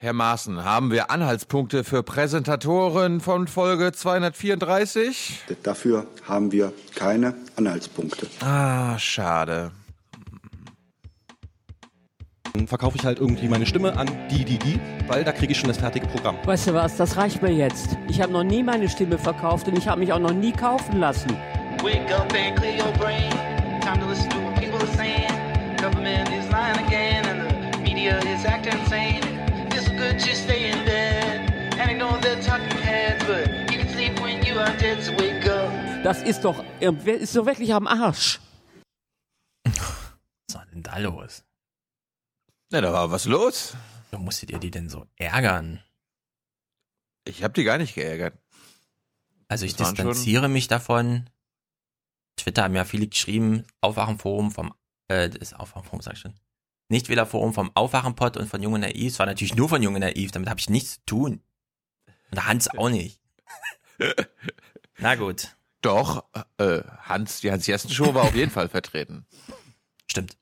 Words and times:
Herr 0.00 0.12
Maaßen, 0.12 0.64
haben 0.64 0.92
wir 0.92 1.10
Anhaltspunkte 1.10 1.82
für 1.82 2.04
Präsentatoren 2.04 3.20
von 3.20 3.48
Folge 3.48 3.90
234? 3.90 5.40
Dafür 5.64 6.06
haben 6.24 6.52
wir 6.52 6.72
keine 6.94 7.34
Anhaltspunkte. 7.56 8.28
Ah, 8.38 8.96
schade. 9.00 9.72
Dann 12.52 12.68
verkaufe 12.68 12.96
ich 12.96 13.04
halt 13.04 13.18
irgendwie 13.18 13.48
meine 13.48 13.66
Stimme 13.66 13.96
an 13.96 14.08
die, 14.30 14.44
die, 14.44 14.58
die, 14.58 14.78
weil 15.08 15.24
da 15.24 15.32
kriege 15.32 15.50
ich 15.50 15.58
schon 15.58 15.66
das 15.66 15.78
fertige 15.78 16.06
Programm. 16.06 16.36
Weißt 16.44 16.68
du 16.68 16.74
was, 16.74 16.96
das 16.96 17.16
reicht 17.16 17.42
mir 17.42 17.52
jetzt. 17.52 17.98
Ich 18.08 18.20
habe 18.20 18.32
noch 18.32 18.44
nie 18.44 18.62
meine 18.62 18.88
Stimme 18.88 19.18
verkauft 19.18 19.66
und 19.66 19.76
ich 19.76 19.88
habe 19.88 19.98
mich 19.98 20.12
auch 20.12 20.20
noch 20.20 20.32
nie 20.32 20.52
kaufen 20.52 21.00
lassen. 21.00 21.30
Wake 21.82 22.08
up 22.16 22.32
and 22.32 22.56
clear 22.56 22.76
your 22.76 22.92
brain. 22.98 23.32
Time 23.80 23.98
to 23.98 24.08
listen 24.08 24.30
to 24.30 24.36
what 24.44 24.54
people 24.54 24.78
are 24.78 24.96
saying. 24.96 25.32
Government 25.78 26.28
is 26.28 26.48
lying 26.52 26.78
again, 26.86 27.24
and 27.26 27.74
the 27.74 27.80
media 27.80 28.18
is 28.18 28.44
acting 28.44 28.78
insane. 28.80 29.27
It's 30.18 30.26
good 30.26 30.34
to 30.34 30.42
stay 30.42 30.70
in 30.72 30.84
bed 30.84 31.78
and 31.78 31.90
ignore 31.92 32.18
the 32.20 32.34
talking 32.42 32.76
heads, 32.82 33.24
but 33.24 33.46
you 33.70 33.78
can 33.78 33.88
sleep 33.88 34.18
when 34.20 34.44
you 34.44 34.58
are 34.58 34.76
dead. 34.78 35.00
So 35.00 35.12
wake 35.12 35.46
up. 35.46 35.70
Das 36.02 36.22
ist 36.22 36.42
doch, 36.42 36.64
ist 36.80 37.36
doch 37.36 37.46
wirklich 37.46 37.72
am 37.72 37.86
Arsch. 37.86 38.40
Was 39.64 40.56
war 40.56 40.66
denn 40.72 40.82
da 40.82 40.98
los? 40.98 41.44
Na, 42.70 42.80
da 42.80 42.92
war 42.92 43.12
was 43.12 43.26
los. 43.26 43.76
Warum 44.10 44.24
musstet 44.24 44.50
ihr 44.50 44.58
die 44.58 44.72
denn 44.72 44.88
so 44.88 45.06
ärgern? 45.14 45.84
Ich 47.24 47.44
habe 47.44 47.54
die 47.54 47.62
gar 47.62 47.78
nicht 47.78 47.94
geärgert. 47.94 48.36
Also 49.46 49.66
ich 49.66 49.76
distanziere 49.76 50.48
mich 50.48 50.66
davon. 50.66 51.30
Twitter 52.36 52.64
haben 52.64 52.74
ja 52.74 52.84
viele 52.84 53.06
geschrieben, 53.06 53.64
Aufwachenforum 53.82 54.50
vom, 54.50 54.74
äh, 55.06 55.30
das 55.30 55.54
Aufwachenforum 55.54 56.00
sag 56.00 56.14
ich 56.14 56.18
schon. 56.18 56.34
Nichtwählerforum 56.88 57.52
vom 57.54 57.70
Aufwachenpott 57.74 58.36
und 58.36 58.48
von 58.48 58.62
Junge 58.62 58.78
Naiv. 58.78 59.12
Es 59.12 59.18
war 59.18 59.26
natürlich 59.26 59.54
nur 59.54 59.68
von 59.68 59.82
Junge 59.82 60.00
Naiv, 60.00 60.30
damit 60.32 60.48
habe 60.48 60.58
ich 60.60 60.70
nichts 60.70 60.94
zu 60.94 61.00
tun. 61.06 61.42
Und 62.30 62.46
Hans 62.46 62.68
auch 62.68 62.88
nicht. 62.88 63.20
Na 64.98 65.14
gut, 65.14 65.54
Doch, 65.80 66.24
äh, 66.58 66.82
Hans, 67.02 67.40
die 67.40 67.52
Hans-Jessen-Show 67.52 68.12
war 68.14 68.24
auf 68.24 68.34
jeden 68.34 68.50
Fall 68.50 68.68
vertreten. 68.68 69.26
stimmt. 70.10 70.36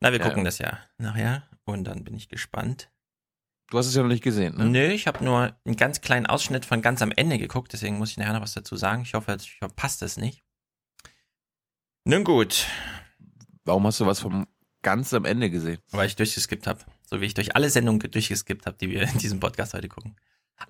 Na, 0.00 0.10
wir 0.12 0.18
Ja. 0.18 0.26
gucken 0.28 0.44
das 0.44 0.58
ja 0.58 0.78
nachher 0.98 1.48
und 1.64 1.84
dann 1.84 2.02
bin 2.04 2.14
ich 2.16 2.28
gespannt. 2.28 2.90
Du 3.70 3.78
hast 3.78 3.86
es 3.86 3.94
ja 3.94 4.02
noch 4.02 4.08
nicht 4.08 4.24
gesehen, 4.24 4.56
ne? 4.56 4.64
Nö, 4.66 4.86
ich 4.88 5.06
habe 5.06 5.24
nur 5.24 5.56
einen 5.64 5.76
ganz 5.76 6.00
kleinen 6.00 6.26
Ausschnitt 6.26 6.66
von 6.66 6.82
ganz 6.82 7.00
am 7.00 7.12
Ende 7.12 7.38
geguckt, 7.38 7.72
deswegen 7.72 7.96
muss 7.98 8.10
ich 8.10 8.16
nachher 8.16 8.32
noch 8.34 8.40
was 8.42 8.52
dazu 8.54 8.76
sagen. 8.76 9.02
Ich 9.02 9.14
hoffe, 9.14 9.36
ich 9.40 9.54
verpasst 9.58 10.02
es 10.02 10.16
nicht. 10.16 10.42
Nun 12.04 12.24
gut, 12.24 12.66
Warum 13.64 13.86
hast 13.86 14.00
du 14.00 14.06
was 14.06 14.18
vom 14.18 14.48
ganz 14.82 15.14
am 15.14 15.24
Ende 15.24 15.48
gesehen? 15.50 15.78
weil 15.92 16.06
ich 16.06 16.16
durchgeskippt 16.16 16.66
habe. 16.66 16.80
So 17.08 17.20
wie 17.20 17.26
ich 17.26 17.34
durch 17.34 17.56
alle 17.56 17.70
Sendungen 17.70 18.00
durchgeskippt 18.00 18.66
habe, 18.66 18.76
die 18.78 18.90
wir 18.90 19.02
in 19.02 19.18
diesem 19.18 19.40
Podcast 19.40 19.74
heute 19.74 19.88
gucken. 19.88 20.16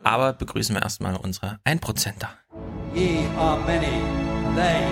Aber 0.02 0.32
begrüßen 0.32 0.74
wir 0.74 0.82
erstmal 0.82 1.16
unsere 1.16 1.58
1%er. 1.64 2.30
Ye 2.94 3.26
are 3.36 3.58
many, 3.60 4.02
they 4.54 4.84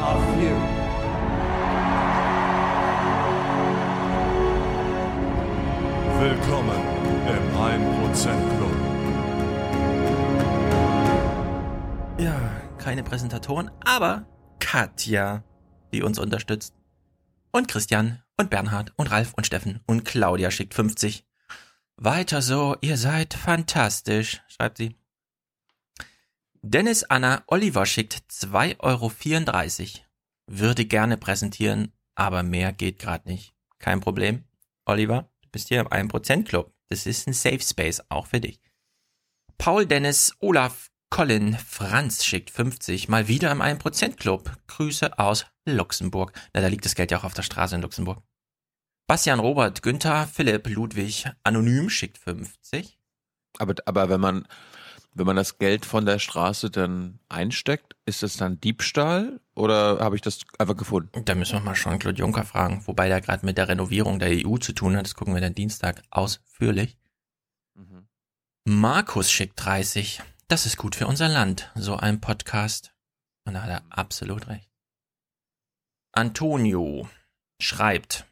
are 0.00 0.18
few. 0.34 0.56
Willkommen 6.20 6.80
im 7.26 7.44
1% 7.56 8.56
Club. 8.56 8.76
Ja, 12.18 12.38
keine 12.78 13.02
Präsentatoren, 13.02 13.70
aber 13.84 14.26
Katja, 14.58 15.42
die 15.92 16.02
uns 16.02 16.18
unterstützt. 16.18 16.74
Und 17.52 17.68
Christian 17.68 18.22
und 18.40 18.48
Bernhard 18.48 18.94
und 18.96 19.10
Ralf 19.10 19.34
und 19.34 19.46
Steffen 19.46 19.80
und 19.86 20.04
Claudia 20.04 20.50
schickt 20.50 20.72
50. 20.72 21.26
Weiter 21.96 22.40
so, 22.40 22.74
ihr 22.80 22.96
seid 22.96 23.34
fantastisch, 23.34 24.40
schreibt 24.48 24.78
sie. 24.78 24.96
Dennis 26.62 27.04
Anna 27.04 27.42
Oliver 27.46 27.84
schickt 27.84 28.14
2,34 28.30 28.78
Euro. 28.80 30.06
Würde 30.46 30.86
gerne 30.86 31.18
präsentieren, 31.18 31.92
aber 32.14 32.42
mehr 32.42 32.72
geht 32.72 32.98
gerade 32.98 33.28
nicht. 33.28 33.54
Kein 33.78 34.00
Problem. 34.00 34.44
Oliver, 34.86 35.30
du 35.42 35.48
bist 35.50 35.68
hier 35.68 35.80
im 35.80 35.88
1% 35.88 36.44
Club. 36.44 36.72
Das 36.88 37.04
ist 37.04 37.28
ein 37.28 37.34
Safe 37.34 37.60
Space, 37.60 38.02
auch 38.08 38.26
für 38.26 38.40
dich. 38.40 38.58
Paul 39.58 39.84
Dennis 39.84 40.34
Olaf 40.40 40.90
Colin 41.10 41.58
Franz 41.58 42.24
schickt 42.24 42.50
50, 42.50 43.08
mal 43.08 43.28
wieder 43.28 43.50
im 43.50 43.60
1% 43.60 44.16
Club. 44.16 44.50
Grüße 44.68 45.18
aus 45.18 45.44
Luxemburg. 45.66 46.32
Na, 46.54 46.62
da 46.62 46.68
liegt 46.68 46.86
das 46.86 46.94
Geld 46.94 47.10
ja 47.10 47.18
auch 47.18 47.24
auf 47.24 47.34
der 47.34 47.42
Straße 47.42 47.74
in 47.74 47.82
Luxemburg. 47.82 48.22
Bastian 49.10 49.40
Robert, 49.40 49.82
Günther, 49.82 50.28
Philipp, 50.28 50.68
Ludwig, 50.68 51.28
Anonym 51.42 51.90
schickt 51.90 52.16
50. 52.16 52.96
Aber, 53.58 53.74
aber 53.86 54.08
wenn 54.08 54.20
man, 54.20 54.46
wenn 55.14 55.26
man 55.26 55.34
das 55.34 55.58
Geld 55.58 55.84
von 55.84 56.06
der 56.06 56.20
Straße 56.20 56.70
dann 56.70 57.18
einsteckt, 57.28 57.96
ist 58.06 58.22
das 58.22 58.36
dann 58.36 58.60
Diebstahl 58.60 59.40
oder 59.56 59.98
habe 59.98 60.14
ich 60.14 60.22
das 60.22 60.42
einfach 60.60 60.76
gefunden? 60.76 61.24
Da 61.24 61.34
müssen 61.34 61.54
wir 61.54 61.60
mal 61.60 61.74
Jean-Claude 61.74 62.20
Juncker 62.20 62.44
fragen, 62.44 62.86
wobei 62.86 63.08
der 63.08 63.20
gerade 63.20 63.44
mit 63.44 63.58
der 63.58 63.66
Renovierung 63.66 64.20
der 64.20 64.46
EU 64.46 64.58
zu 64.58 64.72
tun 64.72 64.96
hat. 64.96 65.06
Das 65.06 65.16
gucken 65.16 65.34
wir 65.34 65.40
dann 65.40 65.56
Dienstag 65.56 66.04
ausführlich. 66.10 66.96
Markus 68.64 69.28
schickt 69.28 69.54
30. 69.64 70.22
Das 70.46 70.66
ist 70.66 70.76
gut 70.76 70.94
für 70.94 71.08
unser 71.08 71.28
Land, 71.28 71.72
so 71.74 71.96
ein 71.96 72.20
Podcast. 72.20 72.94
Und 73.44 73.54
da 73.54 73.62
hat 73.62 73.70
er 73.70 73.82
absolut 73.88 74.46
recht. 74.46 74.70
Antonio 76.12 77.08
schreibt 77.60 78.29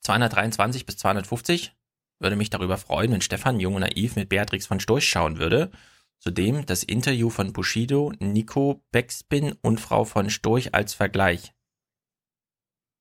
223 0.00 0.86
bis 0.86 0.96
250. 0.96 1.74
Würde 2.20 2.36
mich 2.36 2.50
darüber 2.50 2.78
freuen, 2.78 3.12
wenn 3.12 3.20
Stefan 3.20 3.60
Jung 3.60 3.74
und 3.74 3.82
Naiv 3.82 4.16
mit 4.16 4.28
Beatrix 4.28 4.66
von 4.66 4.80
Storch 4.80 5.08
schauen 5.08 5.38
würde. 5.38 5.70
Zudem 6.18 6.66
das 6.66 6.82
Interview 6.82 7.30
von 7.30 7.52
Bushido, 7.52 8.12
Nico 8.18 8.82
Beckspin 8.90 9.54
und 9.62 9.80
Frau 9.80 10.04
von 10.04 10.30
Storch 10.30 10.74
als 10.74 10.94
Vergleich. 10.94 11.52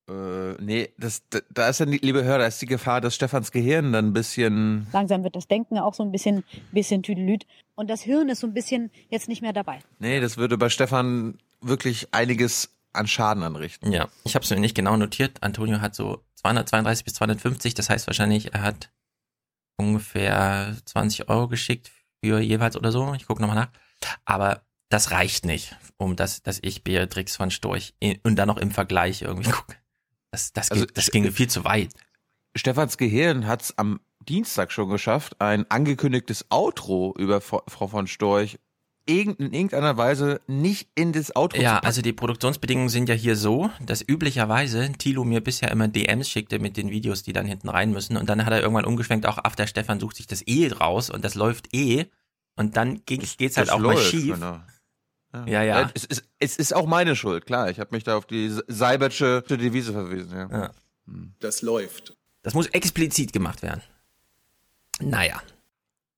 Äh, 0.10 0.54
nee, 0.62 0.94
das, 0.98 1.28
da, 1.30 1.40
da 1.50 1.70
ist 1.70 1.80
ja, 1.80 1.86
liebe 1.86 2.24
Hörer, 2.24 2.40
da 2.40 2.48
ist 2.48 2.62
die 2.62 2.68
Gefahr, 2.68 3.02
dass 3.02 3.16
Stefans 3.16 3.52
Gehirn 3.52 3.92
dann 3.92 4.08
ein 4.08 4.14
bisschen. 4.14 4.88
Langsam 4.94 5.24
wird 5.24 5.36
das 5.36 5.48
Denken 5.48 5.80
auch 5.80 5.94
so 5.94 6.04
ein 6.04 6.12
bisschen, 6.12 6.44
bisschen 6.72 7.04
tüdelüt. 7.04 7.46
Und 7.76 7.90
das 7.90 8.02
Hirn 8.02 8.30
ist 8.30 8.40
so 8.40 8.48
ein 8.48 8.54
bisschen 8.54 8.92
jetzt 9.10 9.28
nicht 9.28 9.42
mehr 9.42 9.54
dabei. 9.54 9.80
Nee, 10.00 10.20
das 10.20 10.38
würde 10.38 10.58
bei 10.58 10.70
Stefan 10.70 11.38
wirklich 11.62 12.14
einiges 12.14 12.78
an 12.94 13.08
Schaden 13.08 13.44
anrichten. 13.44 13.92
Ja, 13.92 14.08
ich 14.24 14.36
habe 14.36 14.44
es 14.44 14.50
mir 14.50 14.60
nicht 14.60 14.76
genau 14.76 14.96
notiert. 14.96 15.44
Antonio 15.44 15.82
hat 15.82 15.94
so 15.94 16.24
232 16.48 17.06
bis 17.06 17.14
250, 17.16 17.74
das 17.74 17.90
heißt 17.90 18.08
wahrscheinlich, 18.08 18.54
er 18.54 18.62
hat 18.62 18.92
ungefähr 19.78 20.76
20 20.86 21.30
Euro 21.30 21.48
geschickt 21.48 21.92
für 22.24 22.40
jeweils 22.40 22.76
oder 22.76 22.92
so. 22.92 23.14
Ich 23.14 23.28
gucke 23.28 23.42
nochmal 23.42 23.58
nach. 23.58 23.70
Aber 24.26 24.64
das 24.90 25.12
reicht 25.12 25.46
nicht, 25.46 25.76
um 25.98 26.16
das, 26.16 26.42
dass 26.42 26.60
ich 26.62 26.84
Beatrix 26.84 27.36
von 27.36 27.52
Storch 27.52 27.94
in, 28.00 28.20
und 28.24 28.36
dann 28.38 28.48
noch 28.48 28.58
im 28.58 28.72
Vergleich 28.72 29.22
irgendwie 29.22 29.50
gucke. 29.52 29.76
Das, 30.32 30.54
das, 30.54 30.72
Also, 30.72 30.86
geht, 30.86 30.98
das 30.98 31.12
ginge 31.12 31.32
viel 31.32 31.50
zu 31.50 31.64
weit. 31.64 31.94
Stefans 32.56 32.98
Gehirn 32.98 33.46
hat 33.46 33.62
es 33.64 33.78
am 33.78 34.00
Dienstag 34.28 34.72
schon 34.72 34.90
geschafft, 34.90 35.40
ein 35.40 35.70
angekündigtes 35.70 36.46
Outro 36.50 37.14
über 37.18 37.40
Frau 37.40 37.88
von 37.88 38.08
Storch 38.08 38.60
in 39.08 39.36
irgendeiner 39.40 39.98
Weise 39.98 40.42
nicht 40.48 40.90
in 40.96 41.14
das 41.14 41.36
Outro 41.36 41.62
Ja, 41.62 41.80
also 41.80 42.02
die 42.02 42.14
Produktionsbedingungen 42.14 42.90
sind 42.90 43.10
ja 43.10 43.16
hier 43.16 43.36
so, 43.36 43.70
dass 43.86 44.02
üblicherweise 44.08 44.92
Tilo 44.98 45.24
mir 45.24 45.42
bisher 45.42 45.72
immer 45.72 45.88
DMs 45.88 46.30
schickte 46.30 46.60
mit 46.60 46.78
den 46.78 46.90
Videos, 46.92 47.24
die 47.24 47.34
dann 47.34 47.46
hinten 47.46 47.70
rein 47.70 47.92
müssen. 47.92 48.18
Und 48.18 48.28
dann 48.30 48.46
hat 48.46 48.54
er 48.54 48.62
irgendwann 48.62 48.86
umgeschwenkt, 48.86 49.26
auch 49.26 49.40
ach, 49.44 49.56
der 49.56 49.68
Stefan 49.68 50.00
sucht 50.00 50.18
sich 50.18 50.28
das 50.28 50.46
eh 50.46 50.72
raus 50.72 51.10
und 51.10 51.24
das 51.26 51.36
läuft 51.36 51.74
eh. 51.74 52.06
Und 52.56 52.76
dann 52.76 53.02
ging, 53.06 53.24
geht's 53.38 53.58
halt 53.58 53.70
Das 53.70 53.76
auch 53.76 53.80
mal 53.80 53.94
läuft, 53.94 54.12
schief. 54.12 54.34
genau. 54.34 54.60
Ja, 55.46 55.62
ja. 55.62 55.92
Es 55.94 56.04
ist, 56.06 56.24
es 56.40 56.58
ist 56.58 56.76
auch 56.76 56.88
meine 56.88 57.16
Schuld, 57.16 57.46
klar. 57.46 57.70
Ich 57.70 57.80
habe 57.80 57.96
mich 57.96 58.04
da 58.04 58.18
auf 58.18 58.26
die 58.26 58.52
Seibertsche 58.68 59.44
Devise 59.48 59.94
verwiesen. 59.94 60.38
Ja. 60.38 60.50
Ja. 60.52 60.72
Das 61.40 61.62
läuft. 61.62 62.16
Das 62.42 62.54
muss 62.54 62.68
explizit 62.68 63.34
gemacht 63.34 63.62
werden. 63.62 63.82
Naja. 65.00 65.42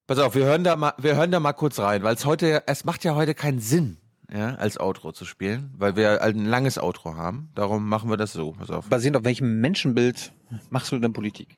Pass 0.10 0.18
auf, 0.18 0.34
wir 0.34 0.46
hören 0.46 0.64
da 0.64 0.76
mal, 0.76 0.94
wir 0.98 1.16
hören 1.16 1.30
da 1.30 1.40
mal 1.40 1.54
kurz 1.54 1.78
rein, 1.78 2.02
weil 2.02 2.16
es 2.16 2.26
heute, 2.26 2.64
es 2.66 2.84
macht 2.84 3.04
ja 3.04 3.14
heute 3.14 3.36
keinen 3.36 3.60
Sinn, 3.60 3.98
ja, 4.34 4.56
als 4.56 4.80
Outro 4.80 5.12
zu 5.12 5.24
spielen, 5.24 5.72
weil 5.78 5.96
wir 5.96 6.24
ein 6.24 6.46
langes 6.46 6.80
Outro 6.80 7.14
haben. 7.14 7.52
Darum 7.54 7.88
machen 7.88 8.10
wir 8.10 8.18
das 8.18 8.34
so. 8.34 8.54
Pass 8.54 8.72
auf. 8.72 8.90
Basierend 8.90 9.18
auf 9.18 9.24
welchem 9.24 9.62
Menschenbild 9.62 10.32
machst 10.72 10.92
du 10.92 10.98
denn 10.98 11.14
Politik? 11.14 11.58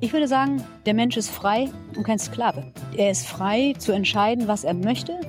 Ich 0.00 0.14
würde 0.14 0.28
sagen, 0.28 0.64
der 0.86 0.94
Mensch 0.94 1.18
ist 1.18 1.28
frei 1.28 1.70
und 1.94 2.04
kein 2.04 2.18
Sklave. 2.18 2.72
Er 2.96 3.10
ist 3.10 3.26
frei 3.26 3.74
zu 3.76 3.92
entscheiden, 3.92 4.48
was 4.48 4.64
er 4.64 4.72
möchte. 4.72 5.20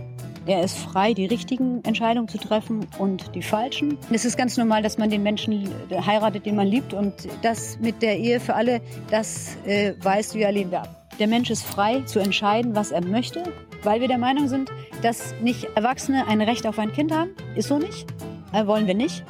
Er 0.45 0.63
ist 0.63 0.77
frei, 0.77 1.13
die 1.13 1.25
richtigen 1.25 1.83
Entscheidungen 1.83 2.29
zu 2.29 2.37
treffen 2.37 2.87
und 2.97 3.35
die 3.35 3.43
falschen. 3.43 3.97
Es 4.13 4.23
ist 4.23 4.37
ganz 4.37 4.55
normal, 4.55 4.81
dass 4.81 4.97
man 4.97 5.09
den 5.09 5.23
Menschen 5.23 5.69
heiratet, 5.89 6.45
den 6.45 6.55
man 6.55 6.67
liebt. 6.67 6.93
Und 6.93 7.27
das 7.41 7.79
mit 7.81 8.01
der 8.01 8.17
Ehe 8.17 8.39
für 8.39 8.53
alle, 8.53 8.79
das 9.09 9.57
äh, 9.65 9.93
weißt 9.99 10.35
du 10.35 10.39
ja, 10.39 10.49
lehnen 10.51 10.71
wir 10.71 10.83
ab. 10.83 11.00
Der 11.21 11.27
Mensch 11.27 11.51
ist 11.51 11.61
frei 11.61 12.01
zu 12.01 12.17
entscheiden, 12.17 12.73
was 12.73 12.89
er 12.89 13.05
möchte, 13.05 13.43
weil 13.83 14.01
wir 14.01 14.07
der 14.07 14.17
Meinung 14.17 14.47
sind, 14.47 14.71
dass 15.03 15.35
nicht 15.39 15.65
Erwachsene 15.75 16.25
ein 16.25 16.41
Recht 16.41 16.65
auf 16.65 16.79
ein 16.79 16.91
Kind 16.91 17.11
haben. 17.11 17.35
Ist 17.55 17.67
so 17.67 17.77
nicht. 17.77 18.07
Äh, 18.53 18.65
wollen 18.65 18.87
wir 18.87 18.95
nicht. 18.95 19.23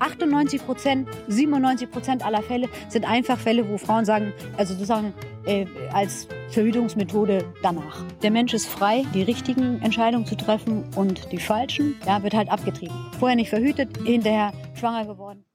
98 0.00 0.66
Prozent, 0.66 1.08
97 1.28 1.90
Prozent 1.90 2.26
aller 2.26 2.42
Fälle 2.42 2.68
sind 2.90 3.08
einfach 3.08 3.38
Fälle, 3.38 3.66
wo 3.70 3.78
Frauen 3.78 4.04
sagen, 4.04 4.34
also 4.58 4.74
sozusagen 4.74 5.14
äh, 5.46 5.64
als 5.94 6.28
Verhütungsmethode 6.50 7.42
danach. 7.62 8.04
Der 8.22 8.30
Mensch 8.30 8.52
ist 8.52 8.66
frei, 8.66 9.06
die 9.14 9.22
richtigen 9.22 9.80
Entscheidungen 9.80 10.26
zu 10.26 10.36
treffen 10.36 10.84
und 10.94 11.32
die 11.32 11.38
falschen, 11.38 11.96
ja, 12.06 12.22
wird 12.22 12.34
halt 12.34 12.50
abgetrieben. 12.50 12.94
Vorher 13.18 13.36
nicht 13.36 13.48
verhütet, 13.48 13.96
hinterher 14.04 14.52
schwanger 14.74 15.06
geworden. 15.06 15.46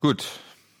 Gut. 0.00 0.26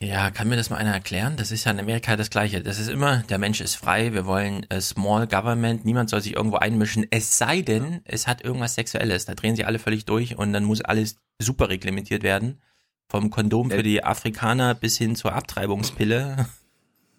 Ja, 0.02 0.30
kann 0.30 0.48
mir 0.48 0.56
das 0.56 0.70
mal 0.70 0.78
einer 0.78 0.94
erklären? 0.94 1.36
Das 1.36 1.50
ist 1.52 1.64
ja 1.64 1.72
in 1.72 1.78
Amerika 1.78 2.16
das 2.16 2.30
Gleiche. 2.30 2.62
Das 2.62 2.78
ist 2.78 2.88
immer, 2.88 3.18
der 3.28 3.36
Mensch 3.38 3.60
ist 3.60 3.74
frei, 3.74 4.14
wir 4.14 4.24
wollen 4.24 4.64
äh, 4.70 4.80
Small 4.80 5.26
Government, 5.26 5.84
niemand 5.84 6.08
soll 6.08 6.22
sich 6.22 6.36
irgendwo 6.36 6.56
einmischen, 6.56 7.06
es 7.10 7.36
sei 7.36 7.60
denn, 7.60 8.00
es 8.04 8.26
hat 8.26 8.42
irgendwas 8.42 8.74
Sexuelles. 8.76 9.26
Da 9.26 9.34
drehen 9.34 9.56
sie 9.56 9.64
alle 9.66 9.78
völlig 9.78 10.06
durch 10.06 10.38
und 10.38 10.54
dann 10.54 10.64
muss 10.64 10.80
alles 10.80 11.16
super 11.38 11.68
reglementiert 11.68 12.22
werden. 12.22 12.62
Vom 13.10 13.28
Kondom 13.28 13.70
für 13.70 13.82
die 13.82 14.02
Afrikaner 14.02 14.74
bis 14.74 14.96
hin 14.96 15.16
zur 15.16 15.34
Abtreibungspille. 15.34 16.46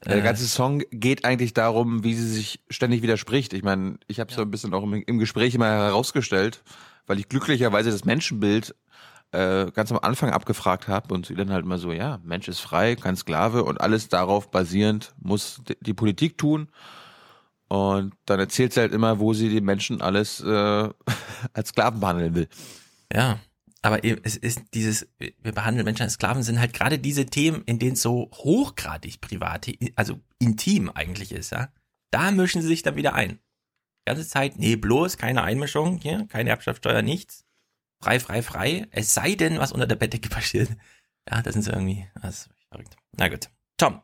Der 0.03 0.17
Äh, 0.17 0.21
ganze 0.21 0.47
Song 0.47 0.81
geht 0.89 1.25
eigentlich 1.25 1.53
darum, 1.53 2.03
wie 2.03 2.15
sie 2.15 2.27
sich 2.27 2.61
ständig 2.71 3.03
widerspricht. 3.03 3.53
Ich 3.53 3.61
meine, 3.61 3.99
ich 4.07 4.19
habe 4.19 4.33
so 4.33 4.41
ein 4.41 4.49
bisschen 4.49 4.73
auch 4.73 4.81
im, 4.81 4.93
im 4.93 5.19
Gespräch 5.19 5.53
immer 5.53 5.67
herausgestellt, 5.67 6.63
weil 7.05 7.19
ich 7.19 7.29
glücklicherweise 7.29 7.91
das 7.91 8.05
Menschenbild 8.05 8.73
äh, 9.31 9.71
ganz 9.71 9.91
am 9.91 9.99
Anfang 9.99 10.31
abgefragt 10.31 10.87
habe 10.87 11.13
und 11.13 11.25
sie 11.25 11.35
dann 11.35 11.51
halt 11.51 11.63
immer 11.63 11.77
so, 11.77 11.91
ja, 11.91 12.19
Mensch 12.23 12.47
ist 12.47 12.59
frei, 12.59 12.95
kein 12.95 13.15
Sklave 13.15 13.63
und 13.63 13.79
alles 13.79 14.09
darauf 14.09 14.51
basierend 14.51 15.13
muss 15.19 15.61
die, 15.81 15.93
Politik 15.93 16.37
tun. 16.37 16.69
Und 17.67 18.13
dann 18.25 18.39
erzählt 18.39 18.73
sie 18.73 18.81
halt 18.81 18.91
immer, 18.91 19.19
wo 19.19 19.33
sie 19.33 19.47
die 19.47 19.61
Menschen 19.61 20.01
alles 20.01 20.41
äh, 20.41 20.89
als 21.53 21.69
Sklaven 21.69 22.01
behandeln 22.01 22.35
will. 22.35 22.49
Ja, 23.13 23.39
aber 23.81 24.03
eben, 24.03 24.21
es 24.23 24.35
ist 24.35 24.61
dieses, 24.73 25.07
wir 25.17 25.53
behandeln 25.53 25.85
Menschen 25.85 26.03
als 26.03 26.13
Sklaven, 26.13 26.43
sind 26.43 26.59
halt 26.59 26.73
gerade 26.73 26.99
diese 26.99 27.25
Themen, 27.25 27.63
in 27.65 27.79
denen 27.79 27.93
es 27.93 28.01
so 28.01 28.29
hochgradig 28.33 29.21
privat, 29.21 29.67
also 29.95 30.19
intim 30.39 30.91
eigentlich 30.93 31.31
ist, 31.31 31.51
ja. 31.51 31.69
Da 32.11 32.31
mischen 32.31 32.61
sie 32.61 32.67
sich 32.67 32.83
dann 32.83 32.97
wieder 32.97 33.15
ein. 33.15 33.39
Die 34.01 34.09
ganze 34.11 34.27
Zeit, 34.27 34.59
nee, 34.59 34.75
bloß 34.75 35.17
keine 35.17 35.43
Einmischung 35.43 35.99
hier, 35.99 36.27
keine 36.27 36.49
Erbschaftssteuer, 36.49 37.01
nichts. 37.01 37.45
Frei, 38.01 38.19
frei, 38.19 38.41
frei. 38.41 38.87
Es 38.91 39.13
sei 39.13 39.35
denn, 39.35 39.59
was 39.59 39.71
unter 39.71 39.87
der 39.87 39.95
Bettdecke 39.95 40.29
passiert. 40.37 40.69
Ja, 41.29 41.41
das 41.41 41.53
sind 41.53 41.61
sie 41.63 41.71
irgendwie, 41.71 42.07
das 42.21 42.47
ist 42.47 42.49
verrückt. 42.69 42.95
Na 43.17 43.27
gut. 43.29 43.49
Tom. 43.77 44.01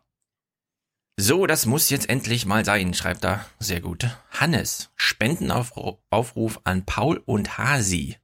So, 1.20 1.48
das 1.48 1.66
muss 1.66 1.90
jetzt 1.90 2.10
endlich 2.10 2.46
mal 2.46 2.64
sein, 2.64 2.94
schreibt 2.94 3.26
er. 3.26 3.44
Sehr 3.58 3.82
gut. 3.82 4.08
Hannes, 4.30 4.92
Spendenaufruf 4.96 5.98
Aufruf 6.12 6.62
an 6.64 6.86
Paul 6.86 7.18
und 7.26 7.58
Hasi. 7.58 8.18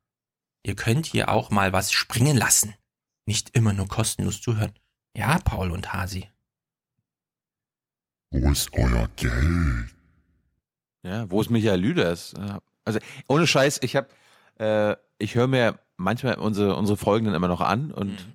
Ihr 0.63 0.75
könnt 0.75 1.07
hier 1.07 1.29
auch 1.29 1.49
mal 1.49 1.73
was 1.73 1.91
springen 1.91 2.37
lassen. 2.37 2.75
Nicht 3.25 3.55
immer 3.55 3.73
nur 3.73 3.87
kostenlos 3.87 4.41
zuhören. 4.41 4.73
Ja, 5.17 5.39
Paul 5.39 5.71
und 5.71 5.91
Hasi. 5.91 6.29
Wo 8.31 8.51
ist 8.51 8.71
euer 8.73 9.07
Geld? 9.15 9.89
Ja, 11.03 11.29
wo 11.29 11.41
ist 11.41 11.49
Michael 11.49 11.79
Lüders? 11.79 12.33
Ja, 12.37 12.61
Also 12.85 12.99
ohne 13.27 13.47
Scheiß, 13.47 13.79
ich 13.81 13.95
habe, 13.95 14.09
äh, 14.57 14.95
ich 15.23 15.35
höre 15.35 15.47
mir 15.47 15.79
manchmal 15.95 16.35
unsere 16.35 16.75
unsere 16.75 16.97
Folgen 16.97 17.25
dann 17.27 17.35
immer 17.35 17.47
noch 17.47 17.61
an 17.61 17.91
und 17.91 18.09
Mhm. 18.11 18.33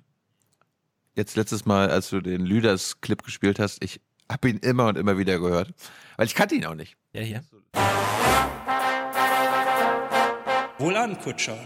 jetzt 1.15 1.35
letztes 1.37 1.65
Mal, 1.65 1.89
als 1.91 2.09
du 2.09 2.19
den 2.19 2.45
Lüders 2.45 2.99
Clip 3.01 3.21
gespielt 3.23 3.59
hast, 3.59 3.83
ich 3.83 4.01
habe 4.31 4.49
ihn 4.49 4.57
immer 4.57 4.87
und 4.87 4.97
immer 4.97 5.17
wieder 5.17 5.39
gehört, 5.39 5.71
weil 6.17 6.25
ich 6.25 6.33
kannte 6.35 6.55
ihn 6.55 6.65
auch 6.65 6.73
nicht. 6.75 6.97
Ja, 7.13 7.21
hier. 7.21 7.43
Wohlan, 10.79 11.19
Kutscher. 11.19 11.57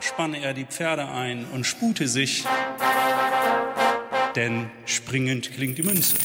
Spanne 0.00 0.40
er 0.42 0.52
die 0.52 0.64
Pferde 0.66 1.08
ein 1.08 1.46
und 1.46 1.64
spute 1.64 2.08
sich, 2.08 2.44
denn 4.36 4.70
springend 4.84 5.52
klingt 5.52 5.78
die 5.78 5.82
Münze. 5.82 6.16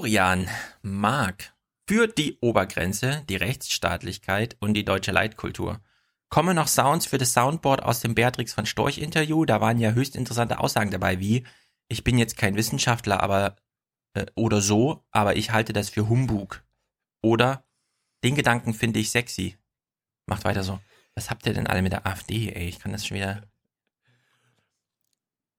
Florian 0.00 0.48
Mark 0.80 1.52
führt 1.86 2.16
die 2.16 2.38
Obergrenze, 2.40 3.22
die 3.28 3.36
Rechtsstaatlichkeit 3.36 4.56
und 4.58 4.72
die 4.72 4.86
deutsche 4.86 5.12
Leitkultur. 5.12 5.82
Kommen 6.30 6.56
noch 6.56 6.68
Sounds 6.68 7.04
für 7.04 7.18
das 7.18 7.34
Soundboard 7.34 7.82
aus 7.82 8.00
dem 8.00 8.14
Beatrix 8.14 8.54
von 8.54 8.64
Storch 8.64 8.96
Interview. 8.96 9.44
Da 9.44 9.60
waren 9.60 9.78
ja 9.78 9.90
höchst 9.90 10.16
interessante 10.16 10.58
Aussagen 10.58 10.90
dabei, 10.90 11.20
wie 11.20 11.44
ich 11.88 12.02
bin 12.02 12.16
jetzt 12.16 12.38
kein 12.38 12.56
Wissenschaftler, 12.56 13.22
aber 13.22 13.56
äh, 14.14 14.24
oder 14.36 14.62
so, 14.62 15.04
aber 15.10 15.36
ich 15.36 15.50
halte 15.52 15.74
das 15.74 15.90
für 15.90 16.08
Humbug. 16.08 16.64
Oder 17.20 17.66
den 18.24 18.36
Gedanken 18.36 18.72
finde 18.72 19.00
ich 19.00 19.10
sexy. 19.10 19.58
Macht 20.24 20.44
weiter 20.44 20.62
so. 20.62 20.80
Was 21.14 21.28
habt 21.28 21.44
ihr 21.44 21.52
denn 21.52 21.66
alle 21.66 21.82
mit 21.82 21.92
der 21.92 22.06
AfD, 22.06 22.48
ey? 22.48 22.70
Ich 22.70 22.78
kann 22.78 22.92
das 22.92 23.06
schon 23.06 23.18
wieder. 23.18 23.42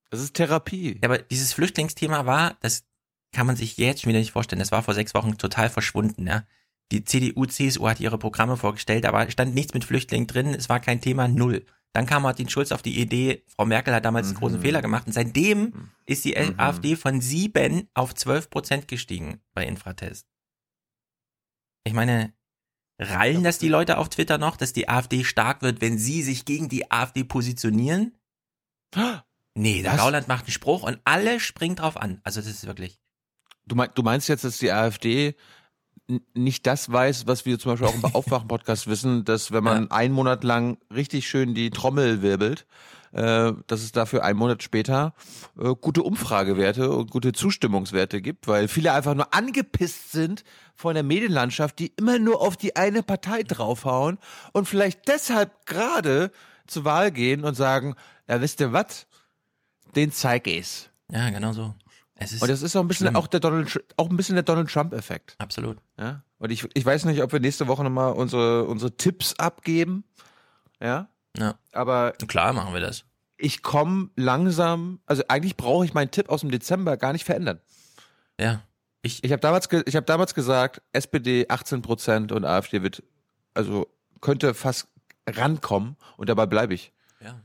Das 0.10 0.20
ist 0.20 0.34
Therapie. 0.34 0.98
Ja, 1.00 1.10
aber 1.10 1.20
dieses 1.20 1.54
Flüchtlingsthema 1.54 2.26
war, 2.26 2.58
das 2.62 2.91
kann 3.32 3.48
man 3.48 3.56
sich 3.56 3.78
jetzt 3.78 4.02
schon 4.02 4.10
wieder 4.10 4.20
nicht 4.20 4.32
vorstellen. 4.32 4.60
Das 4.60 4.72
war 4.72 4.84
vor 4.84 4.94
sechs 4.94 5.14
Wochen 5.14 5.38
total 5.38 5.70
verschwunden, 5.70 6.28
ja. 6.28 6.44
Die 6.92 7.06
CDU, 7.06 7.46
CSU 7.46 7.88
hat 7.88 8.02
ihre 8.02 8.18
Programme 8.18 8.58
vorgestellt, 8.58 9.06
aber 9.06 9.30
stand 9.32 9.56
nichts 9.56 9.74
mit 9.74 9.86
Flüchtlingen 9.86 10.28
drin, 10.28 10.54
es 10.54 10.68
war 10.68 10.82
kein 10.82 11.00
Thema, 11.00 11.30
null. 11.30 11.66
Dann 11.94 12.06
kam 12.06 12.24
Martin 12.24 12.50
Schulz 12.50 12.72
auf 12.72 12.82
die 12.82 13.00
Idee, 13.00 13.44
Frau 13.48 13.66
Merkel 13.66 13.94
hat 13.94 14.06
damals 14.06 14.28
einen 14.28 14.38
großen 14.38 14.62
Fehler 14.62 14.82
gemacht 14.82 15.08
und 15.08 15.14
seitdem 15.14 15.90
ist 16.06 16.24
die 16.26 16.38
AfD 16.38 16.96
von 16.96 17.22
sieben 17.22 17.90
auf 17.94 18.14
zwölf 18.16 18.50
Prozent 18.50 18.88
gestiegen 18.88 19.42
bei 19.54 19.66
Infratest. 19.66 20.28
Ich 21.84 21.94
meine, 21.94 22.34
rallen 23.00 23.44
das 23.44 23.58
die 23.58 23.68
Leute 23.70 23.98
auf 23.98 24.10
Twitter 24.10 24.38
noch, 24.38 24.56
dass 24.56 24.74
die 24.74 24.88
AfD 24.88 25.24
stark 25.24 25.62
wird, 25.62 25.82
wenn 25.82 25.98
sie 25.98 26.22
sich 26.22 26.46
gegen 26.46 26.70
die 26.70 26.92
AfD 26.92 27.24
positionieren? 27.24 28.18
Nee, 29.54 29.82
der 29.82 29.92
Was? 29.92 30.00
Gauland 30.00 30.28
macht 30.30 30.46
einen 30.46 30.54
Spruch 30.54 30.84
und 30.84 31.02
alle 31.04 31.42
springen 31.42 31.76
drauf 31.76 31.98
an. 31.98 32.22
Also 32.24 32.40
das 32.40 32.50
ist 32.50 32.66
wirklich. 32.68 33.02
Du, 33.66 33.76
mein, 33.76 33.90
du 33.94 34.04
meinst 34.04 34.30
jetzt, 34.30 34.44
dass 34.44 34.58
die 34.58 34.72
AfD 34.72 35.36
nicht 36.34 36.68
das 36.68 36.92
weiß, 36.92 37.28
was 37.28 37.46
wir 37.46 37.58
zum 37.60 37.72
Beispiel 37.72 37.88
auch 37.88 37.96
im 37.96 38.16
Aufwachen-Podcast 38.16 38.88
wissen, 38.88 39.24
dass 39.24 39.52
wenn 39.52 39.64
man 39.64 39.92
einen 39.92 40.14
Monat 40.14 40.44
lang 40.44 40.78
richtig 40.94 41.28
schön 41.28 41.54
die 41.54 41.70
Trommel 41.70 42.22
wirbelt, 42.22 42.66
äh, 43.14 43.54
dass 43.68 43.82
es 43.82 43.92
dafür 43.92 44.24
einen 44.24 44.40
Monat 44.40 44.64
später 44.64 45.14
äh, 45.60 45.74
gute 45.80 46.04
Umfragewerte 46.04 46.92
und 46.92 47.12
gute 47.12 47.34
Zustimmungswerte 47.34 48.22
gibt, 48.22 48.48
weil 48.48 48.68
viele 48.68 48.94
einfach 48.94 49.16
nur 49.16 49.34
angepisst 49.34 50.12
sind 50.12 50.44
von 50.76 50.94
der 50.94 51.04
Medienlandschaft, 51.04 51.80
die 51.80 51.94
immer 51.98 52.20
nur 52.20 52.42
auf 52.42 52.58
die 52.58 52.76
eine 52.76 53.04
Partei 53.04 53.44
draufhauen 53.44 54.18
und 54.54 54.68
vielleicht 54.68 55.08
deshalb 55.08 55.66
gerade 55.66 56.32
zur 56.68 56.86
Wahl 56.86 57.12
gehen 57.12 57.44
und 57.44 57.56
sagen, 57.56 57.96
ja 58.28 58.42
wisst 58.42 58.62
ihr 58.62 58.72
was, 58.72 59.08
den 59.96 60.12
zeig 60.12 60.48
ich's. 60.48 60.90
Ja, 61.10 61.30
genau 61.30 61.52
so. 61.52 61.76
Und 62.42 62.50
das 62.50 62.62
ist 62.62 62.76
auch 62.76 62.82
ein 62.82 62.88
bisschen 62.88 63.08
schlimm. 63.08 63.16
auch 63.16 63.28
der 63.28 63.40
Donald, 63.40 63.84
auch 63.98 64.10
ein 64.10 64.18
bisschen 64.18 64.36
der 64.36 64.44
Donald 64.44 64.70
Trump-Effekt. 64.70 65.36
absolut. 65.40 65.78
Ja. 66.00 66.24
Und 66.38 66.52
ich, 66.52 66.68
ich 66.74 66.86
weiß 66.86 67.06
nicht, 67.06 67.22
ob 67.22 67.32
wir 67.32 67.40
nächste 67.40 67.68
Woche 67.68 67.84
nochmal 67.84 68.14
unsere, 68.14 68.66
unsere 68.66 68.96
Tipps 68.98 69.34
abgeben. 69.36 70.04
Ja. 70.82 71.10
Ja. 71.38 71.56
Aber 71.72 72.14
Klar 72.28 72.54
machen 72.54 72.74
wir 72.74 72.82
das. 72.82 73.06
ich 73.38 73.62
komme 73.64 74.10
langsam, 74.16 75.00
also 75.06 75.24
eigentlich 75.28 75.56
brauche 75.58 75.86
ich 75.86 75.94
meinen 75.94 76.12
Tipp 76.12 76.30
aus 76.30 76.42
dem 76.42 76.52
Dezember 76.52 76.98
gar 76.98 77.14
nicht 77.14 77.26
verändern. 77.26 77.60
Ja. 78.40 78.62
Ich, 79.04 79.24
Ich 79.24 79.32
habe 79.32 79.40
damals, 79.40 79.68
ich 79.86 79.96
habe 79.96 80.06
damals 80.06 80.34
gesagt, 80.36 80.82
SPD 80.94 81.48
18 81.50 81.82
Prozent 81.82 82.32
und 82.32 82.44
AfD 82.46 82.82
wird, 82.84 83.02
also 83.54 83.88
könnte 84.20 84.54
fast 84.54 84.88
rankommen 85.28 85.96
und 86.18 86.30
dabei 86.30 86.46
bleibe 86.48 86.74
ich. 86.74 86.92
ja. 87.22 87.40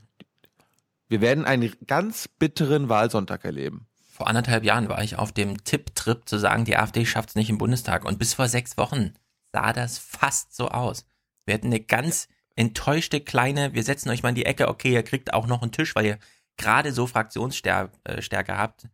Wir 1.09 1.21
werden 1.21 1.45
einen 1.45 1.73
ganz 1.87 2.27
bitteren 2.27 2.89
Wahlsonntag 2.89 3.45
erleben. 3.45 3.87
Vor 4.17 4.25
anderthalb 4.25 4.63
Jahren 4.63 4.89
war 4.89 5.03
ich 5.03 5.15
auf 5.15 5.31
dem 5.31 5.63
Tipptrip 5.63 6.27
zu 6.27 6.39
sagen, 6.39 6.65
die 6.65 6.75
AfD 6.75 7.05
schafft 7.05 7.29
es 7.29 7.35
nicht 7.35 7.51
im 7.51 7.59
Bundestag. 7.59 8.03
Und 8.03 8.17
bis 8.17 8.33
vor 8.33 8.47
sechs 8.47 8.75
Wochen 8.75 9.13
sah 9.53 9.73
das 9.73 9.99
fast 9.99 10.55
so 10.55 10.69
aus. 10.69 11.05
Wir 11.45 11.53
hatten 11.53 11.67
eine 11.67 11.81
ganz 11.81 12.27
enttäuschte 12.55 13.21
kleine, 13.21 13.75
wir 13.75 13.83
setzen 13.83 14.09
euch 14.09 14.23
mal 14.23 14.29
in 14.29 14.35
die 14.35 14.47
Ecke, 14.47 14.69
okay, 14.69 14.91
ihr 14.91 15.03
kriegt 15.03 15.35
auch 15.35 15.45
noch 15.45 15.61
einen 15.61 15.71
Tisch, 15.71 15.95
weil 15.95 16.07
ihr 16.07 16.17
gerade 16.57 16.93
so 16.93 17.05
Fraktionsstärke 17.05 17.91
habt. 18.57 18.87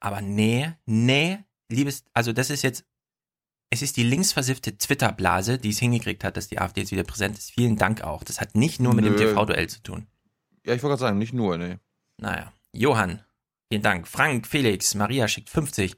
Aber 0.00 0.20
nee, 0.20 0.72
nee, 0.84 1.38
liebes, 1.68 2.02
also 2.12 2.32
das 2.32 2.50
ist 2.50 2.62
jetzt, 2.62 2.84
es 3.70 3.82
ist 3.82 3.96
die 3.96 4.02
linksversiffte 4.02 4.76
Twitter-Blase, 4.76 5.58
die 5.58 5.70
es 5.70 5.78
hingekriegt 5.78 6.24
hat, 6.24 6.36
dass 6.36 6.48
die 6.48 6.58
AfD 6.58 6.80
jetzt 6.80 6.90
wieder 6.90 7.04
präsent 7.04 7.38
ist. 7.38 7.52
Vielen 7.52 7.76
Dank 7.76 8.02
auch. 8.02 8.24
Das 8.24 8.40
hat 8.40 8.56
nicht 8.56 8.80
nur 8.80 8.94
mit 8.94 9.04
dem 9.04 9.14
Nö. 9.14 9.18
TV-Duell 9.18 9.68
zu 9.68 9.80
tun. 9.80 10.08
Ja, 10.66 10.74
ich 10.74 10.82
wollte 10.82 10.94
gerade 10.94 11.00
sagen, 11.02 11.18
nicht 11.18 11.34
nur, 11.34 11.56
nee. 11.56 11.78
Naja. 12.16 12.52
Johann, 12.72 13.22
vielen 13.70 13.82
Dank. 13.82 14.08
Frank, 14.08 14.46
Felix, 14.46 14.94
Maria 14.94 15.28
schickt 15.28 15.48
50. 15.48 15.96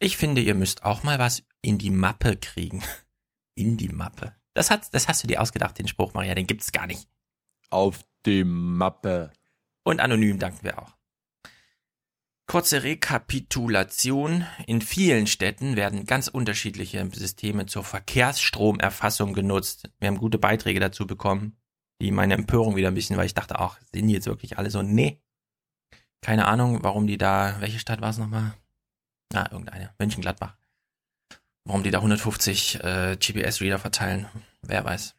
Ich 0.00 0.16
finde, 0.16 0.40
ihr 0.40 0.54
müsst 0.54 0.82
auch 0.82 1.04
mal 1.04 1.18
was 1.18 1.44
in 1.62 1.78
die 1.78 1.90
Mappe 1.90 2.36
kriegen. 2.36 2.82
In 3.54 3.76
die 3.76 3.90
Mappe. 3.90 4.34
Das, 4.54 4.70
hat, 4.70 4.94
das 4.94 5.08
hast 5.08 5.22
du 5.22 5.28
dir 5.28 5.42
ausgedacht, 5.42 5.78
den 5.78 5.86
Spruch, 5.86 6.14
Maria, 6.14 6.34
den 6.34 6.46
gibt's 6.46 6.72
gar 6.72 6.86
nicht. 6.86 7.06
Auf 7.68 8.00
die 8.24 8.44
Mappe. 8.44 9.30
Und 9.84 10.00
anonym 10.00 10.38
danken 10.38 10.64
wir 10.64 10.78
auch. 10.78 10.96
Kurze 12.46 12.82
Rekapitulation. 12.82 14.46
In 14.66 14.80
vielen 14.80 15.26
Städten 15.26 15.76
werden 15.76 16.06
ganz 16.06 16.28
unterschiedliche 16.28 17.06
Systeme 17.12 17.66
zur 17.66 17.84
Verkehrsstromerfassung 17.84 19.34
genutzt. 19.34 19.90
Wir 20.00 20.08
haben 20.08 20.18
gute 20.18 20.38
Beiträge 20.38 20.80
dazu 20.80 21.06
bekommen, 21.06 21.58
die 22.00 22.10
meine 22.10 22.34
Empörung 22.34 22.74
wieder 22.74 22.88
ein 22.88 22.94
bisschen, 22.94 23.18
weil 23.18 23.26
ich 23.26 23.34
dachte 23.34 23.60
auch, 23.60 23.78
sind 23.92 24.08
die 24.08 24.14
jetzt 24.14 24.26
wirklich 24.26 24.56
alle 24.56 24.70
so? 24.70 24.82
Nee, 24.82 25.20
Keine 26.22 26.46
Ahnung, 26.46 26.82
warum 26.82 27.06
die 27.06 27.18
da, 27.18 27.56
welche 27.60 27.78
Stadt 27.78 28.00
war 28.00 28.10
es 28.10 28.18
nochmal? 28.18 28.54
Ah, 29.34 29.48
irgendeine, 29.50 29.90
Mönchengladbach. 29.98 30.56
Warum 31.64 31.82
die 31.82 31.90
da 31.90 31.98
150 31.98 32.82
äh, 32.82 33.16
GPS-Reader 33.16 33.78
verteilen, 33.78 34.26
wer 34.62 34.84
weiß. 34.84 35.14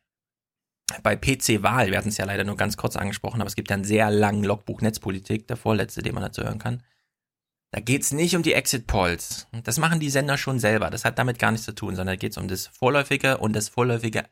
Bei 1.01 1.15
PC-Wahl, 1.15 1.91
wir 1.91 1.97
hatten 1.97 2.09
es 2.09 2.17
ja 2.17 2.25
leider 2.25 2.43
nur 2.43 2.57
ganz 2.57 2.77
kurz 2.77 2.95
angesprochen, 2.95 3.41
aber 3.41 3.47
es 3.47 3.55
gibt 3.55 3.69
ja 3.69 3.75
einen 3.75 3.85
sehr 3.85 4.09
langen 4.11 4.43
Logbuch 4.43 4.81
Netzpolitik, 4.81 5.47
der 5.47 5.57
vorletzte, 5.57 6.01
den 6.01 6.13
man 6.13 6.23
dazu 6.23 6.43
hören 6.43 6.59
kann. 6.59 6.83
Da 7.71 7.79
geht's 7.79 8.11
nicht 8.11 8.35
um 8.35 8.43
die 8.43 8.53
Exit-Polls. 8.53 9.47
Das 9.63 9.79
machen 9.79 9.99
die 9.99 10.09
Sender 10.09 10.37
schon 10.37 10.59
selber. 10.59 10.89
Das 10.89 11.05
hat 11.05 11.17
damit 11.17 11.39
gar 11.39 11.51
nichts 11.51 11.65
zu 11.65 11.73
tun, 11.73 11.95
sondern 11.95 12.15
da 12.15 12.19
geht's 12.19 12.37
um 12.37 12.47
das 12.47 12.67
vorläufige 12.67 13.37
und 13.39 13.53
das 13.53 13.69
vorläufige 13.69 14.25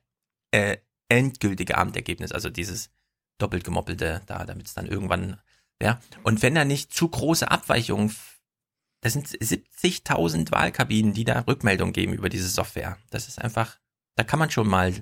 äh, 0.52 0.78
endgültige 1.10 1.78
Abendergebnis, 1.78 2.32
also 2.32 2.50
dieses 2.50 2.90
doppelt 3.38 3.64
gemoppelte 3.64 4.22
da, 4.28 4.46
damit 4.46 4.68
es 4.68 4.74
dann 4.74 4.86
irgendwann, 4.86 5.42
ja. 5.82 6.00
Und 6.24 6.42
wenn 6.42 6.56
da 6.56 6.66
nicht 6.66 6.94
zu 6.94 7.08
große 7.08 7.50
Abweichungen, 7.50 8.16
das 9.02 9.14
sind 9.14 9.28
70.000 9.28 10.52
Wahlkabinen, 10.52 11.14
die 11.14 11.24
da 11.24 11.40
Rückmeldung 11.42 11.92
geben 11.92 12.14
über 12.14 12.30
diese 12.30 12.48
Software. 12.48 12.98
Das 13.10 13.28
ist 13.28 13.42
einfach, 13.42 13.80
da 14.16 14.24
kann 14.24 14.40
man 14.40 14.52
schon 14.52 14.68
mal 14.68 14.94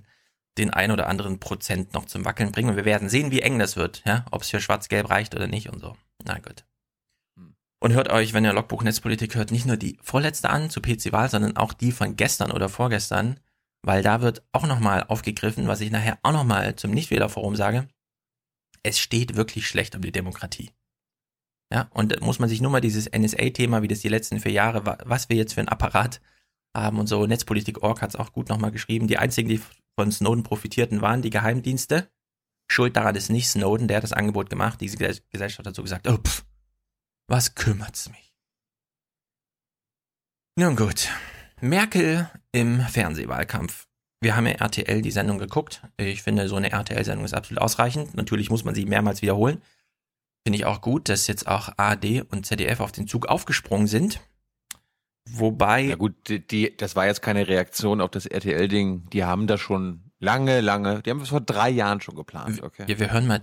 den 0.58 0.70
ein 0.72 0.92
oder 0.92 1.08
anderen 1.08 1.40
Prozent 1.40 1.94
noch 1.94 2.06
zum 2.06 2.26
Wackeln 2.26 2.52
bringen 2.52 2.70
und 2.70 2.76
wir 2.76 2.86
werden 2.86 3.10
sehen, 3.10 3.32
wie 3.32 3.42
eng 3.42 3.60
das 3.60 3.76
wird, 3.76 4.04
ja, 4.06 4.26
ob 4.32 4.42
es 4.42 4.50
für 4.50 4.60
Schwarz-Gelb 4.60 5.10
reicht 5.10 5.36
oder 5.36 5.48
nicht 5.48 5.70
und 5.70 5.80
so. 5.80 5.96
Na 6.26 6.38
gut. 6.40 6.66
Und 7.82 7.94
hört 7.94 8.10
euch, 8.10 8.34
wenn 8.34 8.44
ihr 8.44 8.52
Logbuch 8.52 8.84
Netzpolitik 8.84 9.36
hört, 9.36 9.52
nicht 9.52 9.66
nur 9.66 9.78
die 9.78 9.98
vorletzte 10.02 10.50
an 10.50 10.70
zu 10.70 10.82
PC-Wahl, 10.82 11.30
sondern 11.30 11.56
auch 11.56 11.72
die 11.72 11.94
von 11.94 12.18
gestern 12.18 12.52
oder 12.52 12.68
vorgestern, 12.68 13.40
weil 13.82 14.04
da 14.04 14.22
wird 14.22 14.44
auch 14.52 14.68
nochmal 14.68 15.06
aufgegriffen, 15.08 15.68
was 15.68 15.80
ich 15.80 15.92
nachher 15.92 16.20
auch 16.24 16.34
nochmal 16.34 16.76
zum 16.76 16.92
Nichtwählerforum 16.92 17.56
sage. 17.56 17.88
Es 18.84 19.00
steht 19.00 19.36
wirklich 19.36 19.68
schlecht 19.68 19.96
um 19.96 20.02
die 20.02 20.12
Demokratie. 20.12 20.72
Ja, 21.72 21.90
und 21.94 22.12
da 22.12 22.26
muss 22.26 22.40
man 22.40 22.50
sich 22.50 22.62
nur 22.62 22.72
mal 22.72 22.82
dieses 22.82 23.10
NSA-Thema, 23.12 23.82
wie 23.82 23.88
das 23.88 24.00
die 24.00 24.10
letzten 24.10 24.40
vier 24.40 24.52
Jahre, 24.52 24.98
was 25.06 25.30
wir 25.30 25.38
jetzt 25.38 25.54
für 25.54 25.62
ein 25.62 25.70
Apparat 25.70 26.20
haben 26.76 27.00
und 27.00 27.08
so, 27.08 27.26
Netzpolitik.org 27.26 28.02
hat 28.02 28.10
es 28.10 28.16
auch 28.16 28.32
gut 28.32 28.50
nochmal 28.50 28.72
geschrieben. 28.72 29.08
Die 29.08 29.18
einzigen, 29.18 29.50
die 29.50 29.62
von 29.98 30.12
Snowden 30.12 30.44
profitierten, 30.44 31.02
waren 31.02 31.22
die 31.22 31.30
Geheimdienste. 31.30 32.10
Schuld 32.72 32.96
daran 32.96 33.16
ist 33.16 33.30
nicht 33.30 33.50
Snowden, 33.50 33.88
der 33.88 33.98
hat 33.98 34.04
das 34.04 34.14
Angebot 34.14 34.50
gemacht. 34.50 34.80
Diese 34.82 34.98
Gesellschaft 34.98 35.68
hat 35.68 35.76
so 35.76 35.84
gesagt, 35.84 36.08
oh, 36.08 36.18
pff, 36.18 36.46
was 37.28 37.56
kümmert's 37.56 38.10
mich? 38.10 38.34
Nun 40.56 40.76
gut. 40.76 41.10
Merkel 41.62 42.30
im 42.52 42.82
Fernsehwahlkampf. 42.82 43.89
Wir 44.22 44.36
haben 44.36 44.48
ja 44.48 44.54
RTL 44.54 45.02
die 45.02 45.12
Sendung 45.12 45.38
geguckt. 45.38 45.82
Ich 45.98 46.24
finde, 46.24 46.50
so 46.50 46.58
eine 46.58 46.72
RTL-Sendung 46.72 47.24
ist 47.24 47.34
absolut 47.34 47.62
ausreichend. 47.62 48.16
Natürlich 48.16 48.50
muss 48.50 48.66
man 48.66 48.76
sie 48.76 48.86
mehrmals 48.86 49.22
wiederholen. 49.22 49.62
Finde 50.46 50.58
ich 50.58 50.66
auch 50.66 50.82
gut, 50.82 51.08
dass 51.10 51.28
jetzt 51.28 51.48
auch 51.48 51.70
ARD 51.78 52.26
und 52.30 52.46
ZDF 52.46 52.82
auf 52.82 52.92
den 52.92 53.08
Zug 53.08 53.28
aufgesprungen 53.28 53.88
sind. 53.88 54.20
Wobei. 55.30 55.82
Ja 55.82 55.96
gut, 55.96 56.16
die, 56.28 56.46
die, 56.46 56.76
das 56.76 56.96
war 56.96 57.06
jetzt 57.06 57.22
keine 57.22 57.48
Reaktion 57.48 58.02
auf 58.02 58.12
das 58.12 58.26
RTL-Ding. 58.26 59.10
Die 59.12 59.24
haben 59.24 59.48
das 59.48 59.62
schon 59.62 60.09
lange, 60.20 60.62
lange, 60.62 61.02
die 61.02 61.10
haben 61.10 61.22
es 61.22 61.30
vor 61.30 61.42
drei 61.42 61.70
Jahren 61.70 62.02
schon 62.02 62.16
geplant. 62.16 62.62
Okay. 62.62 62.86
Ja, 62.88 63.00
wir 63.00 63.12
hören 63.12 63.28
mal 63.28 63.42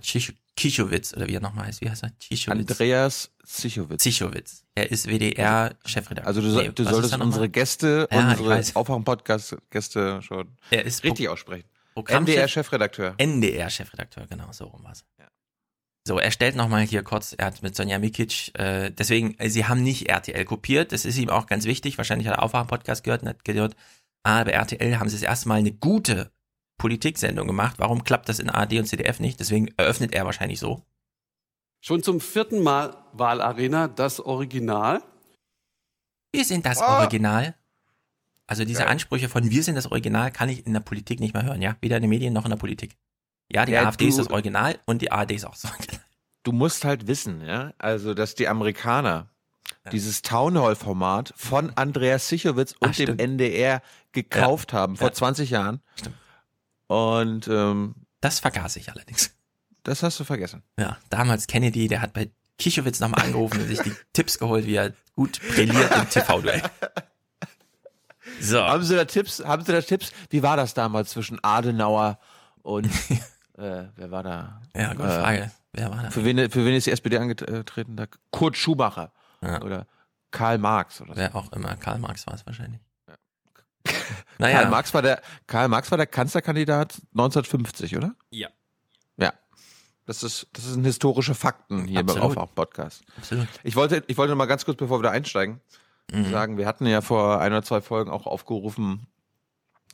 Kichowitz, 0.55 1.13
oder 1.13 1.27
wie 1.27 1.35
er 1.35 1.39
nochmal 1.39 1.67
heißt. 1.67 1.81
Wie 1.81 1.89
heißt 1.89 2.03
er? 2.03 2.17
Chichowitz. 2.19 2.71
Andreas 2.71 3.31
Zichowitz. 3.43 4.03
Zichowitz. 4.03 4.63
Er 4.75 4.91
ist 4.91 5.07
WDR-Chefredakteur. 5.07 6.27
Also 6.27 6.41
du, 6.41 6.47
nee, 6.49 6.71
du 6.73 6.83
solltest 6.83 7.17
unsere 7.17 7.49
Gäste, 7.49 8.07
ja, 8.11 8.31
unsere 8.31 8.63
Aufwachen-Podcast-Gäste 8.75 10.21
schon 10.21 10.57
er 10.71 10.85
ist 10.85 11.03
richtig 11.03 11.29
aussprechen. 11.29 11.67
NDR-Chefredakteur. 11.95 13.15
NDR-Chefredakteur, 13.17 14.27
genau, 14.27 14.51
so 14.51 14.65
rum 14.65 14.83
war's. 14.83 15.03
Ja. 15.19 15.25
So, 16.07 16.19
er 16.19 16.31
stellt 16.31 16.55
nochmal 16.55 16.83
hier 16.83 17.03
kurz, 17.03 17.33
er 17.37 17.47
hat 17.47 17.61
mit 17.63 17.75
Sonja 17.75 17.99
Mikic, 17.99 18.57
äh, 18.57 18.91
deswegen, 18.91 19.37
äh, 19.39 19.49
sie 19.49 19.65
haben 19.65 19.83
nicht 19.83 20.07
RTL 20.07 20.45
kopiert, 20.45 20.91
das 20.91 21.05
ist 21.05 21.17
ihm 21.17 21.29
auch 21.29 21.47
ganz 21.47 21.65
wichtig, 21.65 21.97
wahrscheinlich 21.97 22.27
hat 22.27 22.37
er 22.37 22.43
Aufwachen-Podcast 22.43 23.03
gehört 23.03 23.23
und 23.23 23.29
hat 23.29 23.43
gehört, 23.43 23.75
ah, 24.23 24.43
bei 24.43 24.51
RTL 24.51 24.99
haben 24.99 25.09
sie 25.09 25.15
das 25.15 25.23
erste 25.23 25.49
Mal 25.49 25.55
eine 25.55 25.71
gute 25.71 26.31
Politiksendung 26.77 27.47
gemacht. 27.47 27.75
Warum 27.77 28.03
klappt 28.03 28.29
das 28.29 28.39
in 28.39 28.49
ARD 28.49 28.73
und 28.73 28.85
CDF 28.85 29.19
nicht? 29.19 29.39
Deswegen 29.39 29.69
eröffnet 29.77 30.13
er 30.13 30.25
wahrscheinlich 30.25 30.59
so. 30.59 30.83
Schon 31.81 32.03
zum 32.03 32.19
vierten 32.19 32.61
Mal 32.61 32.97
Wahlarena 33.13 33.87
das 33.87 34.19
Original. 34.19 35.01
Wir 36.31 36.45
sind 36.45 36.65
das 36.65 36.79
oh. 36.79 36.85
Original. 36.85 37.55
Also 38.45 38.63
diese 38.63 38.83
ja. 38.83 38.87
Ansprüche 38.87 39.29
von 39.29 39.49
wir 39.49 39.63
sind 39.63 39.75
das 39.75 39.91
Original 39.91 40.31
kann 40.31 40.49
ich 40.49 40.65
in 40.65 40.73
der 40.73 40.79
Politik 40.79 41.19
nicht 41.19 41.33
mehr 41.33 41.43
hören, 41.43 41.61
ja? 41.61 41.75
Weder 41.81 41.97
in 41.97 42.03
den 42.03 42.09
Medien 42.09 42.33
noch 42.33 42.45
in 42.45 42.51
der 42.51 42.57
Politik. 42.57 42.95
Ja, 43.51 43.65
die 43.65 43.73
ja, 43.73 43.85
AfD 43.85 44.05
du, 44.05 44.09
ist 44.09 44.19
das 44.19 44.29
Original 44.29 44.79
und 44.85 45.01
die 45.01 45.11
ARD 45.11 45.31
ist 45.31 45.45
auch 45.45 45.55
so. 45.55 45.67
Du 46.43 46.53
musst 46.53 46.85
halt 46.85 47.07
wissen, 47.07 47.45
ja, 47.45 47.73
also 47.77 48.13
dass 48.13 48.35
die 48.35 48.47
Amerikaner 48.47 49.29
ja. 49.83 49.91
dieses 49.91 50.21
Townhall-Format 50.21 51.33
von 51.35 51.73
Andreas 51.75 52.29
Sichowitz 52.29 52.73
und 52.79 52.91
Ach, 52.91 52.95
dem 52.95 53.19
NDR 53.19 53.81
gekauft 54.13 54.71
haben 54.71 54.95
vor 54.95 55.11
20 55.11 55.49
Jahren. 55.49 55.81
Stimmt. 55.97 56.15
Und 56.87 57.47
ähm, 57.47 57.95
das 58.21 58.39
vergaß 58.39 58.77
ich 58.77 58.91
allerdings. 58.91 59.35
Das 59.83 60.03
hast 60.03 60.19
du 60.19 60.23
vergessen. 60.23 60.63
Ja, 60.77 60.97
damals 61.09 61.47
Kennedy, 61.47 61.87
der 61.87 62.01
hat 62.01 62.13
bei 62.13 62.29
Kichowitz 62.57 62.99
nochmal 62.99 63.25
angerufen 63.25 63.61
und 63.61 63.67
sich 63.67 63.79
die 63.79 63.93
Tipps 64.13 64.39
geholt, 64.39 64.65
wie 64.65 64.75
er 64.75 64.93
gut 65.15 65.39
brilliert 65.53 65.95
im 65.95 66.09
TV-Duell. 66.09 66.61
So. 68.39 68.61
Haben 68.61 68.83
Sie 68.83 68.95
da 68.95 69.05
Tipps? 69.05 69.43
Haben 69.43 69.63
Sie 69.63 69.71
da 69.71 69.81
Tipps? 69.81 70.11
Wie 70.29 70.43
war 70.43 70.57
das 70.57 70.73
damals 70.73 71.11
zwischen 71.11 71.39
Adenauer 71.43 72.19
und 72.61 72.85
äh, 73.57 73.85
wer 73.95 74.11
war 74.11 74.23
da? 74.23 74.61
Ja, 74.75 74.93
gute 74.93 75.07
äh, 75.07 75.21
Frage. 75.21 75.51
Wer 75.73 75.91
war 75.91 76.03
da? 76.03 76.11
Für 76.11 76.25
wen, 76.25 76.49
für 76.49 76.65
wen 76.65 76.73
ist 76.73 76.87
die 76.87 76.91
SPD 76.91 77.17
angetreten? 77.17 77.95
Da? 77.95 78.05
Kurt 78.31 78.57
Schumacher 78.57 79.11
ja. 79.41 79.61
oder 79.61 79.87
Karl 80.31 80.57
Marx 80.57 81.01
oder 81.01 81.13
so. 81.13 81.19
Wer 81.19 81.35
auch 81.35 81.51
immer. 81.53 81.75
Karl 81.77 81.99
Marx 81.99 82.27
war 82.27 82.33
es 82.33 82.45
wahrscheinlich. 82.45 82.81
Naja. 84.39 84.59
Karl 84.59 84.69
Marx 84.69 84.93
war 84.93 85.01
der, 85.01 85.21
Karl 85.47 85.67
Marx 85.67 85.89
war 85.89 85.97
der 85.97 86.05
Kanzlerkandidat 86.05 87.01
1950, 87.13 87.97
oder? 87.97 88.13
Ja. 88.29 88.49
Ja. 89.17 89.33
Das 90.05 90.21
ist, 90.21 90.47
das 90.53 90.65
sind 90.65 90.85
historische 90.85 91.33
Fakten 91.33 91.85
hier 91.85 92.01
Absolut. 92.01 92.21
beim 92.21 92.31
Aufwach-Podcast. 92.31 93.03
Absolut. 93.17 93.47
Ich 93.63 93.75
wollte, 93.75 94.03
ich 94.05 94.15
wollte 94.15 94.31
noch 94.31 94.37
mal 94.37 94.45
ganz 94.45 94.63
kurz, 94.63 94.77
bevor 94.77 94.99
wir 94.99 95.03
da 95.03 95.11
einsteigen, 95.11 95.59
mhm. 96.11 96.29
sagen, 96.29 96.57
wir 96.57 96.67
hatten 96.67 96.85
ja 96.85 97.01
vor 97.01 97.41
ein 97.41 97.51
oder 97.51 97.63
zwei 97.63 97.81
Folgen 97.81 98.11
auch 98.11 98.27
aufgerufen, 98.27 99.07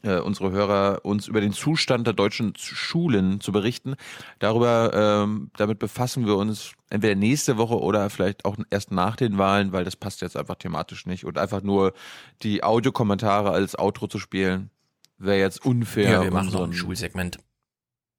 äh, 0.04 0.20
unsere 0.20 0.52
Hörer 0.52 1.02
uns 1.04 1.28
über 1.28 1.42
den 1.42 1.54
Zustand 1.54 2.06
der 2.06 2.14
deutschen 2.14 2.54
Schulen 2.58 3.42
zu 3.42 3.52
berichten. 3.52 3.96
Darüber, 4.40 4.92
ähm, 4.94 5.50
damit 5.58 5.80
befassen 5.80 6.26
wir 6.26 6.36
uns 6.36 6.74
entweder 6.90 7.16
nächste 7.16 7.58
Woche 7.58 7.80
oder 7.80 8.10
vielleicht 8.10 8.46
auch 8.46 8.58
erst 8.70 8.92
nach 8.92 9.16
den 9.16 9.38
Wahlen, 9.38 9.72
weil 9.72 9.86
das 9.86 9.96
passt 9.96 10.22
jetzt 10.22 10.38
einfach 10.38 10.56
thematisch 10.56 11.06
nicht. 11.06 11.26
Und 11.26 11.38
einfach 11.38 11.64
nur 11.64 11.94
die 12.42 12.64
Audiokommentare 12.64 13.52
als 13.52 13.78
Outro 13.78 14.08
zu 14.08 14.20
spielen, 14.20 14.70
wäre 15.18 15.40
jetzt 15.40 15.66
unfair. 15.66 16.12
Ja, 16.12 16.24
wir 16.24 16.32
machen 16.32 16.50
so 16.50 16.64
ein 16.64 16.74
Schulsegment. 16.74 17.40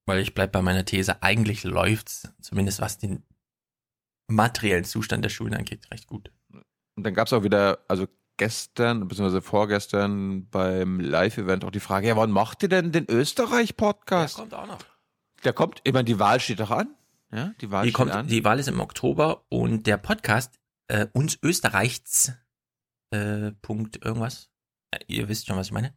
Weil 0.07 0.21
ich 0.21 0.35
bleib 0.35 0.53
bei 0.53 0.61
meiner 0.61 0.85
These, 0.85 1.23
eigentlich 1.23 1.65
läuft's, 1.65 2.29
zumindest 2.41 2.81
was 2.81 2.99
den 2.99 3.23
materiellen 4.29 4.85
Zustand 4.85 5.25
der 5.25 5.31
Schulen 5.31 5.55
angeht, 5.55 5.91
recht 5.91 6.07
gut. 6.07 6.31
Und 6.97 7.05
dann 7.05 7.15
gab's 7.15 7.33
auch 7.33 7.43
wieder, 7.43 7.79
also 7.89 8.07
gestern, 8.37 9.07
beziehungsweise 9.09 9.43
vorgestern 9.43 10.49
beim 10.49 11.01
Live-Event 11.01 11.65
auch 11.65 11.71
die 11.71 11.81
Frage, 11.81 12.09
ja, 12.09 12.17
wann 12.17 12.31
macht 12.31 12.63
ihr 12.63 12.69
denn 12.69 12.93
den 12.93 13.09
Österreich-Podcast? 13.09 14.39
Der 14.39 14.43
kommt 14.43 14.55
auch 14.55 14.67
noch. 14.67 14.79
Der 15.45 15.53
kommt, 15.53 15.81
ich 15.85 15.93
meine, 15.93 16.05
die 16.05 16.19
Wahl 16.19 16.41
steht 16.41 16.61
doch 16.61 16.71
an. 16.71 16.95
Ja, 17.33 17.53
die 17.61 17.71
Wahl 17.71 17.85
die 17.85 17.91
steht 17.91 17.97
kommt, 17.97 18.13
an. 18.13 18.27
Die 18.27 18.45
Wahl 18.45 18.59
ist 18.59 18.69
im 18.69 18.81
Oktober 18.81 19.45
und 19.49 19.87
der 19.87 19.97
Podcast, 19.97 20.59
äh, 20.89 21.07
uns 21.13 21.39
Österreichs, 21.43 22.33
äh, 23.11 23.53
Punkt 23.63 24.05
irgendwas. 24.05 24.51
Äh, 24.91 24.99
ihr 25.09 25.29
wisst 25.29 25.47
schon, 25.47 25.57
was 25.57 25.67
ich 25.67 25.73
meine. 25.73 25.95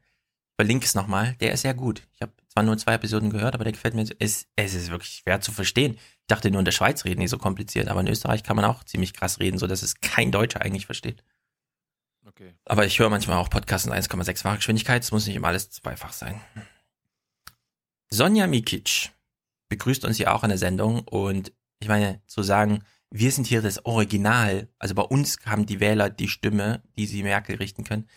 Verlinke 0.60 0.86
es 0.86 0.96
nochmal. 0.96 1.36
Der 1.40 1.52
ist 1.52 1.62
sehr 1.62 1.76
gut. 1.76 2.08
Ich 2.14 2.22
habe 2.22 2.34
zwar 2.48 2.64
nur 2.64 2.78
zwei 2.78 2.94
Episoden 2.96 3.30
gehört, 3.30 3.54
aber 3.54 3.64
der 3.64 3.74
gefällt 3.74 3.94
mir. 3.94 4.08
Es, 4.18 4.48
es 4.56 4.74
ist 4.74 4.90
wirklich 4.90 5.22
schwer 5.24 5.40
zu 5.40 5.52
verstehen. 5.52 5.94
Ich 5.96 6.28
dachte 6.28 6.50
nur 6.50 6.60
in 6.60 6.66
der 6.66 6.72
Schweiz 6.72 7.06
reden 7.06 7.22
die 7.22 7.28
so 7.28 7.38
kompliziert, 7.38 7.88
aber 7.88 8.02
in 8.02 8.08
Österreich 8.08 8.44
kann 8.44 8.56
man 8.56 8.66
auch 8.66 8.84
ziemlich 8.84 9.14
krass 9.14 9.40
reden, 9.40 9.60
so 9.60 9.68
dass 9.68 9.84
es 9.84 10.02
kein 10.02 10.32
Deutscher 10.32 10.62
eigentlich 10.62 10.88
versteht. 10.88 11.24
Okay. 12.28 12.56
Aber 12.66 12.86
ich 12.86 13.00
höre 13.00 13.10
manchmal 13.10 13.38
auch 13.38 13.50
Podcasts 13.50 13.88
in 13.88 13.94
1,6-facher 13.94 14.58
Geschwindigkeit. 14.58 15.02
Es 15.02 15.12
muss 15.12 15.26
nicht 15.26 15.36
immer 15.36 15.48
alles 15.48 15.70
zweifach 15.70 16.12
sein. 16.12 16.42
Sonja 18.10 18.48
Mikic 18.48 19.12
begrüßt 19.70 20.04
uns 20.04 20.18
hier 20.18 20.34
auch 20.34 20.44
in 20.44 20.50
der 20.50 20.58
Sendung 20.58 21.00
und 21.08 21.54
ich 21.80 21.88
meine, 21.88 22.22
zu 22.28 22.44
sagen, 22.44 22.84
wir 23.10 23.32
sind 23.32 23.48
hier 23.48 23.62
das 23.62 23.86
Original, 23.86 24.68
also 24.80 24.96
bei 24.96 25.04
uns 25.04 25.38
haben 25.46 25.66
die 25.66 25.80
Wähler 25.80 26.10
die 26.10 26.28
Stimme, 26.28 26.84
die 26.98 27.06
sie 27.06 27.24
Merkel 27.24 27.56
richten 27.56 27.86
können. 27.86 28.10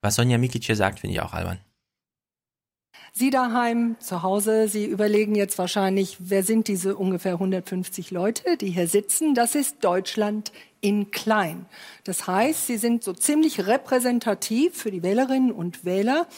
Was 0.00 0.14
Sonja 0.14 0.38
Mikic 0.38 0.64
hier 0.64 0.76
sagt, 0.76 1.00
finde 1.00 1.14
ich 1.14 1.20
auch 1.20 1.34
albern. 1.34 1.60
Sie 3.12 3.30
daheim 3.30 3.96
zu 4.00 4.22
Hause, 4.22 4.68
Sie 4.68 4.84
überlegen 4.86 5.34
jetzt 5.34 5.58
wahrscheinlich, 5.58 6.16
wer 6.20 6.42
sind 6.42 6.68
diese 6.68 6.96
ungefähr 6.96 7.32
150 7.32 8.10
Leute, 8.10 8.56
die 8.56 8.70
hier 8.70 8.86
sitzen? 8.88 9.34
Das 9.34 9.54
ist 9.54 9.82
Deutschland 9.82 10.52
in 10.80 11.10
klein. 11.10 11.66
Das 12.04 12.26
heißt, 12.26 12.66
sie 12.66 12.76
sind 12.78 13.02
so 13.02 13.12
ziemlich 13.12 13.66
repräsentativ 13.66 14.76
für 14.76 14.90
die 14.90 15.02
Wählerinnen 15.02 15.50
und 15.50 15.84
Wähler. 15.84 16.28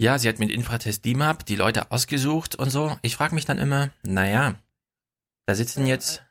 Ja, 0.00 0.18
sie 0.18 0.28
hat 0.28 0.38
mit 0.38 0.50
Infratest 0.50 1.04
DIMAP 1.04 1.44
die 1.44 1.56
Leute 1.56 1.90
ausgesucht 1.90 2.54
und 2.54 2.70
so. 2.70 2.96
Ich 3.02 3.16
frage 3.16 3.34
mich 3.34 3.44
dann 3.44 3.58
immer, 3.58 3.90
naja, 4.02 4.54
da 5.46 5.54
sitzen 5.54 5.86
jetzt 5.86 6.22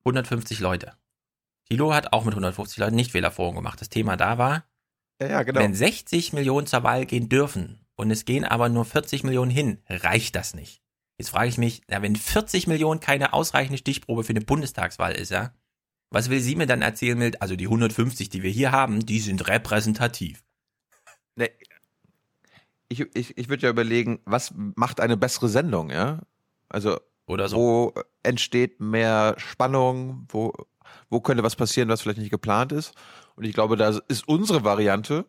150 0.00 0.58
Leute. 0.60 0.94
Thilo 1.68 1.92
hat 1.92 2.12
auch 2.12 2.24
mit 2.24 2.32
150 2.32 2.78
Leuten 2.78 2.96
Nichtwählerforum 2.96 3.54
gemacht. 3.54 3.80
Das 3.80 3.90
Thema 3.90 4.16
da 4.16 4.38
war, 4.38 4.64
Ja, 5.20 5.28
ja, 5.28 5.42
genau. 5.42 5.60
wenn 5.60 5.74
60 5.74 6.32
Millionen 6.32 6.66
zur 6.66 6.82
Wahl 6.82 7.04
gehen 7.06 7.28
dürfen 7.28 7.78
und 8.00 8.10
es 8.10 8.24
gehen 8.24 8.46
aber 8.46 8.70
nur 8.70 8.86
40 8.86 9.24
Millionen 9.24 9.50
hin, 9.50 9.82
reicht 9.86 10.34
das 10.34 10.54
nicht. 10.54 10.80
Jetzt 11.18 11.28
frage 11.28 11.50
ich 11.50 11.58
mich, 11.58 11.82
na, 11.86 12.00
wenn 12.00 12.16
40 12.16 12.66
Millionen 12.66 12.98
keine 12.98 13.34
ausreichende 13.34 13.76
Stichprobe 13.76 14.24
für 14.24 14.30
eine 14.30 14.40
Bundestagswahl 14.40 15.12
ist, 15.12 15.30
ja, 15.30 15.52
was 16.08 16.30
will 16.30 16.40
sie 16.40 16.56
mir 16.56 16.66
dann 16.66 16.80
erzählen 16.80 17.18
mit, 17.18 17.42
also 17.42 17.56
die 17.56 17.66
150, 17.66 18.30
die 18.30 18.42
wir 18.42 18.50
hier 18.50 18.72
haben, 18.72 19.04
die 19.04 19.20
sind 19.20 19.46
repräsentativ. 19.48 20.42
Nee. 21.36 21.50
Ich, 22.88 23.00
ich, 23.14 23.36
ich 23.36 23.48
würde 23.50 23.64
ja 23.64 23.70
überlegen, 23.70 24.20
was 24.24 24.54
macht 24.56 24.98
eine 24.98 25.18
bessere 25.18 25.50
Sendung, 25.50 25.90
ja? 25.90 26.20
Also, 26.70 26.98
Oder 27.26 27.50
so. 27.50 27.56
wo 27.58 27.94
entsteht 28.22 28.80
mehr 28.80 29.34
Spannung, 29.36 30.26
wo, 30.30 30.54
wo 31.10 31.20
könnte 31.20 31.42
was 31.42 31.54
passieren, 31.54 31.90
was 31.90 32.00
vielleicht 32.00 32.18
nicht 32.18 32.30
geplant 32.30 32.72
ist. 32.72 32.94
Und 33.36 33.44
ich 33.44 33.52
glaube, 33.52 33.76
da 33.76 34.00
ist 34.08 34.26
unsere 34.26 34.64
Variante, 34.64 35.26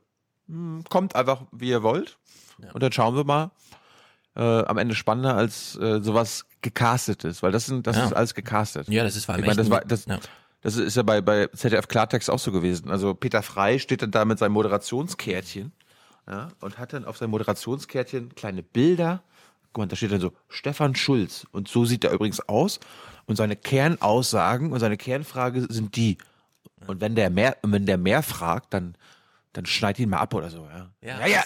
hm, 0.47 0.85
kommt 0.89 1.17
einfach, 1.17 1.43
wie 1.51 1.67
ihr 1.67 1.83
wollt. 1.83 2.17
Ja. 2.63 2.71
Und 2.71 2.81
dann 2.83 2.91
schauen 2.91 3.15
wir 3.15 3.23
mal. 3.23 3.51
Äh, 4.33 4.41
am 4.63 4.77
Ende 4.77 4.95
spannender 4.95 5.35
als 5.35 5.75
äh, 5.77 6.01
sowas 6.01 6.45
gecastetes, 6.61 7.43
weil 7.43 7.51
das 7.51 7.65
sind, 7.65 7.85
das 7.85 7.97
Ja. 7.97 8.05
ist 8.05 8.13
alles 8.13 8.33
gecastet. 8.33 8.87
Ja, 8.87 9.03
das 9.03 9.17
ist 9.17 9.25
vor 9.25 9.35
allem 9.35 9.43
Ich 9.43 9.47
meine, 9.47 9.57
das 9.57 9.69
war, 9.69 9.81
das, 9.81 10.05
ja. 10.05 10.19
das 10.61 10.77
ist 10.77 10.95
ja 10.95 11.03
bei, 11.03 11.19
bei 11.19 11.47
ZDF 11.47 11.89
Klartext 11.89 12.29
auch 12.29 12.39
so 12.39 12.53
gewesen. 12.53 12.89
Also 12.89 13.13
Peter 13.13 13.41
Frei 13.43 13.77
steht 13.77 14.01
dann 14.03 14.11
da 14.11 14.23
mit 14.23 14.39
seinem 14.39 14.53
Moderationskärtchen 14.53 15.73
ja, 16.29 16.47
und 16.61 16.77
hat 16.77 16.93
dann 16.93 17.03
auf 17.03 17.17
seinem 17.17 17.31
Moderationskärtchen 17.31 18.33
kleine 18.35 18.63
Bilder. 18.63 19.21
Guck 19.73 19.79
mal, 19.83 19.87
da 19.87 19.97
steht 19.97 20.13
dann 20.13 20.21
so 20.21 20.31
Stefan 20.47 20.95
Schulz. 20.95 21.45
Und 21.51 21.67
so 21.67 21.83
sieht 21.83 22.05
er 22.05 22.11
übrigens 22.11 22.39
aus. 22.47 22.79
Und 23.25 23.35
seine 23.35 23.57
Kernaussagen 23.57 24.71
und 24.71 24.79
seine 24.79 24.95
Kernfrage 24.97 25.65
sind 25.69 25.95
die. 25.97 26.17
Und 26.87 27.01
wenn 27.01 27.15
der 27.15 27.29
mehr, 27.29 27.57
wenn 27.63 27.85
der 27.85 27.97
mehr 27.97 28.23
fragt, 28.23 28.73
dann, 28.73 28.95
dann 29.53 29.65
schneid 29.65 29.99
ihn 29.99 30.09
mal 30.09 30.19
ab 30.19 30.33
oder 30.33 30.49
so. 30.49 30.65
Ja, 30.67 30.89
Ja. 31.01 31.19
ja, 31.27 31.27
ja 31.27 31.43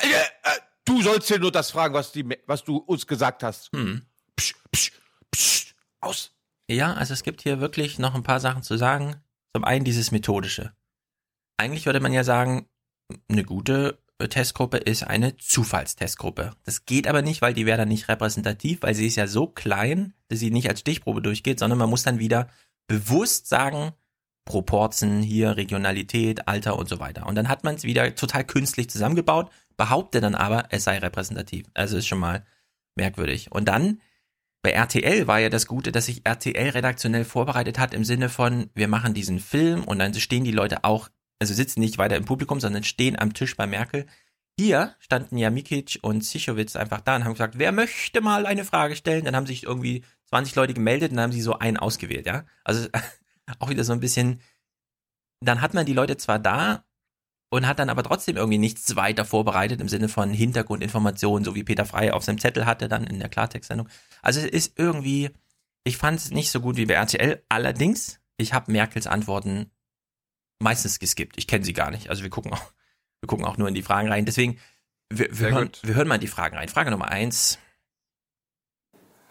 du 0.85 1.01
sollst 1.01 1.29
dir 1.29 1.39
nur 1.39 1.51
das 1.51 1.71
fragen, 1.71 1.93
was, 1.93 2.11
die, 2.11 2.25
was 2.45 2.63
du 2.63 2.77
uns 2.77 3.05
gesagt 3.05 3.43
hast. 3.43 3.71
Hm. 3.73 4.03
Psch, 4.35 4.55
psch, 4.71 4.91
psch, 5.31 5.75
aus. 5.99 6.31
Ja, 6.69 6.93
also 6.93 7.13
es 7.13 7.23
gibt 7.23 7.41
hier 7.41 7.59
wirklich 7.59 7.99
noch 7.99 8.15
ein 8.15 8.23
paar 8.23 8.39
Sachen 8.39 8.63
zu 8.63 8.77
sagen. 8.77 9.15
Zum 9.53 9.63
einen 9.63 9.85
dieses 9.85 10.11
Methodische. 10.11 10.73
Eigentlich 11.57 11.85
würde 11.85 11.99
man 11.99 12.13
ja 12.13 12.23
sagen, 12.23 12.67
eine 13.29 13.43
gute 13.43 13.99
Testgruppe 14.29 14.77
ist 14.77 15.03
eine 15.03 15.35
Zufallstestgruppe. 15.37 16.51
Das 16.63 16.85
geht 16.85 17.07
aber 17.07 17.21
nicht, 17.21 17.41
weil 17.41 17.53
die 17.53 17.65
wäre 17.65 17.77
dann 17.77 17.89
nicht 17.89 18.07
repräsentativ, 18.07 18.81
weil 18.81 18.95
sie 18.95 19.07
ist 19.07 19.17
ja 19.17 19.27
so 19.27 19.47
klein, 19.47 20.13
dass 20.29 20.39
sie 20.39 20.51
nicht 20.51 20.69
als 20.69 20.79
Stichprobe 20.79 21.21
durchgeht, 21.21 21.59
sondern 21.59 21.79
man 21.79 21.89
muss 21.89 22.03
dann 22.03 22.19
wieder 22.19 22.49
bewusst 22.87 23.47
sagen, 23.47 23.91
Proporzen 24.45 25.21
hier, 25.21 25.57
Regionalität, 25.57 26.47
Alter 26.47 26.77
und 26.77 26.87
so 26.87 26.99
weiter. 26.99 27.25
Und 27.25 27.35
dann 27.35 27.49
hat 27.49 27.63
man 27.63 27.75
es 27.75 27.83
wieder 27.83 28.13
total 28.15 28.45
künstlich 28.45 28.89
zusammengebaut, 28.89 29.49
behauptet 29.77 30.23
dann 30.23 30.35
aber, 30.35 30.65
es 30.69 30.83
sei 30.83 30.97
repräsentativ. 30.97 31.67
Also 31.73 31.97
ist 31.97 32.07
schon 32.07 32.19
mal 32.19 32.45
merkwürdig. 32.95 33.51
Und 33.51 33.65
dann 33.65 34.01
bei 34.61 34.71
RTL 34.71 35.27
war 35.27 35.39
ja 35.39 35.49
das 35.49 35.67
Gute, 35.67 35.91
dass 35.91 36.07
sich 36.07 36.25
RTL 36.25 36.69
redaktionell 36.69 37.23
vorbereitet 37.23 37.77
hat 37.77 37.93
im 37.93 38.03
Sinne 38.03 38.29
von, 38.29 38.69
wir 38.73 38.87
machen 38.87 39.13
diesen 39.13 39.39
Film 39.39 39.83
und 39.83 39.99
dann 39.99 40.13
stehen 40.15 40.43
die 40.43 40.51
Leute 40.51 40.83
auch, 40.83 41.09
also 41.39 41.53
sitzen 41.53 41.81
nicht 41.81 41.97
weiter 41.97 42.15
im 42.15 42.25
Publikum, 42.25 42.59
sondern 42.59 42.83
stehen 42.83 43.19
am 43.19 43.33
Tisch 43.33 43.55
bei 43.55 43.67
Merkel. 43.67 44.07
Hier 44.57 44.95
standen 44.99 45.37
ja 45.37 45.49
Mikic 45.49 45.99
und 46.01 46.23
Sichowitz 46.23 46.75
einfach 46.75 47.01
da 47.01 47.15
und 47.15 47.25
haben 47.25 47.33
gesagt, 47.33 47.59
wer 47.59 47.71
möchte 47.71 48.21
mal 48.21 48.45
eine 48.45 48.63
Frage 48.63 48.95
stellen? 48.95 49.25
Dann 49.25 49.35
haben 49.35 49.45
sich 49.45 49.63
irgendwie 49.63 50.03
20 50.29 50.55
Leute 50.55 50.73
gemeldet 50.73 51.11
und 51.11 51.17
dann 51.17 51.25
haben 51.25 51.33
sie 51.33 51.41
so 51.41 51.59
einen 51.59 51.77
ausgewählt, 51.77 52.25
ja. 52.25 52.45
Also 52.63 52.87
auch 53.59 53.69
wieder 53.69 53.83
so 53.83 53.93
ein 53.93 53.99
bisschen, 53.99 54.41
dann 55.41 55.61
hat 55.61 55.73
man 55.73 55.85
die 55.85 55.93
Leute 55.93 56.17
zwar 56.17 56.39
da 56.39 56.84
und 57.55 57.67
hat 57.67 57.79
dann 57.79 57.89
aber 57.89 58.03
trotzdem 58.03 58.35
irgendwie 58.35 58.57
nichts 58.57 58.95
weiter 58.95 59.23
vorbereitet 59.23 59.79
im 59.79 59.87
Sinne 59.87 60.09
von 60.09 60.29
Hintergrundinformationen, 60.29 61.45
so 61.45 61.55
wie 61.55 61.63
Peter 61.63 61.85
Frey 61.85 62.11
auf 62.11 62.23
seinem 62.23 62.39
Zettel 62.39 62.65
hatte, 62.65 62.89
dann 62.89 63.05
in 63.05 63.19
der 63.19 63.29
Klartextsendung. 63.29 63.87
Also 64.21 64.41
es 64.41 64.47
ist 64.47 64.73
irgendwie, 64.77 65.29
ich 65.85 65.97
fand 65.97 66.19
es 66.19 66.31
nicht 66.31 66.51
so 66.51 66.59
gut 66.59 66.75
wie 66.75 66.85
bei 66.85 66.95
RTL. 66.95 67.41
Allerdings, 67.47 68.19
ich 68.37 68.53
habe 68.53 68.71
Merkels 68.71 69.07
Antworten 69.07 69.71
meistens 70.59 70.99
geskippt. 70.99 71.37
Ich 71.37 71.47
kenne 71.47 71.63
sie 71.63 71.73
gar 71.73 71.91
nicht. 71.91 72.09
Also 72.09 72.23
wir 72.23 72.29
gucken 72.29 72.51
auch, 72.51 72.73
wir 73.21 73.27
gucken 73.27 73.45
auch 73.45 73.57
nur 73.57 73.69
in 73.69 73.73
die 73.73 73.83
Fragen 73.83 74.09
rein. 74.09 74.25
Deswegen, 74.25 74.59
wir, 75.09 75.27
wir, 75.31 75.51
hören, 75.51 75.65
gut. 75.65 75.79
wir 75.83 75.95
hören 75.95 76.07
mal 76.09 76.15
in 76.15 76.21
die 76.21 76.27
Fragen 76.27 76.57
rein. 76.57 76.67
Frage 76.67 76.91
Nummer 76.91 77.07
eins. 77.07 77.57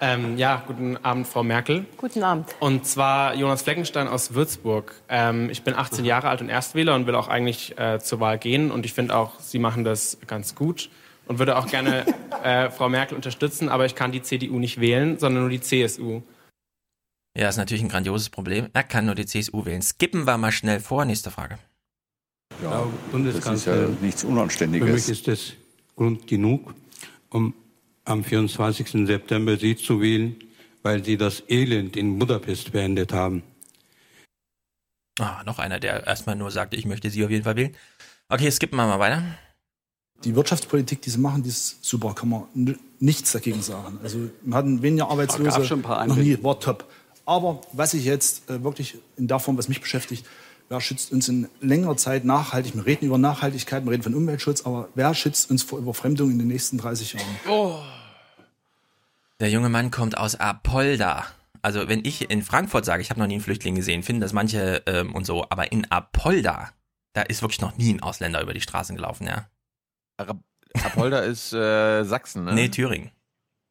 Ähm, 0.00 0.37
ja, 0.37 0.62
guten 0.66 0.96
Abend, 0.98 1.26
Frau 1.26 1.42
Merkel. 1.42 1.87
Guten 1.96 2.22
Abend. 2.24 2.54
Und 2.59 2.85
zwar 2.87 3.35
Jonas 3.35 3.62
Fleckenstein 3.62 4.09
aus 4.09 4.35
Würzburg. 4.35 4.94
Ähm, 5.09 5.48
ich 5.50 5.62
bin 5.62 5.74
18 5.74 6.04
Jahre 6.04 6.28
alt 6.28 6.40
und 6.40 6.48
Erstwähler 6.48 6.94
und 6.94 7.07
will 7.07 7.14
auch 7.14 7.28
eigentlich 7.28 7.78
äh, 7.78 8.00
zur 8.00 8.20
Wahl 8.20 8.38
gehen. 8.38 8.70
Und 8.70 8.85
ich 8.85 8.92
finde 8.92 9.16
auch, 9.16 9.38
Sie 9.40 9.59
machen 9.59 9.85
das 9.85 10.18
ganz 10.26 10.54
gut 10.54 10.90
und 11.26 11.38
würde 11.38 11.57
auch 11.57 11.68
gerne 11.68 12.04
äh, 12.42 12.70
Frau 12.70 12.88
Merkel 12.88 13.14
unterstützen. 13.14 13.68
Aber 13.68 13.87
ich 13.87 13.94
kann 13.94 14.11
die 14.11 14.20
CDU 14.20 14.59
nicht 14.59 14.80
wählen, 14.80 15.18
sondern 15.18 15.44
nur 15.44 15.50
die 15.50 15.61
CSU. 15.61 16.22
Ja, 17.37 17.48
ist 17.48 17.57
natürlich 17.57 17.83
ein 17.83 17.88
grandioses 17.88 18.30
Problem. 18.30 18.68
Er 18.72 18.83
kann 18.83 19.07
nur 19.07 19.14
die 19.14 19.26
CSU 19.26 19.64
wählen. 19.64 19.83
Skippen 19.83 20.26
wir 20.26 20.38
mal 20.38 20.52
schnell 20.52 20.80
vor. 20.80 21.04
Nächste 21.04 21.30
Frage. 21.30 21.59
Ja, 22.62 22.87
Das 23.12 23.46
ist 23.46 23.66
ja 23.66 23.74
nichts 24.00 24.20
Für 24.22 24.26
mich 24.28 24.37
Unanständiges. 24.37 25.09
ist 25.09 25.26
das 25.28 25.52
Grund 25.96 26.26
genug, 26.26 26.74
um 27.30 27.54
am 28.05 28.25
24. 28.25 29.07
September 29.07 29.57
Sie 29.57 29.77
zu 29.77 30.01
wählen, 30.01 30.37
weil 30.83 31.05
Sie 31.05 31.17
das 31.17 31.43
Elend 31.49 31.97
in 31.97 32.19
Budapest 32.19 32.73
beendet 32.73 33.12
haben. 33.12 33.43
Ah, 35.19 35.43
noch 35.45 35.59
einer, 35.59 35.81
der 35.81 36.07
erstmal 36.07 36.37
nur 36.37 36.51
sagte, 36.51 36.77
ich 36.77 36.87
möchte 36.87 37.11
Sie 37.11 37.25
auf 37.25 37.31
jeden 37.31 37.45
Fall 37.45 37.57
wählen. 37.57 37.75
Okay, 38.29 38.51
skippen 38.51 38.77
wir 38.77 38.87
mal 38.87 38.99
weiter. 38.99 39.23
Die 40.25 40.35
Wirtschaftspolitik, 40.35 41.03
die 41.03 41.11
sie 41.11 41.19
machen, 41.19 41.43
die 41.43 41.51
ist 41.51 41.85
super, 41.85 42.14
kann 42.14 42.31
man 42.31 42.45
nichts 42.99 43.33
dagegen 43.33 43.61
sagen. 43.61 43.99
Also 44.03 44.31
wir 44.40 44.57
hatten 44.57 44.81
weniger 44.81 45.11
Arbeitslose, 45.11 45.51
gab 45.51 45.64
schon 45.67 45.81
ein 45.81 45.83
paar 45.83 46.07
noch 46.07 46.17
nie, 46.17 46.43
war 46.43 46.59
top. 46.59 46.88
Aber 47.27 47.61
was 47.73 47.95
ich 47.95 48.05
jetzt 48.05 48.49
äh, 48.49 48.62
wirklich 48.64 48.97
in 49.17 49.29
der 49.29 49.38
Form, 49.38 49.59
was 49.59 49.69
mich 49.69 49.81
beschäftigt, 49.81 50.27
wer 50.69 50.81
schützt 50.81 51.12
uns 51.12 51.29
in 51.29 51.49
längerer 51.61 51.97
Zeit 51.97 52.25
nachhaltig? 52.25 52.75
Wir 52.75 52.87
reden 52.87 53.07
über 53.07 53.19
Nachhaltigkeit, 53.19 53.85
wir 53.85 53.93
reden 53.93 54.03
von 54.03 54.14
Umweltschutz, 54.14 54.62
aber 54.62 54.88
wer 54.95 55.14
schützt 55.14 55.51
uns 55.51 55.62
vor 55.62 55.79
Überfremdung 55.79 56.31
in 56.31 56.38
den 56.38 56.49
nächsten 56.49 56.79
30 56.79 57.14
Jahren? 57.14 57.27
Oh. 57.49 57.79
Der 59.40 59.51
junge 59.51 59.68
Mann 59.68 59.90
kommt 59.90 60.16
aus 60.16 60.37
Apolda. 60.37 61.27
Also 61.62 61.88
wenn 61.88 62.05
ich 62.05 62.31
in 62.31 62.42
Frankfurt 62.42 62.85
sage, 62.85 63.03
ich 63.03 63.11
habe 63.11 63.20
noch 63.20 63.27
nie 63.27 63.35
einen 63.35 63.42
Flüchtling 63.42 63.75
gesehen, 63.75 64.03
finden 64.03 64.20
das 64.20 64.33
manche 64.33 64.83
ähm, 64.87 65.14
und 65.14 65.25
so, 65.25 65.44
aber 65.49 65.73
in 65.73 65.90
Apolda, 65.90 66.70
da 67.14 67.23
ist 67.23 67.42
wirklich 67.42 67.61
noch 67.61 67.77
nie 67.77 67.92
ein 67.94 68.03
Ausländer 68.03 68.42
über 68.42 68.55
die 68.55 68.61
Straßen 68.61 68.94
gelaufen, 68.97 69.27
ja. 69.27 69.49
Apolda 70.85 71.20
ist 71.20 71.53
äh, 71.53 72.05
Sachsen, 72.05 72.44
ne? 72.44 72.53
Nee, 72.55 72.68
Thüringen. 72.68 73.11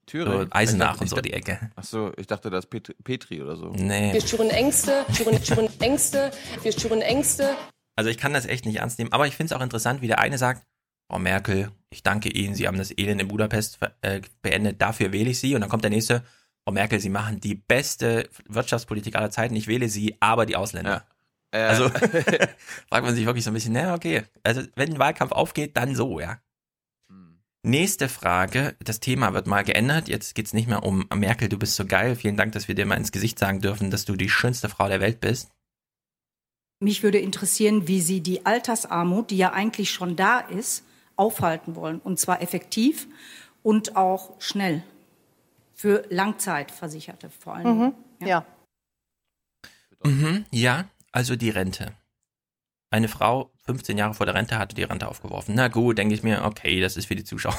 Thüringen. 0.06 0.47
So 0.47 0.52
Eisenach 0.52 0.95
Ich 0.95 1.02
und 1.02 1.08
so 1.08 1.15
dachte- 1.17 1.30
die 1.30 1.34
Ecke. 1.34 1.71
Ach 1.76 1.84
so, 1.84 2.12
ich 2.17 2.28
dachte, 2.28 2.49
das 2.49 2.65
ist 2.65 2.69
Petri, 2.69 2.95
Petri 3.04 3.41
oder 3.41 3.56
so. 3.56 3.69
Nee. 3.69 4.12
Wir 4.13 4.21
schüren 4.21 4.49
Ängste, 4.49 5.06
schüren, 5.15 5.43
schüren 5.43 5.69
Ängste, 5.80 6.32
wir 6.62 6.71
schüren 6.73 7.02
Ängste. 7.02 7.56
Also 7.95 8.10
ich 8.10 8.17
kann 8.17 8.34
das 8.34 8.45
echt 8.45 8.65
nicht 8.65 8.78
ernst 8.80 8.97
nehmen, 8.99 9.13
aber 9.13 9.28
ich 9.28 9.36
finde 9.36 9.54
es 9.54 9.58
auch 9.60 9.63
interessant, 9.63 10.02
wie 10.02 10.08
der 10.08 10.19
eine 10.19 10.38
sagt, 10.38 10.65
Frau 11.09 11.19
Merkel, 11.19 11.71
ich 11.89 12.03
danke 12.03 12.29
Ihnen, 12.29 12.55
Sie 12.55 12.67
haben 12.67 12.77
das 12.77 12.91
Elend 12.97 13.21
in 13.21 13.27
Budapest 13.27 13.79
äh, 14.01 14.21
beendet, 14.41 14.81
dafür 14.81 15.11
wähle 15.11 15.29
ich 15.29 15.39
Sie. 15.39 15.55
Und 15.55 15.61
dann 15.61 15.69
kommt 15.69 15.83
der 15.83 15.91
nächste, 15.91 16.23
Frau 16.63 16.73
Merkel, 16.73 16.99
Sie 16.99 17.09
machen 17.09 17.39
die 17.39 17.55
beste 17.55 18.29
Wirtschaftspolitik 18.47 19.15
aller 19.15 19.29
Zeiten, 19.29 19.55
ich 19.55 19.67
wähle 19.67 19.89
Sie, 19.89 20.15
aber 20.19 20.45
die 20.45 20.55
Ausländer. 20.55 21.05
Äh, 21.51 21.59
Also 21.59 21.89
fragt 22.89 23.05
man 23.05 23.15
sich 23.15 23.25
wirklich 23.25 23.43
so 23.43 23.51
ein 23.51 23.53
bisschen, 23.53 23.73
na 23.73 23.93
okay, 23.93 24.23
also 24.43 24.61
wenn 24.75 24.93
ein 24.93 24.99
Wahlkampf 24.99 25.31
aufgeht, 25.31 25.77
dann 25.77 25.95
so, 25.95 26.19
ja. 26.19 26.39
Nächste 27.65 28.09
Frage, 28.09 28.75
das 28.83 28.99
Thema 28.99 29.33
wird 29.33 29.47
mal 29.47 29.63
geändert, 29.63 30.09
jetzt 30.09 30.35
geht's 30.35 30.51
nicht 30.51 30.67
mehr 30.67 30.83
um 30.83 31.07
Merkel, 31.15 31.47
du 31.47 31.57
bist 31.57 31.75
so 31.75 31.85
geil, 31.85 32.17
vielen 32.17 32.35
Dank, 32.35 32.51
dass 32.51 32.67
wir 32.67 32.75
dir 32.75 32.85
mal 32.85 32.97
ins 32.97 33.13
Gesicht 33.13 33.39
sagen 33.39 33.61
dürfen, 33.61 33.89
dass 33.89 34.03
du 34.03 34.17
die 34.17 34.27
schönste 34.27 34.67
Frau 34.67 34.89
der 34.89 34.99
Welt 34.99 35.21
bist. 35.21 35.49
Mich 36.81 37.03
würde 37.03 37.19
interessieren, 37.19 37.87
wie 37.87 38.01
Sie 38.01 38.19
die 38.19 38.45
Altersarmut, 38.45 39.31
die 39.31 39.37
ja 39.37 39.53
eigentlich 39.53 39.91
schon 39.91 40.17
da 40.17 40.39
ist, 40.39 40.83
aufhalten 41.15 41.76
wollen. 41.76 41.99
Und 41.99 42.19
zwar 42.19 42.41
effektiv 42.41 43.08
und 43.62 43.95
auch 43.95 44.39
schnell. 44.39 44.84
Für 45.73 46.06
Langzeitversicherte 46.10 47.30
vor 47.30 47.56
allem. 47.56 47.78
Mhm. 47.78 47.93
Ja. 48.26 48.45
Mhm, 50.04 50.45
ja, 50.52 50.86
also 51.12 51.36
die 51.36 51.49
Rente. 51.49 51.93
Eine 52.89 53.08
Frau, 53.08 53.52
15 53.65 53.97
Jahre 53.97 54.13
vor 54.13 54.26
der 54.28 54.36
Rente, 54.36 54.60
hatte 54.60 54.76
die 54.76 54.84
Rente 54.84 55.08
aufgeworfen. 55.08 55.56
Na 55.56 55.67
gut, 55.67 55.97
denke 55.97 56.13
ich 56.13 56.21
mir, 56.21 56.43
okay, 56.45 56.80
das 56.80 56.95
ist 56.95 57.08
für 57.08 57.15
die 57.15 57.23
Zuschauer. 57.23 57.58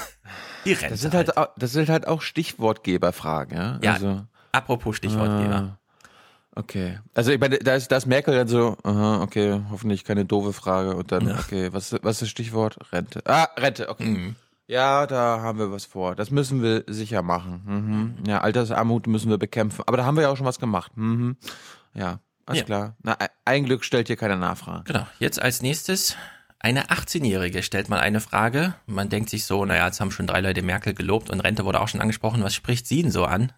Die 0.65 0.73
Rente. 0.73 0.91
Das 0.91 1.01
sind 1.01 1.15
halt, 1.15 1.37
auch, 1.37 1.49
das 1.57 1.73
sind 1.73 1.89
halt 1.89 2.07
auch 2.07 2.23
Stichwortgeberfragen, 2.23 3.57
ja. 3.57 3.81
Ja, 3.83 3.93
also, 3.95 4.27
apropos 4.53 4.97
Stichwortgeber. 4.97 5.79
Okay. 6.57 7.01
Also 7.15 7.33
ich 7.33 7.41
meine, 7.41 7.59
da 7.59 7.75
ist, 7.75 7.89
da 7.91 7.97
ist 7.97 8.07
Merkel 8.07 8.35
dann 8.35 8.47
so, 8.49 8.77
aha, 8.85 9.23
okay, 9.23 9.61
hoffentlich 9.71 10.05
keine 10.05 10.25
doofe 10.25 10.53
Frage. 10.53 10.95
Und 10.97 11.11
dann, 11.13 11.27
Ja. 11.29 11.39
okay, 11.41 11.73
was, 11.73 11.93
was 12.03 12.17
ist 12.17 12.23
das 12.23 12.29
Stichwort? 12.29 12.77
Rente. 12.93 13.23
Ah, 13.27 13.49
Rente, 13.57 13.89
okay. 13.89 14.05
Mhm. 14.07 14.37
Ja, 14.67 15.07
da 15.07 15.41
haben 15.43 15.59
wir 15.59 15.71
was 15.73 15.85
vor. 15.85 16.15
Das 16.15 16.31
müssen 16.31 16.63
wir 16.63 16.85
sicher 16.87 17.23
machen. 17.23 17.63
Mhm. 17.67 18.15
Ja, 18.31 18.41
Altersarmut 18.41 19.07
müssen 19.09 19.29
wir 19.31 19.37
bekämpfen. 19.39 19.83
Aber 19.87 19.97
da 19.97 20.05
haben 20.07 20.17
wir 20.17 20.23
ja 20.23 20.29
auch 20.31 20.37
schon 20.37 20.47
was 20.47 20.59
gemacht. 20.61 20.93
Mhm. 20.97 21.37
Ja. 21.93 22.21
alles 22.47 22.61
Ja. 22.61 22.65
klar. 22.65 22.97
Na, 23.03 23.13
e- 23.21 23.27
ein 23.45 23.65
Glück 23.65 23.85
stellt 23.85 24.07
hier 24.07 24.17
keine 24.17 24.37
Nachfrage. 24.37 24.85
Genau. 24.85 25.07
Jetzt 25.19 25.43
als 25.43 25.61
nächstes. 25.61 26.17
Eine 26.61 26.89
18-Jährige 26.89 27.63
stellt 27.63 27.91
mal 27.91 28.01
eine 28.01 28.21
Frage. 28.21 28.75
Man 28.87 29.11
denkt 29.11 29.29
sich 29.29 29.45
so, 29.45 29.67
naja, 29.67 29.85
jetzt 29.87 30.01
haben 30.01 30.11
schon 30.11 30.27
drei 30.27 30.41
Leute 30.41 30.63
Merkel 30.63 30.95
gelobt 30.95 31.29
und 31.29 31.41
Rente 31.41 31.67
wurde 31.67 31.81
auch 31.81 31.89
schon 31.89 32.01
angesprochen. 32.01 32.43
Was 32.43 32.55
spricht 32.55 32.87
sie 32.87 33.03
denn 33.03 33.11
so 33.11 33.25
an? 33.27 33.53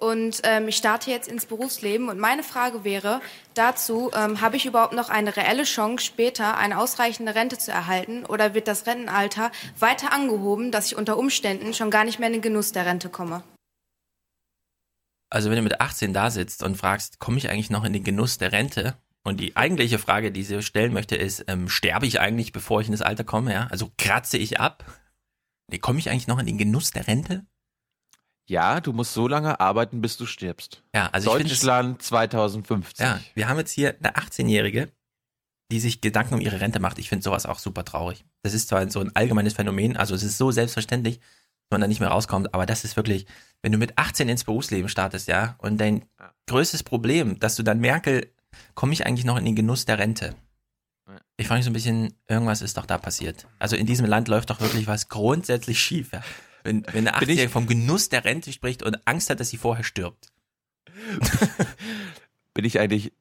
Und 0.00 0.40
ähm, 0.44 0.66
ich 0.66 0.78
starte 0.78 1.10
jetzt 1.10 1.28
ins 1.28 1.44
Berufsleben 1.44 2.08
und 2.08 2.18
meine 2.18 2.42
Frage 2.42 2.84
wäre 2.84 3.20
dazu, 3.52 4.10
ähm, 4.14 4.40
habe 4.40 4.56
ich 4.56 4.64
überhaupt 4.64 4.94
noch 4.94 5.10
eine 5.10 5.36
reelle 5.36 5.64
Chance, 5.64 6.06
später 6.06 6.56
eine 6.56 6.78
ausreichende 6.78 7.34
Rente 7.34 7.58
zu 7.58 7.70
erhalten 7.70 8.24
oder 8.24 8.54
wird 8.54 8.66
das 8.66 8.86
Rentenalter 8.86 9.52
weiter 9.78 10.14
angehoben, 10.14 10.72
dass 10.72 10.86
ich 10.86 10.96
unter 10.96 11.18
Umständen 11.18 11.74
schon 11.74 11.90
gar 11.90 12.04
nicht 12.04 12.18
mehr 12.18 12.28
in 12.28 12.32
den 12.32 12.42
Genuss 12.42 12.72
der 12.72 12.86
Rente 12.86 13.10
komme? 13.10 13.42
Also 15.28 15.50
wenn 15.50 15.56
du 15.56 15.62
mit 15.62 15.82
18 15.82 16.14
da 16.14 16.30
sitzt 16.30 16.62
und 16.62 16.76
fragst, 16.76 17.18
komme 17.18 17.36
ich 17.36 17.50
eigentlich 17.50 17.70
noch 17.70 17.84
in 17.84 17.92
den 17.92 18.02
Genuss 18.02 18.38
der 18.38 18.52
Rente? 18.52 18.96
Und 19.22 19.38
die 19.38 19.54
eigentliche 19.54 19.98
Frage, 19.98 20.32
die 20.32 20.44
sie 20.44 20.62
stellen 20.62 20.94
möchte, 20.94 21.14
ist, 21.14 21.44
ähm, 21.46 21.68
sterbe 21.68 22.06
ich 22.06 22.20
eigentlich, 22.20 22.52
bevor 22.52 22.80
ich 22.80 22.86
in 22.86 22.92
das 22.92 23.02
Alter 23.02 23.24
komme? 23.24 23.52
Ja? 23.52 23.66
Also 23.70 23.92
kratze 23.98 24.38
ich 24.38 24.60
ab? 24.60 24.84
Nee, 25.70 25.78
komme 25.78 25.98
ich 25.98 26.08
eigentlich 26.08 26.26
noch 26.26 26.38
in 26.38 26.46
den 26.46 26.56
Genuss 26.56 26.90
der 26.90 27.06
Rente? 27.06 27.44
Ja, 28.50 28.80
du 28.80 28.92
musst 28.92 29.14
so 29.14 29.28
lange 29.28 29.60
arbeiten, 29.60 30.00
bis 30.02 30.16
du 30.16 30.26
stirbst. 30.26 30.82
Ja, 30.94 31.08
also 31.12 31.30
ich 31.30 31.36
finde 31.38 31.52
es- 31.52 31.60
Deutschland 31.60 32.02
2050. 32.02 32.98
Ja, 32.98 33.20
wir 33.34 33.48
haben 33.48 33.58
jetzt 33.58 33.70
hier 33.70 33.94
eine 34.00 34.16
18-Jährige, 34.16 34.90
die 35.70 35.78
sich 35.78 36.00
Gedanken 36.00 36.34
um 36.34 36.40
ihre 36.40 36.60
Rente 36.60 36.80
macht. 36.80 36.98
Ich 36.98 37.08
finde 37.08 37.22
sowas 37.22 37.46
auch 37.46 37.60
super 37.60 37.84
traurig. 37.84 38.24
Das 38.42 38.52
ist 38.52 38.68
zwar 38.68 38.90
so 38.90 38.98
ein 39.00 39.14
allgemeines 39.14 39.54
Phänomen, 39.54 39.96
also 39.96 40.16
es 40.16 40.24
ist 40.24 40.36
so 40.36 40.50
selbstverständlich, 40.50 41.18
dass 41.18 41.70
man 41.70 41.80
da 41.82 41.86
nicht 41.86 42.00
mehr 42.00 42.08
rauskommt, 42.08 42.52
aber 42.52 42.66
das 42.66 42.82
ist 42.84 42.96
wirklich, 42.96 43.26
wenn 43.62 43.70
du 43.70 43.78
mit 43.78 43.96
18 43.96 44.28
ins 44.28 44.42
Berufsleben 44.42 44.88
startest, 44.88 45.28
ja, 45.28 45.54
und 45.58 45.78
dein 45.80 46.04
größtes 46.48 46.82
Problem, 46.82 47.38
dass 47.38 47.54
du 47.54 47.62
dann 47.62 47.78
Merkel, 47.78 48.32
komme 48.74 48.92
ich 48.92 49.06
eigentlich 49.06 49.24
noch 49.24 49.36
in 49.38 49.44
den 49.44 49.54
Genuss 49.54 49.84
der 49.84 49.98
Rente? 50.00 50.34
Ich 51.36 51.46
frage 51.46 51.58
mich 51.60 51.64
so 51.66 51.70
ein 51.70 51.74
bisschen, 51.74 52.14
irgendwas 52.28 52.62
ist 52.62 52.76
doch 52.76 52.86
da 52.86 52.98
passiert. 52.98 53.46
Also 53.60 53.76
in 53.76 53.86
diesem 53.86 54.06
Land 54.06 54.26
läuft 54.26 54.50
doch 54.50 54.60
wirklich 54.60 54.88
was 54.88 55.08
grundsätzlich 55.08 55.80
schief. 55.80 56.12
Ja? 56.12 56.22
Wenn, 56.62 56.84
wenn 56.92 57.08
eine 57.08 57.16
18-Jährige 57.18 57.48
vom 57.48 57.66
Genuss 57.66 58.08
der 58.08 58.24
Rente 58.24 58.52
spricht 58.52 58.82
und 58.82 58.98
Angst 59.06 59.30
hat, 59.30 59.40
dass 59.40 59.50
sie 59.50 59.56
vorher 59.56 59.84
stirbt. 59.84 60.28
Bin 62.54 62.64
ich 62.64 62.78
eigentlich 62.80 63.12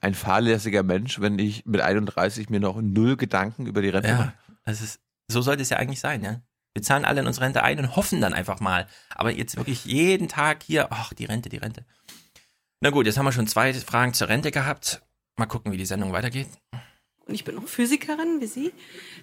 ein 0.00 0.14
fahrlässiger 0.14 0.82
Mensch, 0.82 1.20
wenn 1.20 1.38
ich 1.38 1.64
mit 1.66 1.80
31 1.80 2.48
mir 2.50 2.60
noch 2.60 2.80
null 2.80 3.16
Gedanken 3.16 3.66
über 3.66 3.82
die 3.82 3.88
Rente 3.88 4.08
Ja, 4.08 4.16
mache? 4.16 4.32
das 4.64 4.80
ist, 4.80 5.00
so 5.28 5.42
sollte 5.42 5.62
es 5.62 5.70
ja 5.70 5.76
eigentlich 5.78 6.00
sein, 6.00 6.22
ja. 6.24 6.40
Wir 6.74 6.82
zahlen 6.82 7.04
alle 7.04 7.20
in 7.20 7.26
unsere 7.26 7.44
Rente 7.44 7.62
ein 7.62 7.78
und 7.78 7.96
hoffen 7.96 8.20
dann 8.22 8.32
einfach 8.32 8.58
mal. 8.60 8.86
Aber 9.10 9.30
jetzt 9.30 9.56
wirklich 9.56 9.84
jeden 9.84 10.28
Tag 10.28 10.62
hier, 10.62 10.90
ach, 10.90 11.12
die 11.12 11.26
Rente, 11.26 11.50
die 11.50 11.58
Rente. 11.58 11.84
Na 12.80 12.88
gut, 12.90 13.04
jetzt 13.06 13.18
haben 13.18 13.26
wir 13.26 13.32
schon 13.32 13.46
zwei 13.46 13.74
Fragen 13.74 14.14
zur 14.14 14.28
Rente 14.28 14.50
gehabt. 14.50 15.02
Mal 15.36 15.46
gucken, 15.46 15.70
wie 15.72 15.76
die 15.76 15.84
Sendung 15.86 16.12
weitergeht. 16.12 16.48
und 17.26 17.34
ich 17.34 17.44
bin 17.44 17.58
auch 17.58 17.68
Physikerin 17.68 18.40
wie 18.40 18.46
Sie. 18.46 18.72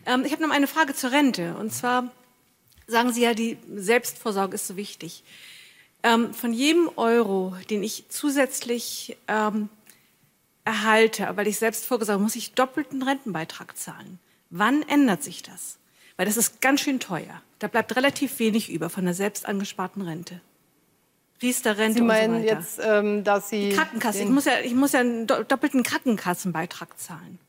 Ähm, 0.05 0.23
ich 0.25 0.31
habe 0.31 0.43
noch 0.47 0.53
eine 0.53 0.67
Frage 0.67 0.93
zur 0.93 1.12
Rente. 1.12 1.55
Und 1.57 1.73
zwar 1.73 2.12
sagen 2.89 3.13
Sie 3.13 3.21
ja, 3.21 3.34
die 3.34 3.58
Selbstvorsorge 3.75 4.56
ist 4.56 4.67
so 4.67 4.75
wichtig. 4.75 5.23
Ähm, 6.04 6.34
von 6.34 6.54
jedem 6.54 6.89
Euro, 6.95 7.56
den 7.69 7.84
ich 7.84 8.06
zusätzlich 8.10 9.17
ähm, 9.28 9.69
erhalte, 10.65 11.28
weil 11.36 11.47
ich 11.47 11.58
selbst 11.58 11.86
vorgesorgt 11.86 12.15
habe, 12.15 12.23
muss 12.23 12.36
ich 12.36 12.54
doppelten 12.54 13.02
Rentenbeitrag 13.04 13.75
zahlen. 13.78 14.19
Wann 14.49 14.82
ändert 14.88 15.23
sich 15.23 15.43
das? 15.43 15.78
Weil 16.17 16.25
das 16.25 16.38
ist 16.38 16.62
ganz 16.62 16.82
schön 16.82 16.99
teuer. 16.99 17.41
Da 17.60 17.67
bleibt 17.67 17.95
relativ 17.95 18.39
wenig 18.39 18.69
über 18.71 18.89
von 18.89 19.06
der 19.06 19.13
selbst 19.13 19.45
angesparten 19.45 20.02
Rente. 20.02 20.41
Riester-Rente 21.41 21.99
Sie 21.99 22.04
meinen 22.04 22.36
und 22.36 22.41
so 22.41 22.47
weiter. 22.47 22.60
jetzt, 22.60 22.80
ähm, 22.84 23.23
dass 23.23 23.49
Sie 23.49 23.69
Die 23.69 23.75
Krankenkasse. 23.75 24.23
Ich 24.23 24.30
muss 24.30 24.45
ja, 24.45 24.60
ich 24.63 24.73
muss 24.75 24.91
ja 24.91 24.99
einen 24.99 25.28
do- 25.28 25.43
doppelten 25.43 25.84
Krankenkassenbeitrag 25.84 26.99
zahlen. 26.99 27.39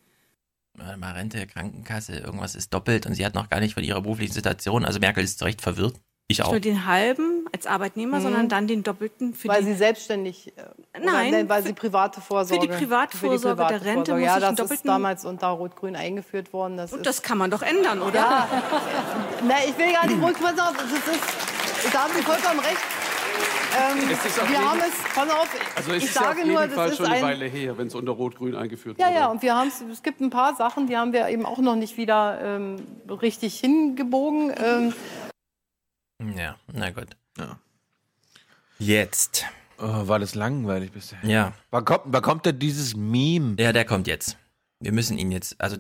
Mal, 0.77 1.13
Rente, 1.13 1.47
Krankenkasse, 1.47 2.17
irgendwas 2.19 2.55
ist 2.55 2.73
doppelt 2.73 3.05
und 3.07 3.15
sie 3.15 3.27
hat 3.27 3.35
noch 3.35 3.49
gar 3.51 3.61
nicht 3.61 3.75
von 3.75 3.83
ihrer 3.85 4.01
beruflichen 4.01 4.33
Situation. 4.33 4.85
Also 4.85 4.99
Merkel 4.99 5.23
ist 5.25 5.39
zu 5.39 5.45
Recht 5.45 5.61
verwirrt. 5.61 5.97
Ich 6.29 6.39
Nicht 6.39 6.47
auch. 6.47 6.53
nur 6.53 6.61
den 6.61 6.87
halben 6.87 7.45
als 7.53 7.67
Arbeitnehmer, 7.67 8.19
Mhm. 8.19 8.23
sondern 8.23 8.49
dann 8.49 8.69
den 8.69 8.85
doppelten 8.85 9.35
für 9.35 9.49
weil 9.49 9.65
die 9.65 9.73
Sie 9.73 9.75
selbstständig, 9.79 10.57
äh, 10.57 10.63
Nein, 11.05 11.49
weil 11.49 11.63
für- 11.63 11.69
Sie 11.69 11.75
private 11.75 12.21
Vorsorge. 12.21 12.63
für 12.63 12.69
die 12.69 12.77
Privatvorsorge 12.85 13.67
der 13.67 13.85
Rente 13.85 14.13
muss 14.13 14.23
ja, 14.23 14.37
ich 14.37 14.41
das 14.43 14.51
ist 14.53 14.59
doppelten- 14.61 14.87
damals 14.87 15.25
unter 15.25 15.49
Rot-Grün 15.49 15.97
eingeführt 15.97 16.53
worden. 16.53 16.77
Das 16.77 16.93
Und 16.93 17.01
ist, 17.01 17.07
das 17.07 17.23
kann 17.23 17.37
man 17.37 17.51
doch 17.51 17.63
ändern, 17.63 18.01
oder? 18.01 18.21
Ja. 18.21 18.49
Na, 19.43 19.55
ich 19.67 19.77
will 19.77 19.93
gar 19.93 20.07
nicht 20.07 20.23
das 20.23 20.93
ist, 20.93 21.93
da 21.93 22.05
haben 22.05 22.13
Sie 22.15 22.23
vollkommen 22.23 22.61
recht. 22.61 22.79
Ähm, 23.73 23.99
Es 24.11 24.37
wir 24.37 24.43
jeden- 24.45 24.69
haben 24.69 24.81
es, 24.81 25.15
pass 25.15 25.31
auf, 25.31 25.49
Also 25.77 25.93
es 25.93 25.99
ich 25.99 26.05
ist 26.09 26.15
ja 26.15 26.21
auf 26.23 26.27
sage 26.29 26.39
jeden 26.41 26.53
nur, 26.53 26.69
Fall 26.69 26.89
das 26.89 26.97
schon 26.97 27.07
ist 27.07 27.13
eine 27.13 27.17
ein, 27.19 27.23
Weile 27.31 27.47
her, 27.47 27.79
wenn 27.79 27.87
es 27.87 27.95
unter 27.95 28.13
Rot-Grün 28.13 28.57
eingeführt 28.57 28.99
Ja, 28.99 29.07
wurde. 29.07 29.17
ja, 29.17 29.27
und 29.29 29.43
wir 29.43 29.55
haben 29.55 29.71
es 29.91 30.03
gibt 30.03 30.21
ein 30.21 30.31
paar 30.31 30.57
Sachen, 30.57 30.87
die 30.89 30.97
haben 30.97 31.13
wir 31.13 31.29
eben 31.29 31.47
auch 31.47 31.59
noch 31.59 31.77
nicht 31.77 31.97
wieder 31.97 32.41
ähm, 32.43 32.77
richtig 33.09 33.61
hingebogen. 33.61 34.53
Ähm, 34.57 34.95
Ja, 36.37 36.57
na 36.73 36.91
gut. 36.91 37.17
Jetzt. 38.79 39.45
Oh, 39.79 40.09
war 40.09 40.19
das 40.19 40.35
langweilig 40.35 40.93
bisher? 40.93 41.19
Ja. 41.23 41.53
Wann 41.71 41.85
kommt, 41.85 42.03
wann 42.07 42.23
kommt 42.23 42.47
denn 42.47 42.59
dieses 42.59 42.97
Meme? 42.97 43.57
Ja, 43.59 43.73
der 43.73 43.85
kommt 43.85 44.07
jetzt. 44.07 44.37
Wir 44.81 44.93
müssen 44.93 45.19
ihn 45.19 45.31
jetzt, 45.33 45.61
also 45.61 45.77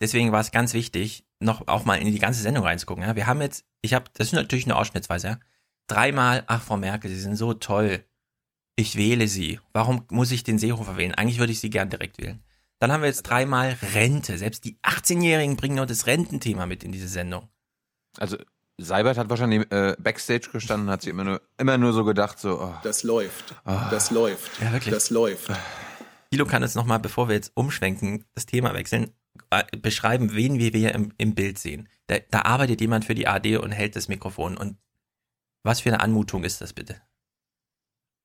deswegen 0.00 0.32
war 0.32 0.40
es 0.40 0.50
ganz 0.50 0.74
wichtig, 0.74 1.24
noch 1.40 1.66
auch 1.68 1.84
mal 1.84 1.96
in 1.96 2.10
die 2.10 2.18
ganze 2.18 2.40
Sendung 2.42 2.64
reinzugucken. 2.64 3.04
Ja? 3.04 3.16
Wir 3.16 3.26
haben 3.26 3.40
jetzt, 3.40 3.64
ich 3.82 3.94
habe, 3.94 4.06
das 4.14 4.28
ist 4.28 4.32
natürlich 4.32 4.66
nur 4.66 4.76
ausschnittsweise, 4.76 5.26
ja? 5.28 5.38
Dreimal, 5.88 6.44
ach 6.46 6.62
Frau 6.62 6.76
Merkel, 6.76 7.10
Sie 7.10 7.20
sind 7.20 7.36
so 7.36 7.54
toll. 7.54 8.04
Ich 8.76 8.96
wähle 8.96 9.26
Sie. 9.26 9.58
Warum 9.72 10.04
muss 10.10 10.30
ich 10.30 10.44
den 10.44 10.58
Seehofer 10.58 10.96
wählen? 10.96 11.14
Eigentlich 11.14 11.40
würde 11.40 11.52
ich 11.52 11.60
Sie 11.60 11.70
gern 11.70 11.90
direkt 11.90 12.18
wählen. 12.18 12.42
Dann 12.78 12.92
haben 12.92 13.00
wir 13.00 13.08
jetzt 13.08 13.24
dreimal 13.24 13.76
Rente. 13.94 14.38
Selbst 14.38 14.64
die 14.64 14.78
18-Jährigen 14.84 15.56
bringen 15.56 15.76
nur 15.76 15.86
das 15.86 16.06
Rententhema 16.06 16.66
mit 16.66 16.84
in 16.84 16.92
diese 16.92 17.08
Sendung. 17.08 17.48
Also 18.18 18.36
Seibert 18.80 19.18
hat 19.18 19.28
wahrscheinlich 19.28 19.70
äh, 19.72 19.96
Backstage 19.98 20.50
gestanden, 20.52 20.88
hat 20.88 21.02
sie 21.02 21.10
immer 21.10 21.24
nur, 21.24 21.42
immer 21.58 21.76
nur 21.76 21.92
so 21.92 22.04
gedacht, 22.04 22.38
so, 22.38 22.60
oh, 22.60 22.74
Das 22.84 23.02
läuft. 23.02 23.56
Ah. 23.64 23.88
Das 23.90 24.12
läuft. 24.12 24.60
Ja, 24.60 24.72
wirklich. 24.72 24.94
Das 24.94 25.10
läuft. 25.10 25.50
Thilo 26.30 26.46
kann 26.46 26.62
jetzt 26.62 26.76
nochmal, 26.76 27.00
bevor 27.00 27.28
wir 27.28 27.34
jetzt 27.34 27.50
umschwenken, 27.54 28.24
das 28.34 28.46
Thema 28.46 28.74
wechseln, 28.74 29.10
äh, 29.50 29.64
beschreiben, 29.76 30.34
wen 30.34 30.60
wir 30.60 30.70
hier 30.70 30.94
im, 30.94 31.12
im 31.18 31.34
Bild 31.34 31.58
sehen. 31.58 31.88
Da, 32.06 32.18
da 32.30 32.42
arbeitet 32.42 32.80
jemand 32.80 33.04
für 33.04 33.16
die 33.16 33.26
AD 33.26 33.56
und 33.56 33.72
hält 33.72 33.96
das 33.96 34.06
Mikrofon. 34.06 34.56
Und 34.56 34.76
was 35.68 35.80
für 35.80 35.90
eine 35.90 36.00
Anmutung 36.00 36.44
ist 36.44 36.60
das 36.60 36.72
bitte? 36.72 37.00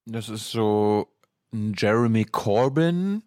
das 0.06 0.28
ist 0.30 0.50
so 0.52 1.08
ein 1.54 1.74
Jeremy 1.78 2.26
Corbyn, 2.26 3.24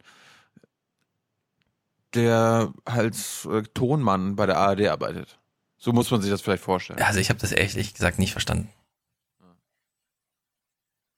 der 2.15 2.73
als 2.85 3.47
äh, 3.47 3.63
Tonmann 3.75 4.37
bei 4.37 4.47
der 4.47 4.59
ARD 4.59 4.89
arbeitet. 4.89 5.39
So 5.79 5.93
muss 5.93 6.11
man 6.11 6.21
sich 6.23 6.31
das 6.31 6.41
vielleicht 6.43 6.63
vorstellen. 6.63 7.01
Also 7.03 7.21
ich 7.21 7.29
habe 7.29 7.39
das 7.41 7.53
ehrlich 7.53 7.95
gesagt 7.95 8.19
nicht 8.19 8.33
verstanden. 8.33 8.71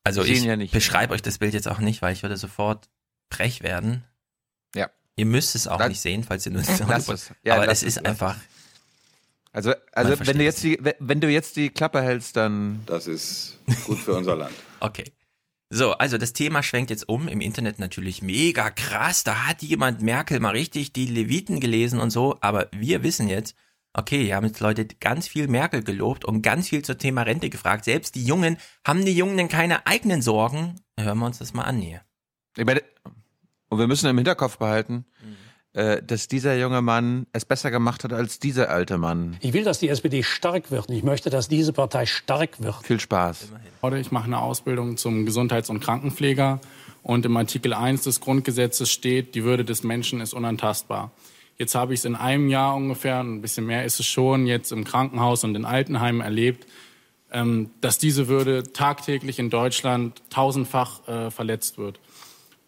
Also 0.04 0.24
ich 0.24 0.42
ja 0.42 0.56
beschreibe 0.56 1.12
euch 1.14 1.22
das 1.22 1.38
Bild 1.38 1.54
jetzt 1.54 1.68
auch 1.68 1.80
nicht, 1.80 2.02
weil 2.02 2.12
ich 2.12 2.22
würde 2.22 2.36
sofort 2.36 2.88
frech 3.30 3.62
werden. 3.62 4.04
Ja. 4.74 4.90
Ihr 5.16 5.26
müsst 5.26 5.54
es 5.54 5.66
auch 5.66 5.78
Lass- 5.78 5.88
nicht 5.88 6.00
sehen, 6.00 6.24
falls 6.24 6.46
ihr 6.46 6.52
nur 6.52 6.62
es. 6.62 7.32
Ja, 7.42 7.54
Aber 7.56 7.68
es 7.68 7.82
ist 7.82 8.04
einfach. 8.04 8.36
Also, 9.52 9.72
also 9.92 10.14
wenn 10.26 10.38
du 10.38 10.44
jetzt 10.44 10.62
die, 10.62 10.78
wenn 10.98 11.20
du 11.20 11.28
jetzt 11.28 11.56
die 11.56 11.70
Klappe 11.70 12.02
hältst, 12.02 12.36
dann. 12.36 12.82
Das 12.86 13.06
ist 13.06 13.58
gut 13.86 13.98
für 13.98 14.14
unser 14.14 14.36
Land. 14.36 14.54
Okay. 14.80 15.10
So, 15.70 15.92
also 15.94 16.18
das 16.18 16.32
Thema 16.32 16.62
schwenkt 16.62 16.90
jetzt 16.90 17.08
um. 17.08 17.26
Im 17.26 17.40
Internet 17.40 17.80
natürlich 17.80 18.22
mega 18.22 18.70
krass. 18.70 19.24
Da 19.24 19.48
hat 19.48 19.60
jemand 19.60 20.00
Merkel 20.00 20.38
mal 20.38 20.52
richtig 20.52 20.92
die 20.92 21.06
Leviten 21.06 21.58
gelesen 21.58 21.98
und 21.98 22.10
so. 22.10 22.38
Aber 22.40 22.68
wir 22.70 23.02
wissen 23.02 23.28
jetzt, 23.28 23.56
okay, 23.92 24.24
hier 24.24 24.36
haben 24.36 24.46
jetzt 24.46 24.60
Leute 24.60 24.86
ganz 24.86 25.26
viel 25.26 25.48
Merkel 25.48 25.82
gelobt 25.82 26.24
und 26.24 26.42
ganz 26.42 26.68
viel 26.68 26.82
zum 26.82 26.96
Thema 26.96 27.22
Rente 27.22 27.50
gefragt. 27.50 27.84
Selbst 27.84 28.14
die 28.14 28.24
Jungen, 28.24 28.56
haben 28.86 29.04
die 29.04 29.12
Jungen 29.12 29.36
denn 29.36 29.48
keine 29.48 29.84
eigenen 29.86 30.22
Sorgen? 30.22 30.76
Hören 30.98 31.18
wir 31.18 31.26
uns 31.26 31.38
das 31.38 31.52
mal 31.52 31.64
an 31.64 31.80
hier. 31.80 32.02
Ich 32.56 32.64
meine, 32.64 32.82
und 33.68 33.78
wir 33.78 33.86
müssen 33.86 34.08
im 34.08 34.16
Hinterkopf 34.16 34.58
behalten, 34.58 35.04
äh, 35.20 35.47
dass 36.06 36.28
dieser 36.28 36.56
junge 36.56 36.82
Mann 36.82 37.26
es 37.32 37.44
besser 37.44 37.70
gemacht 37.70 38.02
hat 38.02 38.12
als 38.12 38.38
dieser 38.38 38.70
alte 38.70 38.98
Mann. 38.98 39.36
Ich 39.40 39.52
will, 39.52 39.64
dass 39.64 39.78
die 39.78 39.88
SPD 39.88 40.22
stark 40.22 40.70
wird. 40.70 40.90
Ich 40.90 41.02
möchte, 41.02 41.30
dass 41.30 41.48
diese 41.48 41.72
Partei 41.72 42.06
stark 42.06 42.60
wird. 42.60 42.76
Viel 42.82 42.98
Spaß. 42.98 43.48
Ich 43.98 44.10
mache 44.10 44.24
eine 44.24 44.40
Ausbildung 44.40 44.96
zum 44.96 45.24
Gesundheits- 45.24 45.70
und 45.70 45.80
Krankenpfleger 45.80 46.60
und 47.02 47.24
im 47.24 47.36
Artikel 47.36 47.72
1 47.72 48.04
des 48.04 48.20
Grundgesetzes 48.20 48.90
steht, 48.90 49.34
die 49.34 49.44
Würde 49.44 49.64
des 49.64 49.82
Menschen 49.82 50.20
ist 50.20 50.34
unantastbar. 50.34 51.12
Jetzt 51.56 51.74
habe 51.74 51.94
ich 51.94 52.00
es 52.00 52.04
in 52.04 52.14
einem 52.14 52.48
Jahr 52.48 52.76
ungefähr, 52.76 53.20
ein 53.20 53.40
bisschen 53.40 53.66
mehr 53.66 53.84
ist 53.84 53.98
es 53.98 54.06
schon, 54.06 54.46
jetzt 54.46 54.72
im 54.72 54.84
Krankenhaus 54.84 55.42
und 55.42 55.56
in 55.56 55.64
Altenheimen 55.64 56.20
erlebt, 56.20 56.66
ähm, 57.32 57.70
dass 57.80 57.98
diese 57.98 58.28
Würde 58.28 58.62
tagtäglich 58.72 59.38
in 59.38 59.50
Deutschland 59.50 60.22
tausendfach 60.30 61.08
äh, 61.08 61.30
verletzt 61.30 61.78
wird. 61.78 61.98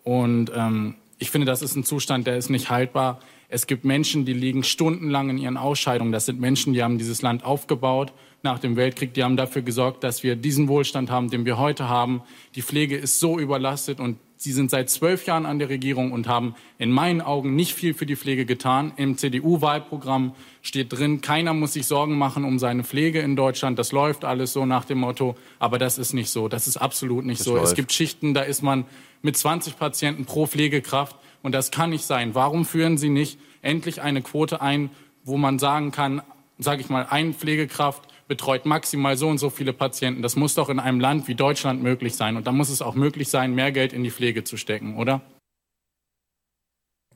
Und 0.02 0.50
ähm, 0.54 0.96
ich 1.20 1.30
finde, 1.30 1.46
das 1.46 1.60
ist 1.60 1.76
ein 1.76 1.84
Zustand, 1.84 2.26
der 2.26 2.38
ist 2.38 2.48
nicht 2.48 2.70
haltbar. 2.70 3.20
Es 3.48 3.66
gibt 3.66 3.84
Menschen, 3.84 4.24
die 4.24 4.32
liegen 4.32 4.64
stundenlang 4.64 5.28
in 5.28 5.38
ihren 5.38 5.58
Ausscheidungen. 5.58 6.12
Das 6.12 6.24
sind 6.24 6.40
Menschen, 6.40 6.72
die 6.72 6.82
haben 6.82 6.96
dieses 6.96 7.20
Land 7.20 7.44
aufgebaut 7.44 8.14
nach 8.42 8.58
dem 8.58 8.74
Weltkrieg. 8.76 9.12
Die 9.12 9.22
haben 9.22 9.36
dafür 9.36 9.60
gesorgt, 9.60 10.02
dass 10.02 10.22
wir 10.22 10.34
diesen 10.34 10.66
Wohlstand 10.66 11.10
haben, 11.10 11.28
den 11.28 11.44
wir 11.44 11.58
heute 11.58 11.90
haben. 11.90 12.22
Die 12.54 12.62
Pflege 12.62 12.96
ist 12.96 13.20
so 13.20 13.38
überlastet 13.38 14.00
und 14.00 14.16
Sie 14.42 14.52
sind 14.52 14.70
seit 14.70 14.88
zwölf 14.88 15.26
Jahren 15.26 15.44
an 15.44 15.58
der 15.58 15.68
Regierung 15.68 16.12
und 16.12 16.26
haben 16.26 16.54
in 16.78 16.90
meinen 16.90 17.20
Augen 17.20 17.54
nicht 17.56 17.74
viel 17.74 17.92
für 17.92 18.06
die 18.06 18.16
Pflege 18.16 18.46
getan. 18.46 18.90
Im 18.96 19.18
CDU-Wahlprogramm 19.18 20.32
steht 20.62 20.94
drin, 20.94 21.20
keiner 21.20 21.52
muss 21.52 21.74
sich 21.74 21.86
Sorgen 21.86 22.16
machen 22.16 22.44
um 22.44 22.58
seine 22.58 22.82
Pflege 22.82 23.20
in 23.20 23.36
Deutschland. 23.36 23.78
Das 23.78 23.92
läuft 23.92 24.24
alles 24.24 24.54
so 24.54 24.64
nach 24.64 24.86
dem 24.86 24.96
Motto. 24.96 25.36
Aber 25.58 25.76
das 25.78 25.98
ist 25.98 26.14
nicht 26.14 26.30
so. 26.30 26.48
Das 26.48 26.68
ist 26.68 26.78
absolut 26.78 27.26
nicht 27.26 27.40
Das 27.40 27.44
so. 27.44 27.56
Es 27.56 27.62
läuft. 27.64 27.76
gibt 27.76 27.92
Schichten, 27.92 28.32
da 28.32 28.40
ist 28.40 28.62
man 28.62 28.86
mit 29.20 29.36
20 29.36 29.76
Patienten 29.76 30.24
pro 30.24 30.46
Pflegekraft. 30.46 31.16
Und 31.42 31.52
das 31.52 31.70
kann 31.70 31.90
nicht 31.90 32.06
sein. 32.06 32.34
Warum 32.34 32.64
führen 32.64 32.96
Sie 32.96 33.10
nicht 33.10 33.38
endlich 33.60 34.00
eine 34.00 34.22
Quote 34.22 34.62
ein, 34.62 34.88
wo 35.22 35.36
man 35.36 35.58
sagen 35.58 35.92
kann, 35.92 36.22
sage 36.58 36.80
ich 36.80 36.88
mal, 36.88 37.06
eine 37.10 37.34
Pflegekraft 37.34 38.04
betreut 38.30 38.64
maximal 38.64 39.16
so 39.16 39.28
und 39.28 39.38
so 39.38 39.50
viele 39.50 39.72
Patienten. 39.72 40.22
Das 40.22 40.36
muss 40.36 40.54
doch 40.54 40.68
in 40.68 40.78
einem 40.78 41.00
Land 41.00 41.26
wie 41.26 41.34
Deutschland 41.34 41.82
möglich 41.82 42.14
sein. 42.14 42.36
Und 42.36 42.46
da 42.46 42.52
muss 42.52 42.68
es 42.68 42.80
auch 42.80 42.94
möglich 42.94 43.28
sein, 43.28 43.56
mehr 43.56 43.72
Geld 43.72 43.92
in 43.92 44.04
die 44.04 44.12
Pflege 44.12 44.44
zu 44.44 44.56
stecken, 44.56 44.96
oder? 44.96 45.20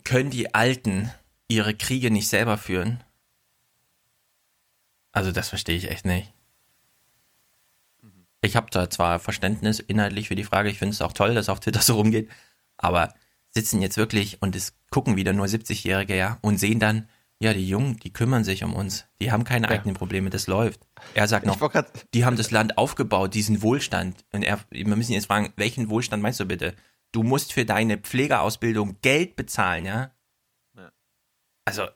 Können 0.03 0.31
die 0.31 0.57
Alten 0.57 1.13
ihre 1.47 1.73
Kriege 1.73 2.11
nicht 2.11 2.27
selber 2.27 2.59
führen? 2.59 3.05
Also 5.13 5.31
das 5.31 5.51
verstehe 5.51 5.77
ich 5.77 5.89
echt 5.89 6.05
nicht. 6.05 6.33
Ich 8.43 8.57
habe 8.57 8.67
da 8.73 8.91
zwar 8.91 9.21
Verständnis 9.21 9.79
inhaltlich 9.79 10.27
für 10.27 10.35
die 10.35 10.43
Frage, 10.43 10.69
ich 10.69 10.81
finde 10.81 10.95
es 10.95 11.01
auch 11.01 11.13
toll, 11.13 11.35
dass 11.35 11.49
auf 11.49 11.61
Twitter 11.61 11.81
so 11.81 11.95
rumgeht, 11.95 12.29
aber 12.77 13.15
sitzen 13.51 13.81
jetzt 13.81 13.97
wirklich 13.97 14.43
und 14.43 14.57
es 14.57 14.75
gucken 14.91 15.15
wieder 15.15 15.33
nur 15.33 15.47
70-Jährige, 15.47 16.17
ja, 16.17 16.39
und 16.41 16.59
sehen 16.59 16.81
dann, 16.81 17.09
ja, 17.41 17.53
die 17.53 17.69
Jungen, 17.69 17.99
die 17.99 18.13
kümmern 18.13 18.45
sich 18.45 18.65
um 18.65 18.75
uns, 18.75 19.07
die 19.21 19.31
haben 19.33 19.45
keine 19.45 19.69
eigenen 19.69 19.95
Probleme, 19.97 20.31
das 20.31 20.47
läuft. 20.47 20.81
Er 21.15 21.29
sagt 21.29 21.47
noch, 21.47 21.59
die 22.15 22.25
haben 22.25 22.37
das 22.37 22.51
Land 22.51 22.79
aufgebaut, 22.79 23.35
diesen 23.35 23.61
Wohlstand. 23.63 24.25
Und 24.33 24.43
er, 24.45 24.61
wir 24.71 24.87
müssen 24.97 25.13
jetzt 25.13 25.27
fragen, 25.27 25.53
welchen 25.57 25.91
Wohlstand 25.91 26.23
meinst 26.23 26.41
du 26.41 26.47
bitte? 26.47 26.75
Du 27.13 27.23
musst 27.23 27.53
für 27.53 27.65
deine 27.65 27.99
Pflegeausbildung 27.99 28.99
Geld 29.03 29.37
bezahlen, 29.37 29.85
ja? 29.85 30.11
Also, 31.67 31.87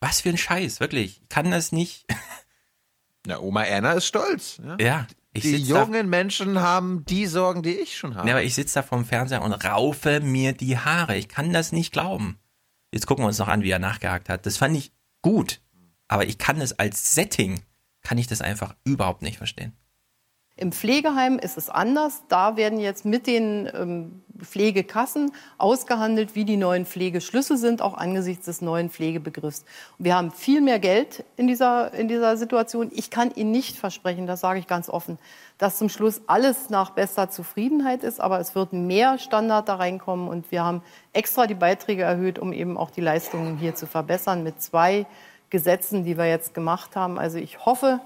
was 0.00 0.20
für 0.20 0.28
ein 0.30 0.38
Scheiß, 0.38 0.80
wirklich. 0.80 1.20
Ich 1.22 1.28
kann 1.28 1.50
das 1.50 1.72
nicht. 1.72 2.06
Na, 3.26 3.38
Oma 3.40 3.62
Erna 3.64 3.92
ist 3.92 4.06
stolz. 4.06 4.60
Ja, 4.62 4.76
Ja, 4.78 5.06
ich 5.32 5.42
die 5.42 5.56
sitz 5.58 5.68
da- 5.68 5.82
jungen 5.82 6.08
Menschen 6.10 6.60
haben 6.60 7.04
die 7.06 7.26
Sorgen, 7.26 7.62
die 7.62 7.74
ich 7.74 7.96
schon 7.96 8.14
habe. 8.14 8.28
Ja, 8.28 8.34
aber 8.34 8.42
ich 8.44 8.54
sitze 8.54 8.74
da 8.74 8.82
vorm 8.82 9.04
Fernseher 9.04 9.42
und 9.42 9.52
raufe 9.52 10.20
mir 10.20 10.52
die 10.52 10.78
Haare. 10.78 11.16
Ich 11.16 11.28
kann 11.28 11.52
das 11.52 11.72
nicht 11.72 11.92
glauben. 11.92 12.38
Jetzt 12.94 13.08
gucken 13.08 13.24
wir 13.24 13.26
uns 13.26 13.40
noch 13.40 13.48
an, 13.48 13.64
wie 13.64 13.70
er 13.70 13.80
nachgehakt 13.80 14.28
hat. 14.28 14.46
Das 14.46 14.56
fand 14.56 14.76
ich 14.76 14.92
gut. 15.20 15.60
Aber 16.06 16.26
ich 16.26 16.38
kann 16.38 16.60
es 16.60 16.78
als 16.78 17.12
Setting, 17.12 17.64
kann 18.02 18.18
ich 18.18 18.28
das 18.28 18.40
einfach 18.40 18.76
überhaupt 18.84 19.20
nicht 19.20 19.36
verstehen. 19.36 19.72
Im 20.54 20.70
Pflegeheim 20.70 21.40
ist 21.40 21.56
es 21.56 21.68
anders. 21.68 22.22
Da 22.28 22.56
werden 22.56 22.78
jetzt 22.78 23.04
mit 23.04 23.26
den 23.26 23.68
ähm, 23.74 24.23
Pflegekassen 24.40 25.32
ausgehandelt, 25.58 26.34
wie 26.34 26.44
die 26.44 26.56
neuen 26.56 26.86
Pflegeschlüssel 26.86 27.56
sind, 27.56 27.82
auch 27.82 27.94
angesichts 27.94 28.46
des 28.46 28.62
neuen 28.62 28.90
Pflegebegriffs. 28.90 29.64
Wir 29.98 30.16
haben 30.16 30.32
viel 30.32 30.60
mehr 30.60 30.78
Geld 30.78 31.24
in 31.36 31.46
dieser, 31.46 31.94
in 31.94 32.08
dieser 32.08 32.36
Situation. 32.36 32.90
Ich 32.92 33.10
kann 33.10 33.30
Ihnen 33.34 33.52
nicht 33.52 33.76
versprechen, 33.76 34.26
das 34.26 34.40
sage 34.40 34.58
ich 34.58 34.66
ganz 34.66 34.88
offen, 34.88 35.18
dass 35.58 35.78
zum 35.78 35.88
Schluss 35.88 36.22
alles 36.26 36.70
nach 36.70 36.90
bester 36.90 37.30
Zufriedenheit 37.30 38.02
ist, 38.02 38.20
aber 38.20 38.40
es 38.40 38.54
wird 38.54 38.72
mehr 38.72 39.18
Standard 39.18 39.68
da 39.68 39.76
reinkommen 39.76 40.28
und 40.28 40.50
wir 40.50 40.64
haben 40.64 40.82
extra 41.12 41.46
die 41.46 41.54
Beiträge 41.54 42.02
erhöht, 42.02 42.38
um 42.38 42.52
eben 42.52 42.76
auch 42.76 42.90
die 42.90 43.00
Leistungen 43.00 43.56
hier 43.56 43.74
zu 43.74 43.86
verbessern 43.86 44.42
mit 44.42 44.60
zwei 44.60 45.06
Gesetzen, 45.50 46.04
die 46.04 46.18
wir 46.18 46.26
jetzt 46.26 46.54
gemacht 46.54 46.96
haben. 46.96 47.18
Also 47.18 47.38
ich 47.38 47.64
hoffe, 47.64 48.00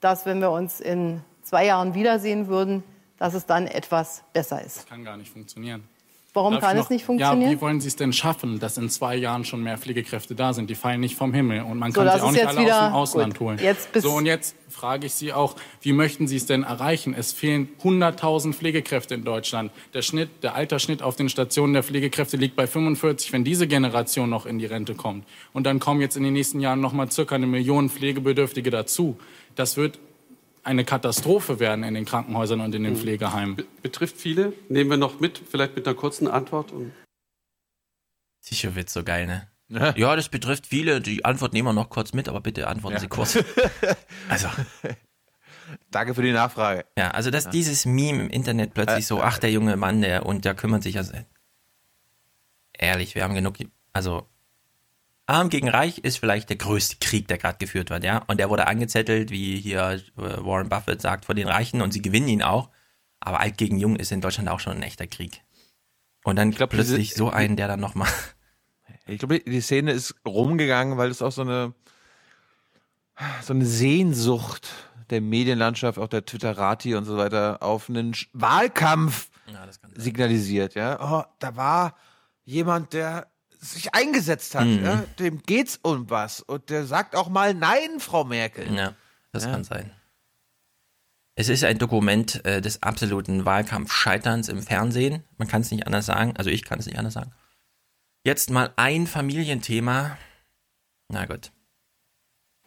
dass 0.00 0.26
wenn 0.26 0.40
wir 0.40 0.50
uns 0.50 0.80
in 0.80 1.22
zwei 1.42 1.64
Jahren 1.64 1.94
wiedersehen 1.94 2.48
würden, 2.48 2.84
dass 3.22 3.34
es 3.34 3.46
dann 3.46 3.68
etwas 3.68 4.24
besser 4.32 4.60
ist. 4.64 4.78
Das 4.78 4.86
kann 4.86 5.04
gar 5.04 5.16
nicht 5.16 5.32
funktionieren. 5.32 5.84
Warum 6.34 6.54
Darf 6.54 6.62
kann 6.62 6.76
ich 6.78 6.82
es 6.84 6.90
nicht 6.90 7.04
funktionieren? 7.04 7.42
Ja, 7.52 7.56
wie 7.56 7.60
wollen 7.60 7.80
Sie 7.80 7.86
es 7.86 7.94
denn 7.94 8.12
schaffen, 8.12 8.58
dass 8.58 8.76
in 8.78 8.88
zwei 8.90 9.14
Jahren 9.14 9.44
schon 9.44 9.62
mehr 9.62 9.78
Pflegekräfte 9.78 10.34
da 10.34 10.52
sind? 10.54 10.68
Die 10.70 10.74
fallen 10.74 10.98
nicht 11.00 11.14
vom 11.14 11.32
Himmel 11.32 11.60
und 11.62 11.78
man 11.78 11.92
So, 11.92 12.00
kann 12.00 12.18
sie 12.18 12.24
auch 12.24 12.32
nicht 12.32 12.46
alle 12.46 12.60
wieder- 12.62 12.94
aus 12.94 13.12
dem 13.12 13.20
Ausland 13.20 13.38
gut. 13.38 13.60
holen. 13.60 13.76
So, 13.94 14.10
und 14.14 14.26
jetzt 14.26 14.56
frage 14.70 15.06
ich 15.06 15.12
Sie 15.12 15.32
auch, 15.32 15.54
wie 15.82 15.92
möchten 15.92 16.26
Sie 16.26 16.36
es 16.36 16.46
denn 16.46 16.64
erreichen? 16.64 17.14
Es 17.16 17.32
fehlen 17.32 17.68
100.000 17.84 18.54
Pflegekräfte 18.54 19.14
in 19.14 19.22
Deutschland. 19.24 19.70
Der 19.94 20.02
Schnitt, 20.02 20.30
der 20.42 20.56
Altersschnitt 20.56 21.00
auf 21.02 21.14
den 21.14 21.28
Stationen 21.28 21.74
der 21.74 21.84
Pflegekräfte 21.84 22.36
liegt 22.38 22.56
bei 22.56 22.66
45, 22.66 23.32
wenn 23.32 23.44
diese 23.44 23.68
Generation 23.68 24.28
noch 24.30 24.46
in 24.46 24.58
die 24.58 24.66
Rente 24.66 24.94
kommt. 24.96 25.24
Und 25.52 25.64
dann 25.64 25.78
kommen 25.78 26.00
jetzt 26.00 26.16
in 26.16 26.24
den 26.24 26.32
nächsten 26.32 26.58
Jahren 26.60 26.80
noch 26.80 26.92
mal 26.94 27.08
circa 27.08 27.36
eine 27.36 27.46
Million 27.46 27.88
Pflegebedürftige 27.88 28.70
dazu. 28.70 29.16
Das 29.54 29.76
wird 29.76 29.98
eine 30.64 30.84
Katastrophe 30.84 31.58
werden 31.60 31.84
in 31.84 31.94
den 31.94 32.04
Krankenhäusern 32.04 32.60
und 32.60 32.74
in 32.74 32.84
den 32.84 32.96
Pflegeheimen. 32.96 33.56
Betrifft 33.82 34.16
viele. 34.16 34.52
Nehmen 34.68 34.90
wir 34.90 34.96
noch 34.96 35.20
mit, 35.20 35.40
vielleicht 35.50 35.76
mit 35.76 35.86
einer 35.86 35.96
kurzen 35.96 36.28
Antwort. 36.28 36.72
Und 36.72 36.92
Sicher 38.40 38.74
wird 38.74 38.90
so 38.90 39.04
geil, 39.04 39.26
ne? 39.26 39.48
Ja. 39.96 40.16
das 40.16 40.28
betrifft 40.28 40.66
viele. 40.66 41.00
Die 41.00 41.24
Antwort 41.24 41.52
nehmen 41.52 41.68
wir 41.68 41.72
noch 41.72 41.88
kurz 41.90 42.12
mit, 42.12 42.28
aber 42.28 42.40
bitte 42.40 42.66
antworten 42.68 42.96
Ja. 42.96 43.00
Sie 43.00 43.08
kurz. 43.08 43.38
Also. 44.28 44.48
Danke 45.90 46.14
für 46.14 46.22
die 46.22 46.32
Nachfrage. 46.32 46.84
Ja, 46.98 47.10
also 47.12 47.30
dass 47.30 47.48
dieses 47.48 47.86
Meme 47.86 48.24
im 48.24 48.30
Internet 48.30 48.74
plötzlich 48.74 49.06
so, 49.06 49.22
ach, 49.22 49.38
der 49.38 49.50
junge 49.50 49.76
Mann, 49.76 50.02
der 50.02 50.26
und 50.26 50.44
der 50.44 50.54
kümmert 50.54 50.82
sich 50.82 50.98
also. 50.98 51.14
Ehrlich, 52.72 53.14
wir 53.14 53.24
haben 53.24 53.34
genug. 53.34 53.56
Also, 53.92 54.26
Arm 55.26 55.48
gegen 55.50 55.68
Reich 55.68 55.98
ist 55.98 56.18
vielleicht 56.18 56.48
der 56.50 56.56
größte 56.56 56.96
Krieg, 57.00 57.28
der 57.28 57.38
gerade 57.38 57.58
geführt 57.58 57.90
wird, 57.90 58.04
ja. 58.04 58.18
Und 58.26 58.38
der 58.38 58.50
wurde 58.50 58.66
angezettelt, 58.66 59.30
wie 59.30 59.56
hier 59.60 59.90
äh, 59.90 60.00
Warren 60.16 60.68
Buffett 60.68 61.00
sagt, 61.00 61.24
von 61.26 61.36
den 61.36 61.48
Reichen 61.48 61.80
und 61.80 61.92
sie 61.92 62.02
gewinnen 62.02 62.28
ihn 62.28 62.42
auch. 62.42 62.70
Aber 63.20 63.38
alt 63.40 63.56
gegen 63.56 63.78
jung 63.78 63.96
ist 63.96 64.10
in 64.10 64.20
Deutschland 64.20 64.48
auch 64.48 64.58
schon 64.60 64.76
ein 64.76 64.82
echter 64.82 65.06
Krieg. 65.06 65.42
Und 66.24 66.36
dann 66.36 66.50
glaub, 66.50 66.70
plötzlich 66.70 67.08
diese- 67.10 67.18
so 67.18 67.30
einen, 67.30 67.56
der 67.56 67.68
dann 67.68 67.80
nochmal. 67.80 68.08
Ich 69.06 69.18
glaube, 69.18 69.40
die 69.40 69.60
Szene 69.60 69.92
ist 69.92 70.14
rumgegangen, 70.26 70.96
weil 70.98 71.10
es 71.10 71.22
auch 71.22 71.32
so 71.32 71.42
eine, 71.42 71.74
so 73.42 73.52
eine 73.52 73.64
Sehnsucht 73.66 74.68
der 75.10 75.20
Medienlandschaft, 75.20 75.98
auch 75.98 76.08
der 76.08 76.24
Twitterati 76.24 76.94
und 76.94 77.04
so 77.04 77.16
weiter, 77.16 77.62
auf 77.62 77.88
einen 77.88 78.14
Wahlkampf 78.32 79.28
signalisiert. 80.00 80.74
Ja, 80.74 80.98
oh, 81.00 81.24
da 81.40 81.56
war 81.56 81.96
jemand, 82.44 82.92
der 82.92 83.31
sich 83.62 83.94
eingesetzt 83.94 84.54
hat. 84.54 84.66
Mhm. 84.66 84.84
Ja? 84.84 85.04
Dem 85.18 85.42
geht's 85.42 85.78
um 85.82 86.10
was 86.10 86.40
und 86.40 86.68
der 86.70 86.84
sagt 86.84 87.14
auch 87.16 87.28
mal 87.28 87.54
Nein, 87.54 88.00
Frau 88.00 88.24
Merkel. 88.24 88.72
Ja, 88.74 88.94
das 89.32 89.44
Ja. 89.44 89.52
kann 89.52 89.64
sein. 89.64 89.90
Es 91.34 91.48
ist 91.48 91.64
ein 91.64 91.78
Dokument 91.78 92.44
äh, 92.44 92.60
des 92.60 92.82
absoluten 92.82 93.46
Wahlkampfscheiterns 93.46 94.48
im 94.50 94.62
Fernsehen. 94.62 95.24
Man 95.38 95.48
kann 95.48 95.62
es 95.62 95.70
nicht 95.70 95.86
anders 95.86 96.04
sagen. 96.04 96.34
Also 96.36 96.50
ich 96.50 96.62
kann 96.64 96.78
es 96.78 96.84
nicht 96.86 96.98
anders 96.98 97.14
sagen. 97.14 97.32
Jetzt 98.24 98.50
mal 98.50 98.72
ein 98.76 99.06
Familienthema. 99.06 100.18
Na 101.08 101.24
gut. 101.24 101.50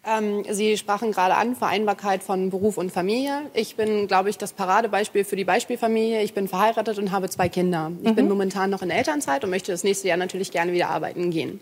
Ähm, 0.07 0.43
Sie 0.49 0.77
sprachen 0.77 1.11
gerade 1.11 1.35
an, 1.35 1.55
Vereinbarkeit 1.55 2.21
von 2.21 2.51
Beruf 2.51 2.77
und 2.77 2.91
Familie. 2.91 3.49
Ich 3.53 3.75
bin, 3.75 4.07
glaube 4.07 4.29
ich, 4.29 4.37
das 4.37 4.53
Paradebeispiel 4.53 5.23
für 5.23 5.35
die 5.35 5.45
Beispielfamilie. 5.45 6.21
Ich 6.21 6.33
bin 6.33 6.47
verheiratet 6.47 6.99
und 6.99 7.11
habe 7.11 7.29
zwei 7.29 7.49
Kinder. 7.49 7.91
Ich 8.03 8.13
bin 8.13 8.29
momentan 8.29 8.69
noch 8.69 8.83
in 8.83 8.91
Elternzeit 8.91 9.43
und 9.43 9.49
möchte 9.49 9.71
das 9.71 9.83
nächste 9.83 10.07
Jahr 10.07 10.17
natürlich 10.17 10.51
gerne 10.51 10.73
wieder 10.73 10.89
arbeiten 10.89 11.31
gehen. 11.31 11.59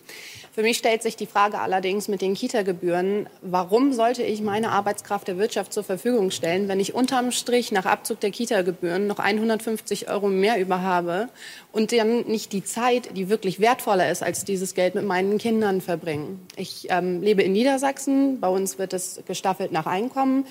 Für 0.53 0.61
mich 0.61 0.77
stellt 0.77 1.01
sich 1.01 1.15
die 1.15 1.25
Frage 1.25 1.57
allerdings 1.57 2.07
mit 2.07 2.21
den 2.21 2.35
Kita-Gebühren, 2.35 3.27
warum 3.41 3.91
sollte 3.91 4.21
ich 4.21 4.39
meine 4.41 4.69
Arbeitskraft 4.69 5.27
der 5.27 5.39
Wirtschaft 5.39 5.73
zur 5.73 5.83
Verfügung 5.83 6.29
stellen, 6.29 6.67
wenn 6.67 6.79
ich 6.79 6.93
unterm 6.93 7.31
Strich 7.31 7.71
nach 7.71 7.87
Abzug 7.87 8.19
der 8.19 8.29
Kita-Gebühren 8.29 9.07
noch 9.07 9.17
150 9.17 10.09
Euro 10.09 10.27
mehr 10.27 10.59
über 10.59 10.83
habe 10.83 11.29
und 11.71 11.91
dann 11.91 12.27
nicht 12.27 12.53
die 12.53 12.63
Zeit, 12.63 13.17
die 13.17 13.29
wirklich 13.29 13.61
wertvoller 13.61 14.11
ist 14.11 14.21
als 14.21 14.45
dieses 14.45 14.75
Geld, 14.75 14.93
mit 14.93 15.05
meinen 15.05 15.39
Kindern 15.39 15.81
verbringen. 15.81 16.45
Ich 16.55 16.85
ähm, 16.91 17.23
lebe 17.23 17.41
in 17.41 17.53
Niedersachsen. 17.53 18.39
Bei 18.39 18.47
uns 18.47 18.77
wird 18.77 18.93
es 18.93 19.23
gestaffelt 19.25 19.71
nach 19.71 19.87
Einkommen. 19.87 20.45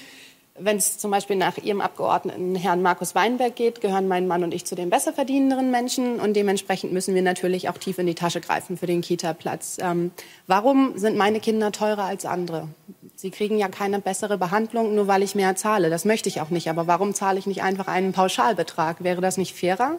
Wenn 0.58 0.76
es 0.76 0.98
zum 0.98 1.10
Beispiel 1.10 1.36
nach 1.36 1.56
Ihrem 1.56 1.80
Abgeordneten 1.80 2.54
Herrn 2.56 2.82
Markus 2.82 3.14
Weinberg 3.14 3.56
geht, 3.56 3.80
gehören 3.80 4.06
mein 4.06 4.26
Mann 4.26 4.44
und 4.44 4.52
ich 4.52 4.66
zu 4.66 4.74
den 4.74 4.90
besser 4.90 5.14
verdienenderen 5.14 5.70
Menschen. 5.70 6.20
Und 6.20 6.34
dementsprechend 6.34 6.92
müssen 6.92 7.14
wir 7.14 7.22
natürlich 7.22 7.70
auch 7.70 7.78
tief 7.78 7.98
in 7.98 8.06
die 8.06 8.14
Tasche 8.14 8.42
greifen 8.42 8.76
für 8.76 8.86
den 8.86 9.00
Kita-Platz. 9.00 9.78
Ähm, 9.80 10.10
warum 10.46 10.98
sind 10.98 11.16
meine 11.16 11.40
Kinder 11.40 11.72
teurer 11.72 12.04
als 12.04 12.26
andere? 12.26 12.68
Sie 13.16 13.30
kriegen 13.30 13.56
ja 13.56 13.68
keine 13.68 13.98
bessere 13.98 14.36
Behandlung, 14.36 14.94
nur 14.94 15.06
weil 15.06 15.22
ich 15.22 15.34
mehr 15.34 15.56
zahle. 15.56 15.88
Das 15.88 16.04
möchte 16.04 16.28
ich 16.28 16.42
auch 16.42 16.50
nicht. 16.50 16.68
Aber 16.68 16.86
warum 16.86 17.14
zahle 17.14 17.38
ich 17.38 17.46
nicht 17.46 17.62
einfach 17.62 17.88
einen 17.88 18.12
Pauschalbetrag? 18.12 19.02
Wäre 19.02 19.22
das 19.22 19.38
nicht 19.38 19.54
fairer? 19.54 19.96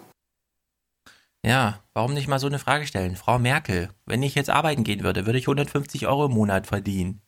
Ja, 1.46 1.80
warum 1.94 2.14
nicht 2.14 2.28
mal 2.28 2.40
so 2.40 2.48
eine 2.48 2.60
Frage 2.60 2.86
stellen? 2.86 3.16
Frau 3.16 3.40
Merkel, 3.40 3.90
wenn 4.06 4.24
ich 4.24 4.36
jetzt 4.36 4.50
arbeiten 4.50 4.84
gehen 4.84 5.04
würde, 5.04 5.26
würde 5.26 5.40
ich 5.40 5.48
150 5.48 6.08
Euro 6.08 6.26
im 6.26 6.34
Monat 6.34 6.68
verdienen. 6.68 7.22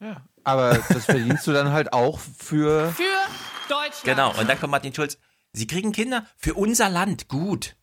Ja, 0.00 0.22
aber 0.44 0.78
das 0.88 1.04
verdienst 1.04 1.46
du 1.46 1.52
dann 1.52 1.72
halt 1.72 1.92
auch 1.92 2.18
für. 2.18 2.90
Für 2.92 3.04
Deutschland. 3.68 4.04
Genau, 4.04 4.38
und 4.38 4.48
dann 4.48 4.58
kommt 4.58 4.72
Martin 4.72 4.94
Schulz. 4.94 5.18
Sie 5.52 5.66
kriegen 5.66 5.92
Kinder 5.92 6.26
für 6.36 6.54
unser 6.54 6.88
Land, 6.88 7.28
gut. 7.28 7.76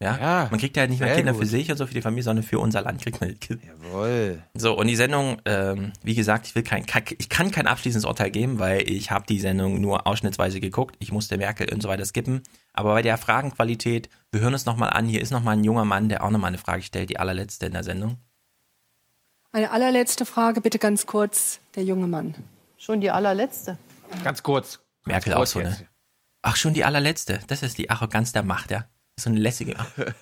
Ja? 0.00 0.16
Ja, 0.16 0.48
man 0.50 0.60
kriegt 0.60 0.76
ja 0.76 0.86
nicht 0.86 1.00
mehr 1.00 1.16
Kinder 1.16 1.32
gut. 1.32 1.42
für 1.42 1.46
sich 1.46 1.68
und 1.72 1.76
so 1.76 1.84
für 1.84 1.94
die 1.94 2.02
Familie, 2.02 2.22
sondern 2.22 2.44
für 2.44 2.60
unser 2.60 2.82
Land 2.82 3.02
kriegt 3.02 3.20
man 3.20 3.38
Kinder. 3.40 3.64
Jawohl. 3.66 4.42
So, 4.54 4.78
und 4.78 4.86
die 4.86 4.94
Sendung, 4.94 5.42
ähm, 5.44 5.92
wie 6.04 6.14
gesagt, 6.14 6.46
ich 6.46 6.54
will 6.54 6.62
kein, 6.62 6.84
ich 7.18 7.28
kann 7.28 7.50
kein 7.50 7.66
abschließendes 7.66 8.04
Urteil 8.06 8.30
geben, 8.30 8.60
weil 8.60 8.88
ich 8.88 9.10
habe 9.10 9.26
die 9.26 9.40
Sendung 9.40 9.80
nur 9.80 10.06
ausschnittsweise 10.06 10.60
geguckt. 10.60 10.94
Ich 11.00 11.10
musste 11.10 11.36
Merkel 11.36 11.72
und 11.72 11.82
so 11.82 11.88
weiter 11.88 12.04
skippen. 12.04 12.42
Aber 12.72 12.94
bei 12.94 13.02
der 13.02 13.18
Fragenqualität, 13.18 14.08
wir 14.30 14.40
hören 14.40 14.54
es 14.54 14.66
nochmal 14.66 14.90
an, 14.90 15.06
hier 15.06 15.20
ist 15.20 15.32
nochmal 15.32 15.56
ein 15.56 15.64
junger 15.64 15.84
Mann, 15.84 16.08
der 16.08 16.22
auch 16.22 16.30
nochmal 16.30 16.48
eine 16.48 16.58
Frage 16.58 16.82
stellt, 16.82 17.10
die 17.10 17.18
allerletzte 17.18 17.66
in 17.66 17.72
der 17.72 17.82
Sendung. 17.82 18.18
Eine 19.52 19.70
allerletzte 19.70 20.26
Frage, 20.26 20.60
bitte 20.60 20.78
ganz 20.78 21.06
kurz, 21.06 21.60
der 21.74 21.84
junge 21.84 22.06
Mann. 22.06 22.34
Schon 22.76 23.00
die 23.00 23.10
allerletzte. 23.10 23.78
Ganz 24.22 24.42
kurz. 24.42 24.80
Merkel 25.04 25.32
Ganz 25.32 25.50
auch 25.50 25.52
kurz 25.60 25.74
so, 25.74 25.82
ne? 25.82 25.88
Ach, 26.42 26.56
schon 26.56 26.74
die 26.74 26.84
allerletzte. 26.84 27.40
Das 27.46 27.62
ist 27.62 27.78
die 27.78 27.90
Arroganz 27.90 28.32
der 28.32 28.42
Macht, 28.42 28.70
ja. 28.70 28.84
So 29.18 29.30
eine 29.30 29.38
lässige. 29.40 29.74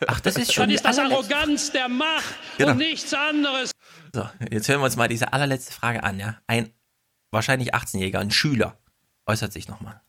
Ach, 0.07 0.21
das 0.21 0.37
ist 0.37 0.53
schon 0.55 0.65
Das 0.65 0.69
die 0.69 0.75
ist 0.77 0.85
das. 0.85 0.99
Arroganz 0.99 1.73
der 1.73 1.89
Macht 1.89 2.25
Genau. 2.57 2.73
und 2.73 2.79
nichts 2.79 3.13
anderes. 3.13 3.73
So, 4.15 4.29
jetzt 4.51 4.69
hören 4.69 4.81
wir 4.81 4.85
uns 4.87 4.97
mal 4.97 5.09
diese 5.09 5.33
allerletzte 5.33 5.73
Frage 5.73 6.03
an, 6.03 6.19
ja. 6.19 6.39
Ein 6.47 6.73
wahrscheinlich 7.33 7.75
18-Jähriger, 7.75 8.19
ein 8.21 8.31
Schüler, 8.31 8.79
äußert 9.27 9.53
sich 9.53 9.69
nochmal. 9.69 10.01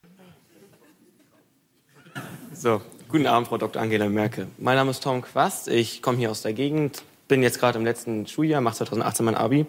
So, 2.53 2.81
guten 3.09 3.27
Abend, 3.27 3.47
Frau 3.49 3.57
Dr. 3.57 3.81
Angela 3.81 4.07
Merkel. 4.07 4.47
Mein 4.57 4.75
Name 4.77 4.91
ist 4.91 5.03
Tom 5.03 5.21
Quast. 5.21 5.67
Ich 5.67 6.01
komme 6.01 6.17
hier 6.17 6.31
aus 6.31 6.41
der 6.43 6.53
Gegend, 6.53 7.03
bin 7.27 7.43
jetzt 7.43 7.59
gerade 7.59 7.77
im 7.77 7.85
letzten 7.85 8.25
Schuljahr, 8.27 8.61
mache 8.61 8.77
2018 8.77 9.25
mein 9.25 9.35
Abi. 9.35 9.65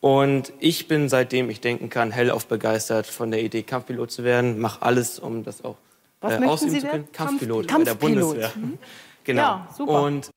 Und 0.00 0.52
ich 0.60 0.88
bin 0.88 1.08
seitdem 1.08 1.50
ich 1.50 1.60
denken 1.60 1.88
kann, 1.90 2.10
hellauf 2.12 2.46
begeistert 2.46 3.06
von 3.06 3.30
der 3.30 3.42
Idee, 3.42 3.62
Kampfpilot 3.62 4.10
zu 4.10 4.24
werden. 4.24 4.58
Mache 4.60 4.82
alles, 4.82 5.18
um 5.18 5.42
das 5.42 5.64
auch 5.64 5.76
Was 6.20 6.40
äh, 6.40 6.44
ausüben 6.44 6.70
Sie 6.72 6.80
zu 6.80 6.86
können. 6.86 7.12
Kampfpilot, 7.12 7.66
Kampf- 7.68 7.84
bei 7.84 7.84
der 7.84 7.94
Kampfpilot. 7.96 8.28
Bundeswehr. 8.34 8.52
Mhm. 8.56 8.78
Genau. 9.24 9.42
Ja, 9.42 9.68
super. 9.76 10.02
Und 10.02 10.30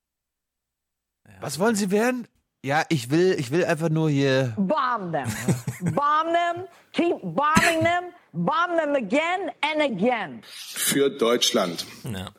Was 1.41 1.59
wollen 1.59 1.75
Sie 1.75 1.91
werden? 1.91 2.27
Ja, 2.65 2.83
ich 2.89 3.11
will, 3.11 3.35
ich 3.37 3.51
will 3.51 3.63
einfach 3.63 3.89
nur 3.89 4.09
hier. 4.09 4.53
Bomb 4.57 5.13
them. 5.13 5.31
bomb 5.93 6.33
them. 6.33 6.65
Keep 6.93 7.21
bombing 7.21 7.81
them. 7.81 8.05
Bomb 8.33 8.77
them 8.79 8.95
again 8.95 9.51
and 9.61 9.81
again. 9.81 10.41
Für 10.49 11.09
Deutschland. 11.11 11.85
Ja. 12.03 12.31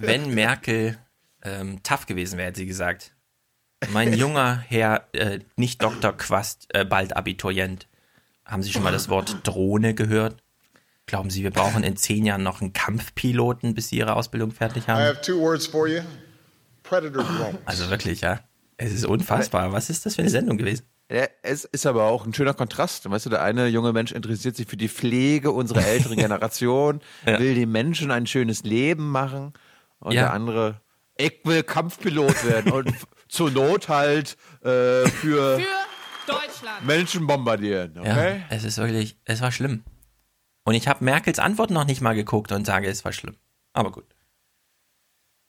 Wenn 0.00 0.34
Merkel 0.34 0.98
ähm, 1.42 1.82
tough 1.82 2.06
gewesen 2.06 2.38
wäre, 2.38 2.48
hätte 2.48 2.60
sie 2.60 2.66
gesagt. 2.66 3.12
Mein 3.92 4.12
junger 4.12 4.58
Herr, 4.68 5.08
äh, 5.12 5.38
nicht 5.56 5.82
Dr. 5.82 6.12
Quast, 6.12 6.66
äh, 6.74 6.84
bald 6.84 7.16
Abiturient. 7.16 7.88
Haben 8.44 8.62
Sie 8.62 8.72
schon 8.72 8.82
mal 8.82 8.92
das 8.92 9.08
Wort 9.08 9.38
Drohne 9.44 9.94
gehört? 9.94 10.42
Glauben 11.06 11.30
Sie, 11.30 11.42
wir 11.42 11.50
brauchen 11.50 11.82
in 11.82 11.96
zehn 11.96 12.24
Jahren 12.26 12.42
noch 12.42 12.60
einen 12.60 12.72
Kampfpiloten, 12.72 13.74
bis 13.74 13.88
Sie 13.88 13.96
Ihre 13.96 14.14
Ausbildung 14.16 14.50
fertig 14.50 14.84
I 14.84 14.90
haben? 14.90 15.00
have 15.04 15.20
two 15.22 15.38
words 15.40 15.66
for 15.66 15.86
you 15.88 16.00
Predator 16.82 17.22
drone. 17.24 17.58
Also 17.64 17.88
wirklich, 17.90 18.20
ja. 18.20 18.40
Es 18.76 18.92
ist 18.92 19.04
unfassbar. 19.04 19.72
Was 19.72 19.90
ist 19.90 20.04
das 20.06 20.16
für 20.16 20.22
eine 20.22 20.30
Sendung 20.30 20.56
gewesen? 20.58 20.84
Ja, 21.10 21.26
es 21.42 21.64
ist 21.64 21.86
aber 21.86 22.04
auch 22.04 22.24
ein 22.26 22.32
schöner 22.34 22.54
Kontrast. 22.54 23.08
Weißt 23.10 23.26
du, 23.26 23.30
der 23.30 23.42
eine 23.42 23.66
junge 23.66 23.92
Mensch 23.92 24.12
interessiert 24.12 24.56
sich 24.56 24.66
für 24.68 24.76
die 24.76 24.88
Pflege 24.88 25.50
unserer 25.52 25.84
älteren 25.86 26.16
Generation, 26.18 27.00
will 27.24 27.54
den 27.54 27.70
Menschen 27.70 28.10
ein 28.10 28.26
schönes 28.26 28.62
Leben 28.64 29.10
machen 29.10 29.52
und 29.98 30.12
Ja. 30.12 30.22
der 30.22 30.32
andere, 30.32 30.80
ich 31.20 31.40
will 31.44 31.62
Kampfpilot 31.62 32.44
werden 32.44 32.72
und 32.72 32.92
zur 33.28 33.50
Not 33.50 33.88
halt 33.88 34.36
äh, 34.62 35.06
für, 35.08 35.60
Deutschland. 36.26 36.86
Menschen 36.86 37.26
bombardieren. 37.26 37.98
Okay? 37.98 38.38
Ja, 38.38 38.44
es 38.50 38.64
ist 38.64 38.78
wirklich, 38.78 39.16
es 39.24 39.40
war 39.40 39.52
schlimm. 39.52 39.82
Und 40.64 40.74
ich 40.74 40.88
habe 40.88 41.04
Merkels 41.04 41.38
Antwort 41.38 41.70
noch 41.70 41.84
nicht 41.84 42.00
mal 42.00 42.14
geguckt 42.14 42.52
und 42.52 42.64
sage, 42.66 42.88
es 42.88 43.04
war 43.04 43.12
schlimm. 43.12 43.36
Aber 43.72 43.90
gut. 43.92 44.04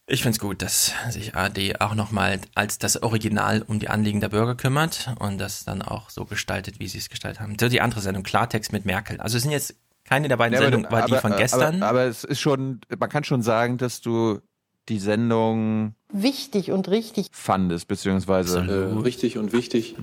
Ich 0.08 0.24
finde 0.24 0.36
es 0.36 0.40
gut, 0.40 0.62
dass 0.62 0.94
sich 1.10 1.36
AD 1.36 1.76
auch 1.80 1.94
nochmal 1.96 2.40
als 2.56 2.80
das 2.80 3.02
Original 3.02 3.62
um 3.62 3.80
die 3.80 3.88
Anliegen 3.88 4.20
der 4.20 4.30
Bürger 4.30 4.56
kümmert 4.56 5.14
und 5.20 5.38
das 5.38 5.64
dann 5.64 5.82
auch 5.82 6.10
so 6.10 6.26
gestaltet, 6.26 6.80
wie 6.80 6.88
sie 6.88 6.98
es 6.98 7.10
gestaltet 7.10 7.40
haben. 7.40 7.56
So 7.60 7.70
die 7.70 7.80
andere 7.82 8.02
Sendung, 8.02 8.24
Klartext 8.24 8.74
mit 8.74 8.86
Merkel. 8.86 9.22
Also 9.22 9.38
es 9.38 9.44
sind 9.44 9.52
jetzt 9.52 9.76
keine 10.04 10.28
der 10.28 10.36
beiden 10.38 10.54
Ja, 10.54 10.60
aber- 10.60 10.66
Sendungen, 10.66 10.92
war 10.92 11.06
die 11.06 11.14
aber- 11.14 11.22
von 11.22 11.38
gestern. 11.38 11.76
Aber, 11.84 11.90
aber 11.90 12.04
es 12.06 12.24
ist 12.24 12.42
schon, 12.42 12.82
man 12.98 13.10
kann 13.10 13.24
schon 13.24 13.42
sagen, 13.44 13.78
dass 13.78 14.02
du 14.02 14.42
die 14.90 15.00
Sendung 15.00 15.96
Wichtig 16.12 16.72
und 16.72 16.88
richtig. 16.90 17.28
fandest, 17.32 17.88
beziehungsweise 17.88 18.62
Absolut. 18.62 19.06
richtig 19.06 19.38
und 19.38 19.54
wichtig. 19.54 19.96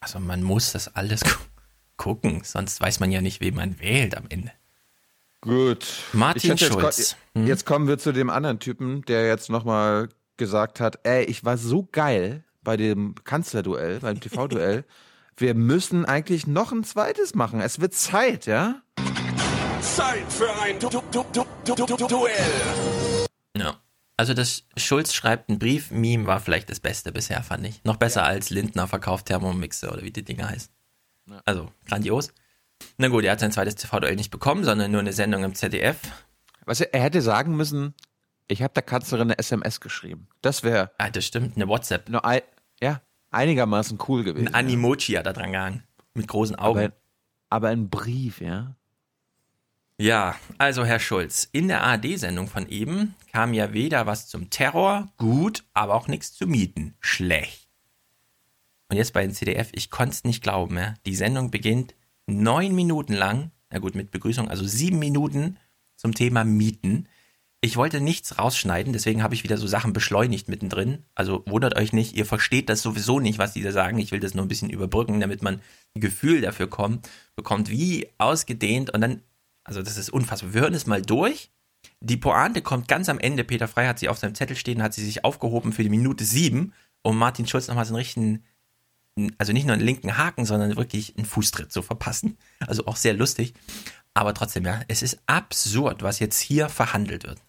Also 0.00 0.18
man 0.20 0.42
muss 0.42 0.72
das 0.72 0.94
alles 0.94 1.20
gu- 1.22 1.30
gucken, 1.96 2.42
sonst 2.44 2.80
weiß 2.80 3.00
man 3.00 3.12
ja 3.12 3.20
nicht, 3.20 3.40
wen 3.40 3.54
man 3.54 3.78
wählt 3.80 4.16
am 4.16 4.24
Ende. 4.28 4.50
Gut. 5.40 5.86
Martin 6.12 6.56
Schulz. 6.56 6.98
Jetzt, 6.98 7.16
ko- 7.34 7.40
jetzt 7.40 7.66
kommen 7.66 7.88
wir 7.88 7.98
zu 7.98 8.12
dem 8.12 8.30
anderen 8.30 8.58
Typen, 8.60 9.02
der 9.06 9.26
jetzt 9.26 9.50
nochmal 9.50 10.08
gesagt 10.36 10.80
hat, 10.80 11.00
ey, 11.04 11.24
ich 11.24 11.44
war 11.44 11.56
so 11.58 11.88
geil 11.90 12.44
bei 12.62 12.76
dem 12.76 13.14
Kanzlerduell, 13.24 13.98
beim 14.00 14.20
TV-Duell. 14.20 14.84
Wir 15.36 15.54
müssen 15.54 16.04
eigentlich 16.04 16.46
noch 16.46 16.72
ein 16.72 16.84
zweites 16.84 17.34
machen. 17.34 17.60
Es 17.60 17.80
wird 17.80 17.94
Zeit, 17.94 18.46
ja? 18.46 18.82
Zeit 19.80 20.30
für 20.32 20.52
ein 20.62 20.78
du 20.78 20.88
du 20.88 21.02
du 21.10 21.24
du 21.32 21.74
du 21.74 21.96
du 21.96 22.06
Duell. 22.06 22.34
Ja. 23.56 23.80
Also 24.16 24.34
das 24.34 24.64
Schulz 24.76 25.14
schreibt 25.14 25.48
einen 25.48 25.58
Brief, 25.58 25.90
Meme 25.90 26.26
war 26.26 26.40
vielleicht 26.40 26.70
das 26.70 26.80
Beste 26.80 27.12
bisher, 27.12 27.42
fand 27.42 27.66
ich. 27.66 27.82
Noch 27.84 27.96
besser 27.96 28.24
als 28.24 28.50
Lindner 28.50 28.86
verkauft 28.86 29.26
Thermomixe 29.26 29.90
oder 29.90 30.02
wie 30.02 30.12
die 30.12 30.24
Dinger 30.24 30.48
heißen. 30.48 30.72
Also, 31.44 31.72
grandios. 31.86 32.32
Na 32.98 33.08
gut, 33.08 33.24
er 33.24 33.32
hat 33.32 33.40
sein 33.40 33.52
zweites 33.52 33.76
TV-Duell 33.76 34.16
nicht 34.16 34.30
bekommen, 34.30 34.64
sondern 34.64 34.90
nur 34.90 35.00
eine 35.00 35.12
Sendung 35.12 35.44
im 35.44 35.54
ZDF. 35.54 35.98
Was 36.64 36.80
er, 36.80 36.92
er 36.94 37.02
hätte 37.02 37.22
sagen 37.22 37.56
müssen, 37.56 37.94
ich 38.48 38.62
habe 38.62 38.74
der 38.74 38.82
Kanzlerin 38.82 39.28
eine 39.28 39.38
SMS 39.38 39.80
geschrieben. 39.80 40.28
Das 40.42 40.62
wäre. 40.62 40.90
Ah, 40.98 41.10
das 41.10 41.24
stimmt, 41.24 41.56
eine 41.56 41.68
WhatsApp. 41.68 42.08
Nur 42.08 42.24
ein, 42.24 42.42
ja, 42.80 43.00
einigermaßen 43.30 43.98
cool 44.08 44.24
gewesen. 44.24 44.48
Ein 44.48 44.54
Animoji 44.54 45.14
hat 45.14 45.26
er 45.26 45.32
dran 45.32 45.52
gehangen. 45.52 45.84
Mit 46.14 46.28
großen 46.28 46.56
Augen. 46.56 46.78
Aber, 46.78 46.92
aber 47.48 47.68
ein 47.68 47.88
Brief, 47.88 48.40
ja? 48.40 48.76
Ja, 50.02 50.34
also 50.58 50.84
Herr 50.84 50.98
Schulz, 50.98 51.48
in 51.52 51.68
der 51.68 51.84
ARD-Sendung 51.84 52.48
von 52.48 52.68
eben 52.68 53.14
kam 53.30 53.54
ja 53.54 53.72
weder 53.72 54.04
was 54.04 54.26
zum 54.26 54.50
Terror, 54.50 55.12
gut, 55.16 55.62
aber 55.74 55.94
auch 55.94 56.08
nichts 56.08 56.32
zu 56.32 56.48
mieten, 56.48 56.96
schlecht. 56.98 57.68
Und 58.88 58.96
jetzt 58.96 59.12
bei 59.12 59.22
den 59.22 59.32
CDF, 59.32 59.68
ich 59.70 59.90
konnte 59.90 60.14
es 60.14 60.24
nicht 60.24 60.42
glauben, 60.42 60.76
ja. 60.76 60.94
Die 61.06 61.14
Sendung 61.14 61.52
beginnt 61.52 61.94
neun 62.26 62.74
Minuten 62.74 63.12
lang, 63.12 63.52
na 63.70 63.78
gut, 63.78 63.94
mit 63.94 64.10
Begrüßung, 64.10 64.48
also 64.48 64.64
sieben 64.64 64.98
Minuten 64.98 65.56
zum 65.94 66.12
Thema 66.12 66.42
Mieten. 66.42 67.06
Ich 67.60 67.76
wollte 67.76 68.00
nichts 68.00 68.40
rausschneiden, 68.40 68.92
deswegen 68.92 69.22
habe 69.22 69.36
ich 69.36 69.44
wieder 69.44 69.56
so 69.56 69.68
Sachen 69.68 69.92
beschleunigt 69.92 70.48
mittendrin. 70.48 71.04
Also 71.14 71.44
wundert 71.46 71.76
euch 71.76 71.92
nicht, 71.92 72.16
ihr 72.16 72.26
versteht 72.26 72.68
das 72.68 72.82
sowieso 72.82 73.20
nicht, 73.20 73.38
was 73.38 73.52
die 73.52 73.62
da 73.62 73.70
sagen. 73.70 74.00
Ich 74.00 74.10
will 74.10 74.18
das 74.18 74.34
nur 74.34 74.44
ein 74.44 74.48
bisschen 74.48 74.68
überbrücken, 74.68 75.20
damit 75.20 75.44
man 75.44 75.60
ein 75.94 76.00
Gefühl 76.00 76.40
dafür 76.40 76.66
kommt, 76.66 77.08
bekommt, 77.36 77.70
wie 77.70 78.08
ausgedehnt 78.18 78.90
und 78.90 79.00
dann, 79.00 79.22
also 79.64 79.82
das 79.82 79.96
ist 79.96 80.10
unfassbar. 80.10 80.54
Wir 80.54 80.62
hören 80.62 80.74
es 80.74 80.86
mal 80.86 81.02
durch. 81.02 81.50
Die 82.00 82.16
Pointe 82.16 82.62
kommt 82.62 82.88
ganz 82.88 83.08
am 83.08 83.18
Ende. 83.18 83.44
Peter 83.44 83.68
Frey 83.68 83.86
hat 83.86 83.98
sie 83.98 84.08
auf 84.08 84.18
seinem 84.18 84.34
Zettel 84.34 84.56
stehen, 84.56 84.82
hat 84.82 84.94
sie 84.94 85.04
sich 85.04 85.24
aufgehoben 85.24 85.72
für 85.72 85.82
die 85.82 85.88
Minute 85.88 86.24
sieben, 86.24 86.72
um 87.02 87.18
Martin 87.18 87.46
Schulz 87.46 87.68
nochmal 87.68 87.84
so 87.84 87.94
einen 87.94 88.02
richtigen, 88.02 88.44
also 89.38 89.52
nicht 89.52 89.66
nur 89.66 89.74
einen 89.74 89.84
linken 89.84 90.16
Haken, 90.16 90.44
sondern 90.44 90.76
wirklich 90.76 91.16
einen 91.16 91.26
Fußtritt 91.26 91.72
zu 91.72 91.82
verpassen. 91.82 92.38
Also 92.60 92.86
auch 92.86 92.96
sehr 92.96 93.14
lustig. 93.14 93.54
Aber 94.14 94.34
trotzdem, 94.34 94.64
ja, 94.64 94.80
es 94.88 95.02
ist 95.02 95.20
absurd, 95.26 96.02
was 96.02 96.18
jetzt 96.18 96.38
hier 96.40 96.68
verhandelt 96.68 97.24
wird. 97.24 97.40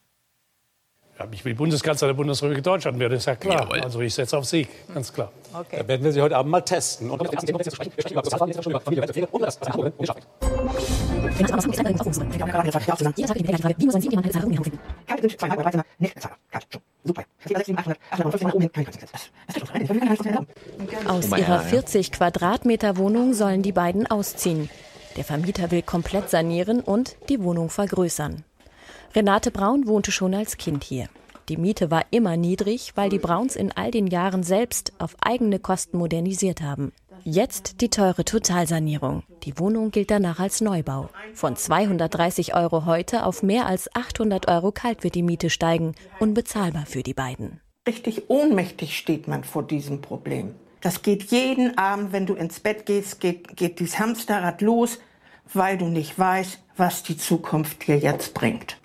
Ich 1.32 1.46
will 1.46 1.54
Bundeskanzler 1.56 2.08
der 2.08 2.16
Bundesrepublik 2.16 2.64
Deutschland 2.64 3.00
werden, 3.00 3.14
ist 3.14 3.26
ja 3.26 3.36
klar. 3.36 3.72
Also 3.72 4.02
ich 4.02 4.14
setze 4.14 4.38
auf 4.38 4.46
Sieg, 4.46 4.68
ganz 4.94 5.14
klar. 5.14 5.32
Da 5.72 5.88
werden 5.88 6.04
wir 6.04 6.12
Sie 6.12 6.22
heute 6.22 6.36
Abend 6.36 6.52
mal 6.52 6.62
testen. 6.62 7.10
Und 7.10 7.22
Aus 21.08 21.32
Oh 21.32 21.36
ihrer 21.36 21.48
Herr, 21.48 21.48
ja. 21.48 21.60
40 21.60 22.12
Quadratmeter 22.12 22.98
Wohnung 22.98 23.34
sollen 23.34 23.62
die 23.62 23.72
beiden 23.72 24.08
ausziehen. 24.08 24.70
Der 25.18 25.24
Vermieter 25.24 25.70
will 25.72 25.84
komplett 25.84 26.30
sanieren 26.30 26.80
und 26.80 27.18
die 27.30 27.42
Wohnung 27.44 27.70
vergrößern. 27.70 28.44
Renate 29.16 29.52
Braun 29.52 29.86
wohnte 29.86 30.12
schon 30.12 30.34
als 30.34 30.58
Kind 30.58 30.84
hier. 30.84 31.08
Die 31.48 31.58
Miete 31.58 31.92
war 31.92 32.04
immer 32.10 32.36
niedrig, 32.36 32.94
weil 32.96 33.10
die 33.10 33.20
Brauns 33.20 33.56
in 33.56 33.72
all 33.72 33.92
den 33.92 34.08
Jahren 34.08 34.42
selbst 34.42 34.94
auf 34.98 35.16
eigene 35.22 35.60
Kosten 35.60 35.98
modernisiert 35.98 36.62
haben. 36.62 36.94
Jetzt 37.24 37.82
die 37.82 37.90
teure 37.90 38.26
Totalsanierung. 38.26 39.22
Die 39.44 39.60
Wohnung 39.60 39.92
gilt 39.92 40.10
danach 40.10 40.40
als 40.40 40.62
Neubau. 40.62 41.10
Von 41.36 41.56
230 41.56 42.56
Euro 42.56 42.86
heute 42.86 43.26
auf 43.26 43.44
mehr 43.44 43.68
als 43.68 43.94
800 43.94 44.48
Euro 44.48 44.72
kalt 44.72 45.04
wird 45.04 45.14
die 45.14 45.22
Miete 45.24 45.52
steigen. 45.52 45.94
Unbezahlbar 46.20 46.88
für 46.88 47.04
die 47.04 47.14
beiden. 47.14 47.62
Richtig 47.88 48.30
ohnmächtig 48.30 48.98
steht 48.98 49.28
man 49.28 49.44
vor 49.44 49.62
diesem 49.62 50.02
Problem. 50.02 50.56
Das 50.82 51.04
geht 51.04 51.26
jeden 51.26 51.78
Abend, 51.78 52.14
wenn 52.14 52.26
du 52.26 52.34
ins 52.34 52.60
Bett 52.60 52.86
gehst, 52.88 53.20
geht, 53.20 53.56
geht 53.56 53.80
dieses 53.80 54.00
Hamsterrad 54.00 54.62
los. 54.62 54.98
Weil 55.54 55.78
du 55.78 55.86
nicht 55.86 56.18
weißt, 56.18 56.60
was 56.78 57.04
die 57.04 57.18
Zukunft 57.18 57.88
dir 57.88 57.98
jetzt 57.98 58.34
bringt. 58.34 58.78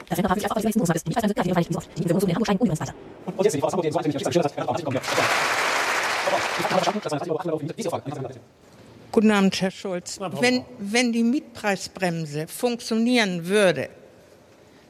Guten 9.11 9.31
Abend, 9.31 9.61
Herr 9.61 9.71
Schulz. 9.71 10.21
Wenn, 10.41 10.65
wenn 10.79 11.13
die 11.13 11.23
Mietpreisbremse 11.23 12.47
funktionieren 12.47 13.47
würde, 13.47 13.89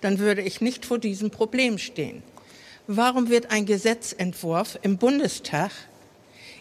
dann 0.01 0.19
würde 0.19 0.43
ich 0.43 0.61
nicht 0.61 0.85
vor 0.85 0.99
diesem 0.99 1.31
Problem 1.31 1.79
stehen. 1.79 2.23
Warum 2.87 3.29
wird 3.29 3.51
ein 3.51 3.67
Gesetzentwurf 3.67 4.79
im 4.83 4.97
Bundestag 4.97 5.71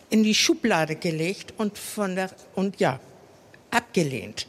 in 0.10 0.24
die 0.24 0.36
Schublade 0.36 0.96
gelegt 0.96 1.54
und 1.58 1.78
von 1.78 2.16
der 2.16 2.30
und 2.56 2.80
ja 2.80 3.00
abgelehnt, 3.72 4.48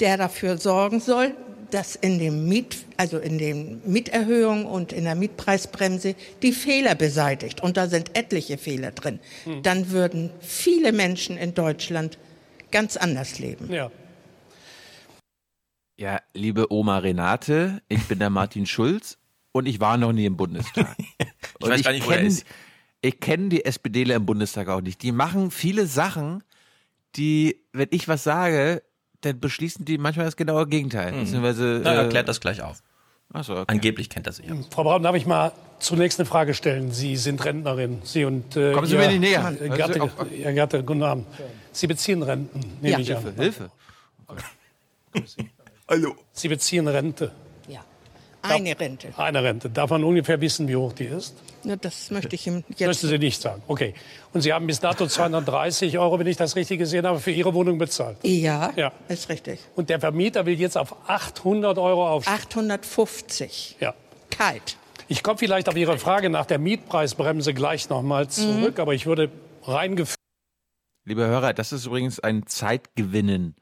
der 0.00 0.16
dafür 0.16 0.58
sorgen 0.58 1.00
soll, 1.00 1.34
dass 1.70 1.96
in 1.96 2.18
dem 2.18 2.48
Miet, 2.48 2.78
also 2.96 3.18
in 3.18 3.36
den 3.38 3.82
Mieterhöhungen 3.84 4.64
und 4.64 4.92
in 4.92 5.04
der 5.04 5.14
Mietpreisbremse 5.14 6.14
die 6.42 6.52
Fehler 6.52 6.94
beseitigt. 6.94 7.62
Und 7.62 7.76
da 7.76 7.88
sind 7.88 8.16
etliche 8.16 8.56
Fehler 8.56 8.90
drin. 8.92 9.20
Hm. 9.44 9.62
Dann 9.62 9.90
würden 9.90 10.30
viele 10.40 10.92
Menschen 10.92 11.36
in 11.36 11.52
Deutschland 11.54 12.16
ganz 12.70 12.96
anders 12.96 13.38
leben. 13.38 13.70
Ja. 13.70 13.90
Ja, 15.98 16.20
liebe 16.32 16.72
Oma 16.72 16.98
Renate, 16.98 17.82
ich 17.88 18.04
bin 18.04 18.18
der 18.18 18.30
Martin 18.30 18.66
Schulz 18.66 19.18
und 19.52 19.66
ich 19.66 19.80
war 19.80 19.96
noch 19.98 20.12
nie 20.12 20.26
im 20.26 20.36
Bundestag. 20.36 20.96
Und 21.60 21.70
weiß 21.70 21.82
gar 21.82 21.92
nicht, 21.92 22.06
wo 22.06 22.12
er 22.12 22.20
kenn- 22.20 22.26
ist. 22.26 22.46
Ich 23.00 23.18
kenne 23.18 23.48
die 23.48 23.64
SPDler 23.64 24.14
im 24.16 24.26
Bundestag 24.26 24.68
auch 24.68 24.80
nicht. 24.80 25.02
Die 25.02 25.10
machen 25.12 25.50
viele 25.50 25.86
Sachen, 25.86 26.44
die, 27.16 27.64
wenn 27.72 27.88
ich 27.90 28.08
was 28.08 28.24
sage, 28.24 28.82
dann 29.22 29.40
beschließen 29.40 29.84
die 29.84 29.98
manchmal 29.98 30.26
das 30.26 30.36
genaue 30.36 30.66
Gegenteil. 30.66 31.12
Mhm. 31.12 31.20
Beziehungsweise, 31.20 31.80
Na, 31.82 31.94
äh, 31.94 31.96
erklärt 32.04 32.28
das 32.28 32.40
gleich 32.40 32.62
auf. 32.62 32.82
Ach 33.32 33.44
so, 33.44 33.52
okay. 33.54 33.64
Angeblich 33.66 34.08
kennt 34.08 34.26
er 34.26 34.32
sich 34.32 34.50
aus. 34.50 34.66
Frau 34.70 34.84
Braun, 34.84 35.02
darf 35.02 35.14
ich 35.14 35.26
mal 35.26 35.52
zunächst 35.80 36.18
eine 36.18 36.26
Frage 36.26 36.54
stellen? 36.54 36.92
Sie 36.92 37.16
sind 37.16 37.44
Rentnerin. 37.44 37.98
Sie 38.04 38.24
und 38.24 38.56
äh, 38.56 38.72
Kommen 38.72 38.86
Sie 38.86 38.94
Ihr- 38.94 39.00
mir 39.00 39.08
nicht 39.08 39.20
näher. 39.20 39.52
Ihr 39.60 39.70
Also, 39.72 39.76
Gatte, 39.76 40.02
auch- 40.02 40.30
Ihr 40.30 40.52
Gatte, 40.54 40.82
guten 40.84 41.02
Abend. 41.02 41.26
Sie 41.72 41.86
beziehen 41.86 42.22
Renten, 42.22 42.60
nehme 42.80 42.92
Ja. 42.94 42.98
ich 43.00 43.14
an. 43.14 43.22
Hilfe, 43.34 43.42
Hilfe. 43.42 43.70
Hallo. 45.88 46.14
Sie 46.32 46.48
beziehen 46.48 46.88
Rente. 46.88 47.32
Eine 48.42 48.78
Rente. 48.78 49.08
Eine 49.16 49.42
Rente. 49.42 49.68
Darf 49.68 49.90
man 49.90 50.04
ungefähr 50.04 50.40
wissen, 50.40 50.68
wie 50.68 50.76
hoch 50.76 50.92
die 50.92 51.04
ist? 51.04 51.34
Na, 51.64 51.74
das 51.76 52.10
möchte 52.10 52.34
ich 52.36 52.46
ihm 52.46 52.62
jetzt. 52.68 52.80
Möchten 52.86 53.08
Sie 53.08 53.18
nicht 53.18 53.40
sagen. 53.42 53.62
Okay. 53.66 53.94
Und 54.32 54.42
Sie 54.42 54.52
haben 54.52 54.66
bis 54.66 54.78
dato 54.80 55.06
230 55.06 55.98
Euro, 55.98 56.18
wenn 56.18 56.26
ich 56.28 56.36
das 56.36 56.54
richtig 56.54 56.78
gesehen 56.78 57.04
habe, 57.06 57.18
für 57.18 57.32
Ihre 57.32 57.52
Wohnung 57.52 57.78
bezahlt. 57.78 58.16
Ja, 58.22 58.72
Ja. 58.76 58.92
ist 59.08 59.28
richtig. 59.28 59.58
Und 59.74 59.90
der 59.90 59.98
Vermieter 60.00 60.46
will 60.46 60.58
jetzt 60.58 60.78
auf 60.78 60.94
800 61.08 61.78
Euro 61.78 62.08
aufsteigen. 62.08 62.38
850. 62.44 63.76
Ja. 63.80 63.94
Kalt. 64.30 64.76
Ich 65.08 65.22
komme 65.22 65.38
vielleicht 65.38 65.68
auf 65.68 65.76
Ihre 65.76 65.98
Frage 65.98 66.30
nach 66.30 66.46
der 66.46 66.58
Mietpreisbremse 66.58 67.54
gleich 67.54 67.88
nochmal 67.88 68.28
zurück, 68.28 68.78
aber 68.78 68.94
ich 68.94 69.06
würde 69.06 69.30
reingeführt. 69.64 70.16
Liebe 71.04 71.26
Hörer, 71.26 71.54
das 71.54 71.72
ist 71.72 71.86
übrigens 71.86 72.20
ein 72.20 72.46
Zeitgewinnen. 72.46 73.56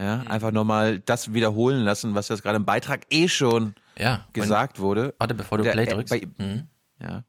Ja, 0.00 0.20
einfach 0.28 0.52
nochmal 0.52 1.00
das 1.00 1.34
wiederholen 1.34 1.80
lassen, 1.84 2.14
was 2.14 2.28
jetzt 2.28 2.42
gerade 2.42 2.56
im 2.56 2.64
Beitrag 2.64 3.02
eh 3.10 3.28
schon 3.28 3.74
Ja, 3.98 4.26
gesagt 4.32 4.78
wurde. 4.80 5.14
Warte, 5.18 5.34
bevor 5.34 5.58
du 5.58 5.64
Der- 5.64 5.72
Play 5.72 5.86
drückst. 5.86 6.10
Bei, 6.10 6.18
ihm- 6.18 6.34
Mhm. 6.38 6.62
ja. 7.00 7.24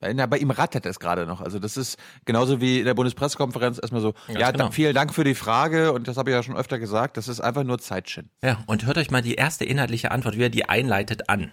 Bei, 0.00 0.12
na, 0.12 0.26
bei 0.26 0.38
ihm 0.38 0.50
rattert 0.50 0.84
es 0.86 0.98
gerade 0.98 1.26
noch. 1.26 1.40
Also 1.40 1.60
das 1.60 1.76
ist 1.76 1.96
genauso 2.24 2.60
wie 2.60 2.80
in 2.80 2.84
der 2.86 2.94
Bundespressekonferenz 2.94 3.78
erstmal 3.80 4.00
so, 4.02 4.14
Ganz 4.26 4.40
ja, 4.40 4.50
genau. 4.50 4.64
da, 4.66 4.70
vielen 4.72 4.94
Dank 4.94 5.14
für 5.14 5.22
die 5.22 5.36
Frage 5.36 5.92
und 5.92 6.08
das 6.08 6.16
habe 6.16 6.30
ich 6.30 6.34
ja 6.34 6.42
schon 6.42 6.56
öfter 6.56 6.80
gesagt, 6.80 7.16
das 7.16 7.28
ist 7.28 7.40
einfach 7.40 7.62
nur 7.62 7.78
Zeitschinden. 7.78 8.30
Ja, 8.42 8.58
und 8.66 8.84
hört 8.84 8.98
euch 8.98 9.12
mal 9.12 9.22
die 9.22 9.34
erste 9.34 9.64
inhaltliche 9.64 10.10
Antwort, 10.10 10.36
wie 10.36 10.42
er 10.42 10.50
die 10.50 10.68
einleitet, 10.68 11.28
an. 11.28 11.52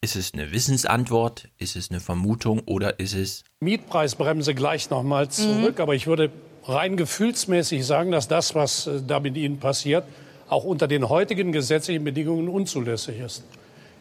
Ist 0.00 0.16
es 0.16 0.34
eine 0.34 0.50
Wissensantwort? 0.50 1.48
Ist 1.56 1.76
es 1.76 1.90
eine 1.90 2.00
Vermutung? 2.00 2.60
Oder 2.66 2.98
ist 2.98 3.14
es 3.14 3.44
Mietpreisbremse 3.60 4.54
gleich 4.54 4.90
nochmal 4.90 5.28
zurück, 5.30 5.78
aber 5.78 5.94
ich 5.94 6.06
würde 6.08 6.30
rein 6.64 6.96
gefühlsmäßig 6.96 7.86
sagen, 7.86 8.10
dass 8.10 8.26
das, 8.26 8.54
was 8.56 8.86
äh, 8.88 9.02
da 9.06 9.20
mit 9.20 9.36
Ihnen 9.36 9.60
passiert, 9.60 10.04
auch 10.48 10.64
unter 10.64 10.88
den 10.88 11.08
heutigen 11.08 11.52
gesetzlichen 11.52 12.02
Bedingungen 12.04 12.48
unzulässig 12.48 13.20
ist. 13.20 13.44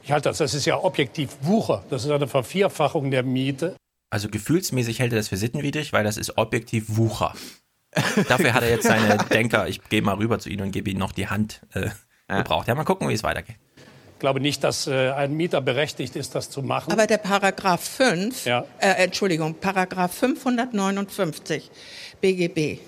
Ich 0.03 0.11
halte 0.11 0.29
das, 0.29 0.37
das 0.39 0.53
ist 0.53 0.65
ja 0.65 0.77
objektiv 0.83 1.29
Wucher. 1.41 1.83
Das 1.89 2.03
ist 2.03 2.11
eine 2.11 2.27
Vervierfachung 2.27 3.09
der 3.11 3.23
Miete. 3.23 3.75
Also 4.09 4.29
gefühlsmäßig 4.29 4.99
hält 4.99 5.13
er 5.13 5.17
das 5.17 5.29
für 5.29 5.37
sittenwidrig, 5.37 5.93
weil 5.93 6.03
das 6.03 6.17
ist 6.17 6.37
objektiv 6.37 6.85
Wucher. 6.97 7.33
Dafür 8.27 8.53
hat 8.53 8.63
er 8.63 8.69
jetzt 8.69 8.83
seine 8.87 9.17
Denker, 9.31 9.67
ich 9.67 9.81
gehe 9.89 10.01
mal 10.01 10.15
rüber 10.15 10.39
zu 10.39 10.49
Ihnen 10.49 10.61
und 10.63 10.71
gebe 10.71 10.89
Ihnen 10.89 10.99
noch 10.99 11.11
die 11.11 11.27
Hand 11.29 11.61
äh, 11.73 11.89
gebraucht. 12.27 12.67
Ja, 12.67 12.75
mal 12.75 12.83
gucken, 12.83 13.07
wie 13.09 13.13
es 13.13 13.23
weitergeht. 13.23 13.55
Ich 14.13 14.19
glaube 14.19 14.39
nicht, 14.39 14.63
dass 14.63 14.87
äh, 14.87 15.09
ein 15.11 15.33
Mieter 15.33 15.61
berechtigt 15.61 16.15
ist, 16.15 16.33
das 16.35 16.49
zu 16.49 16.61
machen. 16.63 16.91
Aber 16.91 17.07
der 17.07 17.17
Paragraph 17.17 17.83
5, 17.83 18.45
Ja. 18.45 18.65
äh, 18.79 19.03
Entschuldigung, 19.03 19.55
Paragraph 19.55 20.13
559 20.13 21.69
BGB 22.21 22.79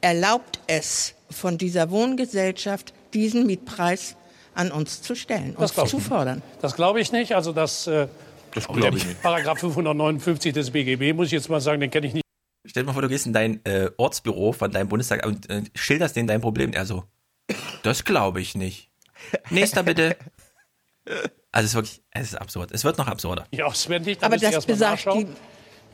erlaubt 0.00 0.60
es 0.66 1.14
von 1.30 1.58
dieser 1.58 1.90
Wohngesellschaft, 1.90 2.92
diesen 3.14 3.46
Mietpreis 3.46 4.16
an 4.58 4.70
uns 4.72 5.00
zu 5.02 5.14
stellen 5.14 5.54
und 5.56 5.60
Das 5.62 5.74
zu 5.88 5.96
nicht. 5.96 6.06
fordern. 6.08 6.42
Das 6.60 6.74
glaube 6.74 7.00
ich 7.00 7.12
nicht. 7.12 7.34
Also 7.34 7.52
das, 7.52 7.86
äh, 7.86 8.08
das 8.54 8.66
glaube 8.66 8.96
ich 8.98 9.06
nicht. 9.06 9.22
Paragraph 9.22 9.60
559 9.60 10.52
des 10.52 10.70
BGB 10.70 11.14
muss 11.14 11.26
ich 11.26 11.32
jetzt 11.32 11.48
mal 11.48 11.60
sagen, 11.60 11.80
den 11.80 11.90
kenne 11.90 12.06
ich 12.08 12.14
nicht. 12.14 12.24
Stell 12.66 12.82
dir 12.82 12.88
mal 12.88 12.92
vor, 12.92 13.02
du 13.02 13.08
gehst 13.08 13.26
in 13.26 13.32
dein 13.32 13.64
äh, 13.64 13.90
Ortsbüro 13.96 14.52
von 14.52 14.70
deinem 14.70 14.88
Bundestag 14.88 15.24
und 15.24 15.48
äh, 15.48 15.62
schilderst 15.74 16.16
denen 16.16 16.26
dein 16.28 16.40
Problem. 16.40 16.72
Er 16.72 16.84
so, 16.86 17.04
das 17.82 18.04
glaube 18.04 18.40
ich 18.40 18.54
nicht. 18.54 18.90
Nächster 19.50 19.82
bitte. 19.82 20.16
Also 21.52 21.64
es 21.64 21.70
ist 21.70 21.74
wirklich, 21.74 22.02
es 22.10 22.22
ist 22.32 22.34
absurd. 22.34 22.70
Es 22.72 22.84
wird 22.84 22.98
noch 22.98 23.06
absurder. 23.06 23.46
Ja, 23.52 23.72
Sven, 23.72 24.02
nicht, 24.02 24.22
da 24.22 24.26
Aber 24.26 24.36
das 24.36 24.66
besagt 24.66 25.06
nachschauen. 25.06 25.28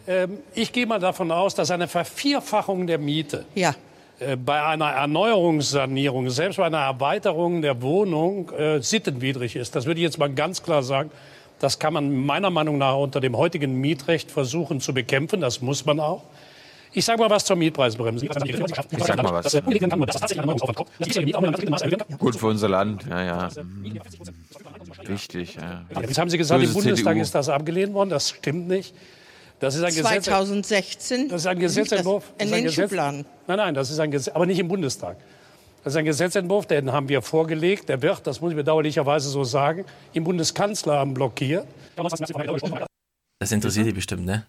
Ähm, 0.06 0.38
ich 0.54 0.72
gehe 0.72 0.86
mal 0.86 0.98
davon 0.98 1.30
aus, 1.30 1.54
dass 1.54 1.70
eine 1.70 1.86
Vervierfachung 1.88 2.86
der 2.86 2.98
Miete 2.98 3.44
Ja. 3.54 3.74
Äh, 4.20 4.36
bei 4.36 4.62
einer 4.62 4.90
Erneuerungssanierung, 4.90 6.30
selbst 6.30 6.56
bei 6.56 6.66
einer 6.66 6.78
Erweiterung 6.78 7.62
der 7.62 7.82
Wohnung, 7.82 8.50
äh, 8.50 8.80
sittenwidrig 8.80 9.56
ist. 9.56 9.74
Das 9.74 9.86
würde 9.86 10.00
ich 10.00 10.04
jetzt 10.04 10.18
mal 10.18 10.32
ganz 10.32 10.62
klar 10.62 10.82
sagen. 10.82 11.10
Das 11.58 11.78
kann 11.78 11.94
man 11.94 12.14
meiner 12.14 12.50
Meinung 12.50 12.78
nach 12.78 12.96
unter 12.96 13.20
dem 13.20 13.36
heutigen 13.36 13.80
Mietrecht 13.80 14.30
versuchen 14.30 14.80
zu 14.80 14.92
bekämpfen. 14.92 15.40
Das 15.40 15.62
muss 15.62 15.84
man 15.84 16.00
auch. 16.00 16.22
Ich 16.96 17.04
sage 17.04 17.20
mal 17.20 17.28
was 17.28 17.44
zur 17.44 17.56
Mietpreisbremse. 17.56 18.28
sag 18.98 19.22
mal 19.22 19.32
was. 19.32 19.52
Gut 22.18 22.36
für 22.36 22.46
unser 22.46 22.68
Land, 22.68 23.04
ja, 23.10 23.24
ja. 23.24 23.48
Wichtig, 25.04 25.56
ja. 25.56 25.84
Jetzt 26.00 26.18
haben 26.18 26.30
Sie 26.30 26.38
gesagt, 26.38 26.62
im 26.62 26.68
Böse 26.68 26.78
Bundestag 26.78 27.14
CDU. 27.14 27.22
ist 27.22 27.34
das 27.34 27.48
abgelehnt 27.48 27.94
worden. 27.94 28.10
Das 28.10 28.30
stimmt 28.30 28.68
nicht. 28.68 28.94
Das 29.64 29.74
ist 29.74 29.82
ein 29.82 29.94
Gesetz. 29.94 30.24
2016 30.24 31.28
Das 31.28 31.42
ist 31.42 31.46
ein 31.46 31.58
Gesetzentwurf. 31.58 32.32
Das 32.38 32.46
in 32.46 32.46
ist 32.48 32.52
ein 32.52 32.58
den 32.58 32.64
Gesetz- 32.66 32.84
Schubladen. 32.90 33.24
Nein, 33.46 33.56
nein, 33.56 33.74
das 33.74 33.90
ist 33.90 33.98
ein 33.98 34.10
Gesetz, 34.10 34.34
aber 34.34 34.46
nicht 34.46 34.58
im 34.58 34.68
Bundestag. 34.68 35.16
Das 35.82 35.92
ist 35.92 35.96
ein 35.96 36.04
Gesetzentwurf, 36.04 36.66
den 36.66 36.92
haben 36.92 37.08
wir 37.08 37.20
vorgelegt. 37.22 37.88
Der 37.88 38.00
wird, 38.02 38.26
das 38.26 38.40
muss 38.40 38.50
ich 38.50 38.56
bedauerlicherweise 38.56 39.28
so 39.28 39.44
sagen, 39.44 39.84
im 40.12 40.24
Bundeskanzleramt 40.24 41.14
blockiert. 41.14 41.66
Das 43.38 43.52
interessiert 43.52 43.86
die 43.86 43.92
bestimmt, 43.92 44.24
ne? 44.24 44.46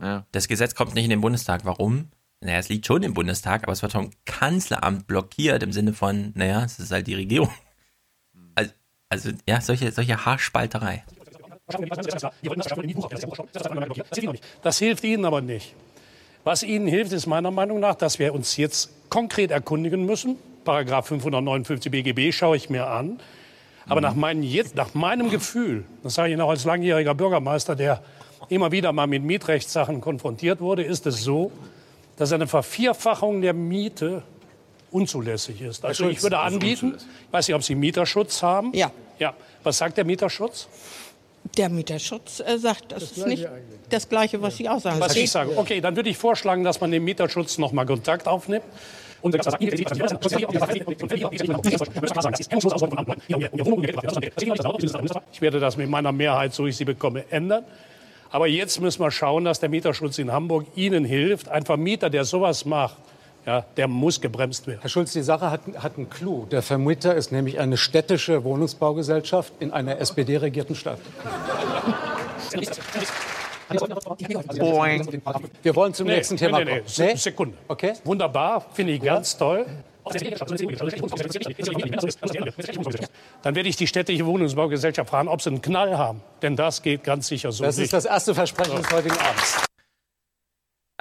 Ja. 0.00 0.26
Das 0.32 0.48
Gesetz 0.48 0.74
kommt 0.74 0.94
nicht 0.94 1.04
in 1.04 1.10
den 1.10 1.20
Bundestag. 1.20 1.64
Warum? 1.64 2.08
Naja, 2.40 2.58
es 2.58 2.68
liegt 2.68 2.86
schon 2.86 3.02
im 3.02 3.14
Bundestag, 3.14 3.62
aber 3.62 3.72
es 3.72 3.80
wird 3.82 3.92
vom 3.92 4.10
Kanzleramt 4.26 5.06
blockiert 5.06 5.62
im 5.62 5.72
Sinne 5.72 5.94
von, 5.94 6.32
naja, 6.34 6.64
es 6.64 6.78
ist 6.78 6.90
halt 6.90 7.06
die 7.06 7.14
Regierung. 7.14 7.50
Also, 8.54 8.72
also 9.08 9.30
ja, 9.48 9.60
solche, 9.60 9.90
solche 9.92 10.24
Haarspalterei. 10.26 11.04
Das 14.62 14.78
hilft 14.78 15.04
Ihnen 15.04 15.24
aber 15.24 15.40
nicht. 15.40 15.74
Was 16.44 16.62
Ihnen 16.62 16.86
hilft, 16.86 17.12
ist 17.12 17.26
meiner 17.26 17.50
Meinung 17.50 17.80
nach, 17.80 17.94
dass 17.94 18.18
wir 18.18 18.34
uns 18.34 18.56
jetzt 18.56 18.90
konkret 19.08 19.50
erkundigen 19.50 20.04
müssen. 20.04 20.36
Paragraph 20.64 21.06
559 21.08 21.90
BGB 21.90 22.32
schaue 22.34 22.56
ich 22.56 22.68
mir 22.68 22.86
an. 22.86 23.18
Aber 23.86 24.00
nach, 24.00 24.14
meinen, 24.14 24.42
jetzt, 24.42 24.74
nach 24.74 24.94
meinem 24.94 25.30
Gefühl, 25.30 25.84
das 26.02 26.14
sage 26.14 26.28
ich 26.28 26.32
Ihnen 26.32 26.42
auch 26.42 26.50
als 26.50 26.64
langjähriger 26.64 27.14
Bürgermeister, 27.14 27.76
der 27.76 28.02
immer 28.48 28.72
wieder 28.72 28.92
mal 28.92 29.06
mit 29.06 29.22
Mietrechtssachen 29.22 30.00
konfrontiert 30.00 30.60
wurde, 30.60 30.82
ist 30.82 31.06
es 31.06 31.22
so, 31.22 31.50
dass 32.16 32.32
eine 32.32 32.46
Vervierfachung 32.46 33.40
der 33.40 33.52
Miete 33.52 34.22
unzulässig 34.90 35.60
ist. 35.60 35.84
Also 35.84 36.08
ich 36.08 36.22
würde 36.22 36.38
anbieten, 36.38 36.94
ich 36.96 37.32
weiß 37.32 37.48
nicht, 37.48 37.54
ob 37.54 37.62
Sie 37.62 37.74
Mieterschutz 37.74 38.42
haben. 38.42 38.72
Ja. 38.74 38.90
Ja. 39.18 39.34
Was 39.62 39.78
sagt 39.78 39.96
der 39.96 40.04
Mieterschutz? 40.04 40.68
Der 41.56 41.68
Mieterschutz 41.68 42.40
äh, 42.40 42.58
sagt, 42.58 42.92
das, 42.92 43.02
ist 43.04 43.26
nicht 43.26 43.46
das 43.90 44.08
Gleiche, 44.08 44.42
was 44.42 44.56
Sie 44.56 44.68
auch 44.68 44.80
sagen. 44.80 44.98
Was 45.00 45.14
ich 45.14 45.30
sage. 45.30 45.56
Okay, 45.56 45.80
dann 45.80 45.94
würde 45.96 46.10
ich 46.10 46.16
vorschlagen, 46.16 46.64
dass 46.64 46.80
man 46.80 46.90
dem 46.90 47.04
Mieterschutz 47.04 47.58
noch 47.58 47.72
mal 47.72 47.86
Kontakt 47.86 48.26
aufnimmt. 48.26 48.64
Und 49.22 49.34
ich 49.34 49.44
werde 55.40 55.60
das 55.60 55.76
mit 55.78 55.88
meiner 55.88 56.12
Mehrheit, 56.12 56.52
so 56.52 56.66
ich 56.66 56.76
sie 56.76 56.84
bekomme, 56.84 57.24
ändern. 57.30 57.64
Aber 58.30 58.46
jetzt 58.48 58.80
müssen 58.82 59.00
wir 59.00 59.10
schauen, 59.10 59.44
dass 59.46 59.60
der 59.60 59.70
Mieterschutz 59.70 60.18
in 60.18 60.30
Hamburg 60.30 60.66
Ihnen 60.74 61.06
hilft. 61.06 61.48
Ein 61.48 61.64
Vermieter, 61.64 62.10
der 62.10 62.24
sowas 62.24 62.66
macht, 62.66 62.96
Ja, 63.46 63.64
der 63.76 63.88
muss 63.88 64.20
gebremst 64.20 64.66
werden. 64.66 64.78
Herr 64.80 64.88
Schulz, 64.88 65.12
die 65.12 65.22
Sache 65.22 65.50
hat, 65.50 65.60
hat 65.78 65.96
einen 65.98 66.08
Clou. 66.08 66.46
Der 66.46 66.62
Vermieter 66.62 67.14
ist 67.14 67.30
nämlich 67.30 67.58
eine 67.60 67.76
städtische 67.76 68.42
Wohnungsbaugesellschaft 68.44 69.52
in 69.60 69.70
einer 69.72 69.98
SPD-regierten 69.98 70.74
Stadt. 70.74 70.98
Boing. 74.58 75.06
Wir 75.62 75.74
wollen 75.76 75.94
zum 75.94 76.06
Nee, 76.06 76.16
nächsten 76.16 76.34
nee, 76.34 76.38
Thema 76.40 76.58
nee, 76.58 76.64
nee. 76.64 76.70
kommen. 76.78 76.82
Se- 76.88 77.16
Sekunde. 77.16 77.56
Okay. 77.68 77.94
Wunderbar, 78.04 78.64
finde 78.72 78.92
ich 78.92 79.02
ganz 79.02 79.36
toll. 79.36 79.66
Dann 83.42 83.54
werde 83.54 83.68
ich 83.68 83.76
die 83.76 83.86
städtische 83.86 84.26
Wohnungsbaugesellschaft 84.26 85.08
fragen, 85.08 85.28
ob 85.28 85.40
sie 85.40 85.48
einen 85.50 85.62
Knall 85.62 85.96
haben. 85.96 86.20
Denn 86.42 86.56
das 86.56 86.82
geht 86.82 87.04
ganz 87.04 87.28
sicher 87.28 87.52
so 87.52 87.64
Das 87.64 87.76
nicht. 87.76 87.84
ist 87.84 87.92
das 87.94 88.04
erste 88.04 88.34
Versprechen 88.34 88.76
des 88.76 88.90
heutigen 88.92 89.16
Abends. 89.16 89.64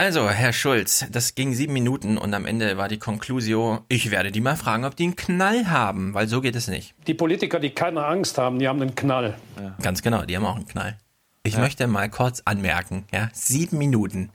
Also, 0.04 0.30
Herr 0.30 0.52
Schulz, 0.52 1.06
das 1.12 1.34
ging 1.34 1.54
sieben 1.54 1.72
Minuten 1.72 2.18
und 2.18 2.34
am 2.34 2.46
Ende 2.46 2.76
war 2.76 2.90
die 2.90 3.00
Conclusio, 3.00 3.86
ich 3.88 4.12
werde 4.12 4.34
die 4.34 4.42
mal 4.42 4.58
fragen, 4.58 4.84
ob 4.84 4.98
die 4.98 5.04
einen 5.04 5.16
Knall 5.16 5.70
haben, 5.70 6.14
weil 6.14 6.28
so 6.28 6.42
geht 6.42 6.58
es 6.58 6.68
nicht. 6.68 6.94
Die 7.08 7.14
Politiker, 7.14 7.58
die 7.58 7.70
keine 7.70 8.04
Angst 8.04 8.38
haben, 8.38 8.60
die 8.60 8.68
haben 8.68 8.82
einen 8.82 8.96
Knall. 8.96 9.38
Ganz 9.82 10.02
genau, 10.02 10.26
die 10.26 10.36
haben 10.36 10.46
auch 10.46 10.58
einen 10.58 10.68
Knall. 10.68 10.98
Ich 11.44 11.58
möchte 11.58 11.88
mal 11.88 12.10
kurz 12.10 12.42
anmerken, 12.44 13.06
ja, 13.14 13.30
sieben 13.32 13.78
Minuten. 13.78 14.32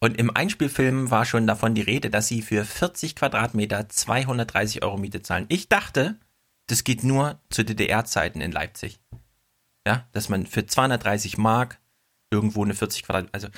Und 0.00 0.18
im 0.18 0.34
Einspielfilm 0.34 1.12
war 1.12 1.26
schon 1.26 1.46
davon 1.46 1.76
die 1.76 1.82
Rede, 1.82 2.10
dass 2.10 2.26
sie 2.26 2.42
für 2.42 2.64
40 2.64 3.14
Quadratmeter 3.14 3.88
230 3.88 4.82
Euro 4.82 4.96
Miete 4.96 5.22
zahlen. 5.22 5.46
Ich 5.48 5.68
dachte, 5.68 6.16
das 6.66 6.82
geht 6.82 7.04
nur 7.04 7.38
zu 7.50 7.64
DDR-Zeiten 7.64 8.40
in 8.40 8.50
Leipzig. 8.50 8.98
Ja, 9.86 10.08
dass 10.10 10.28
man 10.28 10.44
für 10.44 10.66
230 10.66 11.38
Mark 11.38 11.78
irgendwo 12.32 12.64
eine 12.64 12.74
40 12.74 13.04
Quadratmeter, 13.04 13.34
also 13.34 13.48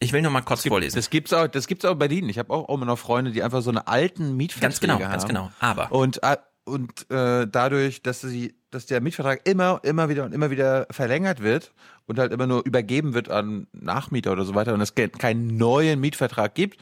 ich 0.00 0.12
will 0.12 0.22
nur 0.22 0.30
mal 0.30 0.42
kurz 0.42 0.66
vorlesen. 0.66 0.96
Das 0.96 1.08
gibt's 1.10 1.32
auch, 1.32 1.46
das 1.46 1.66
gibt's 1.66 1.84
auch 1.84 1.92
in 1.92 1.98
Berlin. 1.98 2.28
Ich 2.28 2.38
habe 2.38 2.52
auch 2.52 2.68
immer 2.68 2.86
noch 2.86 2.98
Freunde, 2.98 3.30
die 3.32 3.42
einfach 3.42 3.62
so 3.62 3.70
eine 3.70 3.86
alten 3.86 4.36
Mietverträge 4.36 4.66
Ganz 4.68 4.80
genau, 4.80 4.94
haben. 4.94 5.10
ganz 5.10 5.26
genau. 5.26 5.50
Aber 5.60 5.92
und 5.92 6.22
äh, 6.22 6.36
und 6.66 7.10
äh, 7.10 7.46
dadurch, 7.46 8.02
dass 8.02 8.22
sie, 8.22 8.54
dass 8.70 8.86
der 8.86 9.02
Mietvertrag 9.02 9.46
immer, 9.46 9.80
immer 9.82 10.08
wieder 10.08 10.24
und 10.24 10.32
immer 10.32 10.50
wieder 10.50 10.86
verlängert 10.90 11.40
wird 11.42 11.72
und 12.06 12.18
halt 12.18 12.32
immer 12.32 12.46
nur 12.46 12.64
übergeben 12.64 13.12
wird 13.12 13.28
an 13.30 13.66
Nachmieter 13.72 14.32
oder 14.32 14.44
so 14.46 14.54
weiter 14.54 14.72
und 14.72 14.80
es 14.80 14.94
ke- 14.94 15.10
keinen 15.10 15.58
neuen 15.58 16.00
Mietvertrag 16.00 16.54
gibt, 16.54 16.80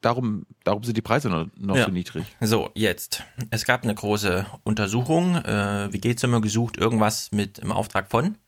darum, 0.00 0.46
darum 0.64 0.84
sind 0.84 0.96
die 0.96 1.02
Preise 1.02 1.28
noch, 1.28 1.48
noch 1.58 1.76
Ja. 1.76 1.86
so 1.86 1.90
niedrig. 1.90 2.24
So, 2.40 2.70
jetzt. 2.74 3.24
Es 3.50 3.64
gab 3.64 3.82
eine 3.82 3.94
große 3.96 4.46
Untersuchung, 4.62 5.34
äh, 5.36 5.92
WG-Zimmer 5.92 6.40
gesucht, 6.40 6.76
irgendwas 6.76 7.32
mit 7.32 7.58
im 7.58 7.72
Auftrag 7.72 8.08
von. 8.10 8.38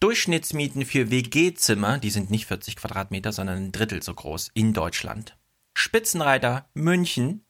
Durchschnittsmieten 0.00 0.84
für 0.84 1.10
WG-Zimmer, 1.10 1.98
die 1.98 2.10
sind 2.10 2.30
nicht 2.30 2.46
40 2.46 2.76
Quadratmeter, 2.76 3.32
sondern 3.32 3.56
ein 3.56 3.72
Drittel 3.72 4.02
so 4.02 4.12
groß 4.14 4.50
in 4.54 4.72
Deutschland. 4.72 5.36
Spitzenreiter 5.74 6.68
München 6.74 7.44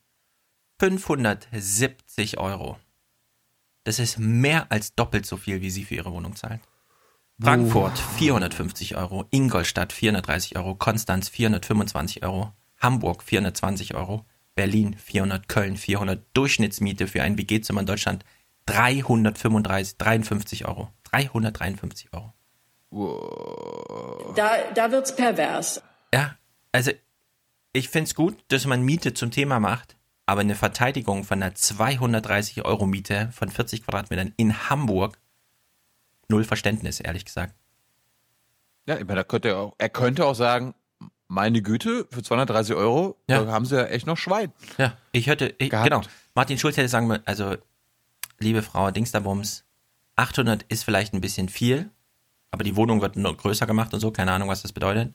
570 0.78 2.38
Euro. 2.38 2.78
Das 3.84 3.98
ist 3.98 4.18
mehr 4.18 4.70
als 4.70 4.94
doppelt 4.94 5.26
so 5.26 5.36
viel, 5.36 5.60
wie 5.60 5.70
Sie 5.70 5.84
für 5.84 5.94
Ihre 5.94 6.12
Wohnung 6.12 6.36
zahlen. 6.36 6.60
Frankfurt 7.40 7.98
450 7.98 8.96
Euro, 8.96 9.26
Ingolstadt 9.30 9.92
430 9.92 10.56
Euro, 10.56 10.76
Konstanz 10.76 11.28
425 11.28 12.24
Euro, 12.24 12.52
Hamburg 12.78 13.22
420 13.24 13.94
Euro, 13.94 14.24
Berlin 14.54 14.96
400, 14.96 15.48
Köln 15.48 15.76
400, 15.76 16.24
Durchschnittsmiete 16.32 17.08
für 17.08 17.22
ein 17.22 17.36
WG-Zimmer 17.36 17.80
in 17.80 17.86
Deutschland 17.86 18.24
335, 18.66 19.98
53 19.98 20.66
Euro. 20.66 20.90
353 21.14 22.10
Euro. 22.12 22.32
Da, 24.36 24.50
da 24.74 24.90
wird's 24.90 25.14
pervers. 25.14 25.82
Ja, 26.12 26.36
also 26.72 26.92
ich 27.72 27.88
find's 27.88 28.14
gut, 28.14 28.36
dass 28.48 28.66
man 28.66 28.82
Miete 28.82 29.14
zum 29.14 29.30
Thema 29.30 29.58
macht, 29.60 29.96
aber 30.26 30.42
eine 30.42 30.54
Verteidigung 30.54 31.24
von 31.24 31.42
einer 31.42 31.54
230 31.54 32.64
Euro 32.64 32.86
Miete 32.86 33.30
von 33.32 33.48
40 33.48 33.84
Quadratmetern 33.84 34.32
in 34.36 34.70
Hamburg, 34.70 35.18
null 36.28 36.44
Verständnis, 36.44 37.00
ehrlich 37.00 37.24
gesagt. 37.24 37.54
Ja, 38.86 38.96
ich 38.96 39.04
meine, 39.04 39.16
da 39.16 39.24
könnte 39.24 39.48
er, 39.48 39.58
auch, 39.58 39.74
er 39.78 39.88
könnte 39.88 40.24
auch 40.26 40.34
sagen, 40.34 40.74
meine 41.26 41.62
Güte, 41.62 42.06
für 42.10 42.22
230 42.22 42.76
Euro, 42.76 43.16
da 43.26 43.46
haben 43.46 43.64
sie 43.64 43.76
ja 43.76 43.86
echt 43.86 44.06
noch 44.06 44.18
Schwein. 44.18 44.52
Ja, 44.78 44.96
ich 45.12 45.26
hätte, 45.26 45.54
ich, 45.58 45.70
genau, 45.70 46.02
Martin 46.34 46.58
Schulz 46.58 46.76
hätte 46.76 46.88
sagen 46.88 47.06
müssen, 47.06 47.22
also, 47.26 47.56
liebe 48.38 48.62
Frau 48.62 48.90
Dingsterbums, 48.90 49.64
800 50.16 50.64
ist 50.64 50.84
vielleicht 50.84 51.14
ein 51.14 51.20
bisschen 51.20 51.48
viel, 51.48 51.90
aber 52.50 52.64
die 52.64 52.76
Wohnung 52.76 53.00
wird 53.00 53.16
noch 53.16 53.36
größer 53.36 53.66
gemacht 53.66 53.92
und 53.94 54.00
so, 54.00 54.10
keine 54.10 54.32
Ahnung, 54.32 54.48
was 54.48 54.62
das 54.62 54.72
bedeutet. 54.72 55.14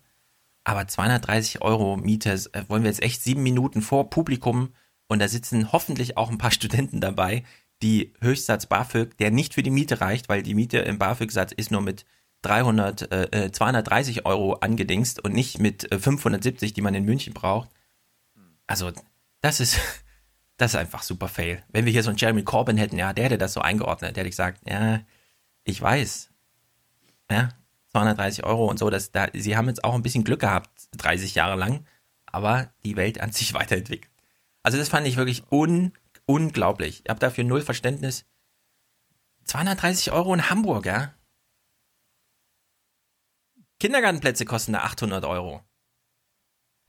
Aber 0.64 0.88
230 0.88 1.62
Euro 1.62 1.98
Miete, 1.98 2.32
äh, 2.32 2.64
wollen 2.68 2.84
wir 2.84 2.90
jetzt 2.90 3.02
echt 3.02 3.22
sieben 3.22 3.44
Minuten 3.44 3.82
vor 3.82 4.10
Publikum 4.10 4.74
und 5.08 5.20
da 5.20 5.28
sitzen 5.28 5.72
hoffentlich 5.72 6.18
auch 6.18 6.30
ein 6.30 6.38
paar 6.38 6.52
Studenten 6.60 7.02
dabei, 7.02 7.44
die 7.82 8.14
Höchstsatz 8.20 8.66
BAföG, 8.66 9.18
der 9.18 9.32
nicht 9.32 9.54
für 9.54 9.64
die 9.64 9.72
Miete 9.72 10.02
reicht, 10.02 10.30
weil 10.30 10.44
die 10.44 10.54
Miete 10.54 10.80
im 10.80 10.98
BAföG-Satz 10.98 11.54
ist 11.54 11.72
nur 11.72 11.82
mit 11.82 12.06
300, 12.42 13.12
äh, 13.12 13.46
äh, 13.46 13.52
230 13.52 14.26
Euro 14.26 14.54
angedingst 14.56 15.24
und 15.24 15.34
nicht 15.34 15.60
mit 15.60 15.92
äh, 15.92 16.00
570, 16.00 16.74
die 16.74 16.82
man 16.82 16.96
in 16.96 17.06
München 17.06 17.34
braucht. 17.34 17.70
Also, 18.68 18.92
das 19.42 19.60
ist, 19.60 19.80
das 20.60 20.74
ist 20.74 20.80
einfach 20.80 21.04
super 21.04 21.30
fail. 21.30 21.64
Wenn 21.70 21.86
wir 21.86 21.94
hier 21.94 22.04
so 22.04 22.10
einen 22.10 22.18
Jeremy 22.18 22.44
Corbyn 22.44 22.78
hätten, 22.78 22.98
ja, 22.98 23.14
der 23.14 23.26
hätte 23.26 23.38
das 23.38 23.54
so 23.54 23.62
eingeordnet, 23.62 24.18
der 24.18 24.22
hätte 24.22 24.30
gesagt, 24.30 24.62
ja, 24.70 25.00
ich 25.64 25.82
weiß, 25.82 26.32
ja, 27.32 27.50
230 27.92 28.44
Euro 28.44 28.68
und 28.68 28.78
so, 28.78 28.90
das, 28.90 29.12
da, 29.12 29.28
sie 29.34 29.56
haben 29.56 29.70
jetzt 29.70 29.86
auch 29.86 29.96
ein 29.96 30.04
bisschen 30.04 30.26
Glück 30.26 30.42
gehabt, 30.42 30.70
30 30.98 31.34
Jahre 31.34 31.56
lang, 31.56 31.86
aber 32.26 32.74
die 32.84 32.98
Welt 32.98 33.22
an 33.22 33.32
sich 33.32 33.54
weiterentwickelt. 33.56 34.12
Also 34.62 34.78
das 34.78 34.90
fand 34.90 35.08
ich 35.08 35.16
wirklich 35.16 35.50
un, 35.50 35.94
unglaublich. 36.26 37.04
Ich 37.06 37.10
habe 37.10 37.22
dafür 37.22 37.46
null 37.46 37.62
Verständnis. 37.62 38.26
230 39.46 40.12
Euro 40.12 40.34
in 40.34 40.50
Hamburg, 40.50 40.86
ja? 40.86 41.14
Kindergartenplätze 43.80 44.44
kosten 44.44 44.74
da 44.74 44.80
800 44.80 45.24
Euro. 45.24 45.64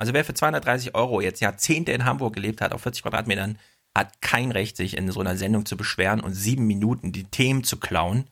Also 0.01 0.15
wer 0.15 0.25
für 0.25 0.33
230 0.33 0.95
Euro 0.95 1.21
jetzt 1.21 1.41
Jahrzehnte 1.41 1.93
in 1.93 2.07
Hamburg 2.07 2.35
gelebt 2.35 2.63
hat, 2.63 2.73
auf 2.73 2.81
40 2.81 3.03
Quadratmetern, 3.03 3.59
hat 3.95 4.23
kein 4.23 4.51
Recht, 4.51 4.79
sich 4.79 4.97
in 4.97 5.11
so 5.13 5.21
einer 5.21 5.37
Sendung 5.37 5.67
zu 5.67 5.77
beschweren 5.77 6.21
und 6.21 6.33
sieben 6.33 6.67
Minuten 6.67 7.13
die 7.13 7.25
Themen 7.25 7.65
zu 7.65 7.77
klauen. 7.77 8.31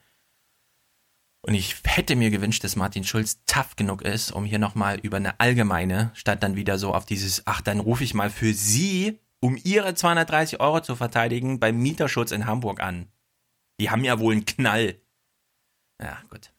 Und 1.43 1.53
ich 1.53 1.77
hätte 1.85 2.16
mir 2.16 2.31
gewünscht, 2.31 2.64
dass 2.64 2.75
Martin 2.75 3.05
Schulz 3.05 3.41
tough 3.45 3.77
genug 3.77 4.01
ist, 4.01 4.33
um 4.33 4.47
hier 4.47 4.59
nochmal 4.59 4.99
über 5.01 5.19
eine 5.19 5.39
allgemeine, 5.41 6.11
statt 6.14 6.43
dann 6.43 6.57
wieder 6.57 6.79
so 6.79 6.95
auf 6.95 7.05
dieses, 7.05 7.47
ach, 7.47 7.61
dann 7.61 7.81
rufe 7.81 8.03
ich 8.03 8.14
mal 8.14 8.31
für 8.31 8.55
Sie, 8.55 9.21
um 9.41 9.59
Ihre 9.62 9.95
230 9.95 10.61
Euro 10.61 10.81
zu 10.81 10.97
verteidigen, 10.97 11.61
beim 11.61 11.77
Mieterschutz 11.77 12.31
in 12.31 12.47
Hamburg 12.47 12.81
an. 12.81 13.12
Die 13.79 13.91
haben 13.91 14.05
ja 14.05 14.19
wohl 14.19 14.33
einen 14.33 14.47
Knall. 14.47 15.03
Ja, 16.01 16.23
gut. 16.31 16.51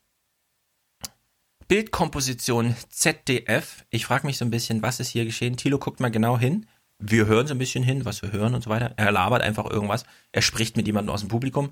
Bildkomposition 1.70 2.76
ZDF. 2.90 3.86
Ich 3.92 4.08
frage 4.08 4.26
mich 4.26 4.40
so 4.40 4.44
ein 4.44 4.50
bisschen, 4.50 4.82
was 4.82 5.00
ist 5.00 5.10
hier 5.10 5.24
geschehen? 5.24 5.56
Thilo 5.56 5.78
guckt 5.78 6.00
mal 6.00 6.10
genau 6.10 6.36
hin. 6.36 6.66
Wir 6.98 7.28
hören 7.28 7.46
so 7.46 7.54
ein 7.54 7.60
bisschen 7.60 7.84
hin, 7.84 8.06
was 8.06 8.24
wir 8.24 8.32
hören 8.32 8.56
und 8.56 8.64
so 8.64 8.72
weiter. 8.72 8.96
Er 8.98 9.12
labert 9.12 9.44
einfach 9.44 9.70
irgendwas. 9.70 10.04
Er 10.32 10.42
spricht 10.42 10.78
mit 10.78 10.88
jemandem 10.88 11.14
aus 11.14 11.20
dem 11.20 11.30
Publikum. 11.30 11.72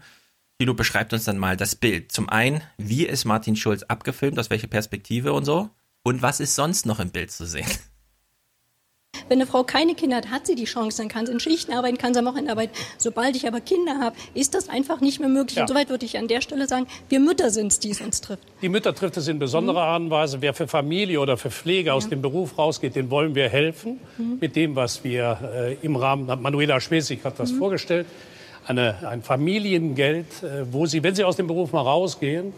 Thilo 0.59 0.75
beschreibt 0.75 1.13
uns 1.13 1.23
dann 1.23 1.39
mal 1.39 1.57
das 1.57 1.75
Bild. 1.75 2.11
Zum 2.11 2.29
einen, 2.29 2.61
wie 2.77 3.07
ist 3.07 3.25
Martin 3.25 3.55
Schulz 3.55 3.81
abgefilmt, 3.81 4.37
aus 4.37 4.51
welcher 4.51 4.67
Perspektive 4.67 5.33
und 5.33 5.45
so? 5.45 5.71
Und 6.03 6.21
was 6.21 6.41
ist 6.41 6.53
sonst 6.53 6.85
noch 6.85 6.99
im 6.99 7.09
Bild 7.09 7.31
zu 7.31 7.47
sehen? 7.47 7.65
Wenn 9.29 9.39
eine 9.39 9.47
Frau 9.47 9.63
keine 9.63 9.93
Kinder 9.93 10.17
hat, 10.17 10.31
hat 10.31 10.47
sie 10.47 10.55
die 10.55 10.65
Chance, 10.65 11.01
dann 11.01 11.09
kann 11.09 11.25
sie 11.25 11.33
in 11.33 11.39
Schichten 11.39 11.73
arbeiten, 11.73 11.97
kann 11.97 12.13
sie 12.13 12.19
am 12.19 12.25
Wochenende 12.25 12.51
arbeiten. 12.51 12.71
Sobald 12.97 13.35
ich 13.35 13.47
aber 13.47 13.59
Kinder 13.59 13.99
habe, 13.99 14.15
ist 14.33 14.53
das 14.53 14.69
einfach 14.69 15.01
nicht 15.01 15.19
mehr 15.19 15.27
möglich. 15.27 15.57
Ja. 15.57 15.63
Und 15.63 15.67
soweit 15.67 15.89
würde 15.89 16.05
ich 16.05 16.17
an 16.17 16.27
der 16.27 16.41
Stelle 16.41 16.67
sagen, 16.67 16.87
wir 17.09 17.19
Mütter 17.19 17.49
sind 17.49 17.71
es, 17.71 17.79
die 17.79 17.91
es 17.91 17.99
uns 17.99 18.21
trifft. 18.21 18.43
Die 18.61 18.69
Mütter 18.69 18.95
trifft 18.95 19.17
es 19.17 19.27
in 19.27 19.39
besonderer 19.39 19.83
Art 19.83 20.01
und 20.01 20.09
Weise. 20.09 20.41
Wer 20.41 20.53
für 20.53 20.67
Familie 20.67 21.19
oder 21.19 21.35
für 21.35 21.51
Pflege 21.51 21.93
aus 21.93 22.07
dem 22.07 22.21
Beruf 22.21 22.57
rausgeht, 22.57 22.95
den 22.95 23.09
wollen 23.09 23.35
wir 23.35 23.49
helfen. 23.49 23.99
Mit 24.39 24.55
dem, 24.55 24.75
was 24.75 25.03
wir 25.03 25.37
äh, 25.53 25.85
im 25.85 25.95
Rahmen, 25.95 26.25
Manuela 26.41 26.79
Schwesig 26.79 27.23
hat 27.23 27.39
das 27.39 27.51
vorgestellt, 27.51 28.05
eine, 28.65 28.95
ein 29.07 29.23
Familiengeld, 29.23 30.43
äh, 30.43 30.71
wo 30.71 30.85
sie, 30.85 31.03
wenn 31.03 31.15
sie 31.15 31.23
aus 31.23 31.35
dem 31.35 31.47
Beruf 31.47 31.73
mal 31.73 31.81
rausgehen, 31.81 32.53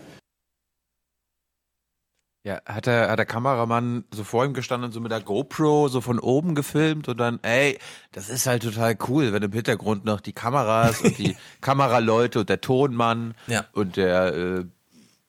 Ja, 2.43 2.61
hat 2.65 2.85
der, 2.85 3.09
hat 3.11 3.19
der 3.19 3.25
Kameramann 3.25 4.05
so 4.13 4.23
vor 4.23 4.45
ihm 4.45 4.53
gestanden 4.53 4.85
und 4.87 4.91
so 4.93 5.01
mit 5.01 5.11
der 5.11 5.19
GoPro 5.19 5.89
so 5.89 5.99
von 5.99 6.19
oben 6.19 6.55
gefilmt 6.55 7.09
und 7.09 7.17
dann, 7.19 7.39
ey, 7.43 7.77
das 8.13 8.29
ist 8.29 8.47
halt 8.47 8.63
total 8.63 8.97
cool, 9.09 9.33
wenn 9.33 9.43
im 9.43 9.51
Hintergrund 9.51 10.05
noch 10.05 10.21
die 10.21 10.31
Kameras 10.31 11.01
und 11.01 11.17
die 11.17 11.35
Kameraleute 11.61 12.39
und 12.39 12.47
der 12.49 12.61
Tonmann 12.61 13.35
Ja. 13.47 13.65
und 13.73 13.97
der, 13.97 14.33
äh, 14.33 14.65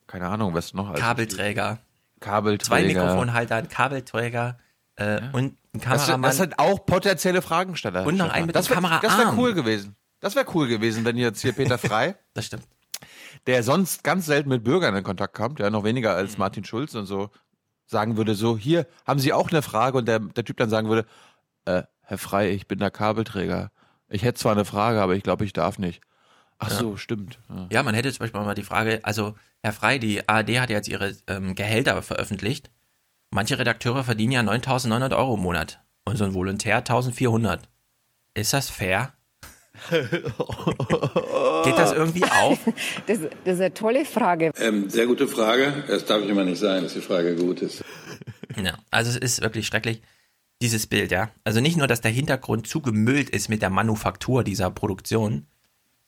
keine 0.07 0.29
Ahnung, 0.29 0.53
was 0.53 0.73
noch? 0.73 0.87
alles- 0.89 1.01
Kabelträger. 1.01 1.79
Kabelträger. 2.21 2.65
Zwei 2.65 2.83
Mikrofonhalter, 2.85 3.55
ein 3.57 3.67
Kabelträger 3.67 4.57
äh, 4.95 5.19
und 5.33 5.57
ein 5.73 5.79
Das, 5.81 5.81
Kameramann. 6.05 6.21
das 6.21 6.37
sind 6.37 6.59
auch 6.59 6.85
potenzielle 6.85 7.41
Fragensteller. 7.41 8.05
Und 8.05 8.15
noch 8.17 8.29
ein 8.29 8.45
mit 8.45 8.55
das 8.55 8.69
wär- 8.69 8.75
Das 8.79 8.83
wäre 9.01 9.01
Kameraarm. 9.09 9.37
cool 9.39 9.53
gewesen. 9.53 9.95
Das 10.21 10.35
wäre 10.35 10.45
cool 10.53 10.67
gewesen, 10.69 11.03
wenn 11.03 11.17
jetzt 11.17 11.41
hier 11.41 11.51
Peter 11.51 11.77
Frei, 11.77 12.15
das 12.33 12.45
stimmt. 12.45 12.63
Der 13.47 13.63
sonst 13.63 14.03
ganz 14.03 14.25
selten 14.25 14.49
mit 14.49 14.63
Bürgern 14.63 14.95
in 14.95 15.03
Kontakt 15.03 15.33
kommt, 15.35 15.59
ja, 15.59 15.69
noch 15.69 15.83
weniger 15.83 16.11
Mhm. 16.11 16.17
als 16.17 16.37
Martin 16.37 16.63
Schulz 16.63 16.95
und 16.95 17.05
so, 17.05 17.29
sagen 17.85 18.17
würde, 18.17 18.35
so, 18.35 18.57
hier, 18.57 18.87
haben 19.05 19.19
Sie 19.19 19.33
auch 19.33 19.49
eine 19.51 19.61
Frage? 19.61 19.97
Und 19.97 20.07
der, 20.07 20.19
der 20.19 20.45
Typ 20.45 20.57
dann 20.57 20.69
sagen 20.69 20.87
würde, 20.89 21.05
äh, 21.65 21.83
Herr 22.01 22.17
Frei, 22.17 22.51
ich 22.51 22.67
bin 22.67 22.79
der 22.79 22.91
Kabelträger. 22.91 23.71
Ich 24.09 24.23
hätte 24.23 24.39
zwar 24.39 24.51
eine 24.53 24.65
Frage, 24.65 25.01
aber 25.01 25.15
ich 25.15 25.23
glaube, 25.23 25.45
ich 25.45 25.53
darf 25.53 25.77
nicht. 25.79 26.01
Ach 26.59 26.69
Ja. 26.69 26.75
so, 26.77 26.97
stimmt. 26.97 27.39
Ja. 27.49 27.67
Ja, 27.71 27.83
man 27.83 27.95
hätte 27.95 28.11
zum 28.11 28.19
Beispiel 28.19 28.41
mal 28.41 28.53
die 28.55 28.63
Frage, 28.63 28.99
also 29.03 29.35
Herr 29.63 29.73
Frei, 29.73 29.97
die 29.97 30.27
ARD 30.27 30.59
hat 30.59 30.69
ja 30.69 30.77
jetzt 30.77 30.87
ihre 30.87 31.15
ähm, 31.27 31.55
Gehälter 31.55 32.01
veröffentlicht. 32.01 32.69
Manche 33.31 33.57
Redakteure 33.57 34.03
verdienen 34.03 34.31
ja 34.33 34.41
9.900 34.41 35.15
Euro 35.17 35.35
im 35.35 35.41
Monat 35.41 35.81
und 36.05 36.17
so 36.17 36.25
ein 36.25 36.33
Volontär 36.33 36.83
1.400. 36.83 37.59
Ist 38.33 38.53
das 38.53 38.69
fair? 38.69 39.13
Geht 39.89 41.77
das 41.77 41.91
irgendwie 41.93 42.23
auf? 42.25 42.59
Das, 43.07 43.19
das 43.45 43.55
ist 43.55 43.61
eine 43.61 43.73
tolle 43.73 44.05
Frage. 44.05 44.51
Ähm, 44.57 44.89
sehr 44.89 45.07
gute 45.07 45.27
Frage. 45.27 45.83
Das 45.87 46.05
darf 46.05 46.21
ich 46.21 46.29
immer 46.29 46.43
nicht 46.43 46.59
sagen, 46.59 46.83
dass 46.83 46.93
die 46.93 47.01
Frage 47.01 47.35
gut 47.35 47.61
ist. 47.61 47.83
Ja, 48.61 48.77
also 48.91 49.09
es 49.09 49.17
ist 49.17 49.41
wirklich 49.41 49.65
schrecklich, 49.67 50.01
dieses 50.61 50.87
Bild, 50.87 51.11
ja. 51.11 51.31
Also 51.43 51.59
nicht 51.61 51.77
nur, 51.77 51.87
dass 51.87 52.01
der 52.01 52.11
Hintergrund 52.11 52.67
zugemüllt 52.67 53.29
ist 53.29 53.49
mit 53.49 53.61
der 53.61 53.69
Manufaktur 53.69 54.43
dieser 54.43 54.69
Produktion, 54.69 55.47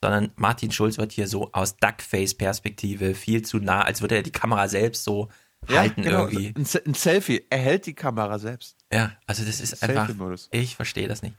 sondern 0.02 0.32
Martin 0.36 0.72
Schulz 0.72 0.98
wird 0.98 1.12
hier 1.12 1.28
so 1.28 1.50
aus 1.54 1.78
Duckface-Perspektive 1.78 3.16
viel 3.16 3.42
zu 3.42 3.58
nah, 3.58 3.82
als 3.82 4.02
würde 4.02 4.16
er 4.16 4.24
die 4.24 4.32
Kamera 4.32 4.68
selbst 4.68 5.04
so 5.04 5.30
halten 5.68 6.04
genau. 6.04 6.28
irgendwie. 6.28 6.54
Ein, 6.56 6.66
Se- 6.66 6.84
ein 6.86 6.94
Selfie. 6.94 7.46
Er 7.50 7.60
hält 7.60 7.86
die 7.86 7.94
Kamera 7.94 8.38
selbst. 8.38 8.76
Ja, 8.92 9.14
also 9.26 9.44
das 9.44 9.62
ist 9.62 9.82
einfach, 9.82 10.08
Selfie-Modus. 10.08 10.50
ich 10.52 10.76
verstehe 10.76 11.08
das 11.08 11.22
nicht. 11.24 11.36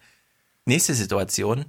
Nächste 0.66 0.94
Situation. 0.94 1.66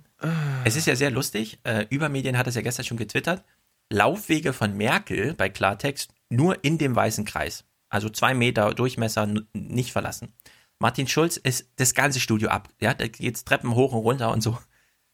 Es 0.64 0.76
ist 0.76 0.88
ja 0.88 0.96
sehr 0.96 1.12
lustig. 1.12 1.60
Äh, 1.64 1.86
Übermedien 1.90 2.38
hat 2.38 2.48
es 2.48 2.56
ja 2.56 2.62
gestern 2.62 2.86
schon 2.86 2.98
getwittert. 2.98 3.44
Laufwege 3.92 4.54
von 4.54 4.76
Merkel 4.76 5.34
bei 5.34 5.50
Klartext 5.50 6.14
nur 6.30 6.64
in 6.64 6.78
dem 6.78 6.96
weißen 6.96 7.26
Kreis. 7.26 7.66
Also 7.90 8.10
zwei 8.10 8.34
Meter 8.34 8.74
Durchmesser 8.74 9.28
nicht 9.54 9.92
verlassen. 9.92 10.34
Martin 10.80 11.08
Schulz 11.08 11.38
ist 11.38 11.70
das 11.76 11.94
ganze 11.94 12.20
Studio 12.20 12.50
ab. 12.50 12.70
Ja, 12.82 12.94
da 12.94 13.08
geht's 13.08 13.44
Treppen 13.46 13.76
hoch 13.76 13.94
und 13.94 14.00
runter 14.00 14.32
und 14.32 14.42
so. 14.42 14.58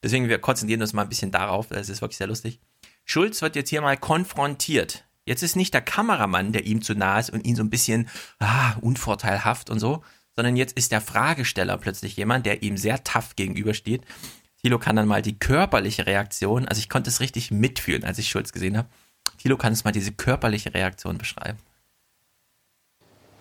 Deswegen, 0.03 0.29
wir 0.29 0.39
konzentrieren 0.39 0.81
uns 0.81 0.93
mal 0.93 1.03
ein 1.03 1.09
bisschen 1.09 1.31
darauf. 1.31 1.67
Das 1.67 1.89
ist 1.89 2.01
wirklich 2.01 2.17
sehr 2.17 2.27
lustig. 2.27 2.59
Schulz 3.05 3.41
wird 3.41 3.55
jetzt 3.55 3.69
hier 3.69 3.81
mal 3.81 3.97
konfrontiert. 3.97 5.05
Jetzt 5.25 5.43
ist 5.43 5.55
nicht 5.55 5.73
der 5.73 5.81
Kameramann, 5.81 6.51
der 6.51 6.65
ihm 6.65 6.81
zu 6.81 6.95
nah 6.95 7.19
ist 7.19 7.29
und 7.29 7.45
ihn 7.45 7.55
so 7.55 7.63
ein 7.63 7.69
bisschen 7.69 8.09
ah, 8.39 8.73
unvorteilhaft 8.81 9.69
und 9.69 9.79
so, 9.79 10.03
sondern 10.41 10.55
jetzt 10.55 10.75
ist 10.75 10.91
der 10.91 11.01
Fragesteller 11.01 11.77
plötzlich 11.77 12.17
jemand, 12.17 12.47
der 12.47 12.63
ihm 12.63 12.75
sehr 12.75 13.03
tough 13.03 13.35
gegenübersteht. 13.35 14.01
Thilo 14.59 14.79
kann 14.79 14.95
dann 14.95 15.07
mal 15.07 15.21
die 15.21 15.37
körperliche 15.37 16.07
Reaktion, 16.07 16.67
also 16.67 16.79
ich 16.79 16.89
konnte 16.89 17.11
es 17.11 17.19
richtig 17.19 17.51
mitfühlen, 17.51 18.03
als 18.03 18.17
ich 18.17 18.27
Schulz 18.27 18.51
gesehen 18.51 18.75
habe. 18.75 18.87
Thilo 19.37 19.55
kann 19.55 19.71
uns 19.71 19.83
mal 19.83 19.91
diese 19.91 20.13
körperliche 20.13 20.73
Reaktion 20.73 21.19
beschreiben. 21.19 21.59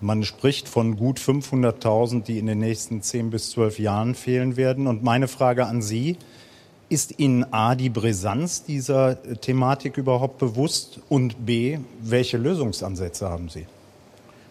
Man 0.03 0.25
spricht 0.25 0.69
von 0.69 0.97
gut 0.97 1.19
500.000, 1.19 2.23
die 2.23 2.39
in 2.39 2.45
den 2.45 2.59
nächsten 2.59 3.01
10 3.01 3.31
bis 3.31 3.53
12 3.53 3.79
Jahren 3.79 4.15
fehlen 4.15 4.59
werden. 4.59 4.87
Und 4.87 5.03
meine 5.03 5.27
Frage 5.27 5.65
an 5.65 5.81
Sie, 5.81 6.19
ist 6.91 7.19
Ihnen 7.19 7.51
A, 7.51 7.77
die 7.77 7.89
Brisanz 7.89 8.63
dieser 8.63 9.41
Thematik 9.41 9.97
überhaupt 9.97 10.37
bewusst? 10.37 11.01
Und 11.09 11.47
B, 11.47 11.79
welche 12.03 12.37
Lösungsansätze 12.37 13.31
haben 13.31 13.49
Sie? 13.49 13.67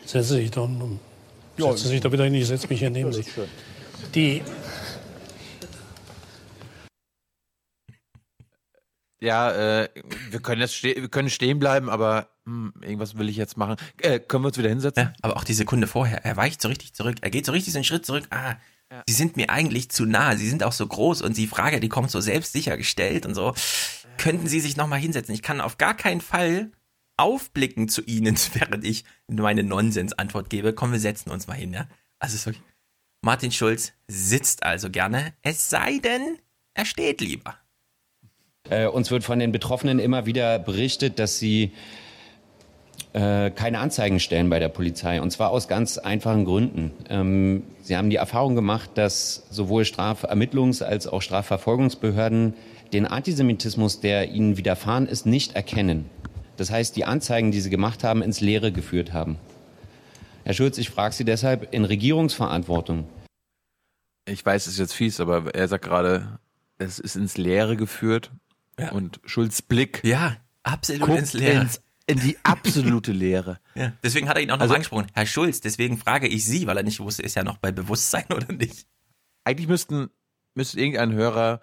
Sich 0.03 0.49
doch, 0.49 0.63
um. 0.63 0.99
Ja, 1.59 1.71
Setzen 1.71 1.83
Sie 1.83 1.89
sich 1.89 2.01
doch 2.01 2.11
wieder 2.11 2.23
hin, 2.23 2.33
ich 2.35 2.47
setze 2.47 2.67
mich 2.67 2.79
hier 2.79 2.89
neben 2.89 3.11
Sie. 3.11 3.23
Die, 4.15 4.41
Ja, 9.21 9.51
äh, 9.51 9.89
wir 10.29 10.39
können 10.39 10.61
jetzt 10.61 10.75
ste 10.75 10.95
wir 10.95 11.09
können 11.09 11.29
stehen 11.29 11.59
bleiben, 11.59 11.89
aber 11.89 12.29
hm, 12.45 12.73
irgendwas 12.81 13.17
will 13.17 13.27
ich 13.27 13.35
jetzt 13.35 13.57
machen. 13.57 13.75
Äh, 14.01 14.19
können 14.19 14.43
wir 14.43 14.47
uns 14.47 14.57
wieder 14.57 14.69
hinsetzen? 14.69 15.03
Ja, 15.03 15.13
aber 15.21 15.35
auch 15.35 15.43
die 15.43 15.53
Sekunde 15.53 15.87
vorher, 15.87 16.23
er 16.23 16.37
weicht 16.37 16.61
so 16.61 16.69
richtig 16.69 16.93
zurück, 16.93 17.17
er 17.21 17.29
geht 17.29 17.45
so 17.45 17.51
richtig 17.51 17.73
so 17.73 17.79
einen 17.79 17.83
Schritt 17.83 18.05
zurück. 18.05 18.23
Ah, 18.29 18.55
sie 19.07 19.13
sind 19.13 19.35
mir 19.35 19.49
eigentlich 19.49 19.91
zu 19.91 20.05
nah, 20.05 20.35
sie 20.37 20.49
sind 20.49 20.63
auch 20.63 20.71
so 20.71 20.87
groß 20.87 21.21
und 21.21 21.37
die 21.37 21.47
Frage, 21.47 21.79
die 21.79 21.89
kommt 21.89 22.11
so 22.11 22.21
selbstsicher 22.21 22.77
gestellt 22.77 23.25
und 23.25 23.35
so. 23.35 23.53
Könnten 24.17 24.47
Sie 24.47 24.59
sich 24.59 24.75
nochmal 24.75 24.99
hinsetzen? 24.99 25.33
Ich 25.33 25.41
kann 25.41 25.61
auf 25.61 25.77
gar 25.77 25.95
keinen 25.95 26.21
Fall 26.21 26.71
aufblicken 27.19 27.89
zu 27.89 28.01
Ihnen, 28.03 28.37
während 28.53 28.85
ich 28.85 29.03
meine 29.27 29.63
Nonsens-Antwort 29.63 30.49
gebe. 30.49 30.73
Komm, 30.73 30.91
wir 30.91 30.99
setzen 30.99 31.29
uns 31.29 31.47
mal 31.47 31.53
hin, 31.53 31.73
ja? 31.73 31.87
Also 32.19 32.45
wirklich. 32.45 32.63
Martin 33.21 33.51
Schulz 33.51 33.91
sitzt 34.07 34.63
also 34.63 34.89
gerne, 34.89 35.33
es 35.41 35.69
sei 35.69 35.99
denn, 35.99 36.37
er 36.73 36.85
steht 36.85 37.19
lieber. 37.19 37.55
Äh, 38.69 38.87
uns 38.87 39.11
wird 39.11 39.23
von 39.23 39.39
den 39.39 39.51
Betroffenen 39.51 39.99
immer 39.99 40.25
wieder 40.25 40.57
berichtet, 40.59 41.19
dass 41.19 41.37
sie 41.37 41.73
äh, 43.11 43.49
keine 43.51 43.79
Anzeigen 43.79 44.19
stellen 44.19 44.49
bei 44.49 44.59
der 44.59 44.69
Polizei. 44.69 45.21
Und 45.21 45.31
zwar 45.31 45.49
aus 45.49 45.67
ganz 45.67 45.97
einfachen 45.97 46.45
Gründen. 46.45 46.91
Ähm, 47.09 47.63
sie 47.81 47.97
haben 47.97 48.09
die 48.09 48.17
Erfahrung 48.17 48.55
gemacht, 48.55 48.91
dass 48.95 49.47
sowohl 49.49 49.83
Strafermittlungs- 49.83 50.83
als 50.83 51.07
auch 51.07 51.21
Strafverfolgungsbehörden 51.21 52.53
den 52.93 53.05
Antisemitismus, 53.05 53.99
der 53.99 54.31
ihnen 54.31 54.57
widerfahren 54.57 55.07
ist, 55.07 55.25
nicht 55.25 55.55
erkennen. 55.55 56.09
Das 56.59 56.71
heißt, 56.71 56.95
die 56.97 57.05
Anzeigen, 57.05 57.51
die 57.51 57.61
sie 57.61 57.69
gemacht 57.69 58.03
haben, 58.03 58.21
ins 58.21 58.41
Leere 58.41 58.71
geführt 58.73 59.13
haben. 59.13 59.37
Herr 60.43 60.53
Schulz, 60.53 60.77
ich 60.77 60.89
frage 60.89 61.13
Sie 61.15 61.23
deshalb 61.23 61.73
in 61.73 61.85
Regierungsverantwortung. 61.85 63.07
Ich 64.25 64.45
weiß, 64.45 64.67
es 64.67 64.73
ist 64.73 64.79
jetzt 64.79 64.93
fies, 64.93 65.19
aber 65.21 65.55
er 65.55 65.67
sagt 65.69 65.85
gerade, 65.85 66.39
es 66.77 66.99
ist 66.99 67.15
ins 67.15 67.37
Leere 67.37 67.77
geführt. 67.77 68.31
Und 68.91 69.19
Schulz 69.25 69.61
Blick. 69.61 70.01
Ja, 70.03 70.35
absolut 70.63 71.07
guckt 71.07 71.19
ins 71.19 71.33
Leere. 71.33 71.61
Ins, 71.61 71.81
in 72.07 72.19
die 72.19 72.37
absolute 72.43 73.11
Leere. 73.13 73.59
Ja, 73.75 73.93
deswegen 74.03 74.27
hat 74.27 74.35
er 74.35 74.43
ihn 74.43 74.51
auch 74.51 74.55
noch 74.57 74.63
Also- 74.63 74.73
angesprochen. 74.73 75.07
Herr 75.13 75.25
Schulz, 75.25 75.61
deswegen 75.61 75.97
frage 75.97 76.27
ich 76.27 76.43
Sie, 76.45 76.67
weil 76.67 76.75
er 76.75 76.83
nicht 76.83 76.99
wusste, 76.99 77.21
ist 77.23 77.35
ja 77.35 77.43
noch 77.45 77.57
bei 77.57 77.71
Bewusstsein 77.71 78.25
oder 78.35 78.51
nicht. 78.51 78.85
Eigentlich 79.45 79.69
müssten, 79.69 80.09
müsste 80.55 80.77
irgendein 80.79 81.13
Hörer 81.13 81.61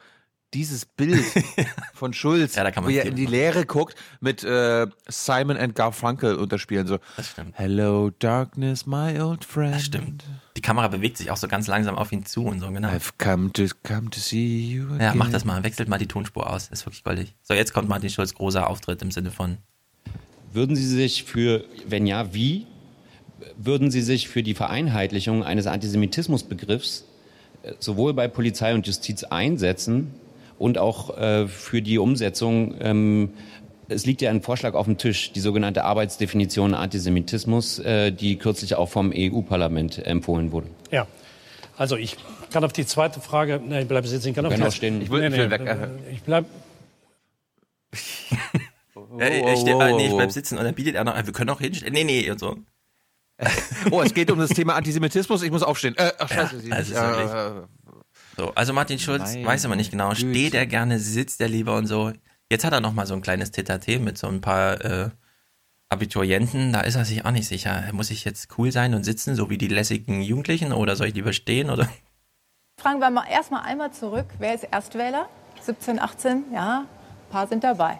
dieses 0.54 0.86
Bild 0.86 1.24
von 1.94 2.12
Schulz, 2.12 2.54
Ja, 2.54 2.64
da 2.64 2.70
kann 2.70 2.84
man 2.84 2.92
wie 2.92 2.96
er 2.96 3.04
in 3.06 3.16
die 3.16 3.26
Leere 3.26 3.66
guckt, 3.66 3.96
mit 4.20 4.44
äh, 4.44 4.86
Simon 5.08 5.56
and 5.56 5.74
Garfunkel 5.74 6.36
unterspielen. 6.36 6.86
So, 6.86 6.98
Das 7.16 7.30
stimmt. 7.30 7.52
Hello, 7.56 8.10
darkness, 8.18 8.86
my 8.86 9.20
old 9.20 9.44
friend. 9.44 9.74
Das 9.74 9.84
stimmt. 9.84 10.24
Die 10.56 10.62
Kamera 10.62 10.88
bewegt 10.88 11.18
sich 11.18 11.30
auch 11.30 11.36
so 11.36 11.48
ganz 11.48 11.66
langsam 11.66 11.96
auf 11.96 12.12
ihn 12.12 12.24
zu 12.24 12.44
und 12.44 12.60
so, 12.60 12.70
genau. 12.70 12.88
I've 12.88 13.12
come 13.18 13.52
to, 13.52 13.64
come 13.82 14.10
to 14.10 14.20
see 14.20 14.60
you 14.60 14.86
again. 14.86 15.00
Ja, 15.00 15.14
mach 15.14 15.30
das 15.30 15.44
mal, 15.44 15.62
wechselt 15.64 15.88
mal 15.88 15.98
die 15.98 16.06
Tonspur 16.06 16.48
aus, 16.50 16.68
ist 16.68 16.86
wirklich 16.86 17.04
goldig. 17.04 17.34
So, 17.42 17.54
jetzt 17.54 17.74
kommt 17.74 17.88
Martin 17.88 18.08
Schulz 18.10 18.34
großer 18.34 18.68
Auftritt 18.68 19.02
im 19.02 19.10
Sinne 19.10 19.30
von, 19.30 19.58
Würden 20.52 20.74
Sie 20.74 20.86
sich 20.86 21.24
für, 21.24 21.64
wenn 21.86 22.06
ja, 22.06 22.32
wie, 22.32 22.66
würden 23.58 23.90
Sie 23.90 24.00
sich 24.00 24.28
für 24.28 24.42
die 24.42 24.54
Vereinheitlichung 24.54 25.44
eines 25.44 25.66
Antisemitismusbegriffs 25.66 27.04
äh, 27.62 27.74
sowohl 27.78 28.14
bei 28.14 28.26
Polizei 28.26 28.72
und 28.74 28.86
Justiz 28.86 29.24
einsetzen 29.24 30.14
und 30.58 30.78
auch 30.78 31.16
äh, 31.18 31.46
für 31.48 31.82
die 31.82 31.98
Umsetzung, 31.98 32.74
ähm, 32.80 33.30
es 33.88 34.04
liegt 34.06 34.20
ja 34.22 34.30
ein 34.30 34.42
Vorschlag 34.42 34.74
auf 34.74 34.86
dem 34.86 34.98
Tisch, 34.98 35.32
die 35.32 35.40
sogenannte 35.40 35.84
Arbeitsdefinition 35.84 36.74
Antisemitismus, 36.74 37.78
äh, 37.78 38.10
die 38.10 38.36
kürzlich 38.36 38.74
auch 38.74 38.88
vom 38.88 39.12
EU-Parlament 39.14 40.04
empfohlen 40.06 40.52
wurde. 40.52 40.68
ja. 40.90 41.06
Also 41.78 41.96
ich 41.96 42.16
kann 42.50 42.64
auf 42.64 42.72
die 42.72 42.86
zweite 42.86 43.20
Frage, 43.20 43.60
ne, 43.60 43.82
ich 43.82 43.88
bleibe 43.88 44.08
sitzen, 44.08 44.28
ich 44.28 44.34
kann 44.34 44.46
auf 44.46 44.54
die. 44.54 44.62
Ich 44.62 45.10
will- 45.10 45.24
ich 45.24 45.32
will 45.36 45.50
weg. 45.50 45.60
Ich 46.10 46.22
bleib, 46.22 46.46
äh, 49.20 49.52
ich, 49.52 49.66
äh, 49.66 49.92
nee, 49.92 50.06
ich 50.06 50.14
bleib 50.14 50.32
sitzen 50.32 50.56
und 50.56 50.64
dann 50.64 50.74
bietet 50.74 50.94
er 50.94 51.04
noch, 51.04 51.14
äh, 51.16 51.26
wir 51.26 51.32
können 51.34 51.50
auch 51.50 51.60
hinstellen, 51.60 51.92
nee, 51.92 52.04
nee, 52.04 52.30
und 52.30 52.38
so. 52.40 52.56
Oh, 53.90 54.00
es 54.02 54.14
geht 54.14 54.30
um 54.30 54.38
das 54.38 54.48
Thema 54.50 54.74
Antisemitismus. 54.74 55.42
Ich 55.42 55.50
muss 55.50 55.62
aufstehen. 55.62 55.94
Äh, 55.98 56.10
ach, 56.18 56.28
scheiße. 56.32 56.60
sie 56.60 56.70
Ja, 56.70 56.78
nicht. 56.78 56.96
also 56.96 57.60
Äh, 57.60 57.62
So, 58.36 58.50
also 58.54 58.72
Martin 58.72 58.98
Schulz, 58.98 59.32
Meine 59.34 59.46
weiß 59.46 59.64
aber 59.64 59.76
nicht 59.76 59.90
genau, 59.90 60.10
Güte. 60.10 60.20
steht 60.30 60.54
er 60.54 60.66
gerne, 60.66 60.98
sitzt 60.98 61.40
er 61.40 61.48
lieber 61.48 61.76
und 61.76 61.86
so. 61.86 62.12
Jetzt 62.50 62.64
hat 62.64 62.72
er 62.72 62.80
noch 62.80 62.92
mal 62.92 63.06
so 63.06 63.14
ein 63.14 63.22
kleines 63.22 63.50
Tete 63.50 63.98
mit 63.98 64.18
so 64.18 64.26
ein 64.28 64.40
paar 64.40 64.84
äh, 64.84 65.10
Abiturienten, 65.88 66.72
da 66.72 66.80
ist 66.80 66.96
er 66.96 67.04
sich 67.04 67.24
auch 67.24 67.30
nicht 67.30 67.46
sicher. 67.48 67.84
Muss 67.92 68.10
ich 68.10 68.24
jetzt 68.24 68.48
cool 68.58 68.72
sein 68.72 68.94
und 68.94 69.04
sitzen, 69.04 69.34
so 69.36 69.48
wie 69.50 69.58
die 69.58 69.68
lässigen 69.68 70.20
Jugendlichen, 70.20 70.72
oder 70.72 70.96
soll 70.96 71.08
ich 71.08 71.14
lieber 71.14 71.32
stehen, 71.32 71.70
oder? 71.70 71.88
Fragen 72.78 72.98
wir 72.98 73.08
mal 73.10 73.26
erstmal 73.30 73.62
einmal 73.62 73.92
zurück. 73.92 74.26
Wer 74.38 74.54
ist 74.54 74.64
Erstwähler? 74.64 75.28
17, 75.62 75.98
18? 75.98 76.44
Ja, 76.52 76.80
ein 76.80 77.30
paar 77.32 77.46
sind 77.46 77.64
dabei. 77.64 77.98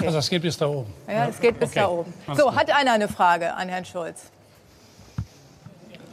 also 0.00 0.12
das 0.16 0.30
geht 0.30 0.42
bis 0.42 0.56
da 0.56 0.66
oben. 0.66 0.92
Ja, 1.06 1.26
es 1.28 1.38
geht 1.40 1.60
bis 1.60 1.70
Okay. 1.70 1.80
da 1.80 1.88
oben. 1.88 2.14
So, 2.34 2.54
hat 2.54 2.70
einer 2.70 2.92
eine 2.92 3.08
Frage 3.08 3.54
an 3.54 3.68
Herrn 3.68 3.84
Schulz? 3.84 4.30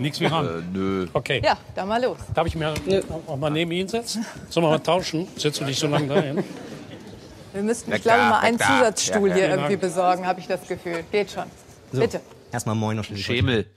Nichts 0.01 0.19
wie 0.19 0.25
ran. 0.25 0.45
Äh, 0.45 0.77
nö. 0.77 1.07
Okay. 1.13 1.41
Ja, 1.43 1.57
dann 1.75 1.87
mal 1.87 2.01
los. 2.03 2.17
Darf 2.33 2.47
ich 2.47 2.55
mir 2.55 2.73
auch 3.27 3.37
mal 3.37 3.49
neben 3.49 3.71
ihn 3.71 3.87
setzen? 3.87 4.25
Sollen 4.49 4.65
wir 4.65 4.71
mal 4.71 4.79
tauschen? 4.79 5.27
Setzt 5.37 5.61
du 5.61 5.65
dich 5.65 5.77
so 5.79 5.87
lange 5.87 6.07
dahin? 6.07 6.43
Wir 7.53 7.61
müssten, 7.63 7.91
ich 7.91 7.95
Weg 7.97 8.03
glaube, 8.03 8.19
mal 8.23 8.41
weg 8.41 8.47
einen. 8.47 8.59
Zusatzstuhl 8.59 9.33
hier 9.33 9.49
irgendwie 9.49 9.77
besorgen, 9.77 10.25
habe 10.25 10.39
ich 10.39 10.47
das 10.47 10.67
Gefühl. 10.67 11.03
Geht 11.11 11.31
schon. 11.31 11.45
So, 11.91 11.99
Bitte. 11.99 12.21
Erstmal 12.51 12.75
moin 12.75 12.97
noch. 12.97 13.03
Schemel. 13.03 13.67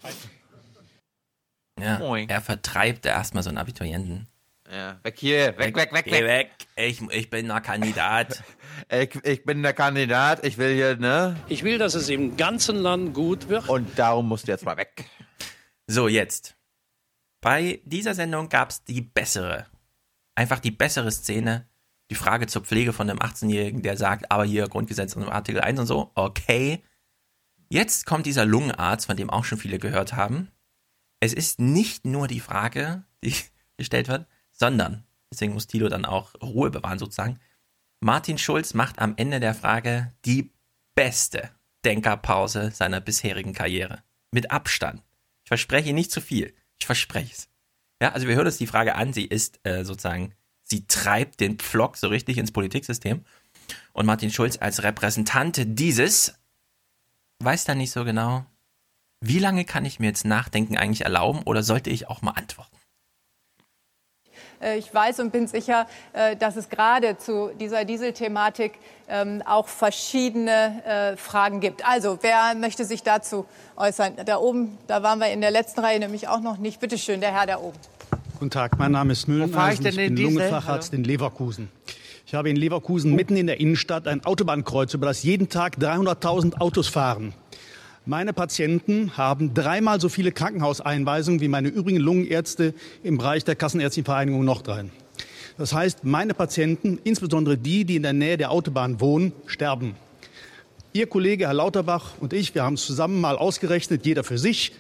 Ja, 1.81 1.99
Moin. 1.99 2.29
er 2.29 2.41
vertreibt 2.41 3.05
erstmal 3.05 3.43
so 3.43 3.49
einen 3.49 3.59
Abiturienten. 3.59 4.29
Ja, 4.73 4.99
weg 5.03 5.15
hier, 5.19 5.59
weg, 5.59 5.77
weg, 5.77 5.93
weg, 5.93 6.05
Geh 6.07 6.13
weg. 6.13 6.23
weg, 6.25 6.51
ich, 6.77 7.03
ich 7.11 7.31
bin 7.31 7.51
ein 7.51 7.63
Kandidat. 7.63 8.43
Ich, 8.91 9.11
ich 9.25 9.45
bin 9.45 9.63
der 9.63 9.73
Kandidat, 9.73 10.45
ich 10.45 10.59
will 10.59 10.75
hier, 10.75 10.97
ne? 10.97 11.37
Ich 11.49 11.63
will, 11.63 11.79
dass 11.79 11.95
es 11.95 12.09
im 12.09 12.37
ganzen 12.37 12.77
Land 12.77 13.15
gut 13.15 13.49
wird. 13.49 13.69
Und 13.69 13.97
darum 13.97 14.29
musst 14.29 14.49
du 14.49 14.53
jetzt 14.53 14.65
mal 14.65 14.77
weg. 14.77 15.05
So, 15.87 16.09
jetzt. 16.09 16.57
Bei 17.43 17.83
dieser 17.85 18.15
Sendung 18.15 18.49
gab 18.49 18.71
es 18.71 18.85
die 18.85 19.03
bessere, 19.03 19.67
einfach 20.35 20.61
die 20.61 20.71
bessere 20.71 21.13
Szene. 21.13 21.69
Die 22.11 22.15
Frage 22.15 22.47
zur 22.47 22.63
Pflege 22.63 22.93
von 22.93 23.09
einem 23.09 23.19
18-Jährigen, 23.19 23.83
der 23.83 23.97
sagt, 23.97 24.31
aber 24.31 24.45
hier 24.45 24.69
Grundgesetz 24.69 25.17
und 25.17 25.29
Artikel 25.29 25.61
1 25.61 25.81
und 25.81 25.87
so, 25.87 26.11
okay. 26.15 26.83
Jetzt 27.71 28.07
kommt 28.07 28.27
dieser 28.27 28.45
Lungenarzt, 28.45 29.07
von 29.07 29.17
dem 29.17 29.31
auch 29.31 29.45
schon 29.45 29.59
viele 29.59 29.79
gehört 29.79 30.15
haben. 30.15 30.51
Es 31.21 31.33
ist 31.33 31.61
nicht 31.61 32.05
nur 32.05 32.29
die 32.29 32.41
Frage, 32.41 33.05
die 33.23 33.35
gestellt 33.77 34.09
wird, 34.09 34.27
sondern, 34.53 35.05
deswegen 35.33 35.55
muss 35.55 35.67
Tilo 35.67 35.89
dann 35.89 36.05
auch 36.05 36.35
Ruhe 36.43 36.71
bewahren 36.71 36.99
sozusagen, 36.99 37.41
Martin 38.01 38.37
Schulz 38.37 38.75
macht 38.75 38.99
am 38.99 39.15
Ende 39.17 39.41
der 39.41 39.55
Frage 39.55 40.13
die 40.27 40.53
beste 40.95 41.51
Denkerpause 41.85 42.71
seiner 42.71 43.01
bisherigen 43.01 43.55
Karriere. 43.55 44.03
Mit 44.31 44.51
Abstand. 44.51 45.03
Ich 45.55 45.61
verspreche 45.61 45.93
nicht 45.93 46.11
zu 46.11 46.21
viel. 46.21 46.53
Ich 46.81 46.87
verspreche 46.87 47.33
es. 47.33 47.49
Ja, 48.03 48.11
also 48.11 48.27
wir 48.27 48.35
hören 48.35 48.47
uns 48.47 48.57
die 48.57 48.67
Frage 48.67 48.97
an. 48.97 49.13
Sie 49.13 49.25
ist 49.25 49.61
äh, 49.63 49.85
sozusagen, 49.85 50.35
sie 50.65 50.85
treibt 50.87 51.39
den 51.39 51.59
Pflock 51.59 51.97
so 51.97 52.09
richtig 52.09 52.39
ins 52.39 52.51
Politiksystem. 52.51 53.25
Und 53.93 54.05
Martin 54.05 54.33
Schulz 54.33 54.59
als 54.61 54.83
Repräsentant 54.83 55.63
dieses 55.65 56.35
weiß 57.39 57.65
dann 57.65 57.79
nicht 57.79 57.93
so 57.93 58.05
genau, 58.05 58.45
wie 59.21 59.39
lange 59.39 59.65
kann 59.65 59.85
ich 59.85 60.01
mir 60.01 60.07
jetzt 60.07 60.25
Nachdenken 60.25 60.77
eigentlich 60.77 61.03
erlauben 61.03 61.43
oder 61.45 61.63
sollte 61.63 61.91
ich 61.91 62.09
auch 62.09 62.21
mal 62.21 62.33
antworten? 62.33 62.74
Äh, 64.65 64.79
Ich 64.79 64.93
weiß 64.93 65.21
und 65.21 65.31
bin 65.33 65.47
sicher, 65.47 65.87
äh, 66.13 66.37
dass 66.37 66.57
es 66.57 66.69
gerade 66.69 67.19
zu 67.19 67.51
dieser 67.61 67.85
Dieselthematik 67.85 68.73
ähm, 69.09 69.43
auch 69.45 69.69
verschiedene 69.69 70.83
äh, 70.85 71.17
Fragen 71.17 71.61
gibt. 71.61 71.87
Also, 71.87 72.19
wer 72.23 72.55
möchte 72.57 72.85
sich 72.85 73.03
dazu 73.03 73.45
äußern? 73.77 74.15
Da 74.25 74.39
oben, 74.39 74.79
da 74.87 75.03
waren 75.03 75.19
wir 75.19 75.29
in 75.31 75.41
der 75.41 75.51
letzten 75.51 75.81
Reihe 75.81 75.99
nämlich 75.99 76.29
auch 76.29 76.41
noch 76.41 76.57
nicht. 76.57 76.81
Bitte 76.81 76.97
schön, 76.99 77.21
der 77.21 77.33
Herr 77.33 77.47
da 77.47 77.59
oben. 77.59 77.79
Guten 78.39 78.51
Tag, 78.51 78.79
mein 78.79 78.93
Name 78.93 79.13
ist 79.13 79.29
Wo 79.29 79.47
fahr 79.47 79.73
ich 79.73 79.85
Ich 79.85 79.97
bin? 79.97 80.17
Lungenfacharzt 80.17 80.93
in 80.93 81.05
Leverkusen. 81.05 81.69
Ich 82.27 82.35
habe 82.35 82.51
in 82.51 82.57
Leverkusen 82.57 83.15
mitten 83.15 83.37
in 83.37 83.47
der 83.47 83.61
Innenstadt 83.61 84.09
ein 84.09 84.25
Autobahnkreuz, 84.25 84.95
über 84.95 85.07
das 85.07 85.23
jeden 85.23 85.49
Tag 85.51 85.77
300.000 85.79 86.59
Autos 86.61 86.89
fahren. 86.89 87.35
Meine 88.07 88.35
Patienten 88.35 89.17
haben 89.17 89.55
dreimal 89.55 89.99
so 89.99 90.11
viele 90.11 90.31
Krankenhauseinweisungen 90.31 91.41
wie 91.41 91.49
meine 91.49 91.69
übrigen 91.69 91.97
Lungenärzte 91.97 92.75
im 93.03 93.17
Bereich 93.17 93.45
der 93.45 93.57
Kassenärztlichen 93.57 94.05
Vereinigung 94.05 94.45
Nordrhein. 94.45 94.91
Das 95.57 95.73
heißt, 95.73 96.05
meine 96.05 96.35
Patienten, 96.35 96.99
insbesondere 97.03 97.57
die, 97.57 97.87
die 97.87 97.97
in 97.97 98.03
der 98.03 98.13
Nähe 98.13 98.37
der 98.37 98.51
Autobahn 98.51 99.01
wohnen, 99.01 99.33
sterben. 99.47 99.95
Ihr 100.93 101.07
Kollege 101.07 101.47
Herr 101.47 101.55
Lauterbach 101.55 102.13
und 102.21 102.35
ich, 102.35 102.55
wir 102.55 102.63
haben 102.63 102.75
es 102.75 102.85
zusammen 102.85 103.23
mal 103.23 103.39
ausgerechnet, 103.39 104.05
jeder 104.05 104.23
für 104.23 104.37
sich, 104.37 104.73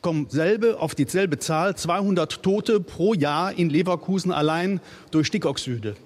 kommen 0.00 0.28
selbe 0.30 0.78
auf 0.78 0.94
dieselbe 0.94 1.40
Zahl, 1.40 1.74
200 1.74 2.44
Tote 2.44 2.78
pro 2.78 3.12
Jahr 3.12 3.58
in 3.58 3.70
Leverkusen 3.70 4.30
allein 4.30 4.80
durch 5.10 5.26
Stickoxide. 5.26 5.96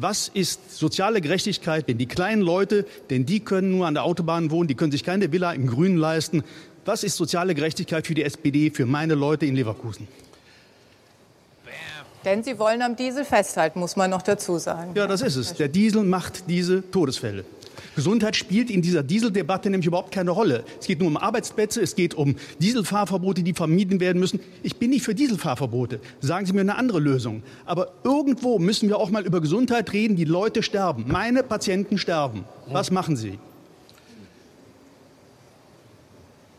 Was 0.00 0.28
ist 0.28 0.78
soziale 0.78 1.20
Gerechtigkeit, 1.20 1.88
wenn 1.88 1.98
die 1.98 2.06
kleinen 2.06 2.40
Leute, 2.40 2.86
denn 3.10 3.26
die 3.26 3.40
können 3.40 3.72
nur 3.72 3.88
an 3.88 3.94
der 3.94 4.04
Autobahn 4.04 4.52
wohnen, 4.52 4.68
die 4.68 4.76
können 4.76 4.92
sich 4.92 5.02
keine 5.02 5.32
Villa 5.32 5.52
im 5.52 5.66
Grünen 5.66 5.96
leisten. 5.96 6.44
Was 6.84 7.02
ist 7.02 7.16
soziale 7.16 7.54
Gerechtigkeit 7.56 8.06
für 8.06 8.14
die 8.14 8.22
SPD, 8.22 8.70
für 8.70 8.86
meine 8.86 9.16
Leute 9.16 9.46
in 9.46 9.56
Leverkusen? 9.56 10.06
Denn 12.24 12.42
Sie 12.42 12.58
wollen 12.58 12.82
am 12.82 12.96
Diesel 12.96 13.24
festhalten, 13.24 13.80
muss 13.80 13.96
man 13.96 14.10
noch 14.10 14.22
dazu 14.22 14.58
sagen. 14.58 14.92
Ja, 14.94 15.06
das 15.06 15.22
ist 15.22 15.36
es. 15.36 15.54
Der 15.54 15.68
Diesel 15.68 16.02
macht 16.02 16.48
diese 16.48 16.88
Todesfälle. 16.90 17.44
Gesundheit 17.94 18.36
spielt 18.36 18.70
in 18.70 18.82
dieser 18.82 19.02
Dieseldebatte 19.02 19.70
nämlich 19.70 19.86
überhaupt 19.86 20.12
keine 20.12 20.30
Rolle. 20.30 20.64
Es 20.80 20.86
geht 20.86 21.00
nur 21.00 21.08
um 21.08 21.16
Arbeitsplätze, 21.16 21.80
es 21.80 21.96
geht 21.96 22.14
um 22.14 22.36
Dieselfahrverbote, 22.60 23.42
die 23.42 23.54
vermieden 23.54 23.98
werden 23.98 24.18
müssen. 24.18 24.40
Ich 24.62 24.76
bin 24.76 24.90
nicht 24.90 25.04
für 25.04 25.14
Dieselfahrverbote. 25.14 26.00
Sagen 26.20 26.46
Sie 26.46 26.52
mir 26.52 26.60
eine 26.60 26.76
andere 26.76 27.00
Lösung. 27.00 27.42
Aber 27.66 27.92
irgendwo 28.04 28.58
müssen 28.58 28.88
wir 28.88 28.98
auch 28.98 29.10
mal 29.10 29.24
über 29.24 29.40
Gesundheit 29.40 29.92
reden. 29.92 30.16
Die 30.16 30.24
Leute 30.24 30.62
sterben. 30.62 31.06
Meine 31.08 31.42
Patienten 31.42 31.98
sterben. 31.98 32.44
Was 32.66 32.90
machen 32.90 33.16
Sie? 33.16 33.38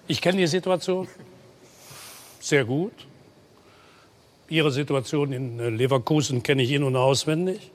Ich 0.08 0.22
kenne 0.22 0.40
die 0.40 0.48
Situation 0.48 1.08
sehr 2.40 2.66
gut. 2.66 2.94
Ihre 4.50 4.72
Situation 4.72 5.32
in 5.32 5.60
äh, 5.60 5.70
Leverkusen 5.70 6.44
kenne 6.44 6.64
ich 6.64 6.72
in- 6.72 6.84
und 6.84 6.96
auswendig. 6.96 7.72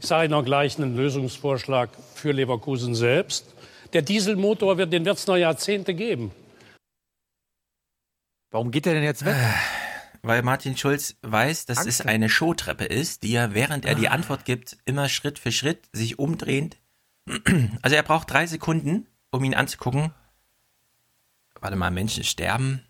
Ich 0.00 0.06
sage 0.06 0.26
Ihnen 0.26 0.34
auch 0.34 0.44
gleich 0.44 0.78
einen 0.78 0.96
Lösungsvorschlag 0.96 1.90
für 2.14 2.32
Leverkusen 2.32 2.94
selbst. 2.94 3.54
Der 3.92 4.02
Dieselmotor, 4.02 4.78
wird, 4.78 4.92
den 4.92 5.04
wird 5.04 5.18
es 5.18 5.26
noch 5.26 5.36
Jahrzehnte 5.36 5.94
geben. 5.94 6.32
Warum 8.50 8.70
geht 8.70 8.86
der 8.86 8.94
denn 8.94 9.02
jetzt 9.02 9.24
weg? 9.24 9.36
Weil 10.22 10.42
Martin 10.42 10.76
Schulz 10.76 11.16
weiß, 11.22 11.66
dass 11.66 11.84
es 11.86 12.00
eine 12.00 12.28
Showtreppe 12.28 12.84
ist, 12.84 13.22
die 13.22 13.34
er, 13.34 13.54
während 13.54 13.84
er 13.84 13.94
die 13.94 14.08
Antwort 14.08 14.44
gibt, 14.44 14.76
immer 14.84 15.08
Schritt 15.08 15.38
für 15.38 15.52
Schritt 15.52 15.88
sich 15.92 16.18
umdrehend. 16.18 16.76
Also 17.82 17.96
er 17.96 18.02
braucht 18.02 18.30
drei 18.30 18.46
Sekunden, 18.46 19.06
um 19.30 19.44
ihn 19.44 19.54
anzugucken. 19.54 20.12
Warte 21.60 21.76
mal, 21.76 21.90
Menschen 21.90 22.24
sterben. 22.24 22.82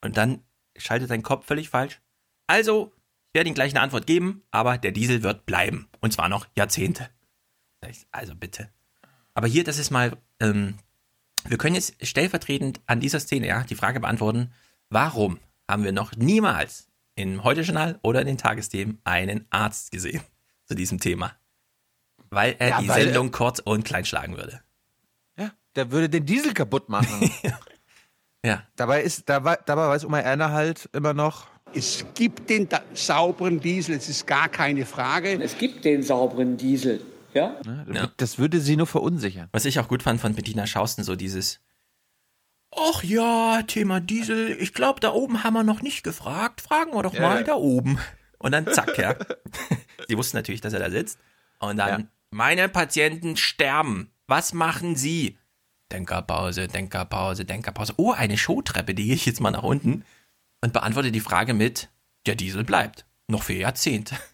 Und 0.00 0.16
dann 0.16 0.42
schaltet 0.80 1.08
sein 1.08 1.22
Kopf 1.22 1.46
völlig 1.46 1.68
falsch. 1.68 2.00
Also, 2.46 2.92
ich 3.28 3.34
werde 3.38 3.48
ihm 3.48 3.54
gleich 3.54 3.72
eine 3.72 3.80
Antwort 3.82 4.06
geben, 4.06 4.42
aber 4.50 4.76
der 4.78 4.90
Diesel 4.92 5.22
wird 5.22 5.46
bleiben. 5.46 5.88
Und 6.00 6.12
zwar 6.12 6.28
noch 6.28 6.46
Jahrzehnte. 6.56 7.08
Also 8.10 8.34
bitte. 8.34 8.68
Aber 9.34 9.46
hier, 9.46 9.64
das 9.64 9.78
ist 9.78 9.90
mal, 9.90 10.16
ähm, 10.40 10.74
wir 11.44 11.56
können 11.56 11.74
jetzt 11.76 11.94
stellvertretend 12.06 12.80
an 12.86 13.00
dieser 13.00 13.20
Szene 13.20 13.46
ja 13.46 13.62
die 13.64 13.74
Frage 13.76 14.00
beantworten, 14.00 14.52
warum 14.90 15.38
haben 15.70 15.84
wir 15.84 15.92
noch 15.92 16.14
niemals 16.16 16.88
im 17.14 17.42
Heute-Journal 17.44 17.98
oder 18.02 18.20
in 18.20 18.26
den 18.26 18.38
Tagesthemen 18.38 19.00
einen 19.04 19.46
Arzt 19.50 19.92
gesehen 19.92 20.22
zu 20.66 20.74
diesem 20.74 20.98
Thema? 21.00 21.32
Weil 22.28 22.56
er 22.58 22.68
Ja, 22.68 22.80
die 22.82 22.88
weil- 22.88 23.04
Sendung 23.04 23.30
kurz 23.30 23.60
und 23.60 23.84
klein 23.84 24.04
schlagen 24.04 24.36
würde. 24.36 24.60
Ja, 25.38 25.52
der 25.76 25.90
würde 25.90 26.08
den 26.10 26.26
Diesel 26.26 26.52
kaputt 26.52 26.88
machen. 26.88 27.30
ja. 28.44 28.62
Dabei 28.76 29.02
ist, 29.02 29.28
dabei, 29.28 29.58
dabei 29.66 29.88
weiß 29.88 30.04
Oma 30.04 30.20
Erna 30.20 30.50
halt 30.50 30.88
immer 30.92 31.14
noch. 31.14 31.48
Es 31.72 32.04
gibt 32.14 32.50
den 32.50 32.68
da 32.68 32.82
sauberen 32.94 33.60
Diesel, 33.60 33.96
es 33.96 34.08
ist 34.08 34.26
gar 34.26 34.48
keine 34.48 34.84
Frage. 34.86 35.40
Es 35.40 35.56
gibt 35.56 35.84
den 35.84 36.02
sauberen 36.02 36.56
Diesel. 36.56 37.00
Ja? 37.32 37.56
Ja. 37.92 38.10
Das 38.16 38.38
würde 38.38 38.60
sie 38.60 38.76
nur 38.76 38.86
verunsichern. 38.88 39.48
Was 39.52 39.64
ich 39.64 39.78
auch 39.78 39.88
gut 39.88 40.02
fand 40.02 40.20
von 40.20 40.34
Bettina 40.34 40.66
Schausten, 40.66 41.04
so 41.04 41.14
dieses, 41.14 41.60
ach 42.76 43.04
ja, 43.04 43.62
Thema 43.62 44.00
Diesel, 44.00 44.56
ich 44.60 44.74
glaube, 44.74 45.00
da 45.00 45.12
oben 45.12 45.44
haben 45.44 45.54
wir 45.54 45.62
noch 45.62 45.82
nicht 45.82 46.02
gefragt, 46.02 46.60
fragen 46.60 46.92
wir 46.92 47.02
doch 47.02 47.14
Ja, 47.14 47.20
mal 47.20 47.36
ja. 47.38 47.42
da 47.44 47.54
oben. 47.54 47.98
Und 48.38 48.52
dann 48.52 48.66
zack, 48.72 48.98
ja. 48.98 49.14
Sie 50.08 50.16
wussten 50.16 50.36
natürlich, 50.36 50.60
dass 50.60 50.72
er 50.72 50.80
da 50.80 50.90
sitzt. 50.90 51.18
Und 51.60 51.76
dann, 51.76 52.08
meine 52.30 52.68
Patienten 52.68 53.36
sterben. 53.36 54.10
Was 54.26 54.54
machen 54.54 54.96
Sie? 54.96 55.36
Denkerpause, 55.92 56.68
Denkerpause, 56.68 57.44
Denkerpause. 57.44 57.94
Oh, 57.96 58.12
eine 58.12 58.38
Showtreppe, 58.38 58.94
die 58.94 59.06
gehe 59.06 59.14
ich 59.14 59.26
jetzt 59.26 59.40
mal 59.40 59.50
nach 59.50 59.62
unten 59.62 60.04
und 60.60 60.72
beantworte 60.72 61.12
die 61.12 61.20
Frage 61.20 61.54
mit, 61.54 61.88
der 62.26 62.34
Diesel 62.34 62.64
bleibt. 62.64 63.04
Noch 63.28 63.42
für 63.42 63.54
Jahrzehnte. 63.54 64.16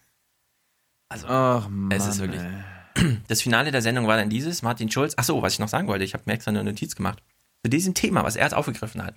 Also, 1.09 1.25
Ach, 1.29 1.69
Mann, 1.69 1.97
es 1.97 2.05
ist 2.05 2.19
wirklich. 2.19 2.41
ey. 2.41 3.17
Das 3.29 3.41
Finale 3.41 3.71
der 3.71 3.81
Sendung 3.81 4.07
war 4.07 4.17
dann 4.17 4.29
dieses, 4.29 4.61
Martin 4.61 4.91
Schulz. 4.91 5.13
Ach 5.15 5.23
so, 5.23 5.41
was 5.41 5.53
ich 5.53 5.59
noch 5.59 5.69
sagen 5.69 5.87
wollte, 5.87 6.03
ich 6.03 6.13
habe 6.13 6.23
mir 6.25 6.33
extra 6.33 6.51
eine 6.51 6.65
Notiz 6.65 6.97
gemacht. 6.97 7.23
Zu 7.63 7.69
diesem 7.69 7.93
Thema, 7.93 8.25
was 8.25 8.35
er 8.35 8.43
jetzt 8.43 8.53
aufgegriffen 8.53 9.01
hat. 9.01 9.15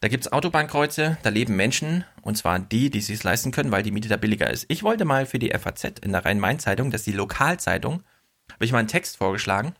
Da 0.00 0.08
gibt's 0.08 0.32
Autobahnkreuze, 0.32 1.18
da 1.22 1.30
leben 1.30 1.54
Menschen, 1.54 2.04
und 2.22 2.36
zwar 2.36 2.58
die, 2.58 2.90
die 2.90 3.00
sich's 3.00 3.22
leisten 3.22 3.52
können, 3.52 3.70
weil 3.70 3.84
die 3.84 3.92
Miete 3.92 4.08
da 4.08 4.16
billiger 4.16 4.50
ist. 4.50 4.64
Ich 4.66 4.82
wollte 4.82 5.04
mal 5.04 5.26
für 5.26 5.38
die 5.38 5.50
FAZ 5.56 6.00
in 6.00 6.10
der 6.10 6.24
Rhein-Main-Zeitung, 6.24 6.90
das 6.90 7.02
ist 7.02 7.06
die 7.06 7.12
Lokalzeitung, 7.12 8.02
habe 8.52 8.64
ich 8.64 8.72
mal 8.72 8.80
einen 8.80 8.88
Text 8.88 9.18
vorgeschlagen. 9.18 9.76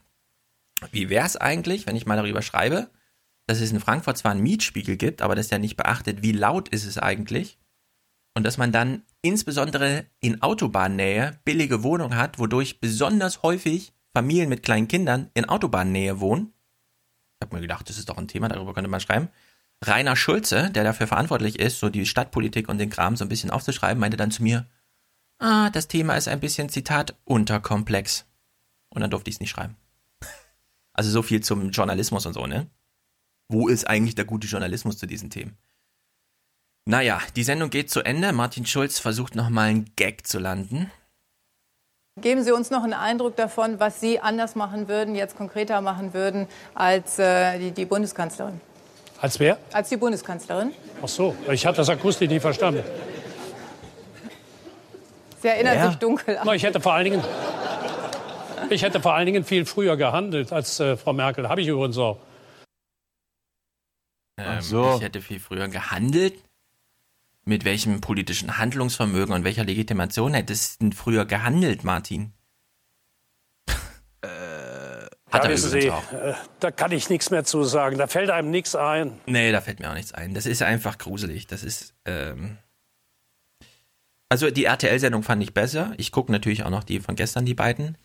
Wie 0.91 1.09
wär's 1.09 1.37
eigentlich, 1.37 1.87
wenn 1.87 1.97
ich 1.97 2.07
mal 2.07 2.17
darüber 2.17 2.43
schreibe, 2.43 2.91
dass 3.47 3.61
es 3.61 3.73
in 3.73 3.81
Frankfurt 3.81 4.19
zwar 4.19 4.33
einen 4.33 4.43
Mietspiegel 4.43 4.97
gibt, 4.97 5.23
aber 5.23 5.35
dass 5.35 5.49
der 5.49 5.59
nicht 5.59 5.77
beachtet, 5.77 6.23
wie 6.23 6.33
laut 6.33 6.69
ist 6.69 6.85
es 6.85 6.99
eigentlich? 6.99 7.59
Und 8.35 8.45
dass 8.45 8.57
man 8.57 8.73
dann 8.73 9.03
insbesondere 9.21 10.07
in 10.21 10.43
Autobahnnähe 10.43 11.39
billige 11.45 11.83
Wohnungen 11.83 12.17
hat, 12.17 12.39
wodurch 12.39 12.81
besonders 12.81 13.43
häufig 13.43 13.93
Familien 14.15 14.49
mit 14.49 14.63
kleinen 14.63 14.89
Kindern 14.89 15.31
in 15.35 15.49
Autobahnnähe 15.49 16.21
wohnen. 16.21 16.53
Ich 17.41 17.47
habe 17.47 17.57
mir 17.57 17.63
gedacht, 17.63 17.89
das 17.89 17.99
ist 17.99 18.09
doch 18.09 18.19
ein 18.19 18.29
Thema, 18.29 18.49
darüber 18.49 18.75
könnte 18.75 18.91
man 18.91 19.01
schreiben. 19.01 19.29
Rainer 19.85 20.17
Schulze, 20.17 20.71
der 20.71 20.85
dafür 20.85 21.07
verantwortlich 21.07 21.59
ist, 21.59 21.81
so 21.81 21.89
die 21.89 22.07
Stadtpolitik 22.07 22.69
und 22.69 22.79
den 22.79 22.91
Kram 22.91 23.17
so 23.17 23.25
ein 23.25 23.29
bisschen 23.29 23.51
aufzuschreiben, 23.51 23.99
meinte 23.99 24.17
dann 24.17 24.31
zu 24.31 24.43
mir, 24.43 24.67
ah, 25.39 25.71
das 25.71 25.89
Thema 25.89 26.17
ist 26.17 26.29
ein 26.29 26.41
bisschen, 26.41 26.69
Zitat, 26.69 27.17
unterkomplex. 27.25 28.25
Und 28.91 29.01
dann 29.01 29.11
durfte 29.11 29.31
ich 29.31 29.37
es 29.37 29.41
nicht 29.41 29.51
schreiben. 29.51 29.77
Also 30.95 31.11
so 31.11 31.23
viel 31.23 31.43
zum 31.43 31.71
Journalismus 31.71 32.27
und 32.27 32.35
so, 32.35 32.47
ne? 32.47 32.67
Wo 33.49 33.69
ist 33.69 33.87
eigentlich 33.89 34.15
der 34.15 34.25
gute 34.25 34.47
Journalismus 34.47 34.99
zu 34.99 35.07
diesen 35.07 35.31
Themen? 35.31 35.57
Naja, 36.85 37.21
die 37.37 37.45
Sendung 37.45 37.71
geht 37.71 37.91
zu 37.91 38.03
Ende. 38.03 38.33
Martin 38.33 38.67
Schulz 38.67 38.99
versucht 38.99 39.35
nochmal 39.37 39.69
einen 39.69 39.93
Gag 39.97 40.27
zu 40.27 40.39
landen. 40.39 40.91
Geben 42.21 42.43
Sie 42.45 42.53
uns 42.53 42.71
noch 42.71 42.83
einen 42.85 42.93
Eindruck 42.93 43.37
davon, 43.37 43.81
was 43.81 44.01
Sie 44.01 44.21
anders 44.21 44.55
machen 44.55 44.89
würden, 44.89 45.15
jetzt 45.15 45.37
konkreter 45.37 45.81
machen 45.81 46.13
würden 46.13 46.47
als 46.75 47.19
äh, 47.19 47.59
die, 47.59 47.71
die 47.71 47.85
Bundeskanzlerin. 47.87 48.61
Als 49.21 49.39
wer? 49.39 49.57
Als 49.73 49.89
die 49.89 49.97
Bundeskanzlerin. 49.97 50.73
Ach 51.03 51.09
so, 51.09 51.35
ich 51.51 51.65
habe 51.65 51.77
das 51.77 51.89
akustisch 51.89 52.29
nicht 52.29 52.43
verstanden. 52.43 52.83
Sie 55.41 55.49
erinnert 55.49 55.77
Ja. 55.77 55.89
sich 55.89 55.97
dunkel 55.99 56.37
an. 56.39 56.49
Ich 56.55 56.63
hätte 56.65 56.81
vor 56.81 56.93
allen 56.93 57.05
Dingen, 57.05 57.25
ich 58.73 58.83
hätte 58.83 59.01
vor 59.01 59.15
allen 59.15 59.27
Dingen 59.27 59.45
viel 59.45 59.67
früher 59.67 59.97
gehandelt 59.97 60.53
als 60.53 60.81
äh, 60.81 60.97
Frau 60.97 61.13
Merkel. 61.13 61.49
Habe 61.49 61.61
ich 61.61 61.69
übrigens 61.69 61.99
auch. 61.99 62.19
Ähm, 64.39 64.61
so. 64.61 64.97
Ich 64.97 65.03
hätte 65.03 65.21
viel 65.21 65.41
früher 65.41 65.69
gehandelt. 65.69 66.35
Mit 67.45 67.65
welchem 67.65 68.01
politischen 68.01 68.59
Handlungsvermögen 68.59 69.35
und 69.35 69.43
welcher 69.43 69.65
Legitimation 69.65 70.33
hättest 70.35 70.81
du 70.81 70.85
denn 70.87 70.93
früher 70.93 71.25
gehandelt, 71.25 71.83
Martin? 71.83 72.33
Hat 75.33 75.45
ja, 75.45 75.51
er 75.51 75.57
Sie, 75.57 75.91
auch. 75.91 76.13
äh, 76.13 76.35
da 76.61 76.71
kann 76.71 76.93
ich 76.93 77.09
nichts 77.09 77.31
mehr 77.31 77.43
zu 77.43 77.65
sagen. 77.65 77.97
Da 77.97 78.07
fällt 78.07 78.29
einem 78.29 78.51
nichts 78.51 78.77
ein. 78.77 79.19
Nee, 79.25 79.51
da 79.51 79.63
fällt 79.63 79.81
mir 79.81 79.89
auch 79.89 79.95
nichts 79.95 80.13
ein. 80.13 80.35
Das 80.35 80.45
ist 80.45 80.63
einfach 80.63 80.99
gruselig. 80.99 81.47
Das 81.47 81.65
ist. 81.65 81.95
Ähm 82.05 82.59
also 84.29 84.51
die 84.51 84.67
RTL-Sendung 84.67 85.23
fand 85.23 85.43
ich 85.43 85.55
besser. 85.55 85.95
Ich 85.97 86.13
gucke 86.13 86.31
natürlich 86.31 86.65
auch 86.65 86.71
noch 86.71 86.85
die 86.85 87.01
von 87.01 87.17
gestern, 87.17 87.47
die 87.47 87.55
beiden. 87.55 87.97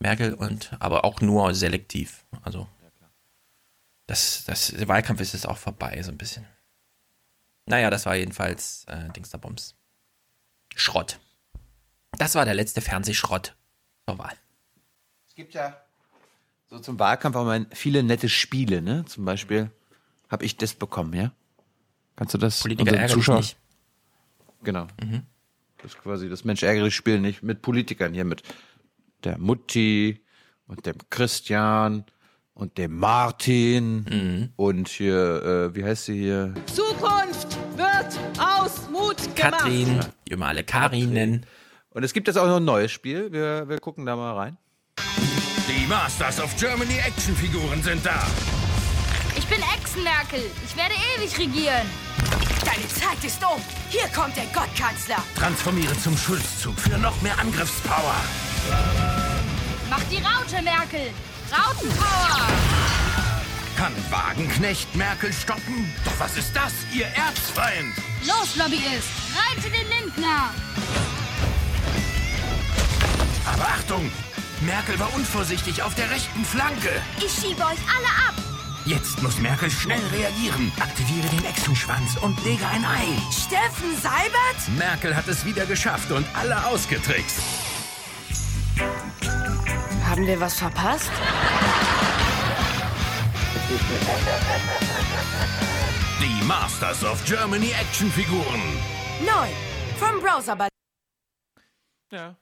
Merkel 0.00 0.34
und 0.34 0.72
aber 0.80 1.04
auch 1.04 1.20
nur 1.20 1.54
selektiv. 1.54 2.24
Also 2.42 2.66
das, 4.06 4.44
das 4.46 4.68
der 4.68 4.88
Wahlkampf 4.88 5.20
ist 5.20 5.34
jetzt 5.34 5.46
auch 5.46 5.58
vorbei, 5.58 6.02
so 6.02 6.10
ein 6.10 6.18
bisschen. 6.18 6.44
Naja, 7.66 7.90
das 7.90 8.06
war 8.06 8.16
jedenfalls 8.16 8.84
äh, 8.88 9.10
Dingsterbums. 9.10 9.76
Schrott. 10.74 11.20
Das 12.18 12.34
war 12.34 12.44
der 12.44 12.54
letzte 12.54 12.80
Fernsehschrott 12.80 13.54
zur 14.08 14.18
Wahl. 14.18 14.34
Es 15.28 15.34
gibt 15.34 15.54
ja 15.54 15.76
so 16.68 16.78
zum 16.78 16.98
Wahlkampf 16.98 17.36
auch 17.36 17.44
mal 17.44 17.66
viele 17.72 18.02
nette 18.02 18.28
Spiele, 18.28 18.82
ne? 18.82 19.04
Zum 19.04 19.24
Beispiel 19.24 19.70
habe 20.28 20.44
ich 20.44 20.56
das 20.56 20.74
bekommen, 20.74 21.12
ja? 21.14 21.32
Kannst 22.16 22.34
du 22.34 22.38
das 22.38 22.60
Politiker 22.60 23.06
Zuschauern- 23.08 23.38
nicht. 23.38 23.56
Genau. 24.62 24.86
Das 25.78 25.92
ist 25.92 25.98
quasi 25.98 26.28
das 26.28 26.44
Mensch 26.44 26.62
ärgerlich 26.62 26.94
Spiel 26.94 27.20
nicht 27.20 27.42
mit 27.42 27.62
Politikern 27.62 28.12
hier 28.12 28.24
mit 28.24 28.42
der 29.24 29.38
Mutti 29.38 30.24
und 30.66 30.86
dem 30.86 30.96
Christian 31.10 32.04
und 32.54 32.78
dem 32.78 32.96
Martin 32.96 34.52
und 34.56 34.88
hier 34.88 35.42
äh, 35.42 35.74
wie 35.74 35.84
heißt 35.84 36.06
sie 36.06 36.18
hier? 36.18 36.54
Zukunft 36.66 37.56
wird 37.76 38.18
aus 38.38 38.88
Mut 38.90 39.16
gemacht. 39.36 39.60
Katrin, 39.60 40.00
die 40.26 40.32
immer 40.32 40.46
alle 40.46 40.64
Karin 40.64 41.12
nennen. 41.12 41.46
Und 41.90 42.04
es 42.04 42.12
gibt 42.12 42.28
jetzt 42.28 42.36
auch 42.36 42.46
noch 42.46 42.58
ein 42.58 42.64
neues 42.64 42.92
Spiel. 42.92 43.32
Wir, 43.32 43.68
wir 43.68 43.78
gucken 43.80 44.06
da 44.06 44.14
mal 44.14 44.36
rein. 44.36 44.56
Die 45.68 45.86
Masters 45.86 46.40
of 46.40 46.54
Germany 46.56 46.98
Actionfiguren 46.98 47.82
sind 47.82 48.04
da. 48.04 48.26
Ich 49.36 49.46
bin 49.46 49.58
Ex-Merkel. 49.76 50.42
Ich 50.64 50.76
werde 50.76 50.94
ewig 51.16 51.38
regieren. 51.38 51.86
Deine 52.64 52.86
Zeit 52.88 53.24
ist 53.24 53.42
um. 53.42 53.60
Hier 53.88 54.06
kommt 54.14 54.36
der 54.36 54.44
Gottkanzler. 54.46 55.22
Transformiere 55.34 55.96
zum 55.98 56.16
Schulzzug 56.16 56.78
für 56.78 56.98
noch 56.98 57.20
mehr 57.22 57.38
Angriffspower. 57.38 58.14
Mach 59.88 60.02
die 60.10 60.16
Raute, 60.16 60.62
Merkel. 60.62 61.10
Rautenpower. 61.50 62.46
Kann 63.76 63.92
Wagenknecht 64.10 64.94
Merkel 64.94 65.32
stoppen? 65.32 65.92
Doch 66.04 66.18
was 66.18 66.36
ist 66.36 66.54
das? 66.54 66.72
Ihr 66.92 67.06
Erzfeind. 67.06 67.94
Los, 68.26 68.56
Lobbyist. 68.56 69.08
Reite 69.34 69.70
den 69.70 69.88
Lindner. 69.88 70.50
Aber 73.46 73.64
Achtung! 73.64 74.10
Merkel 74.60 74.98
war 75.00 75.12
unvorsichtig 75.14 75.82
auf 75.82 75.94
der 75.94 76.10
rechten 76.10 76.44
Flanke. 76.44 76.90
Ich 77.18 77.32
schiebe 77.32 77.62
euch 77.62 77.78
alle 77.88 78.28
ab. 78.28 78.34
Jetzt 78.84 79.22
muss 79.22 79.38
Merkel 79.38 79.70
schnell 79.70 80.02
reagieren. 80.12 80.70
Aktiviere 80.80 81.28
den 81.28 81.44
Echsenschwanz 81.46 82.16
und 82.20 82.42
lege 82.44 82.66
ein 82.66 82.84
Ei. 82.84 83.06
Steffen 83.30 83.96
Seibert? 84.02 84.78
Merkel 84.78 85.16
hat 85.16 85.28
es 85.28 85.44
wieder 85.44 85.64
geschafft 85.64 86.10
und 86.10 86.26
alle 86.34 86.66
ausgetrickst. 86.66 87.40
Haben 88.78 90.26
wir 90.26 90.40
was 90.40 90.54
verpasst? 90.54 91.10
Die 96.20 96.44
Masters 96.44 97.04
of 97.04 97.24
Germany 97.24 97.70
Actionfiguren. 97.80 98.60
Neu. 99.24 99.48
Vom 99.98 100.20
Browser 100.20 100.56
bei 100.56 100.68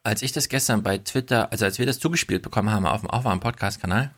Als 0.02 0.22
ich 0.22 0.32
das 0.32 0.48
gestern 0.48 0.82
bei 0.82 0.98
Twitter, 0.98 1.50
also 1.52 1.64
als 1.64 1.78
wir 1.78 1.86
das 1.86 1.98
zugespielt 1.98 2.42
bekommen 2.42 2.70
haben 2.70 2.86
auf 2.86 3.00
dem 3.00 3.10
Aufwärm 3.10 3.40
Podcast-Kanal, 3.40 4.14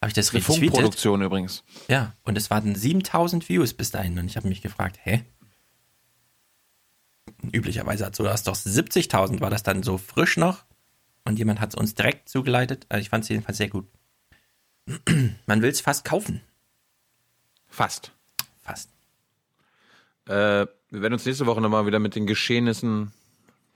habe 0.00 0.08
ich 0.08 0.14
das 0.14 0.30
Eine 0.30 0.38
retweetet. 0.40 0.64
Funkproduktion 0.64 1.22
übrigens. 1.22 1.64
Ja, 1.88 2.12
und 2.24 2.36
es 2.36 2.50
waren 2.50 2.74
7000 2.74 3.48
Views 3.48 3.72
bis 3.74 3.90
dahin. 3.90 4.18
Und 4.18 4.26
ich 4.26 4.36
habe 4.36 4.48
mich 4.48 4.62
gefragt, 4.62 4.98
hä? 5.02 5.24
Üblicherweise 7.52 8.06
hat 8.06 8.16
so 8.16 8.24
das 8.24 8.42
doch 8.44 8.54
70.000, 8.54 9.40
war 9.40 9.50
das 9.50 9.62
dann 9.62 9.82
so 9.82 9.98
frisch 9.98 10.36
noch? 10.36 10.64
Und 11.24 11.38
jemand 11.38 11.60
hat 11.60 11.70
es 11.70 11.74
uns 11.76 11.94
direkt 11.94 12.28
zugeleitet. 12.28 12.86
Also 12.88 13.00
ich 13.02 13.08
fand 13.10 13.24
es 13.24 13.28
jedenfalls 13.30 13.58
sehr 13.58 13.68
gut. 13.68 13.86
Man 15.46 15.62
will 15.62 15.70
es 15.70 15.80
fast 15.80 16.04
kaufen. 16.04 16.40
Fast. 17.68 18.12
Fast. 18.60 18.90
Äh, 20.26 20.66
wir 20.90 21.00
werden 21.02 21.14
uns 21.14 21.24
nächste 21.24 21.46
Woche 21.46 21.60
nochmal 21.60 21.86
wieder 21.86 21.98
mit 21.98 22.14
den 22.16 22.26
Geschehnissen 22.26 23.12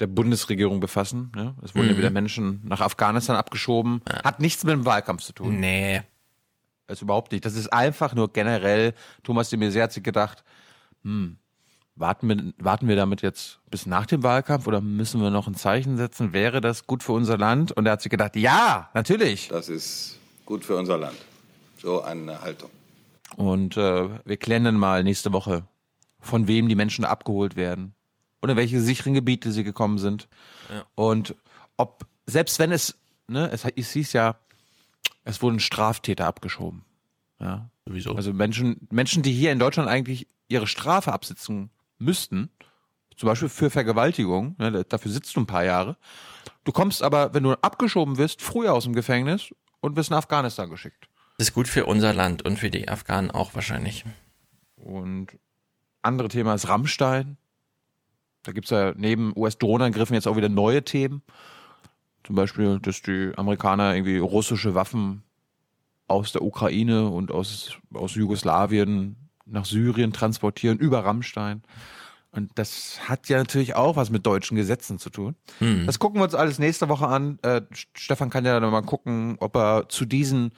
der 0.01 0.07
Bundesregierung 0.07 0.80
befassen. 0.80 1.32
Ne? 1.34 1.55
Es 1.62 1.74
wurden 1.74 1.86
ja 1.88 1.94
Mhm. 1.94 1.99
wieder 1.99 2.11
Menschen 2.11 2.61
nach 2.64 2.80
Afghanistan 2.80 3.36
abgeschoben. 3.36 4.03
Hat 4.24 4.40
nichts 4.40 4.64
mit 4.64 4.72
dem 4.72 4.84
Wahlkampf 4.84 5.22
zu 5.22 5.32
tun. 5.32 5.59
Nee. 5.61 6.03
Das 6.86 7.01
überhaupt 7.03 7.32
nicht. 7.32 7.44
Das 7.44 7.55
ist 7.55 7.72
einfach 7.72 8.14
nur 8.14 8.32
generell, 8.32 8.94
Thomas 9.22 9.51
de 9.51 9.59
Maizière 9.59 9.84
hat 9.84 9.92
sich 9.92 10.03
gedacht, 10.05 10.44
hm, 11.03 11.38
warten 11.97 12.28
wir, 12.28 12.53
warten 12.59 12.88
wir 12.88 12.97
damit 12.97 13.22
jetzt 13.22 13.59
bis 13.70 13.86
nach 13.86 14.07
dem 14.07 14.22
Wahlkampf 14.22 14.66
oder 14.66 14.80
müssen 14.80 15.20
wir 15.20 15.30
noch 15.30 15.49
ein 15.49 15.55
Zeichen 15.55 15.97
setzen? 15.97 16.32
Wäre 16.32 16.61
das 16.61 16.86
gut 16.86 17.03
für 17.03 17.12
unser 17.12 17.38
Land? 17.38 17.72
Und 17.72 17.86
er 17.86 17.92
hat 17.92 18.03
sich 18.03 18.11
gedacht, 18.11 18.36
ja, 18.36 18.90
natürlich. 18.94 19.49
Das 19.49 19.68
ist 19.68 20.18
gut 20.44 20.64
für 20.64 20.76
unser 20.76 20.99
Land. 20.99 21.16
So 21.78 22.03
eine 22.03 22.40
Haltung. 22.42 22.70
Und 23.36 23.76
äh, 23.76 24.09
wir 24.24 24.36
klären 24.36 24.64
dann 24.64 24.76
mal 24.76 25.03
nächste 25.03 25.32
Woche, 25.32 25.64
von 26.20 26.47
wem 26.47 26.68
die 26.68 26.74
Menschen 26.74 27.05
abgeholt 27.05 27.57
werden 27.57 27.94
und 28.40 28.51
in 28.51 28.57
welche 28.57 28.80
sicheren 28.80 29.14
Gebiete 29.14 29.51
sie 29.51 29.64
gekommen 29.64 29.99
sind. 29.99 30.28
Ja. 30.70 30.84
Und 30.94 31.34
ob, 31.76 32.07
selbst 32.26 32.59
wenn 32.59 32.72
es, 32.72 32.94
ne, 33.26 33.51
es, 33.51 33.64
es 33.64 33.92
hieß 33.92 34.12
ja, 34.12 34.36
es 35.24 35.42
wurden 35.42 35.61
Straftäter 35.61 36.26
abgeschoben. 36.26 36.84
Ja. 37.40 37.70
Sowieso. 37.86 38.14
Also 38.14 38.32
Menschen, 38.32 38.88
Menschen, 38.90 39.22
die 39.22 39.32
hier 39.32 39.53
in 39.53 39.59
Deutschland 39.59 39.88
eigentlich 39.88 40.26
ihre 40.49 40.66
Strafe 40.66 41.12
absitzen 41.12 41.70
müssten, 41.99 42.51
zum 43.16 43.28
Beispiel 43.28 43.49
für 43.49 43.70
Vergewaltigung, 43.70 44.55
ne, 44.59 44.84
dafür 44.84 45.11
sitzt 45.11 45.34
du 45.36 45.40
ein 45.40 45.47
paar 45.47 45.64
Jahre. 45.64 45.97
Du 46.64 46.72
kommst 46.72 47.03
aber, 47.03 47.32
wenn 47.32 47.42
du 47.42 47.53
abgeschoben 47.53 48.18
wirst, 48.18 48.42
früher 48.42 48.74
aus 48.74 48.84
dem 48.84 48.94
Gefängnis 48.94 49.55
und 49.80 49.97
wirst 49.97 50.11
nach 50.11 50.18
Afghanistan 50.18 50.68
geschickt. 50.68 51.09
Das 51.38 51.49
ist 51.49 51.55
gut 51.55 51.68
für 51.68 51.86
unser 51.86 52.12
Land 52.12 52.44
und 52.44 52.59
für 52.59 52.70
die 52.70 52.88
Afghanen 52.88 53.30
auch 53.30 53.55
wahrscheinlich. 53.55 54.05
Und 54.76 55.28
andere 56.03 56.28
Thema 56.28 56.55
ist 56.55 56.68
Rammstein. 56.68 57.36
Da 58.42 58.53
gibt's 58.53 58.70
ja 58.70 58.92
neben 58.97 59.32
US-Drohnenangriffen 59.36 60.14
jetzt 60.14 60.28
auch 60.28 60.36
wieder 60.36 60.49
neue 60.49 60.84
Themen. 60.84 61.22
Zum 62.24 62.36
Beispiel, 62.36 62.78
dass 62.80 63.03
die 63.03 63.32
Amerikaner 63.36 63.94
irgendwie 63.94 64.18
russische 64.18 64.74
Waffen 64.74 65.22
aus 66.09 66.32
der 66.32 66.42
Ukraine 66.42 67.09
und 67.09 67.30
aus, 67.30 67.76
aus 67.92 68.14
Jugoslawien 68.14 69.25
nach 69.47 69.64
Syrien 69.64 70.12
transportieren 70.12 70.78
über 70.78 71.05
Rammstein. 71.05 71.62
Und 72.32 72.51
das 72.57 72.99
hat 73.09 73.28
ja 73.28 73.38
natürlich 73.38 73.74
auch 73.74 73.97
was 73.97 74.11
mit 74.11 74.26
deutschen 74.26 74.57
Gesetzen 74.57 74.99
zu 74.99 75.09
tun. 75.09 75.36
Mhm. 75.61 75.86
Das 75.86 75.99
gucken 75.99 76.20
wir 76.20 76.24
uns 76.24 76.34
alles 76.34 76.59
nächste 76.59 76.88
Woche 76.88 77.07
an. 77.07 77.38
Äh, 77.42 77.62
Stefan 77.94 78.28
kann 78.28 78.44
ja 78.44 78.61
dann 78.61 78.70
mal 78.70 78.82
gucken, 78.82 79.36
ob 79.40 79.57
er 79.57 79.88
zu 79.88 80.05
diesen 80.05 80.53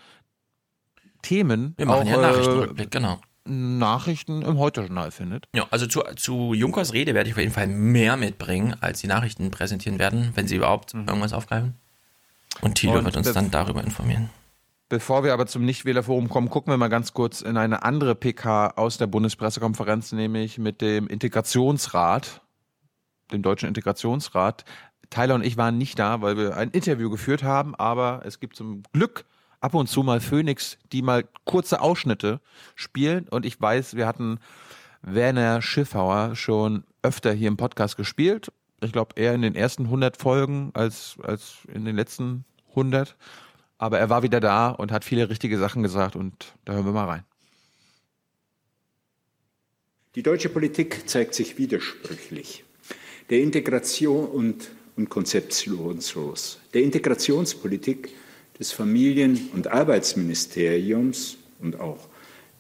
Themen 1.23 1.75
Wir 1.77 1.87
machen 1.87 2.03
auch, 2.03 2.07
ja 2.07 2.19
äh, 2.19 2.23
Nachrichtenrückblick, 2.23 2.91
genau. 2.91 3.21
Nachrichten 3.45 4.43
im 4.43 4.59
Heute-Journal 4.59 5.11
findet. 5.11 5.47
Ja, 5.55 5.67
also 5.71 5.87
zu, 5.87 6.03
zu 6.17 6.53
Junkers 6.53 6.93
Rede 6.93 7.15
werde 7.15 7.31
ich 7.31 7.35
auf 7.35 7.41
jeden 7.41 7.53
Fall 7.53 7.67
mehr 7.67 8.17
mitbringen, 8.17 8.77
als 8.81 9.01
die 9.01 9.07
Nachrichten 9.07 9.51
präsentieren 9.51 9.99
werden, 9.99 10.33
wenn 10.35 10.47
sie 10.47 10.57
überhaupt 10.57 10.95
irgendwas 10.95 11.33
aufgreifen. 11.33 11.75
Und 12.61 12.75
Thilo 12.75 12.95
Mhm. 12.95 12.99
Und 12.99 13.05
wird 13.07 13.17
uns 13.17 13.33
dann 13.33 13.51
darüber 13.51 13.83
informieren. 13.83 14.31
Bevor 14.89 15.23
wir 15.23 15.35
aber 15.35 15.47
zum 15.47 15.67
Nichtwählerforum 15.67 16.31
kommen, 16.31 16.49
gucken 16.49 16.73
wir 16.73 16.79
mal 16.79 16.89
ganz 16.89 17.13
kurz 17.13 17.43
in 17.43 17.59
eine 17.59 17.83
andere 17.83 18.15
PK 18.15 18.69
aus 18.77 18.97
der 18.97 19.07
Bundespressekonferenz, 19.07 20.13
nämlich 20.13 20.57
mit 20.57 20.81
dem 20.81 21.09
Integrationsrat, 21.09 22.41
dem 23.31 23.43
Deutschen 23.43 23.69
Integrationsrat. 23.69 24.65
Tyler 25.11 25.35
und 25.35 25.45
ich 25.45 25.59
waren 25.59 25.77
nicht 25.77 25.99
da, 25.99 26.23
weil 26.23 26.39
wir 26.39 26.57
ein 26.57 26.71
Interview 26.71 27.11
geführt 27.11 27.43
haben, 27.43 27.75
aber 27.75 28.23
es 28.25 28.41
gibt 28.41 28.57
zum 28.57 28.83
Glück 28.95 29.27
ab 29.61 29.75
und 29.75 29.89
zu 29.89 30.03
mal 30.03 30.21
Phoenix, 30.21 30.79
die 30.93 31.03
mal 31.03 31.25
kurze 31.45 31.83
Ausschnitte 31.83 32.41
spielen. 32.75 33.29
Und 33.29 33.45
ich 33.45 33.61
weiß, 33.61 33.95
wir 33.95 34.07
hatten 34.07 34.39
Werner 35.03 35.61
Schiffauer 35.61 36.35
schon 36.35 36.85
öfter 37.03 37.33
hier 37.33 37.49
im 37.49 37.59
Podcast 37.59 37.99
gespielt. 37.99 38.53
Ich 38.81 38.93
glaube 38.93 39.21
eher 39.21 39.35
in 39.35 39.43
den 39.43 39.55
ersten 39.55 39.85
100 39.85 40.17
Folgen 40.17 40.71
als, 40.73 41.19
als 41.23 41.59
in 41.73 41.85
den 41.85 41.97
letzten 41.97 42.45
100. 42.71 43.17
Aber 43.79 43.99
er 43.99 44.11
war 44.11 44.23
wieder 44.23 44.41
da 44.41 44.71
und 44.71 44.93
hat 44.93 45.05
viele 45.05 45.31
richtige 45.31 45.57
Sachen 45.59 45.83
gesagt 45.83 46.17
und 46.17 46.55
da 46.65 46.75
hören 46.75 46.85
wir 46.85 46.93
mal 46.93 47.07
rein. 47.07 47.25
Die 50.15 50.23
deutsche 50.23 50.49
Politik 50.49 51.09
zeigt 51.09 51.35
sich 51.35 51.59
widersprüchlich. 51.59 52.65
Der 53.31 53.41
Integration 53.41 54.27
und, 54.27 54.71
und 54.97 55.09
konzeptionslos. 55.09 56.59
Der 56.75 56.83
Integrationspolitik 56.83 58.09
des 58.59 58.73
Familien- 58.73 59.51
und 59.55 59.69
Arbeitsministeriums 59.69 61.37
und 61.61 61.79
auch 61.79 62.09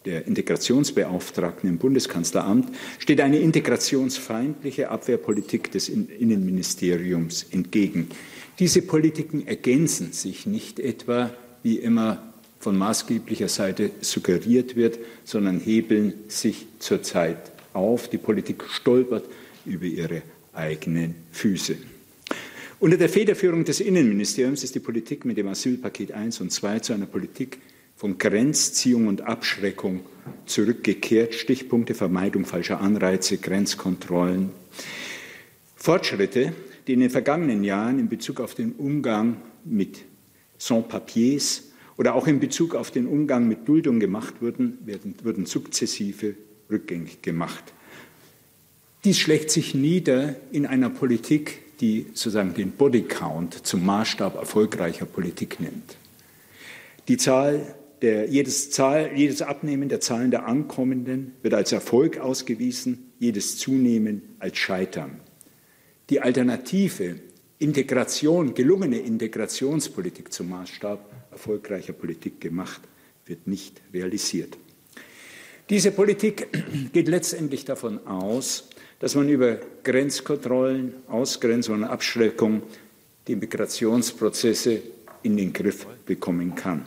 der 0.04 0.26
Integrationsbeauftragten 0.26 1.68
im 1.68 1.78
Bundeskanzleramt 1.78 2.70
steht 2.98 3.20
eine 3.20 3.38
integrationsfeindliche 3.38 4.90
Abwehrpolitik 4.90 5.72
des 5.72 5.88
Innenministeriums 5.88 7.46
entgegen. 7.50 8.08
Diese 8.58 8.82
Politiken 8.82 9.46
ergänzen 9.46 10.12
sich 10.12 10.46
nicht 10.46 10.80
etwa, 10.80 11.32
wie 11.62 11.76
immer 11.76 12.32
von 12.58 12.76
maßgeblicher 12.76 13.48
Seite 13.48 13.92
suggeriert 14.00 14.74
wird, 14.74 14.98
sondern 15.24 15.60
hebeln 15.60 16.14
sich 16.26 16.66
zurzeit 16.80 17.52
auf. 17.72 18.08
Die 18.08 18.18
Politik 18.18 18.64
stolpert 18.68 19.24
über 19.64 19.84
ihre 19.84 20.22
eigenen 20.52 21.14
Füße. 21.30 21.76
Unter 22.80 22.96
der 22.96 23.08
Federführung 23.08 23.64
des 23.64 23.80
Innenministeriums 23.80 24.64
ist 24.64 24.74
die 24.74 24.80
Politik 24.80 25.24
mit 25.24 25.36
dem 25.36 25.48
Asylpaket 25.48 26.12
1 26.12 26.40
und 26.40 26.50
2 26.50 26.80
zu 26.80 26.92
einer 26.92 27.06
Politik 27.06 27.58
von 27.96 28.18
Grenzziehung 28.18 29.06
und 29.06 29.22
Abschreckung 29.22 30.00
zurückgekehrt. 30.46 31.34
Stichpunkte 31.34 31.94
Vermeidung 31.94 32.44
falscher 32.44 32.80
Anreize, 32.80 33.38
Grenzkontrollen. 33.38 34.50
Fortschritte, 35.74 36.52
die 36.88 36.94
in 36.94 37.00
den 37.00 37.10
vergangenen 37.10 37.62
Jahren 37.62 37.98
in 37.98 38.08
Bezug 38.08 38.40
auf 38.40 38.54
den 38.54 38.72
Umgang 38.72 39.36
mit 39.64 39.98
Sans-Papiers 40.56 41.64
oder 41.98 42.14
auch 42.14 42.26
in 42.26 42.40
Bezug 42.40 42.74
auf 42.74 42.90
den 42.90 43.06
Umgang 43.06 43.46
mit 43.46 43.68
Duldung 43.68 44.00
gemacht 44.00 44.40
wurden, 44.40 44.78
werden, 44.86 45.14
wurden 45.22 45.44
sukzessive 45.44 46.34
rückgängig 46.70 47.20
gemacht. 47.20 47.62
Dies 49.04 49.18
schlägt 49.18 49.50
sich 49.50 49.74
nieder 49.74 50.36
in 50.50 50.66
einer 50.66 50.88
Politik, 50.88 51.78
die 51.80 52.06
sozusagen 52.14 52.54
den 52.54 52.72
Bodycount 52.72 53.66
zum 53.66 53.84
Maßstab 53.84 54.36
erfolgreicher 54.36 55.06
Politik 55.06 55.60
nimmt. 55.60 55.96
Die 57.06 57.18
Zahl 57.18 57.74
der, 58.02 58.28
jedes, 58.28 58.70
Zahl, 58.70 59.10
jedes 59.14 59.42
Abnehmen 59.42 59.88
der 59.88 60.00
Zahlen 60.00 60.30
der 60.30 60.46
Ankommenden 60.46 61.32
wird 61.42 61.54
als 61.54 61.72
Erfolg 61.72 62.18
ausgewiesen, 62.18 63.12
jedes 63.18 63.58
Zunehmen 63.58 64.22
als 64.38 64.56
Scheitern. 64.56 65.20
Die 66.10 66.20
Alternative, 66.20 67.16
Integration, 67.58 68.54
gelungene 68.54 68.98
Integrationspolitik 68.98 70.32
zum 70.32 70.50
Maßstab 70.50 71.28
erfolgreicher 71.30 71.92
Politik 71.92 72.40
gemacht, 72.40 72.80
wird 73.26 73.46
nicht 73.46 73.82
realisiert. 73.92 74.56
Diese 75.68 75.90
Politik 75.90 76.48
geht 76.92 77.08
letztendlich 77.08 77.64
davon 77.64 78.06
aus, 78.06 78.68
dass 79.00 79.14
man 79.14 79.28
über 79.28 79.58
Grenzkontrollen, 79.84 80.94
Ausgrenzung 81.08 81.76
und 81.76 81.84
Abschreckung 81.84 82.62
die 83.26 83.36
Migrationsprozesse 83.36 84.80
in 85.22 85.36
den 85.36 85.52
Griff 85.52 85.86
bekommen 86.06 86.54
kann. 86.54 86.86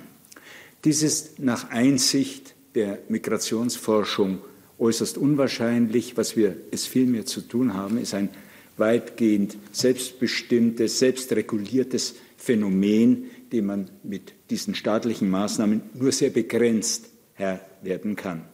Dies 0.83 1.03
ist 1.03 1.39
nach 1.39 1.69
Einsicht 1.69 2.55
der 2.73 2.99
Migrationsforschung 3.07 4.39
äußerst 4.79 5.17
unwahrscheinlich. 5.17 6.17
Was 6.17 6.35
wir 6.35 6.55
es 6.71 6.87
vielmehr 6.87 7.25
zu 7.27 7.41
tun 7.41 7.75
haben, 7.75 7.99
ist 7.99 8.15
ein 8.15 8.29
weitgehend 8.77 9.57
selbstbestimmtes, 9.71 10.99
selbstreguliertes 10.99 12.15
Phänomen, 12.37 13.29
dem 13.51 13.65
man 13.65 13.89
mit 14.03 14.33
diesen 14.49 14.75
staatlichen 14.75 15.29
Maßnahmen 15.29 15.81
nur 15.93 16.11
sehr 16.11 16.29
begrenzt 16.29 17.09
Herr 17.33 17.59
werden 17.81 18.15
kann. 18.15 18.45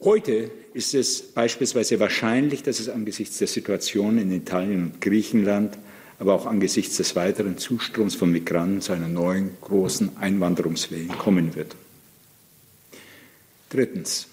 Heute 0.00 0.50
ist 0.74 0.94
es 0.94 1.22
beispielsweise 1.22 1.98
wahrscheinlich, 1.98 2.62
dass 2.62 2.78
es 2.78 2.88
angesichts 2.88 3.38
der 3.38 3.48
Situation 3.48 4.18
in 4.18 4.30
Italien 4.30 4.84
und 4.84 5.00
Griechenland, 5.00 5.76
aber 6.20 6.34
auch 6.34 6.46
angesichts 6.46 6.96
des 6.98 7.16
weiteren 7.16 7.58
Zustroms 7.58 8.14
von 8.14 8.30
Migranten 8.30 8.80
zu 8.80 8.92
einer 8.92 9.08
neuen 9.08 9.50
großen 9.60 10.16
Einwanderungswelle 10.16 11.08
kommen 11.18 11.56
wird. 11.56 11.74
Drittens. 13.70 14.27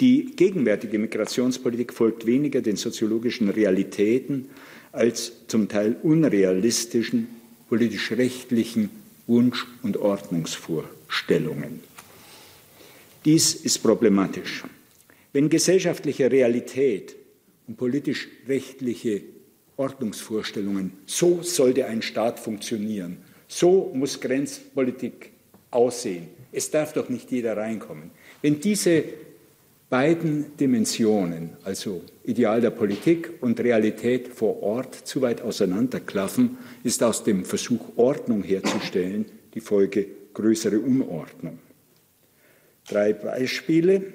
Die 0.00 0.34
gegenwärtige 0.34 0.98
Migrationspolitik 0.98 1.92
folgt 1.92 2.24
weniger 2.24 2.62
den 2.62 2.76
soziologischen 2.76 3.50
Realitäten 3.50 4.48
als 4.92 5.46
zum 5.46 5.68
Teil 5.68 5.96
unrealistischen 6.02 7.28
politisch-rechtlichen 7.68 8.88
Wunsch- 9.26 9.66
und 9.82 9.98
Ordnungsvorstellungen. 9.98 11.80
Dies 13.26 13.54
ist 13.54 13.78
problematisch. 13.80 14.64
Wenn 15.34 15.50
gesellschaftliche 15.50 16.32
Realität 16.32 17.14
und 17.68 17.76
politisch-rechtliche 17.76 19.20
Ordnungsvorstellungen, 19.76 20.92
so 21.04 21.42
sollte 21.42 21.86
ein 21.86 22.00
Staat 22.00 22.40
funktionieren, 22.40 23.18
so 23.46 23.92
muss 23.94 24.18
Grenzpolitik 24.20 25.30
aussehen, 25.70 26.28
es 26.52 26.70
darf 26.70 26.94
doch 26.94 27.10
nicht 27.10 27.30
jeder 27.30 27.56
reinkommen. 27.56 28.10
Wenn 28.42 28.58
diese 28.58 29.04
beiden 29.90 30.56
Dimensionen, 30.56 31.56
also 31.64 32.02
Ideal 32.22 32.60
der 32.60 32.70
Politik 32.70 33.32
und 33.40 33.58
Realität 33.58 34.28
vor 34.28 34.62
Ort, 34.62 34.94
zu 34.94 35.20
weit 35.20 35.42
auseinanderklaffen, 35.42 36.58
ist 36.84 37.02
aus 37.02 37.24
dem 37.24 37.44
Versuch, 37.44 37.96
Ordnung 37.96 38.44
herzustellen, 38.44 39.26
die 39.52 39.60
Folge 39.60 40.06
größere 40.32 40.78
Unordnung. 40.78 41.58
Drei 42.88 43.12
Beispiele. 43.12 44.14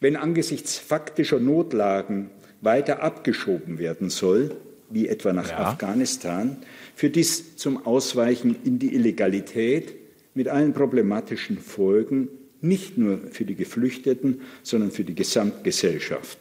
Wenn 0.00 0.16
angesichts 0.16 0.76
faktischer 0.76 1.40
Notlagen 1.40 2.30
weiter 2.60 3.02
abgeschoben 3.02 3.78
werden 3.78 4.10
soll, 4.10 4.54
wie 4.90 5.08
etwa 5.08 5.32
nach 5.32 5.48
ja. 5.48 5.58
Afghanistan, 5.58 6.58
führt 6.94 7.16
dies 7.16 7.56
zum 7.56 7.86
Ausweichen 7.86 8.56
in 8.64 8.78
die 8.78 8.94
Illegalität 8.94 9.94
mit 10.34 10.48
allen 10.48 10.74
problematischen 10.74 11.58
Folgen, 11.58 12.28
nicht 12.60 12.98
nur 12.98 13.18
für 13.30 13.44
die 13.44 13.54
Geflüchteten, 13.54 14.40
sondern 14.62 14.90
für 14.90 15.04
die 15.04 15.14
Gesamtgesellschaft. 15.14 16.38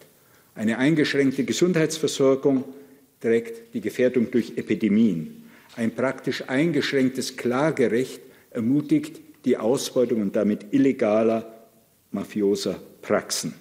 Eine 0.56 0.78
eingeschränkte 0.78 1.44
Gesundheitsversorgung 1.44 2.64
trägt 3.20 3.74
die 3.74 3.82
Gefährdung 3.82 4.32
durch 4.32 4.54
Epidemien. 4.58 5.44
Ein 5.76 5.94
praktisch 5.94 6.48
eingeschränktes 6.48 7.36
Klagerecht 7.36 8.22
ermutigt 8.52 9.20
die 9.44 9.58
Ausbeutung 9.58 10.22
und 10.22 10.36
damit 10.36 10.68
illegaler 10.72 11.68
mafioser 12.12 12.80
Praxen. 13.02 13.54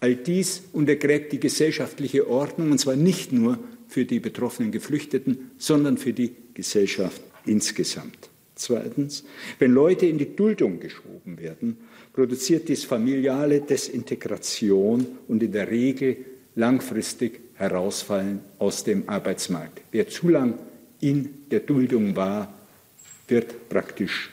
All 0.00 0.14
dies 0.14 0.62
untergräbt 0.72 1.32
die 1.32 1.40
gesellschaftliche 1.40 2.28
Ordnung, 2.28 2.70
und 2.70 2.78
zwar 2.78 2.96
nicht 2.96 3.32
nur 3.32 3.58
für 3.88 4.04
die 4.04 4.20
betroffenen 4.20 4.70
Geflüchteten, 4.70 5.50
sondern 5.58 5.98
für 5.98 6.12
die 6.12 6.32
Gesellschaft 6.54 7.20
insgesamt. 7.44 8.30
Zweitens, 8.54 9.24
wenn 9.58 9.72
Leute 9.72 10.06
in 10.06 10.18
die 10.18 10.34
Duldung 10.34 10.80
geschoben 10.80 11.38
werden, 11.38 11.76
produziert 12.16 12.68
dies 12.68 12.84
familiale 12.84 13.60
Desintegration 13.60 15.06
und 15.28 15.42
in 15.42 15.52
der 15.52 15.70
Regel 15.70 16.16
langfristig 16.54 17.40
Herausfallen 17.54 18.40
aus 18.58 18.82
dem 18.82 19.08
Arbeitsmarkt. 19.08 19.82
Wer 19.92 20.08
zu 20.08 20.30
lang 20.30 20.58
in 21.00 21.46
der 21.50 21.60
Duldung 21.60 22.16
war, 22.16 22.52
wird 23.28 23.68
praktisch 23.68 24.30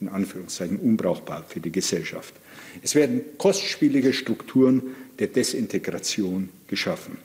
in 0.00 0.08
Anführungszeichen 0.08 0.78
unbrauchbar 0.78 1.44
für 1.46 1.60
die 1.60 1.70
Gesellschaft. 1.70 2.34
Es 2.82 2.94
werden 2.94 3.20
kostspielige 3.36 4.14
Strukturen 4.14 4.82
der 5.18 5.28
Desintegration 5.28 6.48
geschaffen. 6.66 7.18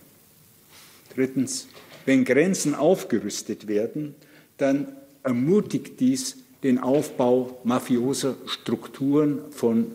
Drittens, 1.15 1.67
wenn 2.05 2.25
Grenzen 2.25 2.75
aufgerüstet 2.75 3.67
werden, 3.67 4.15
dann 4.57 4.89
ermutigt 5.23 5.99
dies 6.01 6.37
den 6.63 6.79
Aufbau 6.79 7.59
mafioser 7.63 8.35
Strukturen 8.45 9.39
von 9.51 9.91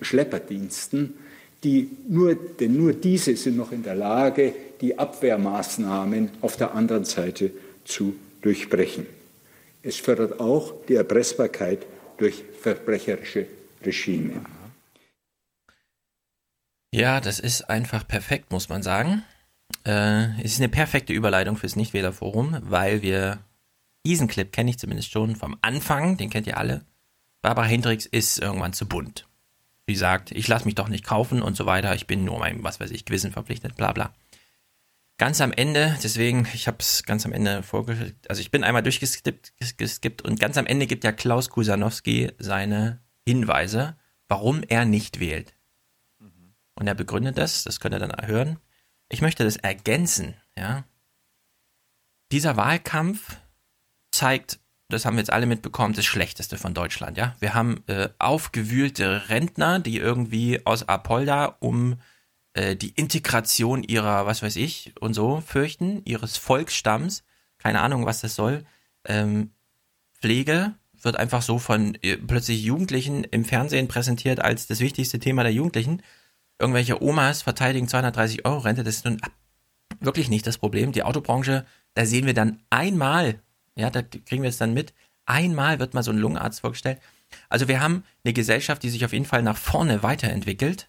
Schlepperdiensten, 0.00 1.14
die 1.62 1.90
nur, 2.08 2.34
denn 2.34 2.76
nur 2.76 2.92
diese 2.92 3.36
sind 3.36 3.56
noch 3.56 3.70
in 3.70 3.82
der 3.82 3.94
Lage, 3.94 4.52
die 4.80 4.98
Abwehrmaßnahmen 4.98 6.30
auf 6.40 6.56
der 6.56 6.74
anderen 6.74 7.04
Seite 7.04 7.52
zu 7.84 8.16
durchbrechen. 8.40 9.06
Es 9.82 9.96
fördert 9.96 10.40
auch 10.40 10.74
die 10.88 10.94
Erpressbarkeit 10.94 11.86
durch 12.16 12.42
verbrecherische 12.60 13.46
Regime. 13.84 14.44
Ja, 16.94 17.20
das 17.20 17.38
ist 17.38 17.70
einfach 17.70 18.06
perfekt, 18.06 18.50
muss 18.50 18.68
man 18.68 18.82
sagen. 18.82 19.24
Äh, 19.86 20.40
es 20.42 20.52
ist 20.52 20.60
eine 20.60 20.68
perfekte 20.68 21.12
Überleitung 21.12 21.56
fürs 21.56 21.76
Nichtwählerforum, 21.76 22.58
weil 22.62 23.02
wir 23.02 23.38
diesen 24.04 24.28
Clip 24.28 24.50
kenne 24.52 24.70
ich 24.70 24.78
zumindest 24.78 25.10
schon 25.10 25.36
vom 25.36 25.56
Anfang, 25.62 26.16
den 26.16 26.30
kennt 26.30 26.46
ihr 26.46 26.58
alle. 26.58 26.84
Barbara 27.40 27.66
Hendricks 27.66 28.06
ist 28.06 28.38
irgendwann 28.38 28.72
zu 28.72 28.86
bunt. 28.86 29.28
Sie 29.86 29.96
sagt, 29.96 30.30
ich 30.30 30.46
lasse 30.48 30.64
mich 30.64 30.74
doch 30.74 30.88
nicht 30.88 31.04
kaufen 31.04 31.42
und 31.42 31.56
so 31.56 31.66
weiter, 31.66 31.94
ich 31.94 32.06
bin 32.06 32.24
nur 32.24 32.38
meinem, 32.38 32.62
was 32.62 32.80
weiß 32.80 32.90
ich, 32.92 33.04
Gewissen 33.04 33.32
verpflichtet, 33.32 33.76
bla 33.76 33.92
bla. 33.92 34.14
Ganz 35.18 35.40
am 35.40 35.52
Ende, 35.52 35.98
deswegen, 36.02 36.48
ich 36.54 36.66
habe 36.66 36.78
es 36.80 37.02
ganz 37.02 37.26
am 37.26 37.32
Ende 37.32 37.62
vorgestellt, 37.62 38.16
also 38.28 38.40
ich 38.40 38.50
bin 38.50 38.64
einmal 38.64 38.82
durchgeskippt 38.82 39.52
geskippt, 39.76 40.22
und 40.22 40.40
ganz 40.40 40.56
am 40.56 40.66
Ende 40.66 40.86
gibt 40.86 41.04
ja 41.04 41.12
Klaus 41.12 41.50
Kusanowski 41.50 42.32
seine 42.38 43.00
Hinweise, 43.26 43.96
warum 44.28 44.62
er 44.62 44.84
nicht 44.84 45.20
wählt. 45.20 45.54
Und 46.74 46.86
er 46.86 46.94
begründet 46.94 47.38
das, 47.38 47.64
das 47.64 47.80
könnt 47.80 47.94
ihr 47.94 47.98
dann 47.98 48.26
hören. 48.26 48.58
Ich 49.08 49.20
möchte 49.20 49.44
das 49.44 49.56
ergänzen, 49.56 50.34
ja. 50.56 50.84
Dieser 52.32 52.56
Wahlkampf 52.56 53.36
zeigt, 54.12 54.60
das 54.88 55.04
haben 55.04 55.16
wir 55.16 55.20
jetzt 55.20 55.32
alle 55.32 55.46
mitbekommen, 55.46 55.94
das 55.94 56.04
Schlechteste 56.04 56.58
von 56.58 56.74
Deutschland, 56.74 57.16
ja. 57.16 57.34
Wir 57.40 57.54
haben 57.54 57.82
äh, 57.86 58.10
aufgewühlte 58.18 59.28
Rentner, 59.28 59.80
die 59.80 59.96
irgendwie 59.96 60.64
aus 60.66 60.88
Apolda 60.88 61.56
um 61.60 61.96
äh, 62.54 62.76
die 62.76 62.90
Integration 62.90 63.82
ihrer, 63.82 64.26
was 64.26 64.42
weiß 64.42 64.56
ich, 64.56 64.92
und 65.00 65.14
so 65.14 65.40
fürchten, 65.40 66.02
ihres 66.04 66.36
Volksstamms, 66.36 67.24
keine 67.58 67.80
Ahnung, 67.80 68.04
was 68.06 68.20
das 68.20 68.34
soll. 68.34 68.64
Ähm, 69.06 69.52
Pflege 70.20 70.74
wird 71.00 71.16
einfach 71.16 71.42
so 71.42 71.58
von 71.58 71.96
äh, 72.02 72.16
plötzlich 72.16 72.62
Jugendlichen 72.62 73.24
im 73.24 73.44
Fernsehen 73.44 73.88
präsentiert 73.88 74.40
als 74.40 74.66
das 74.66 74.80
wichtigste 74.80 75.18
Thema 75.18 75.42
der 75.42 75.52
Jugendlichen. 75.52 76.02
Irgendwelche 76.58 77.02
Omas 77.02 77.42
verteidigen 77.42 77.88
230 77.88 78.44
Euro 78.44 78.58
Rente, 78.58 78.84
das 78.84 78.96
ist 78.96 79.04
nun 79.04 79.20
wirklich 80.00 80.28
nicht 80.28 80.46
das 80.46 80.58
Problem. 80.58 80.92
Die 80.92 81.02
Autobranche, 81.02 81.64
da 81.94 82.04
sehen 82.04 82.26
wir 82.26 82.34
dann 82.34 82.60
einmal, 82.70 83.40
ja, 83.76 83.90
da 83.90 84.02
kriegen 84.02 84.42
wir 84.42 84.50
es 84.50 84.58
dann 84.58 84.74
mit, 84.74 84.92
einmal 85.26 85.78
wird 85.78 85.94
mal 85.94 86.02
so 86.02 86.10
ein 86.10 86.18
Lungenarzt 86.18 86.60
vorgestellt. 86.60 87.00
Also 87.48 87.68
wir 87.68 87.80
haben 87.80 88.04
eine 88.24 88.32
Gesellschaft, 88.32 88.82
die 88.82 88.90
sich 88.90 89.04
auf 89.04 89.12
jeden 89.12 89.24
Fall 89.24 89.42
nach 89.42 89.56
vorne 89.56 90.02
weiterentwickelt 90.02 90.88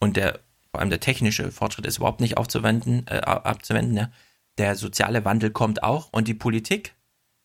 und 0.00 0.16
der 0.16 0.40
vor 0.70 0.80
allem 0.80 0.90
der 0.90 0.98
technische 0.98 1.52
Fortschritt 1.52 1.86
ist 1.86 1.98
überhaupt 1.98 2.20
nicht 2.20 2.36
aufzuwenden, 2.36 3.06
äh, 3.06 3.18
abzuwenden. 3.18 3.96
Ja. 3.96 4.10
Der 4.58 4.74
soziale 4.74 5.24
Wandel 5.24 5.50
kommt 5.50 5.84
auch 5.84 6.08
und 6.12 6.26
die 6.26 6.34
Politik, 6.34 6.96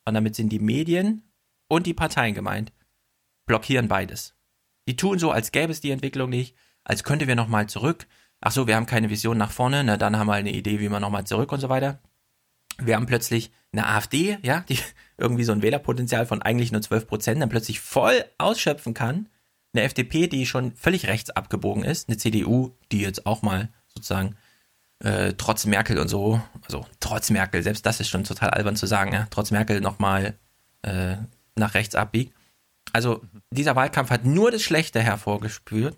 und 0.05 0.15
damit 0.15 0.35
sind 0.35 0.49
die 0.49 0.57
Medien 0.57 1.29
und 1.67 1.85
die 1.85 1.93
Parteien 1.93 2.33
gemeint, 2.33 2.71
blockieren 3.45 3.87
beides. 3.87 4.33
Die 4.87 4.95
tun 4.95 5.19
so, 5.19 5.29
als 5.29 5.51
gäbe 5.51 5.71
es 5.71 5.79
die 5.79 5.91
Entwicklung 5.91 6.31
nicht, 6.31 6.55
als 6.83 7.03
könnte 7.03 7.27
wir 7.27 7.35
nochmal 7.35 7.67
zurück. 7.67 8.07
Ach 8.41 8.51
so, 8.51 8.65
wir 8.65 8.75
haben 8.75 8.87
keine 8.87 9.11
Vision 9.11 9.37
nach 9.37 9.51
vorne, 9.51 9.83
na 9.83 9.97
dann 9.97 10.17
haben 10.17 10.25
wir 10.25 10.33
eine 10.33 10.51
Idee, 10.51 10.79
wie 10.79 10.89
wir 10.89 10.99
nochmal 10.99 11.27
zurück 11.27 11.51
und 11.51 11.59
so 11.59 11.69
weiter. 11.69 11.99
Wir 12.81 12.95
haben 12.95 13.05
plötzlich 13.05 13.51
eine 13.71 13.87
AfD, 13.87 14.37
ja, 14.41 14.61
die 14.69 14.79
irgendwie 15.17 15.43
so 15.43 15.51
ein 15.51 15.61
Wählerpotenzial 15.61 16.25
von 16.25 16.41
eigentlich 16.41 16.71
nur 16.71 16.81
12 16.81 17.07
Prozent 17.07 17.41
dann 17.41 17.49
plötzlich 17.49 17.79
voll 17.79 18.25
ausschöpfen 18.37 18.93
kann 18.93 19.27
eine 19.73 19.83
FDP, 19.83 20.27
die 20.27 20.45
schon 20.45 20.73
völlig 20.75 21.07
rechts 21.07 21.29
abgebogen 21.29 21.83
ist, 21.83 22.09
eine 22.09 22.17
CDU, 22.17 22.71
die 22.91 23.01
jetzt 23.01 23.25
auch 23.25 23.41
mal 23.41 23.69
sozusagen 23.87 24.35
äh, 24.99 25.33
trotz 25.37 25.65
Merkel 25.65 25.99
und 25.99 26.07
so, 26.07 26.41
also 26.63 26.85
trotz 26.99 27.29
Merkel, 27.29 27.63
selbst 27.63 27.85
das 27.85 27.99
ist 27.99 28.09
schon 28.09 28.23
total 28.23 28.49
albern 28.49 28.75
zu 28.75 28.85
sagen, 28.85 29.13
ja, 29.13 29.27
trotz 29.29 29.51
Merkel 29.51 29.79
nochmal 29.81 30.37
äh, 30.81 31.17
nach 31.55 31.73
rechts 31.73 31.95
abbiegt. 31.95 32.33
Also 32.91 33.21
dieser 33.51 33.75
Wahlkampf 33.75 34.09
hat 34.09 34.25
nur 34.25 34.51
das 34.51 34.63
Schlechte 34.63 35.01
hervorgespürt. 35.01 35.97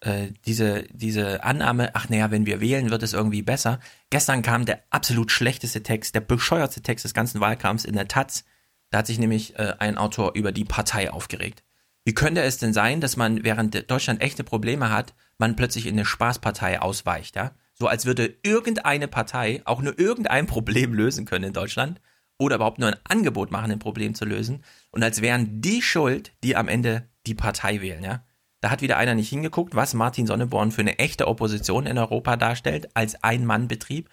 Äh, 0.00 0.28
diese, 0.46 0.84
diese 0.92 1.44
Annahme, 1.44 1.94
ach 1.94 2.08
naja, 2.08 2.30
wenn 2.30 2.46
wir 2.46 2.60
wählen, 2.60 2.90
wird 2.90 3.02
es 3.02 3.12
irgendwie 3.12 3.42
besser. 3.42 3.80
Gestern 4.08 4.42
kam 4.42 4.64
der 4.64 4.82
absolut 4.90 5.30
schlechteste 5.30 5.82
Text, 5.82 6.14
der 6.14 6.20
bescheuertste 6.20 6.80
Text 6.80 7.04
des 7.04 7.14
ganzen 7.14 7.40
Wahlkampfs 7.40 7.84
in 7.84 7.94
der 7.94 8.08
Taz. 8.08 8.44
Da 8.90 8.98
hat 8.98 9.06
sich 9.06 9.18
nämlich 9.18 9.58
äh, 9.58 9.74
ein 9.78 9.98
Autor 9.98 10.34
über 10.34 10.52
die 10.52 10.64
Partei 10.64 11.10
aufgeregt. 11.12 11.62
Wie 12.04 12.14
könnte 12.14 12.42
es 12.42 12.56
denn 12.56 12.72
sein, 12.72 13.00
dass 13.00 13.16
man, 13.16 13.44
während 13.44 13.90
Deutschland 13.90 14.22
echte 14.22 14.42
Probleme 14.42 14.90
hat, 14.90 15.14
man 15.38 15.54
plötzlich 15.54 15.86
in 15.86 15.94
eine 15.94 16.06
Spaßpartei 16.06 16.80
ausweicht, 16.80 17.36
ja? 17.36 17.52
So 17.74 17.86
als 17.86 18.04
würde 18.04 18.36
irgendeine 18.42 19.08
Partei 19.08 19.62
auch 19.64 19.80
nur 19.80 19.98
irgendein 19.98 20.46
Problem 20.46 20.92
lösen 20.92 21.24
können 21.24 21.46
in 21.46 21.52
Deutschland 21.54 22.00
oder 22.38 22.56
überhaupt 22.56 22.78
nur 22.78 22.88
ein 22.88 23.00
Angebot 23.04 23.50
machen, 23.50 23.70
ein 23.70 23.78
Problem 23.78 24.14
zu 24.14 24.24
lösen 24.24 24.64
und 24.90 25.02
als 25.02 25.22
wären 25.22 25.62
die 25.62 25.80
schuld, 25.80 26.32
die 26.42 26.56
am 26.56 26.68
Ende 26.68 27.08
die 27.26 27.34
Partei 27.34 27.80
wählen, 27.80 28.02
ja? 28.02 28.24
Da 28.60 28.70
hat 28.70 28.82
wieder 28.82 28.98
einer 28.98 29.14
nicht 29.14 29.28
hingeguckt, 29.28 29.74
was 29.74 29.94
Martin 29.94 30.26
Sonneborn 30.26 30.70
für 30.70 30.82
eine 30.82 30.98
echte 30.98 31.28
Opposition 31.28 31.86
in 31.86 31.98
Europa 31.98 32.36
darstellt, 32.36 32.94
als 32.94 33.22
Ein-Mann-Betrieb 33.22 34.08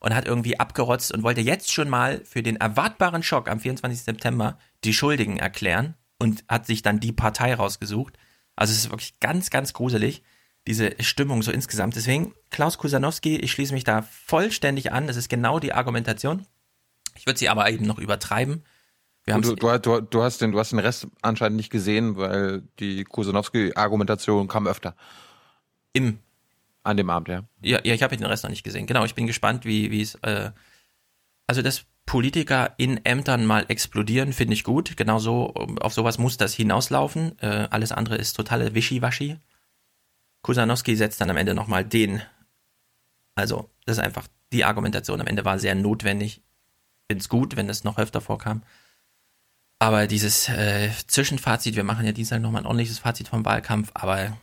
und 0.00 0.14
hat 0.14 0.26
irgendwie 0.26 0.58
abgerotzt 0.58 1.12
und 1.12 1.22
wollte 1.22 1.40
jetzt 1.40 1.72
schon 1.72 1.88
mal 1.88 2.22
für 2.24 2.42
den 2.42 2.56
erwartbaren 2.56 3.22
Schock 3.22 3.48
am 3.48 3.60
24. 3.60 4.02
September 4.02 4.58
die 4.82 4.92
Schuldigen 4.92 5.38
erklären 5.38 5.94
und 6.18 6.44
hat 6.48 6.66
sich 6.66 6.82
dann 6.82 6.98
die 6.98 7.12
Partei 7.12 7.54
rausgesucht. 7.54 8.18
Also 8.56 8.72
es 8.72 8.78
ist 8.78 8.90
wirklich 8.90 9.20
ganz, 9.20 9.50
ganz 9.50 9.72
gruselig, 9.72 10.24
diese 10.66 10.94
Stimmung 11.00 11.42
so 11.42 11.52
insgesamt. 11.52 11.94
Deswegen, 11.94 12.34
Klaus 12.50 12.78
Kusanowski, 12.78 13.36
ich 13.36 13.52
schließe 13.52 13.72
mich 13.72 13.84
da 13.84 14.02
vollständig 14.02 14.92
an. 14.92 15.06
Das 15.06 15.16
ist 15.16 15.28
genau 15.28 15.60
die 15.60 15.72
Argumentation. 15.72 16.46
Ich 17.16 17.26
würde 17.26 17.38
sie 17.38 17.48
aber 17.48 17.70
eben 17.70 17.86
noch 17.86 17.98
übertreiben. 17.98 18.64
Wir 19.24 19.38
du, 19.38 19.54
du, 19.54 19.78
du, 19.78 20.00
du, 20.00 20.22
hast 20.22 20.40
den, 20.40 20.52
du 20.52 20.58
hast 20.58 20.72
den 20.72 20.80
Rest 20.80 21.06
anscheinend 21.20 21.56
nicht 21.56 21.70
gesehen, 21.70 22.16
weil 22.16 22.62
die 22.80 23.04
Kusanowski-Argumentation 23.04 24.48
kam 24.48 24.66
öfter. 24.66 24.96
Im 25.92 26.18
an 26.84 26.96
dem 26.96 27.10
Abend, 27.10 27.28
ja. 27.28 27.44
Ja, 27.60 27.80
ja 27.84 27.94
ich 27.94 28.02
habe 28.02 28.16
den 28.16 28.26
Rest 28.26 28.42
noch 28.42 28.50
nicht 28.50 28.64
gesehen. 28.64 28.86
Genau, 28.86 29.04
ich 29.04 29.14
bin 29.14 29.26
gespannt, 29.26 29.64
wie 29.64 30.00
es. 30.00 30.16
Äh, 30.16 30.50
also 31.46 31.62
das 31.62 31.84
Politiker 32.06 32.74
in 32.78 33.04
Ämtern 33.04 33.46
mal 33.46 33.64
explodieren, 33.68 34.32
finde 34.32 34.54
ich 34.54 34.64
gut. 34.64 34.96
Genauso, 34.96 35.54
auf 35.80 35.94
sowas 35.94 36.18
muss 36.18 36.36
das 36.36 36.54
hinauslaufen. 36.54 37.38
Äh, 37.40 37.68
alles 37.70 37.92
andere 37.92 38.16
ist 38.16 38.34
totale 38.34 38.74
Wischiwaschi. 38.74 39.38
Kusanowski 40.42 40.96
setzt 40.96 41.20
dann 41.20 41.30
am 41.30 41.36
Ende 41.36 41.54
nochmal 41.54 41.84
den. 41.84 42.22
Also, 43.34 43.70
das 43.86 43.98
ist 43.98 44.02
einfach, 44.02 44.26
die 44.52 44.64
Argumentation 44.64 45.20
am 45.20 45.26
Ende 45.26 45.44
war 45.44 45.58
sehr 45.58 45.74
notwendig. 45.74 46.42
Finde 47.08 47.22
es 47.22 47.28
gut, 47.28 47.56
wenn 47.56 47.68
das 47.68 47.84
noch 47.84 47.98
öfter 47.98 48.20
vorkam. 48.20 48.62
Aber 49.82 50.06
dieses 50.06 50.48
äh, 50.48 50.90
Zwischenfazit, 51.08 51.74
wir 51.74 51.82
machen 51.82 52.06
ja 52.06 52.12
Dienstag 52.12 52.40
nochmal 52.40 52.62
ein 52.62 52.66
ordentliches 52.66 53.00
Fazit 53.00 53.26
vom 53.26 53.44
Wahlkampf, 53.44 53.90
aber 53.94 54.38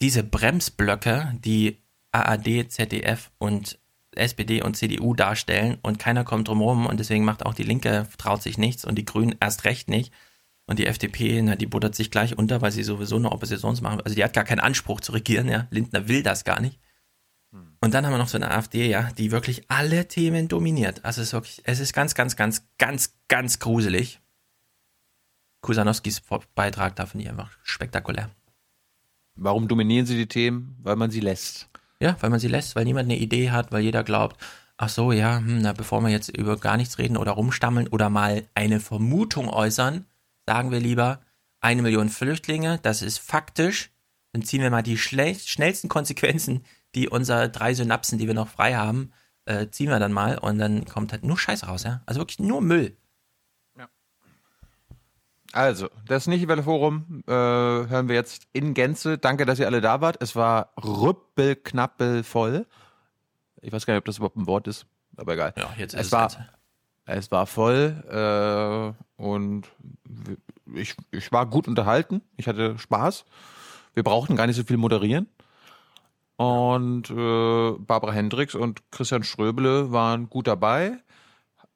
diese 0.00 0.22
Bremsblöcke, 0.22 1.34
die 1.44 1.82
AAD, 2.12 2.70
ZDF 2.70 3.32
und 3.38 3.80
SPD 4.14 4.62
und 4.62 4.76
CDU 4.76 5.12
darstellen 5.14 5.78
und 5.82 5.98
keiner 5.98 6.22
kommt 6.22 6.46
drumherum 6.46 6.86
und 6.86 7.00
deswegen 7.00 7.24
macht 7.24 7.44
auch 7.44 7.54
die 7.54 7.64
Linke, 7.64 8.06
traut 8.16 8.44
sich 8.44 8.56
nichts 8.56 8.84
und 8.84 8.94
die 8.94 9.04
Grünen 9.04 9.34
erst 9.40 9.64
recht 9.64 9.88
nicht. 9.88 10.12
Und 10.66 10.78
die 10.78 10.86
FDP, 10.86 11.42
na, 11.42 11.56
die 11.56 11.66
buttert 11.66 11.96
sich 11.96 12.12
gleich 12.12 12.38
unter, 12.38 12.62
weil 12.62 12.70
sie 12.70 12.84
sowieso 12.84 13.16
eine 13.16 13.32
Oppositionsmacht, 13.32 14.04
also 14.04 14.14
die 14.14 14.22
hat 14.22 14.34
gar 14.34 14.44
keinen 14.44 14.60
Anspruch 14.60 15.00
zu 15.00 15.10
regieren, 15.10 15.48
ja. 15.48 15.66
Lindner 15.70 16.06
will 16.06 16.22
das 16.22 16.44
gar 16.44 16.60
nicht. 16.60 16.78
Und 17.80 17.92
dann 17.92 18.06
haben 18.06 18.12
wir 18.12 18.18
noch 18.18 18.28
so 18.28 18.38
eine 18.38 18.52
AfD, 18.52 18.88
ja, 18.88 19.10
die 19.18 19.32
wirklich 19.32 19.64
alle 19.68 20.06
Themen 20.06 20.46
dominiert. 20.46 21.04
Also 21.04 21.22
es 21.22 21.28
ist 21.28 21.32
wirklich, 21.32 21.62
es 21.64 21.80
ist 21.80 21.92
ganz, 21.92 22.14
ganz, 22.14 22.36
ganz, 22.36 22.68
ganz, 22.78 23.16
ganz 23.26 23.58
gruselig. 23.58 24.20
Kusanowskis 25.64 26.22
Beitrag 26.54 26.94
da 26.96 27.06
finde 27.06 27.24
ich 27.24 27.30
einfach 27.30 27.50
spektakulär. 27.62 28.30
Warum 29.34 29.66
dominieren 29.66 30.06
sie 30.06 30.16
die 30.16 30.28
Themen? 30.28 30.76
Weil 30.82 30.96
man 30.96 31.10
sie 31.10 31.20
lässt. 31.20 31.68
Ja, 32.00 32.16
weil 32.20 32.30
man 32.30 32.38
sie 32.38 32.48
lässt, 32.48 32.76
weil 32.76 32.84
niemand 32.84 33.06
eine 33.06 33.18
Idee 33.18 33.50
hat, 33.50 33.72
weil 33.72 33.82
jeder 33.82 34.04
glaubt, 34.04 34.36
ach 34.76 34.90
so, 34.90 35.10
ja, 35.10 35.38
hm, 35.38 35.62
na, 35.62 35.72
bevor 35.72 36.02
wir 36.02 36.10
jetzt 36.10 36.28
über 36.28 36.58
gar 36.58 36.76
nichts 36.76 36.98
reden 36.98 37.16
oder 37.16 37.32
rumstammeln 37.32 37.88
oder 37.88 38.10
mal 38.10 38.46
eine 38.54 38.78
Vermutung 38.78 39.48
äußern, 39.48 40.04
sagen 40.46 40.70
wir 40.70 40.80
lieber, 40.80 41.20
eine 41.60 41.82
Million 41.82 42.10
Flüchtlinge, 42.10 42.78
das 42.82 43.00
ist 43.00 43.18
faktisch, 43.18 43.90
dann 44.32 44.42
ziehen 44.42 44.60
wir 44.60 44.70
mal 44.70 44.82
die 44.82 44.98
schnellsten 44.98 45.88
Konsequenzen, 45.88 46.64
die 46.94 47.08
unser 47.08 47.48
drei 47.48 47.72
Synapsen, 47.72 48.18
die 48.18 48.26
wir 48.26 48.34
noch 48.34 48.48
frei 48.48 48.74
haben, 48.74 49.12
äh, 49.46 49.68
ziehen 49.68 49.88
wir 49.88 49.98
dann 49.98 50.12
mal 50.12 50.36
und 50.38 50.58
dann 50.58 50.84
kommt 50.84 51.12
halt 51.12 51.24
nur 51.24 51.38
Scheiß 51.38 51.66
raus, 51.66 51.84
ja. 51.84 52.02
Also 52.04 52.20
wirklich 52.20 52.38
nur 52.38 52.60
Müll. 52.60 52.96
Also, 55.54 55.88
das 56.04 56.26
Nichtwelle 56.26 56.64
Forum 56.64 57.22
äh, 57.28 57.30
hören 57.30 58.08
wir 58.08 58.16
jetzt 58.16 58.48
in 58.52 58.74
Gänze. 58.74 59.18
Danke, 59.18 59.46
dass 59.46 59.60
ihr 59.60 59.66
alle 59.66 59.80
da 59.80 60.00
wart. 60.00 60.16
Es 60.20 60.34
war 60.34 60.72
rüppelknappel 60.82 62.24
voll. 62.24 62.66
Ich 63.60 63.72
weiß 63.72 63.86
gar 63.86 63.94
nicht, 63.94 64.00
ob 64.00 64.04
das 64.04 64.16
überhaupt 64.16 64.36
ein 64.36 64.48
Wort 64.48 64.66
ist, 64.66 64.86
aber 65.16 65.34
egal. 65.34 65.54
Ja, 65.56 65.72
jetzt 65.78 65.94
ist 65.94 66.00
es, 66.00 66.06
es 66.06 66.12
war, 66.12 66.28
es 67.04 67.30
war 67.30 67.46
voll 67.46 68.02
äh, 68.10 69.22
und 69.22 69.68
ich, 70.74 70.96
ich 71.12 71.30
war 71.30 71.46
gut 71.46 71.68
unterhalten. 71.68 72.22
Ich 72.36 72.48
hatte 72.48 72.76
Spaß. 72.76 73.24
Wir 73.94 74.02
brauchten 74.02 74.34
gar 74.34 74.48
nicht 74.48 74.56
so 74.56 74.64
viel 74.64 74.76
moderieren. 74.76 75.28
Und 76.34 77.10
äh, 77.10 77.72
Barbara 77.78 78.10
Hendricks 78.10 78.56
und 78.56 78.90
Christian 78.90 79.22
Ströbele 79.22 79.92
waren 79.92 80.28
gut 80.28 80.48
dabei. 80.48 80.98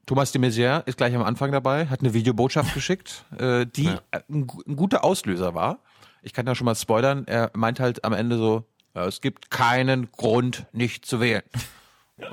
Thomas 0.09 0.33
de 0.33 0.41
Maizière 0.41 0.85
ist 0.87 0.97
gleich 0.97 1.15
am 1.15 1.23
Anfang 1.23 1.53
dabei, 1.53 1.87
hat 1.87 2.01
eine 2.01 2.15
Videobotschaft 2.15 2.73
geschickt, 2.73 3.27
äh, 3.39 3.67
die 3.67 3.85
ja. 3.85 4.01
ein, 4.11 4.47
ein, 4.67 4.77
guter 4.77 5.05
Auslöser 5.05 5.53
war. 5.53 5.81
Ich 6.23 6.33
kann 6.33 6.47
da 6.47 6.55
schon 6.55 6.65
mal 6.65 6.75
spoilern. 6.75 7.27
Er 7.27 7.51
meint 7.55 7.79
halt 7.79 8.05
am 8.05 8.15
Ende 8.15 8.39
so, 8.39 8.65
ja, 8.95 9.07
es 9.07 9.21
gibt 9.21 9.51
keinen 9.51 10.11
Grund, 10.11 10.65
nicht 10.73 11.05
zu 11.05 11.21
wählen. 11.21 11.43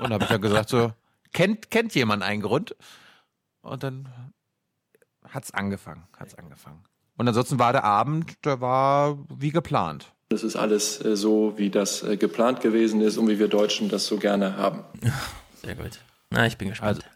Und 0.00 0.10
habe 0.10 0.24
ich 0.24 0.30
dann 0.30 0.40
gesagt 0.40 0.70
so, 0.70 0.94
kennt, 1.34 1.70
kennt 1.70 1.94
jemand 1.94 2.22
einen 2.22 2.40
Grund? 2.40 2.74
Und 3.60 3.82
dann 3.82 4.08
hat's 5.28 5.52
angefangen, 5.52 6.04
hat's 6.18 6.34
angefangen. 6.34 6.82
Und 7.18 7.28
ansonsten 7.28 7.58
war 7.58 7.72
der 7.72 7.84
Abend, 7.84 8.42
der 8.46 8.62
war 8.62 9.18
wie 9.28 9.50
geplant. 9.50 10.14
Das 10.30 10.44
ist 10.44 10.56
alles 10.56 11.04
äh, 11.04 11.14
so, 11.14 11.58
wie 11.58 11.68
das 11.68 12.02
äh, 12.02 12.16
geplant 12.16 12.62
gewesen 12.62 13.02
ist 13.02 13.18
und 13.18 13.28
wie 13.28 13.38
wir 13.38 13.48
Deutschen 13.48 13.90
das 13.90 14.06
so 14.06 14.16
gerne 14.16 14.56
haben. 14.56 14.82
Sehr 15.62 15.74
gut. 15.74 16.00
Na, 16.30 16.46
ich 16.46 16.56
bin 16.56 16.70
gespannt. 16.70 17.04
Also, 17.04 17.15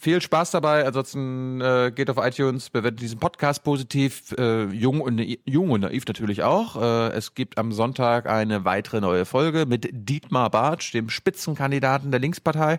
Viel 0.00 0.22
Spaß 0.22 0.52
dabei. 0.52 0.86
Ansonsten 0.86 1.60
äh, 1.60 1.90
geht 1.92 2.08
auf 2.08 2.24
iTunes, 2.24 2.70
bewertet 2.70 3.00
diesen 3.00 3.18
Podcast 3.18 3.64
positiv. 3.64 4.32
Äh, 4.38 4.66
jung, 4.66 5.00
und, 5.00 5.18
jung 5.44 5.70
und 5.70 5.80
naiv 5.80 6.06
natürlich 6.06 6.44
auch. 6.44 6.80
Äh, 6.80 7.16
es 7.16 7.34
gibt 7.34 7.58
am 7.58 7.72
Sonntag 7.72 8.26
eine 8.26 8.64
weitere 8.64 9.00
neue 9.00 9.24
Folge 9.24 9.66
mit 9.66 9.88
Dietmar 9.90 10.50
Bartsch, 10.50 10.94
dem 10.94 11.10
Spitzenkandidaten 11.10 12.12
der 12.12 12.20
Linkspartei. 12.20 12.78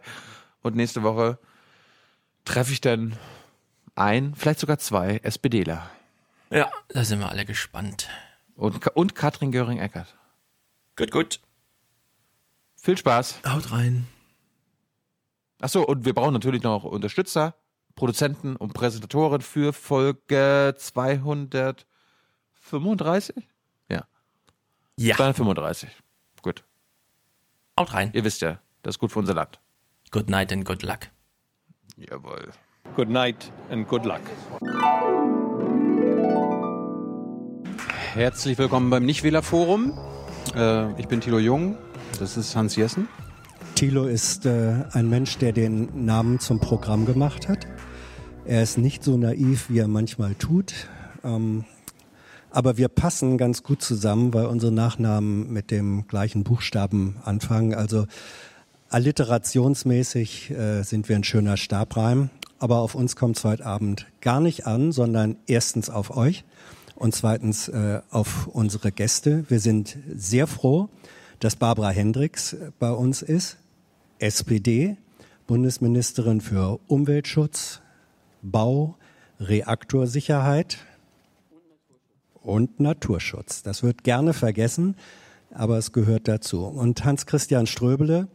Und 0.62 0.78
nächste 0.78 1.04
Woche 1.04 1.40
treffe 2.46 2.72
ich 2.72 2.80
dann 2.80 3.18
ein, 3.96 4.34
vielleicht 4.34 4.62
sogar 4.62 4.80
zwei 4.80 5.18
SPDler. 5.22 5.90
Ja, 6.52 6.72
da 6.88 7.04
sind 7.04 7.20
wir 7.20 7.30
alle 7.30 7.44
gespannt. 7.44 8.08
Und, 8.56 8.88
und 8.96 9.14
Katrin 9.14 9.52
Göring-Eckert. 9.52 10.16
Gut, 10.96 11.12
gut. 11.12 11.40
Viel 12.78 12.98
Spaß. 12.98 13.42
Haut 13.46 13.74
rein. 13.74 14.08
Achso, 15.62 15.84
und 15.84 16.06
wir 16.06 16.14
brauchen 16.14 16.32
natürlich 16.34 16.64
noch 16.64 16.86
Unterstützer, 16.86 17.54
Produzenten 17.96 18.56
und 18.56 18.74
Präsentatoren 18.74 19.42
für 19.42 19.74
Folge 19.74 20.74
235? 20.78 23.36
Ja. 23.90 24.06
Ja. 24.96 25.18
235. 25.18 25.90
Gut. 26.42 26.64
Haut 27.78 27.94
rein. 27.94 28.12
Ihr 28.14 28.24
wisst 28.24 28.40
ja, 28.42 28.62
das 28.84 28.96
ist 28.96 29.00
gut 29.00 29.12
für 29.12 29.20
unser 29.20 29.34
Land. 29.34 29.60
Good 30.12 30.30
night 30.30 30.54
and 30.54 30.64
good 30.64 30.82
luck. 30.84 31.10
Jawohl. 31.98 32.52
Good 32.96 33.10
night 33.10 33.52
and 33.70 33.86
good 33.86 34.06
luck. 34.06 34.22
Herzlich 38.14 38.58
willkommen 38.58 38.90
beim 38.90 39.06
Nichtwählerforum. 39.06 39.92
Äh, 40.56 40.98
ich 41.00 41.10
bin 41.10 41.20
Thilo 41.20 41.40
Jung, 41.40 41.78
das 42.18 42.38
ist 42.38 42.56
Hans 42.56 42.78
Jessen. 42.78 43.10
Thilo 43.80 44.08
ist 44.08 44.46
äh, 44.46 44.74
ein 44.92 45.08
Mensch, 45.08 45.38
der 45.38 45.54
den 45.54 46.04
Namen 46.04 46.42
zum 46.42 46.60
Programm 46.60 47.06
gemacht 47.06 47.48
hat. 47.48 47.66
Er 48.44 48.62
ist 48.62 48.78
nicht 48.78 49.06
so 49.06 49.16
naiv, 49.16 49.70
wie 49.70 49.80
er 49.80 49.88
manchmal 49.88 50.36
tut. 50.36 50.74
Ähm, 51.24 51.64
aber 52.52 52.76
wir 52.76 52.90
passen 52.90 53.38
ganz 53.38 53.64
gut 53.64 53.82
zusammen, 53.82 54.34
weil 54.34 54.48
unsere 54.48 54.74
Nachnamen 54.74 55.54
mit 55.54 55.72
dem 55.72 56.06
gleichen 56.10 56.44
Buchstaben 56.44 57.22
anfangen. 57.24 57.74
Also 57.74 58.06
alliterationsmäßig 58.90 60.52
äh, 60.52 60.84
sind 60.84 61.08
wir 61.08 61.16
ein 61.16 61.24
schöner 61.24 61.56
Stabreim. 61.56 62.32
Aber 62.58 62.80
auf 62.80 62.96
uns 62.96 63.16
kommt 63.16 63.38
es 63.38 63.46
heute 63.46 63.66
Abend 63.66 64.08
gar 64.20 64.42
nicht 64.42 64.68
an, 64.68 64.92
sondern 64.92 65.38
erstens 65.48 65.90
auf 65.90 66.18
euch 66.18 66.44
und 66.96 67.16
zweitens 67.16 67.70
äh, 67.70 68.02
auf 68.12 68.48
unsere 68.48 68.92
Gäste. 68.92 69.46
Wir 69.48 69.62
sind 69.62 69.98
sehr 70.14 70.48
froh, 70.48 70.90
dass 71.40 71.56
Barbara 71.56 71.92
Hendricks 71.92 72.58
bei 72.78 72.92
uns 72.92 73.22
ist, 73.22 73.56
SPD, 74.20 74.98
Bundesministerin 75.48 76.42
für 76.42 76.80
Umweltschutz, 76.88 77.82
Bau, 78.42 78.96
Reaktorsicherheit 79.40 80.78
und 82.42 82.80
Naturschutz. 82.80 83.64
Das 83.64 83.82
wird 83.82 84.04
gerne 84.04 84.34
vergessen, 84.34 84.96
aber 85.54 85.78
es 85.78 85.92
gehört 85.92 86.28
dazu. 86.28 86.66
Und 86.66 87.04
Hans-Christian 87.04 87.66
Ströbele, 87.66 88.28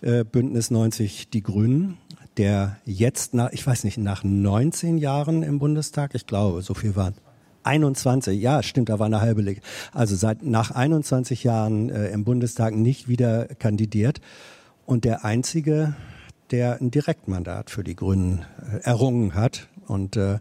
äh, 0.00 0.24
Bündnis 0.24 0.70
90 0.70 1.30
Die 1.30 1.42
Grünen, 1.42 1.98
der 2.36 2.76
jetzt 2.84 3.34
nach, 3.34 3.50
ich 3.52 3.66
weiß 3.66 3.84
nicht, 3.84 3.98
nach 3.98 4.24
19 4.24 4.98
Jahren 4.98 5.42
im 5.42 5.58
Bundestag, 5.58 6.14
ich 6.14 6.26
glaube, 6.26 6.62
so 6.62 6.74
viel 6.74 6.96
waren 6.96 7.14
21, 7.62 8.40
ja, 8.40 8.62
stimmt, 8.62 8.88
da 8.88 8.98
war 8.98 9.06
eine 9.06 9.20
halbe 9.20 9.42
Leg. 9.42 9.60
Also 9.92 10.16
seit 10.16 10.42
nach 10.42 10.70
21 10.70 11.44
Jahren 11.44 11.90
äh, 11.90 12.08
im 12.08 12.24
Bundestag 12.24 12.74
nicht 12.74 13.08
wieder 13.08 13.46
kandidiert 13.46 14.20
und 14.88 15.04
der 15.04 15.22
einzige, 15.22 15.94
der 16.50 16.80
ein 16.80 16.90
Direktmandat 16.90 17.68
für 17.68 17.84
die 17.84 17.94
Grünen 17.94 18.46
äh, 18.72 18.78
errungen 18.84 19.34
hat. 19.34 19.68
Und 19.86 20.16
äh, 20.16 20.38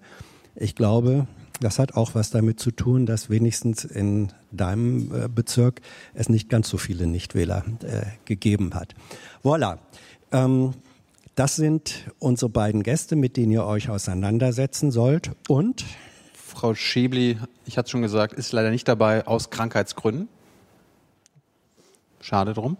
ich 0.55 0.73
glaube, 0.73 1.27
das 1.59 1.79
hat 1.79 1.95
auch 1.95 2.15
was 2.15 2.29
damit 2.29 2.57
zu 2.57 2.71
tun, 2.71 3.05
dass 3.05 3.29
wenigstens 3.29 3.83
in 3.83 4.31
deinem 4.51 5.13
äh, 5.13 5.27
Bezirk 5.27 5.81
es 6.13 6.29
nicht 6.29 6.47
ganz 6.47 6.69
so 6.69 6.77
viele 6.77 7.07
Nichtwähler 7.07 7.65
äh, 7.83 8.05
gegeben 8.23 8.73
hat. 8.73 8.95
Voilà. 9.43 9.79
Ähm, 10.31 10.75
das 11.35 11.57
sind 11.57 12.09
unsere 12.17 12.49
beiden 12.49 12.83
Gäste, 12.83 13.17
mit 13.17 13.35
denen 13.35 13.51
ihr 13.51 13.65
euch 13.65 13.89
auseinandersetzen 13.89 14.91
sollt. 14.91 15.31
Und 15.49 15.83
Frau 16.33 16.73
Schäbli, 16.73 17.37
ich 17.65 17.77
hatte 17.77 17.87
es 17.87 17.91
schon 17.91 18.01
gesagt, 18.01 18.31
ist 18.31 18.53
leider 18.53 18.71
nicht 18.71 18.87
dabei 18.87 19.27
aus 19.27 19.49
Krankheitsgründen. 19.49 20.29
Schade 22.21 22.53
drum. 22.53 22.77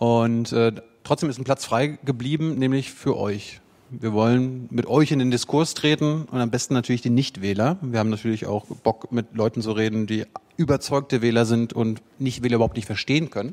Und 0.00 0.50
äh, 0.52 0.72
trotzdem 1.04 1.28
ist 1.28 1.38
ein 1.38 1.44
Platz 1.44 1.66
frei 1.66 1.98
geblieben, 2.06 2.54
nämlich 2.54 2.90
für 2.90 3.18
euch. 3.18 3.60
Wir 3.90 4.14
wollen 4.14 4.66
mit 4.70 4.86
euch 4.86 5.12
in 5.12 5.18
den 5.18 5.30
Diskurs 5.30 5.74
treten 5.74 6.24
und 6.24 6.40
am 6.40 6.50
besten 6.50 6.72
natürlich 6.72 7.02
die 7.02 7.10
Nichtwähler. 7.10 7.76
Wir 7.82 7.98
haben 7.98 8.08
natürlich 8.08 8.46
auch 8.46 8.64
Bock, 8.64 9.12
mit 9.12 9.34
Leuten 9.34 9.60
zu 9.60 9.72
reden, 9.72 10.06
die 10.06 10.24
überzeugte 10.56 11.20
Wähler 11.20 11.44
sind 11.44 11.74
und 11.74 12.00
Nichtwähler 12.18 12.54
überhaupt 12.54 12.76
nicht 12.76 12.86
verstehen 12.86 13.28
können. 13.28 13.52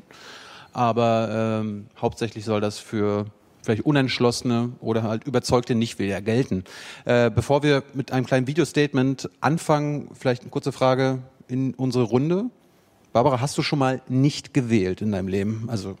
Aber 0.72 1.60
ähm, 1.60 1.88
hauptsächlich 2.00 2.46
soll 2.46 2.62
das 2.62 2.78
für 2.78 3.26
vielleicht 3.60 3.84
unentschlossene 3.84 4.72
oder 4.80 5.02
halt 5.02 5.24
überzeugte 5.24 5.74
Nichtwähler 5.74 6.22
gelten. 6.22 6.64
Äh, 7.04 7.30
bevor 7.30 7.62
wir 7.62 7.82
mit 7.92 8.10
einem 8.10 8.24
kleinen 8.24 8.46
Videostatement 8.46 9.28
anfangen, 9.42 10.08
vielleicht 10.14 10.44
eine 10.44 10.50
kurze 10.50 10.72
Frage 10.72 11.18
in 11.46 11.74
unsere 11.74 12.04
Runde. 12.04 12.46
Barbara, 13.12 13.42
hast 13.42 13.58
du 13.58 13.62
schon 13.62 13.78
mal 13.78 14.00
nicht 14.08 14.54
gewählt 14.54 15.02
in 15.02 15.12
deinem 15.12 15.28
Leben? 15.28 15.64
Also 15.68 15.98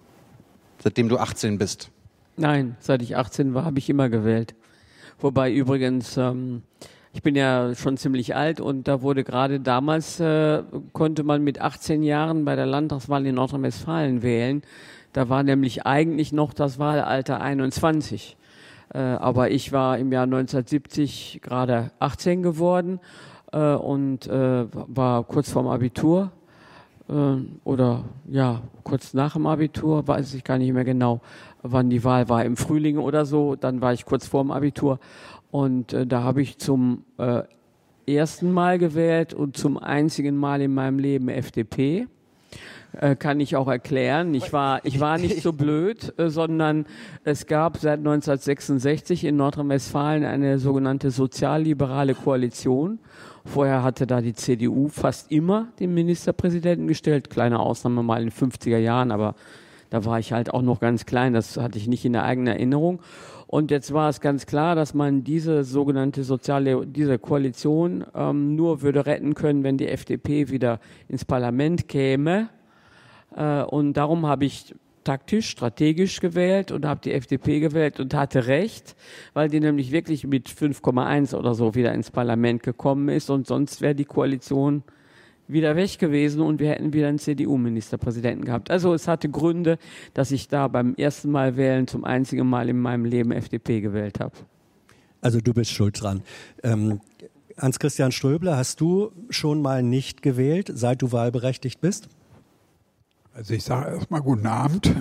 seitdem 0.82 1.08
du 1.08 1.18
18 1.18 1.58
bist? 1.58 1.90
Nein, 2.36 2.76
seit 2.80 3.02
ich 3.02 3.16
18 3.16 3.54
war, 3.54 3.64
habe 3.64 3.78
ich 3.78 3.90
immer 3.90 4.08
gewählt. 4.08 4.54
Wobei 5.18 5.52
übrigens, 5.52 6.16
ähm, 6.16 6.62
ich 7.12 7.22
bin 7.22 7.34
ja 7.34 7.74
schon 7.74 7.96
ziemlich 7.96 8.36
alt 8.36 8.60
und 8.60 8.86
da 8.86 9.02
wurde 9.02 9.24
gerade 9.24 9.58
damals, 9.58 10.20
äh, 10.20 10.62
konnte 10.92 11.24
man 11.24 11.42
mit 11.42 11.60
18 11.60 12.02
Jahren 12.04 12.44
bei 12.44 12.54
der 12.54 12.66
Landtagswahl 12.66 13.26
in 13.26 13.34
Nordrhein-Westfalen 13.34 14.22
wählen. 14.22 14.62
Da 15.12 15.28
war 15.28 15.42
nämlich 15.42 15.84
eigentlich 15.84 16.32
noch 16.32 16.54
das 16.54 16.78
Wahlalter 16.78 17.40
21. 17.40 18.36
Äh, 18.94 18.98
aber 18.98 19.50
ich 19.50 19.72
war 19.72 19.98
im 19.98 20.12
Jahr 20.12 20.24
1970 20.24 21.40
gerade 21.42 21.90
18 21.98 22.42
geworden 22.42 23.00
äh, 23.52 23.74
und 23.74 24.28
äh, 24.28 24.66
war 24.72 25.24
kurz 25.24 25.50
vorm 25.50 25.66
Abitur 25.66 26.30
oder 27.64 28.04
ja, 28.28 28.60
kurz 28.84 29.14
nach 29.14 29.32
dem 29.32 29.46
Abitur, 29.46 30.06
weiß 30.06 30.34
ich 30.34 30.44
gar 30.44 30.58
nicht 30.58 30.72
mehr 30.72 30.84
genau, 30.84 31.20
wann 31.62 31.88
die 31.88 32.04
Wahl 32.04 32.28
war, 32.28 32.44
im 32.44 32.56
Frühling 32.56 32.98
oder 32.98 33.24
so. 33.24 33.56
Dann 33.56 33.80
war 33.80 33.94
ich 33.94 34.04
kurz 34.04 34.26
vorm 34.26 34.50
Abitur 34.50 34.98
und 35.50 35.92
äh, 35.92 36.06
da 36.06 36.22
habe 36.22 36.42
ich 36.42 36.58
zum 36.58 37.04
äh, 37.16 37.42
ersten 38.06 38.52
Mal 38.52 38.78
gewählt 38.78 39.32
und 39.34 39.56
zum 39.56 39.78
einzigen 39.78 40.36
Mal 40.36 40.60
in 40.60 40.74
meinem 40.74 40.98
Leben 40.98 41.28
FDP 41.28 42.06
äh, 42.92 43.16
kann 43.16 43.40
ich 43.40 43.56
auch 43.56 43.68
erklären. 43.68 44.34
Ich 44.34 44.52
war, 44.52 44.84
ich 44.84 45.00
war 45.00 45.18
nicht 45.18 45.42
so 45.42 45.52
blöd, 45.52 46.14
äh, 46.18 46.28
sondern 46.28 46.86
es 47.24 47.46
gab 47.46 47.76
seit 47.78 47.98
1966 47.98 49.24
in 49.24 49.36
Nordrhein-Westfalen 49.36 50.24
eine 50.24 50.58
sogenannte 50.58 51.10
sozialliberale 51.10 52.14
Koalition. 52.14 52.98
Vorher 53.44 53.82
hatte 53.82 54.06
da 54.06 54.20
die 54.20 54.34
CDU 54.34 54.88
fast 54.88 55.30
immer 55.32 55.68
den 55.80 55.94
Ministerpräsidenten 55.94 56.86
gestellt, 56.86 57.30
kleine 57.30 57.60
Ausnahme 57.60 58.02
mal 58.02 58.22
in 58.22 58.30
den 58.30 58.50
50er 58.50 58.78
Jahren, 58.78 59.10
aber 59.10 59.34
da 59.90 60.04
war 60.04 60.18
ich 60.18 60.32
halt 60.32 60.52
auch 60.52 60.62
noch 60.62 60.80
ganz 60.80 61.06
klein, 61.06 61.32
das 61.32 61.56
hatte 61.56 61.78
ich 61.78 61.88
nicht 61.88 62.04
in 62.04 62.12
der 62.12 62.24
eigenen 62.24 62.54
Erinnerung. 62.54 63.00
Und 63.46 63.70
jetzt 63.70 63.94
war 63.94 64.10
es 64.10 64.20
ganz 64.20 64.44
klar, 64.44 64.74
dass 64.74 64.92
man 64.92 65.24
diese 65.24 65.64
sogenannte 65.64 66.22
soziale, 66.22 66.86
diese 66.86 67.18
Koalition 67.18 68.04
ähm, 68.14 68.54
nur 68.54 68.82
würde 68.82 69.06
retten 69.06 69.34
können, 69.34 69.64
wenn 69.64 69.78
die 69.78 69.88
FDP 69.88 70.50
wieder 70.50 70.80
ins 71.08 71.24
Parlament 71.24 71.88
käme. 71.88 72.50
Äh, 73.34 73.62
und 73.62 73.94
darum 73.94 74.26
habe 74.26 74.44
ich 74.44 74.74
taktisch, 75.04 75.48
strategisch 75.48 76.20
gewählt 76.20 76.70
und 76.70 76.84
habe 76.84 77.00
die 77.02 77.12
FDP 77.12 77.60
gewählt 77.60 77.98
und 77.98 78.12
hatte 78.12 78.46
recht, 78.46 78.94
weil 79.32 79.48
die 79.48 79.58
nämlich 79.58 79.90
wirklich 79.90 80.26
mit 80.26 80.50
5,1 80.50 81.34
oder 81.34 81.54
so 81.54 81.74
wieder 81.74 81.94
ins 81.94 82.10
Parlament 82.10 82.62
gekommen 82.62 83.08
ist 83.08 83.30
und 83.30 83.46
sonst 83.46 83.80
wäre 83.80 83.94
die 83.94 84.04
Koalition 84.04 84.82
wieder 85.46 85.76
weg 85.76 85.98
gewesen 85.98 86.42
und 86.42 86.60
wir 86.60 86.68
hätten 86.68 86.92
wieder 86.92 87.08
einen 87.08 87.18
CDU-Ministerpräsidenten 87.18 88.44
gehabt. 88.44 88.70
Also 88.70 88.92
es 88.92 89.08
hatte 89.08 89.30
Gründe, 89.30 89.78
dass 90.12 90.30
ich 90.30 90.48
da 90.48 90.68
beim 90.68 90.94
ersten 90.94 91.30
Mal 91.30 91.56
wählen 91.56 91.86
zum 91.86 92.04
einzigen 92.04 92.46
Mal 92.46 92.68
in 92.68 92.78
meinem 92.78 93.06
Leben 93.06 93.32
FDP 93.32 93.80
gewählt 93.80 94.20
habe. 94.20 94.34
Also 95.22 95.40
du 95.40 95.54
bist 95.54 95.70
schuld 95.70 96.02
dran. 96.02 96.22
Ähm, 96.62 97.00
Hans-Christian 97.56 98.12
Ströbler, 98.12 98.56
hast 98.56 98.80
du 98.80 99.10
schon 99.30 99.62
mal 99.62 99.82
nicht 99.82 100.22
gewählt, 100.22 100.70
seit 100.72 101.02
du 101.02 101.12
wahlberechtigt 101.12 101.80
bist? 101.80 102.08
Also 103.38 103.54
ich 103.54 103.62
sage 103.62 103.94
erstmal 103.94 104.20
guten 104.20 104.48
Abend. 104.48 104.92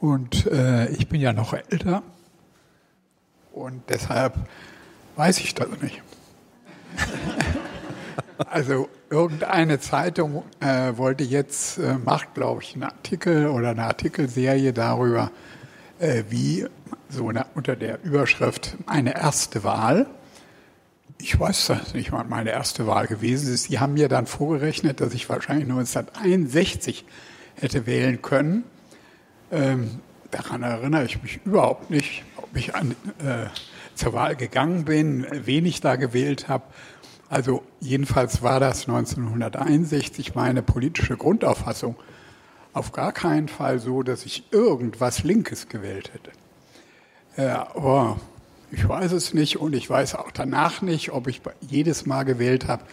Und 0.00 0.46
äh, 0.46 0.88
ich 0.88 1.08
bin 1.08 1.20
ja 1.20 1.32
noch 1.32 1.54
älter. 1.54 2.02
Und 3.52 3.84
deshalb 3.88 4.34
weiß 5.14 5.38
ich 5.38 5.54
das 5.54 5.68
nicht. 5.80 6.02
also 8.50 8.88
irgendeine 9.10 9.78
Zeitung 9.78 10.42
äh, 10.58 10.96
wollte 10.96 11.22
jetzt, 11.22 11.78
äh, 11.78 11.94
macht 12.04 12.34
glaube 12.34 12.64
ich 12.64 12.74
einen 12.74 12.82
Artikel 12.82 13.46
oder 13.46 13.70
eine 13.70 13.84
Artikelserie 13.84 14.72
darüber, 14.72 15.30
äh, 16.00 16.24
wie 16.30 16.66
so 17.08 17.30
unter 17.54 17.76
der 17.76 18.02
Überschrift 18.02 18.76
meine 18.86 19.14
erste 19.14 19.62
Wahl. 19.62 20.06
Ich 21.20 21.38
weiß, 21.38 21.66
dass 21.66 21.94
nicht 21.94 22.12
mal 22.12 22.24
meine 22.24 22.50
erste 22.50 22.86
Wahl 22.86 23.08
gewesen 23.08 23.52
ist. 23.52 23.64
Sie 23.64 23.80
haben 23.80 23.94
mir 23.94 24.08
dann 24.08 24.26
vorgerechnet, 24.26 25.00
dass 25.00 25.14
ich 25.14 25.28
wahrscheinlich 25.28 25.68
1961 25.68 27.04
hätte 27.56 27.86
wählen 27.86 28.22
können. 28.22 28.62
Ähm, 29.50 30.00
daran 30.30 30.62
erinnere 30.62 31.04
ich 31.04 31.20
mich 31.22 31.40
überhaupt 31.44 31.90
nicht, 31.90 32.22
ob 32.36 32.56
ich 32.56 32.74
an, 32.74 32.92
äh, 33.18 33.46
zur 33.94 34.12
Wahl 34.12 34.36
gegangen 34.36 34.84
bin, 34.84 35.26
wen 35.32 35.66
ich 35.66 35.80
da 35.80 35.96
gewählt 35.96 36.48
habe. 36.48 36.64
Also 37.28 37.62
jedenfalls 37.80 38.42
war 38.42 38.60
das 38.60 38.86
1961 38.88 40.34
meine 40.36 40.62
politische 40.62 41.16
Grundauffassung. 41.16 41.96
Auf 42.72 42.92
gar 42.92 43.12
keinen 43.12 43.48
Fall 43.48 43.80
so, 43.80 44.02
dass 44.02 44.24
ich 44.24 44.44
irgendwas 44.52 45.24
Linkes 45.24 45.68
gewählt 45.68 46.12
hätte. 46.14 46.30
Ja, 47.36 47.74
aber 47.74 48.18
ich 48.70 48.88
weiß 48.88 49.12
es 49.12 49.34
nicht 49.34 49.58
und 49.58 49.74
ich 49.74 49.88
weiß 49.88 50.14
auch 50.14 50.30
danach 50.30 50.82
nicht, 50.82 51.10
ob 51.12 51.26
ich 51.26 51.40
jedes 51.60 52.06
Mal 52.06 52.24
gewählt 52.24 52.68
habe, 52.68 52.84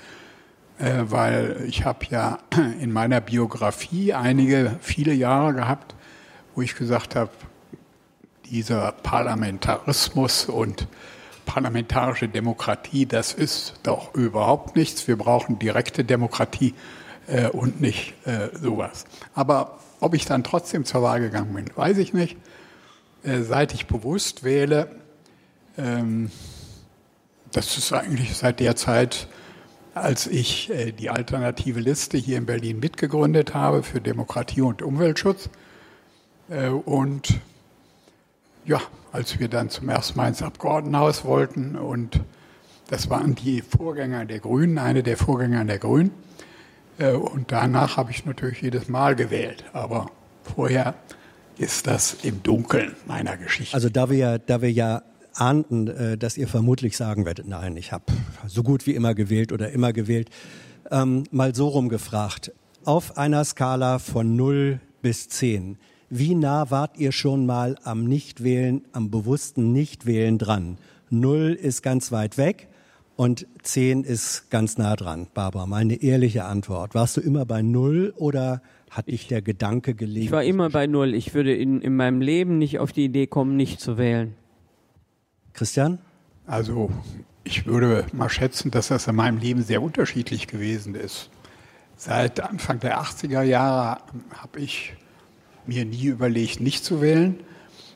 äh, 0.79 1.03
weil 1.05 1.63
ich 1.67 1.85
habe 1.85 2.05
ja 2.09 2.39
in 2.79 2.91
meiner 2.91 3.21
Biografie 3.21 4.13
einige, 4.13 4.77
viele 4.81 5.13
Jahre 5.13 5.53
gehabt, 5.53 5.95
wo 6.55 6.61
ich 6.61 6.75
gesagt 6.75 7.15
habe, 7.15 7.31
dieser 8.45 8.91
Parlamentarismus 8.91 10.45
und 10.45 10.87
parlamentarische 11.45 12.27
Demokratie, 12.27 13.05
das 13.05 13.33
ist 13.33 13.75
doch 13.83 14.13
überhaupt 14.13 14.75
nichts. 14.75 15.07
Wir 15.07 15.17
brauchen 15.17 15.59
direkte 15.59 16.03
Demokratie 16.03 16.73
äh, 17.27 17.47
und 17.47 17.81
nicht 17.81 18.13
äh, 18.25 18.49
sowas. 18.55 19.05
Aber 19.33 19.79
ob 19.99 20.13
ich 20.13 20.25
dann 20.25 20.43
trotzdem 20.43 20.85
zur 20.85 21.01
Wahl 21.01 21.19
gegangen 21.19 21.53
bin, 21.53 21.65
weiß 21.75 21.97
ich 21.97 22.13
nicht. 22.13 22.37
Äh, 23.23 23.41
seit 23.41 23.73
ich 23.73 23.87
bewusst 23.87 24.43
wähle, 24.43 24.89
das 25.77 27.77
ist 27.77 27.93
eigentlich 27.93 28.35
seit 28.35 28.59
der 28.59 28.75
Zeit, 28.75 29.29
als 29.95 30.27
ich 30.27 30.69
äh, 30.69 30.91
die 30.91 31.09
alternative 31.09 31.79
Liste 31.79 32.17
hier 32.17 32.37
in 32.37 32.45
Berlin 32.45 32.79
mitgegründet 32.79 33.53
habe 33.53 33.81
für 33.81 34.01
Demokratie 34.01 34.61
und 34.61 34.81
Umweltschutz. 34.81 35.49
Äh, 36.49 36.67
und 36.67 37.39
ja, 38.65 38.81
als 39.13 39.39
wir 39.39 39.47
dann 39.47 39.69
zum 39.69 39.87
ersten 39.87 40.17
Mal 40.17 40.27
ins 40.27 40.41
Abgeordnetenhaus 40.41 41.23
wollten 41.23 41.77
und 41.77 42.19
das 42.89 43.09
waren 43.09 43.35
die 43.35 43.61
Vorgänger 43.61 44.25
der 44.25 44.39
Grünen, 44.39 44.77
eine 44.77 45.01
der 45.01 45.17
Vorgänger 45.17 45.63
der 45.65 45.79
Grünen. 45.79 46.11
Und 46.99 47.51
danach 47.51 47.97
habe 47.97 48.11
ich 48.11 48.25
natürlich 48.25 48.61
jedes 48.61 48.87
Mal 48.87 49.15
gewählt. 49.15 49.65
Aber 49.73 50.11
vorher 50.43 50.93
ist 51.57 51.87
das 51.87 52.15
im 52.21 52.43
Dunkeln 52.43 52.95
meiner 53.07 53.37
Geschichte. 53.37 53.73
Also 53.73 53.89
da 53.89 54.11
wir, 54.11 54.37
da 54.37 54.61
wir 54.61 54.71
ja 54.71 55.01
ahnten, 55.35 55.87
äh, 55.87 56.17
dass 56.17 56.37
ihr 56.37 56.47
vermutlich 56.47 56.97
sagen 56.97 57.25
werdet, 57.25 57.47
nein, 57.47 57.77
ich 57.77 57.91
habe 57.91 58.05
so 58.47 58.63
gut 58.63 58.85
wie 58.85 58.95
immer 58.95 59.13
gewählt 59.13 59.51
oder 59.51 59.71
immer 59.71 59.93
gewählt, 59.93 60.29
ähm, 60.91 61.23
mal 61.31 61.53
so 61.53 61.67
rumgefragt. 61.67 62.51
Auf 62.83 63.17
einer 63.17 63.43
Skala 63.43 63.99
von 63.99 64.35
0 64.35 64.79
bis 65.01 65.27
10, 65.29 65.77
wie 66.09 66.35
nah 66.35 66.69
wart 66.69 66.97
ihr 66.97 67.11
schon 67.11 67.45
mal 67.45 67.77
am 67.83 68.05
Nichtwählen, 68.05 68.83
am 68.91 69.09
bewussten 69.09 69.71
Nichtwählen 69.71 70.37
dran? 70.37 70.77
0 71.09 71.57
ist 71.59 71.81
ganz 71.81 72.11
weit 72.11 72.37
weg 72.37 72.67
und 73.15 73.47
10 73.63 74.03
ist 74.03 74.49
ganz 74.49 74.77
nah 74.77 74.95
dran. 74.95 75.27
Barbara, 75.33 75.65
mal 75.65 75.77
eine 75.77 76.01
ehrliche 76.01 76.45
Antwort. 76.45 76.93
Warst 76.95 77.17
du 77.17 77.21
immer 77.21 77.45
bei 77.45 77.61
0 77.61 78.13
oder 78.17 78.61
hat 78.89 79.07
dich 79.07 79.27
der 79.27 79.41
Gedanke 79.41 79.93
gelegt? 79.93 80.25
Ich 80.25 80.31
war 80.31 80.43
immer 80.43 80.69
bei 80.69 80.87
Null. 80.87 81.13
Ich 81.13 81.33
würde 81.33 81.53
in, 81.53 81.81
in 81.81 81.95
meinem 81.95 82.21
Leben 82.21 82.57
nicht 82.57 82.79
auf 82.79 82.91
die 82.91 83.05
Idee 83.05 83.27
kommen, 83.27 83.55
nicht 83.55 83.79
zu 83.81 83.97
wählen. 83.97 84.35
Christian? 85.55 85.99
Also 86.45 86.91
ich 87.43 87.65
würde 87.65 88.05
mal 88.11 88.29
schätzen, 88.29 88.71
dass 88.71 88.89
das 88.89 89.07
in 89.07 89.15
meinem 89.15 89.37
Leben 89.37 89.63
sehr 89.63 89.81
unterschiedlich 89.81 90.47
gewesen 90.47 90.95
ist. 90.95 91.29
Seit 91.95 92.41
Anfang 92.41 92.79
der 92.81 92.99
80er 93.01 93.41
Jahre 93.41 94.01
habe 94.37 94.59
ich 94.59 94.93
mir 95.65 95.85
nie 95.85 96.05
überlegt, 96.05 96.59
nicht 96.59 96.83
zu 96.83 97.01
wählen. 97.01 97.39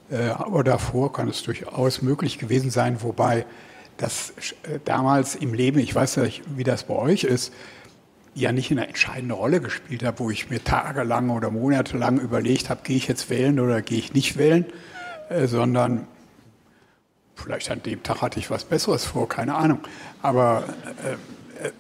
Äh, 0.10 0.30
aber 0.30 0.64
davor 0.64 1.14
kann 1.14 1.28
es 1.28 1.44
durchaus 1.44 2.02
möglich 2.02 2.40
gewesen 2.40 2.72
sein, 2.72 3.02
wobei 3.04 3.46
das 3.98 4.34
äh, 4.64 4.80
damals 4.86 5.36
im 5.36 5.54
Leben, 5.54 5.80
ich 5.80 5.94
weiß 5.94 6.18
nicht, 6.18 6.42
wie 6.56 6.64
das 6.64 6.86
bei 6.86 6.96
euch 6.96 7.24
ist, 7.26 7.54
ja 8.34 8.52
nicht 8.52 8.72
eine 8.72 8.88
entscheidende 8.88 9.36
Rolle 9.36 9.60
gespielt 9.60 10.04
habe, 10.04 10.20
wo 10.20 10.30
ich 10.30 10.50
mir 10.50 10.64
tagelang 10.64 11.30
oder 11.30 11.52
monatelang 11.52 12.20
überlegt 12.20 12.70
habe, 12.70 12.82
gehe 12.84 12.96
ich 12.96 13.08
jetzt 13.08 13.30
wählen 13.30 13.60
oder 13.60 13.82
gehe 13.82 14.00
ich 14.00 14.14
nicht 14.14 14.38
wählen, 14.38 14.66
äh, 15.30 15.46
sondern 15.46 16.08
vielleicht 17.40 17.72
an 17.72 17.82
dem 17.84 18.04
Tag 18.04 18.22
hatte 18.22 18.40
ich 18.40 18.50
was 18.50 18.64
Besseres 18.64 19.06
vor, 19.06 19.28
keine 19.28 19.56
Ahnung. 19.56 19.80
Aber 20.22 20.64
äh, 21.04 21.14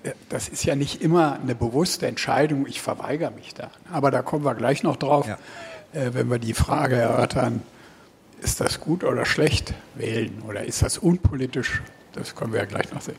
äh, 0.07 0.14
das 0.30 0.48
ist 0.49 0.64
ja 0.64 0.76
nicht 0.76 1.02
immer 1.02 1.40
eine 1.41 1.56
bewusste 1.56 2.07
Entscheidung, 2.07 2.65
ich 2.68 2.81
verweigere 2.81 3.31
mich 3.31 3.53
da. 3.53 3.69
Aber 3.91 4.11
da 4.11 4.22
kommen 4.22 4.45
wir 4.45 4.56
gleich 4.56 4.84
noch 4.84 4.95
drauf, 4.95 5.27
ja. 5.27 5.38
äh, 5.94 6.14
wenn 6.14 6.30
wir 6.30 6.40
die 6.40 6.53
Frage 6.53 6.95
erörtern, 6.95 7.61
ist 8.41 8.61
das 8.61 8.80
gut 8.80 9.03
oder 9.03 9.26
schlecht 9.26 9.73
wählen 9.95 10.41
oder 10.48 10.64
ist 10.64 10.81
das 10.81 10.98
unpolitisch? 10.98 11.81
Das 12.14 12.36
können 12.36 12.53
wir 12.53 12.60
ja 12.60 12.65
gleich 12.65 12.91
noch 12.94 13.02
sehen. 13.02 13.18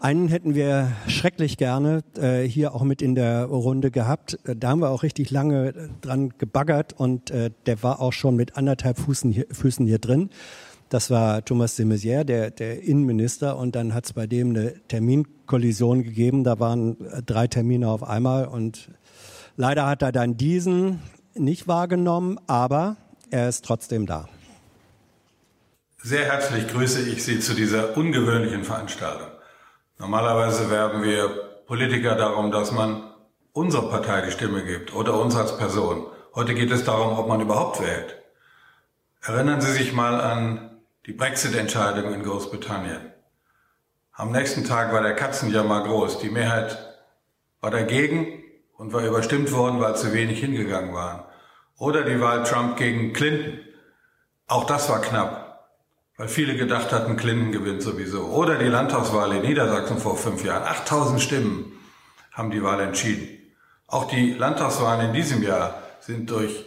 Einen 0.00 0.28
hätten 0.28 0.54
wir 0.54 0.92
schrecklich 1.08 1.56
gerne 1.56 2.04
äh, 2.16 2.42
hier 2.42 2.74
auch 2.74 2.82
mit 2.82 3.02
in 3.02 3.14
der 3.14 3.46
Runde 3.46 3.90
gehabt. 3.90 4.38
Äh, 4.44 4.54
da 4.54 4.68
haben 4.68 4.80
wir 4.80 4.90
auch 4.90 5.02
richtig 5.02 5.30
lange 5.30 5.68
äh, 5.68 5.88
dran 6.00 6.34
gebaggert 6.38 6.92
und 6.92 7.30
äh, 7.30 7.50
der 7.66 7.82
war 7.82 8.00
auch 8.00 8.12
schon 8.12 8.36
mit 8.36 8.56
anderthalb 8.56 8.98
Füßen 8.98 9.32
hier, 9.32 9.46
Füßen 9.50 9.86
hier 9.86 9.98
drin. 9.98 10.30
Das 10.88 11.10
war 11.10 11.44
Thomas 11.44 11.74
de 11.74 11.84
Maizière, 11.84 12.24
der, 12.24 12.50
der 12.50 12.82
Innenminister, 12.82 13.56
und 13.56 13.74
dann 13.74 13.92
hat 13.92 14.04
es 14.04 14.12
bei 14.12 14.28
dem 14.28 14.50
eine 14.50 14.74
Terminkollision 14.86 16.04
gegeben. 16.04 16.44
Da 16.44 16.60
waren 16.60 16.96
äh, 17.06 17.22
drei 17.24 17.48
Termine 17.48 17.88
auf 17.88 18.04
einmal 18.04 18.46
und 18.46 18.88
leider 19.56 19.86
hat 19.86 20.02
er 20.02 20.12
dann 20.12 20.36
diesen 20.36 21.02
nicht 21.34 21.66
wahrgenommen, 21.66 22.38
aber 22.46 22.96
er 23.30 23.48
ist 23.48 23.64
trotzdem 23.64 24.06
da. 24.06 24.28
Sehr 25.98 26.24
herzlich 26.24 26.68
grüße 26.68 27.08
ich 27.08 27.24
Sie 27.24 27.40
zu 27.40 27.54
dieser 27.54 27.96
ungewöhnlichen 27.96 28.62
Veranstaltung. 28.62 29.26
Normalerweise 29.98 30.70
werben 30.70 31.02
wir 31.02 31.28
Politiker 31.66 32.14
darum, 32.14 32.52
dass 32.52 32.70
man 32.70 33.10
unserer 33.52 33.88
Partei 33.90 34.24
die 34.24 34.30
Stimme 34.30 34.64
gibt 34.64 34.94
oder 34.94 35.18
uns 35.18 35.34
als 35.34 35.58
Person. 35.58 36.06
Heute 36.32 36.54
geht 36.54 36.70
es 36.70 36.84
darum, 36.84 37.18
ob 37.18 37.26
man 37.26 37.40
überhaupt 37.40 37.80
wählt. 37.80 38.16
Erinnern 39.20 39.60
Sie 39.60 39.72
sich 39.72 39.92
mal 39.92 40.20
an 40.20 40.75
die 41.06 41.12
Brexit-Entscheidung 41.12 42.12
in 42.12 42.22
Großbritannien. 42.22 43.12
Am 44.12 44.32
nächsten 44.32 44.64
Tag 44.64 44.92
war 44.92 45.02
der 45.02 45.14
Katzenjammer 45.14 45.84
groß. 45.84 46.18
Die 46.18 46.30
Mehrheit 46.30 46.78
war 47.60 47.70
dagegen 47.70 48.42
und 48.76 48.92
war 48.92 49.04
überstimmt 49.04 49.52
worden, 49.52 49.80
weil 49.80 49.96
zu 49.96 50.12
wenig 50.12 50.40
hingegangen 50.40 50.94
waren. 50.94 51.24
Oder 51.78 52.02
die 52.02 52.20
Wahl 52.20 52.42
Trump 52.44 52.76
gegen 52.76 53.12
Clinton. 53.12 53.60
Auch 54.46 54.64
das 54.64 54.88
war 54.88 55.00
knapp 55.00 55.46
weil 56.16 56.28
viele 56.28 56.56
gedacht 56.56 56.92
hatten, 56.92 57.16
Clinton 57.16 57.52
gewinnt 57.52 57.82
sowieso. 57.82 58.26
Oder 58.26 58.56
die 58.56 58.68
Landtagswahl 58.68 59.32
in 59.32 59.42
Niedersachsen 59.42 59.98
vor 59.98 60.16
fünf 60.16 60.44
Jahren. 60.44 60.62
8000 60.62 61.20
Stimmen 61.20 61.72
haben 62.32 62.50
die 62.50 62.62
Wahl 62.62 62.80
entschieden. 62.80 63.28
Auch 63.86 64.08
die 64.08 64.32
Landtagswahlen 64.32 65.08
in 65.08 65.12
diesem 65.12 65.42
Jahr 65.42 65.82
sind 66.00 66.30
durch 66.30 66.64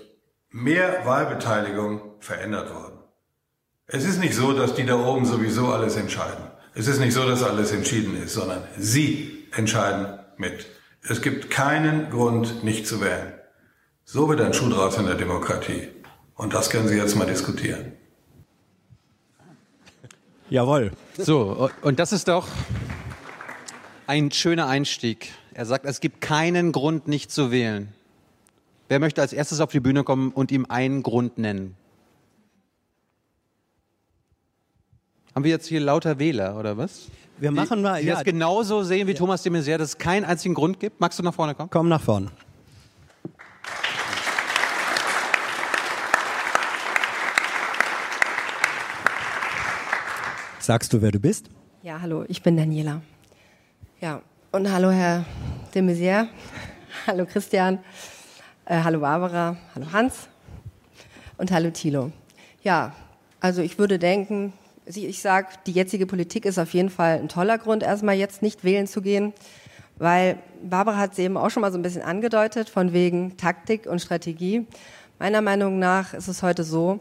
mehr 0.51 1.05
Wahlbeteiligung 1.05 2.15
verändert 2.19 2.73
worden. 2.73 2.88
Es 3.91 4.05
ist 4.05 4.19
nicht 4.19 4.35
so, 4.35 4.53
dass 4.53 4.75
die 4.75 4.85
da 4.85 4.95
oben 4.95 5.25
sowieso 5.25 5.69
alles 5.69 5.95
entscheiden. 5.95 6.43
Es 6.75 6.87
ist 6.87 6.99
nicht 6.99 7.13
so, 7.13 7.27
dass 7.27 7.41
alles 7.41 7.71
entschieden 7.71 8.15
ist, 8.21 8.33
sondern 8.33 8.63
sie 8.77 9.47
entscheiden 9.55 10.19
mit. 10.37 10.67
Es 11.01 11.23
gibt 11.23 11.49
keinen 11.49 12.11
Grund, 12.11 12.63
nicht 12.63 12.85
zu 12.85 13.01
wählen. 13.01 13.33
So 14.05 14.29
wird 14.29 14.41
ein 14.41 14.53
Schuh 14.53 14.69
draus 14.69 14.97
in 14.97 15.07
der 15.07 15.15
Demokratie. 15.15 15.87
Und 16.35 16.53
das 16.53 16.69
können 16.69 16.87
Sie 16.87 16.95
jetzt 16.97 17.15
mal 17.15 17.25
diskutieren. 17.25 17.93
Jawohl. 20.51 20.91
So, 21.17 21.69
und 21.81 21.99
das 21.99 22.11
ist 22.11 22.27
doch 22.27 22.47
ein 24.05 24.31
schöner 24.31 24.67
Einstieg. 24.67 25.31
Er 25.53 25.65
sagt, 25.65 25.85
es 25.85 25.99
gibt 25.99 26.21
keinen 26.21 26.71
Grund, 26.71 27.07
nicht 27.07 27.31
zu 27.31 27.51
wählen. 27.51 27.89
Wer 28.87 28.99
möchte 28.99 29.21
als 29.21 29.33
erstes 29.33 29.59
auf 29.61 29.71
die 29.71 29.79
Bühne 29.79 30.03
kommen 30.03 30.31
und 30.31 30.51
ihm 30.51 30.67
einen 30.69 31.01
Grund 31.01 31.39
nennen? 31.39 31.75
Haben 35.39 35.45
wir 35.45 35.51
jetzt 35.51 35.67
hier 35.67 35.79
lauter 35.79 36.19
Wähler 36.19 36.59
oder 36.59 36.77
was? 36.77 37.07
Wir 37.37 37.51
machen 37.51 37.81
mal, 37.81 37.95
die, 37.95 38.01
die 38.01 38.09
ja. 38.09 38.15
das 38.15 38.25
genauso 38.25 38.83
sehen 38.83 39.07
wie 39.07 39.13
ja. 39.13 39.17
Thomas 39.17 39.41
de 39.41 39.53
Maizière, 39.53 39.77
dass 39.77 39.91
es 39.91 39.97
keinen 39.97 40.25
einzigen 40.25 40.53
Grund 40.53 40.81
gibt. 40.81 40.99
Magst 40.99 41.17
du 41.17 41.23
nach 41.23 41.33
vorne 41.33 41.55
kommen? 41.55 41.69
Komm 41.69 41.87
nach 41.87 42.01
vorne. 42.01 42.29
Sagst 50.59 50.91
du, 50.91 51.01
wer 51.01 51.13
du 51.13 51.21
bist? 51.21 51.45
Ja, 51.83 52.01
hallo, 52.01 52.25
ich 52.27 52.43
bin 52.43 52.57
Daniela. 52.57 53.01
Ja, 54.01 54.21
und 54.51 54.69
hallo 54.69 54.91
Herr 54.91 55.23
de 55.73 55.81
Maizière, 55.81 56.27
hallo 57.07 57.25
Christian, 57.25 57.79
äh, 58.65 58.83
hallo 58.83 58.99
Barbara, 58.99 59.55
hallo 59.73 59.85
Hans 59.93 60.27
und 61.37 61.49
hallo 61.49 61.69
Thilo. 61.69 62.11
Ja, 62.61 62.93
Also 63.41 63.61
ich 63.61 63.79
würde 63.79 63.99
denken, 63.99 64.51
ich 64.97 65.21
sage, 65.21 65.47
die 65.67 65.71
jetzige 65.71 66.07
Politik 66.07 66.45
ist 66.45 66.57
auf 66.57 66.73
jeden 66.73 66.89
Fall 66.89 67.19
ein 67.19 67.29
toller 67.29 67.57
Grund, 67.57 67.83
erstmal 67.83 68.15
jetzt 68.15 68.41
nicht 68.41 68.63
wählen 68.63 68.87
zu 68.87 69.01
gehen, 69.01 69.33
weil 69.97 70.39
Barbara 70.63 70.97
hat 70.97 71.13
es 71.13 71.19
eben 71.19 71.37
auch 71.37 71.49
schon 71.49 71.61
mal 71.61 71.71
so 71.71 71.77
ein 71.77 71.83
bisschen 71.83 72.01
angedeutet, 72.01 72.69
von 72.69 72.93
wegen 72.93 73.37
Taktik 73.37 73.85
und 73.85 73.99
Strategie. 73.99 74.65
Meiner 75.19 75.41
Meinung 75.41 75.79
nach 75.79 76.13
ist 76.13 76.27
es 76.27 76.41
heute 76.41 76.63
so, 76.63 76.99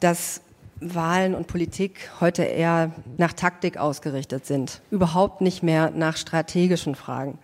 dass 0.00 0.42
Wahlen 0.80 1.34
und 1.34 1.46
Politik 1.46 2.10
heute 2.20 2.44
eher 2.44 2.92
nach 3.16 3.32
Taktik 3.32 3.78
ausgerichtet 3.78 4.46
sind, 4.46 4.80
überhaupt 4.90 5.40
nicht 5.40 5.62
mehr 5.62 5.90
nach 5.90 6.16
strategischen 6.16 6.94
Fragen. 6.94 7.38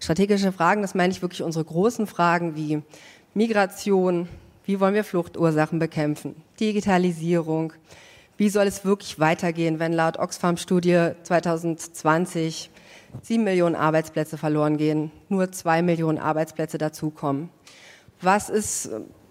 Strategische 0.00 0.52
Fragen, 0.52 0.80
das 0.82 0.94
meine 0.94 1.12
ich 1.12 1.22
wirklich 1.22 1.42
unsere 1.42 1.64
großen 1.64 2.06
Fragen 2.06 2.54
wie 2.54 2.82
Migration, 3.34 4.28
wie 4.64 4.80
wollen 4.80 4.94
wir 4.94 5.04
Fluchtursachen 5.04 5.78
bekämpfen, 5.78 6.36
Digitalisierung, 6.60 7.72
wie 8.38 8.48
soll 8.48 8.66
es 8.68 8.84
wirklich 8.84 9.18
weitergehen, 9.18 9.80
wenn 9.80 9.92
laut 9.92 10.16
Oxfam-Studie 10.16 11.10
2020 11.24 12.70
sieben 13.20 13.42
Millionen 13.42 13.74
Arbeitsplätze 13.74 14.38
verloren 14.38 14.76
gehen, 14.76 15.10
nur 15.28 15.50
zwei 15.50 15.82
Millionen 15.82 16.18
Arbeitsplätze 16.18 16.78
dazukommen? 16.78 17.50
Was 18.22 18.48
ist 18.48 18.90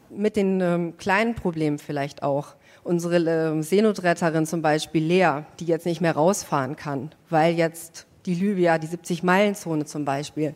mit 0.09 0.35
den 0.35 0.59
ähm, 0.59 0.97
kleinen 0.97 1.35
Problemen 1.35 1.79
vielleicht 1.79 2.21
auch? 2.21 2.55
Unsere 2.83 3.17
äh, 3.17 3.61
Seenotretterin 3.61 4.45
zum 4.45 4.61
Beispiel 4.61 5.03
Lea, 5.03 5.43
die 5.61 5.65
jetzt 5.65 5.85
nicht 5.85 6.01
mehr 6.01 6.13
rausfahren 6.13 6.75
kann, 6.75 7.11
weil 7.29 7.55
jetzt 7.55 8.07
die 8.25 8.35
Libyer 8.35 8.77
die 8.77 8.87
70-Meilen-Zone 8.87 9.85
zum 9.85 10.03
Beispiel 10.03 10.53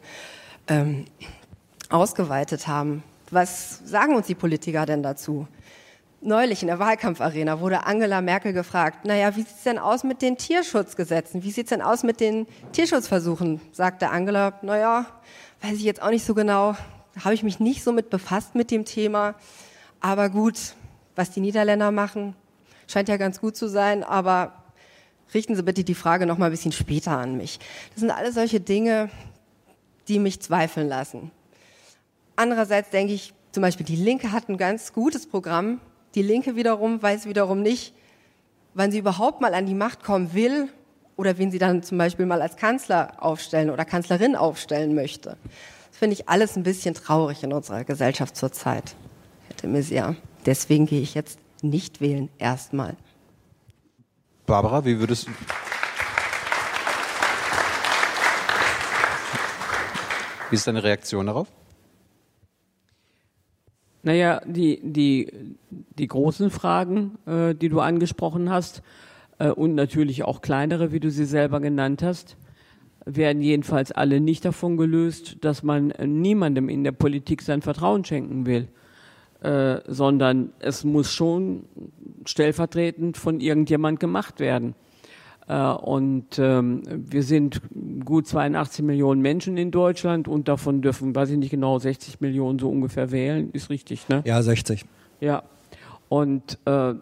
ähm, 0.68 1.06
ausgeweitet 1.90 2.68
haben. 2.68 3.04
Was 3.30 3.80
sagen 3.86 4.14
uns 4.14 4.28
die 4.28 4.36
Politiker 4.36 4.86
denn 4.86 5.04
dazu? 5.04 5.48
Neulich 6.24 6.62
in 6.62 6.68
der 6.68 6.78
Wahlkampfarena 6.78 7.62
wurde 7.62 7.88
Angela 7.88 8.22
Merkel 8.22 8.54
gefragt, 8.54 9.06
naja, 9.06 9.36
wie 9.36 9.42
sieht's 9.42 9.64
denn 9.64 9.80
aus 9.80 10.04
mit 10.04 10.22
den 10.22 10.38
Tierschutzgesetzen? 10.38 11.42
Wie 11.42 11.50
sieht's 11.50 11.72
denn 11.72 11.82
aus 11.82 12.04
mit 12.04 12.20
den 12.20 12.46
Tierschutzversuchen? 12.74 13.60
Sagte 13.72 14.10
Angela, 14.10 14.54
naja, 14.62 15.08
weiß 15.64 15.74
ich 15.74 15.82
jetzt 15.82 16.00
auch 16.00 16.12
nicht 16.12 16.24
so 16.24 16.36
genau, 16.36 16.76
habe 17.24 17.34
ich 17.34 17.42
mich 17.42 17.60
nicht 17.60 17.84
so 17.84 17.92
mit 17.92 18.12
befasst 18.12 18.54
mit 18.54 18.70
dem 18.70 18.86
Thema. 18.86 19.34
Aber 20.00 20.30
gut, 20.30 20.76
was 21.16 21.32
die 21.32 21.40
Niederländer 21.40 21.90
machen, 21.90 22.36
scheint 22.86 23.10
ja 23.10 23.18
ganz 23.18 23.42
gut 23.42 23.56
zu 23.56 23.68
sein, 23.68 24.04
aber 24.04 24.54
richten 25.34 25.56
Sie 25.56 25.64
bitte 25.64 25.84
die 25.84 25.96
Frage 25.96 26.28
noch 26.28 26.38
mal 26.38 26.46
ein 26.46 26.52
bisschen 26.52 26.72
später 26.72 27.18
an 27.18 27.36
mich. 27.36 27.58
Das 27.94 28.02
sind 28.02 28.12
alles 28.12 28.36
solche 28.36 28.60
Dinge, 28.60 29.10
die 30.08 30.20
mich 30.20 30.40
zweifeln 30.40 30.88
lassen. 30.88 31.32
Andererseits 32.36 32.92
denke 32.92 33.14
ich, 33.14 33.34
zum 33.52 33.62
Beispiel 33.62 33.88
die 33.88 33.96
Linke 33.96 34.32
hat 34.32 34.50
ein 34.50 34.58
ganz 34.58 34.94
gutes 34.94 35.26
Programm, 35.28 35.82
die 36.16 36.22
Linke 36.22 36.56
wiederum 36.56 37.02
weiß 37.02 37.26
wiederum 37.26 37.62
nicht, 37.62 37.94
wann 38.74 38.92
sie 38.92 39.00
überhaupt 39.00 39.42
mal 39.42 39.54
an 39.54 39.66
die 39.66 39.74
Macht 39.74 40.04
kommen 40.04 40.34
will 40.34 40.70
oder 41.18 41.38
wen 41.38 41.52
sie 41.52 41.60
dann 41.60 41.84
zum 41.84 41.98
Beispiel 41.98 42.26
mal 42.26 42.42
als 42.42 42.58
Kanzler 42.58 43.14
aufstellen 43.20 43.70
oder 43.70 43.86
Kanzlerin 43.86 44.36
aufstellen 44.36 44.96
möchte. 44.96 45.38
Das 45.90 46.00
finde 46.00 46.16
ich 46.16 46.30
alles 46.30 46.56
ein 46.56 46.64
bisschen 46.64 46.94
traurig 46.94 47.44
in 47.44 47.54
unserer 47.54 47.84
Gesellschaft 47.84 48.36
zurzeit, 48.36 48.96
hätte 49.50 49.68
mir 49.68 49.84
sehr. 49.84 50.16
Deswegen 50.46 50.86
gehe 50.86 51.02
ich 51.02 51.14
jetzt 51.14 51.40
nicht 51.62 52.02
wählen, 52.02 52.30
erstmal. 52.40 52.96
Barbara, 54.46 54.84
wie 54.84 55.00
würdest 55.00 55.28
du. 55.28 55.32
Wie 60.50 60.56
ist 60.56 60.68
deine 60.68 60.84
Reaktion 60.84 61.28
darauf? 61.28 61.48
Naja, 64.04 64.42
die, 64.46 64.80
die, 64.84 65.32
die 65.70 66.08
großen 66.08 66.50
Fragen, 66.50 67.18
äh, 67.26 67.54
die 67.54 67.70
du 67.70 67.80
angesprochen 67.80 68.50
hast, 68.50 68.82
äh, 69.42 69.50
und 69.50 69.76
natürlich 69.76 70.24
auch 70.24 70.42
kleinere, 70.42 70.92
wie 70.92 71.00
du 71.00 71.10
sie 71.10 71.26
selber 71.26 71.60
genannt 71.60 72.04
hast, 72.04 72.38
werden 73.06 73.42
jedenfalls 73.42 73.92
alle 73.92 74.22
nicht 74.22 74.46
davon 74.46 74.78
gelöst, 74.78 75.38
dass 75.42 75.64
man 75.64 75.94
niemandem 76.06 76.70
in 76.70 76.84
der 76.84 76.92
Politik 76.92 77.42
sein 77.42 77.64
Vertrauen 77.64 78.06
schenken 78.06 78.46
will, 78.46 78.68
äh, 79.42 79.80
sondern 79.88 80.52
es 80.60 80.84
muss 80.84 81.12
schon 81.12 81.66
stellvertretend 82.26 83.18
von 83.18 83.40
irgendjemand 83.40 84.00
gemacht 84.00 84.40
werden. 84.40 84.76
Äh, 85.52 85.74
und 85.74 86.40
ähm, 86.40 86.82
wir 86.90 87.24
sind 87.24 87.62
gut 88.06 88.26
82 88.26 88.86
Millionen 88.86 89.22
Menschen 89.22 89.58
in 89.58 89.70
Deutschland 89.70 90.30
und 90.30 90.48
davon 90.48 90.82
dürfen, 90.82 91.14
weiß 91.14 91.32
ich 91.32 91.38
nicht 91.38 91.50
genau, 91.50 91.78
60 91.78 92.22
Millionen 92.22 92.58
so 92.58 92.70
ungefähr 92.70 93.12
wählen. 93.12 93.50
Ist 93.52 93.70
richtig, 93.70 94.08
ne? 94.08 94.22
Ja, 94.26 94.42
60. 94.42 94.86
Ja. 95.20 95.44
Und 96.08 96.58
äh, 96.64 96.94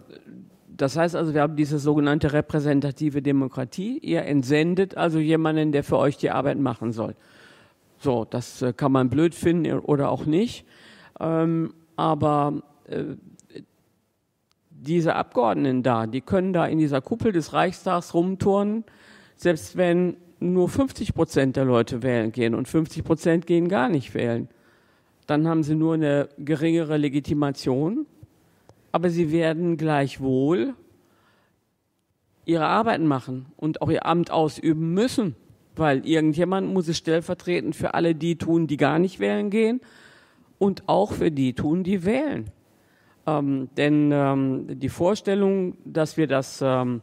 das 0.67 0.97
heißt 0.97 1.15
also, 1.15 1.35
wir 1.35 1.41
haben 1.41 1.57
diese 1.57 1.77
sogenannte 1.77 2.33
repräsentative 2.33 3.21
Demokratie. 3.21 3.99
Ihr 3.99 4.23
entsendet 4.23 4.97
also 4.97 5.19
jemanden, 5.19 5.71
der 5.71 5.83
für 5.83 5.97
euch 5.97 6.17
die 6.17 6.31
Arbeit 6.31 6.57
machen 6.57 6.91
soll. 6.91 7.15
So, 7.99 8.25
das 8.27 8.63
äh, 8.63 8.73
kann 8.73 8.91
man 8.91 9.11
blöd 9.11 9.35
finden 9.35 9.77
oder 9.79 10.09
auch 10.09 10.25
nicht. 10.25 10.65
Ähm, 11.19 11.73
aber 11.97 12.63
äh, 12.87 13.03
diese 14.81 15.15
Abgeordneten 15.15 15.83
da, 15.83 16.07
die 16.07 16.21
können 16.21 16.53
da 16.53 16.65
in 16.65 16.77
dieser 16.77 17.01
Kuppel 17.01 17.31
des 17.31 17.53
Reichstags 17.53 18.13
rumturnen, 18.13 18.85
selbst 19.35 19.77
wenn 19.77 20.17
nur 20.39 20.69
50 20.69 21.13
Prozent 21.13 21.55
der 21.57 21.65
Leute 21.65 22.01
wählen 22.01 22.31
gehen 22.31 22.55
und 22.55 22.67
50 22.67 23.03
Prozent 23.03 23.45
gehen 23.45 23.67
gar 23.67 23.89
nicht 23.89 24.13
wählen. 24.13 24.47
Dann 25.27 25.47
haben 25.47 25.63
sie 25.63 25.75
nur 25.75 25.95
eine 25.95 26.29
geringere 26.37 26.97
Legitimation, 26.97 28.05
aber 28.91 29.09
sie 29.09 29.31
werden 29.31 29.77
gleichwohl 29.77 30.73
ihre 32.45 32.65
Arbeiten 32.65 33.05
machen 33.05 33.47
und 33.57 33.81
auch 33.81 33.91
ihr 33.91 34.05
Amt 34.05 34.31
ausüben 34.31 34.93
müssen, 34.93 35.35
weil 35.75 36.05
irgendjemand 36.05 36.73
muss 36.73 36.87
es 36.87 36.97
stellvertretend 36.97 37.75
für 37.75 37.93
alle 37.93 38.15
die 38.15 38.37
tun, 38.37 38.65
die 38.65 38.77
gar 38.77 38.97
nicht 38.97 39.19
wählen 39.19 39.49
gehen 39.49 39.81
und 40.57 40.87
auch 40.87 41.13
für 41.13 41.31
die 41.31 41.53
tun, 41.53 41.83
die 41.83 42.05
wählen. 42.05 42.49
Ähm, 43.27 43.69
denn 43.77 44.11
ähm, 44.13 44.79
die 44.79 44.89
Vorstellung, 44.89 45.77
dass 45.85 46.17
wir 46.17 46.27
das 46.27 46.61
ähm, 46.63 47.01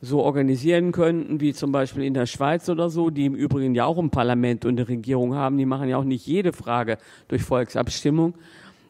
so 0.00 0.22
organisieren 0.22 0.92
könnten, 0.92 1.40
wie 1.40 1.52
zum 1.52 1.72
Beispiel 1.72 2.04
in 2.04 2.14
der 2.14 2.26
Schweiz 2.26 2.68
oder 2.68 2.90
so, 2.90 3.10
die 3.10 3.26
im 3.26 3.34
Übrigen 3.34 3.74
ja 3.74 3.84
auch 3.84 3.98
ein 3.98 4.10
Parlament 4.10 4.64
und 4.64 4.78
eine 4.78 4.88
Regierung 4.88 5.34
haben, 5.34 5.56
die 5.58 5.66
machen 5.66 5.88
ja 5.88 5.96
auch 5.96 6.04
nicht 6.04 6.26
jede 6.26 6.52
Frage 6.52 6.98
durch 7.28 7.42
Volksabstimmung, 7.42 8.34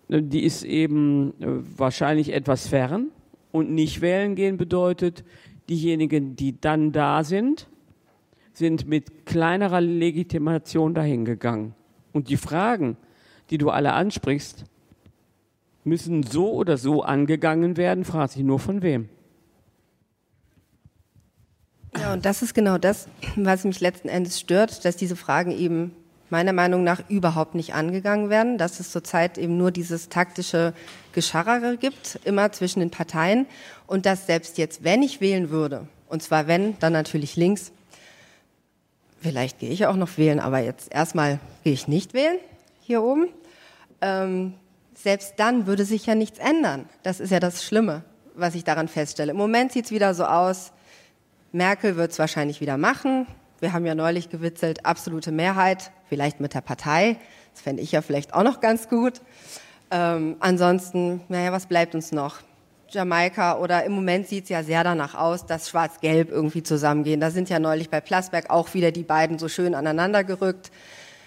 äh, 0.09 0.23
die 0.23 0.45
ist 0.45 0.65
eben 0.65 1.31
äh, 1.41 1.47
wahrscheinlich 1.77 2.33
etwas 2.33 2.67
fern. 2.69 3.09
Und 3.53 3.71
nicht 3.71 4.03
wählen 4.03 4.35
gehen 4.35 4.59
bedeutet, 4.59 5.25
diejenigen, 5.71 6.37
die 6.37 6.61
dann 6.61 6.93
da 6.93 7.25
sind, 7.25 7.69
sind 8.53 8.87
mit 8.87 9.25
kleinerer 9.25 9.81
Legitimation 9.81 10.93
dahingegangen. 10.93 11.75
Und 12.13 12.29
die 12.29 12.37
Fragen, 12.37 12.97
die 13.51 13.59
du 13.59 13.71
alle 13.71 13.93
ansprichst, 13.93 14.65
müssen 15.87 16.23
so 16.23 16.53
oder 16.53 16.77
so 16.77 17.03
angegangen 17.03 17.77
werden, 17.77 18.05
fragt 18.05 18.33
sich 18.33 18.43
nur 18.43 18.59
von 18.59 18.83
wem. 18.83 19.09
Ja, 21.99 22.13
und 22.13 22.27
das 22.27 22.43
ist 22.43 22.55
genau 22.55 22.77
das, 22.77 23.09
was 23.37 23.65
mich 23.65 23.81
letzten 23.81 24.09
Endes 24.09 24.39
stört, 24.39 24.85
dass 24.85 24.97
diese 24.97 25.17
Fragen 25.17 25.51
eben 25.51 25.93
meiner 26.29 26.53
Meinung 26.53 26.83
nach 26.83 27.09
überhaupt 27.09 27.55
nicht 27.55 27.75
angegangen 27.75 28.31
werden, 28.31 28.59
dass 28.59 28.81
es 28.81 28.91
zurzeit 28.91 29.39
eben 29.39 29.57
nur 29.57 29.71
dieses 29.71 30.09
taktische 30.09 30.75
Gescharre 31.13 31.77
gibt, 31.77 32.19
immer 32.25 32.51
zwischen 32.53 32.81
den 32.81 32.91
Parteien 32.91 33.47
und 33.87 34.07
dass 34.07 34.27
selbst 34.27 34.59
jetzt, 34.59 34.83
wenn 34.83 35.03
ich 35.03 35.21
wählen 35.21 35.51
würde, 35.51 35.87
und 36.09 36.23
zwar 36.23 36.49
wenn, 36.49 36.79
dann 36.81 36.93
natürlich 36.93 37.37
links, 37.37 37.71
vielleicht 39.21 39.61
gehe 39.61 39.71
ich 39.71 39.87
auch 39.87 39.97
noch 39.97 40.19
wählen, 40.19 40.41
aber 40.41 40.59
jetzt 40.59 40.93
erstmal 40.93 41.39
gehe 41.63 41.73
ich 41.73 41.87
nicht 41.87 42.13
wählen 42.13 42.39
hier 42.81 43.03
oben, 43.03 43.29
ähm, 44.01 44.55
selbst 44.97 45.35
dann 45.37 45.67
würde 45.67 45.85
sich 45.85 46.07
ja 46.07 46.15
nichts 46.15 46.39
ändern. 46.39 46.89
Das 47.03 47.21
ist 47.21 47.31
ja 47.31 47.39
das 47.39 47.65
Schlimme, 47.65 48.03
was 48.35 48.55
ich 48.55 48.65
daran 48.65 48.89
feststelle. 48.89 49.33
Im 49.33 49.37
Moment 49.37 49.73
sieht 49.73 49.87
es 49.87 49.91
wieder 49.91 50.15
so 50.15 50.25
aus, 50.25 50.73
Merkel 51.53 51.97
wird 51.97 52.13
es 52.13 52.19
wahrscheinlich 52.19 52.61
wieder 52.61 52.77
machen. 52.77 53.27
Wir 53.61 53.73
haben 53.73 53.87
ja 53.87 53.95
neulich 53.95 54.29
gewitzelt, 54.29 54.85
absolute 54.85 55.33
Mehrheit, 55.33 55.93
vielleicht 56.09 56.41
mit 56.41 56.55
der 56.55 56.61
Partei. 56.61 57.17
Das 57.55 57.63
fände 57.63 57.83
ich 57.83 57.93
ja 57.93 58.03
vielleicht 58.03 58.35
auch 58.35 58.43
noch 58.43 58.61
ganz 58.61 58.89
gut. 58.89 59.21
Ähm, 59.91 60.37
ansonsten, 60.41 61.23
naja, 61.29 61.53
was 61.53 61.67
bleibt 61.67 61.95
uns 61.95 62.13
noch? 62.13 62.41
Jamaika 62.89 63.59
oder 63.59 63.85
im 63.85 63.93
Moment 63.93 64.29
sieht 64.29 64.45
es 64.45 64.51
ja 64.51 64.63
sehr 64.63 64.85
danach 64.85 65.15
aus, 65.15 65.47
dass 65.47 65.71
Schwarz-Gelb 65.71 66.31
irgendwie 66.31 66.63
zusammengehen. 66.63 67.21
Da 67.21 67.31
sind 67.31 67.49
ja 67.49 67.59
neulich 67.59 67.91
bei 67.91 68.01
Plasberg 68.01 68.51
auch 68.51 68.75
wieder 68.75 68.93
die 68.93 69.03
beiden 69.03 69.39
so 69.39 69.49
schön 69.49 69.75
aneinander 69.75 70.25
gerückt, 70.25 70.71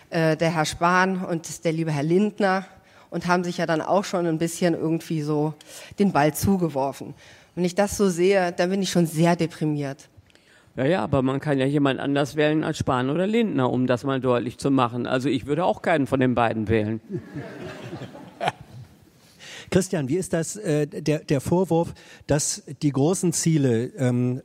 äh, 0.10 0.38
der 0.38 0.54
Herr 0.54 0.66
Spahn 0.66 1.24
und 1.24 1.66
der 1.66 1.72
liebe 1.72 1.92
Herr 1.92 2.04
Lindner 2.04 2.66
und 3.10 3.28
haben 3.28 3.44
sich 3.44 3.58
ja 3.58 3.66
dann 3.66 3.82
auch 3.82 4.04
schon 4.04 4.26
ein 4.26 4.38
bisschen 4.38 4.74
irgendwie 4.74 5.22
so 5.22 5.54
den 5.98 6.12
Ball 6.12 6.34
zugeworfen. 6.34 7.14
Wenn 7.56 7.66
ich 7.66 7.76
das 7.76 7.98
so 7.98 8.10
sehe, 8.10 8.52
dann 8.52 8.70
bin 8.70 8.82
ich 8.82 8.90
schon 8.90 9.06
sehr 9.06 9.36
deprimiert. 9.36 10.10
Ja, 10.76 10.86
ja, 10.86 11.04
aber 11.04 11.22
man 11.22 11.40
kann 11.40 11.58
ja 11.58 11.66
jemand 11.66 12.00
anders 12.00 12.36
wählen 12.36 12.64
als 12.64 12.78
Spahn 12.78 13.10
oder 13.10 13.28
Lindner, 13.28 13.70
um 13.70 13.88
das 13.88 14.04
mal 14.04 14.22
deutlich 14.22 14.58
zu 14.58 14.72
machen. 14.72 15.08
Also 15.08 15.28
ich 15.28 15.46
würde 15.46 15.66
auch 15.66 15.82
keinen 15.82 16.08
von 16.08 16.20
den 16.20 16.36
beiden 16.36 16.70
wählen. 16.70 17.02
Christian, 19.72 20.08
wie 20.08 20.16
ist 20.16 20.34
das, 20.34 20.56
äh, 20.56 20.88
der, 20.88 21.20
der 21.20 21.42
Vorwurf, 21.42 21.94
dass 22.28 22.64
die 22.82 22.92
großen 22.92 23.34
Ziele 23.34 23.92
ähm, 23.98 24.42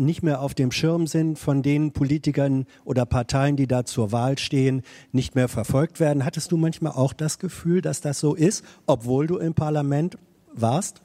nicht 0.00 0.22
mehr 0.22 0.40
auf 0.40 0.54
dem 0.54 0.72
Schirm 0.72 1.06
sind 1.06 1.38
von 1.38 1.62
den 1.62 1.92
Politikern 1.92 2.66
oder 2.84 3.06
Parteien, 3.06 3.56
die 3.56 3.66
da 3.66 3.84
zur 3.84 4.12
Wahl 4.12 4.38
stehen, 4.38 4.82
nicht 5.12 5.34
mehr 5.34 5.48
verfolgt 5.48 6.00
werden. 6.00 6.24
Hattest 6.24 6.52
du 6.52 6.56
manchmal 6.56 6.92
auch 6.92 7.12
das 7.12 7.38
Gefühl, 7.38 7.82
dass 7.82 8.00
das 8.00 8.18
so 8.18 8.34
ist, 8.34 8.64
obwohl 8.86 9.26
du 9.26 9.38
im 9.38 9.54
Parlament 9.54 10.18
warst? 10.52 11.02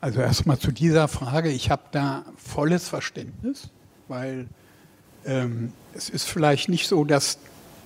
Also 0.00 0.20
erstmal 0.20 0.58
zu 0.58 0.70
dieser 0.70 1.08
Frage. 1.08 1.50
Ich 1.50 1.70
habe 1.70 1.82
da 1.90 2.24
volles 2.36 2.88
Verständnis, 2.88 3.70
weil 4.08 4.46
ähm, 5.24 5.72
es 5.94 6.10
ist 6.10 6.24
vielleicht 6.24 6.68
nicht 6.68 6.86
so, 6.86 7.04
dass 7.04 7.38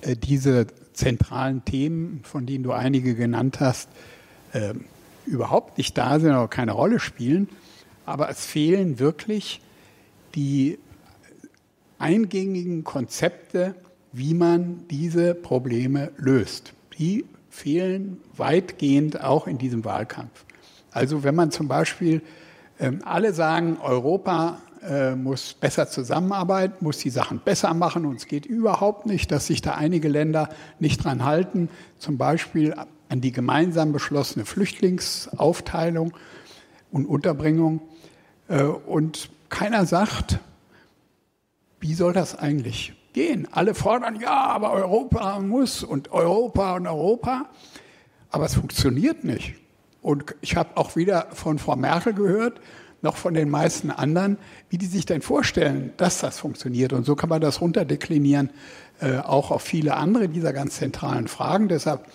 äh, 0.02 0.16
diese 0.16 0.66
zentralen 0.92 1.64
Themen, 1.64 2.20
von 2.24 2.46
denen 2.46 2.64
du 2.64 2.72
einige 2.72 3.14
genannt 3.14 3.60
hast, 3.60 3.88
äh, 4.52 4.74
überhaupt 5.24 5.78
nicht 5.78 5.96
da 5.96 6.18
sind 6.18 6.30
oder 6.30 6.48
keine 6.48 6.72
Rolle 6.72 7.00
spielen. 7.00 7.48
Aber 8.04 8.28
es 8.28 8.44
fehlen 8.44 8.98
wirklich 8.98 9.60
die 10.34 10.78
eingängigen 11.98 12.84
Konzepte, 12.84 13.74
wie 14.12 14.34
man 14.34 14.86
diese 14.88 15.34
Probleme 15.34 16.10
löst. 16.16 16.72
Die 16.98 17.24
fehlen 17.50 18.20
weitgehend 18.36 19.22
auch 19.22 19.46
in 19.46 19.58
diesem 19.58 19.84
Wahlkampf. 19.84 20.44
Also 20.92 21.22
wenn 21.22 21.34
man 21.34 21.50
zum 21.50 21.68
Beispiel 21.68 22.22
ähm, 22.78 23.00
alle 23.04 23.32
sagen, 23.32 23.78
Europa 23.82 24.60
äh, 24.82 25.14
muss 25.14 25.54
besser 25.54 25.88
zusammenarbeiten, 25.88 26.84
muss 26.84 26.98
die 26.98 27.10
Sachen 27.10 27.40
besser 27.40 27.74
machen 27.74 28.06
und 28.06 28.16
es 28.16 28.26
geht 28.26 28.46
überhaupt 28.46 29.06
nicht, 29.06 29.30
dass 29.30 29.46
sich 29.46 29.60
da 29.60 29.74
einige 29.74 30.08
Länder 30.08 30.48
nicht 30.78 31.04
dran 31.04 31.24
halten, 31.24 31.68
zum 31.98 32.16
Beispiel 32.16 32.74
an 33.08 33.20
die 33.20 33.32
gemeinsam 33.32 33.92
beschlossene 33.92 34.44
Flüchtlingsaufteilung 34.44 36.12
und 36.92 37.06
Unterbringung. 37.06 37.82
Äh, 38.48 38.62
und 38.62 39.30
keiner 39.50 39.84
sagt, 39.84 40.38
wie 41.80 41.94
soll 41.94 42.12
das 42.12 42.38
eigentlich 42.38 42.94
gehen? 43.12 43.48
Alle 43.50 43.74
fordern, 43.74 44.18
ja, 44.20 44.46
aber 44.46 44.72
Europa 44.72 45.38
muss 45.40 45.82
und 45.82 46.12
Europa 46.12 46.76
und 46.76 46.86
Europa. 46.86 47.46
Aber 48.30 48.46
es 48.46 48.54
funktioniert 48.54 49.24
nicht. 49.24 49.54
Und 50.02 50.34
ich 50.40 50.56
habe 50.56 50.76
auch 50.76 50.96
weder 50.96 51.28
von 51.32 51.58
Frau 51.58 51.76
Merkel 51.76 52.14
gehört, 52.14 52.60
noch 53.02 53.16
von 53.16 53.34
den 53.34 53.48
meisten 53.48 53.90
anderen, 53.90 54.38
wie 54.68 54.78
die 54.78 54.86
sich 54.86 55.06
denn 55.06 55.22
vorstellen, 55.22 55.92
dass 55.96 56.20
das 56.20 56.38
funktioniert. 56.38 56.92
Und 56.92 57.04
so 57.04 57.16
kann 57.16 57.30
man 57.30 57.40
das 57.40 57.60
runterdeklinieren, 57.60 58.50
äh, 59.00 59.18
auch 59.18 59.50
auf 59.50 59.62
viele 59.62 59.96
andere 59.96 60.28
dieser 60.28 60.52
ganz 60.52 60.76
zentralen 60.76 61.26
Fragen. 61.26 61.68
Deshalb 61.68 62.06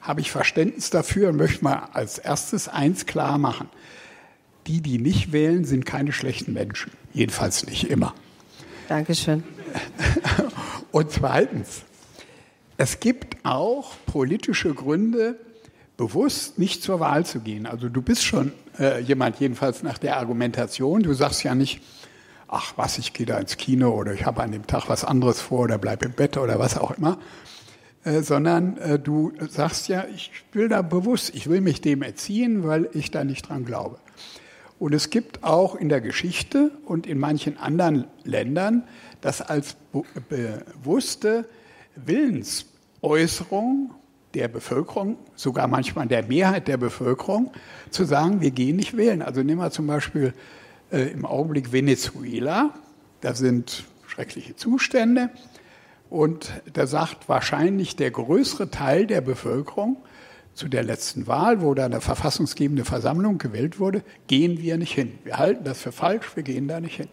habe 0.00 0.22
ich 0.22 0.30
Verständnis 0.30 0.88
dafür 0.88 1.28
und 1.28 1.36
möchte 1.36 1.62
mal 1.62 1.88
als 1.92 2.18
erstes 2.18 2.68
eins 2.68 3.04
klar 3.04 3.36
machen 3.36 3.68
die, 4.66 4.80
die 4.80 4.98
nicht 4.98 5.32
wählen, 5.32 5.64
sind 5.64 5.86
keine 5.86 6.12
schlechten 6.12 6.52
Menschen. 6.52 6.92
Jedenfalls 7.12 7.66
nicht 7.66 7.90
immer. 7.90 8.14
Dankeschön. 8.88 9.42
Und 10.92 11.10
zweitens, 11.10 11.82
es 12.76 13.00
gibt 13.00 13.36
auch 13.44 13.94
politische 14.06 14.74
Gründe, 14.74 15.38
bewusst 15.96 16.58
nicht 16.58 16.82
zur 16.82 16.98
Wahl 16.98 17.26
zu 17.26 17.40
gehen. 17.40 17.66
Also 17.66 17.88
du 17.90 18.00
bist 18.00 18.24
schon 18.24 18.52
äh, 18.78 19.00
jemand, 19.00 19.38
jedenfalls 19.38 19.82
nach 19.82 19.98
der 19.98 20.16
Argumentation, 20.16 21.02
du 21.02 21.12
sagst 21.12 21.42
ja 21.44 21.54
nicht, 21.54 21.82
ach 22.48 22.72
was, 22.76 22.98
ich 22.98 23.12
gehe 23.12 23.26
da 23.26 23.38
ins 23.38 23.58
Kino 23.58 23.90
oder 23.90 24.14
ich 24.14 24.24
habe 24.24 24.42
an 24.42 24.50
dem 24.50 24.66
Tag 24.66 24.88
was 24.88 25.04
anderes 25.04 25.40
vor 25.40 25.60
oder 25.60 25.78
bleib 25.78 26.02
im 26.02 26.12
Bett 26.12 26.36
oder 26.38 26.58
was 26.58 26.78
auch 26.78 26.92
immer, 26.92 27.18
äh, 28.04 28.22
sondern 28.22 28.78
äh, 28.78 28.98
du 28.98 29.32
sagst 29.50 29.88
ja, 29.88 30.06
ich 30.14 30.32
will 30.52 30.68
da 30.68 30.80
bewusst, 30.82 31.34
ich 31.34 31.50
will 31.50 31.60
mich 31.60 31.82
dem 31.82 32.02
erziehen, 32.02 32.66
weil 32.66 32.88
ich 32.94 33.10
da 33.10 33.22
nicht 33.22 33.48
dran 33.48 33.64
glaube. 33.64 33.98
Und 34.80 34.92
es 34.94 35.10
gibt 35.10 35.44
auch 35.44 35.76
in 35.76 35.88
der 35.90 36.00
Geschichte 36.00 36.72
und 36.86 37.06
in 37.06 37.18
manchen 37.18 37.58
anderen 37.58 38.06
Ländern 38.24 38.84
das 39.20 39.42
als 39.42 39.76
bewusste 40.30 41.46
Willensäußerung 41.96 43.90
der 44.32 44.48
Bevölkerung, 44.48 45.18
sogar 45.34 45.68
manchmal 45.68 46.06
der 46.06 46.24
Mehrheit 46.24 46.66
der 46.66 46.78
Bevölkerung, 46.78 47.52
zu 47.90 48.04
sagen, 48.04 48.40
wir 48.40 48.52
gehen 48.52 48.76
nicht 48.76 48.96
wählen. 48.96 49.20
Also 49.20 49.42
nehmen 49.42 49.60
wir 49.60 49.70
zum 49.70 49.86
Beispiel 49.86 50.32
äh, 50.90 51.10
im 51.10 51.26
Augenblick 51.26 51.72
Venezuela, 51.72 52.72
da 53.20 53.34
sind 53.34 53.84
schreckliche 54.06 54.56
Zustände 54.56 55.28
und 56.08 56.54
da 56.72 56.86
sagt 56.86 57.28
wahrscheinlich 57.28 57.96
der 57.96 58.12
größere 58.12 58.70
Teil 58.70 59.06
der 59.06 59.20
Bevölkerung, 59.20 59.98
zu 60.54 60.68
der 60.68 60.82
letzten 60.82 61.26
Wahl, 61.26 61.62
wo 61.62 61.74
da 61.74 61.86
eine 61.86 62.00
verfassungsgebende 62.00 62.84
Versammlung 62.84 63.38
gewählt 63.38 63.78
wurde, 63.78 64.02
gehen 64.26 64.58
wir 64.58 64.76
nicht 64.78 64.92
hin. 64.92 65.18
Wir 65.24 65.38
halten 65.38 65.64
das 65.64 65.80
für 65.80 65.92
falsch, 65.92 66.36
wir 66.36 66.42
gehen 66.42 66.68
da 66.68 66.80
nicht 66.80 66.96
hin. 66.96 67.08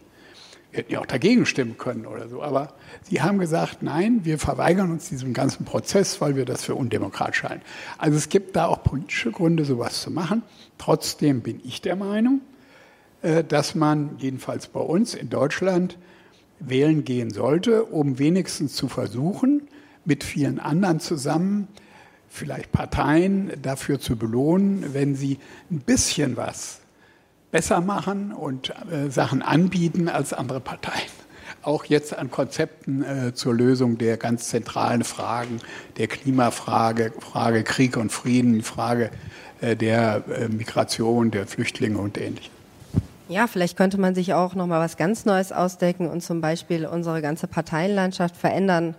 Wir 0.70 0.80
hätten 0.80 0.92
ja 0.92 1.00
auch 1.00 1.06
dagegen 1.06 1.46
stimmen 1.46 1.78
können 1.78 2.04
oder 2.04 2.28
so. 2.28 2.42
Aber 2.42 2.74
sie 3.02 3.22
haben 3.22 3.38
gesagt, 3.38 3.82
nein, 3.82 4.20
wir 4.24 4.38
verweigern 4.38 4.90
uns 4.90 5.08
diesem 5.08 5.32
ganzen 5.32 5.64
Prozess, 5.64 6.20
weil 6.20 6.36
wir 6.36 6.44
das 6.44 6.64
für 6.64 6.74
undemokratisch 6.74 7.44
halten. 7.44 7.62
Also 7.96 8.18
es 8.18 8.28
gibt 8.28 8.54
da 8.54 8.66
auch 8.66 8.82
politische 8.82 9.30
Gründe, 9.30 9.64
sowas 9.64 10.02
zu 10.02 10.10
machen. 10.10 10.42
Trotzdem 10.76 11.40
bin 11.40 11.60
ich 11.64 11.80
der 11.80 11.96
Meinung, 11.96 12.42
äh, 13.22 13.44
dass 13.44 13.74
man 13.74 14.16
jedenfalls 14.18 14.66
bei 14.66 14.80
uns 14.80 15.14
in 15.14 15.30
Deutschland 15.30 15.96
wählen 16.60 17.04
gehen 17.04 17.30
sollte, 17.30 17.84
um 17.84 18.18
wenigstens 18.18 18.74
zu 18.74 18.88
versuchen, 18.88 19.68
mit 20.04 20.24
vielen 20.24 20.58
anderen 20.58 21.00
zusammen 21.00 21.68
vielleicht 22.28 22.72
Parteien 22.72 23.52
dafür 23.62 24.00
zu 24.00 24.16
belohnen, 24.16 24.94
wenn 24.94 25.14
sie 25.14 25.38
ein 25.70 25.80
bisschen 25.80 26.36
was 26.36 26.80
besser 27.50 27.80
machen 27.80 28.32
und 28.32 28.72
äh, 28.90 29.10
Sachen 29.10 29.42
anbieten 29.42 30.08
als 30.08 30.32
andere 30.32 30.60
Parteien. 30.60 31.08
Auch 31.62 31.84
jetzt 31.84 32.16
an 32.16 32.30
Konzepten 32.30 33.02
äh, 33.02 33.34
zur 33.34 33.54
Lösung 33.54 33.98
der 33.98 34.16
ganz 34.16 34.48
zentralen 34.48 35.02
Fragen, 35.02 35.60
der 35.96 36.06
Klimafrage, 36.06 37.12
Frage 37.18 37.64
Krieg 37.64 37.96
und 37.96 38.12
Frieden, 38.12 38.62
Frage 38.62 39.10
äh, 39.60 39.74
der 39.74 40.22
äh, 40.28 40.48
Migration, 40.48 41.30
der 41.30 41.46
Flüchtlinge 41.46 41.98
und 41.98 42.18
ähnlichem. 42.18 42.52
Ja, 43.28 43.46
vielleicht 43.46 43.76
könnte 43.76 43.98
man 43.98 44.14
sich 44.14 44.32
auch 44.32 44.54
noch 44.54 44.66
mal 44.66 44.80
was 44.80 44.96
ganz 44.96 45.26
Neues 45.26 45.52
ausdecken 45.52 46.08
und 46.08 46.22
zum 46.22 46.40
Beispiel 46.40 46.86
unsere 46.86 47.20
ganze 47.20 47.46
Parteienlandschaft 47.46 48.36
verändern 48.36 48.94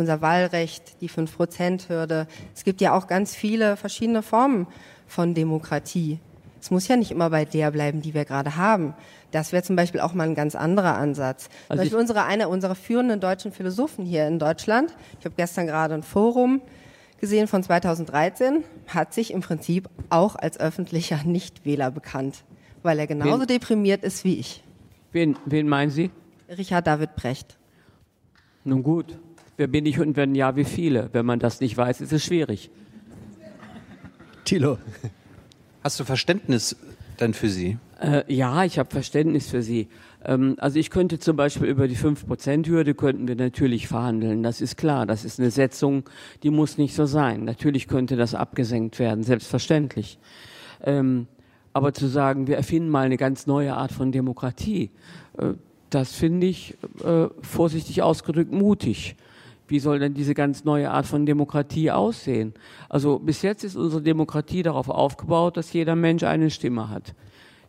unser 0.00 0.20
Wahlrecht, 0.20 1.00
die 1.00 1.08
5-Prozent-Hürde. 1.08 2.26
Es 2.54 2.64
gibt 2.64 2.80
ja 2.80 2.94
auch 2.94 3.06
ganz 3.06 3.34
viele 3.36 3.76
verschiedene 3.76 4.22
Formen 4.22 4.66
von 5.06 5.34
Demokratie. 5.34 6.18
Es 6.60 6.70
muss 6.70 6.88
ja 6.88 6.96
nicht 6.96 7.10
immer 7.10 7.30
bei 7.30 7.44
der 7.44 7.70
bleiben, 7.70 8.02
die 8.02 8.12
wir 8.12 8.24
gerade 8.24 8.56
haben. 8.56 8.94
Das 9.30 9.52
wäre 9.52 9.62
zum 9.62 9.76
Beispiel 9.76 10.00
auch 10.00 10.12
mal 10.12 10.28
ein 10.28 10.34
ganz 10.34 10.54
anderer 10.54 10.96
Ansatz. 10.96 11.48
Also 11.68 11.68
zum 11.68 11.76
Beispiel 11.78 11.98
unsere, 11.98 12.24
einer 12.24 12.48
unserer 12.48 12.74
führenden 12.74 13.20
deutschen 13.20 13.52
Philosophen 13.52 14.04
hier 14.04 14.26
in 14.26 14.38
Deutschland, 14.38 14.94
ich 15.18 15.24
habe 15.24 15.34
gestern 15.36 15.66
gerade 15.66 15.94
ein 15.94 16.02
Forum 16.02 16.60
gesehen 17.18 17.46
von 17.46 17.62
2013, 17.62 18.64
hat 18.88 19.14
sich 19.14 19.32
im 19.32 19.40
Prinzip 19.40 19.88
auch 20.08 20.36
als 20.36 20.58
öffentlicher 20.58 21.22
Nichtwähler 21.24 21.90
bekannt, 21.90 22.44
weil 22.82 22.98
er 22.98 23.06
genauso 23.06 23.40
wen, 23.40 23.46
deprimiert 23.46 24.02
ist 24.02 24.24
wie 24.24 24.38
ich. 24.38 24.62
Wen, 25.12 25.36
wen 25.44 25.68
meinen 25.68 25.90
Sie? 25.90 26.10
Richard 26.48 26.86
David 26.86 27.14
Brecht. 27.16 27.56
Nun 28.64 28.82
gut, 28.82 29.18
wer 29.60 29.68
bin 29.68 29.84
ich 29.84 30.00
und 30.00 30.16
wenn 30.16 30.34
ja, 30.34 30.56
wie 30.56 30.64
viele? 30.64 31.10
Wenn 31.12 31.26
man 31.26 31.38
das 31.38 31.60
nicht 31.60 31.76
weiß, 31.76 32.00
ist 32.00 32.14
es 32.14 32.24
schwierig. 32.24 32.70
Thilo, 34.46 34.78
hast 35.84 36.00
du 36.00 36.04
Verständnis 36.04 36.76
denn 37.20 37.34
für 37.34 37.50
sie? 37.50 37.76
Äh, 38.00 38.22
ja, 38.32 38.64
ich 38.64 38.78
habe 38.78 38.88
Verständnis 38.90 39.50
für 39.50 39.60
sie. 39.60 39.88
Ähm, 40.24 40.56
also 40.56 40.78
ich 40.78 40.88
könnte 40.88 41.18
zum 41.18 41.36
Beispiel 41.36 41.68
über 41.68 41.88
die 41.88 41.96
5%-Hürde 41.96 42.94
könnten 42.94 43.28
wir 43.28 43.36
natürlich 43.36 43.86
verhandeln. 43.86 44.42
Das 44.42 44.62
ist 44.62 44.78
klar. 44.78 45.04
Das 45.04 45.26
ist 45.26 45.38
eine 45.38 45.50
Setzung, 45.50 46.08
die 46.42 46.48
muss 46.48 46.78
nicht 46.78 46.94
so 46.94 47.04
sein. 47.04 47.44
Natürlich 47.44 47.86
könnte 47.86 48.16
das 48.16 48.34
abgesenkt 48.34 48.98
werden, 48.98 49.24
selbstverständlich. 49.24 50.18
Ähm, 50.82 51.26
aber 51.74 51.92
zu 51.92 52.06
sagen, 52.06 52.46
wir 52.46 52.56
erfinden 52.56 52.88
mal 52.88 53.04
eine 53.04 53.18
ganz 53.18 53.46
neue 53.46 53.74
Art 53.74 53.92
von 53.92 54.10
Demokratie, 54.10 54.90
äh, 55.36 55.52
das 55.90 56.14
finde 56.14 56.46
ich 56.46 56.78
äh, 57.04 57.26
vorsichtig 57.42 58.00
ausgedrückt 58.00 58.52
mutig 58.52 59.16
wie 59.70 59.78
soll 59.78 59.98
denn 59.98 60.14
diese 60.14 60.34
ganz 60.34 60.64
neue 60.64 60.90
Art 60.90 61.06
von 61.06 61.26
Demokratie 61.26 61.90
aussehen? 61.90 62.54
Also 62.88 63.18
bis 63.18 63.42
jetzt 63.42 63.64
ist 63.64 63.76
unsere 63.76 64.02
Demokratie 64.02 64.62
darauf 64.62 64.88
aufgebaut, 64.88 65.56
dass 65.56 65.72
jeder 65.72 65.96
Mensch 65.96 66.22
eine 66.24 66.50
Stimme 66.50 66.88
hat. 66.88 67.14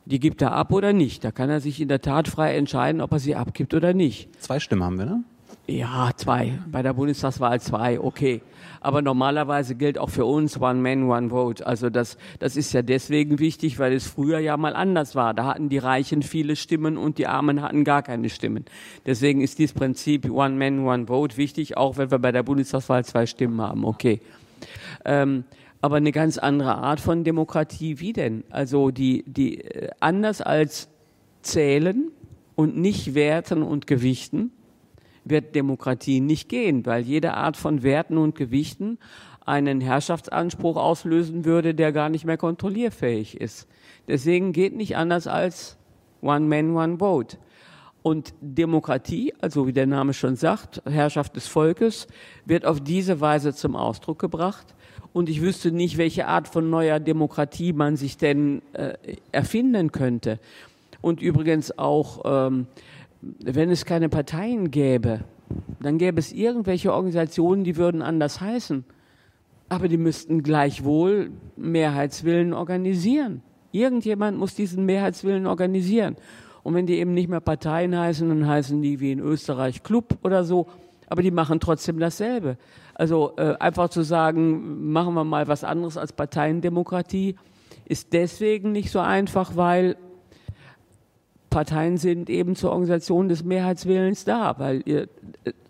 Die 0.06 0.20
gibt 0.20 0.42
er 0.42 0.54
ab 0.54 0.72
oder 0.72 0.94
nicht. 0.94 1.24
Da 1.24 1.32
kann 1.32 1.50
er 1.50 1.60
sich 1.60 1.80
in 1.80 1.88
der 1.88 2.02
Tat 2.02 2.28
frei 2.28 2.56
entscheiden, 2.56 3.02
ob 3.02 3.12
er 3.12 3.20
sie 3.20 3.36
abgibt 3.36 3.74
oder 3.74 3.94
nicht. 3.94 4.30
Zwei 4.42 4.60
Stimmen 4.60 4.84
haben 4.84 4.98
wir, 4.98 5.06
ne? 5.06 5.24
Ja, 5.68 6.10
zwei. 6.16 6.60
Bei 6.72 6.82
der 6.82 6.94
Bundestagswahl 6.94 7.62
zwei, 7.62 8.00
okay. 8.00 8.42
Aber 8.82 9.04
normalerweise 9.04 9.76
gilt 9.76 10.00
auch 10.00 10.10
für 10.10 10.26
uns 10.26 10.60
One 10.60 10.82
Man, 10.82 11.04
One 11.04 11.30
Vote. 11.30 11.66
Also 11.66 11.90
das, 11.92 12.18
das 12.40 12.58
ist 12.58 12.74
ja 12.74 12.82
deswegen 12.82 13.38
wichtig, 13.38 13.78
weil 13.78 13.94
es 13.94 14.08
früher 14.08 14.40
ja 14.40 14.58
mal 14.58 14.76
anders 14.76 15.16
war. 15.16 15.36
Da 15.36 15.46
hatten 15.46 15.70
die 15.70 15.78
Reichen 15.78 16.24
viele 16.24 16.56
Stimmen 16.56 16.98
und 16.98 17.20
die 17.20 17.28
Armen 17.28 17.62
hatten 17.62 17.84
gar 17.84 18.02
keine 18.02 18.30
Stimmen. 18.30 18.66
Deswegen 19.06 19.42
ist 19.42 19.60
dieses 19.60 19.74
Prinzip 19.74 20.30
One 20.30 20.56
Man, 20.56 20.80
One 20.86 21.06
Vote 21.06 21.38
wichtig, 21.38 21.78
auch 21.78 21.98
wenn 21.98 22.10
wir 22.10 22.20
bei 22.20 22.32
der 22.32 22.42
Bundestagswahl 22.42 23.06
zwei 23.06 23.28
Stimmen 23.28 23.62
haben, 23.62 23.86
okay. 23.86 24.20
Ähm, 25.06 25.44
aber 25.82 25.98
eine 25.98 26.12
ganz 26.12 26.38
andere 26.38 26.76
Art 26.76 27.00
von 27.00 27.24
Demokratie. 27.24 28.00
Wie 28.00 28.14
denn? 28.14 28.44
Also 28.50 28.92
die, 28.92 29.24
die 29.28 29.62
äh, 29.62 29.90
anders 30.00 30.42
als 30.42 30.90
zählen 31.42 32.12
und 32.56 32.78
nicht 32.78 33.16
werten 33.16 33.64
und 33.64 33.88
gewichten, 33.88 34.52
wird 35.24 35.56
Demokratie 35.56 36.20
nicht 36.20 36.50
gehen, 36.50 36.86
weil 36.86 37.04
jede 37.04 37.34
Art 37.34 37.58
von 37.58 37.84
Werten 37.84 38.18
und 38.18 38.36
Gewichten 38.36 38.98
einen 39.46 39.82
Herrschaftsanspruch 39.82 40.78
auslösen 40.78 41.46
würde, 41.46 41.74
der 41.74 41.92
gar 41.92 42.10
nicht 42.10 42.26
mehr 42.26 42.38
kontrollierfähig 42.38 43.40
ist. 43.40 43.68
Deswegen 44.08 44.54
geht 44.54 44.76
nicht 44.76 44.98
anders 44.98 45.28
als 45.28 45.78
One 46.22 46.48
Man, 46.48 46.76
One 46.76 46.98
Vote. 46.98 47.38
Und 48.04 48.34
Demokratie, 48.42 49.34
also 49.42 49.68
wie 49.68 49.74
der 49.74 49.86
Name 49.86 50.14
schon 50.14 50.36
sagt, 50.36 50.82
Herrschaft 50.86 51.36
des 51.36 51.48
Volkes, 51.48 52.08
wird 52.46 52.66
auf 52.66 52.80
diese 52.82 53.22
Weise 53.22 53.54
zum 53.54 53.76
Ausdruck 53.76 54.18
gebracht. 54.18 54.74
Und 55.14 55.30
ich 55.30 55.42
wüsste 55.42 55.72
nicht, 55.72 55.98
welche 55.98 56.28
Art 56.28 56.48
von 56.48 56.70
neuer 56.70 57.00
Demokratie 57.00 57.74
man 57.74 57.98
sich 57.98 58.18
denn 58.18 58.62
äh, 58.74 58.94
erfinden 59.32 59.92
könnte. 59.92 60.40
Und 61.02 61.22
übrigens 61.22 61.78
auch, 61.78 62.22
ähm, 62.26 62.68
wenn 63.22 63.70
es 63.70 63.86
keine 63.86 64.10
Parteien 64.10 64.72
gäbe, 64.72 65.22
dann 65.80 65.98
gäbe 65.98 66.20
es 66.20 66.32
irgendwelche 66.32 66.94
Organisationen, 66.94 67.64
die 67.64 67.78
würden 67.78 68.02
anders 68.02 68.42
heißen. 68.42 68.84
Aber 69.70 69.88
die 69.88 69.98
müssten 69.98 70.44
gleichwohl 70.44 71.32
Mehrheitswillen 71.56 72.54
organisieren. 72.54 73.42
Irgendjemand 73.72 74.38
muss 74.38 74.54
diesen 74.54 74.86
Mehrheitswillen 74.86 75.48
organisieren. 75.48 76.18
Und 76.64 76.74
wenn 76.74 76.86
die 76.86 77.00
eben 77.00 77.14
nicht 77.14 77.30
mehr 77.30 77.40
Parteien 77.40 77.98
heißen, 77.98 78.28
dann 78.28 78.48
heißen 78.48 78.82
die 78.82 79.00
wie 79.00 79.12
in 79.12 79.20
Österreich 79.20 79.84
Club 79.84 80.18
oder 80.24 80.44
so. 80.44 80.68
Aber 81.08 81.22
die 81.22 81.32
machen 81.32 81.60
trotzdem 81.60 82.00
dasselbe. 82.00 82.58
Also 82.94 83.34
äh, 83.38 83.56
einfach 83.60 83.90
zu 83.90 84.04
sagen, 84.04 84.92
machen 84.92 85.14
wir 85.14 85.24
mal 85.24 85.48
was 85.48 85.64
anderes 85.64 85.98
als 85.98 86.14
Parteiendemokratie, 86.14 87.36
ist 87.86 88.14
deswegen 88.14 88.72
nicht 88.72 88.92
so 88.92 89.00
einfach, 89.00 89.56
weil 89.56 89.98
Parteien 91.52 91.98
sind 91.98 92.32
eben 92.32 92.56
zur 92.56 92.72
Organisation 92.72 93.30
des 93.30 93.44
Mehrheitswillens 93.44 94.26
da. 94.26 94.58
Weil 94.58 94.82
ihr, 94.86 95.08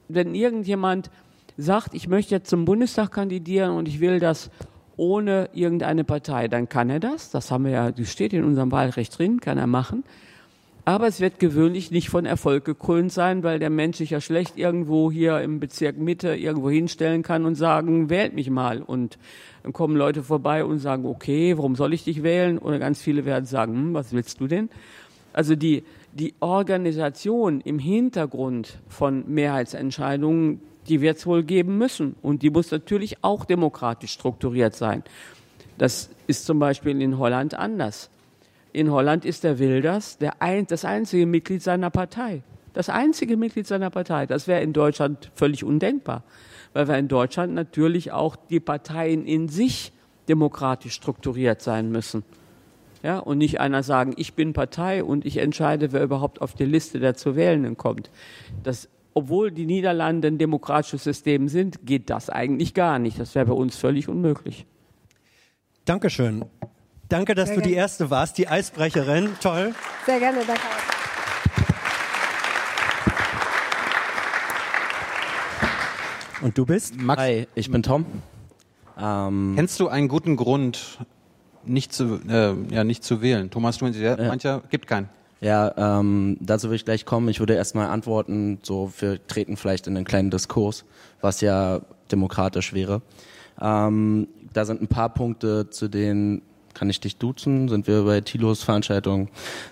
wenn 0.07 0.33
irgendjemand 0.33 1.11
sagt, 1.57 1.93
ich 1.93 2.07
möchte 2.07 2.35
jetzt 2.35 2.49
zum 2.49 2.63
Bundestag 2.63 3.11
kandidieren 3.11 3.71
und 3.71 3.89
ich 3.89 3.99
will 3.99 4.21
das 4.21 4.49
ohne 4.95 5.49
irgendeine 5.53 6.05
Partei, 6.05 6.47
dann 6.47 6.69
kann 6.69 6.89
er 6.89 7.01
das. 7.01 7.31
Das 7.31 7.51
haben 7.51 7.65
wir 7.65 7.71
ja, 7.71 7.91
das 7.91 8.09
steht 8.09 8.31
in 8.31 8.45
unserem 8.45 8.71
Wahlrecht 8.71 9.17
drin, 9.17 9.41
kann 9.41 9.57
er 9.57 9.67
machen. 9.67 10.03
Aber 10.83 11.07
es 11.07 11.19
wird 11.19 11.39
gewöhnlich 11.39 11.91
nicht 11.91 12.09
von 12.09 12.25
Erfolg 12.25 12.65
gekrönt 12.65 13.11
sein, 13.11 13.43
weil 13.43 13.59
der 13.59 13.69
Mensch 13.69 13.97
sich 13.97 14.09
ja 14.09 14.21
schlecht 14.21 14.57
irgendwo 14.57 15.11
hier 15.11 15.39
im 15.41 15.59
Bezirk 15.59 15.97
Mitte 15.97 16.35
irgendwo 16.35 16.71
hinstellen 16.71 17.21
kann 17.21 17.45
und 17.45 17.53
sagen, 17.53 18.09
wählt 18.09 18.33
mich 18.33 18.49
mal. 18.49 18.81
Und 18.81 19.19
dann 19.61 19.73
kommen 19.73 19.95
Leute 19.95 20.23
vorbei 20.23 20.65
und 20.65 20.79
sagen, 20.79 21.05
okay, 21.05 21.55
warum 21.55 21.75
soll 21.75 21.93
ich 21.93 22.03
dich 22.03 22.23
wählen? 22.23 22.57
Oder 22.57 22.79
ganz 22.79 22.99
viele 22.99 23.25
werden 23.25 23.45
sagen, 23.45 23.73
hm, 23.73 23.93
was 23.93 24.11
willst 24.11 24.39
du 24.39 24.47
denn? 24.47 24.69
Also 25.33 25.55
die, 25.55 25.83
die 26.13 26.33
Organisation 26.39 27.61
im 27.61 27.79
Hintergrund 27.79 28.79
von 28.87 29.23
Mehrheitsentscheidungen, 29.27 30.61
die 30.87 31.01
wird 31.01 31.17
es 31.17 31.25
wohl 31.25 31.43
geben 31.43 31.77
müssen. 31.77 32.15
Und 32.21 32.41
die 32.41 32.49
muss 32.49 32.71
natürlich 32.71 33.23
auch 33.23 33.45
demokratisch 33.45 34.11
strukturiert 34.11 34.75
sein. 34.75 35.03
Das 35.77 36.09
ist 36.27 36.45
zum 36.45 36.59
Beispiel 36.59 37.01
in 37.01 37.17
Holland 37.17 37.53
anders. 37.53 38.09
In 38.73 38.91
Holland 38.91 39.25
ist 39.25 39.43
der 39.43 39.59
Wilders 39.59 40.17
der 40.17 40.41
ein, 40.41 40.67
das 40.67 40.85
einzige 40.85 41.25
Mitglied 41.25 41.61
seiner 41.61 41.89
Partei. 41.89 42.43
Das 42.73 42.89
einzige 42.89 43.35
Mitglied 43.35 43.67
seiner 43.67 43.89
Partei. 43.89 44.25
Das 44.25 44.47
wäre 44.47 44.61
in 44.61 44.73
Deutschland 44.73 45.31
völlig 45.35 45.63
undenkbar, 45.63 46.23
weil 46.73 46.87
wir 46.87 46.97
in 46.97 47.09
Deutschland 47.09 47.53
natürlich 47.53 48.11
auch 48.11 48.35
die 48.35 48.61
Parteien 48.61 49.25
in 49.25 49.49
sich 49.49 49.91
demokratisch 50.29 50.93
strukturiert 50.93 51.61
sein 51.61 51.91
müssen. 51.91 52.23
Ja, 53.03 53.17
und 53.17 53.39
nicht 53.39 53.59
einer 53.59 53.81
sagen, 53.81 54.13
ich 54.17 54.33
bin 54.35 54.53
Partei 54.53 55.03
und 55.03 55.25
ich 55.25 55.37
entscheide, 55.37 55.91
wer 55.91 56.03
überhaupt 56.03 56.41
auf 56.41 56.53
die 56.53 56.65
Liste 56.65 56.99
der 56.99 57.15
zu 57.15 57.35
Wählenden 57.35 57.75
kommt. 57.75 58.11
Das, 58.63 58.89
obwohl 59.13 59.51
die 59.51 59.65
Niederlande 59.65 60.27
ein 60.27 60.37
demokratisches 60.37 61.03
System 61.03 61.47
sind, 61.47 61.85
geht 61.85 62.09
das 62.11 62.29
eigentlich 62.29 62.75
gar 62.75 62.99
nicht. 62.99 63.19
Das 63.19 63.33
wäre 63.33 63.47
bei 63.47 63.53
uns 63.53 63.75
völlig 63.75 64.07
unmöglich. 64.07 64.67
Dankeschön. 65.85 66.45
Danke, 67.09 67.33
dass 67.33 67.49
Sehr 67.49 67.57
du 67.57 67.61
die 67.63 67.69
gerne. 67.69 67.81
Erste 67.81 68.09
warst, 68.11 68.37
die 68.37 68.47
Eisbrecherin. 68.47 69.29
Toll. 69.41 69.73
Sehr 70.05 70.19
gerne, 70.19 70.39
danke. 70.45 70.61
Und 76.41 76.57
du 76.57 76.65
bist? 76.65 76.99
Max. 76.99 77.21
Hi, 77.21 77.47
ich 77.55 77.69
bin 77.69 77.83
Tom. 77.83 78.05
Ähm, 78.97 79.53
Kennst 79.55 79.79
du 79.79 79.87
einen 79.87 80.07
guten 80.07 80.35
Grund, 80.35 80.99
nicht 81.65 81.93
zu, 81.93 82.19
äh, 82.27 82.53
ja, 82.69 82.83
nicht 82.83 83.03
zu 83.03 83.21
wählen? 83.21 83.49
Thomas, 83.49 83.77
du 83.77 83.85
meinst, 83.85 83.99
ja, 83.99 84.15
mancher 84.17 84.61
gibt 84.69 84.87
keinen. 84.87 85.09
Ja, 85.41 85.99
ähm, 85.99 86.37
dazu 86.39 86.69
will 86.69 86.75
ich 86.75 86.85
gleich 86.85 87.05
kommen. 87.05 87.27
Ich 87.29 87.39
würde 87.39 87.55
erstmal 87.55 87.87
antworten, 87.87 88.59
so 88.61 88.93
wir 88.99 89.25
treten 89.25 89.57
vielleicht 89.57 89.87
in 89.87 89.95
einen 89.95 90.05
kleinen 90.05 90.29
Diskurs, 90.29 90.85
was 91.19 91.41
ja 91.41 91.81
demokratisch 92.11 92.73
wäre. 92.73 93.01
Ähm, 93.59 94.27
da 94.53 94.65
sind 94.65 94.81
ein 94.81 94.87
paar 94.87 95.09
Punkte, 95.09 95.69
zu 95.69 95.87
denen 95.87 96.43
kann 96.73 96.89
ich 96.89 96.99
dich 96.99 97.17
duzen, 97.17 97.69
sind 97.69 97.87
wir 97.87 98.03
bei 98.03 98.21
Tilos 98.21 98.63
Veranstaltung, 98.63 99.29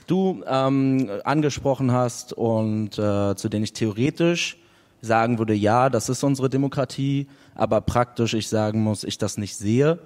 du 0.08 0.44
ähm, 0.48 1.10
angesprochen 1.24 1.92
hast 1.92 2.34
und 2.34 2.98
äh, 2.98 3.36
zu 3.36 3.48
denen 3.48 3.64
ich 3.64 3.74
theoretisch 3.74 4.58
sagen 5.02 5.38
würde, 5.40 5.54
ja, 5.54 5.90
das 5.90 6.10
ist 6.10 6.24
unsere 6.24 6.50
Demokratie, 6.50 7.28
aber 7.56 7.80
praktisch 7.82 8.34
ich 8.34 8.50
sagen 8.50 8.84
muss, 8.84 9.04
ich 9.04 9.18
das 9.18 9.38
nicht 9.38 9.56
sehe. 9.56 10.00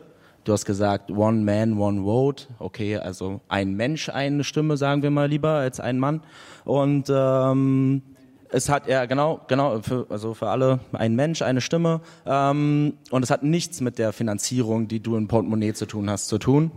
Du 0.44 0.52
hast 0.52 0.66
gesagt, 0.66 1.10
one 1.10 1.44
man, 1.44 1.78
one 1.78 2.04
vote. 2.04 2.48
Okay, 2.60 2.98
also 2.98 3.40
ein 3.48 3.76
Mensch, 3.76 4.10
eine 4.10 4.44
Stimme, 4.44 4.76
sagen 4.76 5.02
wir 5.02 5.10
mal 5.10 5.30
lieber, 5.30 5.52
als 5.52 5.80
ein 5.80 6.00
Mann. 6.00 6.22
Und 6.66 7.10
ähm, 7.10 8.02
es 8.50 8.68
hat 8.68 8.88
ja 8.88 9.06
genau, 9.06 9.40
genau, 9.48 9.80
für, 9.82 10.06
also 10.10 10.34
für 10.34 10.50
alle 10.50 10.82
ein 10.92 11.16
Mensch, 11.16 11.42
eine 11.42 11.62
Stimme. 11.62 12.02
Ähm, 12.26 12.96
und 13.10 13.24
es 13.24 13.32
hat 13.32 13.44
nichts 13.44 13.80
mit 13.80 13.98
der 13.98 14.12
Finanzierung, 14.12 14.90
die 14.90 15.00
du 15.00 15.16
im 15.16 15.30
Portemonnaie 15.30 15.74
zu 15.74 15.86
tun 15.86 16.10
hast, 16.10 16.28
zu 16.28 16.38
tun. 16.38 16.72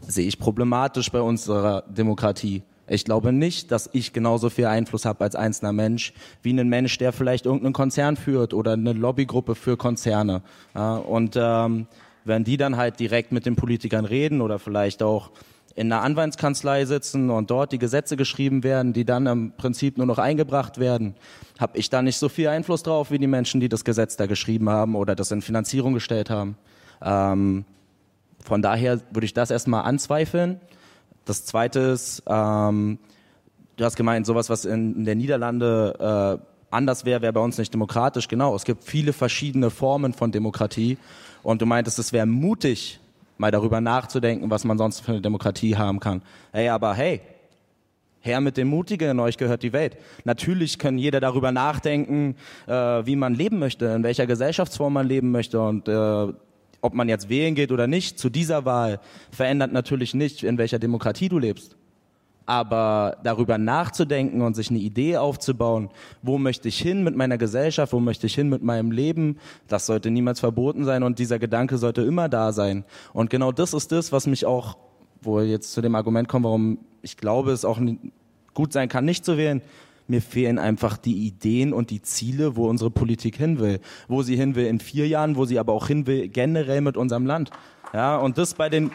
Sehe 0.00 0.26
ich 0.26 0.38
problematisch 0.38 1.12
bei 1.12 1.20
unserer 1.20 1.82
Demokratie. 1.82 2.62
Ich 2.88 3.04
glaube 3.04 3.32
nicht, 3.32 3.72
dass 3.72 3.90
ich 3.92 4.12
genauso 4.12 4.48
viel 4.48 4.66
Einfluss 4.66 5.04
habe 5.04 5.24
als 5.24 5.34
einzelner 5.34 5.72
Mensch, 5.72 6.12
wie 6.42 6.58
ein 6.58 6.68
Mensch, 6.68 6.96
der 6.98 7.12
vielleicht 7.12 7.44
irgendeinen 7.44 7.72
Konzern 7.72 8.16
führt 8.16 8.54
oder 8.54 8.74
eine 8.74 8.92
Lobbygruppe 8.92 9.54
für 9.56 9.76
Konzerne. 9.76 10.42
Und 10.72 11.36
ähm, 11.36 11.88
wenn 12.26 12.44
die 12.44 12.56
dann 12.56 12.76
halt 12.76 13.00
direkt 13.00 13.32
mit 13.32 13.46
den 13.46 13.56
Politikern 13.56 14.04
reden 14.04 14.40
oder 14.40 14.58
vielleicht 14.58 15.02
auch 15.02 15.30
in 15.74 15.92
einer 15.92 16.02
Anwaltskanzlei 16.02 16.86
sitzen 16.86 17.28
und 17.28 17.50
dort 17.50 17.70
die 17.70 17.78
Gesetze 17.78 18.16
geschrieben 18.16 18.64
werden, 18.64 18.94
die 18.94 19.04
dann 19.04 19.26
im 19.26 19.52
Prinzip 19.52 19.98
nur 19.98 20.06
noch 20.06 20.18
eingebracht 20.18 20.78
werden, 20.78 21.14
habe 21.58 21.76
ich 21.78 21.90
da 21.90 22.00
nicht 22.00 22.16
so 22.16 22.28
viel 22.28 22.48
Einfluss 22.48 22.82
drauf 22.82 23.10
wie 23.10 23.18
die 23.18 23.26
Menschen, 23.26 23.60
die 23.60 23.68
das 23.68 23.84
Gesetz 23.84 24.16
da 24.16 24.26
geschrieben 24.26 24.70
haben 24.70 24.94
oder 24.96 25.14
das 25.14 25.30
in 25.30 25.42
Finanzierung 25.42 25.92
gestellt 25.92 26.30
haben. 26.30 26.56
Ähm, 27.02 27.64
von 28.42 28.62
daher 28.62 29.00
würde 29.10 29.26
ich 29.26 29.34
das 29.34 29.50
erstmal 29.50 29.84
anzweifeln. 29.84 30.60
Das 31.26 31.44
Zweite 31.44 31.80
ist, 31.80 32.22
ähm, 32.26 32.98
du 33.76 33.84
hast 33.84 33.96
gemeint, 33.96 34.24
sowas, 34.24 34.48
was 34.48 34.64
in, 34.64 34.96
in 34.96 35.04
der 35.04 35.14
Niederlande 35.14 36.40
äh, 36.40 36.46
anders 36.70 37.04
wäre, 37.04 37.20
wäre 37.22 37.32
bei 37.32 37.40
uns 37.40 37.58
nicht 37.58 37.74
demokratisch. 37.74 38.28
Genau, 38.28 38.54
es 38.54 38.64
gibt 38.64 38.84
viele 38.84 39.12
verschiedene 39.12 39.70
Formen 39.70 40.12
von 40.14 40.32
Demokratie. 40.32 40.96
Und 41.46 41.62
du 41.62 41.66
meintest, 41.66 42.00
es 42.00 42.12
wäre 42.12 42.26
mutig, 42.26 42.98
mal 43.38 43.52
darüber 43.52 43.80
nachzudenken, 43.80 44.50
was 44.50 44.64
man 44.64 44.78
sonst 44.78 45.02
für 45.02 45.12
eine 45.12 45.20
Demokratie 45.20 45.76
haben 45.76 46.00
kann. 46.00 46.22
Hey, 46.50 46.70
aber 46.70 46.92
hey, 46.92 47.20
her 48.18 48.40
mit 48.40 48.56
dem 48.56 48.66
Mutigen, 48.66 49.10
in 49.10 49.20
euch 49.20 49.36
gehört 49.36 49.62
die 49.62 49.72
Welt. 49.72 49.96
Natürlich 50.24 50.76
können 50.76 50.98
jeder 50.98 51.20
darüber 51.20 51.52
nachdenken, 51.52 52.34
äh, 52.66 52.72
wie 52.72 53.14
man 53.14 53.36
leben 53.36 53.60
möchte, 53.60 53.84
in 53.86 54.02
welcher 54.02 54.26
Gesellschaftsform 54.26 54.94
man 54.94 55.06
leben 55.06 55.30
möchte 55.30 55.60
und 55.60 55.86
äh, 55.86 56.32
ob 56.80 56.94
man 56.94 57.08
jetzt 57.08 57.28
wählen 57.28 57.54
geht 57.54 57.70
oder 57.70 57.86
nicht, 57.86 58.18
zu 58.18 58.28
dieser 58.28 58.64
Wahl 58.64 58.98
verändert 59.30 59.72
natürlich 59.72 60.14
nicht, 60.14 60.42
in 60.42 60.58
welcher 60.58 60.80
Demokratie 60.80 61.28
du 61.28 61.38
lebst. 61.38 61.76
Aber 62.46 63.18
darüber 63.24 63.58
nachzudenken 63.58 64.40
und 64.40 64.54
sich 64.54 64.70
eine 64.70 64.78
Idee 64.78 65.16
aufzubauen, 65.16 65.90
wo 66.22 66.38
möchte 66.38 66.68
ich 66.68 66.78
hin 66.78 67.02
mit 67.02 67.16
meiner 67.16 67.38
Gesellschaft, 67.38 67.92
wo 67.92 68.00
möchte 68.00 68.26
ich 68.26 68.34
hin 68.34 68.48
mit 68.48 68.62
meinem 68.62 68.92
Leben, 68.92 69.38
das 69.66 69.86
sollte 69.86 70.10
niemals 70.10 70.40
verboten 70.40 70.84
sein 70.84 71.02
und 71.02 71.18
dieser 71.18 71.40
Gedanke 71.40 71.76
sollte 71.76 72.02
immer 72.02 72.28
da 72.28 72.52
sein. 72.52 72.84
Und 73.12 73.30
genau 73.30 73.50
das 73.50 73.74
ist 73.74 73.90
das, 73.90 74.12
was 74.12 74.26
mich 74.26 74.46
auch, 74.46 74.76
wo 75.20 75.40
jetzt 75.40 75.72
zu 75.72 75.80
dem 75.80 75.96
Argument 75.96 76.28
kommen, 76.28 76.44
warum 76.44 76.78
ich 77.02 77.16
glaube, 77.16 77.50
es 77.50 77.64
auch 77.64 77.80
gut 78.54 78.72
sein 78.72 78.88
kann, 78.88 79.04
nicht 79.04 79.24
zu 79.24 79.36
wählen, 79.36 79.60
mir 80.08 80.22
fehlen 80.22 80.58
einfach 80.58 80.96
die 80.96 81.26
Ideen 81.26 81.72
und 81.72 81.90
die 81.90 82.00
Ziele, 82.00 82.56
wo 82.56 82.68
unsere 82.68 82.90
Politik 82.90 83.36
hin 83.36 83.58
will. 83.58 83.80
Wo 84.06 84.22
sie 84.22 84.36
hin 84.36 84.54
will 84.54 84.66
in 84.66 84.78
vier 84.78 85.08
Jahren, 85.08 85.36
wo 85.36 85.44
sie 85.44 85.58
aber 85.58 85.72
auch 85.72 85.88
hin 85.88 86.06
will 86.06 86.28
generell 86.28 86.80
mit 86.80 86.96
unserem 86.96 87.26
Land. 87.26 87.50
Ja, 87.92 88.16
und 88.16 88.38
das 88.38 88.54
bei 88.54 88.68
den, 88.68 88.92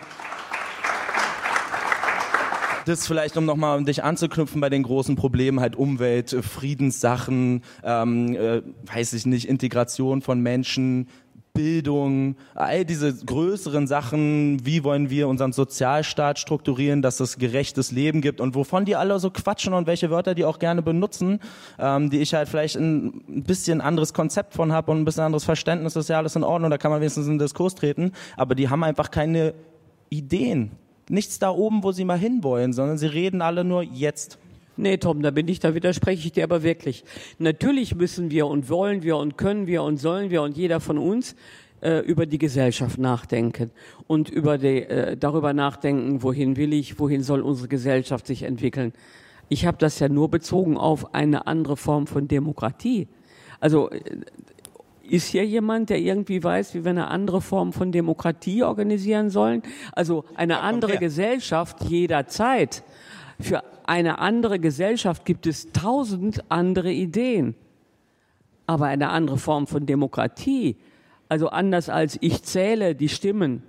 das 2.85 3.07
vielleicht, 3.07 3.37
um 3.37 3.45
nochmal 3.45 3.77
um 3.77 3.85
dich 3.85 4.03
anzuknüpfen 4.03 4.61
bei 4.61 4.69
den 4.69 4.83
großen 4.83 5.15
Problemen, 5.15 5.59
halt 5.59 5.75
Umwelt, 5.75 6.33
äh, 6.33 6.41
Friedenssachen, 6.41 7.63
ähm, 7.83 8.35
äh, 8.35 8.61
weiß 8.93 9.13
ich 9.13 9.25
nicht, 9.25 9.47
Integration 9.47 10.21
von 10.21 10.41
Menschen, 10.41 11.07
Bildung, 11.53 12.35
all 12.55 12.85
diese 12.85 13.13
größeren 13.13 13.87
Sachen, 13.87 14.65
wie 14.65 14.83
wollen 14.83 15.09
wir 15.09 15.27
unseren 15.27 15.51
Sozialstaat 15.51 16.39
strukturieren, 16.39 17.01
dass 17.01 17.19
es 17.19 17.37
gerechtes 17.37 17.91
Leben 17.91 18.21
gibt 18.21 18.39
und 18.39 18.55
wovon 18.55 18.85
die 18.85 18.95
alle 18.95 19.19
so 19.19 19.31
quatschen 19.31 19.73
und 19.73 19.87
welche 19.87 20.09
Wörter 20.09 20.33
die 20.33 20.45
auch 20.45 20.59
gerne 20.59 20.81
benutzen, 20.81 21.39
ähm, 21.77 22.09
die 22.09 22.19
ich 22.19 22.33
halt 22.33 22.47
vielleicht 22.47 22.77
ein, 22.77 23.43
bisschen 23.43 23.81
anderes 23.81 24.13
Konzept 24.13 24.53
von 24.53 24.71
habe 24.71 24.91
und 24.91 24.99
ein 24.99 25.05
bisschen 25.05 25.23
anderes 25.23 25.43
Verständnis, 25.43 25.95
ist 25.95 26.09
ja 26.09 26.17
alles 26.17 26.35
in 26.35 26.43
Ordnung, 26.43 26.69
da 26.71 26.77
kann 26.77 26.91
man 26.91 27.01
wenigstens 27.01 27.25
in 27.25 27.33
den 27.33 27.39
Diskurs 27.39 27.75
treten, 27.75 28.11
aber 28.37 28.55
die 28.55 28.69
haben 28.69 28.83
einfach 28.83 29.11
keine 29.11 29.53
Ideen. 30.09 30.71
Nichts 31.09 31.39
da 31.39 31.49
oben, 31.49 31.83
wo 31.83 31.91
sie 31.91 32.05
mal 32.05 32.17
hinwollen, 32.17 32.73
sondern 32.73 32.97
sie 32.97 33.07
reden 33.07 33.41
alle 33.41 33.63
nur 33.63 33.83
jetzt. 33.83 34.37
Nee, 34.77 34.97
Tom, 34.97 35.21
da 35.21 35.31
bin 35.31 35.47
ich, 35.47 35.59
da 35.59 35.75
widerspreche 35.75 36.25
ich 36.25 36.31
dir 36.31 36.43
aber 36.43 36.63
wirklich. 36.63 37.03
Natürlich 37.37 37.95
müssen 37.95 38.31
wir 38.31 38.47
und 38.47 38.69
wollen 38.69 39.03
wir 39.03 39.17
und 39.17 39.37
können 39.37 39.67
wir 39.67 39.83
und 39.83 39.97
sollen 39.97 40.29
wir 40.29 40.41
und 40.41 40.57
jeder 40.57 40.79
von 40.79 40.97
uns 40.97 41.35
äh, 41.81 41.99
über 41.99 42.25
die 42.25 42.37
Gesellschaft 42.37 42.97
nachdenken 42.97 43.71
und 44.07 44.29
über 44.29 44.57
die, 44.57 44.83
äh, 44.83 45.17
darüber 45.17 45.53
nachdenken, 45.53 46.23
wohin 46.23 46.55
will 46.55 46.73
ich, 46.73 46.99
wohin 46.99 47.21
soll 47.21 47.41
unsere 47.41 47.67
Gesellschaft 47.67 48.25
sich 48.25 48.43
entwickeln. 48.43 48.93
Ich 49.49 49.65
habe 49.65 49.77
das 49.77 49.99
ja 49.99 50.07
nur 50.07 50.29
bezogen 50.29 50.77
auf 50.77 51.13
eine 51.13 51.47
andere 51.47 51.75
Form 51.75 52.07
von 52.07 52.27
Demokratie. 52.27 53.07
Also 53.59 53.89
äh, 53.89 53.99
ist 55.11 55.27
hier 55.27 55.45
jemand, 55.45 55.89
der 55.89 55.99
irgendwie 55.99 56.41
weiß, 56.41 56.73
wie 56.73 56.85
wir 56.85 56.91
eine 56.91 57.09
andere 57.09 57.41
Form 57.41 57.73
von 57.73 57.91
Demokratie 57.91 58.63
organisieren 58.63 59.29
sollen? 59.29 59.61
Also 59.91 60.23
eine 60.35 60.61
andere 60.61 60.97
Gesellschaft 60.97 61.83
jederzeit. 61.83 62.83
Für 63.39 63.63
eine 63.85 64.19
andere 64.19 64.59
Gesellschaft 64.59 65.25
gibt 65.25 65.47
es 65.47 65.71
tausend 65.73 66.43
andere 66.49 66.91
Ideen. 66.91 67.55
Aber 68.67 68.85
eine 68.85 69.09
andere 69.09 69.37
Form 69.37 69.67
von 69.67 69.85
Demokratie, 69.85 70.77
also 71.27 71.49
anders 71.49 71.89
als 71.89 72.17
ich 72.21 72.43
zähle 72.43 72.95
die 72.95 73.09
Stimmen, 73.09 73.63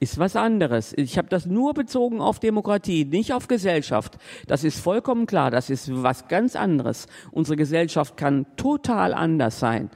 ist 0.00 0.18
was 0.18 0.34
anderes. 0.34 0.94
Ich 0.96 1.18
habe 1.18 1.28
das 1.28 1.44
nur 1.44 1.74
bezogen 1.74 2.20
auf 2.20 2.38
Demokratie, 2.38 3.04
nicht 3.04 3.34
auf 3.34 3.48
Gesellschaft. 3.48 4.16
Das 4.46 4.64
ist 4.64 4.78
vollkommen 4.80 5.26
klar, 5.26 5.50
das 5.50 5.68
ist 5.68 5.90
was 6.02 6.28
ganz 6.28 6.56
anderes. 6.56 7.06
Unsere 7.32 7.56
Gesellschaft 7.56 8.16
kann 8.16 8.46
total 8.56 9.12
anders 9.12 9.58
sein. 9.58 9.90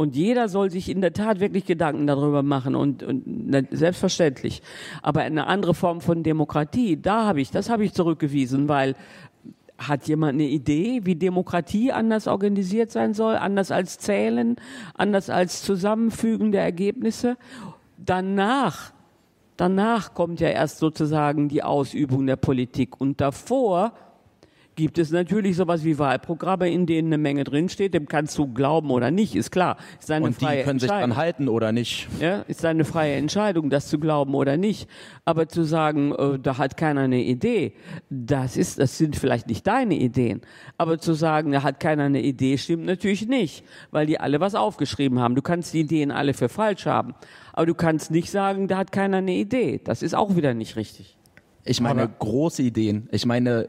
Und 0.00 0.16
jeder 0.16 0.48
soll 0.48 0.70
sich 0.70 0.88
in 0.88 1.02
der 1.02 1.12
Tat 1.12 1.40
wirklich 1.40 1.66
Gedanken 1.66 2.06
darüber 2.06 2.42
machen 2.42 2.74
und, 2.74 3.02
und 3.02 3.68
selbstverständlich. 3.70 4.62
Aber 5.02 5.20
eine 5.20 5.46
andere 5.46 5.74
Form 5.74 6.00
von 6.00 6.22
Demokratie, 6.22 6.96
da 6.96 7.26
habe 7.26 7.42
ich, 7.42 7.50
das 7.50 7.68
habe 7.68 7.84
ich 7.84 7.92
zurückgewiesen, 7.92 8.66
weil 8.66 8.94
hat 9.76 10.08
jemand 10.08 10.32
eine 10.32 10.48
Idee, 10.48 11.00
wie 11.04 11.16
Demokratie 11.16 11.92
anders 11.92 12.28
organisiert 12.28 12.90
sein 12.90 13.12
soll, 13.12 13.36
anders 13.36 13.70
als 13.70 13.98
Zählen, 13.98 14.56
anders 14.94 15.28
als 15.28 15.60
Zusammenfügen 15.60 16.50
der 16.50 16.62
Ergebnisse? 16.62 17.36
Danach, 17.98 18.94
danach 19.58 20.14
kommt 20.14 20.40
ja 20.40 20.48
erst 20.48 20.78
sozusagen 20.78 21.50
die 21.50 21.62
Ausübung 21.62 22.26
der 22.26 22.36
Politik 22.36 22.98
und 22.98 23.20
davor 23.20 23.92
gibt 24.80 24.98
es 24.98 25.10
natürlich 25.10 25.56
sowas 25.56 25.84
wie 25.84 25.98
Wahlprogramme, 25.98 26.70
in 26.70 26.86
denen 26.86 27.08
eine 27.08 27.18
Menge 27.18 27.44
drinsteht. 27.44 27.92
Dem 27.92 28.08
kannst 28.08 28.38
du 28.38 28.50
glauben 28.50 28.90
oder 28.90 29.10
nicht, 29.10 29.36
ist 29.36 29.50
klar. 29.50 29.76
Ist 29.98 30.08
seine 30.08 30.24
Und 30.24 30.40
die 30.40 30.44
freie 30.46 30.64
können 30.64 30.78
sich 30.78 30.88
dran 30.88 31.16
halten 31.16 31.48
oder 31.48 31.70
nicht. 31.70 32.08
Ja, 32.18 32.40
ist 32.48 32.60
seine 32.60 32.86
freie 32.86 33.16
Entscheidung, 33.16 33.68
das 33.68 33.88
zu 33.88 33.98
glauben 33.98 34.34
oder 34.34 34.56
nicht. 34.56 34.88
Aber 35.26 35.48
zu 35.48 35.64
sagen, 35.64 36.14
äh, 36.14 36.38
da 36.38 36.56
hat 36.56 36.78
keiner 36.78 37.02
eine 37.02 37.22
Idee, 37.22 37.74
das 38.08 38.56
ist, 38.56 38.78
das 38.78 38.96
sind 38.96 39.16
vielleicht 39.16 39.48
nicht 39.48 39.66
deine 39.66 39.96
Ideen. 39.96 40.40
Aber 40.78 40.98
zu 40.98 41.12
sagen, 41.12 41.52
da 41.52 41.62
hat 41.62 41.78
keiner 41.78 42.04
eine 42.04 42.22
Idee, 42.22 42.56
stimmt 42.56 42.86
natürlich 42.86 43.28
nicht, 43.28 43.64
weil 43.90 44.06
die 44.06 44.18
alle 44.18 44.40
was 44.40 44.54
aufgeschrieben 44.54 45.18
haben. 45.18 45.34
Du 45.34 45.42
kannst 45.42 45.74
die 45.74 45.80
Ideen 45.80 46.10
alle 46.10 46.32
für 46.32 46.48
falsch 46.48 46.86
haben. 46.86 47.14
Aber 47.52 47.66
du 47.66 47.74
kannst 47.74 48.10
nicht 48.10 48.30
sagen, 48.30 48.66
da 48.66 48.78
hat 48.78 48.92
keiner 48.92 49.18
eine 49.18 49.34
Idee. 49.34 49.78
Das 49.84 50.02
ist 50.02 50.14
auch 50.14 50.36
wieder 50.36 50.54
nicht 50.54 50.76
richtig. 50.76 51.18
Ich 51.64 51.82
meine 51.82 52.08
große 52.08 52.62
Ideen. 52.62 53.08
Ich 53.12 53.26
meine 53.26 53.68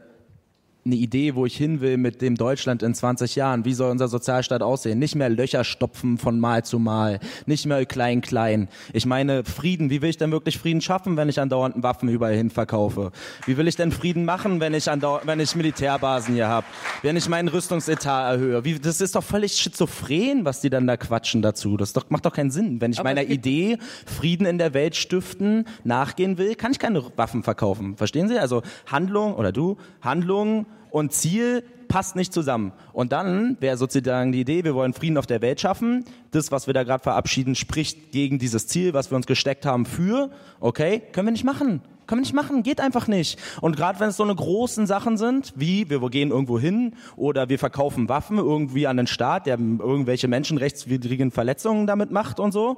eine 0.84 0.96
Idee, 0.96 1.36
wo 1.36 1.46
ich 1.46 1.56
hin 1.56 1.80
will 1.80 1.96
mit 1.96 2.20
dem 2.22 2.34
Deutschland 2.34 2.82
in 2.82 2.92
20 2.92 3.36
Jahren. 3.36 3.64
Wie 3.64 3.72
soll 3.72 3.90
unser 3.90 4.08
Sozialstaat 4.08 4.62
aussehen? 4.62 4.98
Nicht 4.98 5.14
mehr 5.14 5.28
Löcher 5.28 5.62
stopfen 5.62 6.18
von 6.18 6.40
Mal 6.40 6.64
zu 6.64 6.80
Mal. 6.80 7.20
Nicht 7.46 7.66
mehr 7.66 7.86
klein, 7.86 8.20
klein. 8.20 8.68
Ich 8.92 9.06
meine 9.06 9.44
Frieden. 9.44 9.90
Wie 9.90 10.02
will 10.02 10.10
ich 10.10 10.16
denn 10.16 10.32
wirklich 10.32 10.58
Frieden 10.58 10.80
schaffen, 10.80 11.16
wenn 11.16 11.28
ich 11.28 11.38
andauernd 11.38 11.82
Waffen 11.82 12.08
überall 12.08 12.34
hin 12.34 12.50
verkaufe? 12.50 13.12
Wie 13.46 13.56
will 13.56 13.68
ich 13.68 13.76
denn 13.76 13.92
Frieden 13.92 14.24
machen, 14.24 14.58
wenn 14.58 14.74
ich, 14.74 14.90
andauernd, 14.90 15.26
wenn 15.26 15.38
ich 15.38 15.54
Militärbasen 15.54 16.34
hier 16.34 16.48
habe? 16.48 16.66
Wenn 17.02 17.16
ich 17.16 17.28
meinen 17.28 17.46
Rüstungsetat 17.46 18.34
erhöhe? 18.34 18.64
Wie, 18.64 18.78
das 18.78 19.00
ist 19.00 19.14
doch 19.14 19.24
völlig 19.24 19.52
schizophren, 19.52 20.44
was 20.44 20.60
die 20.60 20.70
dann 20.70 20.88
da 20.88 20.96
quatschen 20.96 21.42
dazu. 21.42 21.76
Das 21.76 21.92
doch, 21.92 22.10
macht 22.10 22.26
doch 22.26 22.32
keinen 22.34 22.50
Sinn. 22.50 22.80
Wenn 22.80 22.90
ich 22.90 22.98
Aber 22.98 23.08
meiner 23.08 23.22
Idee, 23.22 23.78
Frieden 24.04 24.46
in 24.46 24.58
der 24.58 24.74
Welt 24.74 24.96
stiften, 24.96 25.64
nachgehen 25.84 26.38
will, 26.38 26.56
kann 26.56 26.72
ich 26.72 26.80
keine 26.80 27.04
Waffen 27.16 27.44
verkaufen. 27.44 27.96
Verstehen 27.96 28.28
Sie? 28.28 28.36
Also 28.36 28.62
Handlung 28.86 29.34
oder 29.34 29.52
du, 29.52 29.76
Handlung 30.00 30.66
und 30.92 31.12
Ziel 31.12 31.64
passt 31.88 32.16
nicht 32.16 32.32
zusammen. 32.32 32.72
Und 32.92 33.12
dann 33.12 33.56
wäre 33.60 33.76
sozusagen 33.76 34.32
die 34.32 34.40
Idee, 34.40 34.64
wir 34.64 34.74
wollen 34.74 34.94
Frieden 34.94 35.18
auf 35.18 35.26
der 35.26 35.42
Welt 35.42 35.60
schaffen. 35.60 36.04
Das, 36.30 36.50
was 36.50 36.66
wir 36.66 36.74
da 36.74 36.84
gerade 36.84 37.02
verabschieden, 37.02 37.54
spricht 37.54 38.12
gegen 38.12 38.38
dieses 38.38 38.66
Ziel, 38.66 38.94
was 38.94 39.10
wir 39.10 39.16
uns 39.16 39.26
gesteckt 39.26 39.66
haben 39.66 39.84
für. 39.84 40.30
Okay, 40.60 41.02
können 41.12 41.26
wir 41.26 41.32
nicht 41.32 41.44
machen. 41.44 41.82
Können 42.12 42.20
wir 42.20 42.24
nicht 42.26 42.34
machen, 42.34 42.62
geht 42.62 42.78
einfach 42.78 43.08
nicht. 43.08 43.38
Und 43.62 43.74
gerade 43.74 43.98
wenn 43.98 44.10
es 44.10 44.18
so 44.18 44.22
eine 44.22 44.34
großen 44.34 44.86
Sachen 44.86 45.16
sind, 45.16 45.54
wie 45.56 45.88
wir 45.88 45.98
gehen 46.10 46.30
irgendwo 46.30 46.58
hin 46.58 46.94
oder 47.16 47.48
wir 47.48 47.58
verkaufen 47.58 48.10
Waffen 48.10 48.36
irgendwie 48.36 48.86
an 48.86 48.98
den 48.98 49.06
Staat, 49.06 49.46
der 49.46 49.58
irgendwelche 49.58 50.28
menschenrechtswidrigen 50.28 51.30
Verletzungen 51.30 51.86
damit 51.86 52.10
macht 52.10 52.38
und 52.38 52.52
so, 52.52 52.76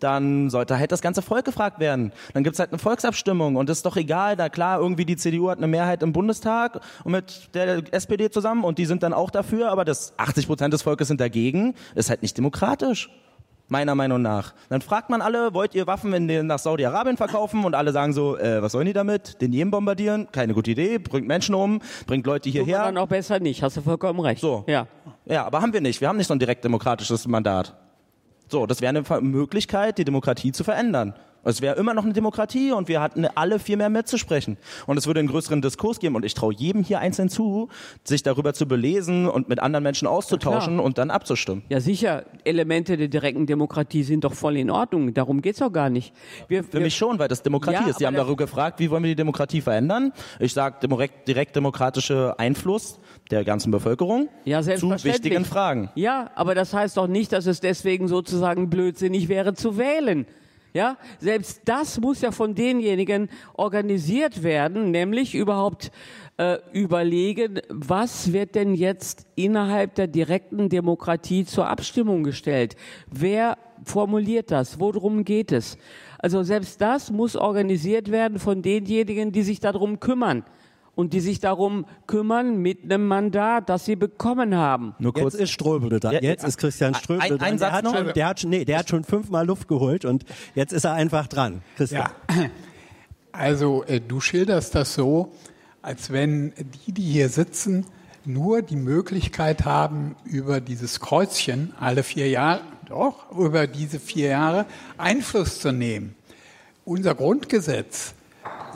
dann 0.00 0.50
sollte 0.50 0.78
halt 0.78 0.92
das 0.92 1.00
ganze 1.00 1.22
Volk 1.22 1.46
gefragt 1.46 1.80
werden. 1.80 2.12
Dann 2.34 2.44
gibt's 2.44 2.58
halt 2.58 2.72
eine 2.72 2.78
Volksabstimmung 2.78 3.56
und 3.56 3.70
das 3.70 3.78
ist 3.78 3.86
doch 3.86 3.96
egal, 3.96 4.36
da 4.36 4.50
klar, 4.50 4.80
irgendwie 4.80 5.06
die 5.06 5.16
CDU 5.16 5.48
hat 5.48 5.56
eine 5.56 5.66
Mehrheit 5.66 6.02
im 6.02 6.12
Bundestag 6.12 6.82
und 7.04 7.12
mit 7.12 7.54
der 7.54 7.82
SPD 7.94 8.28
zusammen 8.28 8.64
und 8.64 8.76
die 8.76 8.84
sind 8.84 9.02
dann 9.02 9.14
auch 9.14 9.30
dafür, 9.30 9.70
aber 9.70 9.86
das 9.86 10.12
80 10.18 10.46
Prozent 10.46 10.74
des 10.74 10.82
Volkes 10.82 11.08
sind 11.08 11.22
dagegen, 11.22 11.72
ist 11.94 12.10
halt 12.10 12.20
nicht 12.20 12.36
demokratisch. 12.36 13.08
Meiner 13.68 13.94
Meinung 13.94 14.20
nach. 14.20 14.52
Dann 14.68 14.82
fragt 14.82 15.08
man 15.08 15.22
alle, 15.22 15.54
wollt 15.54 15.74
ihr 15.74 15.86
Waffen 15.86 16.12
in 16.12 16.28
den, 16.28 16.46
nach 16.46 16.58
Saudi-Arabien 16.58 17.16
verkaufen? 17.16 17.64
Und 17.64 17.74
alle 17.74 17.92
sagen 17.92 18.12
so, 18.12 18.36
äh, 18.36 18.60
was 18.60 18.72
sollen 18.72 18.86
die 18.86 18.92
damit? 18.92 19.40
Den 19.40 19.52
Jemen 19.54 19.70
bombardieren? 19.70 20.28
Keine 20.32 20.52
gute 20.52 20.70
Idee, 20.70 20.98
bringt 20.98 21.26
Menschen 21.26 21.54
um, 21.54 21.80
bringt 22.06 22.26
Leute 22.26 22.50
hierher. 22.50 22.84
Dann 22.84 22.98
auch 22.98 23.08
besser 23.08 23.40
nicht, 23.40 23.62
hast 23.62 23.78
du 23.78 23.80
vollkommen 23.80 24.20
recht. 24.20 24.40
So. 24.40 24.64
Ja. 24.66 24.86
Ja, 25.24 25.46
aber 25.46 25.62
haben 25.62 25.72
wir 25.72 25.80
nicht. 25.80 26.00
Wir 26.02 26.08
haben 26.08 26.18
nicht 26.18 26.26
so 26.26 26.34
ein 26.34 26.38
direkt 26.38 26.62
demokratisches 26.64 27.26
Mandat. 27.26 27.74
So, 28.48 28.66
das 28.66 28.82
wäre 28.82 28.90
eine 28.90 29.20
Möglichkeit, 29.22 29.96
die 29.96 30.04
Demokratie 30.04 30.52
zu 30.52 30.64
verändern. 30.64 31.14
Es 31.44 31.60
wäre 31.60 31.76
immer 31.76 31.94
noch 31.94 32.04
eine 32.04 32.12
Demokratie 32.12 32.72
und 32.72 32.88
wir 32.88 33.00
hatten 33.00 33.26
alle 33.34 33.58
viel 33.58 33.76
mehr 33.76 33.90
mitzusprechen. 33.90 34.56
Und 34.86 34.96
es 34.96 35.06
würde 35.06 35.20
einen 35.20 35.28
größeren 35.28 35.62
Diskurs 35.62 36.00
geben 36.00 36.16
und 36.16 36.24
ich 36.24 36.34
traue 36.34 36.54
jedem 36.54 36.82
hier 36.82 36.98
einzeln 37.00 37.28
zu, 37.28 37.68
sich 38.02 38.22
darüber 38.22 38.54
zu 38.54 38.66
belesen 38.66 39.28
und 39.28 39.48
mit 39.48 39.60
anderen 39.60 39.82
Menschen 39.82 40.08
auszutauschen 40.08 40.80
und 40.80 40.98
dann 40.98 41.10
abzustimmen. 41.10 41.62
Ja, 41.68 41.80
sicher. 41.80 42.24
Elemente 42.44 42.96
der 42.96 43.08
direkten 43.08 43.46
Demokratie 43.46 44.02
sind 44.02 44.24
doch 44.24 44.34
voll 44.34 44.56
in 44.56 44.70
Ordnung. 44.70 45.14
Darum 45.14 45.42
geht's 45.42 45.58
doch 45.58 45.72
gar 45.72 45.90
nicht. 45.90 46.12
Wir, 46.48 46.64
Für 46.64 46.80
mich 46.80 46.96
schon, 46.96 47.18
weil 47.18 47.28
das 47.28 47.42
Demokratie 47.42 47.84
Ja, 47.84 47.90
ist. 47.90 47.98
Sie 47.98 48.06
haben 48.06 48.16
darüber 48.16 48.36
gefragt, 48.36 48.80
wie 48.80 48.90
wollen 48.90 49.02
wir 49.02 49.10
die 49.10 49.16
Demokratie 49.16 49.60
verändern? 49.60 50.12
Ich 50.38 50.52
sage 50.52 50.86
direkt, 50.86 51.28
direkt 51.28 51.56
demokratische 51.56 52.38
Einfluss 52.38 53.00
der 53.30 53.44
ganzen 53.44 53.70
Bevölkerung 53.70 54.28
ja, 54.44 54.62
zu 54.62 54.90
wichtigen 55.04 55.44
Fragen. 55.44 55.90
Ja, 55.94 56.30
aber 56.34 56.54
das 56.54 56.72
heißt 56.72 56.96
doch 56.96 57.06
nicht, 57.06 57.32
dass 57.32 57.46
es 57.46 57.60
deswegen 57.60 58.08
sozusagen 58.08 58.70
blödsinnig 58.70 59.28
wäre 59.28 59.54
zu 59.54 59.78
wählen. 59.78 60.26
Ja, 60.76 60.96
selbst 61.20 61.60
das 61.66 62.00
muss 62.00 62.20
ja 62.20 62.32
von 62.32 62.56
denjenigen 62.56 63.30
organisiert 63.52 64.42
werden, 64.42 64.90
nämlich 64.90 65.36
überhaupt 65.36 65.92
äh, 66.36 66.58
überlegen, 66.72 67.60
was 67.68 68.32
wird 68.32 68.56
denn 68.56 68.74
jetzt 68.74 69.24
innerhalb 69.36 69.94
der 69.94 70.08
direkten 70.08 70.68
Demokratie 70.68 71.44
zur 71.44 71.68
Abstimmung 71.68 72.24
gestellt? 72.24 72.74
Wer 73.08 73.56
formuliert 73.84 74.50
das? 74.50 74.80
Worum 74.80 75.24
geht 75.24 75.52
es? 75.52 75.78
Also 76.18 76.42
selbst 76.42 76.80
das 76.80 77.12
muss 77.12 77.36
organisiert 77.36 78.10
werden 78.10 78.40
von 78.40 78.60
denjenigen, 78.60 79.30
die 79.30 79.42
sich 79.42 79.60
darum 79.60 80.00
kümmern 80.00 80.42
und 80.96 81.12
die 81.12 81.20
sich 81.20 81.40
darum 81.40 81.86
kümmern 82.06 82.58
mit 82.58 82.84
einem 82.84 83.06
Mandat, 83.08 83.68
das 83.68 83.84
sie 83.84 83.96
bekommen 83.96 84.54
haben. 84.54 84.94
Nur 84.98 85.12
kurz. 85.12 85.34
Jetzt 85.34 85.42
ist 85.42 85.50
Ströbele 85.50 86.00
da. 86.00 86.12
Ja, 86.12 86.20
Jetzt 86.22 86.44
ist 86.44 86.58
Christian 86.58 86.94
Ströbele 86.94 87.24
ein- 87.24 87.32
ein 87.32 87.38
dran. 87.38 87.50
Der 87.50 87.58
Satz 87.58 87.72
hat, 87.72 87.84
noch? 87.84 87.94
schon, 87.96 88.12
der, 88.14 88.26
hat 88.28 88.40
schon, 88.40 88.50
nee, 88.50 88.64
der 88.64 88.78
hat 88.78 88.88
schon 88.88 89.04
fünfmal 89.04 89.46
Luft 89.46 89.68
geholt 89.68 90.04
und 90.04 90.24
jetzt 90.54 90.72
ist 90.72 90.84
er 90.84 90.92
einfach 90.92 91.26
dran. 91.26 91.62
Christian. 91.76 92.08
Also 93.32 93.84
äh, 93.84 94.00
du 94.00 94.20
schilderst 94.20 94.74
das 94.74 94.94
so, 94.94 95.32
als 95.82 96.10
wenn 96.10 96.52
die, 96.86 96.92
die 96.92 97.02
hier 97.02 97.28
sitzen, 97.28 97.86
nur 98.24 98.62
die 98.62 98.76
Möglichkeit 98.76 99.64
haben, 99.64 100.16
über 100.24 100.60
dieses 100.60 101.00
Kreuzchen 101.00 101.74
alle 101.78 102.02
vier 102.02 102.28
Jahre, 102.28 102.60
doch, 102.88 103.30
über 103.32 103.66
diese 103.66 103.98
vier 103.98 104.28
Jahre 104.28 104.66
Einfluss 104.96 105.60
zu 105.60 105.72
nehmen. 105.72 106.14
Unser 106.84 107.14
Grundgesetz 107.14 108.14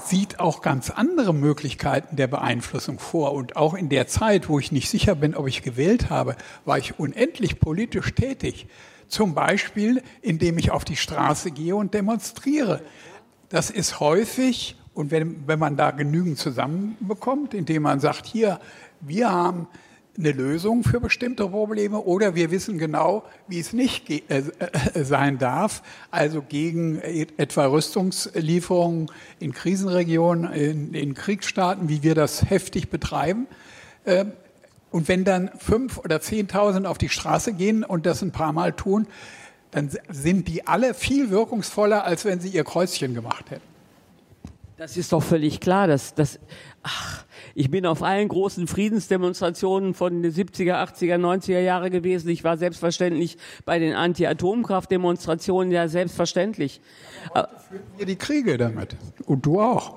sieht 0.08 0.40
auch 0.40 0.62
ganz 0.62 0.90
andere 0.90 1.34
Möglichkeiten 1.34 2.16
der 2.16 2.26
Beeinflussung 2.26 2.98
vor. 2.98 3.32
Und 3.32 3.56
auch 3.56 3.74
in 3.74 3.88
der 3.88 4.06
Zeit, 4.06 4.48
wo 4.48 4.58
ich 4.58 4.72
nicht 4.72 4.88
sicher 4.88 5.14
bin, 5.14 5.34
ob 5.34 5.48
ich 5.48 5.62
gewählt 5.62 6.10
habe, 6.10 6.36
war 6.64 6.78
ich 6.78 6.98
unendlich 6.98 7.60
politisch 7.60 8.14
tätig. 8.14 8.66
Zum 9.08 9.34
Beispiel, 9.34 10.02
indem 10.20 10.58
ich 10.58 10.70
auf 10.70 10.84
die 10.84 10.96
Straße 10.96 11.50
gehe 11.50 11.74
und 11.76 11.94
demonstriere. 11.94 12.82
Das 13.48 13.70
ist 13.70 14.00
häufig, 14.00 14.76
und 14.94 15.10
wenn, 15.10 15.46
wenn 15.46 15.58
man 15.58 15.76
da 15.76 15.90
genügend 15.92 16.38
zusammenbekommt, 16.38 17.54
indem 17.54 17.82
man 17.82 18.00
sagt, 18.00 18.26
hier, 18.26 18.60
wir 19.00 19.30
haben 19.30 19.68
eine 20.18 20.32
Lösung 20.32 20.82
für 20.82 21.00
bestimmte 21.00 21.48
Probleme 21.48 22.00
oder 22.00 22.34
wir 22.34 22.50
wissen 22.50 22.78
genau, 22.78 23.22
wie 23.46 23.60
es 23.60 23.72
nicht 23.72 24.10
äh, 24.10 24.20
äh, 24.28 25.04
sein 25.04 25.38
darf, 25.38 25.82
also 26.10 26.42
gegen 26.42 27.00
etwa 27.00 27.66
Rüstungslieferungen 27.66 29.10
in 29.38 29.52
Krisenregionen, 29.52 30.52
in, 30.52 30.94
in 30.94 31.14
Kriegsstaaten, 31.14 31.88
wie 31.88 32.02
wir 32.02 32.14
das 32.14 32.50
heftig 32.50 32.90
betreiben. 32.90 33.46
Äh, 34.04 34.26
und 34.90 35.06
wenn 35.06 35.24
dann 35.24 35.50
fünf 35.58 35.98
oder 35.98 36.20
zehntausend 36.20 36.86
auf 36.86 36.98
die 36.98 37.10
Straße 37.10 37.52
gehen 37.52 37.84
und 37.84 38.06
das 38.06 38.22
ein 38.22 38.32
paar 38.32 38.52
Mal 38.52 38.72
tun, 38.72 39.06
dann 39.70 39.90
sind 40.08 40.48
die 40.48 40.66
alle 40.66 40.94
viel 40.94 41.30
wirkungsvoller, 41.30 42.04
als 42.04 42.24
wenn 42.24 42.40
sie 42.40 42.48
ihr 42.48 42.64
Kreuzchen 42.64 43.14
gemacht 43.14 43.50
hätten. 43.50 43.68
Das 44.78 44.96
ist 44.96 45.12
doch 45.12 45.22
völlig 45.22 45.60
klar. 45.60 45.88
Dass, 45.88 46.14
dass, 46.14 46.38
ach, 46.82 47.24
ich 47.54 47.70
bin 47.70 47.86
auf 47.86 48.02
allen 48.02 48.28
großen 48.28 48.66
Friedensdemonstrationen 48.66 49.94
von 49.94 50.22
den 50.22 50.32
70er, 50.32 50.74
80er, 50.74 51.16
90er 51.16 51.60
Jahre 51.60 51.90
gewesen. 51.90 52.28
Ich 52.28 52.44
war 52.44 52.56
selbstverständlich 52.56 53.36
bei 53.64 53.78
den 53.78 53.94
Anti-Atomkraft-Demonstrationen 53.94 55.72
ja 55.72 55.88
selbstverständlich. 55.88 56.80
Aber 57.30 57.48
führen 57.68 57.82
wir 57.96 58.06
die 58.06 58.16
Kriege 58.16 58.58
damit. 58.58 58.96
Und 59.26 59.44
du 59.44 59.60
auch. 59.60 59.96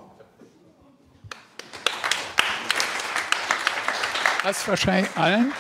Hast 4.44 4.68
wahrscheinlich 4.68 5.16
allen 5.16 5.52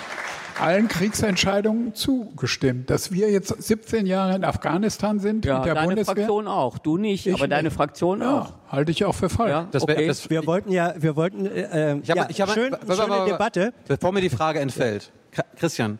allen 0.59 0.87
Kriegsentscheidungen 0.87 1.93
zugestimmt. 1.93 2.89
Dass 2.89 3.11
wir 3.11 3.29
jetzt 3.29 3.49
17 3.61 4.05
Jahre 4.05 4.35
in 4.35 4.43
Afghanistan 4.43 5.19
sind 5.19 5.45
ja, 5.45 5.57
mit 5.57 5.65
der 5.67 5.75
deine 5.75 5.87
Bundeswehr. 5.87 6.15
Fraktion 6.15 6.47
auch, 6.47 6.77
du 6.77 6.97
nicht, 6.97 7.27
ich 7.27 7.33
aber 7.33 7.43
nicht. 7.43 7.51
deine 7.51 7.71
Fraktion 7.71 8.21
ja, 8.21 8.41
auch. 8.41 8.53
Halte 8.71 8.91
ich 8.91 9.05
auch 9.05 9.15
für 9.15 9.29
falsch. 9.29 9.51
Ja, 9.51 9.67
Das 9.71 9.83
okay. 9.83 10.07
das, 10.07 10.29
Wir 10.29 10.45
wollten 10.45 10.71
ja, 10.71 10.93
wir 10.97 11.15
wollten, 11.15 11.45
äh, 11.45 11.97
ich 11.97 12.09
hab, 12.09 12.17
ja, 12.17 12.27
ich 12.29 12.41
hab, 12.41 12.49
schön, 12.49 12.75
schöne 12.87 13.09
warte, 13.09 13.31
Debatte. 13.31 13.73
Bevor 13.87 14.11
mir 14.11 14.21
die 14.21 14.29
Frage 14.29 14.59
entfällt, 14.59 15.11
Christian, 15.57 15.99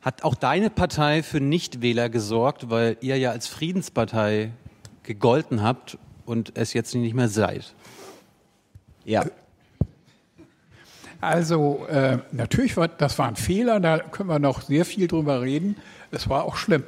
hat 0.00 0.24
auch 0.24 0.34
deine 0.34 0.70
Partei 0.70 1.22
für 1.22 1.40
Nichtwähler 1.40 2.08
gesorgt, 2.08 2.70
weil 2.70 2.96
ihr 3.00 3.18
ja 3.18 3.30
als 3.30 3.46
Friedenspartei 3.46 4.52
gegolten 5.02 5.62
habt 5.62 5.98
und 6.24 6.52
es 6.56 6.72
jetzt 6.72 6.94
nicht 6.94 7.14
mehr 7.14 7.28
seid? 7.28 7.74
Ja. 9.04 9.24
Also 11.20 11.86
äh, 11.90 12.18
natürlich 12.32 12.76
war 12.76 12.88
das 12.88 13.18
war 13.18 13.28
ein 13.28 13.36
Fehler, 13.36 13.80
da 13.80 13.98
können 13.98 14.28
wir 14.28 14.38
noch 14.38 14.62
sehr 14.62 14.84
viel 14.84 15.08
drüber 15.08 15.42
reden. 15.42 15.76
Es 16.10 16.28
war 16.28 16.44
auch 16.44 16.56
schlimm, 16.56 16.84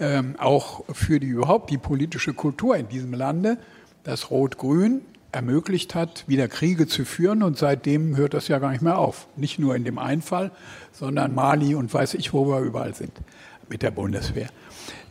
ähm, 0.00 0.34
auch 0.38 0.84
für 0.92 1.18
die 1.18 1.28
überhaupt 1.28 1.70
die 1.70 1.78
politische 1.78 2.34
Kultur 2.34 2.76
in 2.76 2.88
diesem 2.88 3.14
Lande, 3.14 3.58
dass 4.04 4.30
Rot-Grün 4.30 5.00
ermöglicht 5.32 5.94
hat, 5.94 6.24
wieder 6.26 6.48
Kriege 6.48 6.86
zu 6.86 7.04
führen 7.04 7.42
und 7.42 7.58
seitdem 7.58 8.16
hört 8.16 8.34
das 8.34 8.48
ja 8.48 8.58
gar 8.58 8.70
nicht 8.70 8.82
mehr 8.82 8.98
auf. 8.98 9.28
Nicht 9.36 9.58
nur 9.58 9.76
in 9.76 9.84
dem 9.84 9.98
einen 9.98 10.22
Fall, 10.22 10.50
sondern 10.92 11.34
Mali 11.34 11.74
und 11.74 11.92
weiß 11.92 12.14
ich, 12.14 12.32
wo 12.32 12.46
wir 12.48 12.60
überall 12.60 12.94
sind 12.94 13.12
mit 13.68 13.82
der 13.82 13.90
Bundeswehr. 13.90 14.48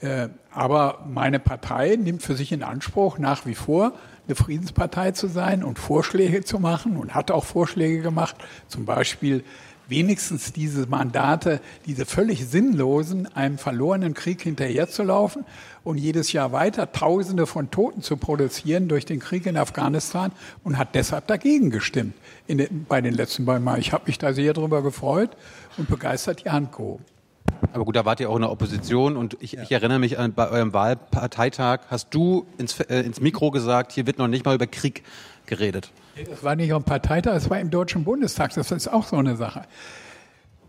Äh, 0.02 0.30
aber 0.52 1.06
meine 1.08 1.40
Partei 1.40 1.96
nimmt 1.96 2.24
für 2.24 2.36
sich 2.36 2.52
in 2.52 2.64
Anspruch, 2.64 3.20
nach 3.20 3.46
wie 3.46 3.56
vor 3.56 3.94
eine 4.28 4.36
Friedenspartei 4.36 5.12
zu 5.12 5.28
sein 5.28 5.64
und 5.64 5.80
Vorschläge 5.80 6.44
zu 6.44 6.60
machen 6.60 6.98
und 6.98 7.16
hat 7.16 7.32
auch 7.32 7.46
Vorschläge 7.46 8.02
gemacht, 8.02 8.36
zum 8.68 8.86
Beispiel 8.86 9.44
wenigstens 9.90 10.54
diese 10.54 10.86
Mandate, 10.88 11.62
diese 11.86 12.06
völlig 12.06 12.46
sinnlosen, 12.46 13.34
einem 13.36 13.58
verlorenen 13.58 14.14
Krieg 14.14 14.42
hinterherzulaufen 14.42 15.46
und 15.84 15.98
jedes 15.98 16.34
Jahr 16.34 16.52
weiter 16.52 16.92
Tausende 16.92 17.48
von 17.48 17.72
Toten 17.72 18.02
zu 18.02 18.18
produzieren 18.18 18.90
durch 18.90 19.06
den 19.06 19.20
Krieg 19.20 19.46
in 19.46 19.58
Afghanistan 19.58 20.32
und 20.64 20.78
hat 20.78 20.96
deshalb 20.96 21.28
dagegen 21.28 21.70
gestimmt 21.70 22.16
den, 22.50 22.86
bei 22.88 23.02
den 23.02 23.14
letzten 23.14 23.46
beiden 23.46 23.64
Mal. 23.64 23.80
Ich 23.80 23.94
habe 23.94 24.04
mich 24.08 24.18
da 24.18 24.34
sehr 24.34 24.54
drüber 24.54 24.82
gefreut 24.82 25.32
und 25.78 25.90
begeistert 25.90 26.44
die 26.44 26.50
Hand 26.50 26.74
gehoben. 26.74 27.06
Aber 27.74 27.86
gut, 27.86 27.96
da 27.96 28.06
wart 28.06 28.20
ihr 28.20 28.30
auch 28.30 28.36
in 28.36 28.42
der 28.42 28.52
Opposition 28.52 29.16
und 29.18 29.38
ich, 29.40 29.58
ich 29.58 29.72
erinnere 29.72 30.00
mich 30.00 30.18
an 30.20 30.34
bei 30.34 30.50
eurem 30.50 30.74
Wahlparteitag 30.74 31.80
hast 31.90 32.14
du 32.14 32.46
ins, 32.58 32.80
äh, 32.80 33.02
ins 33.02 33.20
Mikro 33.22 33.52
gesagt, 33.52 33.92
hier 33.92 34.06
wird 34.08 34.18
noch 34.18 34.28
nicht 34.28 34.46
mal 34.46 34.56
über 34.56 34.68
Krieg 34.68 35.04
geredet. 35.46 35.92
Das 36.30 36.44
war 36.44 36.56
nicht 36.56 36.74
am 36.74 36.84
Parteitag, 36.84 37.34
das 37.34 37.50
war 37.50 37.60
im 37.60 37.70
Deutschen 37.70 38.04
Bundestag. 38.04 38.54
Das 38.54 38.72
ist 38.72 38.88
auch 38.88 39.06
so 39.06 39.16
eine 39.18 39.36
Sache. 39.36 39.64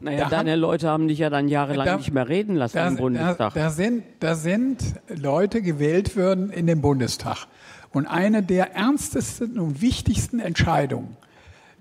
Naja, 0.00 0.24
Da 0.24 0.28
deine 0.30 0.54
Leute 0.54 0.88
haben 0.88 1.08
dich 1.08 1.18
ja 1.18 1.28
dann 1.30 1.48
jahrelang 1.48 1.86
Da- 1.86 1.96
nicht 1.96 2.12
mehr 2.12 2.28
reden 2.28 2.54
lassen 2.54 2.76
Da, 2.76 2.86
im 2.88 2.96
Bundestag. 2.96 3.54
da, 3.54 3.60
da, 3.60 3.70
sind, 3.70 4.04
da 4.20 4.34
sind 4.36 4.78
Leute 5.08 5.60
gewählt 5.62 6.16
worden 6.16 6.50
in 6.50 6.66
den 6.66 6.80
Bundestag. 6.80 7.46
Und 7.90 8.06
eine 8.06 8.42
der 8.42 8.74
ernstesten 8.76 9.58
und 9.58 9.80
wichtigsten 9.80 10.38
Entscheidungen 10.40 11.16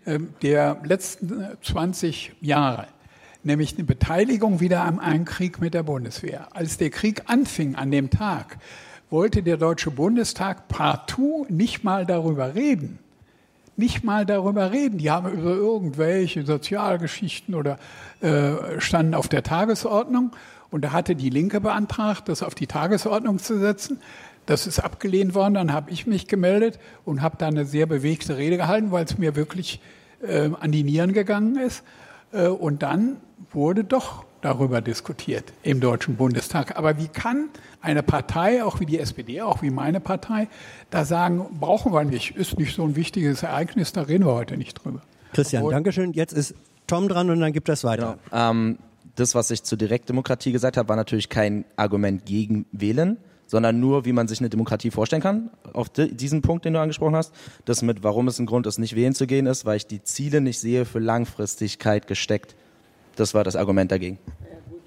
ähm, 0.07 0.34
der 0.41 0.77
letzten 0.84 1.41
äh, 1.41 1.55
20 1.61 2.31
Jahre, 2.41 2.88
nämlich 3.47 3.73
eine 3.73 3.83
Beteiligung 3.83 4.59
wieder 4.59 4.83
am 4.83 4.99
einen 4.99 5.25
Krieg 5.25 5.59
mit 5.59 5.73
der 5.73 5.83
Bundeswehr. 5.83 6.47
Als 6.55 6.77
der 6.77 6.91
Krieg 6.91 7.23
anfing 7.25 7.75
an 7.75 7.89
dem 7.89 8.11
Tag, 8.11 8.59
wollte 9.09 9.41
der 9.41 9.57
Deutsche 9.57 9.89
Bundestag 9.89 10.67
partout 10.67 11.47
nicht 11.49 11.83
mal 11.83 12.05
darüber 12.05 12.53
reden 12.53 12.99
nicht 13.77 14.03
mal 14.03 14.25
darüber 14.25 14.71
reden. 14.71 14.97
Die 14.97 15.11
haben 15.11 15.31
über 15.31 15.51
irgendwelche 15.51 16.43
Sozialgeschichten 16.43 17.53
oder 17.53 17.77
äh, 18.21 18.79
standen 18.79 19.13
auf 19.13 19.27
der 19.27 19.43
Tagesordnung. 19.43 20.31
Und 20.71 20.81
da 20.83 20.91
hatte 20.91 21.15
die 21.15 21.29
Linke 21.29 21.61
beantragt, 21.61 22.27
das 22.27 22.43
auf 22.43 22.55
die 22.55 22.67
Tagesordnung 22.67 23.39
zu 23.39 23.59
setzen. 23.59 24.01
Das 24.47 24.67
ist 24.67 24.79
abgelehnt 24.79 25.35
worden. 25.35 25.53
Dann 25.53 25.71
habe 25.71 25.91
ich 25.91 26.07
mich 26.07 26.27
gemeldet 26.27 26.79
und 27.05 27.21
habe 27.21 27.37
da 27.37 27.47
eine 27.47 27.65
sehr 27.65 27.85
bewegte 27.85 28.37
Rede 28.37 28.57
gehalten, 28.57 28.91
weil 28.91 29.05
es 29.05 29.17
mir 29.17 29.35
wirklich 29.35 29.79
äh, 30.21 30.49
an 30.59 30.71
die 30.71 30.83
Nieren 30.83 31.13
gegangen 31.13 31.57
ist. 31.57 31.83
Äh, 32.31 32.47
und 32.47 32.81
dann 32.81 33.17
wurde 33.53 33.83
doch 33.83 34.25
darüber 34.41 34.81
diskutiert 34.81 35.51
im 35.63 35.79
Deutschen 35.79 36.15
Bundestag. 36.15 36.77
Aber 36.77 36.97
wie 36.97 37.07
kann 37.07 37.49
eine 37.81 38.03
Partei, 38.03 38.63
auch 38.63 38.79
wie 38.79 38.85
die 38.85 38.99
SPD, 38.99 39.41
auch 39.41 39.61
wie 39.61 39.69
meine 39.71 39.99
Partei, 39.99 40.47
da 40.89 41.05
sagen, 41.05 41.45
brauchen 41.59 41.91
wir 41.93 42.03
nicht, 42.03 42.35
ist 42.35 42.57
nicht 42.57 42.75
so 42.75 42.83
ein 42.83 42.95
wichtiges 42.95 43.43
Ereignis, 43.43 43.93
da 43.93 44.03
reden 44.03 44.25
wir 44.25 44.33
heute 44.33 44.57
nicht 44.57 44.73
drüber. 44.83 45.01
Christian, 45.33 45.63
Obwohl- 45.63 45.73
Dankeschön. 45.73 46.13
Jetzt 46.13 46.33
ist 46.33 46.55
Tom 46.85 47.07
dran 47.09 47.29
und 47.29 47.39
dann 47.39 47.51
gibt 47.51 47.67
das 47.69 47.83
weiter. 47.83 48.17
Ähm, 48.31 48.77
das, 49.15 49.35
was 49.35 49.49
ich 49.51 49.63
zur 49.63 49.77
Direktdemokratie 49.77 50.51
gesagt 50.51 50.77
habe, 50.77 50.87
war 50.89 50.95
natürlich 50.95 51.29
kein 51.29 51.65
Argument 51.75 52.25
gegen 52.25 52.65
Wählen, 52.71 53.17
sondern 53.47 53.79
nur, 53.79 54.05
wie 54.05 54.13
man 54.13 54.27
sich 54.27 54.39
eine 54.39 54.49
Demokratie 54.49 54.91
vorstellen 54.91 55.21
kann. 55.21 55.49
Auf 55.73 55.89
di 55.89 56.13
diesen 56.13 56.41
Punkt, 56.41 56.65
den 56.65 56.73
du 56.73 56.79
angesprochen 56.79 57.15
hast, 57.15 57.33
das 57.65 57.81
mit, 57.81 58.03
warum 58.03 58.27
es 58.27 58.39
ein 58.39 58.45
Grund 58.45 58.67
ist, 58.67 58.77
nicht 58.77 58.95
wählen 58.95 59.15
zu 59.15 59.25
gehen, 59.25 59.47
ist, 59.47 59.65
weil 59.65 59.77
ich 59.77 59.87
die 59.87 60.03
Ziele 60.03 60.41
nicht 60.41 60.59
sehe 60.59 60.85
für 60.85 60.99
Langfristigkeit 60.99 62.07
gesteckt. 62.07 62.55
Das 63.18 63.34
war 63.34 63.44
das 63.44 63.56
Argument 63.56 63.91
dagegen. 63.91 64.19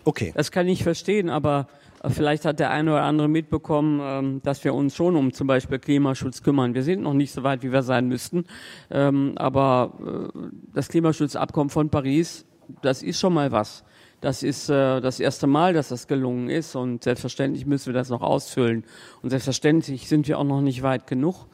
Okay. 0.05 0.32
Das 0.35 0.51
kann 0.51 0.66
ich 0.66 0.82
verstehen, 0.82 1.28
aber 1.28 1.69
äh, 2.02 2.11
vielleicht 2.11 2.44
hat 2.44 2.59
der 2.59 2.70
eine 2.70 2.93
oder 2.93 3.02
andere 3.02 3.28
mitbekommen, 3.28 4.01
ähm, 4.02 4.40
dass 4.43 4.65
wir 4.65 4.74
uns 4.74 4.97
schon 4.97 5.16
um 5.16 5.32
zum 5.32 5.47
Beispiel 5.47 5.78
Klimaschutz 5.78 6.43
kümmern. 6.43 6.74
Wir 6.74 6.82
sind 6.82 7.02
noch 7.02 7.12
nicht 7.12 7.32
so 7.32 7.43
weit, 7.43 7.62
wie 7.62 7.73
wir 7.73 7.82
sein 7.82 8.09
müssten, 8.09 8.44
ähm, 8.90 9.35
aber 9.36 9.93
äh, 10.35 10.39
das 10.74 10.89
Klimaschutzabkommen 10.89 11.70
von 11.70 11.90
Paris, 11.90 12.47
das 12.82 13.02
ist 13.02 13.20
schon 13.20 13.35
mal 13.35 13.52
was. 13.52 13.85
Das 14.20 14.43
ist 14.43 14.69
äh, 14.69 15.01
das 15.01 15.19
erste 15.19 15.47
Mal, 15.47 15.73
dass 15.73 15.89
das 15.89 16.07
gelungen 16.07 16.51
ist 16.51 16.77
und 16.77 17.05
selbstverständlich 17.05 17.66
müssen 17.66 17.86
wir 17.86 17.94
das 17.94 18.11
noch 18.11 18.20
ausfüllen. 18.20 18.85
Und 19.23 19.31
selbstverständlich 19.31 20.09
sind 20.09 20.28
wir 20.28 20.39
auch 20.39 20.44
noch 20.44 20.61
nicht 20.61 20.82
weit 20.82 21.07
genug. 21.07 21.47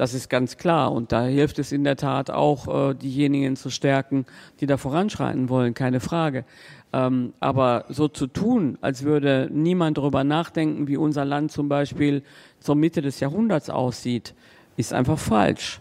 Das 0.00 0.14
ist 0.14 0.30
ganz 0.30 0.56
klar. 0.56 0.92
Und 0.92 1.12
da 1.12 1.26
hilft 1.26 1.58
es 1.58 1.72
in 1.72 1.84
der 1.84 1.94
Tat 1.94 2.30
auch, 2.30 2.90
äh, 2.90 2.94
diejenigen 2.94 3.54
zu 3.54 3.68
stärken, 3.68 4.24
die 4.58 4.64
da 4.64 4.78
voranschreiten 4.78 5.50
wollen, 5.50 5.74
keine 5.74 6.00
Frage. 6.00 6.46
Ähm, 6.90 7.34
aber 7.38 7.84
so 7.90 8.08
zu 8.08 8.26
tun, 8.26 8.78
als 8.80 9.02
würde 9.02 9.50
niemand 9.52 9.98
darüber 9.98 10.24
nachdenken, 10.24 10.88
wie 10.88 10.96
unser 10.96 11.26
Land 11.26 11.52
zum 11.52 11.68
Beispiel 11.68 12.22
zur 12.60 12.76
Mitte 12.76 13.02
des 13.02 13.20
Jahrhunderts 13.20 13.68
aussieht, 13.68 14.34
ist 14.78 14.94
einfach 14.94 15.18
falsch. 15.18 15.80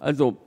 Also 0.00 0.38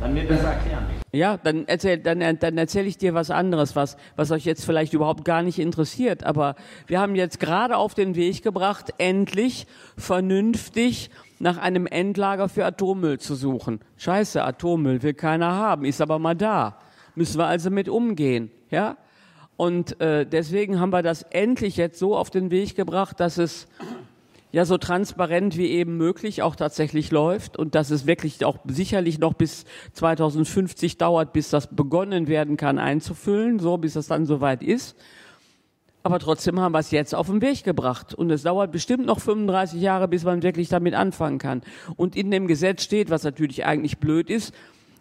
Dann 0.00 0.14
mir 0.14 0.24
besser 0.24 0.54
erklären. 0.54 0.86
ja, 1.12 1.36
dann 1.36 1.68
erzähl, 1.68 1.98
dann, 1.98 2.38
dann 2.38 2.56
erzähle 2.56 2.88
ich 2.88 2.96
dir 2.96 3.12
was 3.12 3.30
anderes, 3.30 3.76
was, 3.76 3.98
was 4.16 4.30
euch 4.30 4.46
jetzt 4.46 4.64
vielleicht 4.64 4.94
überhaupt 4.94 5.26
gar 5.26 5.42
nicht 5.42 5.58
interessiert. 5.58 6.24
Aber 6.24 6.56
wir 6.86 7.00
haben 7.00 7.16
jetzt 7.16 7.38
gerade 7.38 7.76
auf 7.76 7.92
den 7.92 8.14
Weg 8.14 8.42
gebracht, 8.42 8.94
endlich 8.96 9.66
vernünftig 9.98 11.10
nach 11.38 11.58
einem 11.58 11.86
Endlager 11.86 12.48
für 12.48 12.64
Atommüll 12.64 13.18
zu 13.18 13.34
suchen. 13.34 13.80
Scheiße, 13.96 14.42
Atommüll 14.42 15.02
will 15.02 15.14
keiner 15.14 15.52
haben, 15.52 15.84
ist 15.84 16.00
aber 16.00 16.18
mal 16.18 16.34
da. 16.34 16.78
Müssen 17.14 17.38
wir 17.38 17.46
also 17.46 17.70
mit 17.70 17.88
umgehen, 17.88 18.50
ja? 18.70 18.96
Und 19.56 20.00
äh, 20.02 20.26
deswegen 20.26 20.80
haben 20.80 20.90
wir 20.90 21.02
das 21.02 21.22
endlich 21.22 21.78
jetzt 21.78 21.98
so 21.98 22.14
auf 22.14 22.28
den 22.28 22.50
Weg 22.50 22.76
gebracht, 22.76 23.20
dass 23.20 23.38
es 23.38 23.68
ja 24.52 24.64
so 24.64 24.76
transparent 24.78 25.56
wie 25.56 25.68
eben 25.68 25.96
möglich 25.96 26.42
auch 26.42 26.56
tatsächlich 26.56 27.10
läuft 27.10 27.56
und 27.56 27.74
dass 27.74 27.90
es 27.90 28.06
wirklich 28.06 28.44
auch 28.44 28.58
sicherlich 28.66 29.18
noch 29.18 29.34
bis 29.34 29.64
2050 29.94 30.98
dauert, 30.98 31.32
bis 31.32 31.50
das 31.50 31.68
begonnen 31.68 32.28
werden 32.28 32.56
kann 32.56 32.78
einzufüllen, 32.78 33.58
so 33.58 33.78
bis 33.78 33.94
das 33.94 34.08
dann 34.08 34.26
soweit 34.26 34.62
ist. 34.62 34.96
Aber 36.06 36.20
trotzdem 36.20 36.60
haben 36.60 36.70
wir 36.70 36.78
es 36.78 36.92
jetzt 36.92 37.16
auf 37.16 37.26
den 37.26 37.42
Weg 37.42 37.64
gebracht. 37.64 38.14
Und 38.14 38.30
es 38.30 38.44
dauert 38.44 38.70
bestimmt 38.70 39.06
noch 39.06 39.18
35 39.18 39.80
Jahre, 39.80 40.06
bis 40.06 40.22
man 40.22 40.40
wirklich 40.44 40.68
damit 40.68 40.94
anfangen 40.94 41.38
kann. 41.38 41.62
Und 41.96 42.14
in 42.14 42.30
dem 42.30 42.46
Gesetz 42.46 42.84
steht, 42.84 43.10
was 43.10 43.24
natürlich 43.24 43.66
eigentlich 43.66 43.98
blöd 43.98 44.30
ist, 44.30 44.54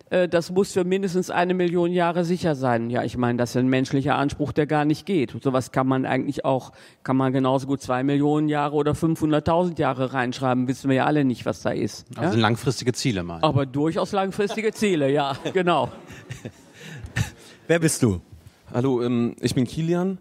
äh, 0.09 0.27
das 0.27 0.49
muss 0.49 0.71
für 0.71 0.83
mindestens 0.83 1.29
eine 1.29 1.53
Million 1.53 1.91
Jahre 1.91 2.25
sicher 2.25 2.55
sein. 2.55 2.89
Ja, 2.89 3.03
ich 3.03 3.17
meine, 3.17 3.37
das 3.37 3.51
ist 3.51 3.57
ein 3.57 3.67
menschlicher 3.67 4.15
Anspruch, 4.15 4.51
der 4.51 4.65
gar 4.65 4.83
nicht 4.83 5.05
geht. 5.05 5.35
Sowas 5.43 5.71
kann 5.71 5.85
man 5.85 6.07
eigentlich 6.07 6.43
auch, 6.43 6.71
kann 7.03 7.17
man 7.17 7.31
genauso 7.31 7.67
gut 7.67 7.83
zwei 7.83 8.03
Millionen 8.03 8.49
Jahre 8.49 8.73
oder 8.73 8.93
500.000 8.93 9.79
Jahre 9.79 10.11
reinschreiben, 10.11 10.67
wissen 10.67 10.89
wir 10.89 10.97
ja 10.97 11.05
alle 11.05 11.23
nicht, 11.23 11.45
was 11.45 11.61
da 11.61 11.69
ist. 11.69 12.07
Also 12.15 12.35
ja? 12.35 12.41
langfristige 12.41 12.93
Ziele 12.93 13.21
mal. 13.21 13.41
Aber 13.43 13.67
durchaus 13.67 14.11
langfristige 14.11 14.73
Ziele, 14.73 15.11
ja, 15.11 15.37
genau. 15.53 15.91
Wer 17.67 17.77
bist 17.77 18.01
du? 18.01 18.21
Hallo, 18.73 19.03
ähm, 19.03 19.35
ich 19.39 19.53
bin 19.53 19.65
Kilian. 19.65 20.17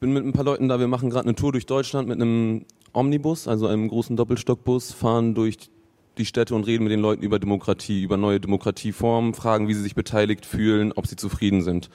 Ich 0.00 0.02
bin 0.02 0.14
mit 0.14 0.24
ein 0.24 0.32
paar 0.32 0.46
Leuten 0.46 0.66
da. 0.66 0.80
Wir 0.80 0.88
machen 0.88 1.10
gerade 1.10 1.26
eine 1.26 1.34
Tour 1.34 1.52
durch 1.52 1.66
Deutschland 1.66 2.08
mit 2.08 2.18
einem 2.18 2.64
Omnibus, 2.94 3.46
also 3.46 3.66
einem 3.66 3.86
großen 3.86 4.16
Doppelstockbus, 4.16 4.92
fahren 4.92 5.34
durch 5.34 5.58
die 6.16 6.24
Städte 6.24 6.54
und 6.54 6.66
reden 6.66 6.84
mit 6.84 6.90
den 6.90 7.00
Leuten 7.00 7.22
über 7.22 7.38
Demokratie, 7.38 8.02
über 8.02 8.16
neue 8.16 8.40
Demokratieformen, 8.40 9.34
fragen, 9.34 9.68
wie 9.68 9.74
sie 9.74 9.82
sich 9.82 9.94
beteiligt 9.94 10.46
fühlen, 10.46 10.92
ob 10.92 11.06
sie 11.06 11.16
zufrieden 11.16 11.60
sind. 11.60 11.90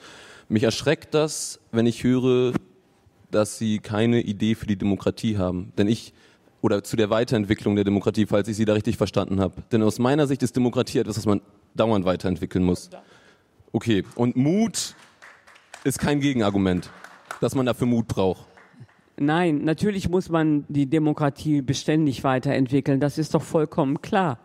Mich 0.48 0.62
erschreckt 0.62 1.14
das, 1.14 1.58
wenn 1.72 1.84
ich 1.84 2.04
höre, 2.04 2.52
dass 3.32 3.58
sie 3.58 3.80
keine 3.80 4.20
Idee 4.20 4.54
für 4.54 4.66
die 4.66 4.76
Demokratie 4.76 5.36
haben. 5.36 5.72
Denn 5.76 5.88
ich, 5.88 6.14
oder 6.60 6.84
zu 6.84 6.94
der 6.94 7.10
Weiterentwicklung 7.10 7.74
der 7.74 7.84
Demokratie, 7.84 8.26
falls 8.26 8.46
ich 8.46 8.56
sie 8.56 8.66
da 8.66 8.74
richtig 8.74 8.98
verstanden 8.98 9.40
habe. 9.40 9.64
Denn 9.72 9.82
aus 9.82 9.98
meiner 9.98 10.28
Sicht 10.28 10.44
ist 10.44 10.54
Demokratie 10.54 10.98
etwas, 10.98 11.16
was 11.16 11.26
man 11.26 11.40
dauernd 11.74 12.04
weiterentwickeln 12.04 12.64
muss. 12.64 12.88
Okay, 13.72 14.04
und 14.14 14.36
Mut 14.36 14.94
ist 15.82 15.98
kein 15.98 16.20
Gegenargument, 16.20 16.88
dass 17.40 17.54
man 17.54 17.66
dafür 17.66 17.86
Mut 17.86 18.08
braucht. 18.08 18.46
Nein, 19.18 19.64
natürlich 19.64 20.08
muss 20.10 20.28
man 20.28 20.64
die 20.68 20.86
Demokratie 20.86 21.62
beständig 21.62 22.22
weiterentwickeln. 22.22 23.00
Das 23.00 23.16
ist 23.16 23.34
doch 23.34 23.42
vollkommen 23.42 24.02
klar. 24.02 24.38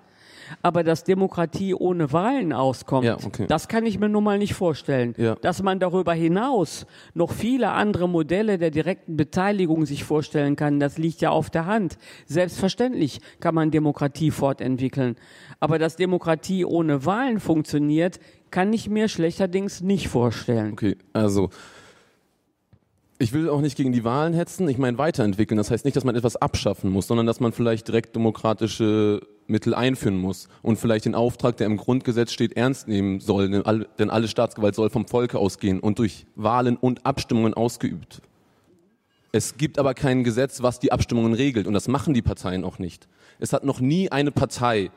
Aber 0.61 0.83
dass 0.83 1.03
Demokratie 1.03 1.73
ohne 1.73 2.11
Wahlen 2.11 2.51
auskommt, 2.51 3.05
Ja, 3.05 3.17
okay. 3.25 3.45
das 3.47 3.67
kann 3.67 3.85
ich 3.85 3.99
mir 3.99 4.09
nun 4.09 4.23
mal 4.23 4.37
nicht 4.37 4.53
vorstellen. 4.53 5.13
Ja. 5.17 5.35
Dass 5.35 5.63
man 5.63 5.79
darüber 5.79 6.13
hinaus 6.13 6.85
noch 7.13 7.31
viele 7.31 7.69
andere 7.71 8.09
Modelle 8.09 8.57
der 8.57 8.71
direkten 8.71 9.15
Beteiligung 9.15 9.85
sich 9.85 10.03
vorstellen 10.03 10.55
kann, 10.57 10.79
das 10.79 10.97
liegt 10.97 11.21
ja 11.21 11.29
auf 11.29 11.49
der 11.49 11.67
Hand. 11.67 11.97
Selbstverständlich 12.25 13.21
kann 13.39 13.55
man 13.55 13.71
Demokratie 13.71 14.31
fortentwickeln. 14.31 15.15
Aber 15.59 15.79
dass 15.79 15.95
Demokratie 15.95 16.65
ohne 16.65 17.05
Wahlen 17.05 17.39
funktioniert, 17.39 18.19
kann 18.51 18.73
ich 18.73 18.89
mir 18.89 19.07
schlechterdings 19.07 19.81
nicht 19.81 20.09
vorstellen. 20.09 20.73
Okay, 20.73 20.97
also 21.13 21.49
ich 23.21 23.33
will 23.33 23.49
auch 23.49 23.61
nicht 23.61 23.77
gegen 23.77 23.91
die 23.91 24.03
Wahlen 24.03 24.33
hetzen, 24.33 24.67
ich 24.67 24.79
meine 24.79 24.97
weiterentwickeln. 24.97 25.57
Das 25.57 25.69
heißt 25.69 25.85
nicht, 25.85 25.95
dass 25.95 26.03
man 26.03 26.15
etwas 26.15 26.37
abschaffen 26.37 26.89
muss, 26.89 27.05
sondern 27.05 27.27
dass 27.27 27.39
man 27.39 27.51
vielleicht 27.51 27.87
direkt 27.87 28.15
demokratische 28.15 29.21
Mittel 29.45 29.75
einführen 29.75 30.17
muss 30.17 30.47
und 30.63 30.77
vielleicht 30.77 31.05
den 31.05 31.13
Auftrag, 31.13 31.55
der 31.57 31.67
im 31.67 31.77
Grundgesetz 31.77 32.31
steht, 32.31 32.57
ernst 32.57 32.87
nehmen 32.87 33.19
soll. 33.19 33.49
Denn 33.99 34.09
alle, 34.09 34.27
Staatsgewalt 34.27 34.73
soll 34.73 34.89
vom 34.89 35.05
Volke 35.05 35.37
ausgehen 35.37 35.79
und 35.79 35.99
durch 35.99 36.25
Wahlen 36.35 36.77
und 36.77 37.05
Abstimmungen 37.05 37.53
ausgeübt. 37.53 38.21
Es 39.31 39.55
gibt 39.55 39.77
aber 39.77 39.93
kein 39.93 40.23
Gesetz, 40.23 40.63
was 40.63 40.79
die 40.79 40.91
Abstimmungen 40.91 41.33
regelt 41.33 41.67
und 41.67 41.73
das 41.73 41.87
machen 41.87 42.15
die 42.15 42.23
Parteien 42.23 42.63
auch 42.63 42.79
nicht. 42.79 43.07
Es 43.39 43.53
hat 43.53 43.63
noch 43.63 43.79
nie 43.79 44.11
eine 44.11 44.31
Partei 44.31 44.89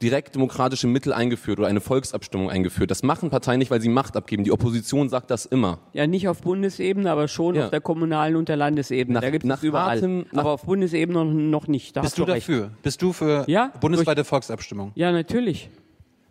direkt 0.00 0.34
demokratische 0.36 0.86
Mittel 0.86 1.12
eingeführt 1.12 1.58
oder 1.58 1.66
eine 1.68 1.80
Volksabstimmung 1.80 2.50
eingeführt. 2.50 2.90
Das 2.90 3.02
machen 3.02 3.30
Parteien 3.30 3.58
nicht, 3.58 3.70
weil 3.70 3.80
sie 3.80 3.88
Macht 3.88 4.16
abgeben. 4.16 4.44
Die 4.44 4.52
Opposition 4.52 5.08
sagt 5.08 5.30
das 5.30 5.44
immer. 5.44 5.80
Ja, 5.92 6.06
nicht 6.06 6.28
auf 6.28 6.40
Bundesebene, 6.42 7.10
aber 7.10 7.26
schon 7.26 7.56
Ja. 7.56 7.64
auf 7.64 7.70
der 7.70 7.80
kommunalen 7.80 8.36
und 8.36 8.48
der 8.48 8.56
Landesebene. 8.56 9.14
Nach- 9.14 9.20
da 9.22 9.30
gibt 9.30 9.44
es 9.44 9.62
überall. 9.62 9.98
Atem- 9.98 10.26
nach- 10.30 10.40
aber 10.42 10.52
auf 10.52 10.62
Bundesebene 10.64 11.24
noch, 11.24 11.32
noch 11.32 11.66
nicht. 11.68 11.96
Da 11.96 12.02
Bist 12.02 12.16
du 12.16 12.22
recht. 12.22 12.48
dafür? 12.48 12.70
Bist 12.82 13.02
du 13.02 13.12
für 13.12 13.44
Ja, 13.48 13.72
bundesweite 13.80 14.24
Volksabstimmung? 14.24 14.92
Ja, 14.94 15.10
natürlich. 15.10 15.68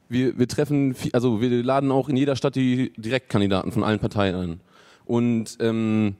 Wir, 0.09 0.39
wir 0.39 0.47
treffen, 0.47 0.95
also 1.11 1.41
wir 1.41 1.49
laden 1.61 1.91
auch 1.91 2.07
in 2.07 2.15
jeder 2.15 2.37
Stadt 2.37 2.55
die 2.55 2.93
Direktkandidaten 2.95 3.73
von 3.73 3.83
allen 3.83 3.99
Parteien 3.99 4.35
ein. 4.35 4.59
Und 5.03 5.57
ähm, 5.59 6.15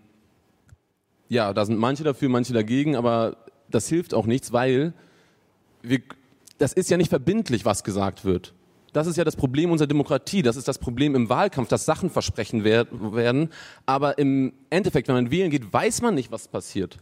ja, 1.30 1.54
da 1.54 1.66
sind 1.66 1.80
manche 1.80 2.04
dafür, 2.04 2.28
manche 2.28 2.52
dagegen, 2.54 2.98
aber 2.98 3.38
das 3.70 3.88
hilft 3.88 4.14
auch 4.14 4.26
nichts, 4.26 4.52
weil 4.52 4.94
wir, 5.82 6.00
das 6.58 6.74
ist 6.74 6.90
ja 6.90 6.98
nicht 6.98 7.10
verbindlich, 7.10 7.66
was 7.66 7.84
gesagt 7.84 8.26
wird. 8.26 8.54
Das 8.94 9.06
ist 9.06 9.18
ja 9.18 9.24
das 9.24 9.36
Problem 9.36 9.70
unserer 9.72 9.88
Demokratie. 9.88 10.42
Das 10.42 10.56
ist 10.56 10.68
das 10.68 10.80
Problem 10.80 11.14
im 11.14 11.30
Wahlkampf, 11.30 11.68
dass 11.70 11.86
Sachen 11.86 12.10
versprechen 12.10 12.64
wer- 12.64 12.88
werden. 12.92 13.50
Aber 13.86 14.18
im 14.18 14.54
Endeffekt, 14.70 15.08
wenn 15.08 15.16
man 15.16 15.30
wählen 15.32 15.52
geht, 15.52 15.72
weiß 15.72 16.02
man 16.02 16.16
nicht, 16.16 16.32
was 16.32 16.48
passiert. 16.48 16.98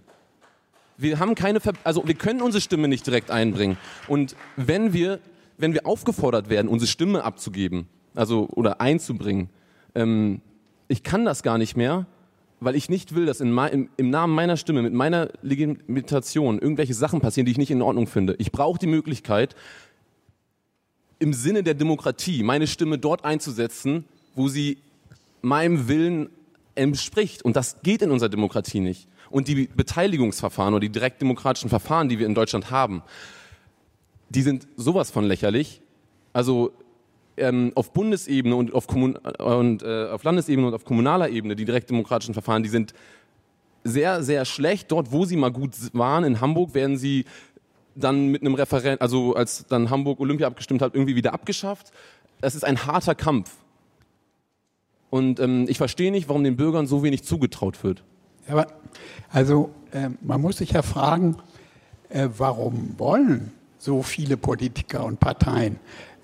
Wir 0.97 1.19
haben 1.19 1.35
keine, 1.35 1.59
Ver 1.59 1.73
also 1.83 2.05
wir 2.07 2.15
können 2.15 2.41
unsere 2.41 2.61
Stimme 2.61 2.87
nicht 2.87 3.05
direkt 3.05 3.31
einbringen. 3.31 3.77
Und 4.07 4.35
wenn 4.55 4.93
wir, 4.93 5.19
wenn 5.57 5.73
wir 5.73 5.85
aufgefordert 5.85 6.49
werden, 6.49 6.67
unsere 6.67 6.89
Stimme 6.89 7.23
abzugeben, 7.23 7.87
also 8.13 8.47
oder 8.49 8.81
einzubringen, 8.81 9.49
ähm, 9.93 10.41
ich 10.87 11.03
kann 11.03 11.25
das 11.25 11.43
gar 11.43 11.57
nicht 11.57 11.75
mehr, 11.77 12.05
weil 12.59 12.75
ich 12.75 12.89
nicht 12.89 13.15
will, 13.15 13.25
dass 13.25 13.41
in 13.41 13.51
mei- 13.51 13.69
im, 13.69 13.89
im 13.97 14.09
Namen 14.09 14.33
meiner 14.33 14.57
Stimme, 14.57 14.81
mit 14.81 14.93
meiner 14.93 15.29
Legitimation 15.41 16.59
irgendwelche 16.59 16.93
Sachen 16.93 17.21
passieren, 17.21 17.45
die 17.45 17.51
ich 17.51 17.57
nicht 17.57 17.71
in 17.71 17.81
Ordnung 17.81 18.07
finde. 18.07 18.35
Ich 18.39 18.51
brauche 18.51 18.79
die 18.79 18.87
Möglichkeit, 18.87 19.55
im 21.19 21.33
Sinne 21.33 21.63
der 21.63 21.73
Demokratie 21.73 22.43
meine 22.43 22.67
Stimme 22.67 22.97
dort 22.97 23.23
einzusetzen, 23.25 24.05
wo 24.35 24.47
sie 24.47 24.77
meinem 25.41 25.87
Willen 25.87 26.29
entspricht. 26.75 27.43
Und 27.43 27.55
das 27.55 27.81
geht 27.83 28.01
in 28.01 28.11
unserer 28.11 28.29
Demokratie 28.29 28.79
nicht. 28.79 29.07
Und 29.29 29.47
die 29.47 29.67
Beteiligungsverfahren 29.67 30.73
oder 30.73 30.81
die 30.81 30.89
direktdemokratischen 30.89 31.69
Verfahren, 31.69 32.09
die 32.09 32.19
wir 32.19 32.25
in 32.25 32.35
Deutschland 32.35 32.69
haben, 32.71 33.01
die 34.29 34.41
sind 34.41 34.67
sowas 34.75 35.11
von 35.11 35.25
lächerlich. 35.25 35.81
Also 36.33 36.73
ähm, 37.37 37.71
auf 37.75 37.91
Bundesebene 37.91 38.55
und 38.55 38.73
auf, 38.73 38.87
Kommun 38.87 39.15
und, 39.15 39.83
äh, 39.83 40.07
auf 40.09 40.23
Landesebene 40.23 40.67
und 40.67 40.73
auf 40.73 40.85
kommunaler 40.85 41.29
Ebene, 41.29 41.55
die 41.55 41.65
direktdemokratischen 41.65 42.33
Verfahren, 42.33 42.63
die 42.63 42.69
sind 42.69 42.93
sehr, 43.83 44.23
sehr 44.23 44.45
schlecht. 44.45 44.91
Dort, 44.91 45.11
wo 45.11 45.25
sie 45.25 45.35
mal 45.35 45.51
gut 45.51 45.71
waren, 45.93 46.23
in 46.23 46.41
Hamburg, 46.41 46.73
werden 46.73 46.97
sie 46.97 47.25
dann 47.95 48.27
mit 48.27 48.41
einem 48.41 48.55
Referent, 48.55 49.01
also 49.01 49.35
als 49.35 49.65
dann 49.67 49.89
Hamburg 49.89 50.19
Olympia 50.19 50.47
abgestimmt 50.47 50.81
hat, 50.81 50.95
irgendwie 50.95 51.15
wieder 51.15 51.33
abgeschafft. 51.33 51.91
Es 52.41 52.55
ist 52.55 52.65
ein 52.65 52.85
harter 52.85 53.15
Kampf. 53.15 53.51
Und 55.09 55.39
ähm, 55.39 55.65
ich 55.69 55.77
verstehe 55.77 56.11
nicht, 56.11 56.27
warum 56.27 56.43
den 56.43 56.57
Bürgern 56.57 56.87
so 56.87 57.03
wenig 57.03 57.23
zugetraut 57.23 57.83
wird. 57.83 58.03
Aber 58.47 58.67
also 59.29 59.69
äh, 59.91 60.09
man 60.21 60.41
muss 60.41 60.57
sich 60.57 60.71
ja 60.71 60.81
fragen, 60.81 61.37
äh, 62.09 62.27
warum 62.37 62.95
wollen 62.97 63.51
so 63.77 64.01
viele 64.01 64.35
Politiker 64.35 65.05
und 65.05 65.19
Parteien 65.19 65.75
äh, 65.75 65.79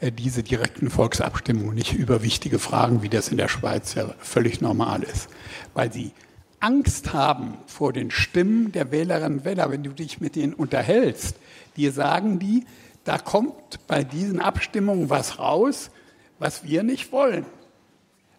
diese 0.09 0.41
direkten 0.41 0.89
Volksabstimmungen 0.89 1.75
nicht 1.75 1.93
über 1.93 2.23
wichtige 2.23 2.57
Fragen, 2.57 3.03
wie 3.03 3.09
das 3.09 3.29
in 3.29 3.37
der 3.37 3.47
Schweiz 3.47 3.93
ja 3.93 4.15
völlig 4.17 4.61
normal 4.61 5.03
ist? 5.03 5.29
Weil 5.75 5.93
sie 5.93 6.11
Angst 6.59 7.13
haben 7.13 7.57
vor 7.67 7.93
den 7.93 8.09
Stimmen 8.09 8.71
der 8.71 8.91
Wählerinnen 8.91 9.39
und 9.39 9.45
Wähler, 9.45 9.69
wenn 9.69 9.83
du 9.83 9.91
dich 9.91 10.21
mit 10.21 10.35
denen 10.35 10.53
unterhältst. 10.53 11.35
Dir 11.75 11.91
sagen 11.91 12.39
die, 12.39 12.65
da 13.03 13.17
kommt 13.17 13.85
bei 13.87 14.03
diesen 14.03 14.39
Abstimmungen 14.39 15.09
was 15.09 15.39
raus, 15.39 15.91
was 16.39 16.63
wir 16.63 16.83
nicht 16.83 17.11
wollen. 17.11 17.45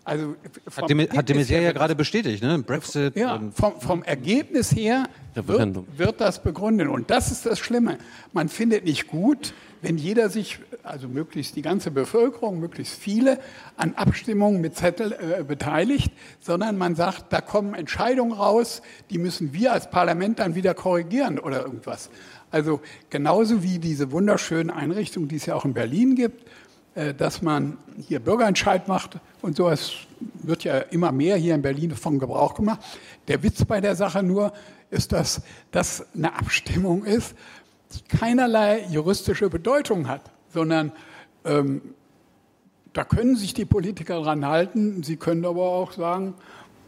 Also 0.05 0.35
Hat 0.77 0.91
de, 0.91 1.11
hat 1.11 1.29
de 1.29 1.37
Maizière 1.37 1.61
ja 1.61 1.73
gerade 1.73 1.95
bestätigt, 1.95 2.43
ne? 2.43 2.59
Brexit. 2.59 3.15
ja, 3.17 3.41
vom, 3.55 3.81
vom 3.81 4.03
Ergebnis 4.03 4.75
her 4.75 5.09
Referendum. 5.37 5.87
wird 5.97 6.21
das 6.21 6.43
begründet. 6.43 6.89
Und 6.89 7.11
das 7.11 7.33
ist 7.33 7.47
das 7.47 7.59
Schlimme. 7.59 7.99
Man 8.33 8.49
findet 8.49 8.85
nicht 8.85 9.09
gut, 9.09 9.55
wenn 9.81 9.99
jeder 9.99 10.29
sich, 10.29 10.59
also 10.83 11.09
möglichst 11.09 11.57
die 11.57 11.63
ganze 11.63 11.91
Bevölkerung, 11.91 12.61
möglichst 12.61 12.95
viele, 12.95 13.39
an 13.77 13.95
Abstimmungen 13.95 14.61
mit 14.61 14.77
Zettel 14.77 15.13
äh, 15.13 15.43
beteiligt, 15.43 16.13
sondern 16.41 16.79
man 16.79 16.95
sagt, 16.95 17.33
da 17.33 17.41
kommen 17.41 17.75
Entscheidungen 17.75 18.33
raus, 18.33 18.83
die 19.11 19.19
müssen 19.19 19.53
wir 19.53 19.73
als 19.73 19.91
Parlament 19.91 20.39
dann 20.39 20.55
wieder 20.55 20.75
korrigieren 20.75 21.39
oder 21.39 21.65
irgendwas. 21.65 22.11
Also 22.51 22.81
genauso 23.11 23.63
wie 23.63 23.79
diese 23.79 24.13
wunderschönen 24.13 24.71
Einrichtungen, 24.71 25.29
die 25.29 25.37
es 25.37 25.47
ja 25.47 25.55
auch 25.55 25.65
in 25.65 25.75
Berlin 25.75 26.15
gibt, 26.15 26.47
äh, 26.95 27.15
dass 27.15 27.43
man 27.43 27.79
hier 28.07 28.21
Bürgerentscheid 28.21 28.87
macht 28.87 29.19
und 29.41 29.57
so. 29.57 29.73
Wird 30.43 30.65
ja 30.65 30.79
immer 30.79 31.13
mehr 31.13 31.37
hier 31.37 31.55
in 31.55 31.63
Berlin 31.63 31.93
von 31.93 32.19
Gebrauch 32.19 32.55
gemacht. 32.55 32.81
Der 33.29 33.43
Witz 33.43 33.65
bei 33.65 33.81
der 33.81 33.97
Sache 33.97 34.23
nur 34.23 34.53
ist, 34.91 35.13
dass 35.13 35.43
das 35.71 36.07
eine 36.15 36.35
Abstimmung 36.35 37.05
ist, 37.05 37.35
die 37.95 38.17
keinerlei 38.17 38.87
juristische 38.91 39.49
Bedeutung 39.49 40.09
hat, 40.09 40.31
sondern 40.49 40.93
ähm, 41.45 41.95
da 42.93 43.05
können 43.05 43.37
sich 43.37 43.55
die 43.55 43.65
Politiker 43.65 44.21
dran 44.21 44.47
halten. 44.47 45.03
Sie 45.03 45.17
können 45.17 45.45
aber 45.45 45.63
auch 45.63 45.93
sagen, 45.93 46.35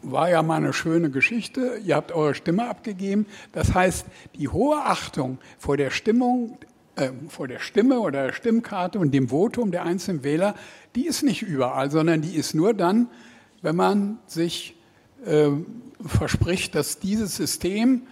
war 0.02 0.28
ja 0.28 0.42
mal 0.42 0.56
eine 0.56 0.72
schöne 0.72 1.10
Geschichte, 1.10 1.80
ihr 1.84 1.96
habt 1.96 2.12
eure 2.12 2.34
Stimme 2.34 2.68
abgegeben. 2.68 3.26
Das 3.52 3.74
heißt, 3.74 4.06
die 4.36 4.48
hohe 4.48 4.76
Achtung 4.76 5.38
vor 5.58 5.76
der 5.76 5.90
Stimmung, 5.90 6.58
äh, 6.96 7.10
vor 7.28 7.48
der 7.48 7.58
Stimme 7.58 8.00
oder 8.00 8.26
der 8.26 8.32
Stimmkarte 8.32 8.98
und 8.98 9.12
dem 9.12 9.28
Votum 9.28 9.70
der 9.70 9.84
einzelnen 9.84 10.22
Wähler, 10.24 10.54
die 10.94 11.06
ist 11.06 11.22
nicht 11.22 11.42
überall, 11.42 11.90
sondern 11.90 12.22
die 12.22 12.34
ist 12.34 12.54
nur 12.54 12.74
dann, 12.74 13.08
wenn 13.62 13.76
man 13.76 14.18
sich 14.26 14.76
äh, 15.26 15.50
verspricht, 16.04 16.74
dass 16.74 16.98
dieses 16.98 17.36
System, 17.36 18.02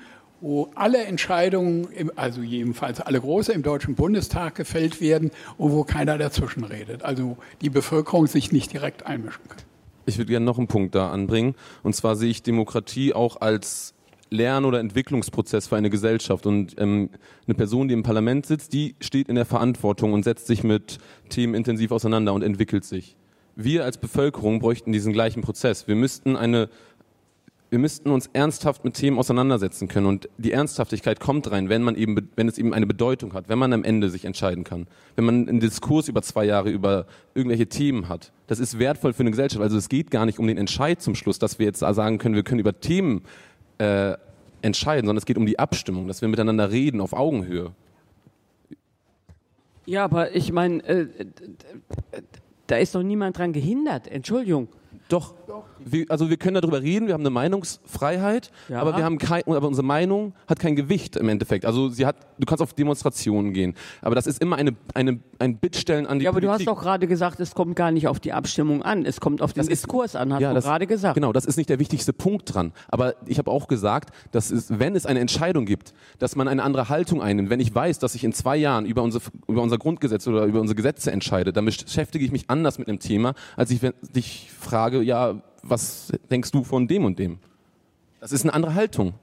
wo 0.41 0.71
alle 0.75 1.05
Entscheidungen, 1.05 1.87
also 2.17 2.43
jedenfalls 2.43 3.01
alle 3.01 3.21
große 3.21 3.53
im 3.53 3.63
Deutschen 3.63 3.95
Bundestag 3.95 4.57
gefällt 4.57 5.01
werden 5.01 5.31
und 5.57 5.73
wo 5.73 5.85
keiner 5.85 6.19
dazwischen 6.19 6.65
redet. 6.65 7.05
Also 7.05 7.37
die 7.61 7.71
Bevölkerung 7.71 8.27
sich 8.27 8.51
nicht 8.51 8.73
direkt 8.73 9.07
einmischen 9.07 9.49
kann. 9.49 9.63
Ich 10.07 10.19
würde 10.19 10.31
gerne 10.31 10.45
noch 10.45 10.59
einen 10.59 10.67
Punkt 10.67 10.95
da 10.95 11.11
anbringen. 11.11 11.55
Und 11.83 11.95
zwar 11.95 12.17
sehe 12.17 12.31
ich 12.31 12.43
Demokratie 12.43 13.15
auch 13.15 13.41
als 13.41 13.95
Lern- 14.33 14.65
oder 14.65 14.81
Entwicklungsprozess 14.81 15.69
für 15.69 15.77
eine 15.77 15.91
Gesellschaft. 15.91 16.47
Und 16.47 16.75
ähm, 16.79 17.11
eine 17.47 17.55
Person, 17.55 17.89
die 17.89 17.95
im 17.95 18.03
Parlament 18.03 18.47
sitzt, 18.47 18.73
die 18.73 18.97
steht 19.01 19.29
in 19.29 19.37
der 19.37 19.45
Verantwortung 19.45 20.13
und 20.13 20.25
setzt 20.25 20.47
sich 20.47 20.65
mit 20.65 20.99
Themen 21.29 21.55
intensiv 21.55 21.93
auseinander 21.93 22.33
und 22.33 22.43
entwickelt 22.43 22.85
sich. 22.85 23.17
Wir 23.55 23.85
als 23.85 23.99
Bevölkerung 23.99 24.61
bräuchten 24.61 24.93
diesen 24.93 25.13
gleichen 25.13 25.43
Prozess. 25.43 25.87
Wir 25.87 25.95
müssten 25.95 26.37
eine 26.37 26.69
wir 27.73 27.79
müssten 27.79 28.11
uns 28.11 28.29
ernsthaft 28.35 28.85
mit 28.85 28.93
Themen 28.93 29.19
auseinandersetzen 29.19 29.89
können 29.89 30.05
und 30.05 30.29
die 30.37 30.53
Ernsthaftigkeit 30.53 31.21
kommt 31.21 31.51
rein, 31.51 31.71
wenn 31.71 31.81
man 31.83 31.97
eben, 31.97 32.29
wenn 32.37 32.47
es 32.47 32.59
eben 32.59 32.75
eine 32.75 32.87
Bedeutung 32.87 33.33
hat, 33.33 33.49
wenn 33.49 33.59
man 33.59 33.73
am 33.73 33.83
Ende 33.83 34.11
sich 34.11 34.27
entscheiden 34.27 34.63
kann, 34.63 34.87
wenn 35.17 35.25
man 35.25 35.49
einen 35.49 35.59
Diskurs 35.59 36.07
über 36.09 36.21
zwei 36.21 36.45
Jahre 36.45 36.69
über 36.69 37.07
irgendwelche 37.35 37.67
Themen 37.69 38.11
hat. 38.11 38.31
Das 38.47 38.59
ist 38.59 38.79
wertvoll 38.79 39.15
für 39.15 39.21
eine 39.21 39.31
Gesellschaft. 39.31 39.63
Also 39.63 39.79
es 39.79 39.89
geht 39.89 40.11
gar 40.11 40.27
nicht 40.27 40.39
um 40.39 40.47
den 40.47 40.59
Entscheid 40.59 41.01
zum 41.01 41.15
Schluss, 41.15 41.39
dass 41.39 41.59
wir 41.59 41.65
jetzt 41.65 41.79
sagen 41.79 42.19
können, 42.19 42.35
wir 42.35 42.43
können 42.43 42.61
über 42.61 42.79
Themen 42.79 43.23
äh, 43.79 44.17
entscheiden, 44.63 45.07
sondern 45.07 45.19
es 45.19 45.27
geht 45.27 45.37
um 45.37 45.47
die 45.47 45.59
Abstimmung, 45.59 46.09
dass 46.09 46.21
wir 46.21 46.29
miteinander 46.29 46.71
reden 46.71 47.01
auf 47.01 47.13
Augenhöhe. 47.13 47.73
Ja, 49.85 50.05
aber 50.05 50.35
ich 50.35 50.53
meine, 50.53 50.83
äh, 50.85 51.07
da 52.67 52.77
ist 52.77 52.95
doch 52.95 53.03
niemand 53.03 53.39
dran 53.39 53.53
gehindert. 53.53 54.07
Entschuldigung. 54.07 54.69
Doch. 55.09 55.35
Wir, 55.87 56.07
also 56.09 56.31
wir 56.31 56.37
können 56.37 56.55
darüber 56.61 56.83
reden, 56.83 57.07
wir 57.07 57.15
haben 57.15 57.23
eine 57.23 57.31
Meinungsfreiheit, 57.31 58.51
Ja. 58.69 58.81
aber 58.81 58.97
wir 58.97 59.05
haben 59.05 59.19
kein, 59.19 59.43
aber 59.47 59.67
unsere 59.67 59.87
Meinung 59.87 60.35
hat 60.49 60.59
kein 60.59 60.77
Gewicht 60.77 61.17
im 61.17 61.29
Endeffekt. 61.29 61.65
Also 61.65 61.89
sie 61.89 62.07
hat, 62.07 62.17
du 62.39 62.47
kannst 62.47 62.63
auf 62.63 62.73
Demonstrationen 62.75 63.53
gehen, 63.53 63.75
aber 64.01 64.15
das 64.15 64.27
ist 64.27 64.41
immer 64.43 64.57
eine, 64.57 64.75
eine, 64.95 65.21
ein 65.39 65.57
Bittstellen 65.59 66.07
an 66.07 66.19
die 66.19 66.25
Ja, 66.25 66.31
aber 66.31 66.41
du 66.41 66.49
hast 66.49 66.59
Politik. 66.65 66.75
doch 66.75 66.83
gerade 66.83 67.07
gesagt, 67.07 67.41
es 67.41 67.55
kommt 67.55 67.77
gar 67.77 67.91
nicht 67.91 68.09
auf 68.09 68.21
die 68.21 68.33
Abstimmung 68.33 68.83
an, 68.83 69.05
es 69.05 69.21
kommt 69.21 69.43
auf 69.43 69.53
den 69.53 69.67
Diskurs 69.67 70.17
an, 70.17 70.33
hast 70.33 70.41
ja, 70.41 70.51
du 70.51 70.55
das, 70.55 70.65
gerade 70.65 70.87
gesagt. 70.87 71.15
Genau, 71.15 71.33
das 71.33 71.45
ist 71.45 71.57
nicht 71.57 71.69
der 71.71 71.79
wichtigste 71.79 72.13
Punkt 72.13 72.55
dran. 72.55 72.73
Aber 72.89 73.15
ich 73.27 73.39
habe 73.39 73.51
auch 73.51 73.69
gesagt, 73.69 74.11
dass 74.33 74.51
es, 74.51 74.79
wenn 74.79 74.95
es 74.97 75.07
eine 75.07 75.21
Entscheidung 75.21 75.65
gibt, 75.67 75.95
dass 76.19 76.37
man 76.37 76.49
eine 76.49 76.63
andere 76.63 76.89
Haltung 76.89 77.23
einnimmt. 77.23 77.51
Wenn 77.51 77.61
ich 77.61 77.75
weiß, 77.75 77.99
dass 77.99 78.15
ich 78.15 78.25
in 78.25 78.33
zwei 78.33 78.57
Jahren 78.57 78.87
über, 78.87 79.03
unsere, 79.03 79.25
über 79.49 79.63
unser 79.63 79.79
Grundgesetz 79.79 80.27
oder 80.27 80.45
über 80.45 80.61
unsere 80.61 80.77
Gesetze 80.77 81.11
entscheide, 81.13 81.53
dann 81.53 81.65
beschäftige 81.65 82.25
ich 82.25 82.33
mich 82.33 82.45
anders 82.49 82.79
mit 82.79 82.89
einem 82.89 82.99
Thema, 82.99 83.35
als 83.57 83.71
ich 83.71 83.83
wenn 83.83 83.93
dich 84.15 84.51
frage, 84.59 85.03
ja, 85.03 85.43
was 85.63 86.13
denkst 86.31 86.51
du 86.51 86.65
von 86.65 86.89
dem 86.89 87.05
und 87.05 87.19
dem? 87.19 87.39
Das 88.21 88.33
ist 88.33 88.43
eine 88.45 88.55
andere 88.55 88.75
Haltung. 88.75 89.15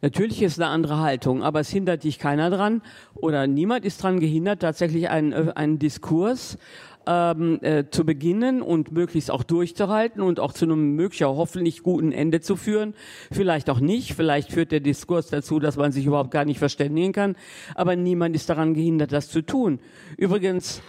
Natürlich 0.00 0.42
ist 0.42 0.60
eine 0.60 0.70
andere 0.70 0.98
Haltung, 0.98 1.42
aber 1.42 1.60
es 1.60 1.68
hindert 1.68 2.04
dich 2.04 2.18
keiner 2.18 2.50
dran 2.50 2.82
oder 3.14 3.46
niemand 3.46 3.84
ist 3.84 4.02
dran 4.02 4.20
gehindert, 4.20 4.60
tatsächlich 4.60 5.10
einen, 5.10 5.32
äh, 5.32 5.52
einen 5.54 5.78
Diskurs 5.78 6.58
ähm, 7.06 7.58
äh, 7.62 7.84
zu 7.90 8.04
beginnen 8.04 8.62
und 8.62 8.92
möglichst 8.92 9.30
auch 9.30 9.42
durchzuhalten 9.42 10.22
und 10.22 10.40
auch 10.40 10.52
zu 10.52 10.64
einem 10.64 10.96
möglicher 10.96 11.28
hoffentlich 11.28 11.82
guten 11.82 12.12
Ende 12.12 12.40
zu 12.40 12.56
führen. 12.56 12.94
Vielleicht 13.30 13.68
auch 13.68 13.80
nicht, 13.80 14.14
vielleicht 14.14 14.52
führt 14.52 14.72
der 14.72 14.80
Diskurs 14.80 15.28
dazu, 15.28 15.58
dass 15.58 15.76
man 15.76 15.92
sich 15.92 16.06
überhaupt 16.06 16.30
gar 16.30 16.44
nicht 16.44 16.58
verständigen 16.58 17.12
kann, 17.12 17.36
aber 17.74 17.96
niemand 17.96 18.34
ist 18.34 18.48
daran 18.48 18.74
gehindert, 18.74 19.12
das 19.12 19.28
zu 19.28 19.42
tun. 19.42 19.80
Übrigens, 20.16 20.82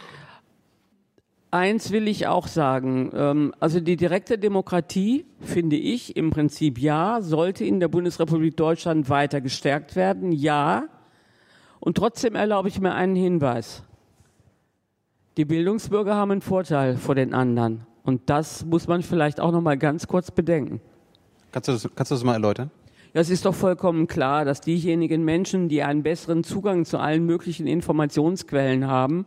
Eins 1.56 1.92
will 1.92 2.10
ich 2.10 2.28
auch 2.28 2.48
sagen. 2.48 3.12
Ähm, 3.16 3.54
also 3.62 3.80
die 3.80 3.96
direkte 3.96 4.38
Demokratie, 4.38 5.26
finde 5.40 5.78
ich, 5.78 6.18
im 6.18 6.30
Prinzip 6.30 6.78
ja, 6.80 7.22
sollte 7.22 7.64
in 7.64 7.80
der 7.80 7.88
Bundesrepublik 7.88 8.58
Deutschland 8.58 9.10
weiter 9.10 9.40
gestärkt 9.40 9.96
werden, 9.96 10.34
ja. 10.34 10.84
Und 11.80 11.96
trotzdem 11.96 12.36
erlaube 12.36 12.68
ich 12.68 12.82
mir 12.82 12.94
einen 12.94 13.16
Hinweis. 13.16 13.84
Die 15.38 15.46
Bildungsbürger 15.46 16.16
haben 16.16 16.32
einen 16.32 16.42
Vorteil 16.42 16.98
vor 16.98 17.16
den 17.16 17.34
anderen. 17.34 17.88
Und 18.04 18.30
das 18.30 18.66
muss 18.66 18.90
man 18.90 19.02
vielleicht 19.02 19.40
auch 19.40 19.54
noch 19.54 19.62
mal 19.62 19.78
ganz 19.78 20.08
kurz 20.08 20.32
bedenken. 20.32 20.82
Kannst 21.54 21.70
du 21.70 21.72
das, 21.72 21.90
kannst 21.96 22.12
du 22.12 22.16
das 22.16 22.24
mal 22.26 22.34
erläutern? 22.34 22.70
Ja, 23.14 23.22
es 23.22 23.30
ist 23.30 23.46
doch 23.46 23.56
vollkommen 23.56 24.08
klar, 24.08 24.44
dass 24.44 24.60
diejenigen 24.60 25.24
Menschen, 25.24 25.70
die 25.70 25.84
einen 25.84 26.04
besseren 26.04 26.44
Zugang 26.44 26.84
zu 26.84 26.98
allen 26.98 27.26
möglichen 27.26 27.66
Informationsquellen 27.66 28.88
haben, 28.88 29.26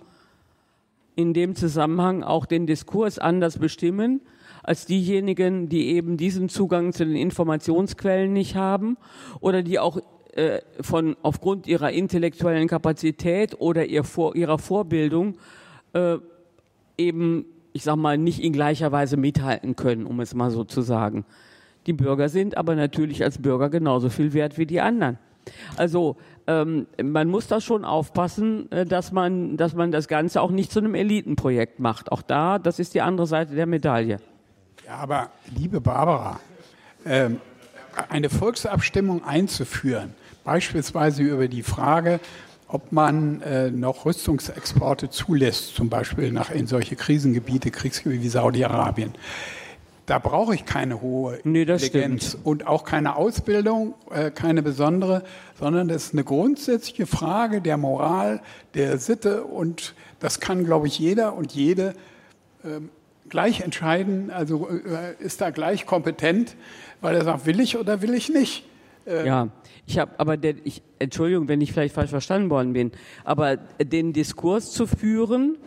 in 1.18 1.34
dem 1.34 1.56
Zusammenhang 1.56 2.22
auch 2.22 2.46
den 2.46 2.68
Diskurs 2.68 3.18
anders 3.18 3.58
bestimmen 3.58 4.20
als 4.62 4.86
diejenigen, 4.86 5.68
die 5.68 5.88
eben 5.88 6.16
diesen 6.16 6.48
Zugang 6.48 6.92
zu 6.92 7.04
den 7.04 7.16
Informationsquellen 7.16 8.32
nicht 8.32 8.54
haben 8.54 8.96
oder 9.40 9.64
die 9.64 9.80
auch 9.80 9.98
äh, 10.34 10.60
von 10.80 11.16
aufgrund 11.22 11.66
ihrer 11.66 11.90
intellektuellen 11.90 12.68
Kapazität 12.68 13.60
oder 13.60 13.86
ihr 13.86 14.04
vor, 14.04 14.36
ihrer 14.36 14.58
Vorbildung 14.58 15.38
äh, 15.92 16.18
eben, 16.96 17.46
ich 17.72 17.82
sag 17.82 17.96
mal, 17.96 18.16
nicht 18.16 18.40
in 18.40 18.52
gleicher 18.52 18.92
Weise 18.92 19.16
mithalten 19.16 19.74
können, 19.74 20.06
um 20.06 20.20
es 20.20 20.36
mal 20.36 20.52
so 20.52 20.62
zu 20.62 20.82
sagen. 20.82 21.24
Die 21.88 21.94
Bürger 21.94 22.28
sind 22.28 22.56
aber 22.56 22.76
natürlich 22.76 23.24
als 23.24 23.42
Bürger 23.42 23.70
genauso 23.70 24.08
viel 24.08 24.34
wert 24.34 24.56
wie 24.56 24.66
die 24.66 24.80
anderen. 24.80 25.18
Also 25.76 26.16
ähm, 26.48 26.86
man 27.02 27.28
muss 27.28 27.46
da 27.46 27.60
schon 27.60 27.84
aufpassen, 27.84 28.72
äh, 28.72 28.86
dass 28.86 29.12
man, 29.12 29.58
dass 29.58 29.74
man 29.74 29.92
das 29.92 30.08
Ganze 30.08 30.40
auch 30.40 30.50
nicht 30.50 30.72
zu 30.72 30.78
einem 30.78 30.94
Elitenprojekt 30.94 31.78
macht. 31.78 32.10
Auch 32.10 32.22
da, 32.22 32.58
das 32.58 32.78
ist 32.78 32.94
die 32.94 33.02
andere 33.02 33.26
Seite 33.26 33.54
der 33.54 33.66
Medaille. 33.66 34.18
Ja, 34.86 34.96
aber 34.96 35.28
liebe 35.54 35.82
Barbara, 35.82 36.40
ähm, 37.04 37.40
eine 38.08 38.30
Volksabstimmung 38.30 39.24
einzuführen, 39.24 40.14
beispielsweise 40.42 41.22
über 41.22 41.48
die 41.48 41.62
Frage, 41.62 42.18
ob 42.66 42.92
man 42.92 43.42
äh, 43.42 43.70
noch 43.70 44.06
Rüstungsexporte 44.06 45.10
zulässt, 45.10 45.74
zum 45.74 45.90
Beispiel 45.90 46.32
nach 46.32 46.50
in 46.50 46.66
solche 46.66 46.96
Krisengebiete, 46.96 47.70
Kriegsgebiete 47.70 48.22
wie 48.22 48.28
Saudi-Arabien. 48.28 49.12
Da 50.08 50.18
brauche 50.18 50.54
ich 50.54 50.64
keine 50.64 51.02
hohe 51.02 51.38
nee, 51.44 51.62
Intelligenz 51.62 52.34
und 52.42 52.66
auch 52.66 52.84
keine 52.84 53.16
Ausbildung, 53.16 53.94
äh, 54.10 54.30
keine 54.30 54.62
besondere, 54.62 55.22
sondern 55.60 55.88
das 55.88 56.06
ist 56.06 56.12
eine 56.14 56.24
grundsätzliche 56.24 57.06
Frage 57.06 57.60
der 57.60 57.76
Moral, 57.76 58.40
der 58.72 58.96
Sitte 58.96 59.44
und 59.44 59.94
das 60.18 60.40
kann, 60.40 60.64
glaube 60.64 60.86
ich, 60.86 60.98
jeder 60.98 61.34
und 61.34 61.52
jede 61.52 61.92
ähm, 62.64 62.88
gleich 63.28 63.60
entscheiden, 63.60 64.30
also 64.30 64.70
äh, 64.70 65.22
ist 65.22 65.42
da 65.42 65.50
gleich 65.50 65.84
kompetent, 65.84 66.56
weil 67.02 67.14
er 67.14 67.24
sagt, 67.24 67.44
will 67.44 67.60
ich 67.60 67.76
oder 67.76 68.00
will 68.00 68.14
ich 68.14 68.30
nicht. 68.30 68.64
Äh, 69.06 69.26
Ja, 69.26 69.48
ich 69.86 69.98
habe 69.98 70.12
aber 70.16 70.38
der, 70.38 70.54
ich, 70.64 70.80
Entschuldigung, 70.98 71.48
wenn 71.48 71.60
ich 71.60 71.74
vielleicht 71.74 71.94
falsch 71.94 72.08
verstanden 72.08 72.48
worden 72.48 72.72
bin, 72.72 72.92
aber 73.24 73.58
den 73.58 74.14
Diskurs 74.14 74.72
zu 74.72 74.86
führen, 74.86 75.58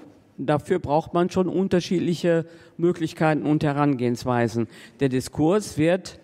dafür 0.46 0.80
braucht 0.80 1.14
man 1.14 1.30
schon 1.30 1.48
unterschiedliche 1.48 2.46
Möglichkeiten 2.78 3.46
und 3.46 3.64
Herangehensweisen. 3.64 4.68
Der 5.00 5.10
Diskurs 5.10 5.78
wird 5.78 6.20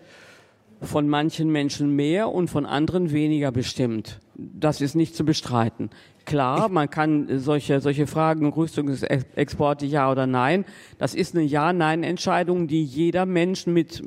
von 0.80 1.08
manchen 1.08 1.50
Menschen 1.50 1.96
mehr 1.96 2.28
und 2.28 2.48
von 2.48 2.64
anderen 2.66 3.12
weniger 3.12 3.50
bestimmt. 3.50 4.20
Das 4.34 4.80
ist 4.80 4.94
nicht 4.94 5.16
zu 5.16 5.24
bestreiten. 5.24 5.90
Klar, 6.24 6.68
man 6.68 6.90
kann 6.90 7.38
solche, 7.38 7.80
solche 7.80 8.06
Fragen, 8.06 8.52
Rüstungsexporte 8.52 9.86
ja 9.86 10.10
oder 10.12 10.26
nein, 10.26 10.66
das 10.98 11.14
ist 11.14 11.34
eine 11.34 11.42
Ja-Nein-Entscheidung, 11.44 12.68
die 12.68 12.84
jeder 12.84 13.24
Mensch 13.24 13.66
mit, 13.66 14.02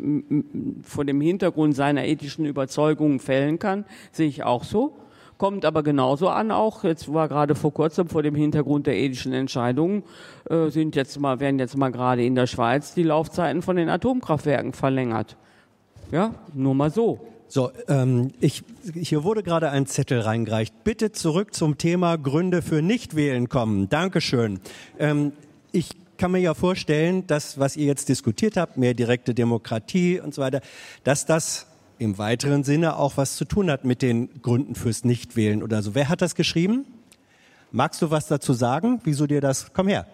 vor 0.84 1.04
dem 1.04 1.20
Hintergrund 1.20 1.76
seiner 1.76 2.06
ethischen 2.06 2.46
Überzeugungen 2.46 3.20
fällen 3.20 3.58
kann, 3.58 3.86
sehe 4.12 4.28
ich 4.28 4.44
auch 4.44 4.64
so. 4.64 4.96
Kommt 5.42 5.66
aber 5.66 5.82
genauso 5.82 6.30
an, 6.30 6.52
auch 6.52 6.84
jetzt 6.84 7.12
war 7.12 7.28
gerade 7.28 7.56
vor 7.56 7.74
kurzem 7.74 8.08
vor 8.08 8.22
dem 8.22 8.36
Hintergrund 8.36 8.86
der 8.86 8.96
ethischen 8.96 9.34
Entscheidungen, 9.34 10.04
äh, 10.48 10.70
sind 10.70 10.96
jetzt 10.96 11.20
mal, 11.20 11.40
werden 11.40 11.58
jetzt 11.58 11.76
mal 11.76 11.92
gerade 11.92 12.24
in 12.24 12.36
der 12.36 12.46
Schweiz 12.46 12.94
die 12.94 13.02
Laufzeiten 13.02 13.64
von 13.64 13.76
den 13.76 13.90
Atomkraftwerken 13.90 14.74
verlängert. 14.74 15.38
Ja, 16.12 16.36
nur 16.54 16.76
mal 16.76 16.92
so. 16.92 17.22
So, 17.48 17.72
ähm, 17.88 18.30
ich, 18.40 18.64
hier 18.94 19.24
wurde 19.24 19.42
gerade 19.42 19.72
ein 19.72 19.88
Zettel 19.88 20.20
reingereicht. 20.20 20.84
Bitte 20.84 21.12
zurück 21.12 21.56
zum 21.56 21.80
Thema 21.80 22.18
Gründe 22.18 22.62
für 22.62 22.84
Nichtwählen 22.84 23.50
kommen. 23.50 23.90
Dankeschön. 23.90 24.60
Ähm, 25.00 25.32
ich 25.72 25.90
kann 26.20 26.34
mir 26.34 26.38
ja 26.38 26.54
vorstellen, 26.54 27.26
dass 27.26 27.58
was 27.58 27.78
ihr 27.78 27.88
jetzt 27.88 28.10
diskutiert 28.10 28.58
habt, 28.58 28.78
mehr 28.78 28.94
direkte 28.94 29.34
Demokratie 29.34 30.20
und 30.20 30.36
so 30.36 30.44
weiter, 30.44 30.62
dass 31.04 31.26
das 31.26 31.66
im 32.02 32.18
weiteren 32.18 32.64
Sinne 32.64 32.98
auch 32.98 33.16
was 33.18 33.36
zu 33.36 33.46
tun 33.46 33.70
hat 33.70 33.86
mit 33.86 34.02
den 34.02 34.42
Gründen 34.42 34.74
fürs 34.74 35.06
Nichtwählen 35.06 35.62
oder 35.62 35.84
so. 35.84 35.94
Wer 35.94 36.10
hat 36.10 36.24
das 36.24 36.34
geschrieben? 36.34 36.86
Magst 37.72 38.02
du 38.02 38.10
was 38.10 38.26
dazu 38.26 38.54
sagen? 38.54 39.00
Wieso 39.04 39.28
dir 39.28 39.40
das? 39.40 39.72
Komm 39.72 39.88
her. 39.88 40.08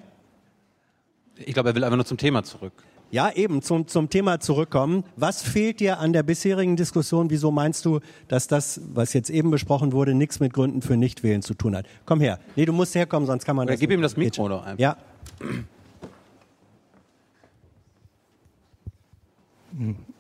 Ich 1.38 1.54
glaube, 1.54 1.70
er 1.70 1.76
will 1.76 1.86
einfach 1.86 1.96
nur 1.96 2.06
zum 2.06 2.18
Thema 2.18 2.44
zurück. 2.44 2.74
Ja, 3.10 3.32
eben 3.32 3.62
zum, 3.62 3.88
zum 3.88 4.10
Thema 4.10 4.42
zurückkommen. 4.42 5.06
Was 5.16 5.42
fehlt 5.42 5.80
dir 5.80 6.00
an 6.00 6.12
der 6.12 6.24
bisherigen 6.24 6.76
Diskussion? 6.76 7.30
Wieso 7.30 7.52
meinst 7.52 7.86
du, 7.86 8.02
dass 8.28 8.48
das, 8.48 8.82
was 8.94 9.14
jetzt 9.14 9.30
eben 9.30 9.50
besprochen 9.50 9.94
wurde, 9.94 10.14
nichts 10.14 10.42
mit 10.42 10.52
Gründen 10.52 10.82
für 10.82 10.98
Nichtwählen 10.98 11.42
zu 11.42 11.54
tun 11.54 11.74
hat? 11.74 11.86
Komm 12.06 12.20
her. 12.20 12.38
Nee, 12.58 12.66
du 12.66 12.74
musst 12.74 12.96
herkommen, 12.96 13.28
sonst 13.28 13.46
kann 13.46 13.56
man 13.56 13.64
Oder 13.64 13.76
das. 13.76 13.80
gib 13.80 13.92
ihm 13.92 14.02
das 14.02 14.18
Mikro 14.18 14.50
doch 14.50 14.66
einfach. 14.66 14.78
Ja. 14.78 14.98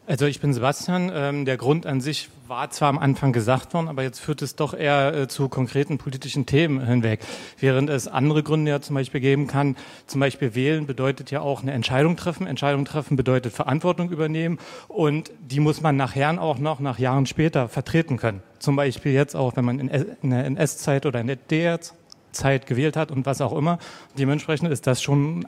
Also 0.10 0.26
ich 0.26 0.40
bin 0.40 0.54
Sebastian. 0.54 1.12
Ähm, 1.14 1.44
der 1.44 1.58
Grund 1.58 1.86
an 1.86 2.00
sich 2.00 2.30
war 2.48 2.70
zwar 2.70 2.88
am 2.88 2.98
Anfang 2.98 3.34
gesagt 3.34 3.74
worden, 3.74 3.90
aber 3.90 4.04
jetzt 4.04 4.20
führt 4.20 4.42
es 4.42 4.56
doch 4.56 4.74
eher 4.74 5.14
äh, 5.14 5.28
zu 5.28 5.50
konkreten 5.50 5.98
politischen 5.98 6.46
Themen 6.46 6.80
hinweg. 6.80 7.20
Während 7.60 7.90
es 7.90 8.08
andere 8.08 8.42
Gründe 8.42 8.72
ja 8.72 8.80
zum 8.80 8.96
Beispiel 8.96 9.20
geben 9.20 9.48
kann, 9.48 9.76
zum 10.06 10.22
Beispiel 10.22 10.56
wählen 10.56 10.88
bedeutet 10.88 11.30
ja 11.30 11.42
auch 11.42 11.62
eine 11.62 11.74
Entscheidung 11.74 12.16
treffen. 12.16 12.48
Entscheidung 12.48 12.86
treffen 12.86 13.18
bedeutet 13.18 13.52
Verantwortung 13.52 14.10
übernehmen 14.10 14.60
und 14.88 15.30
die 15.42 15.60
muss 15.60 15.82
man 15.82 15.98
nachher 15.98 16.42
auch 16.42 16.58
noch 16.58 16.80
nach 16.80 17.00
Jahren 17.00 17.26
später 17.26 17.68
vertreten 17.68 18.16
können. 18.16 18.42
Zum 18.60 18.78
Beispiel 18.78 19.12
jetzt 19.12 19.36
auch, 19.36 19.58
wenn 19.58 19.66
man 19.66 19.78
in, 19.78 20.30
der 20.30 20.46
NS-Zeit 20.46 21.06
oder 21.06 21.20
in 21.20 21.28
der 21.28 21.36
DR-Zeit 21.36 22.66
gewählt 22.66 22.96
hat 22.96 23.12
und 23.12 23.26
was 23.26 23.42
auch 23.42 23.52
immer. 23.52 23.78
Dementsprechend 24.18 24.72
ist 24.72 24.88
das 24.88 25.04
schon, 25.04 25.46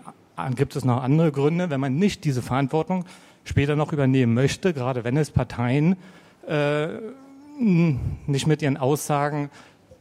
gibt 0.56 0.76
es 0.76 0.84
noch 0.84 1.02
andere 1.02 1.31
Gründe, 1.31 1.69
wenn 1.69 1.80
man 1.80 1.95
nicht 1.95 2.26
diese 2.26 2.41
Verantwortung 2.41 3.06
später 3.49 3.76
noch 3.76 3.91
übernehmen 3.91 4.34
möchte, 4.34 4.73
gerade 4.73 5.03
wenn 5.03 5.17
es 5.17 5.31
Parteien 5.31 5.97
äh, 6.47 6.88
nicht 7.59 8.47
mit 8.47 8.61
ihren 8.61 8.77
Aussagen 8.77 9.49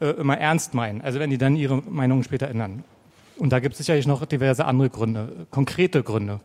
äh, 0.00 0.10
immer 0.10 0.38
ernst 0.38 0.74
meinen. 0.74 1.00
Also 1.00 1.18
wenn 1.18 1.30
die 1.30 1.38
dann 1.38 1.56
ihre 1.56 1.82
Meinung 1.82 2.22
später 2.22 2.48
ändern. 2.48 2.84
Und 3.36 3.52
da 3.52 3.60
gibt 3.60 3.72
es 3.72 3.78
sicherlich 3.78 4.06
noch 4.06 4.24
diverse 4.26 4.64
andere 4.64 4.90
Gründe, 4.90 5.46
konkrete 5.50 6.02
Gründe. 6.02 6.40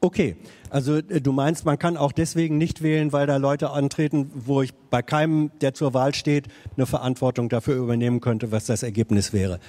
Okay, 0.00 0.36
also 0.68 0.96
äh, 0.96 1.20
du 1.20 1.32
meinst, 1.32 1.64
man 1.64 1.78
kann 1.78 1.96
auch 1.96 2.12
deswegen 2.12 2.58
nicht 2.58 2.82
wählen, 2.82 3.12
weil 3.12 3.26
da 3.26 3.38
Leute 3.38 3.70
antreten, 3.70 4.30
wo 4.34 4.62
ich 4.62 4.74
bei 4.90 5.02
keinem, 5.02 5.50
der 5.60 5.74
zur 5.74 5.94
Wahl 5.94 6.14
steht, 6.14 6.48
eine 6.76 6.86
Verantwortung 6.86 7.48
dafür 7.48 7.76
übernehmen 7.76 8.20
könnte, 8.20 8.52
was 8.52 8.66
das 8.66 8.82
Ergebnis 8.82 9.32
wäre. 9.32 9.60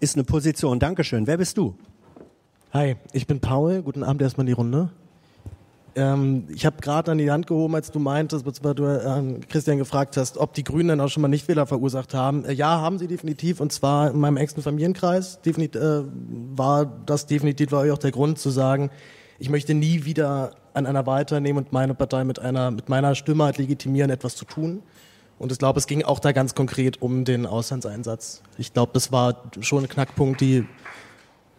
Ist 0.00 0.16
eine 0.16 0.24
Position. 0.24 0.78
Dankeschön. 0.78 1.26
Wer 1.26 1.38
bist 1.38 1.56
du? 1.56 1.74
Hi, 2.72 2.96
ich 3.12 3.26
bin 3.26 3.40
Paul. 3.40 3.82
Guten 3.82 4.02
Abend 4.04 4.20
erstmal 4.20 4.42
in 4.42 4.48
die 4.48 4.52
Runde. 4.52 4.90
Ähm, 5.94 6.44
ich 6.48 6.66
habe 6.66 6.76
gerade 6.80 7.12
an 7.12 7.18
die 7.18 7.30
Hand 7.30 7.46
gehoben, 7.46 7.74
als 7.74 7.90
du 7.90 7.98
meintest, 7.98 8.44
weil 8.64 8.74
du 8.74 8.84
äh, 8.84 9.40
Christian 9.48 9.78
gefragt 9.78 10.16
hast, 10.16 10.38
ob 10.38 10.54
die 10.54 10.64
Grünen 10.64 10.88
dann 10.88 11.00
auch 11.00 11.08
schon 11.08 11.22
mal 11.22 11.28
Nichtwähler 11.28 11.66
verursacht 11.66 12.14
haben. 12.14 12.44
Äh, 12.44 12.52
ja, 12.52 12.80
haben 12.80 12.98
sie 12.98 13.06
definitiv. 13.06 13.60
Und 13.60 13.72
zwar 13.72 14.10
in 14.10 14.20
meinem 14.20 14.36
engsten 14.36 14.62
Familienkreis 14.62 15.40
definitiv, 15.42 15.80
äh, 15.80 16.02
war 16.56 16.86
das 17.06 17.26
definitiv 17.26 17.72
war 17.72 17.92
auch 17.92 17.98
der 17.98 18.12
Grund 18.12 18.38
zu 18.38 18.50
sagen, 18.50 18.90
ich 19.38 19.50
möchte 19.50 19.74
nie 19.74 20.04
wieder 20.04 20.52
an 20.74 20.86
einer 20.86 21.06
Wahl 21.06 21.24
teilnehmen 21.24 21.58
und 21.58 21.72
meine 21.72 21.94
Partei 21.94 22.24
mit 22.24 22.38
einer 22.38 22.70
mit 22.70 22.88
meiner 22.88 23.14
Stimme 23.14 23.44
halt 23.44 23.58
legitimieren, 23.58 24.10
etwas 24.10 24.36
zu 24.36 24.44
tun. 24.44 24.82
Und 25.38 25.52
ich 25.52 25.58
glaube, 25.58 25.78
es 25.78 25.86
ging 25.86 26.02
auch 26.04 26.18
da 26.18 26.32
ganz 26.32 26.54
konkret 26.54 27.00
um 27.00 27.24
den 27.24 27.46
Auslandseinsatz. 27.46 28.42
Ich 28.58 28.72
glaube, 28.72 28.90
das 28.94 29.12
war 29.12 29.44
schon 29.60 29.84
ein 29.84 29.88
Knackpunkt, 29.88 30.40
die 30.40 30.66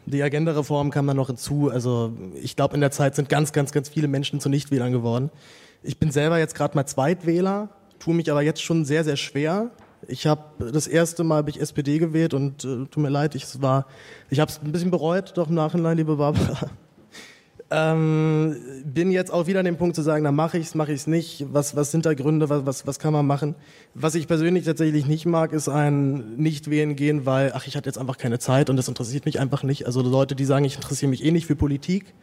die 0.06 0.24
Agenda-Reform 0.24 0.92
kam 0.92 1.08
dann 1.08 1.18
noch 1.18 1.28
hinzu. 1.28 1.70
Also 1.70 2.14
ich 2.42 2.56
glaube, 2.56 2.76
in 2.76 2.82
der 2.82 2.92
Zeit 2.92 3.16
sind 3.16 3.30
ganz, 3.30 3.52
ganz, 3.52 3.72
ganz 3.72 3.90
viele 3.90 4.08
Menschen 4.08 4.40
zu 4.40 4.50
Nichtwählern 4.50 4.92
geworden. 4.92 5.30
Ich 5.84 5.98
bin 5.98 6.12
selber 6.12 6.40
jetzt 6.40 6.56
gerade 6.56 6.76
mal 6.76 6.86
Zweitwähler, 6.86 7.70
tue 8.00 8.14
mich 8.14 8.30
aber 8.32 8.42
jetzt 8.42 8.62
schon 8.62 8.86
sehr, 8.86 9.04
sehr 9.04 9.18
schwer. 9.18 9.72
Ich 10.08 10.28
habe 10.28 10.72
das 10.72 10.88
erste 10.88 11.24
Mal 11.24 11.38
habe 11.38 11.50
ich 11.50 11.60
SPD 11.60 12.00
gewählt 12.00 12.34
und 12.34 12.64
äh, 12.64 12.86
tut 12.86 12.98
mir 12.98 13.10
leid, 13.10 13.36
ich 13.36 13.62
war, 13.62 13.86
ich 14.30 14.40
habe 14.40 14.50
es 14.50 14.62
ein 14.62 14.72
bisschen 14.72 14.92
bereut, 14.92 15.34
doch 15.36 15.50
im 15.50 15.56
Nachhinein, 15.56 15.98
liebe 15.98 16.16
Barbara. 16.16 16.70
Ähm, 17.72 18.56
bin 18.84 19.12
jetzt 19.12 19.32
auch 19.32 19.46
wieder 19.46 19.60
an 19.60 19.66
dem 19.66 19.78
Punkt 19.78 19.96
zu 19.96 20.02
sagen, 20.02 20.24
na 20.24 20.32
mache 20.32 20.58
ich's, 20.58 20.74
mache 20.74 20.92
ich's 20.92 21.06
nicht. 21.06 21.46
Was, 21.52 21.76
was 21.76 21.92
sind 21.92 22.06
da 22.06 22.16
Gründe? 22.16 22.50
Was, 22.50 22.66
was, 22.66 22.88
was 22.88 22.98
kann 22.98 23.14
man 23.14 23.28
machen? 23.28 23.54
Was 23.94 24.16
ich 24.16 24.28
persönlich 24.28 24.66
tatsächlich 24.66 25.06
nicht 25.06 25.28
mag, 25.28 25.54
ist 25.54 25.70
ein 25.70 26.36
nicht 26.38 26.72
wählen 26.72 26.96
gehen, 26.96 27.28
weil 27.28 27.52
ach 27.54 27.68
ich 27.68 27.78
hatte 27.78 27.88
jetzt 27.88 28.00
einfach 28.00 28.18
keine 28.18 28.40
Zeit 28.40 28.72
und 28.72 28.78
das 28.78 28.88
interessiert 28.88 29.26
mich 29.26 29.40
einfach 29.40 29.62
nicht. 29.62 29.86
Also 29.86 30.02
Leute, 30.02 30.36
die 30.36 30.46
sagen, 30.46 30.66
ich 30.66 30.76
interessiere 30.78 31.12
mich 31.12 31.24
eh 31.24 31.32
nicht 31.32 31.46
für 31.46 31.56
Politik. 31.56 32.16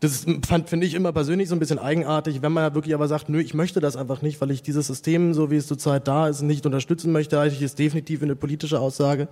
Das 0.00 0.26
fand 0.46 0.68
finde 0.68 0.86
ich 0.86 0.94
immer 0.94 1.12
persönlich 1.12 1.48
so 1.48 1.54
ein 1.54 1.60
bisschen 1.60 1.78
eigenartig, 1.78 2.42
wenn 2.42 2.52
man 2.52 2.74
wirklich 2.74 2.94
aber 2.94 3.06
sagt, 3.06 3.28
nö, 3.28 3.40
ich 3.40 3.54
möchte 3.54 3.78
das 3.78 3.96
einfach 3.96 4.22
nicht, 4.22 4.40
weil 4.40 4.50
ich 4.50 4.62
dieses 4.62 4.88
System, 4.88 5.34
so 5.34 5.52
wie 5.52 5.56
es 5.56 5.68
zurzeit 5.68 6.08
da 6.08 6.26
ist, 6.26 6.42
nicht 6.42 6.66
unterstützen 6.66 7.12
möchte. 7.12 7.38
Halte 7.38 7.54
ich 7.54 7.62
es 7.62 7.76
definitiv 7.76 8.22
eine 8.22 8.34
politische 8.34 8.80
Aussage. 8.80 9.28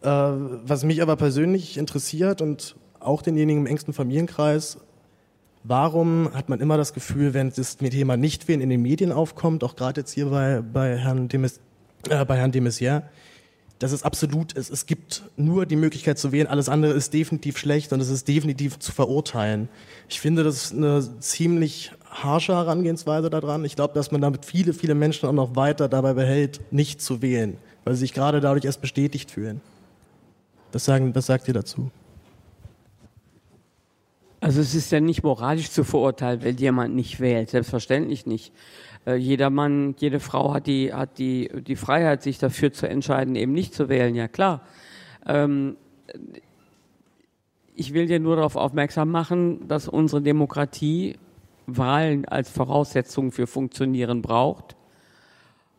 Äh, 0.00 0.08
was 0.08 0.84
mich 0.84 1.02
aber 1.02 1.16
persönlich 1.16 1.76
interessiert 1.76 2.40
und 2.40 2.76
auch 3.00 3.22
denjenigen 3.22 3.62
im 3.62 3.66
engsten 3.66 3.92
Familienkreis, 3.92 4.78
warum 5.64 6.30
hat 6.32 6.48
man 6.48 6.60
immer 6.60 6.76
das 6.76 6.92
Gefühl, 6.92 7.34
wenn 7.34 7.52
das 7.54 7.76
Thema 7.76 8.16
Nichtwählen 8.16 8.60
in 8.60 8.70
den 8.70 8.82
Medien 8.82 9.12
aufkommt, 9.12 9.64
auch 9.64 9.76
gerade 9.76 10.00
jetzt 10.00 10.12
hier 10.12 10.26
bei, 10.26 10.60
bei 10.60 10.96
Herrn 10.96 11.28
Demis, 11.28 11.60
äh, 12.08 12.24
bei 12.24 12.36
Herrn 12.36 12.52
de 12.52 12.60
dass 13.80 13.92
es 13.92 14.02
absolut 14.02 14.52
ist, 14.52 14.70
es 14.70 14.84
gibt 14.84 15.22
nur 15.38 15.64
die 15.64 15.74
Möglichkeit 15.76 16.18
zu 16.18 16.32
wählen, 16.32 16.46
alles 16.46 16.68
andere 16.68 16.92
ist 16.92 17.14
definitiv 17.14 17.56
schlecht 17.56 17.94
und 17.94 18.00
es 18.00 18.10
ist 18.10 18.28
definitiv 18.28 18.78
zu 18.78 18.92
verurteilen. 18.92 19.70
Ich 20.06 20.20
finde, 20.20 20.44
das 20.44 20.64
ist 20.64 20.74
eine 20.74 21.02
ziemlich 21.20 21.90
harsche 22.10 22.54
Herangehensweise 22.54 23.30
daran. 23.30 23.64
Ich 23.64 23.76
glaube, 23.76 23.94
dass 23.94 24.10
man 24.10 24.20
damit 24.20 24.44
viele, 24.44 24.74
viele 24.74 24.94
Menschen 24.94 25.26
auch 25.30 25.32
noch 25.32 25.56
weiter 25.56 25.88
dabei 25.88 26.12
behält, 26.12 26.60
nicht 26.70 27.00
zu 27.00 27.22
wählen, 27.22 27.56
weil 27.84 27.94
sie 27.94 28.00
sich 28.00 28.12
gerade 28.12 28.42
dadurch 28.42 28.66
erst 28.66 28.82
bestätigt 28.82 29.30
fühlen. 29.30 29.62
Was, 30.72 30.84
sagen, 30.84 31.14
was 31.14 31.24
sagt 31.24 31.48
ihr 31.48 31.54
dazu? 31.54 31.90
Also 34.40 34.60
es 34.60 34.74
ist 34.74 34.90
ja 34.90 35.00
nicht 35.00 35.22
moralisch 35.22 35.70
zu 35.70 35.84
verurteilen, 35.84 36.42
wenn 36.42 36.56
jemand 36.56 36.94
nicht 36.94 37.20
wählt, 37.20 37.50
selbstverständlich 37.50 38.24
nicht. 38.24 38.52
Äh, 39.06 39.16
jeder 39.16 39.50
Mann, 39.50 39.94
jede 39.98 40.18
Frau 40.18 40.54
hat 40.54 40.66
die, 40.66 40.92
hat 40.92 41.18
die, 41.18 41.50
die 41.62 41.76
Freiheit, 41.76 42.22
sich 42.22 42.38
dafür 42.38 42.72
zu 42.72 42.88
entscheiden, 42.88 43.34
eben 43.36 43.52
nicht 43.52 43.74
zu 43.74 43.88
wählen, 43.88 44.14
ja 44.14 44.28
klar. 44.28 44.62
Ähm, 45.26 45.76
ich 47.74 47.92
will 47.92 48.06
dir 48.06 48.18
nur 48.18 48.36
darauf 48.36 48.56
aufmerksam 48.56 49.10
machen, 49.10 49.68
dass 49.68 49.88
unsere 49.88 50.22
Demokratie 50.22 51.16
Wahlen 51.66 52.24
als 52.24 52.50
Voraussetzung 52.50 53.32
für 53.32 53.46
Funktionieren 53.46 54.22
braucht. 54.22 54.76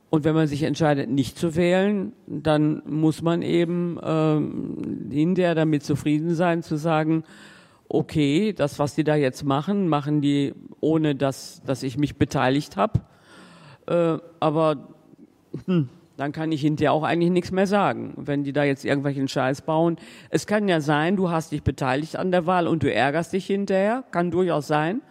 Und 0.09 0.23
wenn 0.23 0.35
man 0.35 0.47
sich 0.47 0.63
entscheidet, 0.63 1.09
nicht 1.09 1.37
zu 1.37 1.55
wählen, 1.55 2.13
dann 2.27 2.81
muss 2.85 3.21
man 3.21 3.41
eben 3.41 3.97
ähm, 4.03 5.09
hinterher 5.09 5.55
damit 5.55 5.83
zufrieden 5.83 6.35
sein, 6.35 6.63
zu 6.63 6.75
sagen, 6.75 7.23
okay, 7.93 8.53
das, 8.53 8.79
was 8.79 8.95
die 8.95 9.03
da 9.03 9.15
jetzt 9.15 9.43
machen, 9.43 9.87
machen 9.87 10.21
die 10.21 10.53
ohne, 10.79 11.15
dass, 11.15 11.61
dass 11.65 11.83
ich 11.83 11.97
mich 11.97 12.17
beteiligt 12.17 12.77
habe. 12.77 13.01
Äh, 13.87 14.17
aber 14.39 14.87
hm, 15.65 15.89
dann 16.17 16.31
kann 16.31 16.51
ich 16.51 16.61
hinterher 16.61 16.93
auch 16.93 17.03
eigentlich 17.03 17.31
nichts 17.31 17.51
mehr 17.51 17.67
sagen, 17.67 18.13
wenn 18.15 18.43
die 18.43 18.53
da 18.53 18.63
jetzt 18.63 18.85
irgendwelchen 18.85 19.27
Scheiß 19.27 19.63
bauen. 19.63 19.97
Es 20.29 20.47
kann 20.47 20.67
ja 20.67 20.79
sein, 20.79 21.15
du 21.15 21.29
hast 21.29 21.51
dich 21.51 21.63
beteiligt 21.63 22.15
an 22.15 22.31
der 22.31 22.45
Wahl 22.45 22.67
und 22.67 22.83
du 22.83 22.93
ärgerst 22.93 23.33
dich 23.33 23.47
hinterher, 23.47 24.03
kann 24.11 24.31
durchaus 24.31 24.67
sein. 24.67 25.01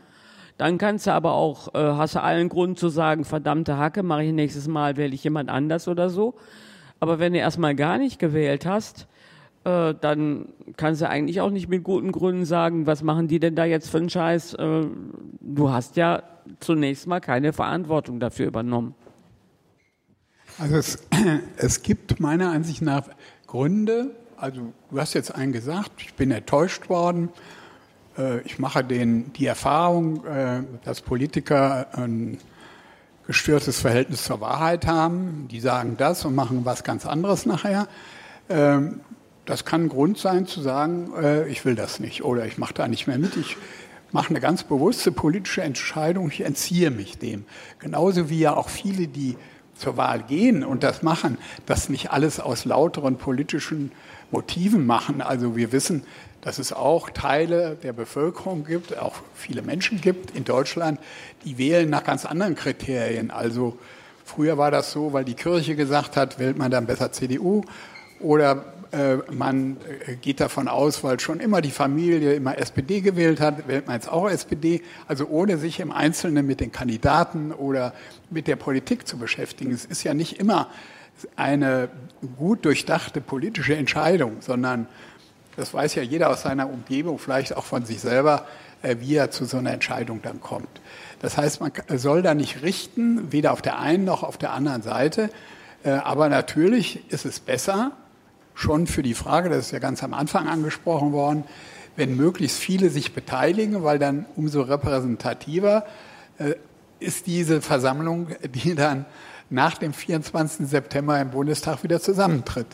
Dann 0.56 0.78
kannst 0.78 1.06
du 1.06 1.12
aber 1.12 1.32
auch, 1.32 1.74
äh, 1.74 1.78
hast 1.78 2.14
du 2.14 2.22
allen 2.22 2.48
Grund 2.48 2.78
zu 2.78 2.90
sagen, 2.90 3.24
verdammte 3.24 3.78
Hacke, 3.78 4.02
mache 4.02 4.24
ich 4.24 4.32
nächstes 4.32 4.68
Mal, 4.68 4.96
wähle 4.96 5.14
ich 5.14 5.24
jemand 5.24 5.48
anders 5.48 5.88
oder 5.88 6.10
so. 6.10 6.34
Aber 7.00 7.18
wenn 7.18 7.32
du 7.32 7.38
erstmal 7.38 7.74
gar 7.74 7.96
nicht 7.96 8.18
gewählt 8.18 8.66
hast, 8.66 9.08
äh, 9.64 9.94
dann 10.00 10.48
kannst 10.76 11.02
du 11.02 11.08
eigentlich 11.08 11.40
auch 11.40 11.50
nicht 11.50 11.68
mit 11.68 11.84
guten 11.84 12.12
Gründen 12.12 12.44
sagen, 12.44 12.86
was 12.86 13.02
machen 13.02 13.28
die 13.28 13.40
denn 13.40 13.54
da 13.54 13.64
jetzt 13.64 13.90
für 13.90 13.98
einen 13.98 14.10
Scheiß? 14.10 14.54
Äh, 14.54 14.86
du 15.40 15.70
hast 15.70 15.96
ja 15.96 16.22
zunächst 16.60 17.06
mal 17.06 17.20
keine 17.20 17.52
Verantwortung 17.52 18.20
dafür 18.20 18.46
übernommen. 18.46 18.94
Also 20.58 20.76
es, 20.76 21.06
es 21.56 21.82
gibt 21.82 22.20
meiner 22.20 22.50
Ansicht 22.50 22.82
nach 22.82 23.04
Gründe, 23.46 24.14
also 24.36 24.72
du 24.90 24.98
hast 24.98 25.12
jetzt 25.12 25.34
einen 25.34 25.52
gesagt, 25.52 25.92
ich 25.98 26.14
bin 26.14 26.30
enttäuscht 26.30 26.88
worden. 26.88 27.28
Äh, 28.16 28.40
ich 28.40 28.58
mache 28.58 28.82
den, 28.82 29.32
die 29.34 29.44
Erfahrung, 29.44 30.24
äh, 30.24 30.62
dass 30.84 31.02
Politiker 31.02 31.88
ein 31.92 32.38
gestörtes 33.26 33.80
Verhältnis 33.80 34.24
zur 34.24 34.40
Wahrheit 34.40 34.86
haben. 34.86 35.46
Die 35.50 35.60
sagen 35.60 35.96
das 35.98 36.24
und 36.24 36.34
machen 36.34 36.64
was 36.64 36.84
ganz 36.84 37.04
anderes 37.04 37.44
nachher. 37.44 37.86
Das 39.46 39.64
kann 39.64 39.88
Grund 39.88 40.18
sein 40.18 40.46
zu 40.46 40.60
sagen, 40.60 41.12
äh, 41.20 41.48
ich 41.48 41.64
will 41.64 41.74
das 41.74 42.00
nicht 42.00 42.24
oder 42.24 42.46
ich 42.46 42.58
mache 42.58 42.74
da 42.74 42.88
nicht 42.88 43.06
mehr 43.06 43.18
mit. 43.18 43.36
Ich 43.36 43.56
mache 44.12 44.30
eine 44.30 44.40
ganz 44.40 44.64
bewusste 44.64 45.12
politische 45.12 45.62
Entscheidung, 45.62 46.28
ich 46.28 46.42
entziehe 46.42 46.90
mich 46.90 47.18
dem. 47.18 47.44
Genauso 47.78 48.28
wie 48.28 48.40
ja 48.40 48.54
auch 48.54 48.68
viele, 48.68 49.08
die 49.08 49.36
zur 49.76 49.96
Wahl 49.96 50.22
gehen 50.22 50.62
und 50.62 50.82
das 50.82 51.02
machen, 51.02 51.38
das 51.64 51.88
nicht 51.88 52.10
alles 52.10 52.38
aus 52.38 52.64
lauteren 52.64 53.16
politischen 53.16 53.92
Motiven 54.30 54.86
machen. 54.86 55.22
Also 55.22 55.56
wir 55.56 55.72
wissen, 55.72 56.04
dass 56.42 56.58
es 56.58 56.72
auch 56.72 57.10
Teile 57.10 57.76
der 57.82 57.92
Bevölkerung 57.92 58.64
gibt, 58.64 58.98
auch 58.98 59.16
viele 59.34 59.62
Menschen 59.62 60.00
gibt 60.00 60.36
in 60.36 60.44
Deutschland, 60.44 61.00
die 61.44 61.58
wählen 61.58 61.88
nach 61.88 62.04
ganz 62.04 62.24
anderen 62.26 62.54
Kriterien. 62.54 63.30
Also 63.30 63.78
früher 64.24 64.58
war 64.58 64.70
das 64.70 64.92
so, 64.92 65.12
weil 65.12 65.24
die 65.24 65.34
Kirche 65.34 65.76
gesagt 65.76 66.16
hat, 66.16 66.38
wählt 66.38 66.58
man 66.58 66.70
dann 66.70 66.86
besser 66.86 67.12
CDU 67.12 67.62
oder 68.20 68.64
man 69.30 69.76
äh, 70.06 70.16
geht 70.16 70.40
davon 70.40 70.66
aus, 70.66 71.04
weil 71.04 71.20
schon 71.20 71.38
immer 71.38 71.60
die 71.60 71.70
Familie 71.70 72.34
immer 72.34 72.58
SPD 72.58 73.00
gewählt 73.00 73.40
hat, 73.40 73.68
wählt 73.68 73.86
man 73.86 73.96
jetzt 73.96 74.10
auch 74.10 74.28
SPD, 74.28 74.82
also 75.06 75.26
ohne 75.28 75.58
sich 75.58 75.78
im 75.78 75.92
Einzelnen 75.92 76.46
mit 76.46 76.60
den 76.60 76.72
Kandidaten 76.72 77.52
oder 77.52 77.94
mit 78.30 78.48
der 78.48 78.56
Politik 78.56 79.06
zu 79.06 79.16
beschäftigen. 79.16 79.72
Es 79.72 79.84
ist 79.84 80.02
ja 80.02 80.14
nicht 80.14 80.40
immer 80.40 80.68
eine 81.36 81.88
gut 82.36 82.64
durchdachte 82.64 83.20
politische 83.20 83.76
Entscheidung, 83.76 84.38
sondern 84.40 84.86
das 85.56 85.74
weiß 85.74 85.94
ja 85.94 86.02
jeder 86.02 86.30
aus 86.30 86.42
seiner 86.42 86.68
Umgebung, 86.68 87.18
vielleicht 87.18 87.56
auch 87.56 87.64
von 87.64 87.84
sich 87.84 88.00
selber, 88.00 88.46
äh, 88.82 88.96
wie 89.00 89.14
er 89.14 89.30
zu 89.30 89.44
so 89.44 89.58
einer 89.58 89.72
Entscheidung 89.72 90.20
dann 90.22 90.40
kommt. 90.40 90.80
Das 91.20 91.36
heißt, 91.36 91.60
man 91.60 91.72
soll 91.96 92.22
da 92.22 92.34
nicht 92.34 92.62
richten, 92.62 93.30
weder 93.30 93.52
auf 93.52 93.62
der 93.62 93.78
einen 93.78 94.04
noch 94.04 94.22
auf 94.22 94.38
der 94.38 94.52
anderen 94.52 94.82
Seite. 94.82 95.30
Äh, 95.84 95.90
aber 95.90 96.28
natürlich 96.28 97.10
ist 97.12 97.24
es 97.24 97.40
besser, 97.40 97.92
schon 98.54 98.86
für 98.86 99.02
die 99.02 99.14
Frage, 99.14 99.48
das 99.48 99.66
ist 99.66 99.72
ja 99.72 99.78
ganz 99.78 100.02
am 100.02 100.14
Anfang 100.14 100.48
angesprochen 100.48 101.12
worden, 101.12 101.44
wenn 101.96 102.16
möglichst 102.16 102.58
viele 102.58 102.90
sich 102.90 103.12
beteiligen, 103.14 103.82
weil 103.82 103.98
dann 103.98 104.26
umso 104.36 104.62
repräsentativer 104.62 105.84
äh, 106.38 106.54
ist 106.98 107.26
diese 107.26 107.60
Versammlung, 107.60 108.28
die 108.54 108.74
dann 108.74 109.06
nach 109.48 109.78
dem 109.78 109.92
24. 109.92 110.68
September 110.68 111.20
im 111.20 111.30
Bundestag 111.30 111.82
wieder 111.82 112.00
zusammentritt. 112.00 112.66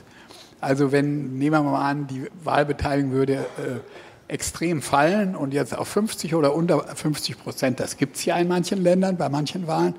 Also 0.60 0.92
wenn, 0.92 1.38
nehmen 1.38 1.64
wir 1.64 1.70
mal 1.70 1.90
an, 1.90 2.06
die 2.06 2.26
Wahlbeteiligung 2.42 3.12
würde 3.12 3.34
äh, 3.34 4.32
extrem 4.32 4.82
fallen 4.82 5.36
und 5.36 5.54
jetzt 5.54 5.76
auf 5.76 5.88
50 5.88 6.34
oder 6.34 6.54
unter 6.54 6.80
50 6.80 7.38
Prozent, 7.38 7.80
das 7.80 7.96
gibt 7.96 8.16
es 8.16 8.24
ja 8.24 8.36
in 8.36 8.48
manchen 8.48 8.82
Ländern, 8.82 9.16
bei 9.16 9.28
manchen 9.28 9.66
Wahlen, 9.66 9.94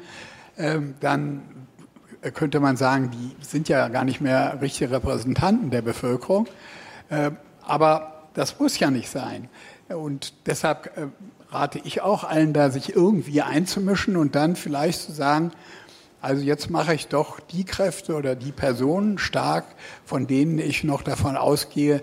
ähm, 0.57 0.95
dann 0.99 1.41
könnte 2.31 2.59
man 2.59 2.77
sagen, 2.77 3.11
die 3.11 3.45
sind 3.45 3.69
ja 3.69 3.87
gar 3.89 4.03
nicht 4.03 4.21
mehr 4.21 4.59
richtige 4.61 4.91
Repräsentanten 4.91 5.69
der 5.69 5.81
Bevölkerung. 5.81 6.47
Äh, 7.09 7.31
aber 7.61 8.23
das 8.33 8.59
muss 8.59 8.79
ja 8.79 8.91
nicht 8.91 9.09
sein. 9.09 9.49
Und 9.89 10.33
deshalb 10.45 10.97
äh, 10.97 11.07
rate 11.49 11.79
ich 11.83 12.01
auch 12.01 12.23
allen 12.23 12.53
da, 12.53 12.69
sich 12.69 12.95
irgendwie 12.95 13.41
einzumischen 13.41 14.17
und 14.17 14.35
dann 14.35 14.55
vielleicht 14.55 15.01
zu 15.01 15.11
sagen, 15.11 15.51
also 16.21 16.43
jetzt 16.43 16.69
mache 16.69 16.93
ich 16.93 17.07
doch 17.07 17.39
die 17.39 17.63
Kräfte 17.63 18.15
oder 18.15 18.35
die 18.35 18.51
Personen 18.51 19.17
stark, 19.17 19.65
von 20.03 20.27
denen 20.27 20.59
ich 20.59 20.83
noch 20.83 21.03
davon 21.03 21.37
ausgehe, 21.37 22.01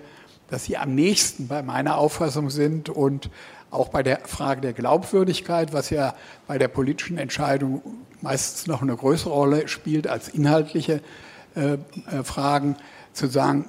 dass 0.49 0.65
sie 0.65 0.77
am 0.77 0.95
nächsten 0.95 1.49
bei 1.49 1.63
meiner 1.63 1.99
Auffassung 1.99 2.51
sind 2.51 2.89
und 2.89 3.29
auch 3.75 3.89
bei 3.89 4.03
der 4.03 4.21
Frage 4.25 4.61
der 4.61 4.73
Glaubwürdigkeit, 4.73 5.73
was 5.73 5.91
ja 5.91 6.15
bei 6.47 6.59
der 6.59 6.69
politischen 6.69 7.19
Entscheidung 7.19 7.83
meistens 8.21 8.67
noch 8.67 8.83
eine 8.83 8.97
größere 8.97 9.33
Rolle 9.33 9.69
spielt 9.69 10.07
als 10.07 10.29
inhaltliche 10.29 11.01
äh, 11.55 11.75
äh, 11.75 11.79
Fragen, 12.25 12.77
zu 13.13 13.27
sagen, 13.29 13.67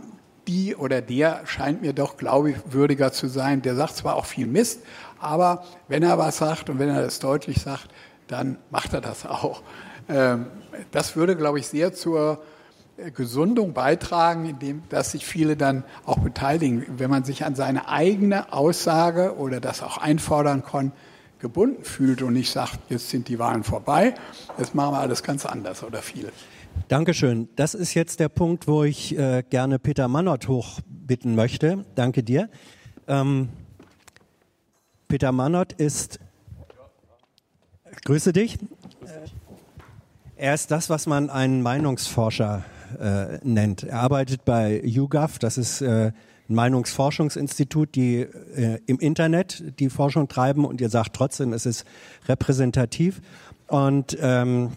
die 0.47 0.75
oder 0.75 1.01
der 1.01 1.41
scheint 1.45 1.81
mir 1.81 1.93
doch 1.93 2.17
glaubwürdiger 2.17 3.11
zu 3.11 3.27
sein. 3.27 3.61
Der 3.61 3.75
sagt 3.75 3.97
zwar 3.97 4.15
auch 4.15 4.25
viel 4.25 4.47
Mist, 4.47 4.81
aber 5.19 5.63
wenn 5.87 6.03
er 6.03 6.17
was 6.17 6.37
sagt 6.37 6.69
und 6.69 6.79
wenn 6.79 6.89
er 6.89 7.01
das 7.01 7.19
deutlich 7.19 7.61
sagt, 7.61 7.89
dann 8.27 8.57
macht 8.71 8.93
er 8.93 9.01
das 9.01 9.25
auch. 9.25 9.61
Ähm, 10.09 10.47
das 10.91 11.15
würde, 11.15 11.35
glaube 11.35 11.59
ich, 11.59 11.67
sehr 11.67 11.93
zur 11.93 12.41
Gesundung 13.13 13.73
beitragen, 13.73 14.45
indem 14.45 14.83
dass 14.89 15.11
sich 15.11 15.25
viele 15.25 15.57
dann 15.57 15.83
auch 16.05 16.19
beteiligen, 16.19 16.85
wenn 16.97 17.09
man 17.09 17.23
sich 17.23 17.43
an 17.43 17.55
seine 17.55 17.89
eigene 17.89 18.53
Aussage 18.53 19.35
oder 19.37 19.59
das 19.59 19.83
auch 19.83 19.97
einfordern 19.97 20.63
kann, 20.63 20.91
gebunden 21.39 21.83
fühlt 21.83 22.21
und 22.21 22.33
nicht 22.33 22.51
sagt, 22.51 22.79
jetzt 22.89 23.09
sind 23.09 23.27
die 23.27 23.37
Wahlen 23.37 23.63
vorbei, 23.63 24.15
jetzt 24.57 24.73
machen 24.73 24.93
wir 24.93 24.99
alles 24.99 25.23
ganz 25.23 25.45
anders 25.45 25.83
oder 25.83 26.01
viel. 26.01 26.31
Dankeschön. 26.87 27.49
Das 27.55 27.73
ist 27.73 27.93
jetzt 27.93 28.19
der 28.19 28.29
Punkt, 28.29 28.67
wo 28.67 28.83
ich 28.83 29.17
äh, 29.17 29.43
gerne 29.49 29.79
Peter 29.79 30.07
Mannert 30.07 30.47
hochbitten 30.47 31.35
möchte. 31.35 31.85
Danke 31.95 32.23
dir. 32.23 32.49
Ähm, 33.07 33.49
Peter 35.07 35.31
Mannert 35.31 35.73
ist, 35.73 36.19
grüße 38.05 38.33
dich. 38.33 38.57
Er 40.35 40.53
ist 40.53 40.71
das, 40.71 40.89
was 40.89 41.07
man 41.07 41.29
einen 41.29 41.61
Meinungsforscher 41.61 42.65
äh, 42.99 43.39
nennt. 43.43 43.83
Er 43.83 43.99
arbeitet 43.99 44.45
bei 44.45 44.81
YouGov, 44.83 45.39
das 45.39 45.57
ist 45.57 45.81
äh, 45.81 46.11
ein 46.49 46.55
Meinungsforschungsinstitut, 46.55 47.95
die 47.95 48.21
äh, 48.21 48.79
im 48.85 48.99
Internet 48.99 49.79
die 49.79 49.89
Forschung 49.89 50.27
treiben 50.27 50.65
und 50.65 50.81
ihr 50.81 50.89
sagt 50.89 51.15
trotzdem, 51.15 51.53
es 51.53 51.65
ist 51.65 51.85
repräsentativ. 52.27 53.21
Und 53.67 54.17
ähm, 54.21 54.71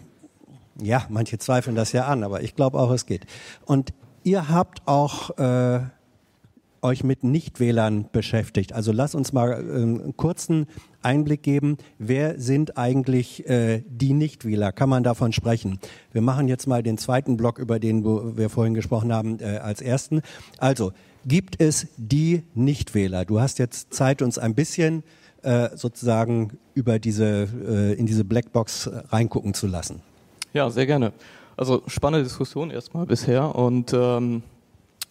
ja, 0.81 1.05
manche 1.09 1.37
zweifeln 1.37 1.75
das 1.75 1.91
ja 1.91 2.05
an, 2.05 2.23
aber 2.23 2.41
ich 2.41 2.55
glaube 2.55 2.79
auch, 2.79 2.91
es 2.91 3.05
geht. 3.05 3.25
Und 3.65 3.93
ihr 4.23 4.49
habt 4.49 4.87
auch 4.87 5.37
äh, 5.37 5.81
euch 6.81 7.03
mit 7.03 7.23
Nichtwählern 7.23 8.09
beschäftigt. 8.11 8.73
Also 8.73 8.91
lass 8.91 9.15
uns 9.15 9.33
mal 9.33 9.51
äh, 9.51 9.55
einen 9.55 10.17
kurzen 10.17 10.67
Einblick 11.01 11.43
geben, 11.43 11.77
wer 11.97 12.39
sind 12.39 12.77
eigentlich 12.77 13.47
äh, 13.47 13.83
die 13.87 14.13
Nichtwähler? 14.13 14.71
Kann 14.71 14.89
man 14.89 15.03
davon 15.03 15.31
sprechen? 15.31 15.79
Wir 16.11 16.21
machen 16.21 16.47
jetzt 16.47 16.67
mal 16.67 16.83
den 16.83 16.97
zweiten 16.97 17.37
Block, 17.37 17.59
über 17.59 17.79
den 17.79 18.03
wir 18.03 18.49
vorhin 18.49 18.73
gesprochen 18.73 19.13
haben, 19.13 19.39
äh, 19.39 19.57
als 19.57 19.81
ersten. 19.81 20.21
Also, 20.57 20.91
gibt 21.25 21.61
es 21.61 21.87
die 21.97 22.43
Nichtwähler? 22.53 23.25
Du 23.25 23.39
hast 23.39 23.59
jetzt 23.59 23.93
Zeit, 23.93 24.21
uns 24.21 24.37
ein 24.37 24.55
bisschen 24.55 25.03
äh, 25.41 25.69
sozusagen 25.75 26.57
über 26.73 26.99
diese, 26.99 27.47
äh, 27.67 27.93
in 27.93 28.05
diese 28.05 28.25
Blackbox 28.25 28.89
reingucken 29.09 29.53
zu 29.53 29.67
lassen. 29.67 30.01
Ja, 30.53 30.69
sehr 30.69 30.85
gerne. 30.85 31.13
Also 31.55 31.83
spannende 31.87 32.23
Diskussion 32.23 32.71
erstmal 32.71 33.05
bisher 33.05 33.53
und 33.53 33.93
ähm, 33.93 34.43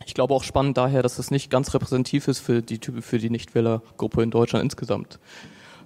ich 0.07 0.15
glaube 0.15 0.35
auch 0.35 0.43
spannend 0.45 0.77
daher, 0.77 1.03
dass 1.03 1.19
es 1.19 1.31
nicht 1.31 1.51
ganz 1.51 1.75
repräsentativ 1.75 2.29
ist 2.29 2.39
für 2.39 2.63
die 2.63 2.81
für 3.01 3.19
die 3.19 3.31
Nichtwählergruppe 3.31 4.23
in 4.23 4.31
Deutschland 4.31 4.65
insgesamt. 4.65 5.19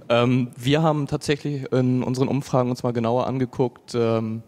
Ähm, 0.09 0.51
wir 0.57 0.83
haben 0.83 1.07
tatsächlich 1.07 1.71
in 1.73 2.03
unseren 2.03 2.29
Umfragen 2.29 2.71
uns 2.71 2.83
mal 2.83 2.93
genauer 2.93 3.27
angeguckt. 3.27 3.95
Ähm, 3.95 4.43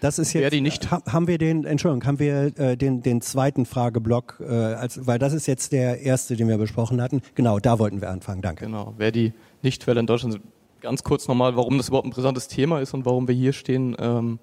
das 0.00 0.18
ist 0.18 0.32
jetzt, 0.32 0.52
nicht 0.52 0.90
haben 0.90 1.28
wir 1.28 1.38
den, 1.38 1.64
Entschuldigung, 1.64 2.04
haben 2.04 2.18
wir 2.18 2.58
äh, 2.58 2.76
den, 2.76 3.02
den 3.02 3.20
zweiten 3.20 3.64
Frageblock, 3.64 4.40
äh, 4.40 4.52
als, 4.52 5.06
weil 5.06 5.20
das 5.20 5.32
ist 5.32 5.46
jetzt 5.46 5.70
der 5.70 6.00
erste, 6.00 6.34
den 6.34 6.48
wir 6.48 6.58
besprochen 6.58 7.00
hatten. 7.00 7.22
Genau, 7.36 7.60
da 7.60 7.78
wollten 7.78 8.00
wir 8.00 8.10
anfangen, 8.10 8.42
danke. 8.42 8.64
Genau, 8.64 8.94
wer 8.96 9.12
die 9.12 9.32
Nichtwähler 9.62 10.00
in 10.00 10.06
Deutschland 10.06 10.32
sind. 10.32 10.44
Ganz 10.80 11.04
kurz 11.04 11.28
nochmal, 11.28 11.54
warum 11.54 11.78
das 11.78 11.86
überhaupt 11.86 12.08
ein 12.08 12.10
brisantes 12.10 12.48
Thema 12.48 12.80
ist 12.80 12.94
und 12.94 13.06
warum 13.06 13.28
wir 13.28 13.34
hier 13.36 13.52
stehen, 13.52 13.94
ähm, 14.00 14.40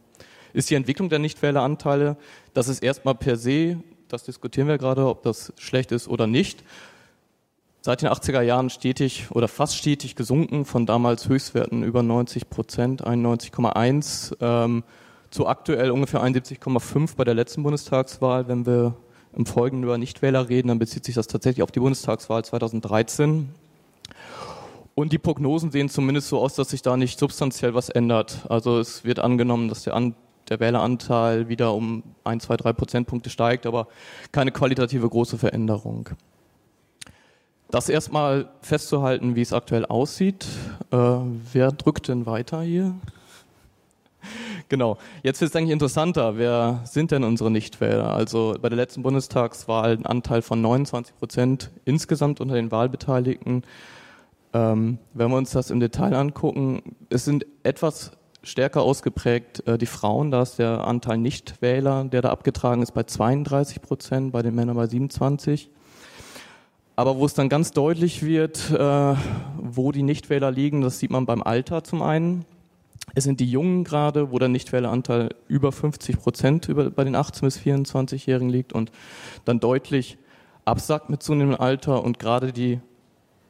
ist 0.54 0.70
die 0.70 0.76
Entwicklung 0.76 1.10
der 1.10 1.20
Nichtwähleranteile. 1.20 2.18
Das 2.54 2.68
ist 2.68 2.84
erstmal 2.84 3.16
per 3.16 3.36
se, 3.36 3.78
das 4.08 4.24
diskutieren 4.24 4.68
wir 4.68 4.78
gerade, 4.78 5.08
ob 5.08 5.24
das 5.24 5.54
schlecht 5.58 5.92
ist 5.92 6.08
oder 6.08 6.28
nicht 6.28 6.64
seit 7.82 8.02
den 8.02 8.10
80er 8.10 8.42
Jahren 8.42 8.70
stetig 8.70 9.28
oder 9.32 9.48
fast 9.48 9.76
stetig 9.76 10.16
gesunken, 10.16 10.66
von 10.66 10.86
damals 10.86 11.30
Höchstwerten 11.30 11.84
über 11.84 12.04
90 12.04 12.50
Prozent, 12.50 13.06
91,1 13.06 14.36
ähm, 14.42 14.84
zu 15.30 15.48
aktuell 15.48 15.92
ungefähr 15.92 16.24
71,5 16.24 17.16
bei 17.16 17.24
der 17.24 17.36
letzten 17.36 17.64
Bundestagswahl. 17.64 18.48
Wenn 18.48 18.66
wir 18.66 18.96
im 19.36 19.46
Folgenden 19.46 19.84
über 19.84 19.98
Nichtwähler 19.98 20.50
reden, 20.50 20.70
dann 20.70 20.80
bezieht 20.80 21.06
sich 21.06 21.16
das 21.16 21.28
tatsächlich 21.28 21.64
auf 21.64 21.72
die 21.72 21.80
Bundestagswahl 21.80 22.44
2013. 22.44 23.50
Und 24.96 25.14
die 25.14 25.18
Prognosen 25.18 25.72
sehen 25.72 25.88
zumindest 25.88 26.28
so 26.28 26.40
aus, 26.40 26.56
dass 26.56 26.70
sich 26.70 26.82
da 26.82 26.98
nicht 26.98 27.20
substanziell 27.20 27.74
was 27.74 27.90
ändert. 27.90 28.46
Also 28.50 28.80
es 28.80 29.06
wird 29.06 29.20
angenommen, 29.20 29.70
dass 29.70 29.84
der, 29.84 29.94
An 29.94 30.16
der 30.50 30.60
Wähleranteil 30.60 31.50
wieder 31.50 31.74
um 31.74 32.04
ein, 32.24 32.40
zwei, 32.40 32.58
drei 32.58 32.74
Prozentpunkte 32.74 33.30
steigt, 33.30 33.66
aber 33.66 33.88
keine 34.32 34.52
qualitative 34.52 35.08
große 35.08 35.38
Veränderung. 35.38 36.10
Das 37.72 37.88
erstmal 37.88 38.50
festzuhalten, 38.62 39.36
wie 39.36 39.42
es 39.42 39.54
aktuell 39.54 39.86
aussieht. 39.86 40.48
Äh, 40.92 40.98
wer 41.54 41.72
drückt 41.72 42.08
denn 42.08 42.26
weiter 42.26 42.62
hier? 42.62 42.96
Genau. 44.68 45.00
Jetzt 45.24 45.42
wird 45.42 45.50
es 45.50 45.56
eigentlich 45.56 45.72
interessanter. 45.72 46.38
Wer 46.38 46.82
sind 46.84 47.10
denn 47.10 47.24
unsere 47.24 47.50
Nichtwähler? 47.50 48.14
Also 48.14 48.56
bei 48.62 48.70
der 48.70 48.76
letzten 48.76 49.02
Bundestagswahl 49.02 49.98
ein 49.98 50.06
Anteil 50.06 50.44
von 50.44 50.62
29 50.62 51.16
Prozent 51.18 51.72
insgesamt 51.86 52.40
unter 52.40 52.54
den 52.54 52.70
Wahlbeteiligten. 52.70 53.64
Ähm, 54.54 55.00
wenn 55.14 55.32
wir 55.32 55.38
uns 55.38 55.52
das 55.52 55.72
im 55.72 55.80
Detail 55.80 56.14
angucken, 56.14 56.96
es 57.10 57.26
sind 57.26 57.48
etwas 57.64 58.12
stärker 58.50 58.82
ausgeprägt 58.82 59.66
äh, 59.68 59.78
die 59.78 59.86
Frauen. 59.86 60.32
Da 60.32 60.42
ist 60.42 60.60
der 60.60 60.86
Anteil 60.86 61.18
Nichtwähler, 61.18 62.04
der 62.06 62.22
da 62.22 62.30
abgetragen 62.30 62.82
ist, 62.82 62.92
bei 62.92 63.04
32 63.04 63.82
Prozent, 63.82 64.32
bei 64.32 64.42
den 64.42 64.56
Männern 64.56 64.76
bei 64.76 64.88
27. 64.88 65.70
Aber 66.96 67.18
wo 67.18 67.26
es 67.26 67.34
dann 67.34 67.48
ganz 67.48 67.72
deutlich 67.72 68.24
wird, 68.24 68.72
äh, 68.72 69.16
wo 69.58 69.92
die 69.92 70.04
Nichtwähler 70.04 70.52
liegen, 70.52 70.82
das 70.82 71.00
sieht 71.00 71.12
man 71.12 71.26
beim 71.26 71.42
Alter 71.42 71.84
zum 71.84 72.02
einen. 72.02 72.46
Es 73.16 73.24
sind 73.24 73.40
die 73.40 73.50
Jungen 73.50 73.84
gerade, 73.84 74.32
wo 74.32 74.40
der 74.40 74.50
Nichtwähleranteil 74.50 75.30
über 75.48 75.72
50 75.72 76.20
Prozent 76.20 76.68
über, 76.68 76.90
bei 76.90 77.04
den 77.04 77.16
18- 77.16 77.42
bis 77.42 77.58
24-Jährigen 77.58 78.50
liegt 78.50 78.74
und 78.74 78.92
dann 79.46 79.60
deutlich 79.60 80.18
absackt 80.66 81.10
mit 81.10 81.24
zunehmendem 81.24 81.62
Alter 81.62 82.04
und 82.04 82.20
gerade 82.20 82.52
die 82.52 82.80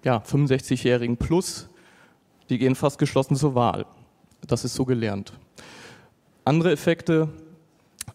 ja, 0.04 0.20
65-Jährigen 0.20 1.18
plus, 1.18 1.68
die 2.50 2.58
gehen 2.58 2.76
fast 2.76 3.00
geschlossen 3.00 3.36
zur 3.36 3.56
Wahl. 3.56 3.86
Das 4.48 4.66
ist 4.66 4.76
so 4.76 4.86
gelernt. 4.86 5.34
Andere 6.46 6.72
Effekte, 6.72 7.30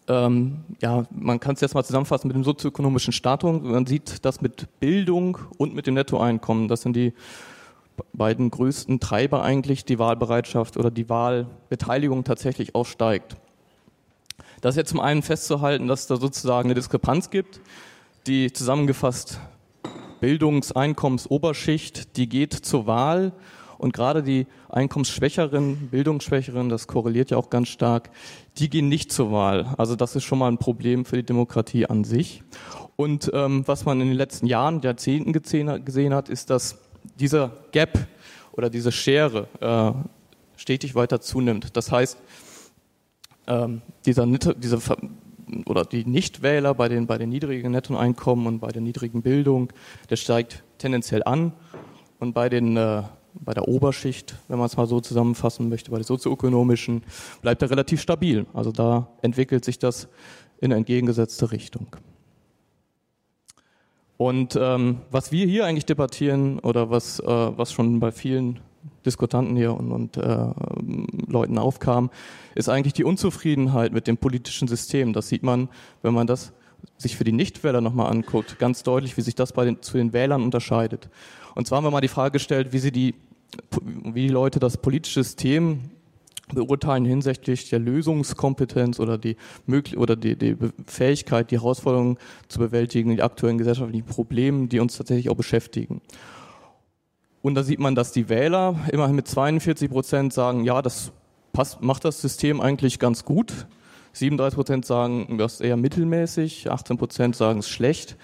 ähm, 0.07 0.63
ja, 0.81 1.05
man 1.11 1.39
kann 1.39 1.55
es 1.55 1.61
jetzt 1.61 1.73
mal 1.73 1.83
zusammenfassen 1.83 2.27
mit 2.27 2.35
dem 2.35 2.43
sozioökonomischen 2.43 3.13
Status. 3.13 3.61
Man 3.61 3.85
sieht 3.85 4.25
das 4.25 4.41
mit 4.41 4.79
Bildung 4.79 5.37
und 5.57 5.73
mit 5.73 5.87
dem 5.87 5.95
Nettoeinkommen. 5.95 6.67
Das 6.67 6.81
sind 6.81 6.95
die 6.95 7.13
beiden 8.13 8.51
größten 8.51 8.99
Treiber 8.99 9.43
eigentlich, 9.43 9.85
die 9.85 9.99
Wahlbereitschaft 9.99 10.77
oder 10.77 10.91
die 10.91 11.09
Wahlbeteiligung 11.09 12.23
tatsächlich 12.23 12.75
auch 12.75 12.85
steigt. 12.85 13.37
Das 14.61 14.75
ist 14.75 14.77
jetzt 14.77 14.89
zum 14.89 14.99
einen 14.99 15.21
festzuhalten, 15.21 15.87
dass 15.87 16.01
es 16.01 16.07
da 16.07 16.17
sozusagen 16.17 16.67
eine 16.67 16.75
Diskrepanz 16.75 17.29
gibt, 17.29 17.61
die 18.27 18.51
zusammengefasst 18.51 19.39
Bildungs-, 20.19 20.71
Einkommens-, 20.71 21.27
Oberschicht, 21.29 22.17
die 22.17 22.27
geht 22.27 22.53
zur 22.53 22.87
Wahl 22.87 23.31
und 23.77 23.93
gerade 23.93 24.23
die 24.23 24.47
Einkommensschwächeren, 24.69 25.89
Bildungsschwächeren, 25.89 26.69
das 26.69 26.87
korreliert 26.87 27.31
ja 27.31 27.37
auch 27.37 27.49
ganz 27.49 27.69
stark, 27.69 28.09
die 28.57 28.69
gehen 28.69 28.89
nicht 28.89 29.11
zur 29.11 29.31
Wahl. 29.31 29.73
Also 29.77 29.95
das 29.95 30.15
ist 30.15 30.23
schon 30.23 30.39
mal 30.39 30.47
ein 30.47 30.57
Problem 30.57 31.05
für 31.05 31.17
die 31.17 31.25
Demokratie 31.25 31.85
an 31.85 32.03
sich. 32.03 32.43
Und 32.95 33.29
ähm, 33.33 33.63
was 33.67 33.85
man 33.85 33.99
in 34.01 34.07
den 34.07 34.17
letzten 34.17 34.47
Jahren, 34.47 34.81
Jahrzehnten 34.81 35.33
gesehen 35.33 36.13
hat, 36.13 36.29
ist, 36.29 36.49
dass 36.49 36.79
dieser 37.19 37.51
Gap 37.71 38.07
oder 38.53 38.69
diese 38.69 38.91
Schere 38.91 39.47
äh, 39.59 39.91
stetig 40.57 40.95
weiter 40.95 41.19
zunimmt. 41.19 41.75
Das 41.75 41.91
heißt, 41.91 42.17
ähm, 43.47 43.81
dieser, 44.05 44.25
diese 44.25 44.79
oder 45.65 45.85
die 45.85 46.05
Nichtwähler 46.05 46.73
bei 46.73 46.89
den, 46.89 47.07
bei 47.07 47.17
den 47.17 47.29
niedrigen 47.29 47.71
Nettoeinkommen 47.71 48.47
und 48.47 48.59
bei 48.59 48.69
der 48.69 48.81
niedrigen 48.81 49.21
Bildung, 49.21 49.71
der 50.09 50.15
steigt 50.15 50.63
tendenziell 50.77 51.23
an. 51.23 51.53
Und 52.19 52.33
bei, 52.33 52.49
den, 52.49 52.77
äh, 52.77 53.03
bei 53.39 53.53
der 53.53 53.67
Oberschicht, 53.67 54.35
wenn 54.47 54.57
man 54.57 54.67
es 54.67 54.77
mal 54.77 54.87
so 54.87 54.99
zusammenfassen 54.99 55.69
möchte, 55.69 55.91
bei 55.91 55.97
der 55.97 56.05
sozioökonomischen, 56.05 57.03
bleibt 57.41 57.61
er 57.61 57.69
relativ 57.69 58.01
stabil. 58.01 58.45
Also 58.53 58.71
da 58.71 59.07
entwickelt 59.21 59.65
sich 59.65 59.79
das 59.79 60.07
in 60.59 60.71
entgegengesetzte 60.71 61.51
Richtung. 61.51 61.87
Und 64.17 64.57
ähm, 64.59 64.99
was 65.11 65.31
wir 65.31 65.45
hier 65.45 65.65
eigentlich 65.65 65.85
debattieren 65.85 66.59
oder 66.59 66.89
was, 66.89 67.19
äh, 67.19 67.25
was 67.27 67.73
schon 67.73 67.99
bei 67.99 68.11
vielen 68.11 68.59
Diskutanten 69.05 69.55
hier 69.55 69.73
und, 69.73 69.91
und 69.91 70.17
äh, 70.17 70.47
Leuten 71.27 71.57
aufkam, 71.57 72.09
ist 72.55 72.69
eigentlich 72.69 72.93
die 72.93 73.03
Unzufriedenheit 73.03 73.91
mit 73.91 74.07
dem 74.07 74.17
politischen 74.17 74.67
System. 74.67 75.11
Das 75.11 75.27
sieht 75.27 75.43
man, 75.43 75.69
wenn 76.01 76.13
man 76.13 76.27
das 76.27 76.53
sich 76.97 77.17
für 77.17 77.23
die 77.23 77.31
Nichtwähler 77.31 77.81
nochmal 77.81 78.11
anguckt, 78.11 78.57
ganz 78.59 78.83
deutlich, 78.83 79.17
wie 79.17 79.21
sich 79.21 79.35
das 79.35 79.51
bei 79.53 79.65
den, 79.65 79.81
zu 79.81 79.97
den 79.97 80.13
Wählern 80.13 80.43
unterscheidet. 80.43 81.09
Und 81.55 81.65
zwar 81.65 81.77
haben 81.77 81.85
wir 81.85 81.91
mal 81.91 82.01
die 82.01 82.07
Frage 82.07 82.33
gestellt, 82.33 82.73
wie 82.73 82.79
sie 82.79 82.91
die, 82.91 83.15
wie 83.81 84.27
die 84.27 84.33
Leute 84.33 84.59
das 84.59 84.77
politische 84.77 85.23
System 85.23 85.79
beurteilen 86.53 87.05
hinsichtlich 87.05 87.69
der 87.69 87.79
Lösungskompetenz 87.79 88.99
oder 88.99 89.17
die, 89.17 89.35
oder 89.95 90.15
die, 90.15 90.35
die 90.35 90.55
Fähigkeit, 90.85 91.49
die 91.49 91.57
Herausforderungen 91.57 92.17
zu 92.49 92.59
bewältigen, 92.59 93.15
die 93.15 93.23
aktuellen 93.23 93.57
gesellschaftlichen 93.57 94.05
Probleme, 94.05 94.67
die 94.67 94.79
uns 94.79 94.97
tatsächlich 94.97 95.29
auch 95.29 95.35
beschäftigen. 95.35 96.01
Und 97.41 97.55
da 97.55 97.63
sieht 97.63 97.79
man, 97.79 97.95
dass 97.95 98.11
die 98.11 98.29
Wähler 98.29 98.75
immerhin 98.91 99.15
mit 99.15 99.27
42 99.27 99.89
Prozent 99.89 100.33
sagen, 100.33 100.63
ja, 100.65 100.81
das 100.81 101.11
passt, 101.53 101.81
macht 101.81 102.05
das 102.05 102.21
System 102.21 102.61
eigentlich 102.61 102.99
ganz 102.99 103.25
gut. 103.25 103.67
37 104.13 104.55
Prozent 104.55 104.85
sagen, 104.85 105.37
das 105.37 105.55
ist 105.55 105.61
eher 105.61 105.77
mittelmäßig, 105.77 106.69
18 106.69 106.97
Prozent 106.97 107.35
sagen 107.35 107.59
es 107.59 107.69
schlecht. 107.69 108.17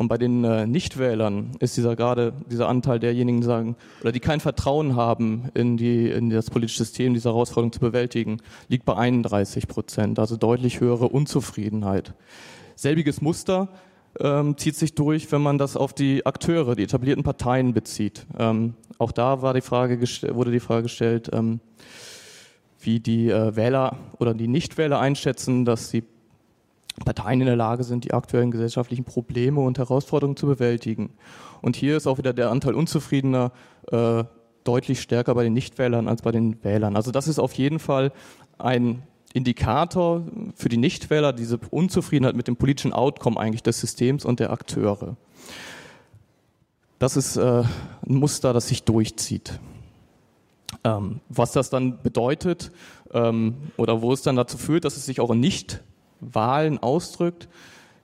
Und 0.00 0.08
bei 0.08 0.16
den 0.16 0.44
äh, 0.44 0.66
Nichtwählern 0.66 1.50
ist 1.58 1.76
dieser 1.76 1.94
gerade 1.94 2.32
dieser 2.50 2.70
Anteil 2.70 2.98
derjenigen, 2.98 3.42
die 3.42 3.46
sagen 3.46 3.76
oder 4.00 4.12
die 4.12 4.20
kein 4.20 4.40
Vertrauen 4.40 4.96
haben 4.96 5.50
in 5.52 5.76
die 5.76 6.08
in 6.10 6.30
das 6.30 6.48
politische 6.48 6.84
System, 6.84 7.12
diese 7.12 7.28
Herausforderung 7.28 7.70
zu 7.70 7.80
bewältigen, 7.80 8.38
liegt 8.68 8.86
bei 8.86 8.96
31 8.96 9.68
Prozent, 9.68 10.18
also 10.18 10.38
deutlich 10.38 10.80
höhere 10.80 11.10
Unzufriedenheit. 11.10 12.14
Selbiges 12.76 13.20
Muster 13.20 13.68
ähm, 14.18 14.56
zieht 14.56 14.76
sich 14.76 14.94
durch, 14.94 15.30
wenn 15.32 15.42
man 15.42 15.58
das 15.58 15.76
auf 15.76 15.92
die 15.92 16.24
Akteure, 16.24 16.76
die 16.76 16.84
etablierten 16.84 17.22
Parteien 17.22 17.74
bezieht. 17.74 18.24
Ähm, 18.38 18.72
auch 18.96 19.12
da 19.12 19.42
war 19.42 19.52
die 19.52 19.60
Frage 19.60 20.00
wurde 20.34 20.50
die 20.50 20.60
Frage 20.60 20.84
gestellt, 20.84 21.28
ähm, 21.34 21.60
wie 22.80 23.00
die 23.00 23.28
äh, 23.28 23.54
Wähler 23.54 23.98
oder 24.18 24.32
die 24.32 24.48
Nichtwähler 24.48 24.98
einschätzen, 24.98 25.66
dass 25.66 25.90
die 25.90 26.04
Parteien 27.04 27.40
in 27.40 27.46
der 27.46 27.56
Lage 27.56 27.84
sind, 27.84 28.04
die 28.04 28.12
aktuellen 28.12 28.50
gesellschaftlichen 28.50 29.04
Probleme 29.04 29.60
und 29.60 29.78
Herausforderungen 29.78 30.36
zu 30.36 30.46
bewältigen. 30.46 31.10
Und 31.62 31.76
hier 31.76 31.96
ist 31.96 32.06
auch 32.06 32.18
wieder 32.18 32.32
der 32.32 32.50
Anteil 32.50 32.74
Unzufriedener 32.74 33.52
äh, 33.90 34.24
deutlich 34.64 35.00
stärker 35.00 35.34
bei 35.34 35.44
den 35.44 35.52
Nichtwählern 35.52 36.08
als 36.08 36.22
bei 36.22 36.32
den 36.32 36.62
Wählern. 36.62 36.96
Also 36.96 37.10
das 37.10 37.28
ist 37.28 37.38
auf 37.38 37.54
jeden 37.54 37.78
Fall 37.78 38.12
ein 38.58 39.02
Indikator 39.32 40.22
für 40.54 40.68
die 40.68 40.76
Nichtwähler, 40.76 41.32
diese 41.32 41.58
Unzufriedenheit 41.70 42.36
mit 42.36 42.48
dem 42.48 42.56
politischen 42.56 42.92
Outcome 42.92 43.38
eigentlich 43.38 43.62
des 43.62 43.80
Systems 43.80 44.24
und 44.24 44.40
der 44.40 44.50
Akteure. 44.50 45.16
Das 46.98 47.16
ist 47.16 47.36
äh, 47.36 47.62
ein 47.62 48.14
Muster, 48.14 48.52
das 48.52 48.68
sich 48.68 48.82
durchzieht. 48.82 49.58
Ähm, 50.84 51.20
was 51.28 51.52
das 51.52 51.70
dann 51.70 52.02
bedeutet 52.02 52.72
ähm, 53.12 53.54
oder 53.76 54.02
wo 54.02 54.12
es 54.12 54.22
dann 54.22 54.36
dazu 54.36 54.58
führt, 54.58 54.84
dass 54.84 54.96
es 54.96 55.06
sich 55.06 55.20
auch 55.20 55.30
in 55.30 55.40
Nichtwahlen 56.20 56.78
ausdrückt, 56.78 57.48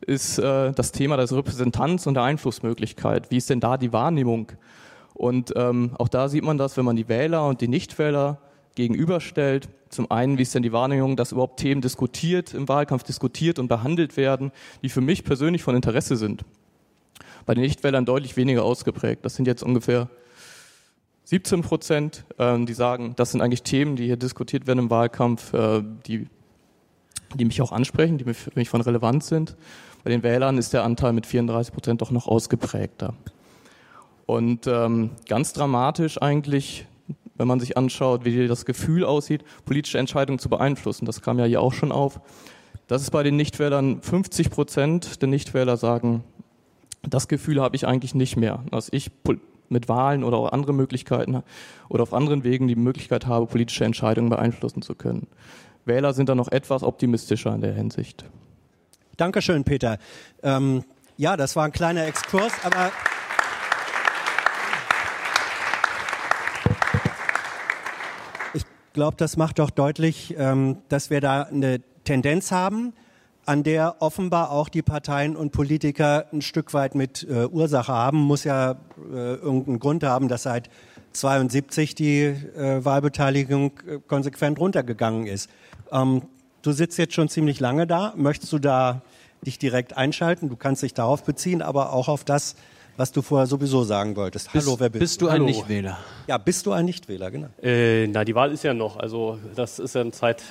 ist 0.01 0.39
äh, 0.39 0.73
das 0.73 0.93
Thema 0.93 1.17
des 1.17 1.33
Repräsentanz 1.33 2.07
und 2.07 2.15
der 2.15 2.23
Einflussmöglichkeit. 2.23 3.31
Wie 3.31 3.37
ist 3.37 3.51
denn 3.51 3.61
da 3.61 3.77
die 3.77 3.93
Wahrnehmung? 3.93 4.53
Und 5.15 5.53
ähm, 5.57 5.93
auch 5.99 6.09
da 6.09 6.29
sieht 6.29 6.45
man 6.45 6.59
das, 6.59 6.77
wenn 6.77 6.85
man 6.85 6.97
die 6.97 7.09
Wähler 7.09 7.47
und 7.47 7.61
die 7.61 7.69
Nichtwähler 7.69 8.39
gegenüberstellt. 8.75 9.69
Zum 9.89 10.11
einen, 10.11 10.37
wie 10.37 10.43
ist 10.43 10.55
denn 10.55 10.63
die 10.63 10.73
Wahrnehmung, 10.73 11.17
dass 11.17 11.33
überhaupt 11.33 11.59
Themen 11.59 11.81
diskutiert, 11.81 12.53
im 12.53 12.69
Wahlkampf 12.69 13.03
diskutiert 13.03 13.59
und 13.59 13.69
behandelt 13.69 14.17
werden, 14.17 14.53
die 14.83 14.91
für 14.91 15.01
mich 15.01 15.25
persönlich 15.25 15.63
von 15.63 15.75
Interesse 15.75 16.17
sind. 16.17 16.45
Bei 17.47 17.55
den 17.55 17.63
Nichtwählern 17.63 18.05
deutlich 18.05 18.37
weniger 18.37 18.65
ausgeprägt. 18.65 19.25
Das 19.25 19.37
sind 19.37 19.47
jetzt 19.47 19.63
ungefähr 19.63 20.09
17 21.25 21.63
Prozent, 21.63 22.25
ähm, 22.39 22.67
die 22.67 22.75
sagen, 22.75 23.15
das 23.17 23.33
sind 23.33 23.41
eigentlich 23.41 23.63
Themen, 23.63 23.97
die 23.97 24.05
hier 24.05 24.17
diskutiert 24.17 24.67
werden 24.67 24.81
im 24.81 24.91
Wahlkampf, 24.91 25.55
äh, 25.55 25.83
die, 26.07 26.29
die 27.35 27.45
mich 27.45 27.61
auch 27.63 27.73
ansprechen, 27.73 28.19
die 28.19 28.35
für 28.35 28.51
mich 28.55 28.69
von 28.69 28.81
Relevanz 28.81 29.29
sind. 29.29 29.57
Bei 30.05 30.11
den 30.11 30.23
Wählern 30.23 30.59
ist 30.59 30.73
der 30.73 30.85
Anteil 30.85 31.13
mit 31.13 31.27
34 31.27 31.73
Prozent 31.73 32.01
doch 32.01 32.11
noch 32.11 32.27
ausgeprägter. 32.29 33.15
Und 34.27 34.67
ähm, 34.67 35.11
ganz 35.29 35.53
dramatisch 35.53 36.21
eigentlich 36.21 36.87
wenn 37.39 37.49
man 37.49 37.61
sich 37.61 37.77
anschaut, 37.77 38.25
wie 38.25 38.47
das 38.47 38.65
Gefühl 38.65 39.05
aussieht, 39.05 39.45
politische 39.65 39.99
Entscheidungen 39.99 40.39
zu 40.39 40.49
beeinflussen. 40.49 41.05
Das 41.05 41.23
kam 41.23 41.39
ja 41.39 41.45
hier 41.45 41.61
auch 41.61 41.73
schon 41.73 41.93
auf. 41.93 42.21
Das 42.87 43.03
ist 43.03 43.11
bei 43.11 43.23
den 43.23 43.37
Nichtwählern 43.37 44.01
50 44.01 44.51
Prozent 44.51 45.23
der 45.23 45.29
Nichtwähler 45.29 45.77
sagen, 45.77 46.25
das 47.03 47.29
Gefühl 47.29 47.61
habe 47.61 47.77
ich 47.77 47.87
eigentlich 47.87 48.15
nicht 48.15 48.37
mehr, 48.37 48.63
dass 48.71 48.89
ich 48.93 49.11
mit 49.69 49.89
Wahlen 49.89 50.23
oder 50.23 50.37
auch 50.37 50.53
andere 50.53 50.73
Möglichkeiten 50.73 51.43
oder 51.89 52.03
auf 52.03 52.15
anderen 52.15 52.45
Wegen 52.45 52.69
die 52.69 52.77
Möglichkeit 52.77 53.27
habe, 53.27 53.47
politische 53.47 53.85
Entscheidungen 53.85 54.31
beeinflussen 54.31 54.83
zu 54.83 54.95
können. 54.95 55.27
Wähler 55.87 56.13
sind 56.13 56.29
da 56.29 56.35
noch 56.35 56.49
etwas 56.49 56.83
optimistischer 56.83 57.55
in 57.55 57.63
der 57.63 57.73
Hinsicht. 57.73 58.25
Dankeschön, 59.17 59.65
Peter. 59.65 59.99
Ähm, 60.43 60.85
ja, 61.17 61.37
das 61.37 61.57
war 61.57 61.65
ein 61.65 61.73
kleiner 61.73 62.07
Exkurs, 62.07 62.53
aber 62.63 62.93
glaube, 68.97 69.17
das 69.19 69.37
macht 69.37 69.59
doch 69.59 69.71
deutlich, 69.71 70.35
ähm, 70.39 70.79
dass 70.89 71.11
wir 71.11 71.21
da 71.21 71.43
eine 71.43 71.81
Tendenz 72.05 72.51
haben, 72.51 72.95
an 73.45 73.63
der 73.63 73.97
offenbar 74.01 74.51
auch 74.51 74.71
die 74.71 74.81
Parteien 74.81 75.37
und 75.37 75.53
Politiker 75.53 76.25
ein 76.33 76.41
Stück 76.41 76.73
weit 76.73 76.95
mit 76.95 77.25
äh, 77.29 77.45
Ursache 77.45 77.93
haben. 77.93 78.17
Muss 78.17 78.43
ja 78.45 78.73
äh, 79.13 79.35
irgendeinen 79.35 79.81
Grund 79.81 80.03
haben, 80.03 80.29
dass 80.29 80.45
seit 80.45 80.71
72 81.13 81.95
die 81.95 82.23
äh, 82.23 82.85
Wahlbeteiligung 82.85 83.73
konsequent 84.09 84.59
runtergegangen 84.59 85.27
ist. 85.27 85.51
Ähm, 85.93 86.23
du 86.63 86.73
sitzt 86.73 86.99
jetzt 86.99 87.15
schon 87.15 87.29
ziemlich 87.29 87.61
lange 87.61 87.87
da. 87.87 88.13
Möchtest 88.17 88.53
du 88.53 88.59
da 88.59 89.03
dich 89.43 89.59
direkt 89.59 89.97
einschalten? 89.97 90.49
Du 90.49 90.57
kannst 90.57 90.83
dich 90.83 90.95
darauf 90.95 91.25
beziehen, 91.25 91.63
aber 91.63 91.93
auch 91.93 92.09
auf 92.09 92.25
das, 92.25 92.57
was 92.97 93.13
du 93.13 93.23
vorher 93.23 93.47
sowieso 93.47 93.85
sagen 93.85 94.17
wolltest. 94.17 94.53
Hallo, 94.55 94.73
bist, 94.73 94.81
wer 94.81 94.89
bist, 94.89 95.01
bist 95.01 95.23
du? 95.23 95.29
ein 95.29 95.45
Nichtwähler? 95.45 95.99
Ja, 96.27 96.39
bist 96.39 96.67
du 96.67 96.73
ein 96.73 96.85
Nichtwähler, 96.87 97.31
genau. 97.31 97.49
Äh, 97.63 98.07
na, 98.07 98.25
die 98.25 98.35
Wahl 98.35 98.53
ist 98.53 98.65
ja 98.65 98.75
noch, 98.75 98.97
also 98.97 99.39
das 99.55 99.79
ist 99.79 99.95
ja 99.95 100.01
ein, 100.01 100.13
Zeit, 100.13 100.43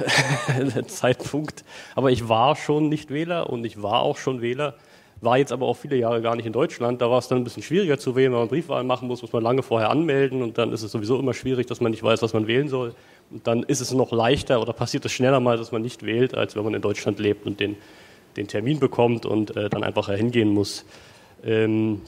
ein 0.48 0.72
Zeitpunkt. 0.88 1.64
Aber 1.96 2.12
ich 2.12 2.30
war 2.30 2.56
schon 2.56 2.90
Nichtwähler 2.90 3.50
und 3.50 3.66
ich 3.66 3.82
war 3.82 4.02
auch 4.02 4.18
schon 4.18 4.42
Wähler, 4.42 4.76
war 5.22 5.38
jetzt 5.38 5.52
aber 5.52 5.66
auch 5.66 5.78
viele 5.78 5.96
Jahre 5.96 6.22
gar 6.22 6.36
nicht 6.36 6.46
in 6.46 6.54
Deutschland. 6.54 7.02
Da 7.02 7.10
war 7.10 7.18
es 7.18 7.28
dann 7.28 7.40
ein 7.40 7.44
bisschen 7.44 7.64
schwieriger 7.64 7.98
zu 7.98 8.16
wählen, 8.16 8.32
wenn 8.32 8.40
man 8.40 8.48
Briefwahlen 8.48 8.86
machen 8.86 9.08
muss, 9.08 9.22
muss 9.22 9.34
man 9.34 9.42
lange 9.44 9.64
vorher 9.64 9.90
anmelden 9.90 10.44
und 10.44 10.58
dann 10.58 10.72
ist 10.72 10.84
es 10.84 10.92
sowieso 10.92 11.18
immer 11.18 11.34
schwierig, 11.34 11.66
dass 11.68 11.82
man 11.82 11.92
nicht 11.92 12.04
weiß, 12.04 12.22
was 12.22 12.34
man 12.34 12.48
wählen 12.48 12.68
soll. 12.68 12.94
Dann 13.44 13.64
ist 13.64 13.82
es 13.82 13.92
noch 13.92 14.12
leichter 14.12 14.62
oder 14.62 14.74
passiert 14.74 15.06
es 15.06 15.12
schneller 15.12 15.40
mal, 15.40 15.58
dass 15.58 15.72
man 15.72 15.82
nicht 15.82 16.04
wählt, 16.06 16.36
als 16.36 16.56
wenn 16.56 16.64
man 16.64 16.74
in 16.74 16.82
Deutschland 16.82 17.20
lebt 17.20 17.46
und 17.46 17.60
den, 17.60 17.76
den 18.38 18.48
Termin 18.48 18.80
bekommt 18.80 19.26
und 19.26 19.56
äh, 19.56 19.70
dann 19.70 19.84
einfach 19.84 20.10
hingehen 20.10 20.50
muss. 20.50 20.86
Ähm, 21.44 22.02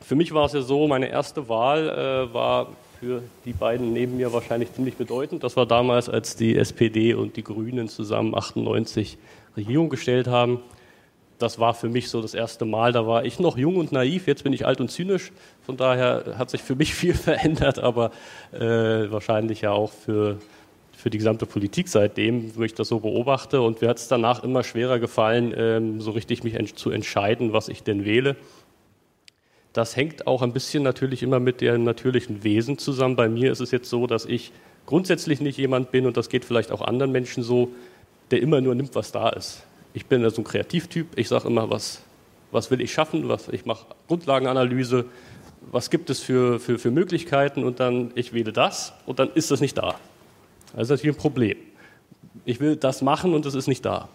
für 0.00 0.16
mich 0.16 0.32
war 0.32 0.46
es 0.46 0.52
ja 0.52 0.62
so, 0.62 0.88
meine 0.88 1.08
erste 1.08 1.48
Wahl 1.48 1.88
äh, 1.88 2.34
war 2.34 2.68
für 2.98 3.22
die 3.44 3.52
beiden 3.52 3.92
neben 3.92 4.16
mir 4.16 4.32
wahrscheinlich 4.32 4.72
ziemlich 4.72 4.96
bedeutend. 4.96 5.44
Das 5.44 5.56
war 5.56 5.66
damals, 5.66 6.08
als 6.08 6.36
die 6.36 6.56
SPD 6.56 7.14
und 7.14 7.36
die 7.36 7.44
Grünen 7.44 7.88
zusammen 7.88 8.34
98 8.34 9.18
Regierung 9.56 9.88
gestellt 9.88 10.26
haben. 10.26 10.60
Das 11.38 11.60
war 11.60 11.72
für 11.72 11.88
mich 11.88 12.10
so 12.10 12.20
das 12.20 12.34
erste 12.34 12.64
Mal. 12.64 12.92
Da 12.92 13.06
war 13.06 13.24
ich 13.24 13.38
noch 13.38 13.56
jung 13.56 13.76
und 13.76 13.92
naiv. 13.92 14.26
Jetzt 14.26 14.42
bin 14.42 14.52
ich 14.52 14.66
alt 14.66 14.80
und 14.80 14.90
zynisch. 14.90 15.30
Von 15.64 15.76
daher 15.76 16.34
hat 16.36 16.50
sich 16.50 16.62
für 16.62 16.74
mich 16.74 16.94
viel 16.94 17.14
verändert, 17.14 17.78
aber 17.78 18.10
äh, 18.52 18.58
wahrscheinlich 18.60 19.60
ja 19.60 19.70
auch 19.70 19.92
für, 19.92 20.38
für 20.96 21.10
die 21.10 21.18
gesamte 21.18 21.46
Politik 21.46 21.88
seitdem, 21.88 22.56
wo 22.56 22.62
ich 22.62 22.74
das 22.74 22.88
so 22.88 22.98
beobachte. 22.98 23.60
Und 23.60 23.80
mir 23.80 23.88
hat 23.88 23.98
es 23.98 24.08
danach 24.08 24.42
immer 24.42 24.64
schwerer 24.64 24.98
gefallen, 24.98 25.54
ähm, 25.56 26.00
so 26.00 26.10
richtig 26.10 26.42
mich 26.42 26.54
ent 26.54 26.76
zu 26.76 26.90
entscheiden, 26.90 27.52
was 27.52 27.68
ich 27.68 27.84
denn 27.84 28.04
wähle. 28.04 28.34
Das 29.72 29.94
hängt 29.94 30.26
auch 30.26 30.42
ein 30.42 30.52
bisschen 30.52 30.82
natürlich 30.82 31.22
immer 31.22 31.38
mit 31.38 31.60
dem 31.60 31.84
natürlichen 31.84 32.42
Wesen 32.42 32.78
zusammen. 32.78 33.14
Bei 33.14 33.28
mir 33.28 33.52
ist 33.52 33.60
es 33.60 33.70
jetzt 33.70 33.88
so, 33.88 34.08
dass 34.08 34.24
ich 34.24 34.50
grundsätzlich 34.86 35.40
nicht 35.40 35.56
jemand 35.56 35.92
bin, 35.92 36.06
und 36.06 36.16
das 36.16 36.30
geht 36.30 36.44
vielleicht 36.44 36.72
auch 36.72 36.80
anderen 36.80 37.12
Menschen 37.12 37.44
so, 37.44 37.70
der 38.32 38.42
immer 38.42 38.60
nur 38.60 38.74
nimmt, 38.74 38.96
was 38.96 39.12
da 39.12 39.28
ist. 39.28 39.62
Ich 39.94 40.06
bin 40.06 40.22
also 40.24 40.42
ein 40.42 40.44
Kreativtyp. 40.44 41.06
Ich 41.16 41.28
sage 41.28 41.48
immer, 41.48 41.70
was, 41.70 42.02
was 42.50 42.70
will 42.70 42.80
ich 42.80 42.92
schaffen? 42.92 43.28
Was, 43.28 43.48
ich 43.48 43.64
mache 43.66 43.86
Grundlagenanalyse. 44.06 45.04
Was 45.70 45.90
gibt 45.90 46.10
es 46.10 46.20
für, 46.20 46.60
für, 46.60 46.78
für 46.78 46.90
Möglichkeiten? 46.90 47.64
Und 47.64 47.80
dann, 47.80 48.12
ich 48.14 48.32
wähle 48.32 48.52
das 48.52 48.92
und 49.06 49.18
dann 49.18 49.30
ist 49.34 49.50
das 49.50 49.60
nicht 49.60 49.76
da. 49.76 49.96
Das 50.72 50.84
ist 50.84 50.90
natürlich 50.90 51.16
ein 51.16 51.20
Problem. 51.20 51.56
Ich 52.44 52.60
will 52.60 52.76
das 52.76 53.02
machen 53.02 53.34
und 53.34 53.44
es 53.46 53.54
ist 53.54 53.66
nicht 53.66 53.84
da. 53.84 54.08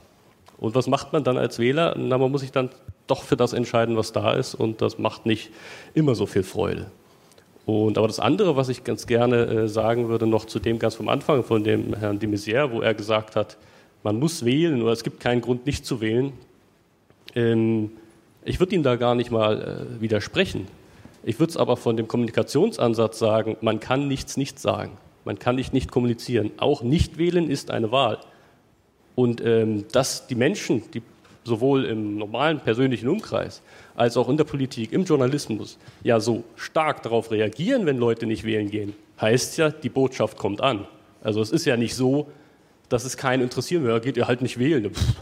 Und 0.57 0.75
was 0.75 0.87
macht 0.87 1.13
man 1.13 1.23
dann 1.23 1.37
als 1.37 1.59
Wähler? 1.59 1.95
Na, 1.97 2.17
man 2.17 2.31
muss 2.31 2.41
sich 2.41 2.51
dann 2.51 2.69
doch 3.07 3.23
für 3.23 3.35
das 3.35 3.53
entscheiden, 3.53 3.97
was 3.97 4.11
da 4.13 4.33
ist. 4.33 4.55
Und 4.55 4.81
das 4.81 4.97
macht 4.97 5.25
nicht 5.25 5.51
immer 5.93 6.15
so 6.15 6.25
viel 6.25 6.43
Freude. 6.43 6.89
Und 7.65 7.97
aber 7.97 8.07
das 8.07 8.19
andere, 8.19 8.55
was 8.55 8.69
ich 8.69 8.83
ganz 8.83 9.07
gerne 9.07 9.45
äh, 9.45 9.67
sagen 9.67 10.09
würde, 10.09 10.27
noch 10.27 10.45
zu 10.45 10.59
dem 10.59 10.79
ganz 10.79 10.95
vom 10.95 11.09
Anfang 11.09 11.43
von 11.43 11.63
dem 11.63 11.93
Herrn 11.93 12.19
de 12.19 12.29
Maizière, 12.29 12.71
wo 12.71 12.81
er 12.81 12.93
gesagt 12.93 13.35
hat, 13.35 13.57
man 14.03 14.19
muss 14.19 14.45
wählen 14.45 14.81
oder 14.81 14.91
es 14.91 15.03
gibt 15.03 15.19
keinen 15.19 15.41
Grund, 15.41 15.65
nicht 15.65 15.85
zu 15.85 16.01
wählen. 16.01 16.33
Ähm, 17.35 17.91
ich 18.45 18.59
würde 18.59 18.75
ihm 18.75 18.83
da 18.83 18.95
gar 18.97 19.15
nicht 19.15 19.31
mal 19.31 19.87
äh, 19.97 20.01
widersprechen. 20.01 20.67
Ich 21.23 21.39
würde 21.39 21.51
es 21.51 21.57
aber 21.57 21.77
von 21.77 21.95
dem 21.95 22.07
Kommunikationsansatz 22.07 23.17
sagen, 23.17 23.57
man 23.61 23.79
kann 23.79 24.07
nichts 24.07 24.35
nicht 24.35 24.59
sagen. 24.59 24.97
Man 25.25 25.39
kann 25.39 25.55
nicht 25.55 25.73
nicht 25.73 25.89
kommunizieren. 25.89 26.51
Auch 26.57 26.83
nicht 26.83 27.17
wählen 27.17 27.49
ist 27.49 27.71
eine 27.71 27.91
Wahl. 27.91 28.19
Und 29.15 29.41
ähm, 29.41 29.85
dass 29.91 30.27
die 30.27 30.35
Menschen, 30.35 30.83
die 30.93 31.01
sowohl 31.45 31.85
im 31.85 32.17
normalen 32.17 32.59
persönlichen 32.59 33.07
Umkreis 33.07 33.61
als 33.95 34.17
auch 34.17 34.27
in 34.29 34.37
der 34.37 34.43
Politik, 34.43 34.91
im 34.91 35.03
Journalismus, 35.03 35.77
ja 36.03 36.19
so 36.19 36.43
stark 36.55 37.03
darauf 37.03 37.31
reagieren, 37.31 37.85
wenn 37.85 37.97
Leute 37.97 38.25
nicht 38.25 38.43
wählen 38.43 38.69
gehen, 38.69 38.93
heißt 39.21 39.57
ja, 39.57 39.69
die 39.69 39.89
Botschaft 39.89 40.37
kommt 40.37 40.61
an. 40.61 40.87
Also 41.21 41.41
es 41.41 41.51
ist 41.51 41.65
ja 41.65 41.77
nicht 41.77 41.95
so, 41.95 42.27
dass 42.93 43.05
es 43.05 43.17
keinen 43.17 43.43
interessieren 43.43 43.83
will, 43.83 43.99
geht 43.99 44.17
ihr 44.17 44.27
halt 44.27 44.41
nicht 44.41 44.59
wählen. 44.59 44.93
Pff, 44.93 45.15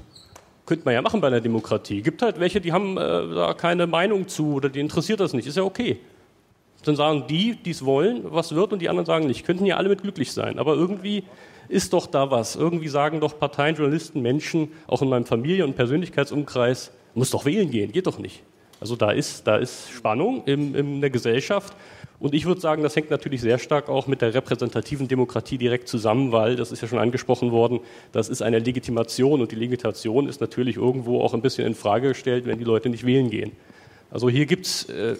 könnte 0.65 0.85
man 0.85 0.93
ja 0.93 1.01
machen 1.01 1.21
bei 1.21 1.27
einer 1.27 1.41
Demokratie. 1.41 2.01
Gibt 2.01 2.21
halt 2.21 2.39
welche, 2.39 2.61
die 2.61 2.71
haben 2.71 2.97
äh, 2.97 2.99
da 2.99 3.53
keine 3.53 3.87
Meinung 3.87 4.27
zu 4.27 4.53
oder 4.53 4.69
die 4.69 4.79
interessiert 4.79 5.19
das 5.19 5.33
nicht. 5.33 5.47
Ist 5.47 5.57
ja 5.57 5.63
okay. 5.63 5.99
Dann 6.83 6.95
sagen 6.95 7.25
die, 7.29 7.55
die 7.55 7.71
es 7.71 7.85
wollen, 7.85 8.21
was 8.23 8.55
wird, 8.55 8.73
und 8.73 8.79
die 8.79 8.89
anderen 8.89 9.05
sagen 9.05 9.27
nicht. 9.27 9.45
Könnten 9.45 9.65
ja 9.65 9.77
alle 9.77 9.89
mit 9.89 10.01
glücklich 10.01 10.31
sein. 10.31 10.59
Aber 10.59 10.75
irgendwie 10.75 11.23
ist 11.69 11.93
doch 11.93 12.07
da 12.07 12.31
was. 12.31 12.55
Irgendwie 12.55 12.87
sagen 12.87 13.19
doch 13.19 13.39
Parteien, 13.39 13.75
Journalisten, 13.75 14.21
Menschen, 14.21 14.71
auch 14.87 15.01
in 15.01 15.09
meinem 15.09 15.25
Familien- 15.25 15.67
und 15.67 15.75
Persönlichkeitsumkreis, 15.75 16.91
muss 17.13 17.29
doch 17.29 17.45
wählen 17.45 17.69
gehen, 17.69 17.91
geht 17.91 18.07
doch 18.07 18.19
nicht. 18.19 18.43
Also 18.79 18.95
da 18.95 19.11
ist, 19.11 19.45
da 19.45 19.57
ist 19.57 19.91
Spannung 19.91 20.43
in, 20.45 20.73
in 20.73 21.01
der 21.01 21.11
Gesellschaft. 21.11 21.73
Und 22.21 22.35
ich 22.35 22.45
würde 22.45 22.61
sagen, 22.61 22.83
das 22.83 22.95
hängt 22.95 23.09
natürlich 23.09 23.41
sehr 23.41 23.57
stark 23.57 23.89
auch 23.89 24.05
mit 24.05 24.21
der 24.21 24.35
repräsentativen 24.35 25.07
Demokratie 25.07 25.57
direkt 25.57 25.87
zusammen, 25.87 26.31
weil, 26.31 26.55
das 26.55 26.71
ist 26.71 26.79
ja 26.83 26.87
schon 26.87 26.99
angesprochen 26.99 27.51
worden, 27.51 27.79
das 28.11 28.29
ist 28.29 28.43
eine 28.43 28.59
Legitimation 28.59 29.41
und 29.41 29.51
die 29.51 29.55
Legitimation 29.55 30.29
ist 30.29 30.39
natürlich 30.39 30.77
irgendwo 30.77 31.21
auch 31.21 31.33
ein 31.33 31.41
bisschen 31.41 31.65
in 31.65 31.73
Frage 31.73 32.09
gestellt, 32.09 32.45
wenn 32.45 32.59
die 32.59 32.63
Leute 32.63 32.89
nicht 32.89 33.07
wählen 33.07 33.31
gehen. 33.31 33.53
Also 34.11 34.29
hier 34.29 34.45
gibt 34.45 34.67
es 34.67 34.87
äh, 34.89 35.15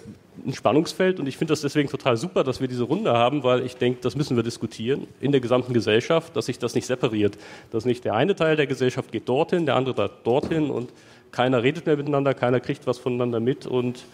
ein 0.46 0.52
Spannungsfeld 0.52 1.18
und 1.18 1.26
ich 1.26 1.36
finde 1.36 1.50
das 1.50 1.62
deswegen 1.62 1.88
total 1.88 2.16
super, 2.16 2.44
dass 2.44 2.60
wir 2.60 2.68
diese 2.68 2.84
Runde 2.84 3.12
haben, 3.12 3.42
weil 3.42 3.66
ich 3.66 3.74
denke, 3.74 3.98
das 4.00 4.14
müssen 4.14 4.36
wir 4.36 4.44
diskutieren 4.44 5.08
in 5.20 5.32
der 5.32 5.40
gesamten 5.40 5.74
Gesellschaft, 5.74 6.36
dass 6.36 6.46
sich 6.46 6.60
das 6.60 6.76
nicht 6.76 6.86
separiert. 6.86 7.36
Dass 7.72 7.84
nicht 7.84 8.04
der 8.04 8.14
eine 8.14 8.36
Teil 8.36 8.54
der 8.54 8.68
Gesellschaft 8.68 9.10
geht 9.10 9.28
dorthin, 9.28 9.66
der 9.66 9.74
andere 9.74 10.08
dorthin 10.22 10.70
und 10.70 10.90
keiner 11.32 11.64
redet 11.64 11.86
mehr 11.86 11.96
miteinander, 11.96 12.32
keiner 12.32 12.60
kriegt 12.60 12.86
was 12.86 12.98
voneinander 12.98 13.40
mit 13.40 13.66
und 13.66 14.04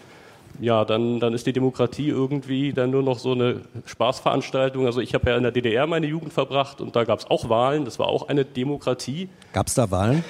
ja, 0.60 0.84
dann, 0.84 1.20
dann 1.20 1.34
ist 1.34 1.46
die 1.46 1.52
Demokratie 1.52 2.08
irgendwie 2.08 2.72
dann 2.72 2.90
nur 2.90 3.02
noch 3.02 3.18
so 3.18 3.32
eine 3.32 3.62
Spaßveranstaltung. 3.86 4.86
Also 4.86 5.00
ich 5.00 5.14
habe 5.14 5.30
ja 5.30 5.36
in 5.36 5.42
der 5.42 5.52
DDR 5.52 5.86
meine 5.86 6.06
Jugend 6.06 6.32
verbracht 6.32 6.80
und 6.80 6.96
da 6.96 7.04
gab 7.04 7.20
es 7.20 7.30
auch 7.30 7.48
Wahlen, 7.48 7.84
das 7.84 7.98
war 7.98 8.08
auch 8.08 8.28
eine 8.28 8.44
Demokratie. 8.44 9.28
Gab 9.52 9.68
es 9.68 9.74
da 9.74 9.90
Wahlen? 9.90 10.24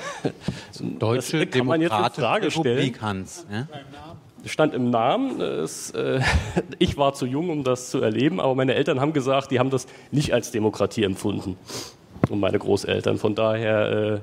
Deutsche 0.98 1.46
Demokratische 1.46 2.58
Republik, 2.60 3.00
Hans. 3.00 3.46
Ja? 3.50 3.66
stand 4.44 4.74
im 4.74 4.90
Namen. 4.90 5.40
Es, 5.40 5.90
äh, 5.90 6.20
ich 6.78 6.96
war 6.96 7.14
zu 7.14 7.26
jung, 7.26 7.50
um 7.50 7.64
das 7.64 7.90
zu 7.90 8.00
erleben, 8.00 8.40
aber 8.40 8.54
meine 8.54 8.74
Eltern 8.74 9.00
haben 9.00 9.12
gesagt, 9.12 9.50
die 9.50 9.58
haben 9.58 9.70
das 9.70 9.86
nicht 10.10 10.32
als 10.32 10.50
Demokratie 10.50 11.04
empfunden. 11.04 11.56
Und 12.28 12.40
meine 12.40 12.58
Großeltern. 12.58 13.18
Von 13.18 13.34
daher, 13.34 13.90
äh, 13.90 14.18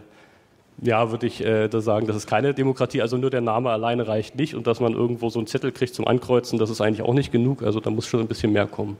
ja, 0.82 1.12
würde 1.12 1.28
ich 1.28 1.44
äh, 1.44 1.68
da 1.68 1.82
sagen, 1.82 2.08
das 2.08 2.16
ist 2.16 2.28
keine 2.28 2.54
Demokratie. 2.54 3.02
Also 3.02 3.18
nur 3.18 3.30
der 3.30 3.42
Name 3.42 3.70
alleine 3.70 4.08
reicht 4.08 4.36
nicht. 4.36 4.56
Und 4.56 4.68
dass 4.68 4.80
man 4.80 4.94
irgendwo 4.94 5.30
so 5.30 5.40
einen 5.40 5.48
Zettel 5.48 5.72
kriegt 5.72 5.96
zum 5.96 6.08
Ankreuzen, 6.08 6.60
das 6.60 6.70
ist 6.70 6.82
eigentlich 6.82 7.02
auch 7.02 7.14
nicht 7.14 7.32
genug. 7.32 7.64
Also 7.64 7.80
da 7.80 7.90
muss 7.90 8.08
schon 8.08 8.20
ein 8.20 8.28
bisschen 8.28 8.52
mehr 8.52 8.68
kommen. 8.68 8.98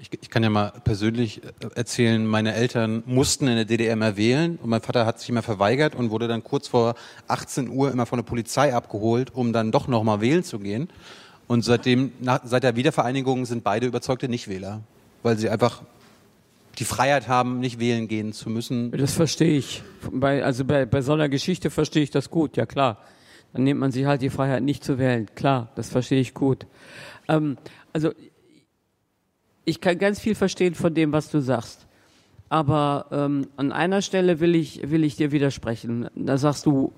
Ich, 0.00 0.10
ich, 0.12 0.30
kann 0.30 0.44
ja 0.44 0.50
mal 0.50 0.72
persönlich 0.84 1.42
äh, 1.42 1.66
erzählen, 1.74 2.24
meine 2.24 2.54
Eltern 2.54 3.02
mussten 3.04 3.48
in 3.48 3.56
der 3.56 3.64
DDR 3.64 3.96
mehr 3.96 4.16
wählen 4.16 4.58
und 4.62 4.70
mein 4.70 4.80
Vater 4.80 5.04
hat 5.04 5.18
sich 5.18 5.28
immer 5.28 5.42
verweigert 5.42 5.96
und 5.96 6.10
wurde 6.10 6.28
dann 6.28 6.44
kurz 6.44 6.68
vor 6.68 6.94
18 7.26 7.68
Uhr 7.68 7.90
immer 7.90 8.06
von 8.06 8.18
der 8.18 8.24
Polizei 8.24 8.72
abgeholt, 8.72 9.34
um 9.34 9.52
dann 9.52 9.72
doch 9.72 9.88
nochmal 9.88 10.20
wählen 10.20 10.44
zu 10.44 10.60
gehen. 10.60 10.88
Und 11.48 11.64
seitdem, 11.64 12.12
nach, 12.20 12.40
seit 12.44 12.62
der 12.62 12.76
Wiedervereinigung 12.76 13.44
sind 13.44 13.64
beide 13.64 13.86
überzeugte 13.86 14.28
Nichtwähler, 14.28 14.82
weil 15.22 15.36
sie 15.36 15.48
einfach 15.48 15.82
die 16.78 16.84
Freiheit 16.84 17.28
haben, 17.28 17.58
nicht 17.58 17.80
wählen 17.80 18.08
gehen 18.08 18.32
zu 18.32 18.50
müssen. 18.50 18.92
Das 18.92 19.14
verstehe 19.14 19.58
ich. 19.58 19.82
Bei, 20.12 20.44
also 20.44 20.64
bei, 20.64 20.86
bei 20.86 21.02
so 21.02 21.12
einer 21.12 21.28
Geschichte 21.28 21.70
verstehe 21.70 22.02
ich 22.02 22.10
das 22.10 22.30
gut, 22.30 22.56
ja 22.56 22.66
klar. 22.66 22.98
Dann 23.52 23.64
nimmt 23.64 23.80
man 23.80 23.90
sich 23.90 24.04
halt 24.04 24.22
die 24.22 24.30
Freiheit, 24.30 24.62
nicht 24.62 24.84
zu 24.84 24.98
wählen. 24.98 25.26
Klar, 25.34 25.72
das 25.74 25.88
verstehe 25.88 26.20
ich 26.20 26.34
gut. 26.34 26.66
Ähm, 27.26 27.56
also 27.92 28.12
ich 29.64 29.80
kann 29.80 29.98
ganz 29.98 30.20
viel 30.20 30.34
verstehen 30.34 30.74
von 30.74 30.94
dem, 30.94 31.12
was 31.12 31.30
du 31.30 31.40
sagst. 31.40 31.86
Aber 32.48 33.06
ähm, 33.10 33.48
an 33.56 33.72
einer 33.72 34.00
Stelle 34.00 34.40
will 34.40 34.54
ich, 34.54 34.90
will 34.90 35.04
ich 35.04 35.16
dir 35.16 35.32
widersprechen. 35.32 36.08
Da 36.14 36.38
sagst 36.38 36.64
du, 36.64 36.92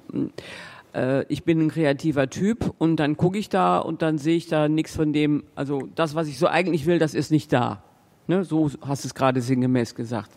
äh, 0.94 1.24
ich 1.26 1.44
bin 1.44 1.60
ein 1.60 1.70
kreativer 1.70 2.30
Typ 2.30 2.74
und 2.78 2.96
dann 2.96 3.16
gucke 3.16 3.38
ich 3.38 3.48
da 3.48 3.78
und 3.78 4.02
dann 4.02 4.18
sehe 4.18 4.36
ich 4.36 4.46
da 4.46 4.68
nichts 4.68 4.94
von 4.94 5.12
dem, 5.12 5.44
also 5.54 5.88
das, 5.94 6.14
was 6.14 6.28
ich 6.28 6.38
so 6.38 6.46
eigentlich 6.46 6.86
will, 6.86 6.98
das 6.98 7.14
ist 7.14 7.30
nicht 7.30 7.52
da. 7.52 7.82
Ne? 8.26 8.44
So 8.44 8.70
hast 8.82 9.04
du 9.04 9.08
es 9.08 9.14
gerade 9.14 9.40
sinngemäß 9.40 9.94
gesagt. 9.94 10.30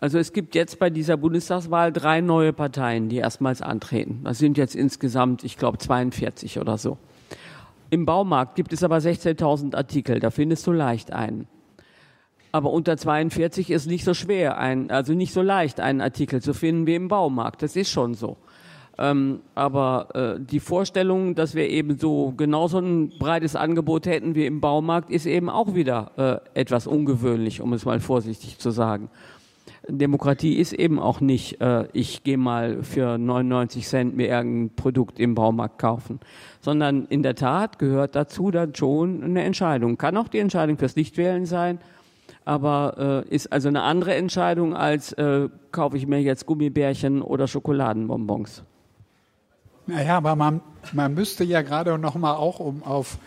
Also 0.00 0.18
es 0.18 0.32
gibt 0.32 0.54
jetzt 0.54 0.78
bei 0.78 0.88
dieser 0.88 1.18
Bundestagswahl 1.18 1.92
drei 1.92 2.22
neue 2.22 2.54
Parteien, 2.54 3.10
die 3.10 3.18
erstmals 3.18 3.60
antreten. 3.60 4.20
Das 4.24 4.38
sind 4.38 4.56
jetzt 4.56 4.74
insgesamt, 4.74 5.44
ich 5.44 5.58
glaube, 5.58 5.76
42 5.76 6.58
oder 6.58 6.78
so. 6.78 6.96
Im 7.90 8.06
Baumarkt 8.06 8.54
gibt 8.54 8.72
es 8.72 8.82
aber 8.82 8.96
16.000 8.96 9.74
Artikel, 9.74 10.20
da 10.20 10.30
findest 10.30 10.66
du 10.66 10.72
leicht 10.72 11.12
einen. 11.12 11.48
Aber 12.52 12.72
unter 12.72 12.96
42 12.96 13.70
ist 13.70 13.86
nicht 13.86 14.04
so 14.04 14.14
schwer, 14.14 14.58
ein, 14.58 14.90
also 14.90 15.12
nicht 15.12 15.32
so 15.32 15.42
leicht, 15.42 15.80
einen 15.80 16.00
Artikel 16.00 16.40
zu 16.40 16.54
finden 16.54 16.86
wie 16.86 16.94
im 16.94 17.08
Baumarkt. 17.08 17.62
Das 17.62 17.76
ist 17.76 17.90
schon 17.90 18.14
so. 18.14 18.38
Ähm, 19.00 19.40
aber 19.54 20.08
äh, 20.14 20.40
die 20.40 20.60
Vorstellung, 20.60 21.34
dass 21.34 21.54
wir 21.54 21.70
eben 21.70 21.98
so 21.98 22.34
genauso 22.36 22.80
ein 22.80 23.10
breites 23.18 23.56
Angebot 23.56 24.06
hätten 24.06 24.34
wie 24.34 24.44
im 24.44 24.60
Baumarkt, 24.60 25.10
ist 25.10 25.24
eben 25.24 25.48
auch 25.48 25.74
wieder 25.74 26.42
äh, 26.54 26.60
etwas 26.60 26.86
ungewöhnlich, 26.86 27.62
um 27.62 27.72
es 27.72 27.86
mal 27.86 27.98
vorsichtig 27.98 28.58
zu 28.58 28.70
sagen. 28.70 29.08
Demokratie 29.88 30.58
ist 30.58 30.74
eben 30.74 30.98
auch 30.98 31.22
nicht, 31.22 31.62
äh, 31.62 31.86
ich 31.94 32.24
gehe 32.24 32.36
mal 32.36 32.82
für 32.82 33.16
99 33.16 33.88
Cent 33.88 34.16
mir 34.16 34.28
irgendein 34.28 34.76
Produkt 34.76 35.18
im 35.18 35.34
Baumarkt 35.34 35.78
kaufen, 35.78 36.20
sondern 36.60 37.06
in 37.06 37.22
der 37.22 37.36
Tat 37.36 37.78
gehört 37.78 38.14
dazu 38.14 38.50
dann 38.50 38.74
schon 38.74 39.22
eine 39.22 39.44
Entscheidung. 39.44 39.96
Kann 39.96 40.18
auch 40.18 40.28
die 40.28 40.40
Entscheidung 40.40 40.76
fürs 40.76 40.96
Nichtwählen 40.96 41.46
sein, 41.46 41.78
aber 42.44 43.24
äh, 43.30 43.34
ist 43.34 43.50
also 43.50 43.68
eine 43.68 43.80
andere 43.82 44.14
Entscheidung 44.14 44.76
als 44.76 45.14
äh, 45.14 45.48
kaufe 45.72 45.96
ich 45.96 46.06
mir 46.06 46.20
jetzt 46.20 46.44
Gummibärchen 46.44 47.22
oder 47.22 47.48
Schokoladenbonbons. 47.48 48.64
Naja, 49.90 50.16
aber 50.16 50.36
man, 50.36 50.60
man 50.92 51.14
müsste 51.14 51.44
ja 51.44 51.62
gerade 51.62 51.98
noch 51.98 52.14
mal 52.14 52.34
auch, 52.34 52.60
um 52.60 52.82
auf 52.84 53.18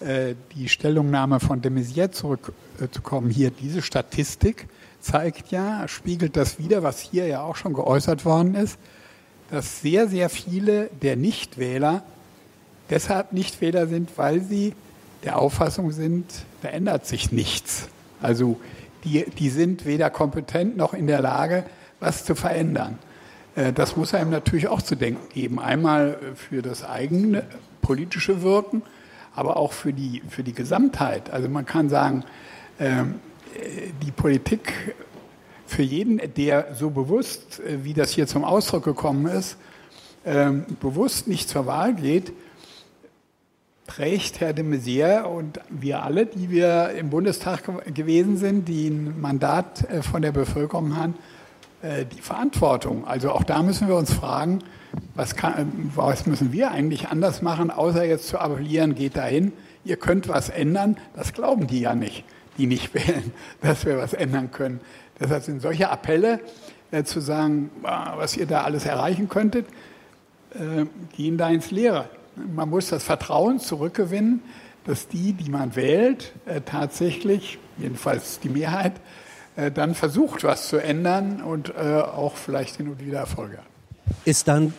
äh, 0.00 0.34
die 0.54 0.68
Stellungnahme 0.68 1.40
von 1.40 1.60
de 1.60 1.70
Maizière 1.70 2.10
zurückzukommen, 2.10 3.30
hier 3.30 3.50
diese 3.50 3.82
Statistik 3.82 4.68
zeigt 5.00 5.50
ja, 5.50 5.86
spiegelt 5.88 6.36
das 6.36 6.58
wieder, 6.58 6.82
was 6.82 7.00
hier 7.00 7.26
ja 7.26 7.42
auch 7.42 7.56
schon 7.56 7.74
geäußert 7.74 8.24
worden 8.24 8.54
ist, 8.54 8.78
dass 9.50 9.80
sehr, 9.80 10.08
sehr 10.08 10.30
viele 10.30 10.90
der 11.02 11.16
Nichtwähler 11.16 12.02
deshalb 12.90 13.32
Nichtwähler 13.32 13.86
sind, 13.86 14.16
weil 14.16 14.40
sie 14.40 14.74
der 15.22 15.38
Auffassung 15.38 15.92
sind, 15.92 16.24
da 16.62 16.68
ändert 16.68 17.06
sich 17.06 17.30
nichts. 17.30 17.88
Also 18.22 18.58
die, 19.04 19.26
die 19.38 19.50
sind 19.50 19.84
weder 19.84 20.10
kompetent 20.10 20.76
noch 20.76 20.94
in 20.94 21.06
der 21.06 21.20
Lage, 21.20 21.64
was 22.00 22.24
zu 22.24 22.34
verändern. 22.34 22.98
Äh, 23.56 23.72
das 23.72 23.96
muss 23.96 24.14
einem 24.14 24.30
natürlich 24.30 24.68
auch 24.68 24.82
zu 24.82 24.94
denken 24.94 25.28
geben. 25.32 25.58
Einmal 25.58 26.18
für 26.34 26.62
das 26.62 26.84
eigene 26.84 27.44
politische 27.82 28.42
Wirken, 28.42 28.82
aber 29.34 29.56
auch 29.56 29.72
für 29.72 29.92
die, 29.92 30.22
für 30.28 30.44
die 30.44 30.52
Gesamtheit. 30.52 31.30
Also 31.30 31.48
man 31.48 31.66
kann 31.66 31.88
sagen, 31.88 32.24
ähm, 32.78 33.16
die 34.02 34.10
Politik 34.10 34.94
für 35.66 35.82
jeden, 35.82 36.20
der 36.34 36.74
so 36.74 36.90
bewusst, 36.90 37.60
äh, 37.60 37.84
wie 37.84 37.94
das 37.94 38.10
hier 38.10 38.26
zum 38.26 38.44
Ausdruck 38.44 38.84
gekommen 38.84 39.26
ist, 39.26 39.56
ähm, 40.24 40.64
bewusst 40.80 41.28
nicht 41.28 41.48
zur 41.48 41.66
Wahl 41.66 41.94
geht, 41.94 42.32
trägt 43.86 44.40
Herr 44.40 44.52
de 44.52 44.64
Maizière 44.64 45.24
und 45.24 45.60
wir 45.70 46.02
alle, 46.02 46.26
die 46.26 46.50
wir 46.50 46.90
im 46.90 47.10
Bundestag 47.10 47.64
ge 47.64 47.92
gewesen 47.92 48.36
sind, 48.36 48.68
die 48.68 48.88
ein 48.88 49.20
Mandat 49.20 49.88
äh, 49.88 50.02
von 50.02 50.22
der 50.22 50.32
Bevölkerung 50.32 50.96
haben, 50.96 51.14
äh, 51.14 51.35
die 51.82 52.20
Verantwortung. 52.20 53.06
Also 53.06 53.30
auch 53.30 53.44
da 53.44 53.62
müssen 53.62 53.86
wir 53.86 53.96
uns 53.96 54.12
fragen, 54.12 54.60
was, 55.14 55.36
kann, 55.36 55.90
was 55.94 56.26
müssen 56.26 56.52
wir 56.52 56.70
eigentlich 56.70 57.08
anders 57.08 57.42
machen, 57.42 57.70
außer 57.70 58.04
jetzt 58.04 58.28
zu 58.28 58.38
appellieren, 58.38 58.94
geht 58.94 59.16
dahin, 59.16 59.52
ihr 59.84 59.96
könnt 59.96 60.28
was 60.28 60.48
ändern. 60.48 60.96
Das 61.14 61.32
glauben 61.32 61.66
die 61.66 61.80
ja 61.80 61.94
nicht, 61.94 62.24
die 62.58 62.66
nicht 62.66 62.94
wählen, 62.94 63.32
dass 63.60 63.86
wir 63.86 63.98
was 63.98 64.12
ändern 64.12 64.50
können. 64.50 64.80
Deshalb 65.18 65.44
sind 65.44 65.62
solche 65.62 65.90
Appelle 65.90 66.40
äh, 66.90 67.04
zu 67.04 67.20
sagen, 67.20 67.70
was 67.82 68.36
ihr 68.36 68.46
da 68.46 68.62
alles 68.62 68.84
erreichen 68.84 69.28
könntet, 69.28 69.66
äh, 70.54 70.86
gehen 71.16 71.38
da 71.38 71.48
ins 71.48 71.70
Leere. 71.70 72.08
Man 72.54 72.68
muss 72.68 72.88
das 72.88 73.02
Vertrauen 73.02 73.58
zurückgewinnen, 73.58 74.42
dass 74.84 75.08
die, 75.08 75.32
die 75.32 75.50
man 75.50 75.74
wählt, 75.74 76.32
äh, 76.44 76.60
tatsächlich, 76.60 77.58
jedenfalls 77.78 78.40
die 78.40 78.50
Mehrheit, 78.50 78.92
äh, 78.96 79.25
dann 79.56 79.94
versucht, 79.94 80.44
was 80.44 80.68
zu 80.68 80.76
ändern 80.76 81.42
und 81.42 81.70
äh, 81.70 82.00
auch 82.00 82.36
vielleicht 82.36 82.76
hin 82.76 82.88
und 82.88 83.04
wieder 83.04 83.18
Erfolge. 83.18 83.58
Ist 84.24 84.48
dann, 84.48 84.74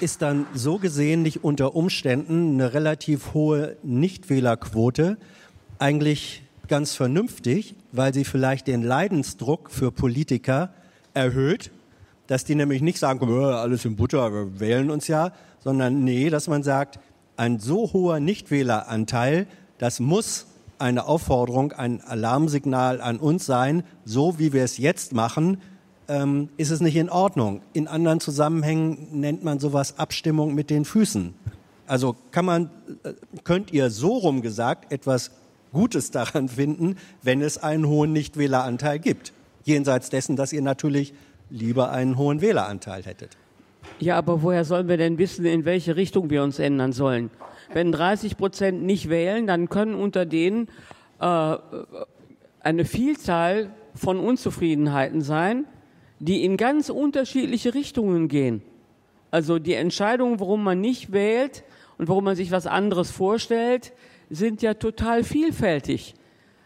ist 0.00 0.22
dann 0.22 0.46
so 0.54 0.78
gesehen 0.78 1.22
nicht 1.22 1.44
unter 1.44 1.74
Umständen 1.74 2.54
eine 2.54 2.74
relativ 2.74 3.34
hohe 3.34 3.76
Nichtwählerquote 3.82 5.16
eigentlich 5.78 6.42
ganz 6.68 6.94
vernünftig, 6.94 7.74
weil 7.92 8.14
sie 8.14 8.24
vielleicht 8.24 8.66
den 8.66 8.82
Leidensdruck 8.82 9.70
für 9.70 9.92
Politiker 9.92 10.70
erhöht, 11.14 11.70
dass 12.26 12.44
die 12.44 12.54
nämlich 12.54 12.82
nicht 12.82 12.98
sagen, 12.98 13.30
alles 13.30 13.84
in 13.84 13.96
Butter, 13.96 14.32
wir 14.32 14.60
wählen 14.60 14.90
uns 14.90 15.08
ja, 15.08 15.32
sondern 15.62 16.04
nee, 16.04 16.30
dass 16.30 16.48
man 16.48 16.62
sagt, 16.62 16.98
ein 17.36 17.58
so 17.58 17.92
hoher 17.92 18.20
Nichtwähleranteil, 18.20 19.46
das 19.78 20.00
muss 20.00 20.46
eine 20.82 21.06
Aufforderung, 21.06 21.72
ein 21.72 22.02
Alarmsignal 22.02 23.00
an 23.00 23.18
uns 23.18 23.46
sein, 23.46 23.84
so 24.04 24.38
wie 24.38 24.52
wir 24.52 24.64
es 24.64 24.76
jetzt 24.78 25.14
machen, 25.14 25.58
ähm, 26.08 26.48
ist 26.56 26.70
es 26.70 26.80
nicht 26.80 26.96
in 26.96 27.08
Ordnung. 27.08 27.62
In 27.72 27.86
anderen 27.88 28.20
Zusammenhängen 28.20 29.08
nennt 29.12 29.44
man 29.44 29.60
sowas 29.60 29.98
Abstimmung 29.98 30.54
mit 30.54 30.68
den 30.68 30.84
Füßen. 30.84 31.34
Also 31.86 32.16
kann 32.32 32.44
man, 32.44 32.70
äh, 33.04 33.12
könnt 33.44 33.72
ihr 33.72 33.90
so 33.90 34.16
rum 34.16 34.42
gesagt 34.42 34.92
etwas 34.92 35.30
Gutes 35.72 36.10
daran 36.10 36.48
finden, 36.48 36.96
wenn 37.22 37.40
es 37.40 37.58
einen 37.58 37.86
hohen 37.86 38.12
Nichtwähleranteil 38.12 38.98
gibt. 38.98 39.32
Jenseits 39.64 40.10
dessen, 40.10 40.36
dass 40.36 40.52
ihr 40.52 40.62
natürlich 40.62 41.14
lieber 41.48 41.92
einen 41.92 42.18
hohen 42.18 42.40
Wähleranteil 42.40 43.04
hättet. 43.04 43.36
Ja, 44.00 44.16
aber 44.16 44.42
woher 44.42 44.64
sollen 44.64 44.88
wir 44.88 44.96
denn 44.96 45.18
wissen, 45.18 45.44
in 45.44 45.64
welche 45.64 45.96
Richtung 45.96 46.30
wir 46.30 46.42
uns 46.42 46.58
ändern 46.58 46.92
sollen? 46.92 47.30
Wenn 47.74 47.92
30 47.92 48.36
Prozent 48.36 48.82
nicht 48.82 49.08
wählen, 49.08 49.46
dann 49.46 49.68
können 49.68 49.94
unter 49.94 50.26
denen 50.26 50.68
äh, 51.20 51.56
eine 52.60 52.84
Vielzahl 52.84 53.70
von 53.94 54.18
Unzufriedenheiten 54.18 55.20
sein, 55.20 55.66
die 56.18 56.44
in 56.44 56.56
ganz 56.56 56.88
unterschiedliche 56.88 57.74
Richtungen 57.74 58.28
gehen. 58.28 58.62
Also 59.30 59.58
die 59.58 59.74
Entscheidungen, 59.74 60.40
warum 60.40 60.62
man 60.62 60.80
nicht 60.80 61.12
wählt 61.12 61.64
und 61.98 62.08
warum 62.08 62.24
man 62.24 62.36
sich 62.36 62.50
was 62.50 62.66
anderes 62.66 63.10
vorstellt, 63.10 63.92
sind 64.30 64.62
ja 64.62 64.74
total 64.74 65.24
vielfältig. 65.24 66.14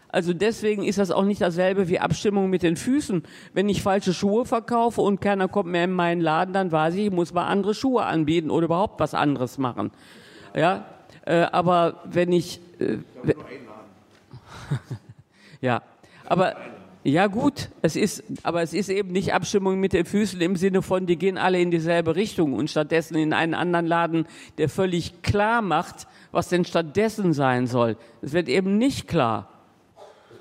Also 0.08 0.32
deswegen 0.32 0.84
ist 0.84 0.98
das 0.98 1.10
auch 1.10 1.24
nicht 1.24 1.40
dasselbe 1.40 1.88
wie 1.88 1.98
Abstimmung 1.98 2.48
mit 2.48 2.62
den 2.62 2.76
Füßen. 2.76 3.22
Wenn 3.52 3.68
ich 3.68 3.82
falsche 3.82 4.14
Schuhe 4.14 4.44
verkaufe 4.44 5.00
und 5.00 5.20
keiner 5.20 5.48
kommt 5.48 5.70
mehr 5.70 5.84
in 5.84 5.92
meinen 5.92 6.20
Laden, 6.20 6.54
dann 6.54 6.72
weiß 6.72 6.94
ich, 6.94 7.06
ich 7.06 7.12
muss 7.12 7.34
mal 7.34 7.46
andere 7.46 7.74
Schuhe 7.74 8.04
anbieten 8.04 8.50
oder 8.50 8.66
überhaupt 8.66 9.00
was 9.00 9.14
anderes 9.14 9.58
machen. 9.58 9.90
Ja, 10.54 10.86
äh, 11.26 11.42
aber 11.52 12.00
wenn 12.04 12.32
ich 12.32 12.60
äh, 12.78 12.98
ja, 15.60 15.82
aber 16.24 16.56
ja 17.04 17.28
gut, 17.28 17.68
es 17.82 17.94
ist, 17.94 18.24
aber 18.42 18.62
es 18.62 18.72
ist 18.72 18.88
eben 18.88 19.12
nicht 19.12 19.32
Abstimmung 19.32 19.78
mit 19.78 19.92
den 19.92 20.04
Füßen 20.04 20.40
im 20.40 20.56
Sinne 20.56 20.82
von, 20.82 21.06
die 21.06 21.16
gehen 21.16 21.38
alle 21.38 21.60
in 21.60 21.70
dieselbe 21.70 22.16
Richtung 22.16 22.52
und 22.54 22.68
stattdessen 22.68 23.16
in 23.16 23.32
einen 23.32 23.54
anderen 23.54 23.86
Laden, 23.86 24.26
der 24.58 24.68
völlig 24.68 25.22
klar 25.22 25.62
macht, 25.62 26.08
was 26.32 26.48
denn 26.48 26.64
stattdessen 26.64 27.32
sein 27.32 27.68
soll. 27.68 27.96
Es 28.22 28.32
wird 28.32 28.48
eben 28.48 28.76
nicht 28.76 29.06
klar. 29.06 29.48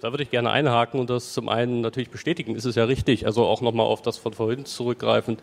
Da 0.01 0.11
würde 0.11 0.23
ich 0.23 0.31
gerne 0.31 0.49
einhaken 0.49 0.99
und 0.99 1.09
das 1.09 1.33
zum 1.33 1.49
einen 1.49 1.81
natürlich 1.81 2.09
bestätigen. 2.09 2.55
Ist 2.55 2.65
es 2.65 2.75
ja 2.75 2.85
richtig, 2.85 3.27
also 3.27 3.45
auch 3.45 3.61
nochmal 3.61 3.85
auf 3.85 4.01
das 4.01 4.17
von 4.17 4.33
vorhin 4.33 4.65
zurückgreifend. 4.65 5.41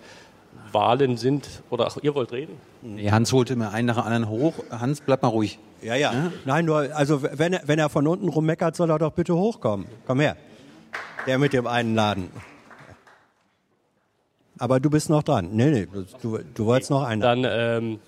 Wahlen 0.73 1.16
sind, 1.16 1.62
oder 1.70 1.86
ach, 1.86 1.97
ihr 2.03 2.15
wollt 2.15 2.32
reden? 2.32 2.57
Nee, 2.82 3.11
Hans 3.11 3.32
holte 3.32 3.57
mir 3.57 3.70
einen 3.70 3.86
nach 3.86 3.97
dem 3.97 4.05
anderen 4.05 4.29
hoch. 4.29 4.55
Hans, 4.71 5.01
bleib 5.01 5.22
mal 5.22 5.29
ruhig. 5.29 5.59
Ja, 5.82 5.95
ja. 5.95 6.13
ja? 6.13 6.32
Nein, 6.45 6.64
nur, 6.64 6.88
also 6.95 7.22
wenn 7.22 7.53
er, 7.53 7.63
wenn 7.66 7.79
er 7.79 7.88
von 7.88 8.06
unten 8.06 8.29
rummeckert, 8.29 8.77
soll 8.77 8.90
er 8.90 8.98
doch 8.98 9.13
bitte 9.13 9.35
hochkommen. 9.35 9.87
Komm 10.06 10.21
her. 10.21 10.37
Der 11.27 11.38
mit 11.38 11.53
dem 11.53 11.66
einen 11.66 11.95
Laden. 11.95 12.30
Aber 14.59 14.80
du 14.80 14.90
bist 14.90 15.11
noch 15.11 15.22
dran. 15.22 15.48
Nee, 15.53 15.71
nee, 15.71 15.88
du, 16.22 16.38
du 16.55 16.66
wolltest 16.66 16.90
noch 16.90 17.03
einen. 17.03 17.21
Dann, 17.21 17.45
ähm, 17.45 18.01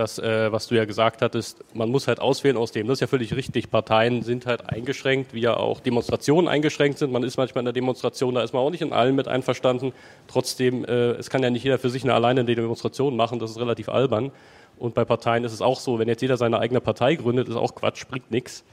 das, 0.00 0.18
äh, 0.18 0.50
was 0.50 0.66
du 0.66 0.74
ja 0.74 0.86
gesagt 0.86 1.20
hattest, 1.20 1.62
man 1.74 1.90
muss 1.90 2.08
halt 2.08 2.20
auswählen 2.20 2.56
aus 2.56 2.72
dem. 2.72 2.86
Das 2.86 2.96
ist 2.96 3.00
ja 3.00 3.06
völlig 3.06 3.36
richtig. 3.36 3.70
Parteien 3.70 4.22
sind 4.22 4.46
halt 4.46 4.66
eingeschränkt, 4.68 5.34
wie 5.34 5.40
ja 5.40 5.56
auch 5.56 5.80
Demonstrationen 5.80 6.48
eingeschränkt 6.48 6.98
sind. 6.98 7.12
Man 7.12 7.22
ist 7.22 7.36
manchmal 7.36 7.60
in 7.60 7.66
der 7.66 7.74
Demonstration, 7.74 8.34
da 8.34 8.42
ist 8.42 8.54
man 8.54 8.62
auch 8.62 8.70
nicht 8.70 8.80
in 8.80 8.94
allen 8.94 9.14
mit 9.14 9.28
einverstanden. 9.28 9.92
Trotzdem, 10.26 10.86
äh, 10.86 11.10
es 11.12 11.28
kann 11.28 11.42
ja 11.42 11.50
nicht 11.50 11.64
jeder 11.64 11.78
für 11.78 11.90
sich 11.90 12.02
eine 12.02 12.14
alleine 12.14 12.40
eine 12.40 12.54
Demonstration 12.54 13.14
machen, 13.14 13.38
das 13.38 13.50
ist 13.50 13.58
relativ 13.60 13.90
albern. 13.90 14.32
Und 14.78 14.94
bei 14.94 15.04
Parteien 15.04 15.44
ist 15.44 15.52
es 15.52 15.60
auch 15.60 15.78
so, 15.78 15.98
wenn 15.98 16.08
jetzt 16.08 16.22
jeder 16.22 16.38
seine 16.38 16.58
eigene 16.58 16.80
Partei 16.80 17.16
gründet, 17.16 17.48
ist 17.48 17.56
auch 17.56 17.74
Quatsch, 17.74 18.06
bringt 18.08 18.30
nichts. 18.30 18.64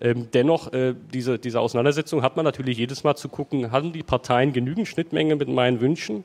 Ähm, 0.00 0.28
dennoch, 0.32 0.72
äh, 0.72 0.94
diese, 1.12 1.40
diese 1.40 1.58
Auseinandersetzung 1.58 2.22
hat 2.22 2.36
man 2.36 2.44
natürlich 2.44 2.78
jedes 2.78 3.02
Mal 3.02 3.16
zu 3.16 3.28
gucken, 3.28 3.72
haben 3.72 3.92
die 3.92 4.04
Parteien 4.04 4.52
genügend 4.52 4.86
Schnittmenge 4.86 5.34
mit 5.34 5.48
meinen 5.48 5.80
Wünschen? 5.80 6.22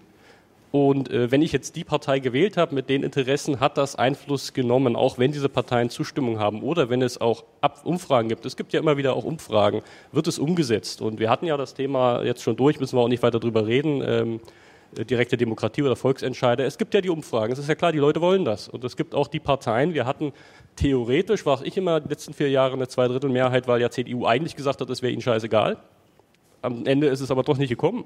Und 0.76 1.12
äh, 1.12 1.30
wenn 1.30 1.44
ich 1.44 1.52
jetzt 1.52 1.76
die 1.76 1.84
Partei 1.84 2.18
gewählt 2.18 2.58
habe 2.58 2.74
mit 2.74 2.90
den 2.90 3.04
Interessen, 3.04 3.60
hat 3.60 3.78
das 3.78 3.96
Einfluss 3.96 4.54
genommen, 4.54 4.96
auch 4.96 5.20
wenn 5.20 5.32
diese 5.32 5.48
Parteien 5.48 5.92
Zustimmung 5.92 6.40
haben 6.40 6.64
oder 6.64 6.90
wenn 6.90 7.04
es 7.04 7.22
auch 7.22 7.44
Ab 7.62 7.82
Umfragen 7.84 8.28
gibt. 8.28 8.44
Es 8.44 8.58
gibt 8.58 8.74
ja 8.74 8.80
immer 8.80 8.98
wieder 8.98 9.16
auch 9.16 9.24
Umfragen. 9.24 9.84
Wird 10.12 10.28
es 10.28 10.40
umgesetzt? 10.40 11.04
Und 11.04 11.20
wir 11.20 11.30
hatten 11.30 11.46
ja 11.46 11.58
das 11.58 11.76
Thema 11.76 12.24
jetzt 12.24 12.42
schon 12.42 12.56
durch, 12.56 12.80
müssen 12.80 12.98
wir 12.98 13.04
auch 13.04 13.08
nicht 13.08 13.22
weiter 13.22 13.40
drüber 13.40 13.68
reden. 13.68 14.02
Ähm, 14.04 14.40
äh, 14.98 15.06
direkte 15.06 15.38
Demokratie 15.38 15.84
oder 15.84 15.96
Volksentscheide. 15.96 16.64
Es 16.64 16.80
gibt 16.80 16.96
ja 16.96 17.02
die 17.02 17.12
Umfragen. 17.12 17.54
Es 17.54 17.60
ist 17.60 17.70
ja 17.70 17.76
klar, 17.76 17.92
die 17.92 18.00
Leute 18.00 18.20
wollen 18.20 18.44
das. 18.44 18.68
Und 18.68 18.84
es 18.84 18.98
gibt 18.98 19.14
auch 19.14 19.28
die 19.28 19.40
Parteien. 19.40 19.94
Wir 19.94 20.08
hatten 20.08 20.34
theoretisch, 20.76 21.46
war 21.46 21.64
ich 21.64 21.78
immer 21.78 22.00
die 22.00 22.10
letzten 22.10 22.34
vier 22.34 22.50
Jahre 22.50 22.74
eine 22.74 22.88
Zweidrittelmehrheit, 22.88 23.68
weil 23.68 23.80
ja 23.80 23.92
CDU 23.92 24.26
eigentlich 24.26 24.56
gesagt 24.56 24.82
hat, 24.82 24.90
es 24.90 25.04
wäre 25.04 25.14
ihnen 25.14 25.22
scheißegal. 25.22 25.78
Am 26.64 26.88
Ende 26.88 27.10
ist 27.10 27.20
es 27.20 27.30
aber 27.30 27.44
doch 27.44 27.60
nicht 27.60 27.70
gekommen. 27.70 28.06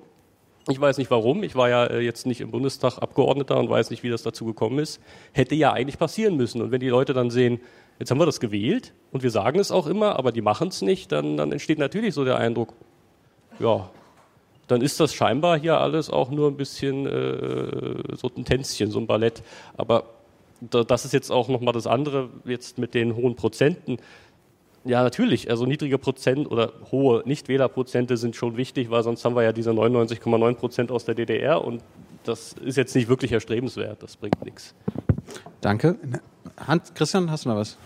Ich 0.69 0.79
weiß 0.79 0.97
nicht 0.97 1.09
warum. 1.11 1.43
Ich 1.43 1.55
war 1.55 1.69
ja 1.69 1.85
äh, 1.85 1.99
jetzt 2.01 2.25
nicht 2.25 2.41
im 2.41 2.51
Bundestag 2.51 2.97
Abgeordneter 2.99 3.57
und 3.57 3.69
weiß 3.69 3.89
nicht, 3.89 4.03
wie 4.03 4.09
das 4.09 4.23
dazu 4.23 4.45
gekommen 4.45 4.79
ist. 4.79 5.01
Hätte 5.31 5.55
ja 5.55 5.71
eigentlich 5.73 5.97
passieren 5.97 6.35
müssen. 6.35 6.61
Und 6.61 6.71
wenn 6.71 6.79
die 6.79 6.89
Leute 6.89 7.13
dann 7.13 7.29
sehen, 7.29 7.59
jetzt 7.99 8.11
haben 8.11 8.19
wir 8.19 8.25
das 8.25 8.39
gewählt 8.39 8.93
und 9.11 9.23
wir 9.23 9.31
sagen 9.31 9.59
es 9.59 9.71
auch 9.71 9.87
immer, 9.87 10.17
aber 10.17 10.31
die 10.31 10.41
machen 10.41 10.67
es 10.67 10.81
nicht, 10.81 11.11
dann, 11.11 11.37
dann 11.37 11.51
entsteht 11.51 11.79
natürlich 11.79 12.13
so 12.13 12.25
der 12.25 12.37
Eindruck, 12.37 12.73
ja, 13.59 13.89
dann 14.67 14.81
ist 14.81 14.99
das 14.99 15.13
scheinbar 15.13 15.57
hier 15.57 15.79
alles 15.79 16.09
auch 16.09 16.29
nur 16.29 16.49
ein 16.49 16.57
bisschen 16.57 17.05
äh, 17.05 18.15
so 18.15 18.29
ein 18.35 18.43
Tänzchen, 18.43 18.91
so 18.91 18.99
ein 18.99 19.07
Ballett. 19.07 19.41
Aber 19.77 20.03
da, 20.59 20.83
das 20.83 21.05
ist 21.05 21.13
jetzt 21.13 21.31
auch 21.31 21.47
nochmal 21.47 21.73
das 21.73 21.87
andere, 21.87 22.29
jetzt 22.45 22.77
mit 22.77 22.93
den 22.93 23.15
hohen 23.15 23.35
Prozenten. 23.35 23.97
Ja, 24.88 25.03
natürlich. 25.03 25.49
Also 25.49 25.66
niedrige 25.66 25.98
Prozent 25.98 26.49
oder 26.49 26.72
hohe 26.91 27.22
Nichtwählerprozente 27.25 28.16
sind 28.16 28.38
schon 28.38 28.56
wichtig, 28.56 28.90
weil 28.90 29.03
sonst 29.03 29.25
haben 29.25 29.35
wir 29.35 29.43
ja 29.43 29.51
diese 29.51 29.72
99,9 29.72 30.53
Prozent 30.53 30.91
aus 30.91 31.03
der 31.03 31.14
DDR 31.14 31.61
und 31.61 31.83
das 32.24 32.53
ist 32.53 32.77
jetzt 32.77 32.95
nicht 32.95 33.09
wirklich 33.09 33.33
erstrebenswert. 33.33 34.01
Das 34.01 34.16
bringt 34.16 34.43
nichts. 34.45 34.74
Danke. 35.59 35.98
Hans, 36.56 36.93
Christian, 36.93 37.30
hast 37.30 37.43
du 37.43 37.49
noch 37.49 37.57
was? 37.57 37.77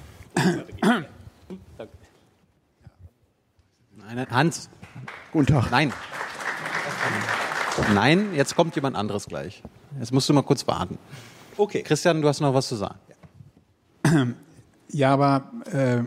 Nein, 3.96 4.28
Hans. 4.30 4.70
Guten 5.32 5.48
Tag. 5.48 5.72
Nein. 5.72 5.92
Nein, 7.96 8.36
jetzt 8.36 8.56
kommt 8.56 8.76
jemand 8.76 8.96
anderes 8.96 9.26
gleich. 9.26 9.64
Jetzt 10.00 10.14
musst 10.14 10.30
du 10.30 10.34
mal 10.34 10.44
kurz 10.44 10.68
warten. 10.68 11.00
Okay. 11.58 11.82
Christian, 11.82 12.22
du 12.22 12.28
hast 12.28 12.42
noch 12.42 12.54
was 12.54 12.68
zu 12.68 12.76
sagen. 12.76 13.00
Ja, 14.90 15.14
aber 15.14 15.52
äh, 15.72 16.04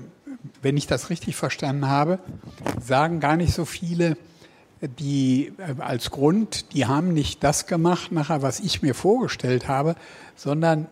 wenn 0.63 0.77
ich 0.77 0.87
das 0.87 1.11
richtig 1.11 1.37
verstanden 1.37 1.89
habe, 1.89 2.19
sagen 2.81 3.21
gar 3.21 3.37
nicht 3.37 3.55
so 3.55 3.65
viele, 3.65 4.17
die 4.99 5.53
äh, 5.59 5.81
als 5.81 6.11
Grund, 6.11 6.73
die 6.75 6.87
haben 6.87 7.13
nicht 7.13 7.43
das 7.43 7.67
gemacht, 7.67 8.13
nachher, 8.13 8.43
was 8.43 8.61
ich 8.61 8.83
mir 8.83 8.95
vorgestellt 8.95 9.69
habe, 9.69 9.97
sondern 10.37 10.87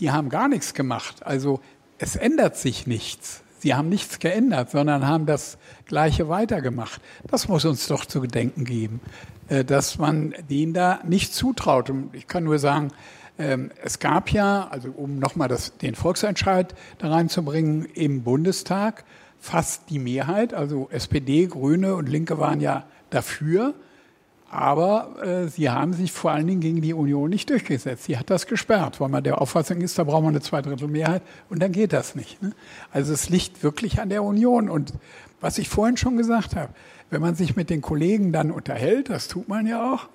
die 0.00 0.10
haben 0.10 0.28
gar 0.28 0.48
nichts 0.48 0.74
gemacht. 0.74 1.24
Also 1.24 1.60
es 1.98 2.16
ändert 2.16 2.56
sich 2.56 2.86
nichts. 2.86 3.42
Sie 3.60 3.74
haben 3.74 3.88
nichts 3.88 4.20
geändert, 4.20 4.70
sondern 4.70 5.06
haben 5.06 5.26
das 5.26 5.58
Gleiche 5.86 6.28
weitergemacht. 6.28 7.00
Das 7.26 7.48
muss 7.48 7.64
uns 7.64 7.88
doch 7.88 8.04
zu 8.06 8.20
gedenken 8.20 8.64
geben, 8.64 9.00
äh, 9.48 9.64
dass 9.64 9.98
man 9.98 10.34
denen 10.48 10.74
da 10.74 11.00
nicht 11.04 11.34
zutraut. 11.34 11.90
Und 11.90 12.14
ich 12.14 12.26
kann 12.28 12.44
nur 12.44 12.58
sagen, 12.58 12.92
es 13.38 14.00
gab 14.00 14.32
ja, 14.32 14.66
also 14.68 14.90
um 14.90 15.18
nochmal 15.18 15.56
den 15.80 15.94
Volksentscheid 15.94 16.74
da 16.98 17.08
reinzubringen, 17.08 17.84
im 17.94 18.24
Bundestag 18.24 19.04
fast 19.38 19.90
die 19.90 20.00
Mehrheit, 20.00 20.54
also 20.54 20.88
SPD, 20.90 21.46
Grüne 21.46 21.94
und 21.94 22.08
Linke 22.08 22.38
waren 22.38 22.60
ja 22.60 22.84
dafür. 23.10 23.74
Aber 24.50 25.22
äh, 25.22 25.48
sie 25.48 25.68
haben 25.68 25.92
sich 25.92 26.10
vor 26.10 26.30
allen 26.30 26.46
Dingen 26.46 26.60
gegen 26.60 26.80
die 26.80 26.94
Union 26.94 27.28
nicht 27.28 27.50
durchgesetzt. 27.50 28.04
Sie 28.04 28.16
hat 28.16 28.30
das 28.30 28.46
gesperrt, 28.46 28.98
weil 28.98 29.10
man 29.10 29.22
der 29.22 29.42
Auffassung 29.42 29.82
ist, 29.82 29.98
da 29.98 30.04
braucht 30.04 30.22
man 30.22 30.30
eine 30.30 30.40
Zweidrittelmehrheit 30.40 31.22
und 31.50 31.62
dann 31.62 31.70
geht 31.70 31.92
das 31.92 32.14
nicht. 32.14 32.42
Ne? 32.42 32.52
Also 32.90 33.12
es 33.12 33.28
liegt 33.28 33.62
wirklich 33.62 34.00
an 34.00 34.08
der 34.08 34.22
Union. 34.22 34.70
Und 34.70 34.94
was 35.40 35.58
ich 35.58 35.68
vorhin 35.68 35.98
schon 35.98 36.16
gesagt 36.16 36.56
habe, 36.56 36.72
wenn 37.10 37.20
man 37.20 37.34
sich 37.34 37.56
mit 37.56 37.68
den 37.68 37.82
Kollegen 37.82 38.32
dann 38.32 38.50
unterhält, 38.50 39.10
das 39.10 39.28
tut 39.28 39.48
man 39.48 39.66
ja 39.66 39.92
auch, 39.92 40.08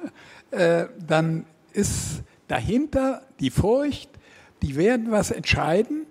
äh, 0.49 0.87
dann 1.05 1.45
ist 1.71 2.23
dahinter 2.47 3.21
die 3.39 3.49
Furcht, 3.49 4.09
die 4.61 4.75
werden 4.75 5.11
was 5.11 5.31
entscheiden, 5.31 6.05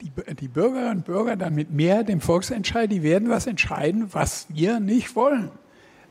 die, 0.00 0.10
die 0.34 0.48
Bürgerinnen 0.48 0.98
und 0.98 1.04
Bürger 1.04 1.36
dann 1.36 1.54
mit 1.54 1.70
mehr 1.70 2.04
dem 2.04 2.20
Volksentscheid, 2.20 2.90
die 2.90 3.02
werden 3.02 3.28
was 3.28 3.46
entscheiden, 3.46 4.12
was 4.12 4.46
wir 4.50 4.80
nicht 4.80 5.16
wollen 5.16 5.50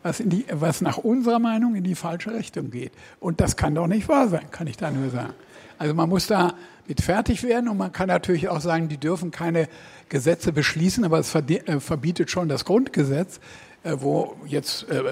was, 0.03 0.19
in 0.19 0.29
die, 0.29 0.45
was 0.51 0.81
nach 0.81 0.97
unserer 0.97 1.39
Meinung 1.39 1.75
in 1.75 1.83
die 1.83 1.95
falsche 1.95 2.33
Richtung 2.33 2.69
geht. 2.69 2.91
Und 3.19 3.41
das 3.41 3.55
kann 3.55 3.73
doch 3.73 3.87
nicht 3.87 4.07
wahr 4.07 4.27
sein, 4.27 4.51
kann 4.51 4.67
ich 4.67 4.77
da 4.77 4.91
nur 4.91 5.09
sagen. 5.09 5.33
Also 5.77 5.93
man 5.93 6.09
muss 6.09 6.27
da 6.27 6.53
mit 6.87 7.01
fertig 7.01 7.43
werden 7.43 7.69
und 7.69 7.77
man 7.77 7.91
kann 7.91 8.09
natürlich 8.09 8.49
auch 8.49 8.61
sagen, 8.61 8.89
die 8.89 8.97
dürfen 8.97 9.31
keine 9.31 9.67
Gesetze 10.09 10.51
beschließen, 10.51 11.03
aber 11.03 11.19
es 11.19 11.33
äh, 11.33 11.79
verbietet 11.79 12.29
schon 12.29 12.49
das 12.49 12.65
Grundgesetz, 12.65 13.39
wo 13.83 14.35
jetzt 14.45 14.89
äh, 14.89 15.03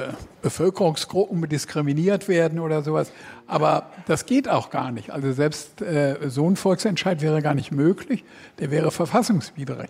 Bevölkerungsgruppen 0.41 1.47
diskriminiert 1.49 2.27
werden 2.27 2.59
oder 2.59 2.83
sowas. 2.83 3.11
Aber 3.47 3.87
das 4.07 4.25
geht 4.25 4.47
auch 4.47 4.69
gar 4.69 4.91
nicht. 4.91 5.11
Also 5.11 5.33
selbst 5.33 5.83
so 6.27 6.49
ein 6.49 6.55
Volksentscheid 6.55 7.21
wäre 7.21 7.41
gar 7.41 7.53
nicht 7.53 7.71
möglich, 7.71 8.23
der 8.59 8.71
wäre 8.71 8.91
verfassungswidrig 8.91 9.89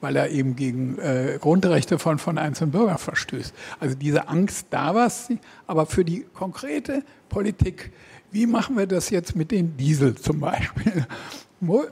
weil 0.00 0.16
er 0.16 0.30
eben 0.30 0.56
gegen 0.56 0.98
äh, 0.98 1.38
Grundrechte 1.40 1.98
von, 1.98 2.18
von 2.18 2.38
einzelnen 2.38 2.70
Bürgern 2.70 2.98
verstößt. 2.98 3.54
Also 3.80 3.96
diese 3.96 4.28
Angst, 4.28 4.66
da 4.70 4.94
was, 4.94 5.28
aber 5.66 5.86
für 5.86 6.04
die 6.04 6.26
konkrete 6.34 7.02
Politik, 7.28 7.92
wie 8.30 8.46
machen 8.46 8.76
wir 8.76 8.86
das 8.86 9.10
jetzt 9.10 9.36
mit 9.36 9.50
den 9.50 9.76
Diesel 9.76 10.14
zum 10.14 10.40
Beispiel? 10.40 11.06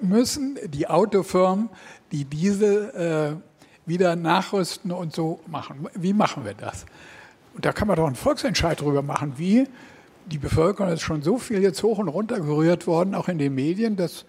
Müssen 0.02 0.59
die 0.67 0.89
Autofirmen 0.89 1.70
die 2.12 2.25
Diesel 2.25 3.41
äh, 3.41 3.53
wieder 3.86 4.16
nachrüsten 4.16 4.90
und 4.92 5.12
so 5.12 5.40
machen? 5.46 5.88
Wie 5.94 6.12
machen 6.12 6.44
wir 6.44 6.54
das? 6.54 6.86
Und 7.54 7.64
da 7.64 7.72
kann 7.72 7.88
man 7.88 7.96
doch 7.96 8.06
einen 8.06 8.16
Volksentscheid 8.16 8.80
drüber 8.80 9.02
machen, 9.02 9.34
wie 9.36 9.66
die 10.26 10.38
Bevölkerung 10.38 10.92
ist 10.92 11.02
schon 11.02 11.22
so 11.22 11.38
viel 11.38 11.60
jetzt 11.62 11.82
hoch 11.82 11.98
und 11.98 12.08
runter 12.08 12.40
gerührt 12.40 12.86
worden, 12.86 13.14
auch 13.14 13.28
in 13.28 13.38
den 13.38 13.54
Medien, 13.54 13.96
dass 13.96 14.24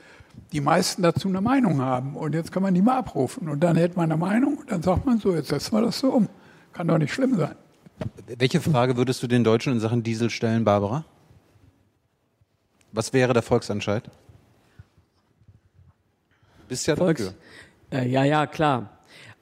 die 0.52 0.62
meisten 0.62 1.02
dazu 1.02 1.30
eine 1.30 1.42
Meinung 1.42 1.82
haben. 1.82 2.16
Und 2.16 2.36
jetzt 2.36 2.52
kann 2.52 2.62
man 2.62 2.74
die 2.74 2.82
mal 2.82 2.98
abrufen. 2.98 3.48
Und 3.48 3.62
dann 3.62 3.78
hält 3.78 3.96
man 3.96 4.12
eine 4.12 4.20
Meinung 4.20 4.58
und 4.58 4.72
dann 4.72 4.84
sagt 4.84 5.06
man 5.06 5.20
so, 5.20 5.34
jetzt 5.34 5.48
setzen 5.48 5.74
wir 5.74 5.82
das 5.82 6.00
so 6.00 6.10
um. 6.10 6.28
Kann 6.74 6.88
doch 6.88 6.98
nicht 6.98 7.14
schlimm 7.14 7.38
sein. 7.38 7.56
Welche 8.28 8.60
Frage 8.60 8.98
würdest 8.98 9.24
du 9.24 9.28
den 9.28 9.46
Deutschen 9.46 9.74
in 9.74 9.80
Sachen 9.80 10.04
Diesel 10.04 10.30
stellen, 10.30 10.66
Barbara? 10.66 11.06
Was 12.92 13.14
wäre 13.14 13.34
der 13.34 13.42
Volksentscheid? 13.42 14.10
Bist 16.68 16.88
ja 16.88 16.96
Volks 16.96 17.34
äh, 17.92 18.08
ja, 18.08 18.24
ja, 18.24 18.48
klar. 18.48 18.95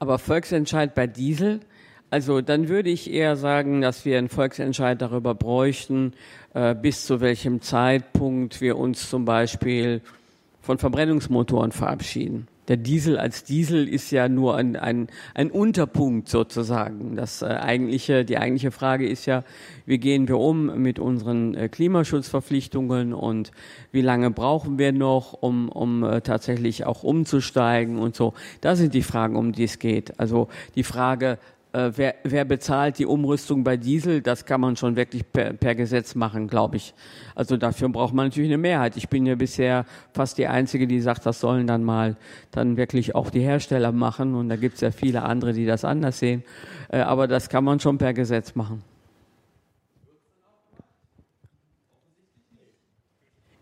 Aber 0.03 0.19
Volksentscheid 0.19 0.95
bei 0.95 1.07
Diesel, 1.07 1.61
also 2.09 2.41
dann 2.41 2.67
würde 2.67 2.89
ich 2.89 3.09
eher 3.09 3.37
sagen, 3.37 3.79
dass 3.79 4.03
wir 4.03 4.17
einen 4.17 4.27
Volksentscheid 4.27 5.01
darüber 5.01 5.33
bräuchten, 5.33 6.11
äh, 6.53 6.75
bis 6.75 7.05
zu 7.05 7.21
welchem 7.21 7.61
Zeitpunkt 7.61 8.59
wir 8.59 8.77
uns 8.77 9.09
zum 9.09 9.23
Beispiel 9.23 10.01
von 10.59 10.77
Verbrennungsmotoren 10.77 11.71
verabschieden. 11.71 12.49
Der 12.67 12.77
Diesel 12.77 13.17
als 13.17 13.43
Diesel 13.43 13.87
ist 13.89 14.11
ja 14.11 14.29
nur 14.29 14.55
ein, 14.55 14.75
ein, 14.75 15.07
ein 15.33 15.51
Unterpunkt 15.51 16.29
sozusagen. 16.29 17.15
Das 17.15 17.41
äh, 17.41 17.45
eigentliche, 17.45 18.23
die 18.23 18.37
eigentliche 18.37 18.71
Frage 18.71 19.07
ist 19.07 19.25
ja, 19.25 19.43
wie 19.85 19.97
gehen 19.97 20.27
wir 20.29 20.39
um 20.39 20.81
mit 20.81 20.97
unseren 20.97 21.55
äh, 21.55 21.67
Klimaschutzverpflichtungen 21.67 23.13
und 23.13 23.51
wie 23.91 24.01
lange 24.01 24.31
brauchen 24.31 24.77
wir 24.77 24.93
noch, 24.93 25.33
um, 25.33 25.67
um 25.67 26.03
äh, 26.03 26.21
tatsächlich 26.21 26.85
auch 26.85 27.03
umzusteigen 27.03 27.99
und 27.99 28.15
so. 28.15 28.33
Das 28.61 28.79
sind 28.79 28.93
die 28.93 29.03
Fragen, 29.03 29.35
um 29.35 29.51
die 29.51 29.65
es 29.65 29.79
geht. 29.79 30.19
Also 30.19 30.47
die 30.75 30.83
Frage, 30.83 31.39
äh, 31.73 31.91
wer, 31.95 32.15
wer 32.23 32.45
bezahlt 32.45 32.99
die 32.99 33.05
Umrüstung 33.05 33.63
bei 33.63 33.77
Diesel? 33.77 34.21
Das 34.21 34.45
kann 34.45 34.61
man 34.61 34.75
schon 34.75 34.95
wirklich 34.95 35.29
per, 35.31 35.53
per 35.53 35.75
Gesetz 35.75 36.15
machen, 36.15 36.47
glaube 36.47 36.77
ich. 36.77 36.93
Also 37.35 37.57
dafür 37.57 37.89
braucht 37.89 38.13
man 38.13 38.27
natürlich 38.27 38.49
eine 38.49 38.59
Mehrheit. 38.59 38.95
Ich 38.95 39.09
bin 39.09 39.25
ja 39.25 39.35
bisher 39.35 39.85
fast 40.13 40.37
die 40.37 40.47
Einzige, 40.47 40.87
die 40.87 41.01
sagt, 41.01 41.25
das 41.25 41.39
sollen 41.39 41.67
dann 41.67 41.83
mal 41.83 42.15
dann 42.51 42.77
wirklich 42.77 43.15
auch 43.15 43.29
die 43.29 43.41
Hersteller 43.41 43.91
machen. 43.91 44.35
Und 44.35 44.49
da 44.49 44.55
gibt 44.55 44.75
es 44.75 44.81
ja 44.81 44.91
viele 44.91 45.23
andere, 45.23 45.53
die 45.53 45.65
das 45.65 45.83
anders 45.83 46.19
sehen. 46.19 46.43
Äh, 46.89 46.99
aber 46.99 47.27
das 47.27 47.49
kann 47.49 47.63
man 47.63 47.79
schon 47.79 47.97
per 47.97 48.13
Gesetz 48.13 48.55
machen. 48.55 48.83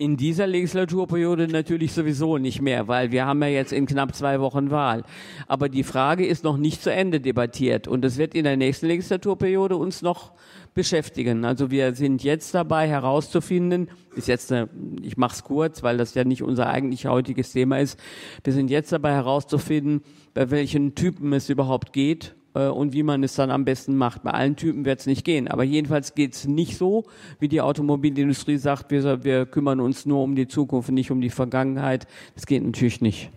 In 0.01 0.17
dieser 0.17 0.47
Legislaturperiode 0.47 1.47
natürlich 1.47 1.93
sowieso 1.93 2.39
nicht 2.39 2.59
mehr, 2.59 2.87
weil 2.87 3.11
wir 3.11 3.27
haben 3.27 3.39
ja 3.43 3.49
jetzt 3.49 3.71
in 3.71 3.85
knapp 3.85 4.15
zwei 4.15 4.39
Wochen 4.39 4.71
Wahl. 4.71 5.03
Aber 5.45 5.69
die 5.69 5.83
Frage 5.83 6.25
ist 6.25 6.43
noch 6.43 6.57
nicht 6.57 6.81
zu 6.81 6.91
Ende 6.91 7.21
debattiert 7.21 7.87
und 7.87 8.03
es 8.03 8.17
wird 8.17 8.33
in 8.33 8.45
der 8.45 8.57
nächsten 8.57 8.87
Legislaturperiode 8.87 9.77
uns 9.77 10.01
noch 10.01 10.31
beschäftigen. 10.73 11.45
Also 11.45 11.69
wir 11.69 11.93
sind 11.93 12.23
jetzt 12.23 12.55
dabei 12.55 12.87
herauszufinden, 12.87 13.89
ist 14.15 14.27
jetzt 14.27 14.51
eine, 14.51 14.69
ich 15.03 15.17
mache 15.17 15.35
es 15.35 15.43
kurz, 15.43 15.83
weil 15.83 15.97
das 15.97 16.15
ja 16.15 16.23
nicht 16.23 16.41
unser 16.41 16.65
eigentlich 16.65 17.05
heutiges 17.05 17.51
Thema 17.51 17.77
ist. 17.77 17.99
Wir 18.43 18.53
sind 18.53 18.71
jetzt 18.71 18.91
dabei 18.91 19.11
herauszufinden, 19.11 20.01
bei 20.33 20.49
welchen 20.49 20.95
Typen 20.95 21.31
es 21.31 21.47
überhaupt 21.47 21.93
geht 21.93 22.33
und 22.59 22.93
wie 22.93 23.03
man 23.03 23.23
es 23.23 23.35
dann 23.35 23.51
am 23.51 23.65
besten 23.65 23.95
macht. 23.95 24.23
Bei 24.23 24.31
allen 24.31 24.55
Typen 24.55 24.85
wird 24.85 24.99
es 24.99 25.05
nicht 25.05 25.23
gehen. 25.23 25.47
Aber 25.47 25.63
jedenfalls 25.63 26.15
geht 26.15 26.33
es 26.33 26.45
nicht 26.45 26.77
so, 26.77 27.05
wie 27.39 27.47
die 27.47 27.61
Automobilindustrie 27.61 28.57
sagt, 28.57 28.91
wir, 28.91 29.23
wir 29.23 29.45
kümmern 29.45 29.79
uns 29.79 30.05
nur 30.05 30.23
um 30.23 30.35
die 30.35 30.47
Zukunft, 30.47 30.89
nicht 30.91 31.11
um 31.11 31.21
die 31.21 31.29
Vergangenheit. 31.29 32.07
Das 32.35 32.45
geht 32.45 32.63
natürlich 32.63 33.01
nicht. 33.01 33.29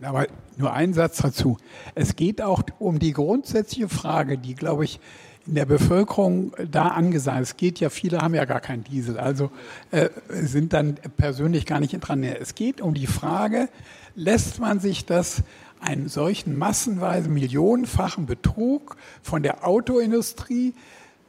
Aber 0.00 0.26
nur 0.56 0.72
ein 0.72 0.94
Satz 0.94 1.18
dazu. 1.18 1.56
Es 1.94 2.14
geht 2.14 2.40
auch 2.40 2.62
um 2.78 2.98
die 2.98 3.12
grundsätzliche 3.12 3.88
Frage, 3.88 4.38
die, 4.38 4.54
glaube 4.54 4.84
ich, 4.84 5.00
in 5.46 5.54
der 5.54 5.64
Bevölkerung 5.64 6.52
da 6.70 6.88
angesagt. 6.88 7.40
Es 7.40 7.56
geht 7.56 7.80
ja, 7.80 7.88
viele 7.88 8.18
haben 8.18 8.34
ja 8.34 8.44
gar 8.44 8.60
keinen 8.60 8.84
Diesel, 8.84 9.18
also 9.18 9.50
äh, 9.90 10.10
sind 10.28 10.74
dann 10.74 10.96
persönlich 11.16 11.64
gar 11.64 11.80
nicht 11.80 11.98
dran. 12.00 12.22
Es 12.22 12.54
geht 12.54 12.80
um 12.80 12.92
die 12.92 13.06
Frage, 13.06 13.68
lässt 14.14 14.60
man 14.60 14.78
sich 14.78 15.06
das 15.06 15.42
einen 15.80 16.08
solchen 16.08 16.56
massenweise 16.56 17.28
millionenfachen 17.28 18.26
Betrug 18.26 18.96
von 19.22 19.42
der 19.42 19.66
Autoindustrie 19.66 20.74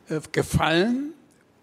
äh, 0.10 0.19
gefallen 0.32 1.14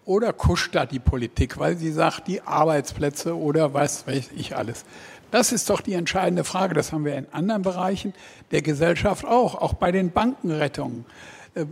oder 0.05 0.31
kuscht 0.31 0.73
da 0.73 0.85
die 0.85 0.99
Politik, 0.99 1.59
weil 1.59 1.77
sie 1.77 1.91
sagt, 1.91 2.27
die 2.27 2.41
Arbeitsplätze 2.41 3.37
oder 3.37 3.73
was 3.73 4.07
weiß 4.07 4.29
ich 4.35 4.55
alles. 4.55 4.85
Das 5.31 5.51
ist 5.51 5.69
doch 5.69 5.81
die 5.81 5.93
entscheidende 5.93 6.45
Frage. 6.45 6.73
Das 6.73 6.93
haben 6.93 7.03
wir 7.03 7.15
in 7.15 7.27
anderen 7.33 7.61
Bereichen 7.61 8.13
der 8.51 8.61
Gesellschaft 8.61 9.25
auch, 9.25 9.55
auch 9.55 9.73
bei 9.73 9.91
den 9.91 10.11
Bankenrettungen. 10.11 11.05
Äh, 11.55 11.65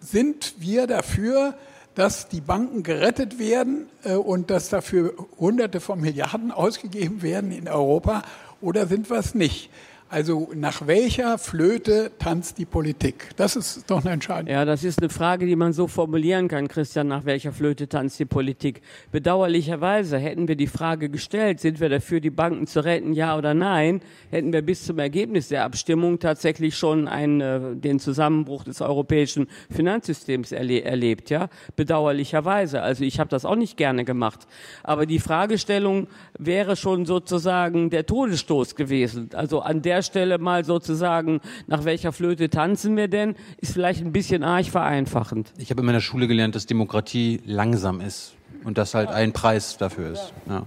sind 0.00 0.54
wir 0.58 0.86
dafür, 0.86 1.54
dass 1.94 2.28
die 2.28 2.40
Banken 2.40 2.82
gerettet 2.82 3.38
werden 3.38 3.86
äh, 4.04 4.14
und 4.14 4.50
dass 4.50 4.68
dafür 4.68 5.14
Hunderte 5.38 5.80
von 5.80 6.00
Milliarden 6.00 6.52
ausgegeben 6.52 7.22
werden 7.22 7.50
in 7.50 7.68
Europa 7.68 8.22
oder 8.60 8.86
sind 8.86 9.08
wir 9.10 9.18
es 9.18 9.34
nicht? 9.34 9.70
Also 10.10 10.48
nach 10.54 10.86
welcher 10.86 11.36
Flöte 11.36 12.10
tanzt 12.18 12.56
die 12.56 12.64
Politik? 12.64 13.28
Das 13.36 13.56
ist 13.56 13.90
doch 13.90 14.02
eine 14.02 14.14
Entscheidung. 14.14 14.50
Ja, 14.50 14.64
das 14.64 14.82
ist 14.82 15.00
eine 15.00 15.10
Frage, 15.10 15.44
die 15.44 15.54
man 15.54 15.74
so 15.74 15.86
formulieren 15.86 16.48
kann, 16.48 16.66
Christian, 16.66 17.08
nach 17.08 17.26
welcher 17.26 17.52
Flöte 17.52 17.88
tanzt 17.88 18.18
die 18.18 18.24
Politik. 18.24 18.80
Bedauerlicherweise 19.12 20.16
hätten 20.16 20.48
wir 20.48 20.56
die 20.56 20.66
Frage 20.66 21.10
gestellt, 21.10 21.60
sind 21.60 21.78
wir 21.78 21.90
dafür, 21.90 22.20
die 22.20 22.30
Banken 22.30 22.66
zu 22.66 22.82
retten, 22.82 23.12
ja 23.12 23.36
oder 23.36 23.52
nein, 23.52 24.00
hätten 24.30 24.50
wir 24.50 24.62
bis 24.62 24.86
zum 24.86 24.98
Ergebnis 24.98 25.48
der 25.48 25.64
Abstimmung 25.64 26.18
tatsächlich 26.18 26.74
schon 26.78 27.06
einen, 27.06 27.42
äh, 27.42 27.76
den 27.76 28.00
Zusammenbruch 28.00 28.64
des 28.64 28.80
europäischen 28.80 29.46
Finanzsystems 29.70 30.52
erle 30.52 30.84
erlebt. 30.84 31.28
Ja, 31.28 31.50
bedauerlicherweise. 31.76 32.80
Also 32.80 33.04
ich 33.04 33.20
habe 33.20 33.28
das 33.28 33.44
auch 33.44 33.56
nicht 33.56 33.76
gerne 33.76 34.06
gemacht. 34.06 34.46
Aber 34.82 35.04
die 35.04 35.18
Fragestellung 35.18 36.06
wäre 36.38 36.76
schon 36.76 37.04
sozusagen 37.04 37.90
der 37.90 38.06
Todesstoß 38.06 38.74
gewesen. 38.74 39.28
Also 39.34 39.60
an 39.60 39.82
der 39.82 39.97
der 39.98 40.02
Stelle 40.02 40.38
mal 40.38 40.64
sozusagen, 40.64 41.40
nach 41.66 41.84
welcher 41.84 42.12
Flöte 42.12 42.48
tanzen 42.50 42.96
wir 42.96 43.08
denn, 43.08 43.34
ist 43.58 43.72
vielleicht 43.72 44.00
ein 44.00 44.12
bisschen 44.12 44.44
arg 44.44 44.66
vereinfachend. 44.66 45.52
Ich 45.58 45.70
habe 45.70 45.80
in 45.80 45.86
meiner 45.86 46.00
Schule 46.00 46.28
gelernt, 46.28 46.54
dass 46.54 46.66
Demokratie 46.66 47.40
langsam 47.44 48.00
ist 48.00 48.34
und 48.64 48.78
dass 48.78 48.94
halt 48.94 49.08
ein 49.08 49.32
Preis 49.32 49.76
dafür 49.76 50.12
ist. 50.12 50.32
Ja. 50.48 50.66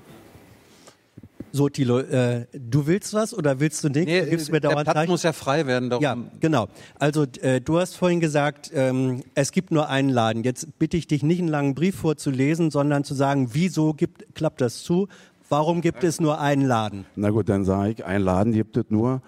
So, 1.53 1.67
Thilo, 1.67 1.99
äh, 1.99 2.45
du 2.53 2.87
willst 2.87 3.13
was 3.13 3.33
oder 3.33 3.59
willst 3.59 3.83
du 3.83 3.89
nichts? 3.89 4.05
Nee, 4.05 4.21
du 4.21 4.29
gibst 4.29 4.47
der 4.47 4.55
mir 4.55 4.61
dauernd 4.61 4.85
Platz 4.85 4.95
Zeichen. 4.95 5.11
muss 5.11 5.23
ja 5.23 5.33
frei 5.33 5.67
werden. 5.67 5.89
Darum 5.89 6.01
Ja, 6.01 6.17
genau. 6.39 6.67
Also 6.97 7.25
äh, 7.41 7.59
du 7.59 7.77
hast 7.77 7.95
vorhin 7.97 8.21
gesagt, 8.21 8.71
ähm, 8.73 9.23
es 9.35 9.51
gibt 9.51 9.71
nur 9.71 9.89
einen 9.89 10.09
Laden. 10.09 10.43
Jetzt 10.43 10.79
bitte 10.79 10.95
ich 10.95 11.07
dich 11.07 11.23
nicht 11.23 11.39
einen 11.39 11.49
langen 11.49 11.75
Brief 11.75 11.95
vorzulesen, 11.95 12.71
sondern 12.71 13.03
zu 13.03 13.13
sagen, 13.15 13.49
wieso 13.51 13.93
gibt, 13.93 14.33
klappt 14.33 14.61
das 14.61 14.83
zu? 14.83 15.09
Warum 15.51 15.81
gibt 15.81 16.05
es 16.05 16.21
nur 16.21 16.39
einen 16.39 16.65
Laden? 16.65 17.05
Na 17.17 17.29
gut, 17.29 17.49
dann 17.49 17.65
sage 17.65 17.91
ich, 17.91 18.05
ein 18.05 18.21
Laden 18.21 18.53
gibt 18.53 18.77
es 18.77 18.85
nur. 18.87 19.21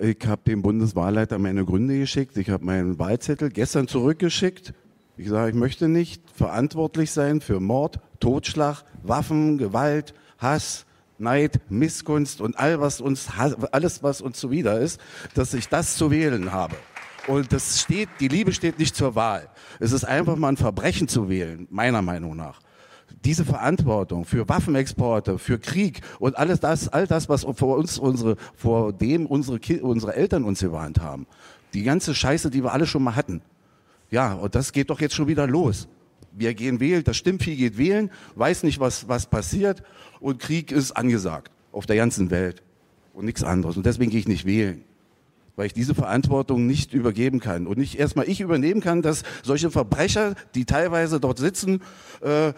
Ich 0.00 0.18
habe 0.26 0.42
dem 0.44 0.60
Bundeswahlleiter 0.60 1.38
meine 1.38 1.64
Gründe 1.64 1.96
geschickt. 1.96 2.36
Ich 2.36 2.50
habe 2.50 2.64
meinen 2.64 2.98
Wahlzettel 2.98 3.48
gestern 3.48 3.86
zurückgeschickt. 3.86 4.74
Ich 5.16 5.28
sage, 5.28 5.50
ich 5.50 5.54
möchte 5.54 5.86
nicht 5.86 6.28
verantwortlich 6.34 7.12
sein 7.12 7.40
für 7.40 7.60
Mord, 7.60 8.00
Totschlag, 8.18 8.82
Waffen, 9.04 9.56
Gewalt, 9.56 10.14
Hass, 10.38 10.84
Neid, 11.16 11.60
Missgunst 11.68 12.40
und 12.40 12.58
all 12.58 12.80
was 12.80 13.00
uns, 13.00 13.28
alles, 13.70 14.02
was 14.02 14.20
uns 14.20 14.36
zuwider 14.40 14.80
ist, 14.80 15.00
dass 15.34 15.54
ich 15.54 15.68
das 15.68 15.96
zu 15.96 16.10
wählen 16.10 16.50
habe. 16.50 16.74
Und 17.28 17.52
das 17.52 17.80
steht, 17.80 18.08
die 18.18 18.26
Liebe 18.26 18.52
steht 18.52 18.80
nicht 18.80 18.96
zur 18.96 19.14
Wahl. 19.14 19.48
Es 19.78 19.92
ist 19.92 20.02
einfach 20.02 20.34
mal 20.34 20.48
ein 20.48 20.56
Verbrechen 20.56 21.06
zu 21.06 21.28
wählen, 21.28 21.68
meiner 21.70 22.02
Meinung 22.02 22.34
nach 22.34 22.58
diese 23.28 23.44
Verantwortung 23.44 24.24
für 24.24 24.48
Waffenexporte, 24.48 25.38
für 25.38 25.58
Krieg 25.58 26.00
und 26.18 26.38
alles 26.38 26.60
das, 26.60 26.88
all 26.88 27.06
das, 27.06 27.28
was 27.28 27.44
vor 27.44 27.76
uns 27.76 27.98
unsere, 27.98 28.36
vor 28.56 28.94
dem 28.94 29.26
unsere, 29.26 29.60
unsere 29.82 30.16
Eltern 30.16 30.44
uns 30.44 30.60
gewarnt 30.60 31.00
haben. 31.02 31.26
Die 31.74 31.82
ganze 31.82 32.14
Scheiße, 32.14 32.48
die 32.48 32.64
wir 32.64 32.72
alle 32.72 32.86
schon 32.86 33.02
mal 33.02 33.16
hatten. 33.16 33.42
Ja, 34.10 34.32
und 34.32 34.54
das 34.54 34.72
geht 34.72 34.88
doch 34.88 35.02
jetzt 35.02 35.14
schon 35.14 35.28
wieder 35.28 35.46
los. 35.46 35.88
Wir 36.32 36.54
gehen 36.54 36.80
wählen, 36.80 37.04
das 37.04 37.18
Stimmvieh 37.18 37.56
geht 37.56 37.76
wählen, 37.76 38.10
weiß 38.36 38.62
nicht, 38.62 38.80
was, 38.80 39.08
was 39.08 39.26
passiert 39.26 39.82
und 40.20 40.38
Krieg 40.38 40.72
ist 40.72 40.92
angesagt 40.92 41.52
auf 41.70 41.84
der 41.84 41.96
ganzen 41.96 42.30
Welt 42.30 42.62
und 43.12 43.26
nichts 43.26 43.44
anderes. 43.44 43.76
Und 43.76 43.84
deswegen 43.84 44.10
gehe 44.10 44.20
ich 44.20 44.28
nicht 44.28 44.46
wählen 44.46 44.84
weil 45.58 45.66
ich 45.66 45.72
diese 45.74 45.94
Verantwortung 45.94 46.66
nicht 46.66 46.94
übergeben 46.94 47.40
kann 47.40 47.66
und 47.66 47.78
nicht 47.78 47.98
erstmal 47.98 48.28
ich 48.28 48.40
übernehmen 48.40 48.80
kann, 48.80 49.02
dass 49.02 49.24
solche 49.42 49.70
Verbrecher, 49.72 50.34
die 50.54 50.64
teilweise 50.64 51.18
dort 51.18 51.38
sitzen, 51.38 51.82
äh, 52.22 52.52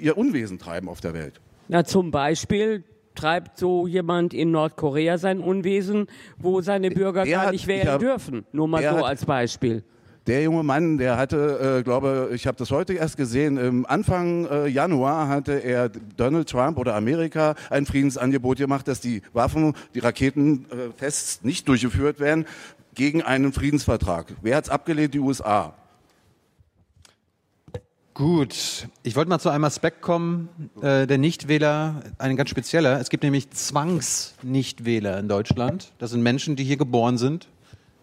ihr 0.00 0.16
Unwesen 0.16 0.58
treiben 0.60 0.88
auf 0.88 1.00
der 1.00 1.14
Welt. 1.14 1.40
Na, 1.66 1.84
zum 1.84 2.12
Beispiel 2.12 2.84
treibt 3.16 3.58
so 3.58 3.86
jemand 3.88 4.34
in 4.34 4.52
Nordkorea 4.52 5.18
sein 5.18 5.40
Unwesen, 5.40 6.06
wo 6.38 6.60
seine 6.60 6.90
Bürger 6.90 7.24
Der 7.24 7.38
gar 7.42 7.50
nicht 7.50 7.62
ich 7.62 7.66
wählen 7.66 7.88
hab- 7.88 8.00
dürfen. 8.00 8.44
Nur 8.52 8.68
mal 8.68 8.82
so 8.82 8.88
hat- 8.90 9.04
als 9.04 9.24
Beispiel. 9.24 9.82
Der 10.26 10.42
junge 10.42 10.62
Mann, 10.62 10.96
der 10.96 11.18
hatte, 11.18 11.78
äh, 11.78 11.82
glaube 11.82 12.30
ich, 12.32 12.46
habe 12.46 12.56
das 12.56 12.70
heute 12.70 12.94
erst 12.94 13.18
gesehen, 13.18 13.58
im 13.58 13.84
Anfang 13.84 14.46
äh, 14.46 14.66
Januar 14.68 15.28
hatte 15.28 15.52
er 15.52 15.90
Donald 15.90 16.48
Trump 16.48 16.78
oder 16.78 16.94
Amerika 16.94 17.54
ein 17.68 17.84
Friedensangebot 17.84 18.56
gemacht, 18.56 18.88
dass 18.88 19.00
die 19.00 19.20
Waffen, 19.34 19.74
die 19.94 19.98
Raketentests 19.98 21.42
nicht 21.42 21.68
durchgeführt 21.68 22.20
werden 22.20 22.46
gegen 22.94 23.20
einen 23.20 23.52
Friedensvertrag. 23.52 24.32
Wer 24.40 24.56
hat's 24.56 24.70
abgelehnt? 24.70 25.12
Die 25.12 25.18
USA. 25.18 25.74
Gut, 28.14 28.88
ich 29.02 29.16
wollte 29.16 29.28
mal 29.28 29.40
zu 29.40 29.50
einem 29.50 29.64
Aspekt 29.64 30.00
kommen, 30.00 30.48
äh, 30.80 31.06
der 31.06 31.18
Nichtwähler, 31.18 32.02
ein 32.16 32.36
ganz 32.36 32.48
spezieller. 32.48 32.98
Es 33.00 33.10
gibt 33.10 33.24
nämlich 33.24 33.50
Zwangs-Nichtwähler 33.50 35.18
in 35.18 35.28
Deutschland. 35.28 35.92
Das 35.98 36.12
sind 36.12 36.22
Menschen, 36.22 36.54
die 36.54 36.62
hier 36.62 36.76
geboren 36.76 37.18
sind, 37.18 37.48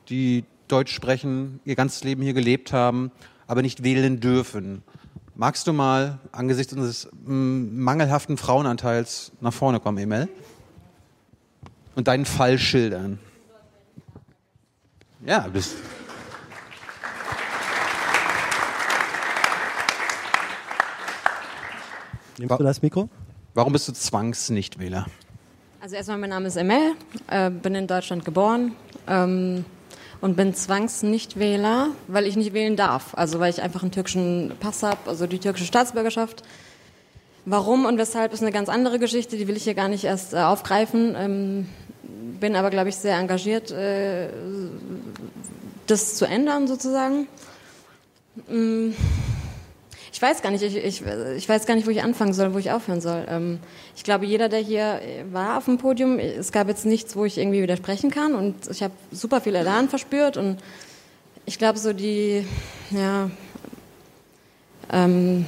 die 0.09 0.43
Deutsch 0.71 0.93
sprechen, 0.93 1.59
ihr 1.65 1.75
ganzes 1.75 2.03
Leben 2.03 2.21
hier 2.21 2.33
gelebt 2.33 2.71
haben, 2.71 3.11
aber 3.47 3.61
nicht 3.61 3.83
wählen 3.83 4.19
dürfen. 4.19 4.83
Magst 5.35 5.67
du 5.67 5.73
mal 5.73 6.19
angesichts 6.31 6.73
unseres 6.73 7.09
mm, 7.25 7.81
mangelhaften 7.81 8.37
Frauenanteils 8.37 9.31
nach 9.41 9.53
vorne 9.53 9.79
kommen, 9.79 9.97
Emel? 9.97 10.29
Und 11.95 12.07
deinen 12.07 12.25
Fall 12.25 12.57
schildern? 12.57 13.19
Ja, 15.25 15.47
bist. 15.47 15.75
Nimmst 22.37 22.59
du 22.59 22.63
das 22.63 22.81
Mikro? 22.81 23.09
Warum 23.53 23.73
bist 23.73 23.87
du 23.87 23.93
Zwangs-Nichtwähler? 23.93 25.05
Also 25.81 25.95
erstmal, 25.95 26.17
mein 26.17 26.29
Name 26.29 26.47
ist 26.47 26.55
Emel, 26.55 26.93
äh, 27.27 27.49
bin 27.49 27.75
in 27.75 27.87
Deutschland 27.87 28.23
geboren 28.23 28.73
ähm, 29.07 29.65
und 30.21 30.37
bin 30.37 30.53
Zwangsnichtwähler, 30.53 31.89
weil 32.07 32.27
ich 32.27 32.35
nicht 32.35 32.53
wählen 32.53 32.75
darf. 32.75 33.15
Also 33.15 33.39
weil 33.39 33.49
ich 33.49 33.61
einfach 33.61 33.81
einen 33.81 33.91
türkischen 33.91 34.53
Pass 34.59 34.83
habe, 34.83 34.99
also 35.07 35.27
die 35.27 35.39
türkische 35.39 35.65
Staatsbürgerschaft. 35.65 36.43
Warum 37.45 37.85
und 37.85 37.97
weshalb 37.97 38.33
ist 38.33 38.43
eine 38.43 38.51
ganz 38.51 38.69
andere 38.69 38.99
Geschichte, 38.99 39.35
die 39.35 39.47
will 39.47 39.57
ich 39.57 39.63
hier 39.63 39.73
gar 39.73 39.87
nicht 39.87 40.03
erst 40.03 40.33
äh, 40.33 40.37
aufgreifen. 40.37 41.15
Ähm, 41.17 41.69
bin 42.39 42.55
aber, 42.55 42.69
glaube 42.69 42.89
ich, 42.89 42.95
sehr 42.95 43.17
engagiert, 43.17 43.71
äh, 43.71 44.29
das 45.87 46.15
zu 46.15 46.25
ändern 46.25 46.67
sozusagen. 46.67 47.27
Mm, 48.47 48.91
Ich 50.13 50.21
weiß 50.21 50.41
gar 50.41 50.51
nicht, 50.51 50.61
ich, 50.61 50.75
ich, 50.75 51.03
ich 51.37 51.49
weiß 51.49 51.65
gar 51.65 51.75
nicht, 51.75 51.87
wo 51.87 51.91
ich 51.91 52.03
anfangen 52.03 52.33
soll, 52.33 52.53
wo 52.53 52.57
ich 52.57 52.71
aufhören 52.71 52.99
soll. 52.99 53.25
Ähm, 53.29 53.59
ich 53.95 54.03
glaube, 54.03 54.25
jeder, 54.25 54.49
der 54.49 54.59
hier 54.59 54.99
war 55.31 55.57
auf 55.57 55.65
dem 55.65 55.77
Podium, 55.77 56.19
es 56.19 56.51
gab 56.51 56.67
jetzt 56.67 56.85
nichts, 56.85 57.15
wo 57.15 57.23
ich 57.23 57.37
irgendwie 57.37 57.61
widersprechen 57.61 58.11
kann 58.11 58.35
und 58.35 58.55
ich 58.69 58.83
habe 58.83 58.93
super 59.11 59.39
viel 59.39 59.55
Elan 59.55 59.87
verspürt 59.87 60.35
und 60.35 60.57
ich 61.45 61.57
glaube, 61.57 61.79
so 61.79 61.93
die, 61.93 62.45
ja, 62.91 63.29
ähm, 64.91 65.45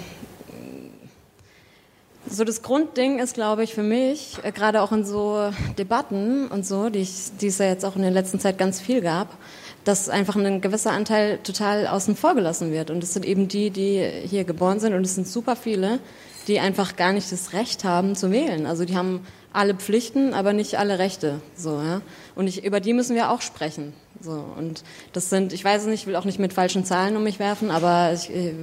so 2.30 2.44
das 2.44 2.62
Grundding 2.62 3.20
ist, 3.20 3.34
glaube 3.34 3.64
ich, 3.64 3.74
für 3.74 3.84
mich, 3.84 4.38
äh, 4.44 4.52
gerade 4.52 4.82
auch 4.82 4.92
in 4.92 5.06
so 5.06 5.52
Debatten 5.78 6.48
und 6.48 6.66
so, 6.66 6.90
die, 6.90 7.00
ich, 7.00 7.38
die 7.40 7.48
es 7.48 7.58
ja 7.58 7.66
jetzt 7.66 7.84
auch 7.84 7.96
in 7.96 8.02
der 8.02 8.12
letzten 8.12 8.40
Zeit 8.40 8.58
ganz 8.58 8.80
viel 8.80 9.02
gab, 9.02 9.38
dass 9.84 10.10
einfach 10.10 10.36
ein 10.36 10.62
gewisser 10.62 10.92
Anteil 10.92 11.40
total 11.40 11.88
außen 11.88 12.16
vor 12.16 12.36
gelassen 12.36 12.72
wird. 12.72 12.90
Und 12.90 13.02
das 13.02 13.14
sind 13.14 13.26
eben 13.26 13.48
die, 13.48 13.70
die 13.70 14.10
hier 14.26 14.44
geboren 14.44 14.80
sind. 14.80 14.94
Und 14.94 15.06
es 15.06 15.16
sind 15.16 15.28
super 15.28 15.56
viele, 15.56 16.00
die 16.48 16.60
einfach 16.60 16.96
gar 16.96 17.14
nicht 17.14 17.32
das 17.32 17.54
Recht 17.54 17.84
haben 17.84 18.16
zu 18.16 18.32
wählen. 18.32 18.66
Also 18.66 18.86
die 18.86 18.96
haben 18.96 19.26
alle 19.52 19.76
Pflichten, 19.76 20.34
aber 20.34 20.54
nicht 20.54 20.80
alle 20.80 21.00
Rechte. 21.00 21.40
So, 21.56 21.82
ja? 21.82 22.02
Und 22.36 22.48
ich, 22.48 22.64
über 22.64 22.80
die 22.80 22.94
müssen 22.94 23.16
wir 23.16 23.30
auch 23.30 23.42
sprechen. 23.42 23.94
So, 24.20 24.44
und 24.58 24.84
das 25.12 25.30
sind, 25.30 25.54
ich 25.54 25.64
weiß 25.64 25.82
es 25.82 25.88
nicht, 25.88 26.02
ich 26.02 26.08
will 26.08 26.16
auch 26.16 26.26
nicht 26.26 26.40
mit 26.40 26.54
falschen 26.54 26.86
Zahlen 26.86 27.16
um 27.18 27.24
mich 27.24 27.40
werfen, 27.40 27.70
aber 27.70 28.14
ich, 28.14 28.30
äh, 28.30 28.54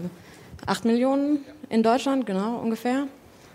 acht 0.67 0.85
Millionen 0.85 1.45
in 1.69 1.83
Deutschland, 1.83 2.27
genau, 2.27 2.59
ungefähr. 2.59 3.07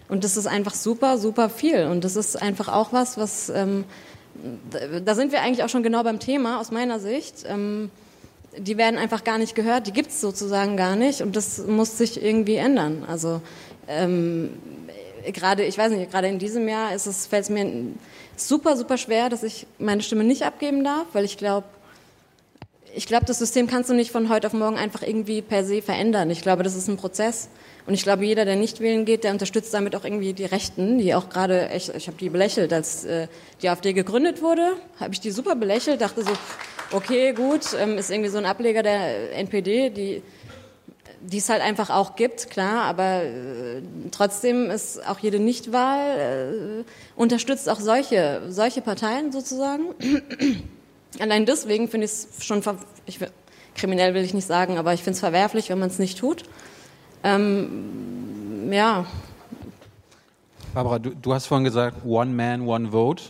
Und 0.07 0.23
das 0.23 0.37
ist 0.37 0.45
einfach 0.47 0.75
super, 0.75 1.17
super 1.17 1.49
viel. 1.49 1.85
Und 1.87 2.03
das 2.03 2.15
ist 2.15 2.39
einfach 2.39 2.67
auch 2.67 2.93
was, 2.93 3.17
was, 3.17 3.49
ähm, 3.49 3.85
da- 5.03 5.15
sind 5.15 5.31
wir 5.31 5.41
eigentlich 5.41 5.63
auch 5.63 5.69
schon 5.69 5.83
genau 5.83 6.03
beim 6.03 6.19
Thema 6.19 6.59
aus 6.59 6.71
meiner 6.71 6.99
Sicht. 6.99 7.45
Ähm, 7.47 7.89
die 8.57 8.77
werden 8.77 8.97
einfach 8.97 9.23
gar 9.23 9.37
nicht 9.37 9.55
gehört, 9.55 9.87
die 9.87 9.91
gibt 9.91 10.09
es 10.11 10.21
sozusagen 10.21 10.77
gar 10.77 10.95
nicht 10.95 11.21
und 11.21 11.35
das 11.35 11.59
muss 11.67 11.97
sich 11.97 12.21
irgendwie 12.23 12.55
ändern. 12.55 13.03
Also 13.07 13.41
ähm, 13.87 14.51
gerade, 15.33 15.63
ich 15.65 15.77
weiß 15.77 15.91
nicht, 15.91 16.11
gerade 16.11 16.27
in 16.27 16.39
diesem 16.39 16.67
Jahr 16.67 16.93
ist 16.95 17.05
es, 17.05 17.27
fällt 17.27 17.43
es 17.43 17.49
mir 17.49 17.69
super, 18.37 18.77
super 18.77 18.97
schwer, 18.97 19.29
dass 19.29 19.43
ich 19.43 19.67
meine 19.77 20.01
Stimme 20.01 20.23
nicht 20.23 20.43
abgeben 20.43 20.83
darf, 20.83 21.05
weil 21.13 21.25
ich 21.25 21.37
glaube, 21.37 21.67
ich 22.95 23.07
glaube, 23.07 23.25
das 23.25 23.39
System 23.39 23.67
kannst 23.67 23.89
du 23.89 23.93
nicht 23.93 24.11
von 24.11 24.29
heute 24.29 24.47
auf 24.47 24.53
morgen 24.53 24.77
einfach 24.77 25.01
irgendwie 25.01 25.41
per 25.41 25.65
se 25.65 25.81
verändern. 25.81 26.29
Ich 26.29 26.41
glaube, 26.41 26.63
das 26.63 26.75
ist 26.75 26.87
ein 26.87 26.95
Prozess. 26.95 27.49
Und 27.87 27.93
ich 27.93 28.03
glaube, 28.03 28.25
jeder, 28.25 28.45
der 28.45 28.55
nicht 28.55 28.79
wählen 28.79 29.05
geht, 29.05 29.23
der 29.23 29.31
unterstützt 29.31 29.73
damit 29.73 29.95
auch 29.95 30.03
irgendwie 30.03 30.33
die 30.33 30.45
Rechten, 30.45 30.97
die 30.97 31.13
auch 31.13 31.29
gerade, 31.29 31.69
echt, 31.69 31.89
ich 31.95 32.07
habe 32.07 32.17
die 32.17 32.29
belächelt, 32.29 32.73
als 32.73 33.05
äh, 33.05 33.27
die 33.61 33.69
AfD 33.69 33.93
gegründet 33.93 34.41
wurde, 34.41 34.73
habe 34.99 35.13
ich 35.13 35.19
die 35.19 35.31
super 35.31 35.55
belächelt, 35.55 36.01
dachte 36.01 36.23
so, 36.23 36.31
okay, 36.91 37.33
gut, 37.33 37.61
ähm, 37.79 37.97
ist 37.97 38.09
irgendwie 38.09 38.29
so 38.29 38.39
ein 38.39 38.45
Ableger 38.45 38.81
der 38.81 39.37
NPD, 39.37 39.89
die 39.91 40.23
die 41.27 41.37
es 41.39 41.49
halt 41.49 41.61
einfach 41.61 41.89
auch 41.89 42.15
gibt, 42.15 42.51
klar, 42.51 42.83
aber 42.83 43.23
äh, 43.23 43.81
trotzdem 44.11 44.69
ist 44.69 45.05
auch 45.07 45.19
jede 45.19 45.39
Nichtwahl 45.39 46.83
äh, 46.83 47.19
unterstützt 47.19 47.67
auch 47.67 47.79
solche 47.79 48.43
solche 48.49 48.81
Parteien 48.81 49.31
sozusagen. 49.31 49.95
Allein 51.19 51.45
deswegen 51.45 51.87
finde 51.87 52.05
ich 52.05 52.11
es 52.11 52.45
schon, 52.45 52.61
ver 52.61 52.77
ich, 53.05 53.19
kriminell 53.75 54.13
will 54.13 54.23
ich 54.23 54.33
nicht 54.33 54.47
sagen, 54.47 54.77
aber 54.77 54.93
ich 54.93 55.01
finde 55.01 55.15
es 55.15 55.19
verwerflich, 55.19 55.69
wenn 55.69 55.79
man 55.79 55.89
es 55.89 55.99
nicht 55.99 56.19
tut. 56.19 56.43
Ähm, 57.25 58.71
ja, 58.71 59.05
Barbara, 60.75 60.99
du, 60.99 61.11
du 61.11 61.33
hast 61.33 61.45
vorhin 61.45 61.63
gesagt, 61.63 62.05
One 62.05 62.31
Man, 62.31 62.67
One 62.67 62.91
Vote. 62.91 63.23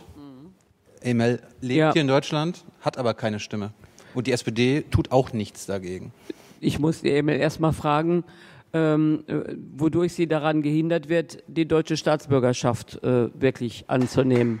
Emel 1.00 1.40
lebt 1.60 1.92
hier 1.92 2.02
in 2.02 2.08
Deutschland, 2.08 2.64
hat 2.80 2.98
aber 2.98 3.14
keine 3.14 3.38
Stimme. 3.38 3.70
Und 4.14 4.26
die 4.26 4.32
SPD 4.32 4.82
tut 4.90 5.12
auch 5.12 5.32
nichts 5.32 5.64
dagegen. 5.64 6.12
Ich 6.60 6.80
muss 6.80 7.02
die 7.02 7.12
Emil 7.12 7.36
erstmal 7.36 7.72
fragen, 7.72 8.24
ähm, 8.72 9.22
äh, 9.28 9.54
wodurch 9.76 10.14
sie 10.14 10.26
daran 10.26 10.62
gehindert 10.62 11.08
wird, 11.08 11.44
die 11.46 11.68
deutsche 11.68 11.96
Staatsbürgerschaft 11.96 13.00
äh, 13.04 13.28
wirklich 13.40 13.84
anzunehmen. 13.86 14.60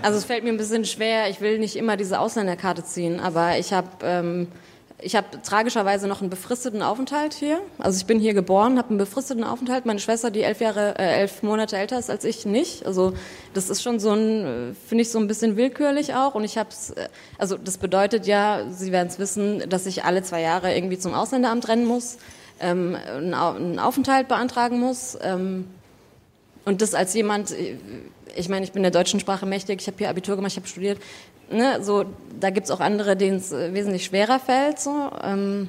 Also 0.00 0.16
es 0.16 0.24
fällt 0.24 0.42
mir 0.42 0.50
ein 0.50 0.56
bisschen 0.56 0.86
schwer, 0.86 1.28
ich 1.28 1.42
will 1.42 1.58
nicht 1.58 1.76
immer 1.76 1.98
diese 1.98 2.18
Ausländerkarte 2.18 2.82
ziehen, 2.82 3.20
aber 3.20 3.58
ich 3.58 3.74
habe 3.74 3.88
ähm, 4.02 4.48
ich 5.02 5.16
habe 5.16 5.26
tragischerweise 5.42 6.06
noch 6.08 6.20
einen 6.20 6.30
befristeten 6.30 6.82
Aufenthalt 6.82 7.34
hier. 7.34 7.60
Also 7.78 7.98
ich 7.98 8.06
bin 8.06 8.20
hier 8.20 8.34
geboren, 8.34 8.78
habe 8.78 8.90
einen 8.90 8.98
befristeten 8.98 9.44
Aufenthalt. 9.44 9.86
Meine 9.86 10.00
Schwester, 10.00 10.30
die 10.30 10.42
elf 10.42 10.60
Jahre, 10.60 10.98
äh, 10.98 11.20
elf 11.20 11.42
Monate 11.42 11.76
älter 11.76 11.98
ist 11.98 12.10
als 12.10 12.24
ich, 12.24 12.46
nicht. 12.46 12.86
Also 12.86 13.14
das 13.54 13.70
ist 13.70 13.82
schon 13.82 14.00
so 14.00 14.12
ein, 14.12 14.44
äh, 14.44 14.74
finde 14.88 15.02
ich 15.02 15.10
so 15.10 15.18
ein 15.18 15.26
bisschen 15.26 15.56
willkürlich 15.56 16.14
auch. 16.14 16.34
Und 16.34 16.44
ich 16.44 16.58
habe 16.58 16.70
es, 16.70 16.94
also 17.38 17.56
das 17.56 17.78
bedeutet 17.78 18.26
ja, 18.26 18.66
Sie 18.70 18.92
werden 18.92 19.08
es 19.08 19.18
wissen, 19.18 19.68
dass 19.68 19.86
ich 19.86 20.04
alle 20.04 20.22
zwei 20.22 20.40
Jahre 20.40 20.74
irgendwie 20.74 20.98
zum 20.98 21.14
Ausländeramt 21.14 21.68
rennen 21.68 21.86
muss, 21.86 22.18
ähm, 22.60 22.96
einen 22.96 23.78
Aufenthalt 23.78 24.28
beantragen 24.28 24.78
muss. 24.80 25.18
Ähm, 25.22 25.66
und 26.64 26.82
das 26.82 26.94
als 26.94 27.14
jemand, 27.14 27.52
äh, 27.52 27.76
ich 28.36 28.48
meine, 28.48 28.64
ich 28.64 28.72
bin 28.72 28.82
der 28.82 28.92
deutschen 28.92 29.20
Sprache 29.20 29.46
mächtig, 29.46 29.80
ich 29.80 29.86
habe 29.86 29.98
hier 29.98 30.08
Abitur 30.08 30.36
gemacht, 30.36 30.52
ich 30.52 30.56
habe 30.56 30.68
studiert. 30.68 30.98
Ne, 31.50 31.82
so, 31.82 32.04
da 32.38 32.50
gibt's 32.50 32.70
auch 32.70 32.80
andere, 32.80 33.16
denen 33.16 33.38
es 33.38 33.50
äh, 33.52 33.74
wesentlich 33.74 34.04
schwerer 34.04 34.38
fällt. 34.38 34.78
So. 34.78 35.10
Ähm, 35.22 35.68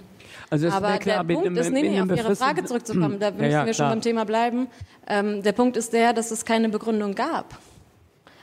Also 0.49 0.67
es 0.67 0.73
aber 0.73 0.97
klar, 0.97 1.23
der 1.23 1.33
Punkt 1.33 1.47
einem- 1.47 1.57
ist, 1.57 1.71
nee, 1.71 1.81
nee, 1.89 2.01
auf 2.01 2.09
Ihre 2.15 2.35
Frage 2.35 2.63
zurückzukommen, 2.65 3.19
da 3.19 3.27
Ja, 3.29 3.31
müssen 3.33 3.51
ja, 3.51 3.65
wir 3.65 3.73
schon 3.73 3.85
klar. 3.85 3.89
beim 3.89 4.01
Thema 4.01 4.25
bleiben. 4.25 4.67
Ähm, 5.07 5.41
der 5.41 5.53
Punkt 5.53 5.77
ist 5.77 5.91
der, 5.93 6.13
dass 6.13 6.29
es 6.31 6.45
keine 6.45 6.69
Begründung 6.69 7.15
gab. 7.15 7.57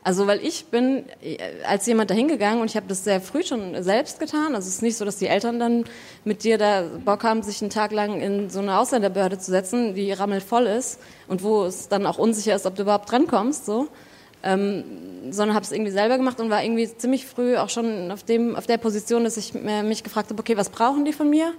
Also 0.02 0.26
weil 0.26 0.40
ich 0.44 0.66
bin 0.66 1.04
äh, 1.22 1.36
als 1.66 1.84
jemand 1.86 2.10
dahingegangen 2.10 2.60
und 2.60 2.70
ich 2.70 2.76
habe 2.76 2.86
das 2.88 3.04
sehr 3.04 3.20
früh 3.20 3.42
schon 3.44 3.80
selbst 3.82 4.18
getan. 4.20 4.54
Also 4.54 4.66
es 4.68 4.76
ist 4.76 4.82
nicht 4.82 4.96
so, 4.96 5.04
dass 5.04 5.16
die 5.18 5.26
Eltern 5.26 5.58
dann 5.60 5.84
mit 6.24 6.44
dir 6.44 6.56
da 6.58 6.84
Bock 7.04 7.24
haben, 7.24 7.42
sich 7.42 7.60
einen 7.60 7.70
Tag 7.70 7.92
lang 7.92 8.20
in 8.20 8.48
so 8.50 8.60
eine 8.60 8.78
Ausländerbehörde 8.78 9.38
zu 9.38 9.50
setzen, 9.50 9.94
die 9.94 10.10
rammelvoll 10.12 10.66
ist 10.66 10.98
und 11.28 11.42
wo 11.42 11.64
es 11.64 11.88
dann 11.88 12.06
auch 12.06 12.16
unsicher 12.18 12.54
ist, 12.56 12.64
ob 12.66 12.74
du 12.76 12.82
überhaupt 12.82 13.10
drankommst. 13.12 13.66
So. 13.66 13.88
Ähm, 14.42 14.84
sondern 15.30 15.54
habe 15.56 15.64
es 15.64 15.72
irgendwie 15.72 15.90
selber 15.90 16.16
gemacht 16.16 16.40
und 16.40 16.48
war 16.48 16.62
irgendwie 16.62 16.88
ziemlich 16.96 17.26
früh 17.26 17.56
auch 17.56 17.68
schon 17.68 18.10
auf, 18.12 18.22
dem, 18.22 18.54
auf 18.54 18.66
der 18.66 18.78
Position, 18.78 19.24
dass 19.24 19.36
ich 19.36 19.52
mich 19.54 20.04
gefragt 20.04 20.30
habe, 20.30 20.40
okay, 20.40 20.56
was 20.56 20.70
brauchen 20.70 21.04
die 21.04 21.12
von 21.12 21.28
mir, 21.28 21.52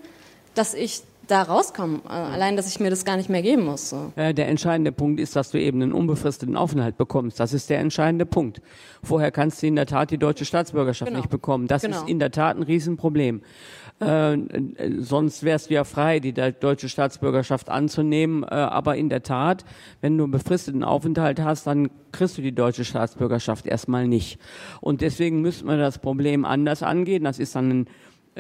dass 0.56 0.74
ich 0.74 1.01
da 1.27 1.43
rauskomme. 1.43 1.99
Äh, 2.08 2.11
allein, 2.11 2.56
dass 2.56 2.67
ich 2.67 2.80
mir 2.80 2.90
das 2.90 3.06
gar 3.06 3.16
nicht 3.17 3.30
mehr 3.30 3.41
geben 3.43 3.66
muss. 3.66 3.90
So. 3.91 4.11
Äh, 4.16 4.33
Der 4.33 4.48
entscheidende 4.48 4.91
Punkt 4.91 5.19
ist, 5.19 5.35
dass 5.35 5.51
du 5.51 5.59
eben 5.59 5.82
einen 5.82 5.93
unbefristeten 5.93 6.56
Aufenthalt 6.58 6.98
bekommst. 6.98 7.40
Das 7.40 7.53
ist 7.53 7.69
der 7.69 7.80
entscheidende 7.80 8.25
Punkt. 8.25 8.61
Vorher 9.03 9.30
kannst 9.32 9.61
du 9.61 9.67
in 9.67 9.75
der 9.75 9.85
Tat 9.85 10.09
die 10.09 10.17
deutsche 10.17 10.45
Staatsbürgerschaft 10.45 11.09
Genau. 11.09 11.19
nicht 11.22 11.30
bekommen. 11.30 11.67
Das 11.67 11.83
Genau. 11.83 11.98
ist 11.98 12.09
in 12.09 12.17
der 12.19 12.32
Tat 12.32 12.58
ein 12.58 12.64
Riesenproblem. 12.64 13.41
Äh, 14.02 14.34
äh, 14.34 14.40
sonst 15.00 15.44
wärst 15.44 15.69
du 15.69 15.74
ja 15.74 15.84
frei, 15.84 16.19
die 16.19 16.34
de- 16.34 16.53
deutsche 16.58 16.90
Staatsbürgerschaft 16.90 17.69
anzunehmen. 17.69 18.44
Äh, 18.44 18.48
aber 18.48 18.95
in 18.95 19.10
der 19.10 19.24
Tat, 19.24 19.66
wenn 20.02 20.18
du 20.18 20.24
einen 20.24 20.32
befristeten 20.32 20.84
Aufenthalt 20.84 21.42
hast, 21.42 21.68
dann 21.68 21.90
kriegst 22.11 22.38
du 22.38 22.42
die 22.42 22.56
deutsche 22.56 22.86
Staatsbürgerschaft 22.86 23.66
erstmal 23.66 24.08
nicht. 24.08 24.40
Und 24.82 25.02
deswegen 25.02 25.42
müssten 25.42 25.68
wir 25.68 25.78
das 25.78 26.00
Problem 26.00 26.45
anders 26.45 26.84
angehen. 26.84 27.24
Das 27.24 27.40
ist 27.40 27.56
dann 27.56 27.69
ein 27.69 27.86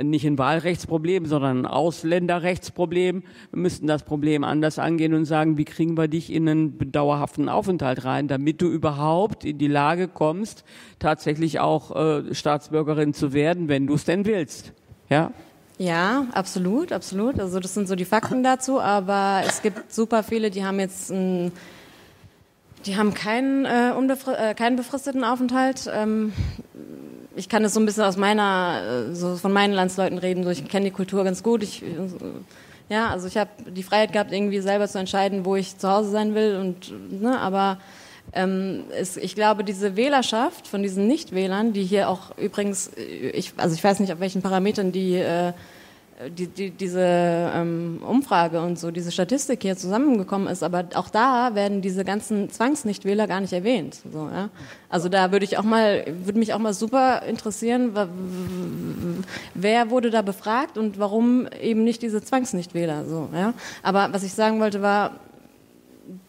nicht 0.01 0.25
ein 0.25 0.37
Wahlrechtsproblem, 0.37 1.25
sondern 1.25 1.61
ein 1.61 1.65
Ausländerrechtsproblem. 1.65 3.23
Wir 3.51 3.59
müssten 3.59 3.87
das 3.87 4.03
Problem 4.03 4.43
anders 4.43 4.79
angehen 4.79 5.13
und 5.13 5.25
sagen, 5.25 5.57
wie 5.57 5.65
kriegen 5.65 5.97
wir 5.97 6.07
dich 6.07 6.31
in 6.31 6.47
einen 6.47 6.91
dauerhaften 6.91 7.49
Aufenthalt 7.49 8.05
rein, 8.05 8.27
damit 8.27 8.61
du 8.61 8.67
überhaupt 8.67 9.43
in 9.43 9.57
die 9.57 9.67
Lage 9.67 10.07
kommst, 10.07 10.63
tatsächlich 10.99 11.59
auch 11.59 11.95
äh, 11.95 12.33
Staatsbürgerin 12.33 13.13
zu 13.13 13.33
werden, 13.33 13.67
wenn 13.67 13.87
du 13.87 13.95
es 13.95 14.05
denn 14.05 14.25
willst. 14.25 14.73
Ja? 15.09 15.31
Ja, 15.79 16.25
absolut, 16.33 16.91
absolut. 16.91 17.39
Also 17.39 17.61
das 17.61 17.73
sind 17.73 17.87
so 17.87 17.95
die 17.95 18.03
Fakten 18.03 18.43
dazu, 18.43 18.81
aber 18.81 19.43
es 19.47 19.61
gibt 19.61 19.93
super 19.93 20.23
viele, 20.23 20.51
die 20.51 20.65
haben 20.65 20.77
jetzt 20.77 21.09
ein, 21.09 21.53
die 22.85 22.97
haben 22.97 23.13
keinen, 23.13 23.63
äh, 23.63 23.91
äh, 23.91 24.53
keinen 24.55 24.75
befristeten 24.75 25.23
Aufenthalt. 25.23 25.89
Ähm, 25.91 26.33
ich 27.37 27.47
kann 27.47 27.63
es 27.63 27.73
so 27.73 27.79
ein 27.79 27.85
bisschen 27.85 28.03
aus 28.03 28.17
meiner, 28.17 29.07
äh, 29.09 29.15
so 29.15 29.37
von 29.37 29.53
meinen 29.53 29.73
Landsleuten 29.73 30.17
reden. 30.17 30.43
So, 30.43 30.49
ich 30.49 30.67
kenne 30.67 30.83
die 30.83 30.91
Kultur 30.91 31.23
ganz 31.23 31.43
gut. 31.43 31.63
Ich, 31.63 31.81
ja, 32.89 33.09
also 33.09 33.27
ich 33.27 33.37
habe 33.37 33.49
die 33.69 33.83
Freiheit 33.83 34.11
gehabt, 34.11 34.33
irgendwie 34.33 34.59
selber 34.59 34.89
zu 34.89 34.99
entscheiden, 34.99 35.45
wo 35.45 35.55
ich 35.55 35.77
zu 35.77 35.89
Hause 35.89 36.09
sein 36.09 36.35
will. 36.35 36.57
Und 36.57 37.21
ne, 37.21 37.39
aber 37.39 37.77
ähm, 38.33 38.83
es, 38.91 39.17
ich 39.17 39.35
glaube, 39.35 39.63
diese 39.63 39.95
Wählerschaft 39.95 40.67
von 40.67 40.83
diesen 40.83 41.07
Nichtwählern, 41.07 41.73
die 41.73 41.83
hier 41.83 42.09
auch 42.09 42.37
übrigens, 42.37 42.91
äh, 42.95 43.29
ich, 43.29 43.53
also 43.57 43.75
ich 43.75 43.83
weiß 43.83 43.99
nicht, 43.99 44.13
auf 44.13 44.19
welchen 44.19 44.41
Parametern 44.41 44.91
die, 44.91 45.15
äh, 45.15 45.53
die, 46.37 46.47
die 46.47 46.71
diese 46.71 47.01
ähm, 47.01 48.01
Umfrage 48.05 48.59
und 48.61 48.77
so, 48.77 48.91
diese 48.91 49.11
Statistik 49.11 49.61
hier 49.61 49.77
zusammengekommen 49.77 50.47
ist, 50.47 50.63
aber 50.63 50.85
auch 50.95 51.09
da 51.09 51.55
werden 51.55 51.81
diese 51.81 52.03
ganzen 52.03 52.49
Zwangsnichtwähler 52.49 53.25
gar 53.25 53.39
nicht 53.39 53.53
erwähnt. 53.53 54.01
So, 54.11 54.29
ja? 54.31 54.49
Also 54.89 55.07
da 55.07 55.31
würde 55.31 55.45
ich 55.45 55.57
auch 55.57 55.63
mal, 55.63 56.05
würde 56.23 56.37
mich 56.37 56.53
auch 56.53 56.59
mal 56.59 56.73
super 56.73 57.23
interessieren, 57.23 57.95
wer 59.53 59.89
wurde 59.89 60.09
da 60.09 60.21
befragt 60.21 60.77
und 60.77 60.99
warum 60.99 61.47
eben 61.61 61.83
nicht 61.83 62.01
diese 62.01 62.21
Zwangsnichtwähler. 62.21 63.05
So, 63.05 63.29
ja? 63.33 63.53
Aber 63.81 64.09
was 64.11 64.23
ich 64.23 64.33
sagen 64.33 64.59
wollte 64.59 64.81
war, 64.81 65.11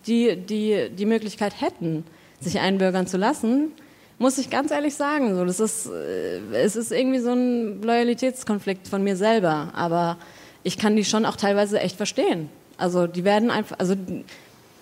die, 0.06 0.36
die 0.36 0.90
die 0.90 1.06
Möglichkeit 1.06 1.60
hätten, 1.60 2.04
sich 2.40 2.60
einbürgern 2.60 3.06
zu 3.06 3.16
lassen, 3.16 3.72
muss 4.18 4.36
ich 4.36 4.50
ganz 4.50 4.70
ehrlich 4.70 4.94
sagen, 4.94 5.34
so, 5.34 5.44
das 5.44 5.60
ist, 5.60 5.86
äh, 5.86 6.40
es 6.52 6.76
ist 6.76 6.92
irgendwie 6.92 7.20
so 7.20 7.32
ein 7.32 7.82
Loyalitätskonflikt 7.82 8.86
von 8.86 9.02
mir 9.02 9.16
selber, 9.16 9.70
aber 9.74 10.18
ich 10.62 10.76
kann 10.76 10.94
die 10.94 11.04
schon 11.04 11.24
auch 11.24 11.36
teilweise 11.36 11.80
echt 11.80 11.96
verstehen. 11.96 12.50
Also 12.76 13.06
die 13.06 13.24
werden 13.24 13.50
einfach, 13.50 13.78
also 13.78 13.94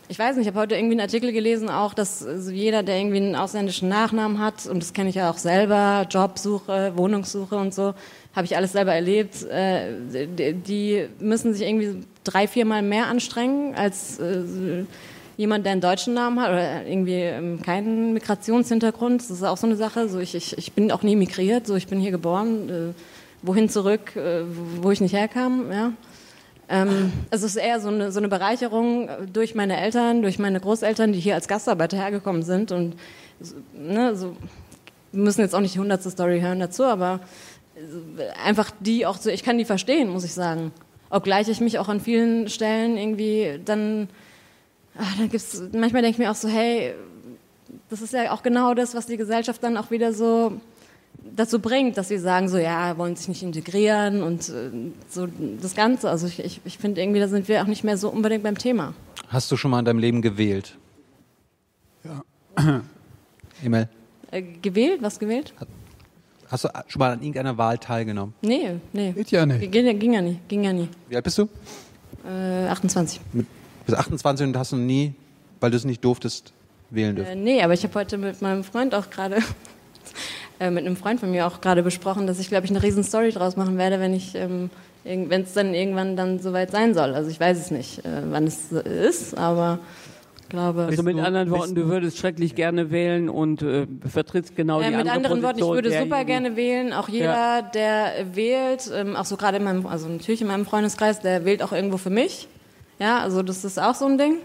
ich 0.08 0.18
weiß 0.18 0.36
nicht, 0.36 0.46
ich 0.46 0.48
habe 0.48 0.60
heute 0.60 0.74
irgendwie 0.74 0.94
einen 0.94 1.02
Artikel 1.02 1.32
gelesen, 1.32 1.68
auch, 1.68 1.94
dass 1.94 2.26
jeder, 2.50 2.82
der 2.82 2.98
irgendwie 2.98 3.18
einen 3.18 3.36
ausländischen 3.36 3.88
Nachnamen 3.88 4.40
hat, 4.40 4.66
und 4.66 4.82
das 4.82 4.92
kenne 4.92 5.10
ich 5.10 5.16
ja 5.16 5.30
auch 5.30 5.36
selber, 5.36 6.06
Jobsuche, 6.10 6.92
Wohnungssuche 6.96 7.56
und 7.56 7.74
so, 7.74 7.94
habe 8.34 8.46
ich 8.46 8.56
alles 8.56 8.72
selber 8.72 8.94
erlebt, 8.94 9.44
äh, 9.44 9.92
die 10.52 11.06
müssen 11.20 11.52
sich 11.52 11.66
irgendwie 11.66 12.04
drei, 12.28 12.46
viermal 12.46 12.82
mehr 12.82 13.06
anstrengen 13.06 13.74
als 13.74 14.18
äh, 14.18 14.84
jemand, 15.36 15.64
der 15.64 15.72
einen 15.72 15.80
deutschen 15.80 16.14
Namen 16.14 16.40
hat 16.40 16.50
oder 16.50 16.86
irgendwie 16.86 17.14
ähm, 17.14 17.62
keinen 17.62 18.12
Migrationshintergrund. 18.12 19.22
Das 19.22 19.30
ist 19.30 19.44
auch 19.44 19.56
so 19.56 19.66
eine 19.66 19.76
Sache. 19.76 20.08
So 20.08 20.18
ich, 20.18 20.34
ich, 20.34 20.58
ich 20.58 20.72
bin 20.72 20.90
auch 20.92 21.02
nie 21.02 21.16
migriert, 21.16 21.66
so 21.66 21.76
ich 21.76 21.86
bin 21.86 22.00
hier 22.00 22.10
geboren, 22.10 22.68
äh, 22.68 22.92
wohin 23.42 23.68
zurück, 23.68 24.16
äh, 24.16 24.42
wo 24.80 24.90
ich 24.90 25.00
nicht 25.00 25.14
herkam, 25.14 25.70
ja. 25.72 25.92
Ähm, 26.68 27.12
also 27.30 27.46
es 27.46 27.56
ist 27.56 27.62
eher 27.62 27.80
so 27.80 27.88
eine, 27.88 28.12
so 28.12 28.18
eine 28.18 28.28
Bereicherung 28.28 29.08
durch 29.32 29.54
meine 29.54 29.80
Eltern, 29.80 30.22
durch 30.22 30.38
meine 30.38 30.60
Großeltern, 30.60 31.12
die 31.12 31.20
hier 31.20 31.34
als 31.34 31.48
Gastarbeiter 31.48 31.96
hergekommen 31.96 32.42
sind 32.42 32.72
und 32.72 32.94
ne, 33.72 34.14
so, 34.14 34.36
wir 35.12 35.22
müssen 35.22 35.40
jetzt 35.40 35.54
auch 35.54 35.60
nicht 35.60 35.74
die 35.74 35.78
hundertste 35.78 36.10
Story 36.10 36.40
hören 36.40 36.60
dazu, 36.60 36.84
aber 36.84 37.20
äh, 37.76 38.28
einfach 38.44 38.70
die 38.80 39.06
auch 39.06 39.16
so, 39.16 39.30
ich 39.30 39.42
kann 39.42 39.56
die 39.56 39.64
verstehen, 39.64 40.10
muss 40.10 40.24
ich 40.24 40.34
sagen. 40.34 40.72
Obgleich 41.10 41.48
ich 41.48 41.60
mich 41.60 41.78
auch 41.78 41.88
an 41.88 42.00
vielen 42.00 42.48
Stellen 42.48 42.96
irgendwie 42.96 43.60
dann, 43.64 44.08
ach, 44.96 45.16
dann 45.16 45.28
gibt's, 45.28 45.62
manchmal 45.72 46.02
denke 46.02 46.10
ich 46.10 46.18
mir 46.18 46.30
auch 46.30 46.34
so, 46.34 46.48
hey, 46.48 46.94
das 47.90 48.02
ist 48.02 48.12
ja 48.12 48.32
auch 48.32 48.42
genau 48.42 48.74
das, 48.74 48.94
was 48.94 49.06
die 49.06 49.16
Gesellschaft 49.16 49.62
dann 49.62 49.76
auch 49.76 49.90
wieder 49.90 50.12
so 50.12 50.60
dazu 51.34 51.58
bringt, 51.60 51.96
dass 51.96 52.08
sie 52.08 52.18
sagen, 52.18 52.48
so 52.48 52.58
ja, 52.58 52.96
wollen 52.98 53.16
sich 53.16 53.28
nicht 53.28 53.42
integrieren 53.42 54.22
und 54.22 54.48
äh, 54.48 54.70
so 55.08 55.26
das 55.60 55.74
Ganze. 55.74 56.10
Also 56.10 56.26
ich, 56.26 56.38
ich, 56.40 56.60
ich 56.64 56.78
finde 56.78 57.00
irgendwie, 57.00 57.20
da 57.20 57.28
sind 57.28 57.48
wir 57.48 57.62
auch 57.62 57.66
nicht 57.66 57.84
mehr 57.84 57.96
so 57.96 58.08
unbedingt 58.10 58.42
beim 58.42 58.58
Thema. 58.58 58.94
Hast 59.28 59.50
du 59.50 59.56
schon 59.56 59.70
mal 59.70 59.80
in 59.80 59.84
deinem 59.84 59.98
Leben 59.98 60.22
gewählt? 60.22 60.76
Ja. 62.04 62.22
Emil, 63.64 63.88
Äh, 64.30 64.42
gewählt? 64.62 65.02
Was 65.02 65.18
gewählt? 65.18 65.52
Hast 66.50 66.64
du 66.64 66.68
schon 66.86 67.00
mal 67.00 67.12
an 67.12 67.20
irgendeiner 67.20 67.56
Wahl 67.58 67.78
teilgenommen? 67.78 68.34
Nee, 68.42 68.76
nee. 68.92 69.12
Geht 69.12 69.30
ja 69.30 69.46
nicht. 69.46 69.70
Ging, 69.70 69.98
ging 69.98 70.12
ja 70.12 70.20
nie. 70.20 70.38
Ging 70.48 70.64
ja 70.64 70.72
nie. 70.72 70.88
Wie 71.08 71.16
alt 71.16 71.24
bist 71.24 71.38
du? 71.38 71.48
Äh, 72.26 72.68
28. 72.68 73.20
Du 73.32 73.44
bist 73.86 73.98
28 73.98 74.46
und 74.46 74.56
hast 74.56 74.72
noch 74.72 74.78
nie, 74.78 75.14
weil 75.60 75.70
du 75.70 75.76
es 75.76 75.84
nicht 75.84 76.04
durftest, 76.04 76.52
wählen 76.90 77.16
dürfen. 77.16 77.32
Äh, 77.32 77.36
nee, 77.36 77.62
aber 77.62 77.74
ich 77.74 77.82
habe 77.84 77.94
heute 77.94 78.18
mit 78.18 78.40
meinem 78.42 78.64
Freund 78.64 78.94
auch 78.94 79.10
gerade, 79.10 79.38
äh, 80.60 80.70
mit 80.70 80.84
einem 80.84 80.96
Freund 80.96 81.20
von 81.20 81.30
mir 81.30 81.46
auch 81.46 81.60
gerade 81.60 81.82
besprochen, 81.82 82.26
dass 82.26 82.38
ich, 82.38 82.48
glaube 82.48 82.64
ich, 82.64 82.70
eine 82.70 82.82
riesen 82.82 83.04
Story 83.04 83.30
draus 83.30 83.56
machen 83.56 83.78
werde, 83.78 84.00
wenn 84.00 84.14
ich, 84.14 84.34
ähm, 84.34 84.70
wenn 85.04 85.42
es 85.42 85.54
dann 85.54 85.74
irgendwann 85.74 86.16
dann 86.16 86.38
soweit 86.38 86.70
sein 86.70 86.94
soll. 86.94 87.14
Also 87.14 87.30
ich 87.30 87.40
weiß 87.40 87.58
es 87.58 87.70
nicht, 87.70 88.04
äh, 88.04 88.22
wann 88.30 88.46
es 88.46 88.72
ist, 88.72 89.36
aber 89.36 89.78
glaube. 90.48 90.82
Also 90.84 91.02
mit 91.02 91.18
anderen 91.18 91.50
Worten, 91.50 91.74
du 91.74 91.88
würdest 91.88 92.18
schrecklich 92.18 92.54
gerne 92.54 92.90
wählen 92.90 93.28
und 93.28 93.62
äh, 93.62 93.86
vertrittst 94.08 94.56
genau 94.56 94.80
Äh, 94.80 94.84
die 94.84 94.90
mit 94.90 94.98
andere 95.00 95.14
anderen 95.16 95.42
Worten, 95.42 95.58
ich 95.58 95.64
Position 95.64 95.84
würde 95.84 96.04
super 96.04 96.24
gerne 96.24 96.56
wählen. 96.56 96.92
Auch 96.92 97.08
jeder, 97.08 97.24
Ja. 97.26 97.62
der 97.62 98.18
äh, 98.18 98.36
wählt, 98.36 98.90
ähm, 98.94 99.16
auch 99.16 99.24
so 99.24 99.36
gerade 99.36 99.58
in 99.58 99.64
meinem, 99.64 99.86
also 99.86 100.08
natürlich 100.08 100.40
in 100.42 100.48
meinem 100.48 100.66
Freundeskreis, 100.66 101.20
der 101.20 101.44
wählt 101.44 101.62
auch 101.62 101.72
irgendwo 101.72 101.96
für 101.96 102.10
mich. 102.10 102.48
Ja, 102.98 103.20
also 103.20 103.42
das 103.42 103.64
ist 103.64 103.78
auch 103.78 103.94
so 103.94 104.06
ein 104.06 104.18
Ding. 104.18 104.36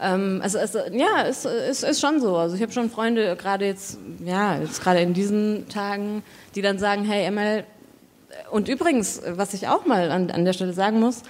Ähm, 0.00 0.40
also 0.42 0.58
es, 0.58 0.74
ja, 0.74 1.24
es, 1.26 1.44
es 1.44 1.82
ist 1.82 2.00
schon 2.00 2.20
so. 2.20 2.36
Also 2.36 2.56
ich 2.56 2.62
habe 2.62 2.72
schon 2.72 2.90
Freunde, 2.90 3.36
gerade 3.36 3.64
jetzt, 3.66 3.98
ja, 4.24 4.58
jetzt 4.58 4.82
gerade 4.82 5.00
in 5.00 5.14
diesen 5.14 5.68
Tagen, 5.68 6.22
die 6.54 6.62
dann 6.62 6.78
sagen, 6.78 7.04
hey 7.04 7.24
Emel, 7.24 7.64
und 8.50 8.68
übrigens, 8.68 9.22
was 9.28 9.54
ich 9.54 9.68
auch 9.68 9.86
mal 9.86 10.10
an, 10.10 10.30
an 10.30 10.44
der 10.44 10.52
Stelle 10.52 10.72
sagen 10.72 11.00
muss, 11.00 11.22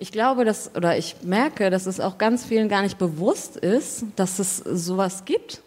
ich 0.00 0.10
glaube, 0.12 0.44
dass, 0.44 0.74
oder 0.74 0.96
ich 0.98 1.16
merke, 1.22 1.70
dass 1.70 1.86
es 1.86 2.00
auch 2.00 2.18
ganz 2.18 2.44
vielen 2.44 2.68
gar 2.68 2.82
nicht 2.82 2.98
bewusst 2.98 3.56
ist, 3.56 4.04
dass 4.16 4.38
es 4.38 4.56
sowas 4.58 5.24
gibt. 5.24 5.62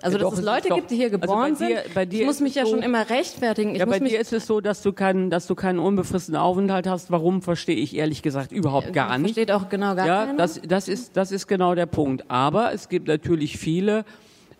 Also, 0.00 0.16
Ja, 0.16 0.22
dass 0.22 0.30
doch, 0.30 0.32
es 0.34 0.38
es 0.38 0.44
Leute 0.44 0.68
doch- 0.68 0.76
gibt, 0.76 0.90
die 0.92 0.96
hier 0.96 1.06
also 1.06 1.18
geboren 1.18 1.56
bei 1.58 1.66
dir- 1.66 1.76
sind. 1.82 1.94
bei 1.94 2.06
dir 2.06 2.20
ich 2.20 2.26
muss 2.26 2.38
mich 2.40 2.50
es 2.50 2.56
ja 2.56 2.64
so- 2.66 2.70
schon 2.70 2.82
immer 2.82 3.10
rechtfertigen. 3.10 3.72
Ich 3.72 3.78
ja, 3.80 3.84
bei 3.86 3.98
mich, 3.98 4.12
dir 4.12 4.20
ist 4.20 4.32
es 4.32 4.46
so, 4.46 4.60
dass 4.60 4.80
du 4.82 4.92
keinen, 4.92 5.28
dass 5.28 5.48
du 5.48 5.56
keinen 5.56 5.80
unbefristeten 5.80 6.36
Aufenthalt 6.38 6.86
hast. 6.86 7.10
Warum 7.10 7.42
verstehe 7.42 7.74
ich 7.74 7.96
ehrlich 7.96 8.22
gesagt 8.22 8.52
überhaupt 8.52 8.92
gar 8.92 9.18
nicht. 9.18 9.34
Versteht 9.34 9.50
auch 9.50 9.68
genau 9.68 9.96
gar 9.96 10.06
ja, 10.06 10.24
keiner. 10.26 10.36
das, 10.38 10.60
das 10.64 10.86
ist, 10.86 11.16
das 11.16 11.32
ist 11.32 11.48
genau 11.48 11.74
der 11.74 11.86
Punkt. 11.86 12.24
Aber 12.30 12.72
es 12.72 12.88
gibt 12.88 13.08
natürlich 13.08 13.58
viele 13.58 14.04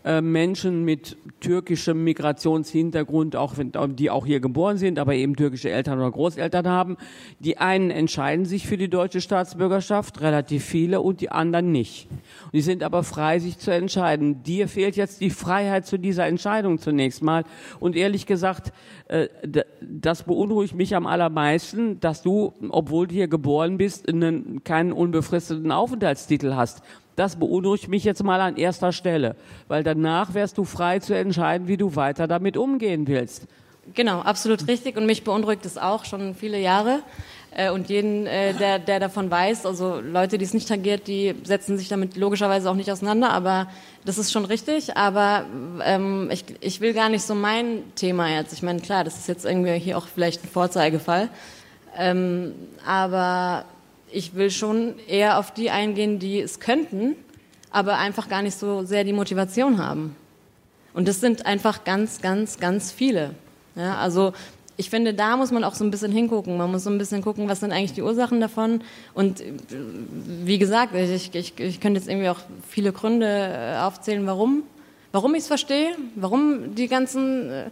Menschen 0.05 0.85
mit 0.85 1.17
türkischem 1.41 2.03
Migrationshintergrund, 2.05 3.37
auch 3.37 3.59
wenn, 3.59 3.73
die 3.97 4.11
auch 4.11 4.27
hier 4.27 4.41
geboren 4.41 4.79
sind, 4.79 4.99
aber 4.99 5.15
eben 5.15 5.37
türkische 5.37 5.71
Eltern 5.71 5.99
oder 5.99 6.11
Großeltern 6.11 6.67
haben. 6.67 6.97
Die 7.41 7.59
einen 7.59 7.91
entscheiden 7.91 8.45
sich 8.45 8.67
für 8.67 8.77
die 8.77 8.89
deutsche 8.89 9.21
Staatsbürgerschaft, 9.21 10.21
relativ 10.21 10.65
viele, 10.65 11.01
und 11.01 11.21
die 11.21 11.31
anderen 11.31 11.73
nicht. 11.73 12.09
Und 12.11 12.55
die 12.55 12.61
sind 12.61 12.83
aber 12.83 13.03
frei, 13.03 13.39
sich 13.39 13.59
zu 13.59 13.73
entscheiden. 13.73 14.43
Dir 14.43 14.69
fehlt 14.69 14.97
jetzt 14.97 15.21
die 15.21 15.31
Freiheit 15.31 15.87
zu 15.87 15.99
dieser 15.99 16.27
Entscheidung 16.27 16.79
zunächst 16.79 17.23
mal. 17.23 17.45
Und 17.79 17.97
ehrlich 17.97 18.27
gesagt, 18.27 18.73
äh, 19.09 19.29
das 19.81 20.23
beunruhigt 20.23 20.75
mich 20.75 20.97
am 20.97 21.07
allermeisten, 21.07 22.01
dass 22.01 22.23
du, 22.23 22.53
obwohl 22.71 23.09
du 23.09 23.15
hier 23.15 23.29
geboren 23.29 23.79
bist, 23.79 24.09
einen, 24.09 24.65
keinen 24.65 24.93
unbefristeten 24.93 25.73
Aufenthaltstitel 25.73 26.55
hast. 26.55 26.83
Das 27.19 27.35
beunruhigt 27.35 27.89
mich 27.89 28.05
jetzt 28.05 28.23
mal 28.23 28.41
an 28.41 28.57
erster 28.57 28.93
Stelle, 28.93 29.35
weil 29.67 29.83
danach 29.83 30.35
wärst 30.35 30.57
du 30.57 30.65
frei 30.65 31.01
zu 31.01 31.15
entscheiden, 31.15 31.67
wie 31.67 31.77
du 31.77 31.97
weiter 31.97 32.29
damit 32.29 32.57
umgehen 32.57 33.09
willst. 33.09 33.49
Genau, 33.95 34.21
absolut 34.21 34.69
richtig. 34.69 34.97
Und 34.97 35.05
mich 35.05 35.25
beunruhigt 35.25 35.67
es 35.67 35.79
auch 35.79 36.05
schon 36.05 36.37
viele 36.37 36.61
Jahre. 36.61 37.01
Äh, 37.51 37.71
Und 37.71 37.89
jeden, 37.89 38.27
äh, 38.29 38.55
der, 38.55 38.79
der 38.79 39.01
davon 39.01 39.33
weiß, 39.33 39.67
also 39.67 39.99
Leute, 40.01 40.39
die 40.39 40.45
es 40.45 40.55
nicht 40.55 40.69
tangiert, 40.69 41.09
die 41.09 41.35
setzen 41.43 41.77
sich 41.77 41.89
damit 41.89 42.17
logischerweise 42.17 42.71
auch 42.71 42.77
nicht 42.77 42.93
auseinander, 42.93 43.31
aber 43.31 43.67
das 44.05 44.17
ist 44.17 44.31
schon 44.31 44.45
richtig. 44.45 44.97
Aber 44.97 45.45
ähm, 45.83 46.29
ich, 46.31 46.45
ich 46.61 46.81
will 46.81 46.95
gar 46.95 47.09
nicht 47.09 47.23
so 47.23 47.35
mein 47.35 47.83
Thema 47.97 48.29
jetzt. 48.29 48.53
Ich 48.53 48.63
meine, 48.63 48.81
klar, 48.81 49.03
das 49.03 49.19
ist 49.19 49.27
jetzt 49.27 49.45
irgendwie 49.45 49.77
hier 49.79 49.99
auch 49.99 50.07
vielleicht 50.07 50.45
ein 50.45 50.49
Vorzeigefall. 50.49 51.31
Ähm, 51.97 52.55
aber 52.87 53.65
ich 54.13 54.35
will 54.35 54.51
schon 54.51 54.95
eher 55.09 55.39
auf 55.39 55.53
die 55.53 55.71
eingehen, 55.71 56.19
die 56.19 56.41
es 56.41 56.61
könnten, 56.61 57.17
aber 57.71 57.99
einfach 57.99 58.29
gar 58.29 58.43
nicht 58.43 58.59
so 58.59 58.85
sehr 58.85 59.05
die 59.05 59.13
Motivation 59.13 59.79
haben. 59.79 60.17
Und 60.95 61.07
das 61.07 61.21
sind 61.21 61.47
einfach 61.47 61.85
ganz, 61.85 62.21
ganz, 62.21 62.59
ganz 62.59 62.91
viele. 62.91 63.35
Ja, 63.77 63.97
also 63.99 64.33
ich 64.77 64.91
finde, 64.91 65.13
da 65.13 65.37
muss 65.37 65.51
man 65.51 65.65
auch 65.65 65.75
so 65.75 65.85
ein 65.85 65.91
bisschen 65.91 66.13
hingucken. 66.13 66.57
Man 66.57 66.71
muss 66.71 66.85
so 66.85 66.91
ein 66.91 66.99
bisschen 66.99 67.21
gucken, 67.21 67.49
was 67.49 67.61
sind 67.61 67.73
eigentlich 67.73 67.95
die 67.95 68.03
Ursachen 68.03 68.41
davon. 68.41 68.81
Und 69.13 69.41
äh, 69.41 69.53
wie 70.45 70.59
gesagt, 70.59 70.95
ich, 70.95 71.35
ich, 71.35 71.59
ich 71.59 71.81
könnte 71.81 71.99
jetzt 71.99 72.09
irgendwie 72.09 72.29
auch 72.29 72.41
viele 72.67 72.93
Gründe 72.93 73.27
äh, 73.27 73.79
aufzählen, 73.79 74.25
warum. 74.27 74.63
Warum 75.11 75.35
ich 75.35 75.41
es 75.41 75.47
verstehe, 75.49 75.97
warum 76.15 76.75
die 76.75 76.87
ganzen 76.87 77.51
äh, 77.51 77.71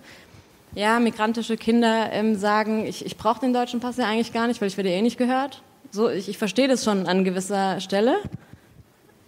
ja, 0.74 0.98
migrantische 0.98 1.56
Kinder 1.56 2.12
ähm, 2.12 2.34
sagen, 2.34 2.86
ich, 2.86 3.06
ich 3.06 3.16
brauche 3.16 3.40
den 3.40 3.52
deutschen 3.52 3.78
Pass 3.78 3.98
ja 3.98 4.06
eigentlich 4.06 4.32
gar 4.32 4.46
nicht, 4.48 4.60
weil 4.60 4.68
ich 4.68 4.76
werde 4.76 4.90
eh 4.90 5.00
nicht 5.00 5.16
gehört. 5.16 5.62
So, 5.96 6.10
ich, 6.10 6.28
ich 6.28 6.36
verstehe 6.36 6.68
das 6.68 6.84
schon 6.84 7.06
an 7.06 7.24
gewisser 7.24 7.80
Stelle. 7.80 8.16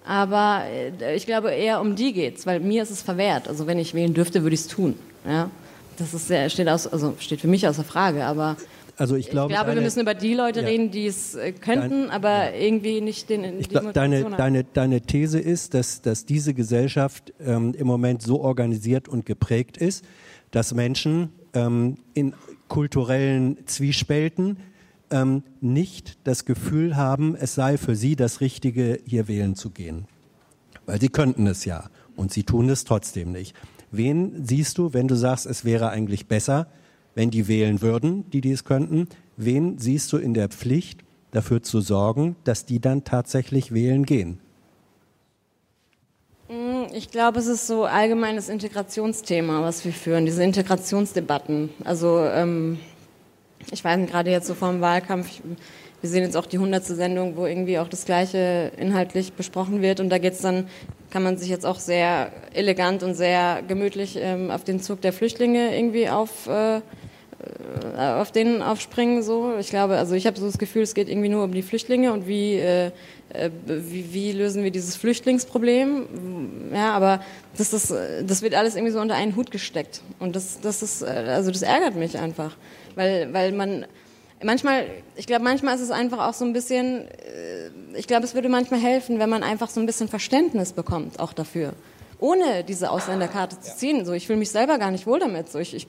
Aber 0.04 0.64
äh, 1.00 1.16
ich 1.16 1.24
glaube 1.24 1.50
eher 1.50 1.80
um 1.80 1.96
die 1.96 2.12
geht's, 2.12 2.46
weil 2.46 2.60
mir 2.60 2.82
ist 2.82 2.90
es 2.90 3.00
verwehrt. 3.00 3.48
Also 3.48 3.66
wenn 3.66 3.78
ich 3.78 3.94
wählen 3.94 4.12
dürfte, 4.12 4.42
würde 4.42 4.52
ich 4.54 4.60
es 4.60 4.68
tun. 4.68 4.94
Ja? 5.26 5.50
Das 5.96 6.12
ist 6.12 6.28
sehr, 6.28 6.48
steht, 6.50 6.68
aus, 6.68 6.86
also 6.86 7.14
steht 7.20 7.40
für 7.40 7.48
mich 7.48 7.66
außer 7.66 7.84
Frage. 7.84 8.26
Aber 8.26 8.56
Also 8.98 9.16
ich 9.16 9.30
glaube, 9.30 9.50
ich 9.50 9.56
glaube, 9.56 9.70
wir 9.70 9.74
deine- 9.76 9.80
müssen 9.86 10.00
über 10.00 10.12
die 10.12 10.34
Leute 10.34 10.60
Ja. 10.60 10.66
reden, 10.66 10.90
die 10.90 11.06
es 11.06 11.34
äh, 11.36 11.52
könnten, 11.52 12.10
aber 12.10 12.52
irgendwie 12.54 13.00
nicht 13.00 13.30
den. 13.30 13.58
Ich 13.60 13.70
glaub, 13.70 13.94
deine, 13.94 14.24
haben. 14.24 14.36
deine, 14.36 14.64
deine 14.64 15.00
These 15.00 15.38
ist, 15.40 15.72
dass, 15.72 16.02
dass 16.02 16.26
diese 16.26 16.52
Gesellschaft 16.52 17.32
ähm, 17.40 17.72
im 17.78 17.86
Moment 17.86 18.20
so 18.20 18.40
organisiert 18.42 19.08
und 19.08 19.24
geprägt 19.24 19.78
ist, 19.78 20.04
dass 20.50 20.74
Menschen 20.74 21.32
ähm, 21.54 21.96
in 22.12 22.34
kulturellen 22.68 23.56
Zwiespälten 23.66 24.58
ähm, 25.10 25.42
nicht 25.60 26.18
das 26.24 26.44
Gefühl 26.44 26.96
haben, 26.96 27.34
es 27.34 27.54
sei 27.54 27.78
für 27.78 27.96
sie 27.96 28.16
das 28.16 28.40
Richtige, 28.40 29.00
hier 29.06 29.28
wählen 29.28 29.54
zu 29.54 29.70
gehen. 29.70 30.06
Weil 30.86 31.00
sie 31.00 31.08
könnten 31.08 31.46
es 31.46 31.64
ja 31.64 31.90
und 32.16 32.32
sie 32.32 32.44
tun 32.44 32.68
es 32.68 32.84
trotzdem 32.84 33.32
nicht. 33.32 33.54
Wen 33.90 34.44
siehst 34.44 34.78
du, 34.78 34.92
wenn 34.92 35.08
du 35.08 35.14
sagst, 35.14 35.46
es 35.46 35.64
wäre 35.64 35.90
eigentlich 35.90 36.26
besser, 36.26 36.66
wenn 37.14 37.30
die 37.30 37.48
wählen 37.48 37.80
würden, 37.80 38.28
die 38.30 38.40
dies 38.40 38.64
könnten? 38.64 39.08
Wen 39.36 39.78
siehst 39.78 40.12
du 40.12 40.18
in 40.18 40.34
der 40.34 40.48
Pflicht, 40.48 41.00
dafür 41.30 41.62
zu 41.62 41.80
sorgen, 41.80 42.36
dass 42.44 42.64
die 42.64 42.80
dann 42.80 43.04
tatsächlich 43.04 43.72
wählen 43.72 44.04
gehen? 44.04 44.38
Mm, 46.48 46.86
Ich 46.92 47.10
glaube, 47.10 47.38
es 47.38 47.46
ist 47.46 47.66
so 47.66 47.84
allgemeines 47.84 48.48
Integrationsthema, 48.48 49.62
was 49.62 49.84
wir 49.84 49.92
führen, 49.92 50.26
diese 50.26 50.42
Integrationsdebatten. 50.42 51.70
Also 51.84 52.20
ähm, 52.20 52.78
ich 53.70 53.84
weiß 53.84 53.98
nicht, 53.98 54.10
gerade 54.10 54.30
jetzt 54.30 54.46
so 54.46 54.54
vor 54.54 54.70
dem 54.70 54.80
Wahlkampf, 54.80 55.28
ich, 55.30 55.42
wir 56.00 56.10
sehen 56.10 56.22
jetzt 56.22 56.36
auch 56.36 56.46
die 56.46 56.58
hundertste 56.58 56.94
Sendung, 56.94 57.36
wo 57.36 57.46
irgendwie 57.46 57.78
auch 57.78 57.88
das 57.88 58.04
Gleiche 58.04 58.70
inhaltlich 58.76 59.32
besprochen 59.32 59.82
wird 59.82 60.00
und 60.00 60.10
da 60.10 60.18
geht's 60.18 60.40
dann, 60.40 60.68
kann 61.10 61.22
man 61.22 61.36
sich 61.36 61.48
jetzt 61.48 61.66
auch 61.66 61.78
sehr 61.78 62.30
elegant 62.54 63.02
und 63.02 63.14
sehr 63.14 63.62
gemütlich 63.66 64.16
ähm, 64.20 64.50
auf 64.50 64.64
den 64.64 64.80
Zug 64.80 65.00
der 65.00 65.12
Flüchtlinge 65.12 65.76
irgendwie 65.76 66.08
auf 66.08 66.46
äh, 66.46 66.80
äh, 67.96 68.00
auf 68.00 68.32
den 68.32 68.62
aufspringen 68.62 69.22
so. 69.22 69.56
Ich 69.58 69.70
glaube, 69.70 69.96
also 69.96 70.14
ich 70.14 70.26
habe 70.26 70.38
so 70.38 70.46
das 70.46 70.58
Gefühl, 70.58 70.82
es 70.82 70.94
geht 70.94 71.08
irgendwie 71.08 71.28
nur 71.28 71.44
um 71.44 71.52
die 71.52 71.62
Flüchtlinge 71.62 72.12
und 72.12 72.26
wie, 72.26 72.54
äh, 72.54 72.90
äh, 73.32 73.50
wie, 73.64 74.12
wie 74.12 74.32
lösen 74.32 74.64
wir 74.64 74.72
dieses 74.72 74.96
Flüchtlingsproblem. 74.96 76.70
Ja, 76.74 76.92
aber 76.94 77.22
das, 77.56 77.72
ist, 77.72 77.94
das 78.24 78.42
wird 78.42 78.54
alles 78.54 78.74
irgendwie 78.74 78.92
so 78.92 79.00
unter 79.00 79.14
einen 79.14 79.36
Hut 79.36 79.50
gesteckt. 79.50 80.02
Und 80.18 80.34
das, 80.34 80.60
das 80.60 80.82
ist, 80.82 81.02
äh, 81.02 81.06
also 81.06 81.50
das 81.50 81.62
ärgert 81.62 81.94
mich 81.94 82.18
einfach. 82.18 82.56
Weil, 82.98 83.32
weil 83.32 83.52
man, 83.52 83.86
manchmal, 84.42 84.86
ich 85.14 85.28
glaube, 85.28 85.44
manchmal 85.44 85.76
ist 85.76 85.82
es 85.82 85.92
einfach 85.92 86.26
auch 86.28 86.34
so 86.34 86.44
ein 86.44 86.52
bisschen, 86.52 87.06
äh, 87.06 87.70
ich 87.96 88.08
glaube, 88.08 88.24
es 88.24 88.34
würde 88.34 88.48
manchmal 88.48 88.80
helfen, 88.80 89.20
wenn 89.20 89.30
man 89.30 89.44
einfach 89.44 89.70
so 89.70 89.78
ein 89.78 89.86
bisschen 89.86 90.08
Verständnis 90.08 90.72
bekommt, 90.72 91.20
auch 91.20 91.32
dafür 91.32 91.74
ohne 92.20 92.64
diese 92.64 92.90
Ausländerkarte 92.90 93.60
zu 93.60 93.76
ziehen. 93.76 94.04
So, 94.04 94.12
ich 94.12 94.26
fühle 94.26 94.40
mich 94.40 94.50
selber 94.50 94.78
gar 94.78 94.90
nicht 94.90 95.06
wohl 95.06 95.20
damit. 95.20 95.48
So, 95.48 95.60
ich, 95.60 95.72
ich 95.72 95.86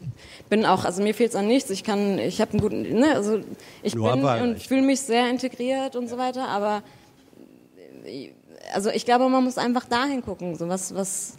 bin 0.47 0.63
auch, 0.63 0.85
also 0.85 1.01
mir 1.01 1.15
fehlt 1.15 1.31
es 1.31 1.35
an 1.35 1.47
nichts. 1.47 1.71
Ich 1.71 1.83
kann, 1.83 2.19
ich 2.19 2.39
habe 2.39 2.51
einen 2.51 2.61
guten, 2.61 2.99
ne, 2.99 3.15
also 3.15 3.39
ich 3.81 3.95
Nur 3.95 4.13
bin 4.13 4.21
Wahlrecht. 4.21 4.43
und 4.43 4.61
fühle 4.61 4.83
mich 4.83 4.99
sehr 5.01 5.27
integriert 5.31 5.95
und 5.95 6.07
so 6.07 6.19
weiter. 6.19 6.47
Aber 6.47 6.83
also 8.71 8.91
ich 8.91 9.05
glaube, 9.05 9.27
man 9.27 9.43
muss 9.43 9.57
einfach 9.57 9.85
dahin 9.85 10.21
gucken, 10.21 10.55
so 10.55 10.69
was, 10.69 10.93
was 10.93 11.33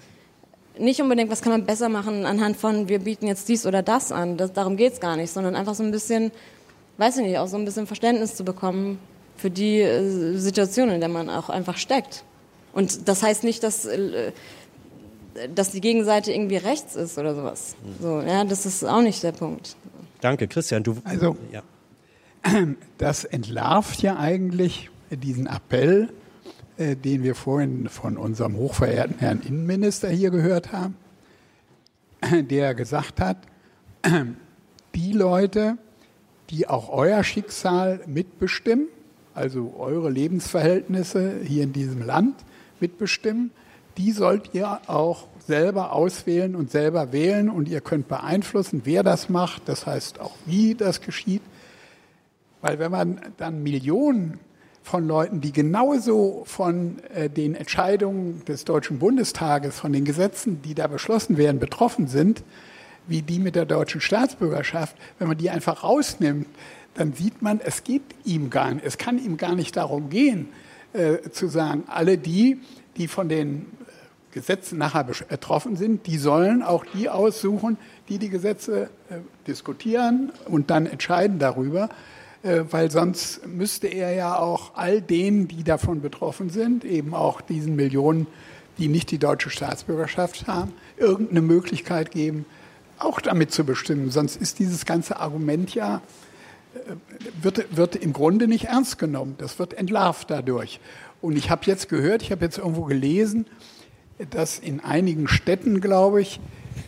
nicht 0.79 1.01
unbedingt, 1.01 1.31
was 1.31 1.43
kann 1.43 1.53
man 1.53 1.65
besser 1.67 1.89
machen 1.89 2.25
anhand 2.25 2.57
von, 2.57 2.89
wir 2.89 3.01
bieten 3.01 3.27
jetzt 3.27 3.49
dies 3.49 3.67
oder 3.67 3.83
das 3.83 4.13
an. 4.13 4.37
Das, 4.37 4.53
darum 4.53 4.77
geht's 4.77 5.01
gar 5.01 5.17
nicht, 5.17 5.31
sondern 5.31 5.55
einfach 5.57 5.75
so 5.75 5.83
ein 5.83 5.91
bisschen, 5.91 6.31
weiß 6.99 7.19
ich 7.19 7.25
nicht, 7.27 7.39
auch 7.39 7.49
so 7.49 7.57
ein 7.57 7.65
bisschen 7.65 7.87
Verständnis 7.87 8.35
zu 8.37 8.45
bekommen 8.45 8.99
für 9.37 9.51
die 9.51 9.81
äh, 9.81 10.37
Situation, 10.37 10.89
in 10.91 11.01
der 11.01 11.09
man 11.09 11.29
auch 11.29 11.49
einfach 11.51 11.77
steckt. 11.77 12.25
Und 12.73 13.09
das 13.09 13.23
heißt 13.23 13.45
nicht, 13.45 13.63
dass 13.63 13.85
äh, 13.85 14.33
dass 15.55 15.71
die 15.71 15.81
Gegenseite 15.81 16.33
irgendwie 16.33 16.57
rechts 16.57 16.97
ist 16.97 17.17
oder 17.17 17.35
sowas. 17.35 17.77
So, 18.01 18.21
ja, 18.21 18.45
das 18.45 18.67
ist 18.67 18.85
auch 18.85 19.01
nicht 19.01 19.23
der 19.23 19.33
Punkt. 19.33 19.77
Danke, 20.21 20.49
Christian. 20.49 20.83
Du, 20.83 20.97
Also- 21.05 21.37
ja. 21.53 21.63
Das 22.99 23.25
entlarvt 23.25 24.03
ja 24.03 24.17
eigentlich 24.19 24.91
diesen 25.11 25.47
Appell, 25.47 26.09
äh, 26.81 26.97
den 26.97 27.23
wir 27.23 27.35
vorhin 27.35 27.91
von 27.91 28.17
unserem 28.17 28.57
hochverehrten 28.57 29.19
Herrn 29.19 29.43
Innenminister 29.47 30.09
hier 30.09 30.31
gehört 30.31 30.73
haben, 30.73 30.97
der 32.49 32.75
gesagt 32.75 33.21
hat, 33.21 33.37
die 34.95 35.13
Leute, 35.13 35.77
die 36.49 36.69
auch 36.69 36.89
euer 36.89 37.23
Schicksal 37.23 38.01
mitbestimmen, 38.07 38.89
also 39.35 39.75
eure 39.79 40.09
Lebensverhältnisse 40.09 41.41
hier 41.45 41.65
in 41.65 41.75
diesem 41.75 42.01
Land 42.01 42.37
mitbestimmen, 42.81 43.51
die 43.99 44.13
sollt 44.13 44.55
ihr 44.55 44.81
auch 44.87 45.27
selber 45.47 45.93
auswählen 45.93 46.57
und 46.57 46.71
selber 46.71 47.13
wählen 47.13 47.51
und 47.51 47.69
ihr 47.69 47.83
könnt 47.83 48.09
beeinflussen, 48.09 48.83
wer 48.85 49.03
das 49.03 49.29
macht, 49.29 49.69
das 49.69 49.87
heißt 49.87 50.19
auch 50.19 50.35
wie 50.47 50.75
das 50.75 51.03
geschieht. 51.03 51.43
Weil 52.63 52.79
wenn 52.79 52.91
man 52.91 53.21
dann 53.37 53.63
Millionen 53.63 54.39
von 54.91 55.07
Leuten, 55.07 55.41
die 55.41 55.53
genauso 55.53 56.43
von 56.47 56.99
äh, 57.15 57.31
den 57.31 57.55
Entscheidungen 57.55 58.45
des 58.47 58.65
Deutschen 58.65 58.99
Bundestages, 58.99 59.79
von 59.79 59.93
den 59.93 60.05
Gesetzen, 60.05 60.63
die 60.63 60.75
da 60.75 60.89
beschlossen 60.89 61.37
werden, 61.37 61.61
betroffen 61.61 62.09
sind, 62.09 62.43
wie 63.07 63.23
die 63.23 63.39
mit 63.39 63.55
der 63.55 63.67
deutschen 63.67 64.01
Staatsbürgerschaft, 64.01 64.97
wenn 65.21 65.29
man 65.29 65.39
die 65.39 65.49
einfach 65.49 65.85
rausnimmt, 65.85 66.49
dann 66.95 67.13
sieht 67.13 67.41
man, 67.41 67.61
es 67.65 67.85
geht 67.85 68.03
ihm 68.25 68.51
gar 68.51 68.75
nicht, 68.75 68.85
es 68.85 68.99
kann 68.99 69.25
ihm 69.25 69.37
gar 69.37 69.55
nicht 69.55 69.77
darum 69.77 70.11
gehen, 70.11 70.49
äh, 70.93 71.19
zu 71.31 71.47
sagen, 71.47 71.85
alle 71.87 72.19
die, 72.19 72.61
die 72.97 73.07
von 73.07 73.29
den 73.29 73.61
äh, 73.61 74.35
Gesetzen 74.35 74.77
nachher 74.79 75.05
betroffen 75.05 75.77
sind, 75.77 76.09
die 76.09 76.19
sollen 76.19 76.65
auch 76.65 76.85
die 76.85 77.09
aussuchen, 77.09 77.79
die 78.09 78.19
die 78.19 78.29
Gesetze 78.29 78.91
äh, 79.09 79.19
diskutieren 79.47 80.33
und 80.47 80.71
dann 80.71 80.87
entscheiden 80.87 81.39
darüber, 81.39 81.91
weil 82.43 82.91
sonst 82.91 83.47
müsste 83.47 83.87
er 83.87 84.13
ja 84.15 84.39
auch 84.39 84.75
all 84.75 85.03
denen, 85.03 85.47
die 85.47 85.63
davon 85.63 86.01
betroffen 86.01 86.49
sind, 86.49 86.85
eben 86.85 87.15
auch 87.15 87.41
diesen 87.41 87.77
Millionen, 87.77 88.27
die 88.79 88.89
nicht 88.89 89.11
die 89.11 89.19
deutsche 89.19 89.51
Staatsbürgerschaft 89.51 90.47
haben, 90.47 90.73
irgendeine 90.97 91.43
Möglichkeit 91.43 92.11
geben, 92.11 92.47
auch 92.99 93.21
damit 93.21 93.53
zu 93.53 93.65
bestimmen. 93.65 94.11
Sonst 94.11 94.37
ist 94.37 94.59
dieses 94.59 94.87
ganze 94.87 95.21
Argument 95.21 95.75
ja, 95.75 96.01
äh, 96.75 96.95
wird, 97.43 97.77
wird 97.77 97.97
im 97.97 98.13
Grunde 98.13 98.49
nicht 98.49 98.67
ernst 98.67 98.99
genommen. 98.99 99.35
Das 99.39 99.59
wird 99.59 99.75
entlarvt 99.75 100.31
dadurch. 100.31 100.81
Und 101.21 101.37
ich 101.37 101.51
habe 101.51 101.63
jetzt 101.67 101.89
gehört, 101.89 102.23
ich 102.23 102.33
habe 102.33 102.45
jetzt 102.45 102.59
irgendwo 102.59 102.85
gelesen, 102.85 103.47
dass 104.31 104.59
in 104.59 104.81
einigen 104.81 105.29
Städten, 105.29 105.81
glaube 105.81 106.23
ich, 106.23 106.41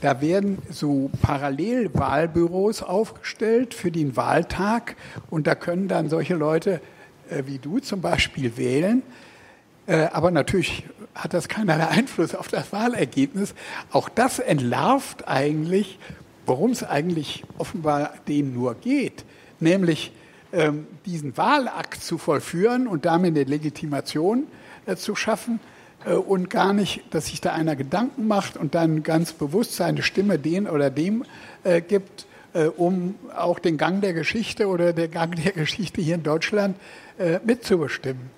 da 0.02 0.20
werden 0.20 0.58
so 0.68 1.10
Parallelwahlbüros 1.22 2.82
aufgestellt 2.82 3.72
für 3.72 3.92
den 3.92 4.16
Wahltag 4.16 4.96
und 5.30 5.46
da 5.46 5.54
können 5.54 5.86
dann 5.86 6.08
solche 6.08 6.34
Leute 6.34 6.80
äh, 7.30 7.44
wie 7.46 7.58
du 7.58 7.78
zum 7.78 8.00
Beispiel 8.00 8.56
wählen. 8.56 9.02
Äh, 9.86 10.08
aber 10.12 10.32
natürlich 10.32 10.84
hat 11.14 11.34
das 11.34 11.48
keinerlei 11.48 11.86
Einfluss 11.86 12.34
auf 12.34 12.48
das 12.48 12.72
Wahlergebnis. 12.72 13.54
Auch 13.92 14.08
das 14.08 14.40
entlarvt 14.40 15.28
eigentlich, 15.28 16.00
worum 16.46 16.72
es 16.72 16.82
eigentlich 16.82 17.44
offenbar 17.58 18.12
denen 18.26 18.54
nur 18.54 18.74
geht, 18.74 19.24
nämlich 19.60 20.12
ähm, 20.52 20.88
diesen 21.06 21.36
Wahlakt 21.36 22.02
zu 22.02 22.18
vollführen 22.18 22.88
und 22.88 23.04
damit 23.04 23.36
eine 23.36 23.44
Legitimation 23.44 24.48
äh, 24.86 24.96
zu 24.96 25.14
schaffen 25.14 25.60
und 26.10 26.50
gar 26.50 26.72
nicht, 26.72 27.02
dass 27.10 27.26
sich 27.26 27.40
da 27.40 27.52
einer 27.52 27.76
Gedanken 27.76 28.26
macht 28.26 28.56
und 28.56 28.74
dann 28.74 29.02
ganz 29.02 29.32
bewusst 29.32 29.76
seine 29.76 30.02
Stimme 30.02 30.38
den 30.38 30.68
oder 30.68 30.90
dem 30.90 31.24
äh, 31.64 31.80
gibt, 31.80 32.26
äh, 32.54 32.64
um 32.64 33.14
auch 33.36 33.58
den 33.58 33.76
Gang 33.76 34.00
der 34.00 34.12
Geschichte 34.12 34.66
oder 34.66 34.92
der 34.92 35.08
Gang 35.08 35.34
der 35.36 35.52
Geschichte 35.52 36.00
hier 36.00 36.16
in 36.16 36.22
Deutschland 36.22 36.76
äh, 37.18 37.38
mitzubestimmen. 37.44 38.30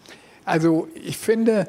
Also 0.44 0.88
ich 0.94 1.16
finde, 1.16 1.62
äh, 1.62 1.66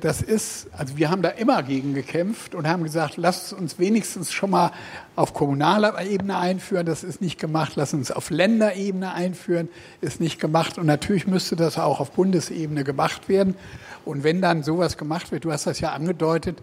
das 0.00 0.22
ist, 0.22 0.68
also 0.76 0.96
wir 0.96 1.10
haben 1.10 1.22
da 1.22 1.30
immer 1.30 1.62
gegen 1.64 1.94
gekämpft 1.94 2.54
und 2.54 2.68
haben 2.68 2.84
gesagt, 2.84 3.16
lasst 3.16 3.52
uns 3.52 3.78
wenigstens 3.78 4.32
schon 4.32 4.50
mal 4.50 4.70
auf 5.16 5.34
kommunaler 5.34 6.00
Ebene 6.00 6.38
einführen, 6.38 6.86
das 6.86 7.02
ist 7.02 7.20
nicht 7.20 7.40
gemacht, 7.40 7.72
lasst 7.74 7.92
uns 7.92 8.12
auf 8.12 8.30
Länderebene 8.30 9.12
einführen, 9.12 9.68
ist 10.00 10.20
nicht 10.20 10.40
gemacht 10.40 10.78
und 10.78 10.86
natürlich 10.86 11.26
müsste 11.26 11.56
das 11.56 11.76
auch 11.76 11.98
auf 11.98 12.12
Bundesebene 12.12 12.84
gemacht 12.84 13.28
werden. 13.28 13.56
Und 14.04 14.22
wenn 14.22 14.40
dann 14.40 14.62
sowas 14.62 14.96
gemacht 14.96 15.32
wird, 15.32 15.44
du 15.44 15.50
hast 15.50 15.66
das 15.66 15.80
ja 15.80 15.92
angedeutet, 15.92 16.62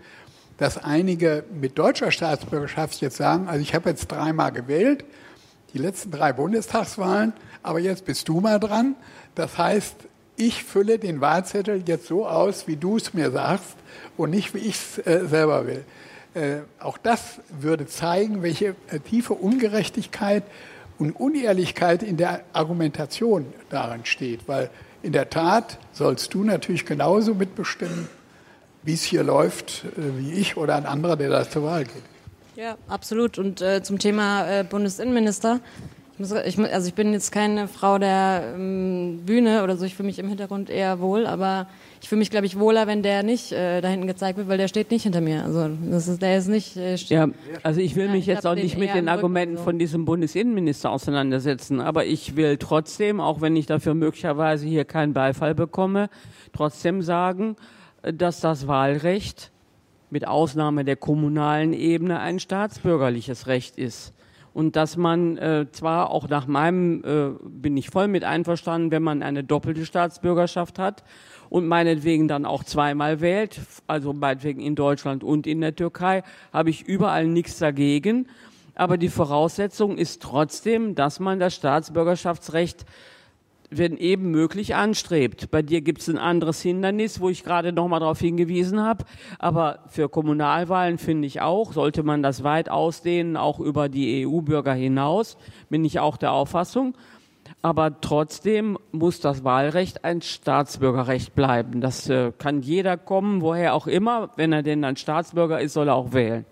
dass 0.58 0.78
einige 0.78 1.44
mit 1.54 1.78
deutscher 1.78 2.12
Staatsbürgerschaft 2.12 3.02
jetzt 3.02 3.18
sagen, 3.18 3.50
also 3.50 3.62
ich 3.62 3.76
habe 3.76 3.90
jetzt 3.90 4.10
dreimal 4.10 4.54
gewählt, 4.54 5.04
die 5.74 5.80
letzten 5.80 6.12
drei 6.12 6.32
Bundestagswahlen, 6.32 7.34
aber 7.62 7.80
jetzt 7.80 8.06
bist 8.06 8.30
du 8.30 8.40
mal 8.40 8.60
dran. 8.60 8.96
Das 9.36 9.58
heißt, 9.58 9.96
ich 10.48 10.64
fülle 10.64 10.98
den 10.98 11.22
Wahlzettel 11.22 11.84
jetzt 11.86 12.08
so 12.08 12.28
aus, 12.28 12.68
wie 12.68 12.76
du 12.76 12.98
es 12.98 13.14
mir 13.14 13.32
sagst 13.32 13.76
und 14.18 14.32
nicht, 14.32 14.54
wie 14.54 14.60
ich 14.60 14.76
es 14.76 14.98
äh, 15.06 15.26
selber 15.28 15.68
will. 15.68 15.86
Äh, 16.34 16.62
auch 16.80 16.98
das 16.98 17.40
würde 17.60 17.86
zeigen, 17.86 18.42
welche 18.42 18.76
äh, 18.90 19.00
tiefe 19.00 19.34
Ungerechtigkeit 19.34 20.44
und 20.98 21.12
Unehrlichkeit 21.12 22.04
in 22.04 22.18
der 22.18 22.42
Argumentation 22.54 23.46
darin 23.70 24.06
steht. 24.06 24.48
Weil 24.48 24.70
in 25.04 25.14
der 25.14 25.30
Tat 25.30 25.78
sollst 25.94 26.34
du 26.34 26.44
natürlich 26.44 26.86
genauso 26.86 27.36
mitbestimmen, 27.36 28.08
wie 28.84 28.94
es 28.94 29.04
hier 29.04 29.24
läuft, 29.24 29.84
äh, 29.86 30.18
wie 30.18 30.32
ich 30.34 30.58
oder 30.58 30.76
ein 30.76 30.86
anderer, 30.86 31.18
der 31.18 31.30
da 31.30 31.50
zur 31.50 31.64
Wahl 31.64 31.84
geht. 31.84 32.04
Ja, 32.56 32.78
absolut. 32.88 33.38
Und 33.38 33.62
äh, 33.62 33.84
zum 33.84 34.00
Thema 34.00 34.48
äh, 34.48 34.64
Bundesinnenminister. 34.64 35.60
Muss, 36.22 36.32
ich, 36.32 36.58
also 36.60 36.88
ich 36.88 36.94
bin 36.94 37.14
jetzt 37.14 37.32
keine 37.32 37.68
Frau 37.68 37.98
der 37.98 38.54
ähm, 38.56 39.22
Bühne 39.26 39.64
oder 39.64 39.76
so, 39.76 39.86
ich 39.86 39.96
fühle 39.96 40.08
mich 40.08 40.20
im 40.20 40.28
Hintergrund 40.28 40.70
eher 40.70 41.00
wohl, 41.00 41.26
aber 41.26 41.68
ich 42.02 42.10
fühle 42.10 42.20
mich, 42.20 42.30
glaube 42.30 42.46
ich, 42.46 42.60
wohler, 42.60 42.88
wenn 42.88 43.04
der 43.04 43.24
nicht 43.24 43.52
äh, 43.52 43.82
da 43.82 43.88
hinten 43.88 44.08
gezeigt 44.08 44.38
wird, 44.38 44.48
weil 44.48 44.58
der 44.58 44.68
steht 44.68 44.92
nicht 44.92 45.04
hinter 45.04 45.20
mir. 45.20 45.44
Also 45.44 45.70
das 45.90 46.08
ist, 46.08 46.22
der 46.22 46.38
ist 46.38 46.48
nicht. 46.48 46.78
Äh, 46.78 46.96
ja, 46.96 47.28
also 47.64 47.82
ich 47.82 47.96
will 47.96 48.10
mich 48.10 48.28
Ja, 48.28 48.36
jetzt 48.36 48.46
ich 48.46 48.50
auch 48.50 48.56
nicht 48.56 48.78
mit 48.78 48.94
den 48.94 49.10
Argumenten 49.10 49.58
so. 49.58 49.64
von 49.64 49.80
diesem 49.80 50.06
Bundesinnenminister 50.06 50.92
auseinandersetzen, 50.92 51.82
aber 51.82 52.06
ich 52.06 52.36
will 52.36 52.58
trotzdem, 52.58 53.20
auch 53.20 53.42
wenn 53.42 53.56
ich 53.56 53.66
dafür 53.66 53.96
möglicherweise 53.96 54.68
hier 54.68 54.86
keinen 54.86 55.14
Beifall 55.14 55.56
bekomme, 55.56 56.10
trotzdem 56.54 57.02
sagen, 57.02 57.56
dass 58.04 58.40
das 58.40 58.68
Wahlrecht 58.68 59.52
mit 60.12 60.28
Ausnahme 60.28 60.86
der 60.86 60.98
kommunalen 60.98 61.74
Ebene 61.74 62.20
ein 62.20 62.40
staatsbürgerliches 62.40 63.48
Recht 63.48 63.78
ist. 63.78 64.14
Und 64.54 64.76
dass 64.76 64.98
man 64.98 65.38
äh, 65.38 65.68
zwar 65.72 66.10
auch 66.10 66.28
nach 66.28 66.46
meinem, 66.46 67.04
äh, 67.04 67.30
bin 67.48 67.78
ich 67.78 67.90
voll 67.90 68.08
mit 68.08 68.24
einverstanden, 68.24 68.92
wenn 68.92 69.04
man 69.04 69.24
eine 69.24 69.44
doppelte 69.44 69.86
Staatsbürgerschaft 69.86 70.78
hat 70.78 71.04
und 71.50 71.68
meinetwegen 71.68 72.28
dann 72.28 72.46
auch 72.46 72.64
zweimal 72.64 73.22
wählt, 73.22 73.62
also 73.88 74.14
meinetwegen 74.14 74.62
in 74.62 74.76
Deutschland 74.76 75.24
und 75.24 75.48
in 75.48 75.62
der 75.62 75.76
Türkei, 75.76 76.24
habe 76.52 76.70
ich 76.70 76.84
überall 76.84 77.28
nichts 77.28 77.60
dagegen. 77.60 78.28
Aber 78.76 78.98
die 78.98 79.10
Voraussetzung 79.10 79.98
ist 79.98 80.22
trotzdem, 80.22 80.96
dass 80.96 81.20
man 81.20 81.40
das 81.40 81.56
Staatsbürgerschaftsrecht 81.56 82.86
wenn 83.72 83.98
eben 83.98 84.32
möglich 84.32 84.76
anstrebt. 84.76 85.50
Bei 85.50 85.62
dir 85.62 85.82
gibt 85.82 86.02
es 86.02 86.10
ein 86.10 86.18
anderes 86.18 86.62
Hindernis, 86.62 87.22
wo 87.22 87.30
ich 87.30 87.44
gerade 87.44 87.72
noch 87.72 87.88
mal 87.88 88.00
darauf 88.00 88.20
hingewiesen 88.20 88.82
habe. 88.82 89.06
Aber 89.40 89.80
für 89.88 90.10
Kommunalwahlen 90.10 90.98
finde 90.98 91.26
ich 91.26 91.42
auch, 91.42 91.72
sollte 91.72 92.04
man 92.04 92.22
das 92.22 92.44
weit 92.44 92.70
ausdehnen, 92.70 93.38
auch 93.38 93.60
über 93.60 93.88
die 93.88 94.28
EU-Bürger 94.28 94.74
hinaus, 94.74 95.38
bin 95.70 95.86
ich 95.86 96.00
auch 96.00 96.18
der 96.18 96.34
Auffassung. 96.34 96.96
Aber 97.62 98.02
trotzdem 98.02 98.78
muss 98.92 99.20
das 99.20 99.44
Wahlrecht 99.44 100.04
ein 100.04 100.22
Staatsbürgerrecht 100.22 101.34
bleiben. 101.34 101.80
Das 101.80 102.10
äh, 102.10 102.32
kann 102.38 102.62
jeder 102.62 102.98
kommen, 102.98 103.42
woher 103.42 103.74
auch 103.74 103.88
immer. 103.88 104.32
Wenn 104.36 104.52
er 104.52 104.64
denn 104.64 104.84
ein 104.84 104.98
Staatsbürger 104.98 105.62
ist, 105.62 105.74
soll 105.74 105.88
er 105.88 105.96
auch 105.96 106.14
wählen. 106.14 106.46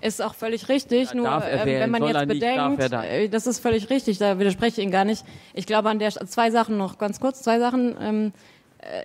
Ist 0.00 0.22
auch 0.22 0.34
völlig 0.34 0.68
richtig, 0.68 1.14
nur 1.14 1.26
wählen, 1.26 1.80
wenn 1.80 1.90
man 1.90 2.04
jetzt 2.04 2.28
bedenkt, 2.28 2.80
äh, 2.92 3.28
das 3.28 3.46
ist 3.46 3.58
völlig 3.58 3.90
richtig, 3.90 4.18
da 4.18 4.38
widerspreche 4.38 4.80
ich 4.80 4.82
Ihnen 4.84 4.92
gar 4.92 5.04
nicht. 5.04 5.24
Ich 5.54 5.66
glaube 5.66 5.88
an 5.88 5.98
der 5.98 6.10
zwei 6.10 6.50
Sachen 6.50 6.76
noch 6.76 6.98
ganz 6.98 7.20
kurz, 7.20 7.42
zwei 7.42 7.58
Sachen. 7.58 7.96
Ähm, 8.00 8.26
äh, 8.26 8.57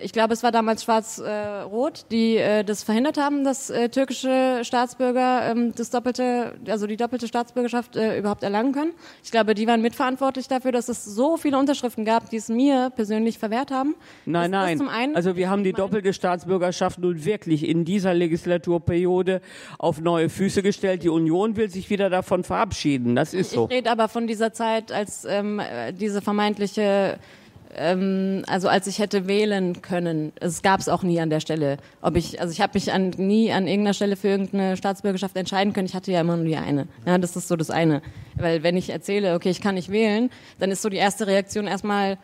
ich 0.03 0.13
glaube, 0.13 0.33
es 0.33 0.43
war 0.43 0.51
damals 0.51 0.83
Schwarz-Rot, 0.83 2.05
die 2.11 2.37
äh, 2.37 2.63
das 2.63 2.83
verhindert 2.83 3.17
haben, 3.17 3.43
dass 3.43 3.69
äh, 3.69 3.89
türkische 3.89 4.59
Staatsbürger 4.63 5.49
ähm, 5.51 5.73
das 5.75 5.89
doppelte, 5.89 6.53
also 6.67 6.85
die 6.85 6.95
doppelte 6.95 7.27
Staatsbürgerschaft 7.27 7.95
äh, 7.95 8.19
überhaupt 8.19 8.43
erlangen 8.43 8.71
können. 8.71 8.93
Ich 9.23 9.31
glaube, 9.31 9.55
die 9.55 9.65
waren 9.65 9.81
mitverantwortlich 9.81 10.47
dafür, 10.47 10.71
dass 10.71 10.89
es 10.89 11.03
so 11.03 11.37
viele 11.37 11.57
Unterschriften 11.57 12.05
gab, 12.05 12.29
die 12.29 12.37
es 12.37 12.49
mir 12.49 12.91
persönlich 12.95 13.39
verwehrt 13.39 13.71
haben. 13.71 13.95
Nein, 14.25 14.51
Das- 14.51 14.79
nein. 14.79 14.87
einen. 14.89 15.15
also 15.15 15.35
wir 15.35 15.49
haben 15.49 15.63
die 15.63 15.73
doppelte 15.73 16.13
Staatsbürgerschaft 16.13 16.99
nun 16.99 17.25
wirklich 17.25 17.67
in 17.67 17.83
dieser 17.83 18.13
Legislaturperiode 18.13 19.41
auf 19.79 19.99
neue 19.99 20.29
Füße 20.29 20.61
gestellt. 20.61 21.03
Die 21.03 21.09
Union 21.09 21.55
will 21.55 21.69
sich 21.69 21.89
wieder 21.89 22.09
davon 22.11 22.43
verabschieden. 22.43 23.15
Das 23.15 23.33
ist 23.33 23.51
so. 23.51 23.65
Ich 23.69 23.77
rede 23.77 23.89
aber 23.91 24.07
von 24.07 24.27
dieser 24.27 24.53
Zeit, 24.53 24.91
als 24.91 25.25
ähm, 25.25 25.59
äh, 25.59 25.91
diese 25.93 26.21
vermeintliche, 26.21 27.17
ähm, 27.75 28.43
also 28.47 28.67
als 28.67 28.87
ich 28.87 28.99
hätte 28.99 29.27
wählen 29.27 29.81
können. 29.81 30.31
Es 30.39 30.61
gab 30.61 30.79
es 30.79 30.89
auch 30.89 31.03
nie 31.03 31.19
an 31.19 31.29
der 31.29 31.39
Stelle. 31.39 31.77
Ob 32.01 32.15
ich, 32.15 32.39
also 32.39 32.51
ich 32.51 32.61
habe 32.61 32.71
mich 32.75 32.91
an, 32.91 33.09
nie 33.17 33.51
an 33.51 33.67
irgendeiner 33.67 33.93
Stelle 33.93 34.15
für 34.15 34.29
irgendeine 34.29 34.77
Staatsbürgerschaft 34.77 35.35
entscheiden 35.35 35.73
können. 35.73 35.87
Ich 35.87 35.95
hatte 35.95 36.11
ja 36.11 36.21
immer 36.21 36.35
nur 36.35 36.45
die 36.45 36.57
eine. 36.57 36.87
Ja, 37.05 37.17
das 37.17 37.35
ist 37.35 37.47
so 37.47 37.55
das 37.55 37.69
eine. 37.69 38.01
Weil 38.35 38.63
wenn 38.63 38.77
ich 38.77 38.89
erzähle, 38.89 39.35
okay, 39.35 39.49
ich 39.49 39.61
kann 39.61 39.75
nicht 39.75 39.91
wählen, 39.91 40.29
dann 40.59 40.71
ist 40.71 40.81
so 40.81 40.89
die 40.89 40.97
erste 40.97 41.27
Reaktion 41.27 41.67
erstmal, 41.67 42.17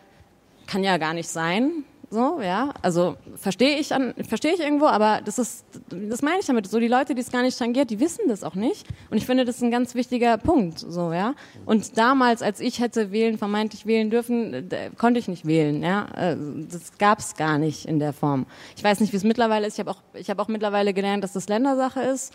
kann 0.66 0.84
ja 0.84 0.98
gar 0.98 1.14
nicht 1.14 1.28
sein. 1.28 1.84
So, 2.12 2.40
ja, 2.42 2.70
also 2.82 3.16
verstehe 3.36 3.78
ich 3.78 3.94
an, 3.94 4.14
verstehe 4.28 4.52
ich 4.52 4.58
irgendwo, 4.58 4.86
aber 4.86 5.20
das 5.24 5.38
ist, 5.38 5.64
das 5.90 6.22
meine 6.22 6.40
ich 6.40 6.46
damit. 6.46 6.66
So 6.68 6.80
die 6.80 6.88
Leute, 6.88 7.14
die 7.14 7.20
es 7.20 7.30
gar 7.30 7.42
nicht 7.42 7.56
tangiert, 7.56 7.88
die 7.88 8.00
wissen 8.00 8.22
das 8.26 8.42
auch 8.42 8.56
nicht. 8.56 8.84
Und 9.10 9.16
ich 9.16 9.26
finde, 9.26 9.44
das 9.44 9.56
ist 9.56 9.62
ein 9.62 9.70
ganz 9.70 9.94
wichtiger 9.94 10.36
Punkt, 10.36 10.80
so, 10.80 11.12
ja. 11.12 11.34
Und 11.66 11.96
damals, 11.96 12.42
als 12.42 12.58
ich 12.58 12.80
hätte 12.80 13.12
wählen, 13.12 13.38
vermeintlich 13.38 13.86
wählen 13.86 14.10
dürfen, 14.10 14.68
konnte 14.98 15.20
ich 15.20 15.28
nicht 15.28 15.46
wählen, 15.46 15.84
ja. 15.84 16.08
Äh, 16.16 16.36
Das 16.68 16.98
gab 16.98 17.20
es 17.20 17.36
gar 17.36 17.58
nicht 17.58 17.86
in 17.86 18.00
der 18.00 18.12
Form. 18.12 18.46
Ich 18.76 18.82
weiß 18.82 18.98
nicht, 18.98 19.12
wie 19.12 19.16
es 19.16 19.24
mittlerweile 19.24 19.68
ist. 19.68 19.74
Ich 19.74 19.80
habe 19.80 19.92
auch, 19.92 20.02
ich 20.14 20.30
habe 20.30 20.42
auch 20.42 20.48
mittlerweile 20.48 20.92
gelernt, 20.92 21.22
dass 21.22 21.32
das 21.34 21.48
Ländersache 21.48 22.00
ist. 22.00 22.34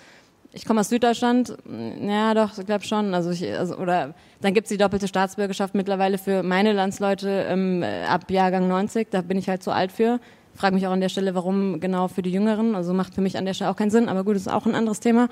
Ich 0.53 0.65
komme 0.65 0.79
aus 0.79 0.89
Süddeutschland, 0.89 1.57
ja 2.01 2.33
doch, 2.33 2.57
ich 2.57 2.65
glaube 2.65 2.85
schon. 2.85 3.13
Also 3.13 3.29
ich, 3.31 3.43
also, 3.57 3.77
oder 3.77 4.13
dann 4.41 4.53
gibt's 4.53 4.69
die 4.69 4.77
doppelte 4.77 5.07
Staatsbürgerschaft 5.07 5.75
mittlerweile 5.75 6.17
für 6.17 6.43
meine 6.43 6.71
Landsleute 6.73 7.45
ähm, 7.49 7.83
äh, 7.83 8.03
ab 8.05 8.29
Jahrgang 8.31 8.67
90. 8.67 9.09
Da 9.11 9.21
bin 9.21 9.37
ich 9.37 9.49
halt 9.49 9.63
zu 9.63 9.71
alt 9.71 9.91
für. 9.91 10.19
Frage 10.55 10.75
mich 10.75 10.87
auch 10.87 10.91
an 10.91 11.01
der 11.01 11.09
Stelle, 11.09 11.35
warum 11.35 11.81
genau 11.81 12.07
für 12.07 12.21
die 12.21 12.31
Jüngeren. 12.31 12.75
Also 12.75 12.93
macht 12.93 13.13
für 13.15 13.21
mich 13.21 13.37
an 13.37 13.45
der 13.45 13.53
Stelle 13.53 13.69
auch 13.69 13.75
keinen 13.75 13.91
Sinn. 13.91 14.07
Aber 14.07 14.23
gut, 14.23 14.35
das 14.35 14.43
ist 14.43 14.47
auch 14.53 14.65
ein 14.65 14.75
anderes 14.75 15.01
Thema. 15.01 15.27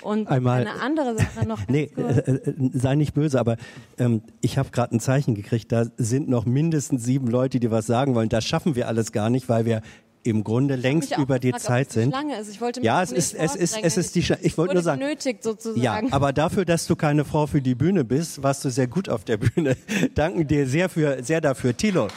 Und 0.00 0.28
Einmal- 0.28 0.60
eine 0.66 0.80
andere 0.80 1.16
Sache 1.16 1.46
noch. 1.46 1.58
Nee, 1.68 1.90
äh, 1.96 2.00
äh, 2.20 2.54
sei 2.72 2.94
nicht 2.94 3.14
böse, 3.14 3.38
aber 3.38 3.56
ähm, 3.98 4.22
ich 4.40 4.58
habe 4.58 4.70
gerade 4.70 4.96
ein 4.96 5.00
Zeichen 5.00 5.34
gekriegt, 5.34 5.70
da 5.70 5.84
sind 5.96 6.28
noch 6.28 6.46
mindestens 6.46 7.04
sieben 7.04 7.26
Leute, 7.26 7.60
die 7.60 7.70
was 7.70 7.86
sagen 7.86 8.14
wollen. 8.14 8.28
Das 8.28 8.44
schaffen 8.44 8.74
wir 8.74 8.88
alles 8.88 9.12
gar 9.12 9.28
nicht, 9.30 9.48
weil 9.48 9.64
wir 9.64 9.82
im 10.24 10.44
Grunde 10.44 10.76
längst 10.76 11.16
über 11.16 11.38
die 11.38 11.52
gefragt, 11.52 11.64
Zeit 11.64 11.92
sind. 11.92 12.10
Schlange 12.10 12.38
ist. 12.38 12.50
Ich 12.50 12.60
wollte 12.60 12.80
mich 12.80 12.86
ja, 12.86 13.02
es 13.02 13.10
nicht 13.10 13.18
ist, 13.18 13.34
es 13.34 13.56
ist, 13.56 13.78
es 13.82 13.96
ist 13.96 14.14
die 14.14 14.22
Schlange. 14.22 14.42
Ich 14.42 14.56
wollte 14.56 14.74
nur 14.74 14.82
sagen. 14.82 15.00
genötigt 15.00 15.42
sozusagen. 15.42 15.80
Ja, 15.80 16.00
aber 16.12 16.32
dafür, 16.32 16.64
dass 16.64 16.86
du 16.86 16.96
keine 16.96 17.24
Frau 17.24 17.46
für 17.46 17.60
die 17.60 17.74
Bühne 17.74 18.04
bist, 18.04 18.42
warst 18.42 18.64
du 18.64 18.70
sehr 18.70 18.86
gut 18.86 19.08
auf 19.08 19.24
der 19.24 19.36
Bühne. 19.36 19.76
Danken 20.14 20.46
dir 20.46 20.66
sehr 20.66 20.88
für, 20.88 21.22
sehr 21.22 21.40
dafür, 21.40 21.76
Thilo. 21.76 22.08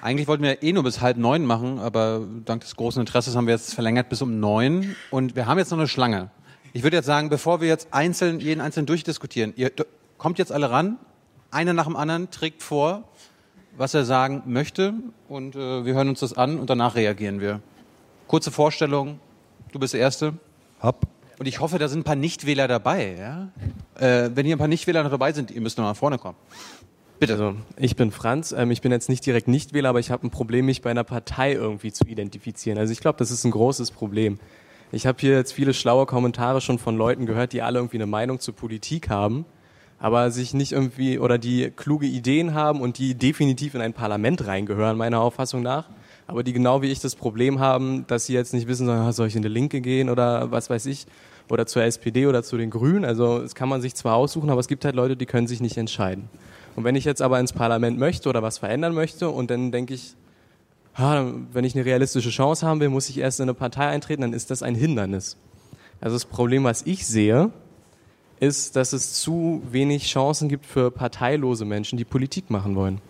Eigentlich 0.00 0.26
wollten 0.26 0.42
wir 0.42 0.64
eh 0.64 0.72
nur 0.72 0.82
bis 0.82 1.00
halb 1.00 1.16
neun 1.16 1.46
machen, 1.46 1.78
aber 1.78 2.26
dank 2.44 2.62
des 2.62 2.74
großen 2.74 2.98
Interesses 2.98 3.36
haben 3.36 3.46
wir 3.46 3.54
jetzt 3.54 3.72
verlängert 3.72 4.08
bis 4.08 4.20
um 4.20 4.40
neun. 4.40 4.96
Und 5.12 5.36
wir 5.36 5.46
haben 5.46 5.58
jetzt 5.58 5.70
noch 5.70 5.78
eine 5.78 5.86
Schlange. 5.86 6.30
Ich 6.72 6.82
würde 6.82 6.96
jetzt 6.96 7.06
sagen, 7.06 7.28
bevor 7.28 7.60
wir 7.60 7.68
jetzt 7.68 7.86
einzeln, 7.92 8.40
jeden 8.40 8.60
einzeln 8.60 8.84
durchdiskutieren, 8.84 9.52
ihr 9.54 9.70
kommt 10.18 10.40
jetzt 10.40 10.50
alle 10.50 10.70
ran, 10.70 10.98
einer 11.52 11.72
nach 11.72 11.86
dem 11.86 11.96
anderen 11.96 12.30
trägt 12.30 12.62
vor, 12.62 13.04
was 13.76 13.94
er 13.94 14.04
sagen 14.04 14.42
möchte 14.46 14.94
und 15.28 15.54
äh, 15.54 15.84
wir 15.84 15.94
hören 15.94 16.08
uns 16.08 16.20
das 16.20 16.36
an 16.36 16.58
und 16.58 16.68
danach 16.68 16.94
reagieren 16.94 17.40
wir. 17.40 17.60
Kurze 18.26 18.50
Vorstellung, 18.50 19.20
du 19.72 19.78
bist 19.78 19.94
der 19.94 20.00
Erste. 20.00 20.34
Hopp. 20.82 21.06
Und 21.38 21.46
ich 21.46 21.60
hoffe, 21.60 21.78
da 21.78 21.88
sind 21.88 22.00
ein 22.00 22.04
paar 22.04 22.16
Nichtwähler 22.16 22.68
dabei. 22.68 23.16
Ja? 23.18 23.48
Äh, 23.98 24.30
wenn 24.34 24.46
hier 24.46 24.56
ein 24.56 24.58
paar 24.58 24.68
Nichtwähler 24.68 25.02
noch 25.02 25.10
dabei 25.10 25.32
sind, 25.32 25.50
ihr 25.50 25.60
müsst 25.60 25.78
noch 25.78 25.84
mal 25.84 25.90
nach 25.90 25.96
vorne 25.96 26.18
kommen. 26.18 26.36
Bitte. 27.18 27.34
Also, 27.34 27.54
ich 27.76 27.96
bin 27.96 28.10
Franz. 28.10 28.52
Ähm, 28.52 28.70
ich 28.70 28.80
bin 28.80 28.90
jetzt 28.92 29.08
nicht 29.08 29.24
direkt 29.24 29.48
Nichtwähler, 29.48 29.90
aber 29.90 30.00
ich 30.00 30.10
habe 30.10 30.26
ein 30.26 30.30
Problem, 30.30 30.66
mich 30.66 30.82
bei 30.82 30.90
einer 30.90 31.04
Partei 31.04 31.52
irgendwie 31.52 31.92
zu 31.92 32.04
identifizieren. 32.04 32.78
Also 32.78 32.92
ich 32.92 33.00
glaube, 33.00 33.18
das 33.18 33.30
ist 33.30 33.44
ein 33.44 33.50
großes 33.50 33.90
Problem. 33.92 34.38
Ich 34.90 35.06
habe 35.06 35.18
hier 35.20 35.36
jetzt 35.36 35.52
viele 35.52 35.72
schlaue 35.72 36.06
Kommentare 36.06 36.60
schon 36.60 36.78
von 36.78 36.96
Leuten 36.96 37.26
gehört, 37.26 37.52
die 37.52 37.62
alle 37.62 37.78
irgendwie 37.78 37.96
eine 37.96 38.06
Meinung 38.06 38.40
zur 38.40 38.54
Politik 38.54 39.08
haben, 39.08 39.46
aber 40.02 40.32
sich 40.32 40.52
nicht 40.52 40.72
irgendwie 40.72 41.20
oder 41.20 41.38
die 41.38 41.70
kluge 41.70 42.06
Ideen 42.06 42.54
haben 42.54 42.80
und 42.80 42.98
die 42.98 43.14
definitiv 43.14 43.76
in 43.76 43.80
ein 43.80 43.92
Parlament 43.92 44.44
reingehören, 44.44 44.98
meiner 44.98 45.20
Auffassung 45.20 45.62
nach. 45.62 45.88
Aber 46.26 46.42
die 46.42 46.52
genau 46.52 46.82
wie 46.82 46.88
ich 46.90 46.98
das 46.98 47.14
Problem 47.14 47.60
haben, 47.60 48.04
dass 48.08 48.26
sie 48.26 48.34
jetzt 48.34 48.52
nicht 48.52 48.66
wissen, 48.66 48.88
ah, 48.88 49.12
soll 49.12 49.28
ich 49.28 49.36
in 49.36 49.42
die 49.42 49.48
Linke 49.48 49.80
gehen 49.80 50.10
oder 50.10 50.50
was 50.50 50.70
weiß 50.70 50.86
ich, 50.86 51.06
oder 51.48 51.66
zur 51.66 51.84
SPD 51.84 52.26
oder 52.26 52.42
zu 52.42 52.56
den 52.56 52.70
Grünen. 52.70 53.04
Also 53.04 53.38
das 53.38 53.54
kann 53.54 53.68
man 53.68 53.80
sich 53.80 53.94
zwar 53.94 54.16
aussuchen, 54.16 54.50
aber 54.50 54.58
es 54.58 54.66
gibt 54.66 54.84
halt 54.84 54.96
Leute, 54.96 55.16
die 55.16 55.26
können 55.26 55.46
sich 55.46 55.60
nicht 55.60 55.76
entscheiden. 55.76 56.28
Und 56.74 56.82
wenn 56.82 56.96
ich 56.96 57.04
jetzt 57.04 57.22
aber 57.22 57.38
ins 57.38 57.52
Parlament 57.52 57.96
möchte 57.96 58.28
oder 58.28 58.42
was 58.42 58.58
verändern 58.58 58.94
möchte 58.94 59.28
und 59.28 59.52
dann 59.52 59.70
denke 59.70 59.94
ich, 59.94 60.16
ah, 60.96 61.26
wenn 61.52 61.64
ich 61.64 61.76
eine 61.76 61.84
realistische 61.84 62.30
Chance 62.30 62.66
haben 62.66 62.80
will, 62.80 62.88
muss 62.88 63.08
ich 63.08 63.18
erst 63.18 63.38
in 63.38 63.44
eine 63.44 63.54
Partei 63.54 63.86
eintreten, 63.86 64.22
dann 64.22 64.32
ist 64.32 64.50
das 64.50 64.64
ein 64.64 64.74
Hindernis. 64.74 65.36
Also 66.00 66.16
das 66.16 66.24
Problem, 66.24 66.64
was 66.64 66.82
ich 66.82 67.06
sehe, 67.06 67.52
ist, 68.42 68.74
dass 68.74 68.92
es 68.92 69.14
zu 69.14 69.62
wenig 69.70 70.06
Chancen 70.08 70.48
gibt 70.48 70.66
für 70.66 70.90
parteilose 70.90 71.64
Menschen, 71.64 71.96
die 71.96 72.04
Politik 72.04 72.50
machen 72.50 72.74
wollen. 72.74 73.00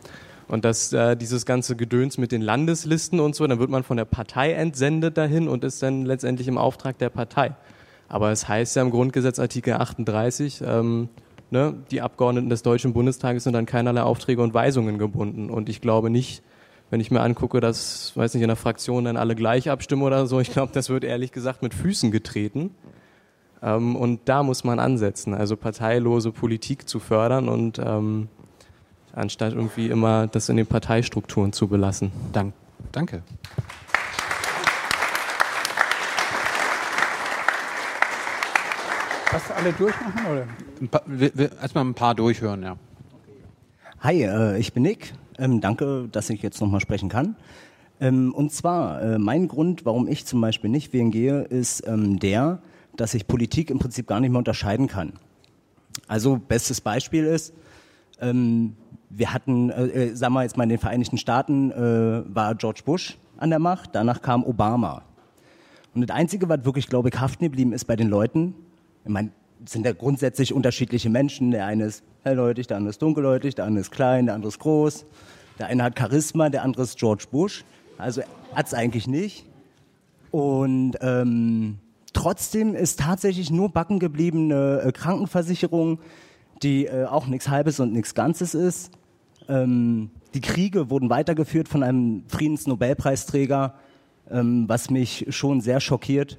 Und 0.46 0.66
dass 0.66 0.92
äh, 0.92 1.16
dieses 1.16 1.46
ganze 1.46 1.74
Gedöns 1.74 2.18
mit 2.18 2.32
den 2.32 2.42
Landeslisten 2.42 3.18
und 3.18 3.34
so, 3.34 3.46
dann 3.46 3.58
wird 3.58 3.70
man 3.70 3.82
von 3.82 3.96
der 3.96 4.04
Partei 4.04 4.52
entsendet 4.52 5.16
dahin 5.16 5.48
und 5.48 5.64
ist 5.64 5.82
dann 5.82 6.04
letztendlich 6.04 6.48
im 6.48 6.58
Auftrag 6.58 6.98
der 6.98 7.08
Partei. 7.08 7.52
Aber 8.10 8.30
es 8.30 8.46
heißt 8.46 8.76
ja 8.76 8.82
im 8.82 8.90
Grundgesetz 8.90 9.38
Artikel 9.38 9.72
38, 9.72 10.62
ähm, 10.66 11.08
ne, 11.50 11.76
die 11.90 12.02
Abgeordneten 12.02 12.50
des 12.50 12.62
Deutschen 12.62 12.92
Bundestages 12.92 13.44
sind 13.44 13.56
an 13.56 13.64
keinerlei 13.64 14.02
Aufträge 14.02 14.42
und 14.42 14.52
Weisungen 14.52 14.98
gebunden. 14.98 15.48
Und 15.48 15.70
ich 15.70 15.80
glaube 15.80 16.10
nicht, 16.10 16.42
wenn 16.90 17.00
ich 17.00 17.10
mir 17.10 17.22
angucke, 17.22 17.60
dass, 17.60 18.14
weiß 18.18 18.34
nicht, 18.34 18.42
in 18.42 18.48
der 18.48 18.56
Fraktion 18.56 19.06
dann 19.06 19.16
alle 19.16 19.34
gleich 19.34 19.70
abstimmen 19.70 20.02
oder 20.02 20.26
so, 20.26 20.40
ich 20.40 20.52
glaube, 20.52 20.72
das 20.74 20.90
wird 20.90 21.04
ehrlich 21.04 21.32
gesagt 21.32 21.62
mit 21.62 21.72
Füßen 21.72 22.10
getreten. 22.10 22.74
Ähm, 23.62 23.96
und 23.96 24.20
da 24.24 24.42
muss 24.42 24.64
man 24.64 24.78
ansetzen, 24.78 25.34
also 25.34 25.56
parteilose 25.56 26.32
Politik 26.32 26.88
zu 26.88 26.98
fördern 26.98 27.48
und 27.48 27.78
ähm, 27.78 28.28
anstatt 29.12 29.52
irgendwie 29.52 29.88
immer 29.88 30.26
das 30.26 30.48
in 30.48 30.56
den 30.56 30.66
Parteistrukturen 30.66 31.52
zu 31.52 31.68
belassen. 31.68 32.10
Dank, 32.32 32.54
danke. 32.90 33.22
Hast 39.30 39.48
du 39.48 39.54
alle 39.54 39.72
durchmachen? 39.72 40.26
Oder? 40.30 40.46
Ein 40.80 40.88
paar, 40.88 41.02
wir, 41.06 41.30
wir, 41.34 41.52
erstmal 41.52 41.84
ein 41.84 41.94
paar 41.94 42.14
durchhören, 42.14 42.62
ja. 42.62 42.76
Hi, 44.00 44.24
äh, 44.24 44.58
ich 44.58 44.72
bin 44.72 44.82
Nick. 44.82 45.14
Ähm, 45.38 45.60
danke, 45.60 46.08
dass 46.10 46.28
ich 46.28 46.42
jetzt 46.42 46.60
nochmal 46.60 46.80
sprechen 46.80 47.08
kann. 47.08 47.36
Ähm, 48.00 48.34
und 48.34 48.52
zwar, 48.52 49.00
äh, 49.00 49.18
mein 49.18 49.48
Grund, 49.48 49.86
warum 49.86 50.08
ich 50.08 50.26
zum 50.26 50.40
Beispiel 50.40 50.68
nicht 50.68 50.92
wählen 50.92 51.10
gehe, 51.10 51.42
ist 51.42 51.86
ähm, 51.86 52.18
der, 52.18 52.60
dass 52.96 53.14
ich 53.14 53.26
Politik 53.26 53.70
im 53.70 53.78
Prinzip 53.78 54.06
gar 54.06 54.20
nicht 54.20 54.30
mehr 54.30 54.38
unterscheiden 54.38 54.86
kann. 54.86 55.14
Also, 56.08 56.36
bestes 56.36 56.80
Beispiel 56.80 57.24
ist, 57.24 57.52
ähm, 58.20 58.76
wir 59.10 59.32
hatten, 59.32 59.70
äh, 59.70 59.86
äh, 59.86 60.14
sagen 60.14 60.34
wir 60.34 60.42
jetzt 60.42 60.56
mal 60.56 60.64
in 60.64 60.70
den 60.70 60.78
Vereinigten 60.78 61.18
Staaten, 61.18 61.70
äh, 61.70 62.34
war 62.34 62.54
George 62.54 62.82
Bush 62.84 63.18
an 63.36 63.50
der 63.50 63.58
Macht, 63.58 63.90
danach 63.92 64.22
kam 64.22 64.44
Obama. 64.44 65.02
Und 65.94 66.08
das 66.08 66.16
Einzige, 66.16 66.48
was 66.48 66.64
wirklich, 66.64 66.88
glaube 66.88 67.10
ich, 67.10 67.20
haften 67.20 67.44
geblieben 67.44 67.72
ist 67.72 67.84
bei 67.84 67.96
den 67.96 68.08
Leuten, 68.08 68.54
ich 69.04 69.10
meine, 69.10 69.30
sind 69.66 69.84
ja 69.84 69.92
grundsätzlich 69.92 70.52
unterschiedliche 70.52 71.10
Menschen. 71.10 71.50
Der 71.50 71.66
eine 71.66 71.84
ist 71.84 72.02
hellhäutig, 72.22 72.66
der 72.66 72.78
andere 72.78 72.90
ist 72.90 73.02
dunkelhäutig, 73.02 73.54
der 73.54 73.66
andere 73.66 73.82
ist 73.82 73.90
klein, 73.90 74.26
der 74.26 74.34
andere 74.34 74.48
ist 74.48 74.58
groß. 74.58 75.04
Der 75.58 75.66
eine 75.66 75.82
hat 75.82 75.98
Charisma, 75.98 76.48
der 76.48 76.62
andere 76.62 76.82
ist 76.82 76.98
George 76.98 77.26
Bush. 77.30 77.64
Also 77.98 78.22
hat 78.54 78.66
es 78.66 78.74
eigentlich 78.74 79.06
nicht. 79.06 79.46
Und 80.30 80.96
ähm, 81.00 81.78
trotzdem 82.12 82.74
ist 82.74 83.00
tatsächlich 83.00 83.50
nur 83.50 83.70
backen 83.70 83.98
geblieben 83.98 84.50
äh, 84.50 84.92
Krankenversicherung, 84.92 85.98
die 86.62 86.86
äh, 86.86 87.06
auch 87.06 87.26
nichts 87.26 87.48
Halbes 87.48 87.80
und 87.80 87.92
nichts 87.92 88.14
Ganzes 88.14 88.54
ist. 88.54 88.90
Ähm, 89.48 90.10
die 90.34 90.40
Kriege 90.40 90.90
wurden 90.90 91.10
weitergeführt 91.10 91.68
von 91.68 91.82
einem 91.82 92.24
Friedensnobelpreisträger, 92.28 93.74
ähm, 94.30 94.68
was 94.68 94.90
mich 94.90 95.26
schon 95.30 95.60
sehr 95.60 95.80
schockiert. 95.80 96.38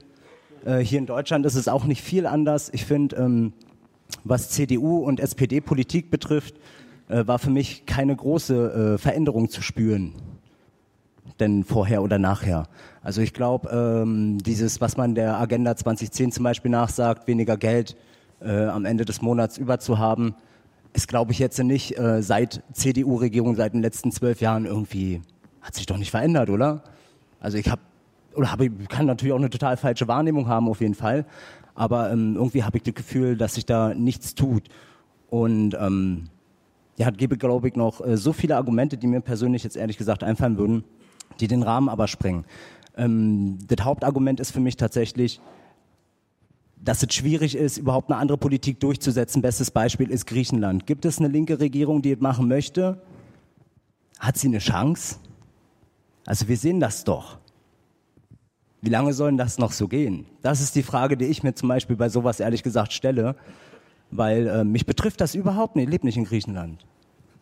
Äh, 0.66 0.80
hier 0.80 1.00
in 1.00 1.06
Deutschland 1.06 1.45
ist 1.45 1.56
es 1.56 1.68
auch 1.68 1.85
nicht 1.85 2.02
viel 2.02 2.26
anders. 2.26 2.69
Ich 2.74 2.85
finde, 2.85 3.16
ähm, 3.18 3.53
was 4.24 4.50
CDU 4.50 4.98
und 4.98 5.19
SPD-Politik 5.19 6.10
betrifft, 6.10 6.56
äh, 7.10 7.27
war 7.27 7.40
für 7.40 7.50
mich 7.50 7.85
keine 7.85 8.16
große 8.16 8.95
äh, 8.95 8.98
Veränderung 8.98 9.50
zu 9.50 9.61
spüren. 9.61 10.14
Denn 11.40 11.64
vorher 11.64 12.03
oder 12.03 12.19
nachher. 12.19 12.68
Also 13.02 13.22
ich 13.22 13.34
glaube, 13.34 13.69
ähm, 13.69 14.38
dieses, 14.40 14.82
was 14.82 14.98
man 14.98 15.16
der 15.16 15.40
Agenda 15.40 15.76
2010 15.76 16.32
zum 16.32 16.43
Beispiel 16.43 16.69
nachsagt, 16.69 17.27
weniger 17.27 17.58
Geld 17.58 17.95
äh, 18.42 18.66
am 18.66 18.85
Ende 18.85 19.06
des 19.06 19.22
Monats 19.22 19.58
über 19.58 19.80
zu 19.80 19.98
haben, 19.98 20.35
ist, 20.93 21.08
glaube 21.08 21.32
ich, 21.32 21.40
jetzt 21.40 21.58
nicht 21.60 21.98
äh, 21.98 22.22
seit 22.22 22.61
CDU-Regierung, 22.74 23.56
seit 23.56 23.74
den 23.74 23.82
letzten 23.82 24.11
zwölf 24.11 24.42
Jahren 24.42 24.66
irgendwie, 24.66 25.22
hat 25.61 25.76
sich 25.76 25.85
doch 25.85 25.98
nicht 25.98 26.11
verändert, 26.11 26.50
oder? 26.50 26.84
Also 27.40 27.58
ich 27.58 27.69
habe 27.69 27.82
oder 28.35 28.52
habe, 28.52 28.69
kann 28.69 29.06
natürlich 29.06 29.34
auch 29.34 29.38
eine 29.38 29.50
total 29.50 29.77
falsche 29.77 30.08
Wahrnehmung 30.08 30.48
haben, 30.48 30.68
auf 30.68 30.82
jeden 30.82 30.95
Fall. 30.95 31.26
Aber 31.76 32.11
ähm, 32.11 32.35
irgendwie 32.35 32.64
habe 32.64 32.77
ich 32.77 32.84
das 32.84 32.93
Gefühl, 32.93 33.38
dass 33.38 33.56
sich 33.56 33.66
da 33.66 33.93
nichts 33.93 34.35
tut. 34.35 34.64
Und 35.30 35.76
ähm, 35.80 36.30
ja, 36.98 37.10
es 37.10 37.18
gäbe, 37.18 37.38
glaube 37.38 37.68
ich, 37.68 37.76
noch 37.76 38.06
äh, 38.06 38.18
so 38.18 38.34
viele 38.34 38.56
Argumente, 38.56 38.98
die 38.98 39.08
mir 39.08 39.22
persönlich 39.22 39.64
jetzt 39.64 39.77
ehrlich 39.77 39.98
gesagt 39.98 40.24
einfallen 40.24 40.58
würden, 40.58 40.84
die 41.40 41.48
den 41.48 41.64
Rahmen 41.64 41.90
aber 41.90 42.08
sprengen. 42.08 42.45
Ähm, 42.95 43.60
das 43.68 43.86
Hauptargument 43.86 44.40
ist 44.40 44.52
für 44.52 44.60
mich 44.60 44.78
tatsächlich, 44.78 45.42
dass 46.78 47.02
es 47.02 47.14
schwierig 47.14 47.56
ist, 47.56 47.78
überhaupt 47.78 48.12
eine 48.12 48.20
andere 48.20 48.38
Politik 48.38 48.80
durchzusetzen. 48.80 49.42
Bestes 49.42 49.72
Beispiel 49.72 50.10
ist 50.10 50.28
Griechenland. 50.28 50.86
Gibt 50.86 51.06
es 51.06 51.20
eine 51.20 51.30
linke 51.30 51.60
Regierung, 51.60 52.02
die 52.02 52.12
es 52.12 52.20
machen 52.20 52.48
möchte? 52.48 53.02
Hat 54.20 54.38
sie 54.38 54.48
eine 54.48 54.60
Chance? 54.60 55.18
Also 56.26 56.48
wir 56.48 56.58
sehen 56.58 56.80
das 56.80 57.03
doch. 57.03 57.38
Wie 58.82 58.90
lange 58.90 59.14
soll 59.14 59.36
das 59.38 59.58
noch 59.58 59.72
so 59.72 59.88
gehen? 59.88 60.26
Das 60.42 60.60
ist 60.60 60.76
die 60.76 60.84
Frage, 60.84 61.16
die 61.16 61.26
ich 61.26 61.42
mir 61.42 61.56
zum 61.56 61.70
Beispiel 61.70 61.95
bei 61.95 62.10
sowas 62.10 62.42
ehrlich 62.42 62.64
gesagt 62.64 62.92
stelle, 62.92 63.38
weil 64.12 64.48
äh, 64.48 64.64
mich 64.66 64.86
betrifft 64.86 65.22
das 65.22 65.36
überhaupt 65.36 65.78
nicht. 65.78 65.86
Ich 65.86 65.92
lebe 65.92 66.06
nicht 66.06 66.18
in 66.18 66.26
Griechenland. 66.26 66.86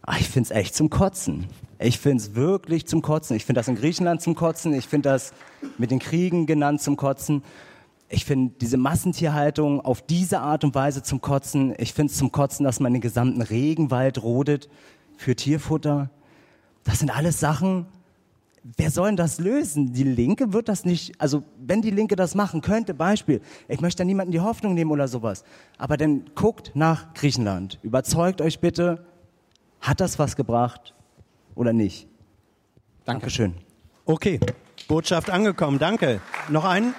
Ah, 0.04 0.16
ich 0.20 0.30
finde 0.30 0.50
es 0.50 0.52
echt 0.52 0.76
zum 0.76 0.90
Kotzen. 0.90 1.48
Ich 1.80 2.00
finde 2.00 2.24
es 2.24 2.36
wirklich 2.36 2.88
zum 2.88 3.02
Kotzen. 3.02 3.36
Ich 3.36 3.46
finde 3.46 3.60
das 3.60 3.68
in 3.68 3.76
Griechenland 3.76 4.22
zum 4.22 4.36
Kotzen. 4.36 4.74
Ich 4.74 4.88
finde 4.88 5.10
das 5.10 5.34
mit 5.78 5.92
den 5.92 6.00
Kriegen 6.00 6.48
genannt 6.48 6.82
zum 6.82 6.98
Kotzen. 6.98 7.44
Ich 8.10 8.26
finde 8.26 8.54
diese 8.60 8.78
Massentierhaltung 8.78 9.80
auf 9.80 10.02
diese 10.02 10.40
Art 10.40 10.64
und 10.64 10.74
Weise 10.76 11.04
zum 11.04 11.22
Kotzen. 11.22 11.74
Ich 11.78 11.94
finde 11.94 12.12
es 12.12 12.18
zum 12.18 12.32
Kotzen, 12.32 12.64
dass 12.64 12.80
man 12.80 12.94
den 12.94 13.02
gesamten 13.02 13.42
Regenwald 13.42 14.22
rodet 14.24 14.70
für 15.18 15.36
Tierfutter. 15.36 16.10
Das 16.84 17.00
sind 17.00 17.16
alles 17.16 17.40
Sachen, 17.40 17.86
Wer 18.78 18.92
soll 18.92 19.08
denn 19.08 19.16
das 19.18 19.40
lösen? 19.40 19.92
Die 19.92 20.04
Linke 20.04 20.54
wird 20.54 20.70
das 20.70 20.86
nicht, 20.86 21.20
also 21.20 21.42
wenn 21.58 21.82
die 21.82 21.90
Linke 21.90 22.16
das 22.16 22.36
machen 22.36 22.62
könnte, 22.62 22.94
Beispiel, 22.94 23.42
ich 23.68 23.82
möchte 23.82 24.04
da 24.04 24.06
niemanden 24.06 24.32
die 24.32 24.40
Hoffnung 24.40 24.76
nehmen 24.76 24.92
oder 24.92 25.08
sowas, 25.08 25.44
aber 25.80 25.98
dann 25.98 26.26
guckt 26.36 26.72
nach 26.76 27.12
Griechenland, 27.16 27.80
überzeugt 27.82 28.40
euch 28.40 28.60
bitte, 28.60 29.04
hat 29.82 30.00
das 30.00 30.18
was 30.19 30.35
gebracht 30.35 30.93
oder 31.56 31.74
nicht? 31.74 32.08
Danke. 33.06 33.22
Dankeschön. 33.22 33.56
Okay, 34.06 34.40
Botschaft 34.88 35.30
angekommen, 35.30 35.80
danke. 35.80 36.22
Noch 36.50 36.66
einen? 36.66 36.93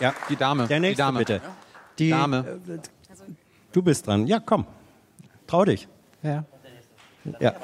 Ja, 0.00 0.14
die 0.28 0.36
Dame. 0.36 0.66
Der 0.66 0.80
nächste 0.80 1.02
die 1.02 1.06
Dame. 1.06 1.18
bitte. 1.18 1.40
Die, 1.98 2.10
Dame. 2.10 2.60
äh, 2.68 2.78
Du 3.72 3.82
bist 3.82 4.06
dran. 4.06 4.26
Ja, 4.26 4.40
komm. 4.40 4.66
Trau 5.46 5.64
dich. 5.64 5.86
Ja. 6.22 6.44
Ja. 7.38 7.54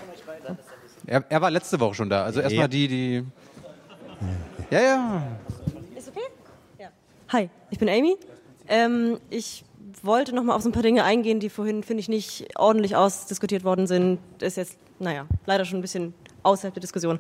Er, 1.07 1.25
er 1.29 1.41
war 1.41 1.51
letzte 1.51 1.79
Woche 1.81 1.95
schon 1.95 2.09
da. 2.11 2.25
Also 2.25 2.41
erstmal 2.41 2.65
Ja. 2.65 2.69
die, 2.69 2.89
die. 2.89 3.25
Ja, 4.71 4.81
ja. 4.81 5.23
Ist 5.97 6.09
okay? 6.09 6.21
Ja. 6.79 6.89
Hi, 7.33 7.51
ich 7.71 7.79
bin 7.79 7.89
Amy. 7.89 8.17
Ähm, 8.69 9.19
ich 9.31 9.65
wollte 10.07 10.35
noch 10.35 10.43
mal 10.43 10.55
auf 10.55 10.63
so 10.63 10.69
ein 10.69 10.73
paar 10.73 10.83
Dinge 10.83 11.05
eingehen, 11.05 11.41
die 11.41 11.51
vorhin, 11.51 11.83
finde 11.83 12.01
ich, 12.01 12.09
nicht 12.09 12.47
ordentlich 12.57 12.97
ausdiskutiert 12.97 13.65
worden 13.65 13.87
sind. 13.87 14.19
Ist 14.41 14.57
jetzt, 14.57 14.79
naja, 14.99 15.27
leider 15.45 15.65
schon 15.65 15.79
ein 15.79 15.83
bisschen 15.83 16.15
außerhalb 16.43 16.75
der 16.75 16.81
Diskussion. 16.81 17.19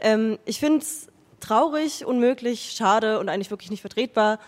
Ähm, 0.00 0.38
ich 0.44 0.60
finde 0.60 0.80
es 0.80 1.08
traurig, 1.40 2.04
unmöglich, 2.04 2.72
schade 2.76 3.18
und 3.18 3.28
eigentlich 3.28 3.50
wirklich 3.50 3.70
nicht 3.70 3.80
vertretbar, 3.80 4.38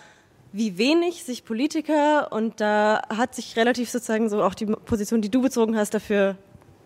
wie 0.53 0.79
wenig 0.79 1.25
sich 1.25 1.45
Politiker, 1.45 2.33
und 2.33 2.61
da 2.61 3.03
hat 3.11 3.35
sich 3.35 3.57
relativ 3.57 3.91
sozusagen 3.91 4.29
so 4.29 4.43
auch 4.43 4.55
die 4.55 4.67
Position, 4.67 5.21
die 5.21 5.31
du 5.31 5.43
bezogen 5.43 5.77
hast, 5.77 5.93
dafür 5.93 6.37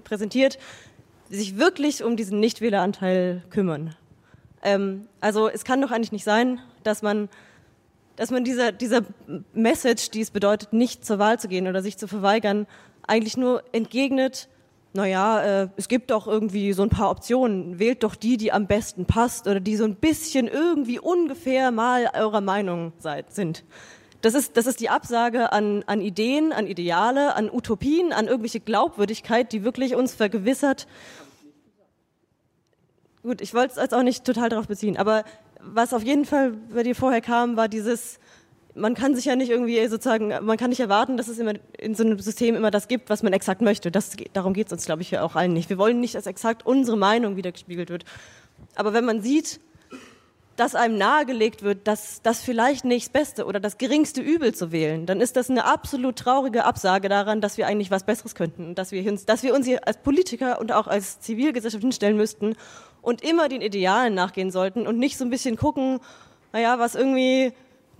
präsentiert, 0.02 0.58
sich 1.28 1.56
wirklich 1.56 2.02
um 2.02 2.16
diesen 2.16 2.40
Nichtwähleranteil 2.40 3.44
kümmern. 3.50 3.94
Ähm, 4.62 5.06
also 5.20 5.48
es 5.48 5.64
kann 5.64 5.80
doch 5.80 5.92
eigentlich 5.92 6.12
nicht 6.12 6.24
sein, 6.24 6.58
dass 6.82 7.02
man, 7.02 7.28
dass 8.20 8.30
man 8.30 8.44
dieser, 8.44 8.70
dieser 8.70 9.00
Message, 9.54 10.10
die 10.10 10.20
es 10.20 10.30
bedeutet, 10.30 10.74
nicht 10.74 11.06
zur 11.06 11.18
Wahl 11.18 11.40
zu 11.40 11.48
gehen 11.48 11.66
oder 11.66 11.80
sich 11.80 11.96
zu 11.96 12.06
verweigern, 12.06 12.66
eigentlich 13.06 13.38
nur 13.38 13.62
entgegnet, 13.72 14.50
naja, 14.92 15.62
äh, 15.62 15.68
es 15.78 15.88
gibt 15.88 16.10
doch 16.10 16.26
irgendwie 16.26 16.74
so 16.74 16.82
ein 16.82 16.90
paar 16.90 17.08
Optionen, 17.08 17.78
wählt 17.78 18.02
doch 18.02 18.14
die, 18.14 18.36
die 18.36 18.52
am 18.52 18.66
besten 18.66 19.06
passt 19.06 19.46
oder 19.46 19.58
die 19.58 19.74
so 19.74 19.84
ein 19.84 19.94
bisschen 19.94 20.48
irgendwie 20.48 20.98
ungefähr 20.98 21.70
mal 21.70 22.10
eurer 22.12 22.42
Meinung 22.42 22.92
seid, 22.98 23.32
sind. 23.32 23.64
Das 24.20 24.34
ist, 24.34 24.58
das 24.58 24.66
ist 24.66 24.80
die 24.80 24.90
Absage 24.90 25.50
an, 25.50 25.82
an 25.86 26.02
Ideen, 26.02 26.52
an 26.52 26.66
Ideale, 26.66 27.34
an 27.36 27.50
Utopien, 27.50 28.12
an 28.12 28.26
irgendwelche 28.26 28.60
Glaubwürdigkeit, 28.60 29.50
die 29.50 29.64
wirklich 29.64 29.94
uns 29.94 30.12
vergewissert. 30.12 30.86
Gut, 33.22 33.40
ich 33.40 33.54
wollte 33.54 33.72
es 33.76 33.80
jetzt 33.80 33.94
auch 33.94 34.02
nicht 34.02 34.26
total 34.26 34.50
darauf 34.50 34.68
beziehen, 34.68 34.98
aber 34.98 35.24
was 35.62 35.92
auf 35.92 36.02
jeden 36.02 36.24
Fall 36.24 36.52
bei 36.72 36.82
dir 36.82 36.94
vorher 36.94 37.20
kam, 37.20 37.56
war 37.56 37.68
dieses, 37.68 38.18
man 38.74 38.94
kann 38.94 39.14
sich 39.14 39.24
ja 39.24 39.36
nicht 39.36 39.50
irgendwie 39.50 39.86
sozusagen, 39.88 40.28
man 40.28 40.56
kann 40.56 40.70
nicht 40.70 40.80
erwarten, 40.80 41.16
dass 41.16 41.28
es 41.28 41.38
immer 41.38 41.54
in 41.78 41.94
so 41.94 42.04
einem 42.04 42.18
System 42.18 42.54
immer 42.54 42.70
das 42.70 42.88
gibt, 42.88 43.10
was 43.10 43.22
man 43.22 43.32
exakt 43.32 43.60
möchte. 43.60 43.90
Das, 43.90 44.16
darum 44.32 44.54
geht 44.54 44.66
es 44.66 44.72
uns, 44.72 44.86
glaube 44.86 45.02
ich, 45.02 45.18
auch 45.18 45.36
allen 45.36 45.52
nicht. 45.52 45.70
Wir 45.70 45.78
wollen 45.78 46.00
nicht, 46.00 46.14
dass 46.14 46.26
exakt 46.26 46.66
unsere 46.66 46.96
Meinung 46.96 47.36
wiedergespiegelt 47.36 47.90
wird. 47.90 48.04
Aber 48.74 48.92
wenn 48.92 49.04
man 49.04 49.22
sieht, 49.22 49.60
dass 50.60 50.74
einem 50.74 50.98
nahegelegt 50.98 51.62
wird, 51.62 51.88
dass 51.88 52.20
das 52.20 52.42
vielleicht 52.42 52.84
nicht 52.84 53.06
das 53.06 53.12
Beste 53.12 53.46
oder 53.46 53.60
das 53.60 53.78
geringste 53.78 54.20
Übel 54.20 54.54
zu 54.54 54.72
wählen, 54.72 55.06
dann 55.06 55.22
ist 55.22 55.36
das 55.36 55.48
eine 55.48 55.64
absolut 55.64 56.16
traurige 56.16 56.66
Absage 56.66 57.08
daran, 57.08 57.40
dass 57.40 57.56
wir 57.56 57.66
eigentlich 57.66 57.90
was 57.90 58.04
Besseres 58.04 58.34
könnten 58.34 58.66
und 58.66 58.78
dass 58.78 58.92
wir 58.92 59.10
uns, 59.10 59.24
dass 59.24 59.42
wir 59.42 59.54
uns 59.54 59.64
hier 59.64 59.86
als 59.88 59.96
Politiker 60.02 60.60
und 60.60 60.70
auch 60.70 60.86
als 60.86 61.18
Zivilgesellschaft 61.20 61.80
hinstellen 61.80 62.18
müssten 62.18 62.56
und 63.02 63.22
immer 63.22 63.48
den 63.48 63.62
Idealen 63.62 64.14
nachgehen 64.14 64.50
sollten 64.50 64.86
und 64.86 64.98
nicht 64.98 65.16
so 65.16 65.24
ein 65.24 65.30
bisschen 65.30 65.56
gucken, 65.56 66.00
naja, 66.52 66.78
was 66.78 66.94
irgendwie 66.94 67.52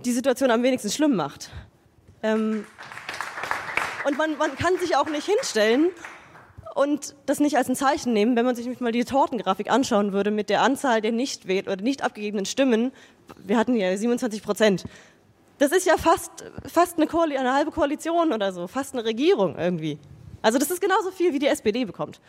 die 0.05 0.13
Situation 0.13 0.51
am 0.51 0.63
wenigsten 0.63 0.91
schlimm 0.91 1.17
macht. 1.17 1.51
Ähm, 2.23 2.67
und 4.07 4.19
man, 4.19 4.37
man 4.39 4.57
kann 4.57 4.77
sich 4.79 4.97
auch 4.97 5.09
nicht 5.09 5.27
hinstellen 5.27 5.89
und 6.75 7.15
das 7.27 7.41
nicht 7.41 7.57
als 7.57 7.69
ein 7.69 7.77
Zeichen 7.77 8.13
nehmen, 8.13 8.37
wenn 8.37 8.45
man 8.45 8.55
sich 8.55 8.81
mal 8.81 8.93
die 8.93 9.05
Tortengrafik 9.05 9.71
anschauen 9.71 10.13
würde 10.13 10.31
mit 10.31 10.49
der 10.49 10.63
Anzahl 10.63 11.01
der 11.01 11.13
nicht 11.13 11.49
wählt 11.49 11.67
oder 11.67 11.83
nicht 11.83 12.03
abgegebenen 12.03 12.47
Stimmen. 12.47 12.93
Wir 13.37 13.59
hatten 13.59 13.77
ja 13.77 13.97
27 13.97 14.43
Prozent. 14.43 14.85
Das 15.59 15.73
ist 15.73 15.87
ja 15.87 15.99
fast, 15.99 16.31
fast 16.67 16.97
eine, 16.97 17.07
Koali 17.07 17.37
eine 17.37 17.53
halbe 17.53 17.71
Koalition 17.71 18.33
oder 18.33 18.53
so, 18.53 18.67
fast 18.67 18.95
eine 18.95 19.05
Regierung 19.05 19.59
irgendwie. 19.59 19.99
Also 20.43 20.59
das 20.59 20.71
ist 20.71 20.81
genauso 20.81 21.11
viel, 21.11 21.35
wie 21.35 21.39
die 21.39 21.49
SPD 21.49 21.85
bekommt. 21.85 22.21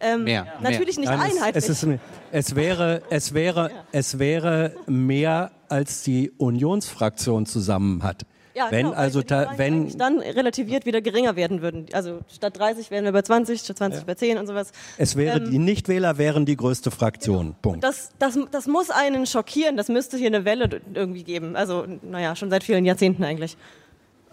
Ähm, 0.00 0.24
mehr. 0.24 0.46
Natürlich 0.60 0.96
mehr. 0.96 1.10
nicht 1.10 1.18
Nein, 1.18 1.32
einheitlich. 1.32 1.64
Es, 1.64 1.68
es, 1.68 1.82
ist, 1.82 2.00
es, 2.32 2.56
wäre, 2.56 3.02
es, 3.10 3.34
wäre, 3.34 3.70
es 3.92 4.18
wäre 4.18 4.74
mehr, 4.86 5.52
als 5.68 6.02
die 6.02 6.30
Unionsfraktion 6.38 7.46
zusammen 7.46 8.02
hat. 8.02 8.24
Ja, 8.54 8.70
wenn 8.70 8.86
genau, 8.86 8.96
also 8.96 9.20
die 9.20 9.34
wenn 9.56 9.98
dann 9.98 10.20
relativiert 10.20 10.86
wieder 10.86 11.00
geringer 11.00 11.34
werden 11.34 11.60
würden. 11.60 11.86
Also 11.92 12.20
statt 12.32 12.56
30 12.56 12.90
wären 12.92 13.04
wir 13.04 13.10
bei 13.10 13.22
20, 13.22 13.60
statt 13.60 13.78
20 13.78 14.00
Ja. 14.00 14.04
bei 14.06 14.14
10 14.14 14.38
und 14.38 14.46
sowas. 14.46 14.70
es 14.96 15.16
wäre 15.16 15.38
Ähm, 15.38 15.50
die 15.50 15.58
Nichtwähler 15.58 16.18
wären 16.18 16.46
die 16.46 16.56
größte 16.56 16.92
Fraktion. 16.92 17.56
Punkt. 17.60 17.82
Das, 17.82 18.10
das, 18.20 18.38
das 18.52 18.68
muss 18.68 18.90
einen 18.90 19.26
schockieren, 19.26 19.76
das 19.76 19.88
müsste 19.88 20.16
hier 20.16 20.28
eine 20.28 20.44
Welle 20.44 20.80
irgendwie 20.94 21.24
geben. 21.24 21.56
Also, 21.56 21.84
naja, 22.02 22.36
schon 22.36 22.50
seit 22.50 22.62
vielen 22.62 22.84
Jahrzehnten 22.84 23.24
eigentlich. 23.24 23.56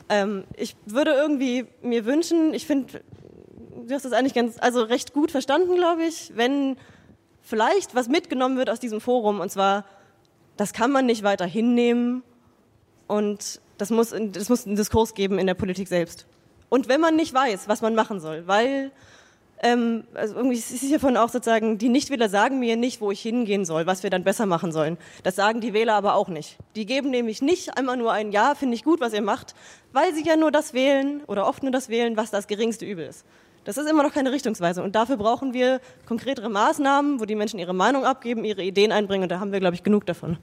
Ähm, 0.08 0.44
ich 0.56 0.76
würde 0.86 1.12
irgendwie 1.14 1.66
mir 1.82 2.06
wünschen, 2.06 2.54
ich 2.54 2.68
finde, 2.68 3.02
du 3.88 3.94
hast 3.94 4.06
das 4.06 4.14
eigentlich 4.14 4.34
ganz, 4.34 4.58
also 4.60 4.84
recht 4.84 5.14
gut 5.14 5.32
verstanden, 5.32 5.76
glaube 5.76 6.04
ich, 6.04 6.32
wenn 6.36 6.78
vielleicht 7.42 7.96
was 7.96 8.08
mitgenommen 8.08 8.58
wird 8.58 8.70
aus 8.70 8.80
diesem 8.80 9.02
Forum 9.02 9.40
und 9.40 9.52
zwar, 9.52 9.86
das 10.58 10.74
kann 10.74 10.92
man 10.92 11.06
nicht 11.06 11.24
weiter 11.24 11.46
hinnehmen 11.46 12.24
und 13.08 13.62
das 13.78 13.90
muss, 13.90 14.14
das 14.32 14.50
muss 14.50 14.66
einen 14.66 14.76
Diskurs 14.76 15.14
geben 15.14 15.40
in 15.40 15.48
der 15.48 15.56
Politik 15.56 15.88
selbst. 15.88 16.28
Und 16.70 16.88
wenn 16.88 17.02
man 17.02 17.16
nicht 17.16 17.34
weiß, 17.34 17.68
was 17.68 17.82
man 17.82 17.96
machen 17.96 18.20
soll, 18.20 18.48
weil 18.48 18.92
ähm, 19.64 20.06
also 20.14 20.36
irgendwie 20.36 20.58
ist 20.58 20.72
es 20.72 20.82
hiervon 20.82 21.18
auch 21.18 21.30
sozusagen, 21.30 21.78
die 21.78 21.90
Nichtwähler 21.90 22.30
sagen 22.30 22.60
mir 22.60 22.76
nicht, 22.78 23.00
wo 23.00 23.12
ich 23.12 23.22
hingehen 23.22 23.64
soll, 23.64 23.86
was 23.86 24.02
wir 24.02 24.10
dann 24.10 24.24
besser 24.24 24.46
machen 24.48 24.72
sollen. 24.72 24.98
Das 25.24 25.36
sagen 25.36 25.62
die 25.62 25.74
Wähler 25.74 25.94
aber 25.94 26.16
auch 26.16 26.30
nicht. 26.30 26.58
Die 26.76 26.86
geben 26.86 27.12
nämlich 27.12 27.42
nicht 27.42 27.78
einmal 27.78 27.98
nur 27.98 28.12
ein 28.12 28.32
Ja, 28.32 28.56
finde 28.56 28.76
ich 28.76 28.84
gut, 28.84 29.02
was 29.02 29.14
ihr 29.14 29.22
macht, 29.22 29.54
weil 29.94 30.14
sie 30.16 30.24
ja 30.24 30.36
nur 30.36 30.52
das 30.52 30.74
wählen 30.74 31.22
oder 31.28 31.48
oft 31.48 31.62
nur 31.62 31.72
das 31.72 31.90
wählen, 31.90 32.18
was 32.18 32.32
das 32.32 32.48
geringste 32.48 32.86
Übel 32.86 33.06
ist. 33.06 33.26
Das 33.64 33.78
ist 33.78 33.88
immer 33.88 34.02
noch 34.02 34.12
keine 34.12 34.32
Richtungsweise. 34.32 34.82
Und 34.82 34.96
dafür 34.96 35.18
brauchen 35.18 35.54
wir 35.54 35.82
konkretere 36.08 36.50
Maßnahmen, 36.50 37.20
wo 37.20 37.26
die 37.26 37.36
Menschen 37.36 37.60
ihre 37.60 37.76
Meinung 37.76 38.06
abgeben, 38.06 38.44
ihre 38.44 38.64
Ideen 38.64 38.92
einbringen. 38.92 39.24
Und 39.24 39.30
da 39.30 39.40
haben 39.40 39.52
wir, 39.52 39.60
glaube 39.60 39.76
ich, 39.76 39.84
genug 39.84 40.08
davon. 40.08 40.38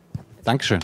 Dankeschön. 0.44 0.78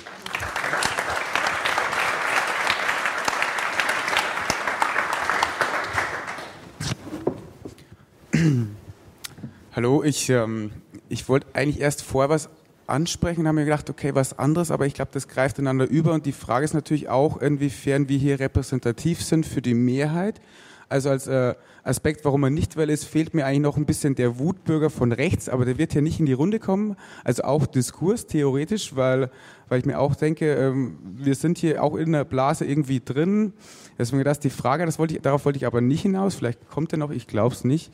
Hallo, 9.77 10.03
ich, 10.03 10.29
ähm, 10.29 10.73
ich 11.09 11.29
wollte 11.29 11.47
eigentlich 11.53 11.81
erst 11.81 12.03
vorher 12.03 12.31
was 12.31 12.49
ansprechen, 12.89 13.47
haben 13.47 13.55
mir 13.55 13.65
gedacht, 13.65 13.89
okay, 13.91 14.15
was 14.15 14.39
anderes, 14.39 14.73
aber 14.73 14.87
ich 14.87 14.95
glaube, 14.95 15.11
das 15.15 15.29
greift 15.29 15.59
ineinander 15.59 15.89
über 15.89 16.13
und 16.13 16.27
die 16.27 16.33
Frage 16.33 16.65
ist 16.65 16.75
natürlich 16.75 17.09
auch, 17.09 17.41
inwiefern 17.41 18.09
wir 18.09 18.19
hier 18.19 18.41
repräsentativ 18.41 19.23
sind 19.23 19.47
für 19.47 19.63
die 19.63 19.75
Mehrheit. 19.75 20.41
Also 20.89 21.11
als 21.11 21.27
äh, 21.27 21.55
Aspekt, 21.83 22.25
warum 22.25 22.41
man 22.41 22.55
nicht 22.55 22.77
weil 22.77 22.91
ist, 22.91 23.05
fehlt 23.05 23.35
mir 23.35 23.47
eigentlich 23.47 23.61
noch 23.61 23.77
ein 23.77 23.87
bisschen 23.87 24.15
der 24.15 24.39
Wutbürger 24.39 24.91
von 24.91 25.13
rechts, 25.13 25.49
aber 25.49 25.65
der 25.65 25.79
wird 25.79 25.93
hier 25.93 26.03
nicht 26.03 26.21
in 26.21 26.27
die 26.27 26.33
Runde 26.33 26.59
kommen. 26.59 26.97
Also 27.25 27.45
auch 27.45 27.67
Diskurs 27.67 28.27
theoretisch, 28.27 28.97
weil, 28.97 29.31
weil 29.69 29.81
ich 29.81 29.87
mir 29.87 29.99
auch 29.99 30.15
denke, 30.15 30.55
ähm, 30.55 30.99
wir 31.03 31.35
sind 31.35 31.59
hier 31.59 31.83
auch 31.83 31.97
in 31.97 32.13
der 32.13 32.25
Blase 32.25 32.65
irgendwie 32.65 33.01
drin. 33.01 33.53
Deswegen 33.99 34.25
das 34.25 34.41
die 34.41 34.51
Frage, 34.51 34.87
das 34.87 34.99
wollte 34.99 35.17
ich, 35.17 35.23
darauf 35.23 35.45
wollte 35.45 35.59
ich 35.59 35.67
aber 35.67 35.81
nicht 35.81 36.03
hinaus. 36.03 36.35
Vielleicht 36.35 36.69
kommt 36.69 36.93
er 36.93 36.99
noch, 36.99 37.11
ich 37.11 37.27
glaube 37.27 37.55
es 37.55 37.65
nicht. 37.65 37.93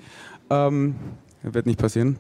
Ähm, 0.49 0.97
wird 1.43 1.67
nicht 1.67 1.79
passieren. 1.79 2.19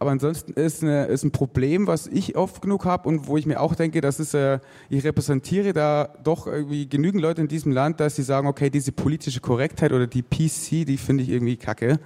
Aber 0.00 0.12
ansonsten 0.12 0.54
ist, 0.54 0.82
eine, 0.82 1.04
ist 1.04 1.24
ein 1.24 1.30
Problem, 1.30 1.86
was 1.86 2.06
ich 2.06 2.34
oft 2.34 2.62
genug 2.62 2.86
habe 2.86 3.06
und 3.06 3.26
wo 3.26 3.36
ich 3.36 3.44
mir 3.44 3.60
auch 3.60 3.74
denke, 3.74 4.00
das 4.00 4.18
ist, 4.18 4.32
äh, 4.32 4.58
ich 4.88 5.04
repräsentiere 5.04 5.74
da 5.74 6.08
doch 6.24 6.46
irgendwie 6.46 6.88
genügend 6.88 7.20
Leute 7.22 7.42
in 7.42 7.48
diesem 7.48 7.70
Land, 7.70 8.00
dass 8.00 8.16
sie 8.16 8.22
sagen, 8.22 8.48
okay, 8.48 8.70
diese 8.70 8.92
politische 8.92 9.40
Korrektheit 9.40 9.92
oder 9.92 10.06
die 10.06 10.22
PC, 10.22 10.86
die 10.86 10.96
finde 10.96 11.22
ich 11.22 11.28
irgendwie 11.28 11.58
kacke. 11.58 12.00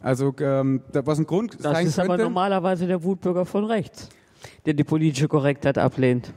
Also 0.00 0.32
ähm, 0.38 0.82
was 0.92 1.18
ein 1.18 1.26
Grund 1.26 1.54
Das 1.54 1.62
sein 1.72 1.86
ist 1.88 1.96
könnte. 1.96 2.12
aber 2.12 2.22
normalerweise 2.22 2.86
der 2.86 3.02
Wutbürger 3.02 3.44
von 3.44 3.64
rechts, 3.64 4.08
der 4.64 4.74
die 4.74 4.84
politische 4.84 5.26
Korrektheit 5.26 5.78
ablehnt. 5.78 6.32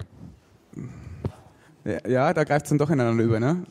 Ja, 1.85 2.09
ja, 2.09 2.33
da 2.33 2.43
greift 2.45 2.65
es 2.65 2.69
dann 2.69 2.79
doch 2.79 2.89
ineinander 2.89 3.23
über, 3.23 3.39
ne? 3.39 3.63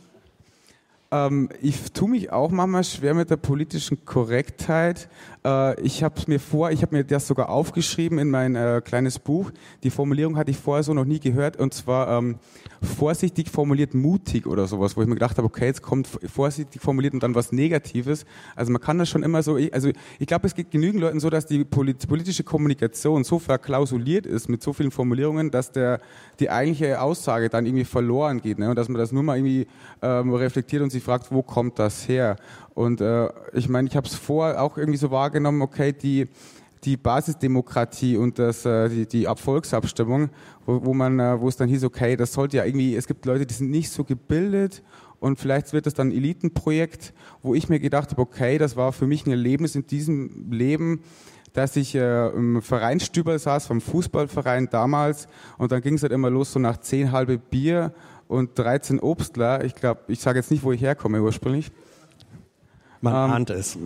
Ähm, 1.10 1.48
ich 1.62 1.92
tue 1.92 2.10
mich 2.10 2.30
auch 2.30 2.50
manchmal 2.50 2.84
schwer 2.84 3.14
mit 3.14 3.30
der 3.30 3.36
politischen 3.36 4.04
Korrektheit. 4.04 5.08
Äh, 5.44 5.80
ich 5.80 6.02
habe 6.02 6.14
mir 6.26 6.38
vor, 6.38 6.70
ich 6.70 6.82
habe 6.82 6.96
mir 6.96 7.04
das 7.04 7.26
sogar 7.26 7.48
aufgeschrieben 7.48 8.18
in 8.18 8.28
mein 8.28 8.56
äh, 8.56 8.82
kleines 8.84 9.18
Buch. 9.18 9.50
Die 9.82 9.90
Formulierung 9.90 10.36
hatte 10.36 10.50
ich 10.50 10.58
vorher 10.58 10.82
so 10.82 10.92
noch 10.92 11.06
nie 11.06 11.20
gehört 11.20 11.56
und 11.56 11.72
zwar 11.72 12.18
ähm, 12.18 12.36
vorsichtig 12.82 13.50
formuliert 13.50 13.94
mutig 13.94 14.46
oder 14.46 14.66
sowas, 14.66 14.96
wo 14.96 15.02
ich 15.02 15.08
mir 15.08 15.14
gedacht 15.14 15.36
habe, 15.38 15.46
okay, 15.46 15.66
jetzt 15.66 15.82
kommt 15.82 16.06
vorsichtig 16.06 16.80
formuliert 16.80 17.14
und 17.14 17.22
dann 17.22 17.34
was 17.34 17.52
Negatives. 17.52 18.24
Also 18.54 18.72
man 18.72 18.80
kann 18.80 18.98
das 18.98 19.08
schon 19.08 19.22
immer 19.22 19.42
so, 19.42 19.58
also 19.72 19.90
ich 20.18 20.26
glaube, 20.26 20.46
es 20.46 20.54
geht 20.54 20.70
genügend 20.70 21.00
Leuten 21.00 21.20
so, 21.20 21.30
dass 21.30 21.46
die 21.46 21.64
polit- 21.64 22.06
politische 22.06 22.44
Kommunikation 22.44 23.24
so 23.24 23.38
verklausuliert 23.38 24.26
ist 24.26 24.48
mit 24.48 24.62
so 24.62 24.72
vielen 24.72 24.90
Formulierungen, 24.90 25.50
dass 25.50 25.72
der 25.72 26.00
die 26.40 26.50
eigentliche 26.50 27.00
Aussage 27.00 27.48
dann 27.48 27.66
irgendwie 27.66 27.84
verloren 27.84 28.40
geht 28.40 28.58
ne? 28.58 28.70
und 28.70 28.76
dass 28.76 28.88
man 28.88 28.98
das 28.98 29.12
nur 29.12 29.22
mal 29.22 29.36
irgendwie 29.36 29.66
ähm, 30.02 30.32
reflektiert 30.32 30.82
und 30.82 30.90
sich 30.90 31.02
fragt, 31.02 31.32
wo 31.32 31.42
kommt 31.42 31.78
das 31.78 32.08
her? 32.08 32.36
Und 32.74 33.00
äh, 33.00 33.28
ich 33.54 33.68
meine, 33.68 33.88
ich 33.88 33.96
habe 33.96 34.06
es 34.06 34.14
vorher 34.14 34.62
auch 34.62 34.78
irgendwie 34.78 34.98
so 34.98 35.10
wahrgenommen, 35.10 35.62
okay, 35.62 35.92
die 35.92 36.28
die 36.84 36.96
Basisdemokratie 36.96 38.16
und 38.16 38.38
das, 38.38 38.64
äh, 38.64 38.88
die, 38.88 39.06
die 39.06 39.28
Abvolksabstimmung, 39.28 40.30
wo, 40.66 40.84
wo 40.84 40.94
man, 40.94 41.18
äh, 41.18 41.40
wo 41.40 41.48
es 41.48 41.56
dann 41.56 41.68
hieß, 41.68 41.84
okay, 41.84 42.16
das 42.16 42.32
sollte 42.32 42.58
ja 42.58 42.64
irgendwie, 42.64 42.94
es 42.96 43.06
gibt 43.06 43.24
Leute, 43.26 43.46
die 43.46 43.54
sind 43.54 43.70
nicht 43.70 43.90
so 43.90 44.04
gebildet 44.04 44.82
und 45.20 45.38
vielleicht 45.38 45.72
wird 45.72 45.86
das 45.86 45.94
dann 45.94 46.08
ein 46.08 46.12
Elitenprojekt, 46.12 47.12
wo 47.42 47.54
ich 47.54 47.68
mir 47.68 47.80
gedacht 47.80 48.10
habe, 48.10 48.22
okay, 48.22 48.58
das 48.58 48.76
war 48.76 48.92
für 48.92 49.06
mich 49.06 49.26
ein 49.26 49.30
Erlebnis 49.30 49.74
in 49.74 49.86
diesem 49.86 50.50
Leben, 50.50 51.00
dass 51.52 51.76
ich 51.76 51.94
äh, 51.94 52.28
im 52.28 52.62
Vereinsstüber 52.62 53.38
saß 53.38 53.66
vom 53.66 53.80
Fußballverein 53.80 54.68
damals 54.70 55.26
und 55.56 55.72
dann 55.72 55.80
ging 55.80 55.94
es 55.94 56.02
halt 56.02 56.12
immer 56.12 56.30
los 56.30 56.52
so 56.52 56.58
nach 56.60 56.76
zehn 56.78 57.10
halbe 57.10 57.38
Bier 57.38 57.92
und 58.28 58.58
13 58.58 59.00
Obstler. 59.00 59.64
Ich 59.64 59.74
glaube, 59.74 60.02
ich 60.08 60.20
sage 60.20 60.38
jetzt 60.38 60.50
nicht, 60.50 60.62
wo 60.62 60.72
ich 60.72 60.80
herkomme 60.80 61.22
ursprünglich. 61.22 61.72
Man 63.00 63.14
Ähm, 63.14 63.30
ahnt 63.30 63.50
es. 63.50 63.78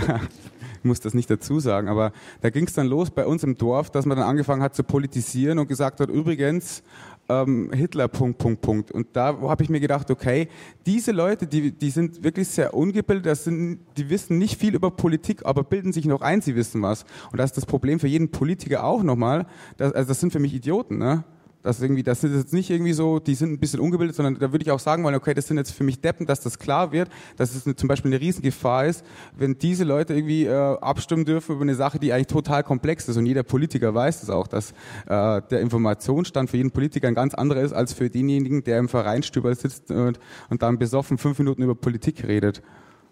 ich 0.86 0.88
muss 0.88 1.00
das 1.00 1.14
nicht 1.14 1.28
dazu 1.28 1.58
sagen, 1.58 1.88
aber 1.88 2.12
da 2.42 2.50
ging 2.50 2.64
es 2.64 2.72
dann 2.72 2.86
los 2.86 3.10
bei 3.10 3.26
uns 3.26 3.42
im 3.42 3.56
Dorf, 3.56 3.90
dass 3.90 4.06
man 4.06 4.16
dann 4.16 4.28
angefangen 4.28 4.62
hat 4.62 4.76
zu 4.76 4.84
politisieren 4.84 5.58
und 5.58 5.66
gesagt 5.66 5.98
hat, 5.98 6.08
übrigens, 6.08 6.84
ähm, 7.28 7.72
Hitler, 7.72 8.06
Punkt, 8.06 8.38
Punkt, 8.38 8.60
Punkt. 8.62 8.92
Und 8.92 9.08
da 9.14 9.36
habe 9.40 9.64
ich 9.64 9.68
mir 9.68 9.80
gedacht, 9.80 10.12
okay, 10.12 10.48
diese 10.86 11.10
Leute, 11.10 11.48
die, 11.48 11.72
die 11.72 11.90
sind 11.90 12.22
wirklich 12.22 12.46
sehr 12.46 12.72
ungebildet, 12.72 13.26
das 13.26 13.42
sind, 13.42 13.80
die 13.96 14.08
wissen 14.10 14.38
nicht 14.38 14.60
viel 14.60 14.76
über 14.76 14.92
Politik, 14.92 15.44
aber 15.44 15.64
bilden 15.64 15.92
sich 15.92 16.06
noch 16.06 16.20
ein, 16.20 16.40
sie 16.40 16.54
wissen 16.54 16.80
was. 16.82 17.04
Und 17.32 17.38
das 17.38 17.50
ist 17.50 17.56
das 17.56 17.66
Problem 17.66 17.98
für 17.98 18.06
jeden 18.06 18.30
Politiker 18.30 18.84
auch 18.84 19.02
nochmal, 19.02 19.46
das, 19.76 19.92
also 19.92 20.06
das 20.06 20.20
sind 20.20 20.32
für 20.32 20.38
mich 20.38 20.54
Idioten, 20.54 20.98
ne? 20.98 21.24
Das, 21.66 21.76
ist 21.78 21.82
irgendwie, 21.82 22.02
das 22.02 22.20
sind 22.20 22.34
jetzt 22.36 22.52
nicht 22.52 22.70
irgendwie 22.70 22.92
so, 22.92 23.18
die 23.18 23.34
sind 23.34 23.52
ein 23.52 23.58
bisschen 23.58 23.80
ungebildet, 23.80 24.14
sondern 24.14 24.38
da 24.38 24.52
würde 24.52 24.62
ich 24.64 24.70
auch 24.70 24.78
sagen 24.78 25.02
wollen, 25.04 25.16
okay, 25.16 25.34
das 25.34 25.48
sind 25.48 25.56
jetzt 25.58 25.72
für 25.72 25.82
mich 25.84 26.00
Deppen, 26.00 26.24
dass 26.24 26.40
das 26.40 26.58
klar 26.58 26.92
wird, 26.92 27.08
dass 27.36 27.54
es 27.54 27.66
eine, 27.66 27.74
zum 27.74 27.88
Beispiel 27.88 28.12
eine 28.12 28.20
Riesengefahr 28.20 28.86
ist, 28.86 29.04
wenn 29.36 29.58
diese 29.58 29.84
Leute 29.84 30.14
irgendwie 30.14 30.44
äh, 30.44 30.52
abstimmen 30.80 31.24
dürfen 31.24 31.56
über 31.56 31.62
eine 31.62 31.74
Sache, 31.74 31.98
die 31.98 32.12
eigentlich 32.12 32.28
total 32.28 32.62
komplex 32.62 33.08
ist. 33.08 33.16
Und 33.16 33.26
jeder 33.26 33.42
Politiker 33.42 33.92
weiß 33.94 34.20
das 34.20 34.30
auch, 34.30 34.46
dass 34.46 34.70
äh, 35.06 35.42
der 35.50 35.60
Informationsstand 35.60 36.48
für 36.50 36.56
jeden 36.56 36.70
Politiker 36.70 37.08
ein 37.08 37.14
ganz 37.14 37.34
anderer 37.34 37.62
ist, 37.62 37.72
als 37.72 37.92
für 37.92 38.08
denjenigen, 38.08 38.62
der 38.64 38.78
im 38.78 38.88
Vereinstüber 38.88 39.54
sitzt 39.54 39.90
und, 39.90 40.20
und 40.48 40.62
dann 40.62 40.78
besoffen 40.78 41.18
fünf 41.18 41.38
Minuten 41.38 41.62
über 41.62 41.74
Politik 41.74 42.24
redet. 42.26 42.62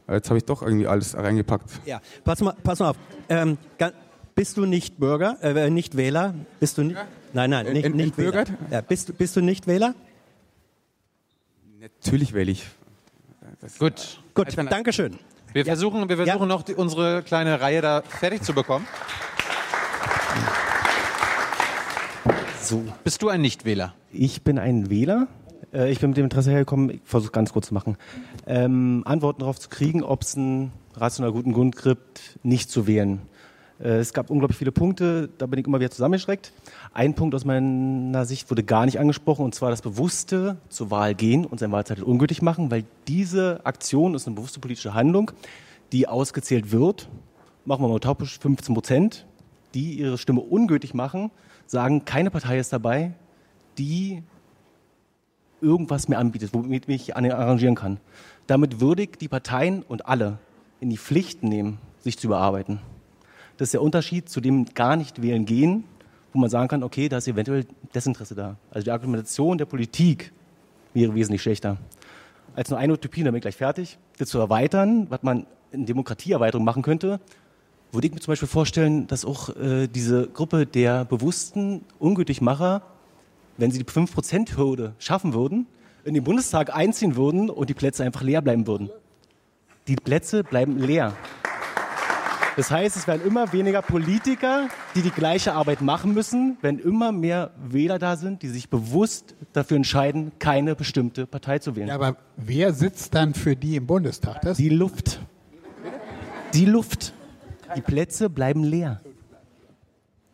Jetzt 0.09 0.29
habe 0.29 0.37
ich 0.39 0.45
doch 0.45 0.61
irgendwie 0.63 0.87
alles 0.87 1.17
reingepackt. 1.17 1.71
Ja, 1.87 2.01
pass 2.25 2.41
mal, 2.43 2.55
pass 2.63 2.79
mal 2.79 2.91
auf. 2.91 2.97
Ähm, 3.31 3.57
ga- 3.79 3.93
bist 4.35 4.57
du 4.57 4.67
nicht 4.67 4.99
Bürger, 4.99 5.37
äh, 5.43 5.71
nicht 5.71 5.97
Wähler? 5.97 6.35
Bist 6.61 6.79
du 6.79 6.83
nicht? 6.85 6.97
Nein, 7.33 7.51
nein, 7.51 7.73
nicht, 7.73 7.85
Ent- 7.87 7.97
nicht 7.97 8.19
Wähler. 8.19 8.45
Ja, 8.71 8.81
bist, 8.81 9.09
du- 9.09 9.13
bist 9.13 9.37
du 9.37 9.41
nicht 9.41 9.67
Wähler? 9.67 9.95
Natürlich 11.81 12.33
wähle 12.33 12.51
ich. 12.53 12.67
Das- 13.61 13.79
Gut. 13.79 14.21
Gut, 14.35 14.49
danke 14.57 14.93
schön. 14.93 15.19
Wir 15.53 15.65
versuchen, 15.65 16.09
wir 16.09 16.17
versuchen 16.17 16.49
noch 16.49 16.63
die, 16.63 16.75
unsere 16.75 17.23
kleine 17.23 17.61
Reihe 17.61 17.81
da 17.81 18.03
fertig 18.03 18.43
zu 18.43 18.53
bekommen. 18.55 18.87
So. 22.61 22.83
Bist 23.05 23.23
du 23.23 23.29
ein 23.29 23.41
Nichtwähler? 23.43 23.95
Ich 24.11 24.43
bin 24.43 24.59
ein 24.59 24.89
Wähler. 24.91 25.29
Äh, 25.73 25.91
Ich 25.93 26.01
bin 26.01 26.11
mit 26.11 26.17
dem 26.17 26.25
Interesse 26.25 26.51
hergekommen, 26.51 26.91
ich 26.91 27.01
versuche 27.05 27.31
ganz 27.33 27.53
kurz 27.53 27.69
zu 27.69 27.75
machen, 27.75 27.97
ähm, 28.47 29.03
Antworten 29.07 29.41
darauf 29.41 29.61
zu 29.61 29.69
kriegen, 29.69 30.03
ob 30.03 30.23
es 30.23 30.37
einen 30.37 30.73
rational 30.95 31.33
guten 31.33 31.53
Grund 31.53 31.77
gibt, 31.77 32.39
nicht 32.43 32.71
zu 32.71 32.87
wählen. 32.87 33.21
Äh, 33.81 33.99
Es 33.99 34.13
gab 34.13 34.31
unglaublich 34.31 34.59
viele 34.59 34.73
Punkte, 34.73 35.29
da 35.39 35.47
bin 35.47 35.59
ich 35.59 35.67
immer 35.67 35.81
wieder 35.81 35.91
zusammengeschreckt. 35.91 36.53
Ein 36.93 37.15
Punkt 37.15 37.35
aus 37.35 37.45
meiner 37.45 38.25
Sicht 38.25 38.51
wurde 38.51 38.63
gar 38.63 38.85
nicht 38.85 38.99
angesprochen, 38.99 39.45
und 39.45 39.55
zwar 39.55 39.71
das 39.71 39.83
bewusste 39.83 40.57
zur 40.69 40.91
Wahl 40.91 41.15
gehen 41.15 41.45
und 41.45 41.61
sein 41.61 41.73
Wahlzettel 41.73 42.05
ungültig 42.05 42.43
machen, 42.43 42.71
weil 42.71 42.85
diese 43.09 43.61
Aktion 43.65 44.15
ist 44.15 44.27
eine 44.27 44.37
bewusste 44.37 44.61
politische 44.61 44.95
Handlung, 44.95 45.31
die 45.93 46.09
ausgezählt 46.09 46.73
wird. 46.73 47.09
Machen 47.65 47.83
wir 47.83 47.89
mal 47.89 47.95
utopisch 47.95 48.39
15 48.39 48.75
Prozent, 48.75 49.27
die 49.75 49.95
ihre 49.95 50.19
Stimme 50.19 50.41
ungültig 50.41 50.95
machen, 50.95 51.31
sagen, 51.67 52.05
keine 52.05 52.31
Partei 52.31 52.59
ist 52.59 52.73
dabei, 52.73 53.15
die 53.79 54.23
irgendwas 55.61 56.09
mir 56.09 56.19
anbietet, 56.19 56.53
womit 56.53 56.85
ich 56.85 56.89
mich 56.89 57.17
arrangieren 57.17 57.75
kann. 57.75 57.99
Damit 58.47 58.81
würde 58.81 59.05
ich 59.05 59.13
die 59.13 59.29
Parteien 59.29 59.83
und 59.83 60.07
alle 60.07 60.39
in 60.81 60.91
die 60.91 60.99
Pflicht 60.99 61.43
nehmen, 61.43 61.79
sich 62.01 62.19
zu 62.19 62.27
überarbeiten. 62.27 62.81
Das 63.57 63.67
ist 63.67 63.75
der 63.75 63.83
Unterschied 63.83 64.29
zu 64.29 64.41
dem 64.41 64.67
gar 64.75 64.97
nicht 64.97 65.23
wählen 65.23 65.45
gehen, 65.45 65.85
wo 66.33 66.41
man 66.41 66.51
sagen 66.51 66.69
kann, 66.69 66.83
okay, 66.83 67.09
da 67.09 67.19
ist 67.19 67.29
eventuell 67.29 67.67
Desinteresse 67.95 68.35
da. 68.35 68.57
Also 68.71 68.85
die 68.85 68.91
Argumentation 68.91 69.59
der 69.59 69.67
Politik 69.67 70.33
wäre 70.93 71.15
wesentlich 71.15 71.43
schlechter. 71.43 71.77
Als 72.57 72.71
nur 72.71 72.79
eine 72.79 72.93
Utopie, 72.93 73.23
ich 73.23 73.41
gleich 73.41 73.57
fertig, 73.57 73.99
das 74.19 74.29
zu 74.29 74.39
erweitern, 74.39 75.07
was 75.11 75.23
man 75.23 75.47
in 75.73 75.87
Demokratieerweiterung 75.87 76.65
machen 76.65 76.83
könnte, 76.83 77.21
würde 77.93 78.07
ich 78.09 78.13
mir 78.13 78.21
zum 78.21 78.33
Beispiel 78.33 78.49
vorstellen, 78.49 79.07
dass 79.07 79.25
auch 79.25 79.55
äh, 79.57 79.87
diese 79.87 80.29
Gruppe 80.29 80.67
der 80.67 81.05
bewussten 81.05 81.85
Ungültigmacher, 81.99 82.83
wenn 83.57 83.71
sie 83.71 83.79
die 83.79 83.85
5%-Hürde 83.85 84.95
schaffen 84.99 85.33
würden, 85.33 85.67
in 86.05 86.15
den 86.15 86.25
Bundestag 86.25 86.75
einziehen 86.75 87.17
würden 87.17 87.51
und 87.51 87.71
die 87.71 87.75
Plätze 87.75 88.05
einfach 88.05 88.23
leer 88.23 88.43
bleiben 88.43 88.67
würden. 88.67 88.91
Die 89.87 89.97
Plätze 89.97 90.43
bleiben 90.45 90.79
leer. 90.79 91.15
Das 92.57 92.71
heißt, 92.71 92.97
es 92.97 93.09
werden 93.09 93.27
immer 93.27 93.53
weniger 93.53 93.83
Politiker, 93.83 94.69
die 94.95 95.03
die 95.03 95.11
gleiche 95.11 95.55
Arbeit 95.55 95.81
machen 95.81 96.15
müssen, 96.15 96.57
wenn 96.63 96.79
immer 96.79 97.11
mehr 97.11 97.51
Wähler 97.57 97.99
da 97.99 98.17
sind, 98.17 98.43
die 98.43 98.49
sich 98.49 98.69
bewusst 98.69 99.35
dafür 99.53 99.77
entscheiden, 99.77 100.33
keine 100.39 100.77
bestimmte 100.77 101.27
Partei 101.27 101.59
zu 101.59 101.75
wählen. 101.75 101.89
Ja, 101.89 101.97
aber 101.97 102.17
wer 102.37 102.73
sitzt 102.73 103.15
dann 103.15 103.35
für 103.35 103.57
die 103.57 103.77
im 103.77 103.87
Bundestag? 103.87 104.43
Das 104.43 104.57
die 104.57 104.69
Luft. 104.69 105.21
Die 106.53 106.65
Luft. 106.65 107.13
Die 107.75 107.81
Plätze 107.81 108.31
bleiben 108.31 108.63
leer. 108.63 109.01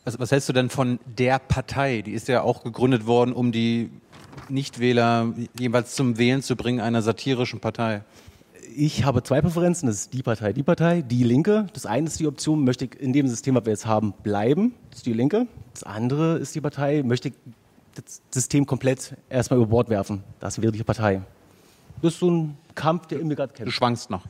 Was, 0.05 0.19
was 0.19 0.31
hältst 0.31 0.49
du 0.49 0.53
denn 0.53 0.69
von 0.69 0.99
der 1.07 1.39
Partei? 1.39 2.03
Die 2.03 2.13
ist 2.13 2.29
ja 2.29 2.43
auch 2.43 2.63
gegründet 2.63 3.07
worden, 3.07 3.33
um 3.33 3.51
die 3.53 3.91
Nichtwähler 4.51 5.33
jeweils 5.59 5.95
zum 5.95 6.19
Wählen 6.19 6.43
zu 6.43 6.57
bringen, 6.57 6.81
einer 6.81 7.01
satirischen 7.01 7.61
Partei. 7.61 8.03
Ich 8.77 9.05
habe 9.05 9.23
zwei 9.23 9.41
Präferenzen. 9.41 9.87
Das 9.87 9.97
ist 9.97 10.13
die 10.13 10.23
Partei, 10.23 10.53
die 10.53 10.63
Partei, 10.63 11.03
die 11.03 11.25
Linke. 11.25 11.67
Das 11.73 11.87
eine 11.87 12.07
ist 12.07 12.21
die 12.21 12.27
Option, 12.27 12.65
möchte 12.65 12.85
ich 12.85 13.01
in 13.01 13.13
dem 13.13 13.27
System, 13.27 13.55
was 13.55 13.65
wir 13.65 13.73
jetzt 13.73 13.87
haben, 13.87 14.13
bleiben. 14.23 14.75
Das 14.91 14.99
ist 14.99 15.07
die 15.07 15.13
Linke. 15.13 15.47
Das 15.73 15.83
andere 15.83 16.39
ist 16.39 16.55
die 16.55 16.61
Partei, 16.61 17.03
möchte 17.03 17.29
ich 17.29 17.35
das 17.95 18.23
System 18.31 18.67
komplett 18.67 19.17
erstmal 19.29 19.59
über 19.59 19.69
Bord 19.69 19.91
werfen. 19.91 20.23
Das 20.39 20.61
wäre 20.61 20.73
die 20.73 20.83
Partei. 20.85 21.23
Das 22.03 22.15
ist 22.15 22.21
so 22.21 22.31
ein 22.31 22.57
Kampf, 22.75 23.07
der 23.07 23.21
in 23.21 23.29
mir 23.29 23.37
gerade 23.37 23.53
kämpft. 23.53 23.69
Du 23.69 23.73
schwankst 23.73 24.11
noch. 24.11 24.23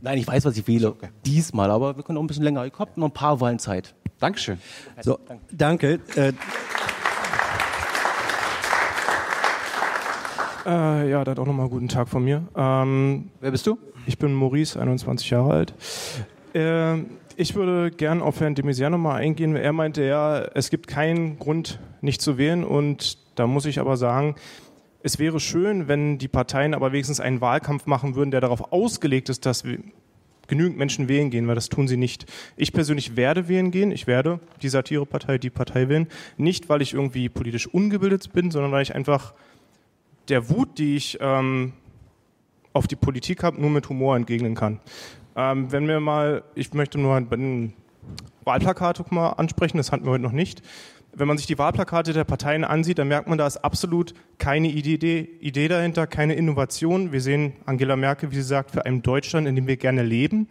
Nein, 0.00 0.18
ich 0.18 0.26
weiß, 0.26 0.44
was 0.44 0.56
ich 0.56 0.66
wähle. 0.68 0.94
Diesmal, 1.24 1.70
aber 1.70 1.96
wir 1.96 2.04
können 2.04 2.14
noch 2.14 2.22
ein 2.22 2.28
bisschen 2.28 2.44
länger. 2.44 2.64
Ich 2.66 2.78
habe 2.78 2.90
noch 2.96 3.08
ein 3.08 3.12
paar 3.12 3.40
Wahlen 3.40 3.58
Zeit. 3.58 3.94
Dankeschön. 4.20 4.58
So, 5.00 5.18
danke. 5.50 6.00
Äh, 6.14 6.32
Äh, 10.68 11.10
ja, 11.10 11.24
dann 11.24 11.38
auch 11.38 11.46
nochmal 11.46 11.70
guten 11.70 11.88
Tag 11.88 12.08
von 12.10 12.22
mir. 12.22 12.46
Ähm, 12.54 13.30
Wer 13.40 13.52
bist 13.52 13.66
du? 13.66 13.78
Ich 14.06 14.18
bin 14.18 14.34
Maurice, 14.34 14.78
21 14.78 15.30
Jahre 15.30 15.50
alt. 15.52 15.74
Ähm, 16.52 17.06
ich 17.36 17.54
würde 17.54 17.90
gern 17.90 18.20
auf 18.20 18.40
Herrn 18.40 18.54
de 18.54 18.64
Maizière 18.66 18.90
nochmal 18.90 19.22
eingehen. 19.22 19.56
Er 19.56 19.72
meinte 19.72 20.04
ja, 20.04 20.42
es 20.54 20.68
gibt 20.68 20.86
keinen 20.86 21.38
Grund, 21.38 21.80
nicht 22.02 22.20
zu 22.20 22.36
wählen. 22.36 22.64
Und 22.64 23.16
da 23.34 23.46
muss 23.46 23.64
ich 23.64 23.80
aber 23.80 23.96
sagen, 23.96 24.34
es 25.02 25.18
wäre 25.18 25.40
schön, 25.40 25.88
wenn 25.88 26.18
die 26.18 26.28
Parteien 26.28 26.74
aber 26.74 26.92
wenigstens 26.92 27.20
einen 27.20 27.40
Wahlkampf 27.40 27.86
machen 27.86 28.14
würden, 28.14 28.30
der 28.30 28.42
darauf 28.42 28.70
ausgelegt 28.70 29.30
ist, 29.30 29.46
dass 29.46 29.64
genügend 30.48 30.76
Menschen 30.76 31.08
wählen 31.08 31.30
gehen, 31.30 31.48
weil 31.48 31.54
das 31.54 31.70
tun 31.70 31.88
sie 31.88 31.96
nicht. 31.96 32.26
Ich 32.56 32.74
persönlich 32.74 33.16
werde 33.16 33.48
wählen 33.48 33.70
gehen. 33.70 33.90
Ich 33.90 34.06
werde 34.06 34.40
die 34.60 34.68
Satirepartei, 34.68 35.38
die 35.38 35.50
Partei 35.50 35.88
wählen. 35.88 36.08
Nicht, 36.36 36.68
weil 36.68 36.82
ich 36.82 36.92
irgendwie 36.92 37.30
politisch 37.30 37.66
ungebildet 37.68 38.34
bin, 38.34 38.50
sondern 38.50 38.70
weil 38.70 38.82
ich 38.82 38.94
einfach 38.94 39.32
der 40.28 40.48
Wut, 40.50 40.78
die 40.78 40.96
ich 40.96 41.18
ähm, 41.20 41.72
auf 42.72 42.86
die 42.86 42.96
Politik 42.96 43.42
habe, 43.42 43.60
nur 43.60 43.70
mit 43.70 43.88
Humor 43.88 44.16
entgegnen 44.16 44.54
kann. 44.54 44.80
Ähm, 45.36 45.70
wenn 45.72 45.88
wir 45.88 46.00
mal, 46.00 46.42
ich 46.54 46.72
möchte 46.74 46.98
nur 46.98 47.20
bei 47.20 47.36
den 47.36 47.72
Wahlplakate 48.44 49.04
mal 49.10 49.30
ansprechen, 49.30 49.76
das 49.76 49.92
hatten 49.92 50.04
wir 50.04 50.12
heute 50.12 50.22
noch 50.22 50.32
nicht. 50.32 50.62
Wenn 51.12 51.26
man 51.26 51.38
sich 51.38 51.46
die 51.46 51.58
Wahlplakate 51.58 52.12
der 52.12 52.24
Parteien 52.24 52.64
ansieht, 52.64 52.98
dann 52.98 53.08
merkt 53.08 53.28
man, 53.28 53.38
da 53.38 53.46
ist 53.46 53.58
absolut 53.58 54.14
keine 54.38 54.68
Idee, 54.68 55.28
Idee 55.40 55.68
dahinter, 55.68 56.06
keine 56.06 56.34
Innovation. 56.34 57.12
Wir 57.12 57.20
sehen 57.20 57.54
Angela 57.66 57.96
Merkel, 57.96 58.30
wie 58.30 58.36
sie 58.36 58.42
sagt, 58.42 58.70
für 58.70 58.84
ein 58.84 59.02
Deutschland, 59.02 59.48
in 59.48 59.56
dem 59.56 59.66
wir 59.66 59.76
gerne 59.76 60.02
leben. 60.02 60.48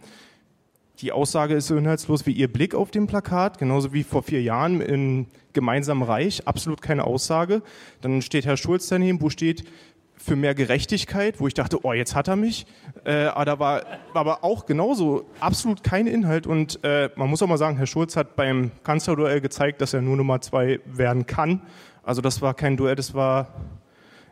Die 1.00 1.12
Aussage 1.12 1.54
ist 1.54 1.68
so 1.68 1.76
inhaltslos 1.76 2.26
wie 2.26 2.32
ihr 2.32 2.52
Blick 2.52 2.74
auf 2.74 2.90
dem 2.90 3.06
Plakat, 3.06 3.58
genauso 3.58 3.92
wie 3.92 4.02
vor 4.02 4.22
vier 4.22 4.42
Jahren 4.42 4.80
im 4.80 5.26
gemeinsamen 5.58 6.04
Reich. 6.04 6.46
Absolut 6.46 6.80
keine 6.80 7.04
Aussage. 7.04 7.62
Dann 8.00 8.22
steht 8.22 8.46
Herr 8.46 8.56
Schulz 8.56 8.86
daneben, 8.86 9.20
wo 9.20 9.28
steht 9.28 9.64
für 10.16 10.36
mehr 10.36 10.54
Gerechtigkeit, 10.54 11.40
wo 11.40 11.48
ich 11.48 11.54
dachte, 11.54 11.84
oh, 11.84 11.92
jetzt 11.92 12.14
hat 12.14 12.28
er 12.28 12.36
mich. 12.36 12.66
Äh, 13.04 13.24
aber 13.24 13.44
da 13.44 13.58
war 13.58 13.82
aber 14.14 14.44
auch 14.44 14.66
genauso 14.66 15.24
absolut 15.40 15.82
kein 15.82 16.06
Inhalt. 16.06 16.46
Und 16.46 16.78
äh, 16.84 17.10
man 17.16 17.28
muss 17.28 17.42
auch 17.42 17.48
mal 17.48 17.58
sagen, 17.58 17.76
Herr 17.76 17.86
Schulz 17.86 18.16
hat 18.16 18.36
beim 18.36 18.70
Kanzlerduell 18.84 19.40
gezeigt, 19.40 19.80
dass 19.80 19.94
er 19.94 20.02
nur 20.02 20.16
Nummer 20.16 20.40
zwei 20.40 20.80
werden 20.86 21.26
kann. 21.26 21.62
Also 22.02 22.20
das 22.20 22.40
war 22.40 22.54
kein 22.54 22.76
Duell, 22.76 22.94
das 22.94 23.14
war, 23.14 23.48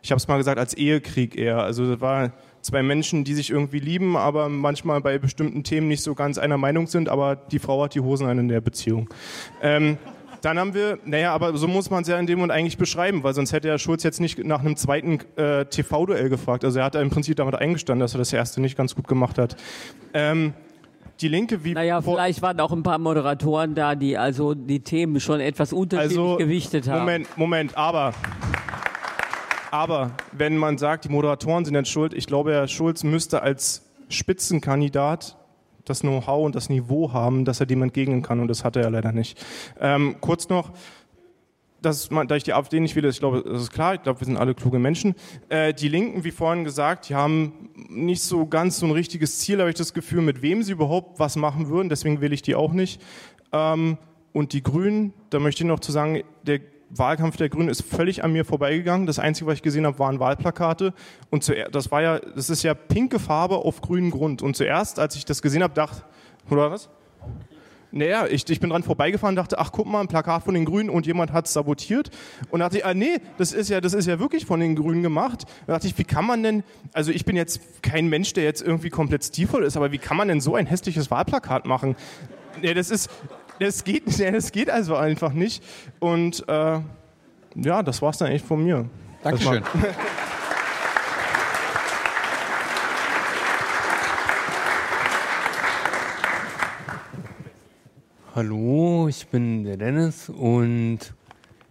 ich 0.01 0.11
habe 0.11 0.17
es 0.17 0.27
mal 0.27 0.37
gesagt, 0.37 0.59
als 0.59 0.73
Ehekrieg 0.73 1.37
eher. 1.37 1.61
Also 1.61 1.89
das 1.91 2.01
war 2.01 2.31
zwei 2.61 2.83
Menschen, 2.83 3.23
die 3.23 3.33
sich 3.33 3.49
irgendwie 3.49 3.79
lieben, 3.79 4.17
aber 4.17 4.49
manchmal 4.49 5.01
bei 5.01 5.17
bestimmten 5.17 5.63
Themen 5.63 5.87
nicht 5.87 6.03
so 6.03 6.15
ganz 6.15 6.37
einer 6.37 6.57
Meinung 6.57 6.87
sind, 6.87 7.09
aber 7.09 7.35
die 7.35 7.59
Frau 7.59 7.83
hat 7.83 7.95
die 7.95 8.01
Hosen 8.01 8.27
an 8.27 8.39
in 8.39 8.47
der 8.47 8.61
Beziehung. 8.61 9.09
Ähm, 9.61 9.97
dann 10.41 10.59
haben 10.59 10.73
wir, 10.73 10.99
naja, 11.05 11.33
aber 11.33 11.57
so 11.57 11.67
muss 11.67 11.89
man 11.89 12.03
es 12.03 12.07
ja 12.07 12.19
in 12.19 12.27
dem 12.27 12.39
Moment 12.39 12.57
eigentlich 12.57 12.77
beschreiben, 12.77 13.23
weil 13.23 13.33
sonst 13.33 13.53
hätte 13.53 13.67
Herr 13.67 13.79
Schulz 13.79 14.03
jetzt 14.03 14.19
nicht 14.19 14.43
nach 14.43 14.59
einem 14.61 14.75
zweiten 14.75 15.19
äh, 15.35 15.65
TV-Duell 15.65 16.29
gefragt. 16.29 16.63
Also 16.63 16.79
er 16.79 16.85
hat 16.85 16.95
im 16.95 17.09
Prinzip 17.09 17.37
damit 17.37 17.55
eingestanden, 17.55 18.01
dass 18.01 18.13
er 18.13 18.19
das 18.19 18.33
erste 18.33 18.61
nicht 18.61 18.77
ganz 18.77 18.95
gut 18.95 19.07
gemacht 19.07 19.37
hat. 19.37 19.55
Ähm, 20.13 20.53
die 21.21 21.27
Linke 21.27 21.63
wie. 21.63 21.73
Naja, 21.73 22.01
vielleicht 22.01 22.41
waren 22.41 22.59
auch 22.59 22.71
ein 22.71 22.83
paar 22.83 22.99
Moderatoren 22.99 23.73
da, 23.75 23.95
die 23.95 24.17
also 24.17 24.53
die 24.53 24.81
Themen 24.81 25.19
schon 25.19 25.39
etwas 25.39 25.73
unterschiedlich 25.73 26.17
Also, 26.19 26.37
gewichtet 26.37 26.87
haben. 26.87 26.99
Moment, 26.99 27.37
Moment, 27.37 27.77
aber. 27.77 28.13
Aber 29.71 30.11
wenn 30.31 30.55
man 30.55 30.77
sagt, 30.77 31.05
die 31.05 31.09
Moderatoren 31.09 31.65
sind 31.65 31.75
jetzt 31.75 31.89
schuld, 31.89 32.13
ich 32.13 32.25
glaube, 32.25 32.53
Herr 32.53 32.67
Schulz 32.67 33.03
müsste 33.03 33.41
als 33.41 33.83
Spitzenkandidat 34.09 35.35
das 35.89 36.01
Know-how 36.01 36.45
und 36.45 36.55
das 36.55 36.69
Niveau 36.69 37.13
haben, 37.13 37.45
dass 37.45 37.59
er 37.59 37.65
dem 37.65 37.81
entgegnen 37.81 38.21
kann. 38.21 38.39
Und 38.39 38.47
das 38.47 38.63
hat 38.63 38.75
er 38.75 38.89
leider 38.89 39.11
nicht. 39.11 39.43
Ähm, 39.79 40.17
kurz 40.21 40.49
noch, 40.49 40.71
dass 41.81 42.09
da 42.09 42.35
ich 42.35 42.43
die 42.43 42.53
AfD 42.53 42.79
nicht 42.79 42.95
will, 42.95 43.05
ich 43.05 43.19
glaube, 43.19 43.43
das 43.45 43.61
ist 43.61 43.71
klar, 43.71 43.95
ich 43.95 44.01
glaube, 44.01 44.19
wir 44.19 44.25
sind 44.25 44.37
alle 44.37 44.55
kluge 44.55 44.79
Menschen. 44.79 45.15
Äh, 45.49 45.73
die 45.73 45.89
Linken, 45.89 46.23
wie 46.23 46.31
vorhin 46.31 46.63
gesagt, 46.63 47.09
die 47.09 47.15
haben 47.15 47.69
nicht 47.89 48.21
so 48.21 48.45
ganz 48.47 48.79
so 48.79 48.85
ein 48.85 48.91
richtiges 48.91 49.39
Ziel, 49.39 49.59
habe 49.59 49.69
ich 49.69 49.75
das 49.75 49.93
Gefühl, 49.93 50.21
mit 50.21 50.41
wem 50.41 50.63
sie 50.63 50.71
überhaupt 50.71 51.19
was 51.19 51.35
machen 51.35 51.69
würden, 51.69 51.89
deswegen 51.89 52.21
will 52.21 52.33
ich 52.33 52.41
die 52.41 52.55
auch 52.55 52.73
nicht. 52.73 53.01
Ähm, 53.51 53.97
und 54.33 54.53
die 54.53 54.63
Grünen, 54.63 55.13
da 55.29 55.39
möchte 55.39 55.63
ich 55.63 55.67
noch 55.67 55.79
zu 55.79 55.91
sagen, 55.91 56.21
der 56.43 56.59
Wahlkampf 56.89 57.37
der 57.37 57.49
Grünen 57.49 57.69
ist 57.69 57.81
völlig 57.81 58.23
an 58.23 58.31
mir 58.31 58.45
vorbeigegangen. 58.45 59.07
Das 59.07 59.19
Einzige, 59.19 59.47
was 59.47 59.55
ich 59.55 59.61
gesehen 59.61 59.85
habe, 59.85 59.99
waren 59.99 60.19
Wahlplakate. 60.19 60.93
Und 61.29 61.43
zuerst, 61.43 61.75
das 61.75 61.91
war 61.91 62.01
ja, 62.01 62.19
das 62.19 62.49
ist 62.49 62.63
ja 62.63 62.73
pinke 62.73 63.19
Farbe 63.19 63.57
auf 63.57 63.81
grünem 63.81 64.11
Grund. 64.11 64.41
Und 64.41 64.55
zuerst, 64.55 64.99
als 64.99 65.15
ich 65.15 65.25
das 65.25 65.41
gesehen 65.41 65.63
habe, 65.63 65.73
dachte, 65.73 66.03
oder 66.49 66.71
was? 66.71 66.89
Naja, 67.91 68.27
ich, 68.27 68.49
ich 68.49 68.59
bin 68.59 68.69
dran 68.69 68.83
vorbeigefahren 68.83 69.33
und 69.33 69.37
dachte, 69.37 69.59
ach 69.59 69.71
guck 69.71 69.87
mal, 69.87 70.01
ein 70.01 70.07
Plakat 70.07 70.43
von 70.43 70.53
den 70.53 70.65
Grünen 70.65 70.89
und 70.89 71.05
jemand 71.05 71.31
hat 71.31 71.47
es 71.47 71.53
sabotiert. 71.53 72.09
Und 72.51 72.59
dachte 72.59 72.77
ich, 72.77 72.85
ah 72.85 72.93
nee, 72.93 73.17
das 73.37 73.53
ist 73.53 73.69
ja, 73.69 73.79
das 73.79 73.93
ist 73.93 74.07
ja 74.07 74.19
wirklich 74.19 74.45
von 74.45 74.59
den 74.59 74.75
Grünen 74.75 75.03
gemacht. 75.03 75.45
Da 75.65 75.73
dachte 75.73 75.87
ich, 75.87 75.97
wie 75.97 76.03
kann 76.03 76.25
man 76.25 76.43
denn, 76.43 76.63
also 76.93 77.11
ich 77.11 77.23
bin 77.23 77.35
jetzt 77.35 77.81
kein 77.81 78.07
Mensch, 78.07 78.33
der 78.33 78.43
jetzt 78.43 78.61
irgendwie 78.61 78.89
komplett 78.89 79.23
stilvoll 79.23 79.63
ist, 79.63 79.77
aber 79.77 79.91
wie 79.91 79.97
kann 79.97 80.17
man 80.17 80.27
denn 80.27 80.41
so 80.41 80.55
ein 80.55 80.65
hässliches 80.65 81.09
Wahlplakat 81.11 81.65
machen? 81.65 81.95
Nee, 82.61 82.73
das 82.73 82.91
ist, 82.91 83.09
das 83.59 83.83
geht, 83.83 84.19
das 84.33 84.51
geht 84.51 84.69
also 84.69 84.95
einfach 84.95 85.33
nicht. 85.33 85.63
Und 85.99 86.47
äh, 86.47 86.79
ja, 87.55 87.83
das 87.83 88.01
war's 88.01 88.17
dann 88.17 88.29
eigentlich 88.29 88.43
von 88.43 88.63
mir. 88.63 88.89
Dankeschön. 89.23 89.63
Hallo, 98.35 99.07
ich 99.07 99.27
bin 99.29 99.63
der 99.63 99.77
Dennis 99.77 100.29
und 100.29 100.99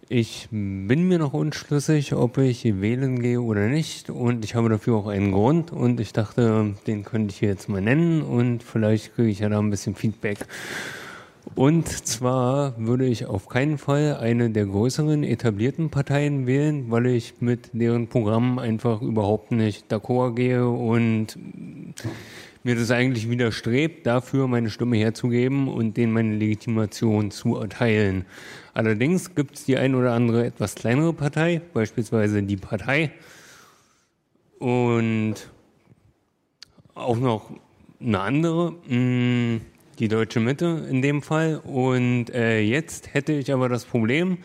ich 0.09 0.49
bin 0.51 1.07
mir 1.07 1.17
noch 1.17 1.31
unschlüssig, 1.31 2.13
ob 2.13 2.37
ich 2.37 2.65
wählen 2.65 3.21
gehe 3.21 3.39
oder 3.39 3.67
nicht. 3.67 4.09
Und 4.09 4.43
ich 4.43 4.55
habe 4.55 4.67
dafür 4.67 4.97
auch 4.97 5.07
einen 5.07 5.31
Grund 5.31 5.71
und 5.71 6.01
ich 6.01 6.11
dachte, 6.11 6.75
den 6.85 7.05
könnte 7.05 7.31
ich 7.31 7.39
hier 7.39 7.47
jetzt 7.47 7.69
mal 7.69 7.81
nennen 7.81 8.21
und 8.21 8.63
vielleicht 8.63 9.15
kriege 9.15 9.29
ich 9.29 9.39
ja 9.39 9.47
da 9.47 9.59
ein 9.59 9.69
bisschen 9.69 9.95
Feedback. 9.95 10.39
Und 11.55 11.87
zwar 11.87 12.73
würde 12.77 13.05
ich 13.05 13.25
auf 13.25 13.47
keinen 13.47 13.77
Fall 13.77 14.17
eine 14.17 14.49
der 14.49 14.65
größeren 14.65 15.23
etablierten 15.23 15.89
Parteien 15.89 16.45
wählen, 16.45 16.91
weil 16.91 17.07
ich 17.07 17.35
mit 17.39 17.69
deren 17.73 18.07
Programm 18.07 18.59
einfach 18.59 19.01
überhaupt 19.01 19.51
nicht 19.51 19.91
d'accord 19.91 20.35
gehe 20.35 20.67
und 20.67 21.37
mir 22.63 22.75
das 22.75 22.91
eigentlich 22.91 23.29
widerstrebt, 23.29 24.05
dafür 24.05 24.47
meine 24.47 24.69
Stimme 24.69 24.97
herzugeben 24.97 25.69
und 25.69 25.95
denen 25.95 26.11
meine 26.11 26.35
Legitimation 26.35 27.31
zu 27.31 27.55
erteilen. 27.55 28.25
Allerdings 28.73 29.33
gibt 29.35 29.55
es 29.55 29.65
die 29.65 29.77
ein 29.77 29.95
oder 29.95 30.11
andere 30.11 30.45
etwas 30.45 30.75
kleinere 30.75 31.13
Partei, 31.13 31.61
beispielsweise 31.73 32.43
die 32.43 32.57
Partei 32.57 33.11
und 34.59 35.35
auch 36.93 37.17
noch 37.17 37.51
eine 38.01 38.19
andere, 38.19 38.73
mh, 38.87 39.61
die 39.99 40.07
deutsche 40.07 40.39
Mitte 40.39 40.85
in 40.89 41.01
dem 41.01 41.21
Fall. 41.21 41.57
Und 41.57 42.29
äh, 42.29 42.59
jetzt 42.61 43.13
hätte 43.13 43.33
ich 43.33 43.51
aber 43.51 43.69
das 43.69 43.85
Problem, 43.85 44.39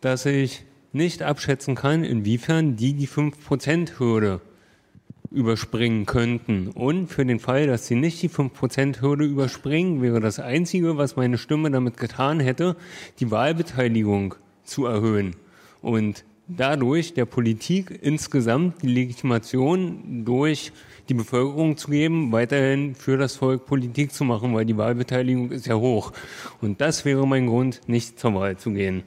dass 0.00 0.26
ich 0.26 0.64
nicht 0.92 1.22
abschätzen 1.22 1.74
kann, 1.74 2.04
inwiefern 2.04 2.76
die 2.76 2.94
die 2.94 3.08
5%-Hürde 3.08 4.40
überspringen 5.30 6.04
könnten. 6.06 6.68
Und 6.68 7.08
für 7.08 7.24
den 7.24 7.40
Fall, 7.40 7.66
dass 7.66 7.86
sie 7.86 7.94
nicht 7.94 8.20
die 8.22 8.28
5%-Hürde 8.28 9.24
überspringen, 9.24 10.02
wäre 10.02 10.20
das 10.20 10.38
Einzige, 10.38 10.98
was 10.98 11.16
meine 11.16 11.38
Stimme 11.38 11.70
damit 11.70 11.96
getan 11.96 12.40
hätte, 12.40 12.76
die 13.18 13.30
Wahlbeteiligung 13.30 14.34
zu 14.64 14.86
erhöhen. 14.86 15.34
Und 15.80 16.24
dadurch 16.48 17.14
der 17.14 17.24
Politik 17.24 17.98
insgesamt 18.02 18.82
die 18.82 18.88
Legitimation 18.88 20.24
durch 20.24 20.72
die 21.08 21.14
Bevölkerung 21.14 21.76
zu 21.76 21.90
geben, 21.90 22.32
weiterhin 22.32 22.94
für 22.94 23.16
das 23.16 23.36
Volk 23.36 23.66
Politik 23.66 24.12
zu 24.12 24.24
machen, 24.24 24.54
weil 24.54 24.64
die 24.64 24.76
Wahlbeteiligung 24.76 25.50
ist 25.50 25.66
ja 25.66 25.74
hoch. 25.74 26.12
Und 26.60 26.80
das 26.80 27.04
wäre 27.04 27.26
mein 27.26 27.46
Grund, 27.46 27.80
nicht 27.86 28.18
zur 28.18 28.34
Wahl 28.34 28.56
zu 28.56 28.70
gehen. 28.70 29.02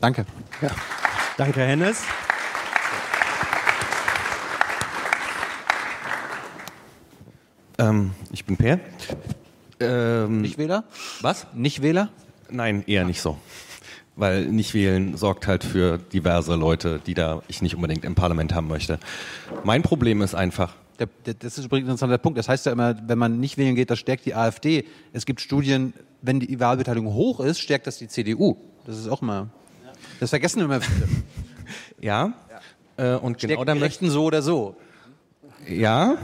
Danke. 0.00 0.26
Ja. 0.60 0.70
Danke, 1.36 1.60
Hennes. 1.60 2.02
Ähm, 7.78 8.10
ich 8.32 8.44
bin 8.44 8.56
Per. 8.56 8.80
Ähm, 9.80 10.42
Nicht 10.42 10.58
Wähler? 10.58 10.84
Was? 11.22 11.46
Nicht 11.54 11.80
Wähler? 11.82 12.10
Nein, 12.50 12.84
eher 12.86 13.04
nicht 13.04 13.22
so. 13.22 13.38
Weil 14.20 14.44
nicht 14.44 14.74
wählen 14.74 15.16
sorgt 15.16 15.46
halt 15.46 15.64
für 15.64 15.96
diverse 15.96 16.54
Leute, 16.54 17.00
die 17.06 17.14
da 17.14 17.42
ich 17.48 17.62
nicht 17.62 17.74
unbedingt 17.74 18.04
im 18.04 18.14
Parlament 18.14 18.54
haben 18.54 18.68
möchte. 18.68 18.98
Mein 19.64 19.82
Problem 19.82 20.20
ist 20.20 20.34
einfach. 20.34 20.74
Der, 20.98 21.08
der, 21.24 21.32
das 21.34 21.56
ist 21.56 21.64
übrigens 21.64 21.86
ein 21.86 21.92
interessanter 21.92 22.18
Punkt. 22.18 22.38
Das 22.38 22.46
heißt 22.46 22.66
ja 22.66 22.72
immer, 22.72 22.94
wenn 23.08 23.18
man 23.18 23.40
nicht 23.40 23.56
wählen 23.56 23.74
geht, 23.74 23.90
das 23.90 23.98
stärkt 23.98 24.26
die 24.26 24.34
AfD. 24.34 24.84
Es 25.14 25.24
gibt 25.24 25.40
Studien, 25.40 25.94
wenn 26.20 26.38
die 26.38 26.60
Wahlbeteiligung 26.60 27.14
hoch 27.14 27.40
ist, 27.40 27.60
stärkt 27.60 27.86
das 27.86 27.96
die 27.96 28.08
CDU. 28.08 28.56
Das 28.84 28.98
ist 28.98 29.08
auch 29.08 29.22
immer. 29.22 29.48
Das 30.20 30.30
vergessen 30.30 30.60
immer 30.60 30.80
viele. 30.80 31.08
Ja. 32.00 32.32
Äh, 32.96 33.14
und 33.14 33.38
Stärkt 33.38 33.52
genau 33.52 33.64
da 33.64 33.74
die 33.74 33.80
möchten 33.80 34.10
so 34.10 34.24
oder 34.24 34.42
so. 34.42 34.74
Ja. 35.68 36.16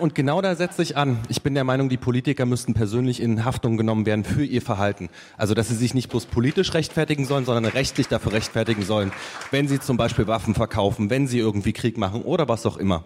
Und 0.00 0.14
genau 0.14 0.40
da 0.40 0.54
setze 0.54 0.82
ich 0.82 0.96
an. 0.96 1.18
Ich 1.28 1.42
bin 1.42 1.52
der 1.52 1.64
Meinung, 1.64 1.90
die 1.90 1.98
Politiker 1.98 2.46
müssten 2.46 2.72
persönlich 2.72 3.20
in 3.20 3.44
Haftung 3.44 3.76
genommen 3.76 4.06
werden 4.06 4.24
für 4.24 4.42
ihr 4.42 4.62
Verhalten. 4.62 5.10
Also, 5.36 5.52
dass 5.52 5.68
sie 5.68 5.74
sich 5.74 5.92
nicht 5.92 6.08
bloß 6.08 6.24
politisch 6.24 6.72
rechtfertigen 6.72 7.26
sollen, 7.26 7.44
sondern 7.44 7.66
rechtlich 7.66 8.08
dafür 8.08 8.32
rechtfertigen 8.32 8.82
sollen, 8.82 9.12
wenn 9.50 9.68
sie 9.68 9.78
zum 9.78 9.98
Beispiel 9.98 10.26
Waffen 10.26 10.54
verkaufen, 10.54 11.10
wenn 11.10 11.26
sie 11.26 11.38
irgendwie 11.38 11.74
Krieg 11.74 11.98
machen 11.98 12.22
oder 12.22 12.48
was 12.48 12.64
auch 12.64 12.78
immer. 12.78 13.04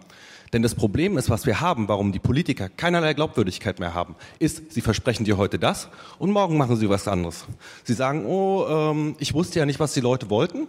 Denn 0.53 0.61
das 0.61 0.73
Problem 0.73 1.17
ist, 1.17 1.29
was 1.29 1.45
wir 1.45 1.59
haben, 1.59 1.89
warum 1.89 2.13
die 2.13 2.19
Politiker 2.19 2.69
keinerlei 2.69 3.13
Glaubwürdigkeit 3.13 3.81
mehr 3.81 3.93
haben, 3.93 4.15
ist, 4.39 4.71
sie 4.71 4.79
versprechen 4.79 5.25
dir 5.25 5.35
heute 5.35 5.59
das 5.59 5.89
und 6.17 6.31
morgen 6.31 6.57
machen 6.57 6.77
sie 6.77 6.89
was 6.89 7.09
anderes. 7.09 7.43
Sie 7.83 7.93
sagen, 7.93 8.25
oh, 8.25 8.65
ähm, 8.69 9.15
ich 9.19 9.33
wusste 9.33 9.59
ja 9.59 9.65
nicht, 9.65 9.81
was 9.81 9.93
die 9.93 10.01
Leute 10.01 10.29
wollten. 10.29 10.67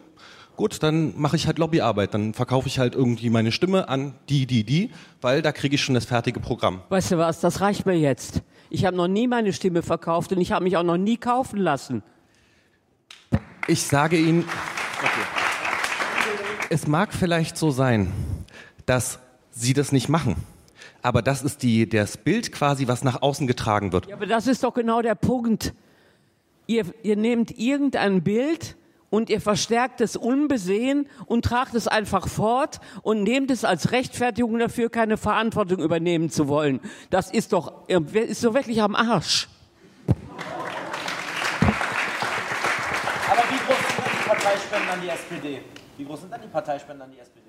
Gut, 0.56 0.82
dann 0.82 1.12
mache 1.20 1.36
ich 1.36 1.46
halt 1.46 1.58
Lobbyarbeit. 1.58 2.14
Dann 2.14 2.32
verkaufe 2.32 2.66
ich 2.66 2.78
halt 2.78 2.94
irgendwie 2.94 3.28
meine 3.28 3.52
Stimme 3.52 3.88
an 3.88 4.14
die, 4.28 4.46
die, 4.46 4.64
die, 4.64 4.90
weil 5.20 5.42
da 5.42 5.52
kriege 5.52 5.74
ich 5.74 5.82
schon 5.82 5.94
das 5.94 6.06
fertige 6.06 6.40
Programm. 6.40 6.80
Weißt 6.88 7.12
du 7.12 7.18
was, 7.18 7.40
das 7.40 7.60
reicht 7.60 7.84
mir 7.84 7.98
jetzt. 7.98 8.42
Ich 8.70 8.84
habe 8.86 8.96
noch 8.96 9.08
nie 9.08 9.28
meine 9.28 9.52
Stimme 9.52 9.82
verkauft 9.82 10.32
und 10.32 10.40
ich 10.40 10.52
habe 10.52 10.64
mich 10.64 10.76
auch 10.76 10.82
noch 10.82 10.96
nie 10.96 11.18
kaufen 11.18 11.58
lassen. 11.58 12.02
Ich 13.68 13.82
sage 13.82 14.16
Ihnen, 14.16 14.44
es 16.70 16.86
mag 16.86 17.12
vielleicht 17.12 17.58
so 17.58 17.70
sein, 17.70 18.12
dass 18.86 19.18
Sie 19.50 19.74
das 19.74 19.92
nicht 19.92 20.08
machen. 20.08 20.36
Aber 21.02 21.20
das 21.20 21.42
ist 21.42 21.62
die, 21.62 21.88
das 21.88 22.16
Bild 22.16 22.50
quasi, 22.50 22.88
was 22.88 23.04
nach 23.04 23.22
außen 23.22 23.46
getragen 23.46 23.92
wird. 23.92 24.06
Ja, 24.06 24.16
aber 24.16 24.26
das 24.26 24.46
ist 24.46 24.64
doch 24.64 24.72
genau 24.72 25.02
der 25.02 25.14
Punkt. 25.14 25.74
Ihr, 26.66 26.86
ihr 27.02 27.16
nehmt 27.16 27.56
irgendein 27.58 28.22
Bild 28.22 28.76
und 29.10 29.30
ihr 29.30 29.40
verstärkt 29.40 30.00
es 30.00 30.16
unbesehen 30.16 31.08
und 31.26 31.44
tragt 31.44 31.74
es 31.74 31.88
einfach 31.88 32.28
fort 32.28 32.80
und 33.02 33.22
nehmt 33.22 33.50
es 33.50 33.64
als 33.64 33.92
Rechtfertigung 33.92 34.58
dafür, 34.58 34.90
keine 34.90 35.16
Verantwortung 35.16 35.78
übernehmen 35.80 36.30
zu 36.30 36.48
wollen. 36.48 36.80
Das 37.10 37.30
ist 37.30 37.52
doch, 37.52 37.88
ist 37.88 38.44
doch 38.44 38.54
wirklich 38.54 38.82
am 38.82 38.94
Arsch. 38.94 39.48
Aber 43.28 43.42
wie 43.50 43.58
groß 43.66 43.76
sind 43.78 43.98
dann 43.98 44.10
die 44.12 44.28
Parteispenden 44.28 44.88
an 44.90 45.00
die 45.02 45.08
SPD? 45.08 45.62
Wie 45.96 46.04
groß 46.04 46.20
sind 46.20 46.32
dann 46.32 46.42
die 46.42 46.48
Parteispenden 46.48 47.02
an 47.02 47.10
die 47.12 47.18
SPD? 47.18 47.40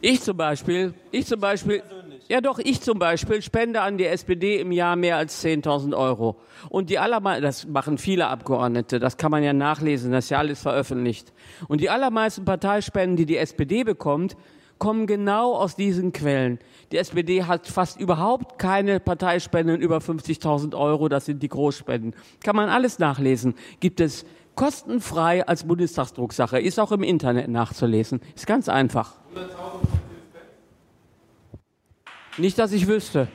Ich 0.00 0.22
zum 0.22 0.36
Beispiel, 0.36 0.94
ich 1.10 1.26
zum 1.26 1.40
Beispiel, 1.40 1.82
ja 2.28 2.40
doch, 2.40 2.58
ich 2.58 2.80
zum 2.80 2.98
Beispiel 2.98 3.42
spende 3.42 3.80
an 3.80 3.98
die 3.98 4.06
SPD 4.06 4.60
im 4.60 4.72
Jahr 4.72 4.96
mehr 4.96 5.16
als 5.16 5.44
10.000 5.44 5.96
Euro. 5.96 6.36
Und 6.68 6.90
die 6.90 6.98
allermeisten, 6.98 7.42
das 7.42 7.66
machen 7.66 7.98
viele 7.98 8.26
Abgeordnete, 8.28 8.98
das 8.98 9.16
kann 9.16 9.30
man 9.30 9.42
ja 9.42 9.52
nachlesen, 9.52 10.12
das 10.12 10.24
ist 10.24 10.30
ja 10.30 10.38
alles 10.38 10.60
veröffentlicht. 10.60 11.32
Und 11.68 11.80
die 11.80 11.90
allermeisten 11.90 12.44
Parteispenden, 12.44 13.16
die 13.16 13.26
die 13.26 13.36
SPD 13.36 13.84
bekommt, 13.84 14.36
kommen 14.78 15.06
genau 15.06 15.54
aus 15.54 15.76
diesen 15.76 16.12
Quellen. 16.12 16.58
Die 16.92 16.98
SPD 16.98 17.44
hat 17.44 17.66
fast 17.66 17.98
überhaupt 17.98 18.58
keine 18.58 19.00
Parteispenden 19.00 19.80
über 19.80 19.98
50.000 19.98 20.76
Euro, 20.76 21.08
das 21.08 21.24
sind 21.24 21.42
die 21.42 21.48
Großspenden. 21.48 22.14
Kann 22.42 22.56
man 22.56 22.68
alles 22.68 22.98
nachlesen. 22.98 23.54
Gibt 23.80 24.00
es 24.00 24.26
kostenfrei 24.54 25.46
als 25.46 25.64
Bundestagsdrucksache, 25.64 26.58
ist 26.58 26.80
auch 26.80 26.92
im 26.92 27.02
Internet 27.02 27.48
nachzulesen. 27.48 28.20
Ist 28.34 28.46
ganz 28.46 28.68
einfach. 28.68 29.14
Nicht, 32.38 32.58
dass 32.58 32.72
ich 32.72 32.86
wüsste. 32.86 33.28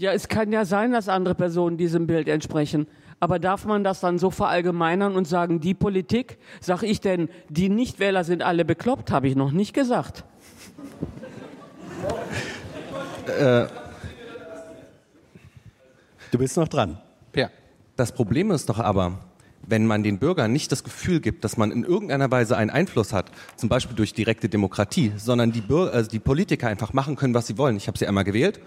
Ja, 0.00 0.12
es 0.12 0.28
kann 0.28 0.50
ja 0.50 0.64
sein, 0.64 0.92
dass 0.92 1.10
andere 1.10 1.34
Personen 1.34 1.76
diesem 1.76 2.06
Bild 2.06 2.26
entsprechen. 2.26 2.86
Aber 3.18 3.38
darf 3.38 3.66
man 3.66 3.84
das 3.84 4.00
dann 4.00 4.18
so 4.18 4.30
verallgemeinern 4.30 5.14
und 5.14 5.28
sagen, 5.28 5.60
die 5.60 5.74
Politik, 5.74 6.38
sag 6.62 6.82
ich 6.82 7.02
denn, 7.02 7.28
die 7.50 7.68
Nichtwähler 7.68 8.24
sind 8.24 8.42
alle 8.42 8.64
bekloppt, 8.64 9.10
habe 9.10 9.28
ich 9.28 9.36
noch 9.36 9.52
nicht 9.52 9.74
gesagt. 9.74 10.24
Äh, 13.26 13.66
du 16.30 16.38
bist 16.38 16.56
noch 16.56 16.68
dran. 16.68 16.98
Das 18.00 18.12
Problem 18.12 18.50
ist 18.50 18.70
doch 18.70 18.78
aber, 18.78 19.18
wenn 19.60 19.86
man 19.86 20.02
den 20.02 20.18
Bürgern 20.18 20.50
nicht 20.54 20.72
das 20.72 20.84
Gefühl 20.84 21.20
gibt, 21.20 21.44
dass 21.44 21.58
man 21.58 21.70
in 21.70 21.84
irgendeiner 21.84 22.30
Weise 22.30 22.56
einen 22.56 22.70
Einfluss 22.70 23.12
hat, 23.12 23.30
zum 23.56 23.68
Beispiel 23.68 23.94
durch 23.94 24.14
direkte 24.14 24.48
Demokratie, 24.48 25.12
sondern 25.18 25.52
die, 25.52 25.60
Bürger, 25.60 25.92
also 25.92 26.08
die 26.08 26.18
Politiker 26.18 26.68
einfach 26.68 26.94
machen 26.94 27.14
können, 27.14 27.34
was 27.34 27.46
sie 27.46 27.58
wollen. 27.58 27.76
Ich 27.76 27.88
habe 27.88 27.98
sie 27.98 28.06
einmal 28.06 28.24
gewählt 28.24 28.58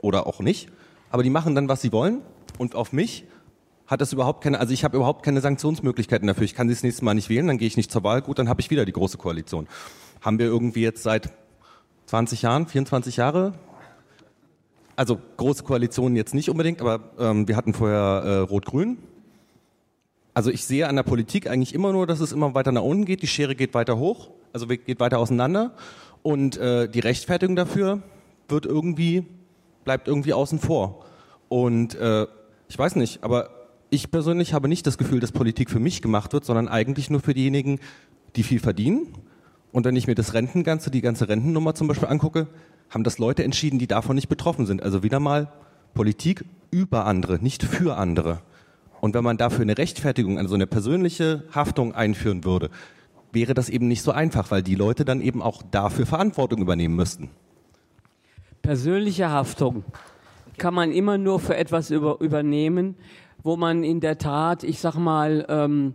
oder 0.00 0.26
auch 0.26 0.40
nicht, 0.40 0.70
aber 1.10 1.22
die 1.22 1.28
machen 1.28 1.54
dann, 1.54 1.68
was 1.68 1.82
sie 1.82 1.92
wollen 1.92 2.22
und 2.56 2.74
auf 2.74 2.94
mich 2.94 3.26
hat 3.86 4.00
das 4.00 4.14
überhaupt 4.14 4.42
keine, 4.42 4.60
also 4.60 4.72
ich 4.72 4.82
habe 4.82 4.96
überhaupt 4.96 5.26
keine 5.26 5.42
Sanktionsmöglichkeiten 5.42 6.26
dafür. 6.26 6.44
Ich 6.44 6.54
kann 6.54 6.66
sie 6.66 6.74
das 6.74 6.82
nächste 6.82 7.04
Mal 7.04 7.12
nicht 7.12 7.28
wählen, 7.28 7.46
dann 7.46 7.58
gehe 7.58 7.68
ich 7.68 7.76
nicht 7.76 7.92
zur 7.92 8.02
Wahl, 8.02 8.22
gut, 8.22 8.38
dann 8.38 8.48
habe 8.48 8.62
ich 8.62 8.70
wieder 8.70 8.86
die 8.86 8.92
große 8.92 9.18
Koalition. 9.18 9.68
Haben 10.22 10.38
wir 10.38 10.46
irgendwie 10.46 10.80
jetzt 10.80 11.02
seit 11.02 11.34
20 12.06 12.40
Jahren, 12.40 12.66
24 12.66 13.18
Jahre 13.18 13.52
also 14.96 15.18
große 15.36 15.64
Koalitionen 15.64 16.16
jetzt 16.16 16.34
nicht 16.34 16.48
unbedingt, 16.48 16.80
aber 16.80 17.00
ähm, 17.18 17.48
wir 17.48 17.56
hatten 17.56 17.74
vorher 17.74 18.22
äh, 18.24 18.36
Rot-Grün. 18.38 18.98
Also 20.34 20.50
ich 20.50 20.64
sehe 20.64 20.88
an 20.88 20.96
der 20.96 21.02
Politik 21.04 21.48
eigentlich 21.48 21.74
immer 21.74 21.92
nur, 21.92 22.06
dass 22.06 22.20
es 22.20 22.32
immer 22.32 22.54
weiter 22.54 22.72
nach 22.72 22.82
unten 22.82 23.04
geht, 23.04 23.22
die 23.22 23.26
Schere 23.26 23.54
geht 23.54 23.74
weiter 23.74 23.98
hoch, 23.98 24.30
also 24.52 24.66
geht 24.66 25.00
weiter 25.00 25.18
auseinander 25.18 25.72
und 26.22 26.56
äh, 26.56 26.88
die 26.88 27.00
Rechtfertigung 27.00 27.54
dafür 27.54 28.02
wird 28.48 28.66
irgendwie, 28.66 29.24
bleibt 29.84 30.08
irgendwie 30.08 30.32
außen 30.32 30.58
vor. 30.58 31.04
Und 31.48 31.94
äh, 31.94 32.26
ich 32.68 32.78
weiß 32.78 32.96
nicht, 32.96 33.22
aber 33.22 33.50
ich 33.90 34.10
persönlich 34.10 34.54
habe 34.54 34.68
nicht 34.68 34.86
das 34.86 34.98
Gefühl, 34.98 35.20
dass 35.20 35.30
Politik 35.30 35.70
für 35.70 35.78
mich 35.78 36.02
gemacht 36.02 36.32
wird, 36.32 36.44
sondern 36.44 36.68
eigentlich 36.68 37.10
nur 37.10 37.20
für 37.20 37.34
diejenigen, 37.34 37.78
die 38.34 38.42
viel 38.42 38.58
verdienen. 38.58 39.06
Und 39.70 39.84
wenn 39.84 39.96
ich 39.96 40.06
mir 40.06 40.14
das 40.14 40.34
Rentenganze, 40.34 40.90
die 40.90 41.00
ganze 41.00 41.28
Rentennummer 41.28 41.74
zum 41.74 41.86
Beispiel 41.86 42.08
angucke, 42.08 42.48
haben 42.94 43.04
das 43.04 43.18
Leute 43.18 43.42
entschieden, 43.44 43.78
die 43.78 43.88
davon 43.88 44.14
nicht 44.14 44.28
betroffen 44.28 44.66
sind. 44.66 44.82
Also 44.82 45.02
wieder 45.02 45.20
mal 45.20 45.48
Politik 45.92 46.44
über 46.70 47.06
andere, 47.06 47.42
nicht 47.42 47.62
für 47.62 47.96
andere. 47.96 48.40
Und 49.00 49.14
wenn 49.14 49.24
man 49.24 49.36
dafür 49.36 49.62
eine 49.62 49.76
Rechtfertigung, 49.76 50.38
also 50.38 50.54
eine 50.54 50.66
persönliche 50.66 51.44
Haftung 51.54 51.94
einführen 51.94 52.44
würde, 52.44 52.70
wäre 53.32 53.52
das 53.52 53.68
eben 53.68 53.88
nicht 53.88 54.02
so 54.02 54.12
einfach, 54.12 54.50
weil 54.50 54.62
die 54.62 54.76
Leute 54.76 55.04
dann 55.04 55.20
eben 55.20 55.42
auch 55.42 55.62
dafür 55.70 56.06
Verantwortung 56.06 56.62
übernehmen 56.62 56.94
müssten. 56.94 57.30
Persönliche 58.62 59.28
Haftung 59.28 59.84
kann 60.56 60.72
man 60.72 60.92
immer 60.92 61.18
nur 61.18 61.40
für 61.40 61.56
etwas 61.56 61.90
über, 61.90 62.20
übernehmen, 62.20 62.94
wo 63.42 63.56
man 63.56 63.84
in 63.84 64.00
der 64.00 64.18
Tat, 64.18 64.62
ich 64.62 64.78
sag 64.78 64.96
mal, 64.96 65.44
ähm, 65.48 65.94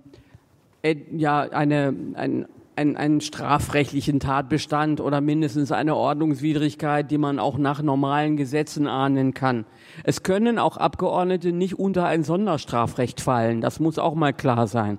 äh, 0.82 0.96
ja, 1.12 1.42
eine, 1.42 1.96
ein, 2.14 2.46
einen, 2.80 2.96
einen 2.96 3.20
strafrechtlichen 3.20 4.22
Tatbestand 4.22 5.02
oder 5.02 5.20
mindestens 5.20 5.74
eine 5.74 5.96
Ordnungswidrigkeit, 5.96 7.12
die 7.12 7.18
man 7.18 7.38
auch 7.38 7.58
nach 7.58 7.82
normalen 7.82 8.38
Gesetzen 8.38 8.88
ahnen 8.88 9.34
kann. 9.34 9.66
Es 10.06 10.24
können 10.24 10.58
auch 10.58 10.78
Abgeordnete 10.78 11.52
nicht 11.52 11.78
unter 11.78 12.06
ein 12.06 12.24
Sonderstrafrecht 12.24 13.20
fallen. 13.20 13.60
Das 13.60 13.82
muss 13.82 14.00
auch 14.00 14.16
mal 14.16 14.34
klar 14.34 14.66
sein. 14.68 14.98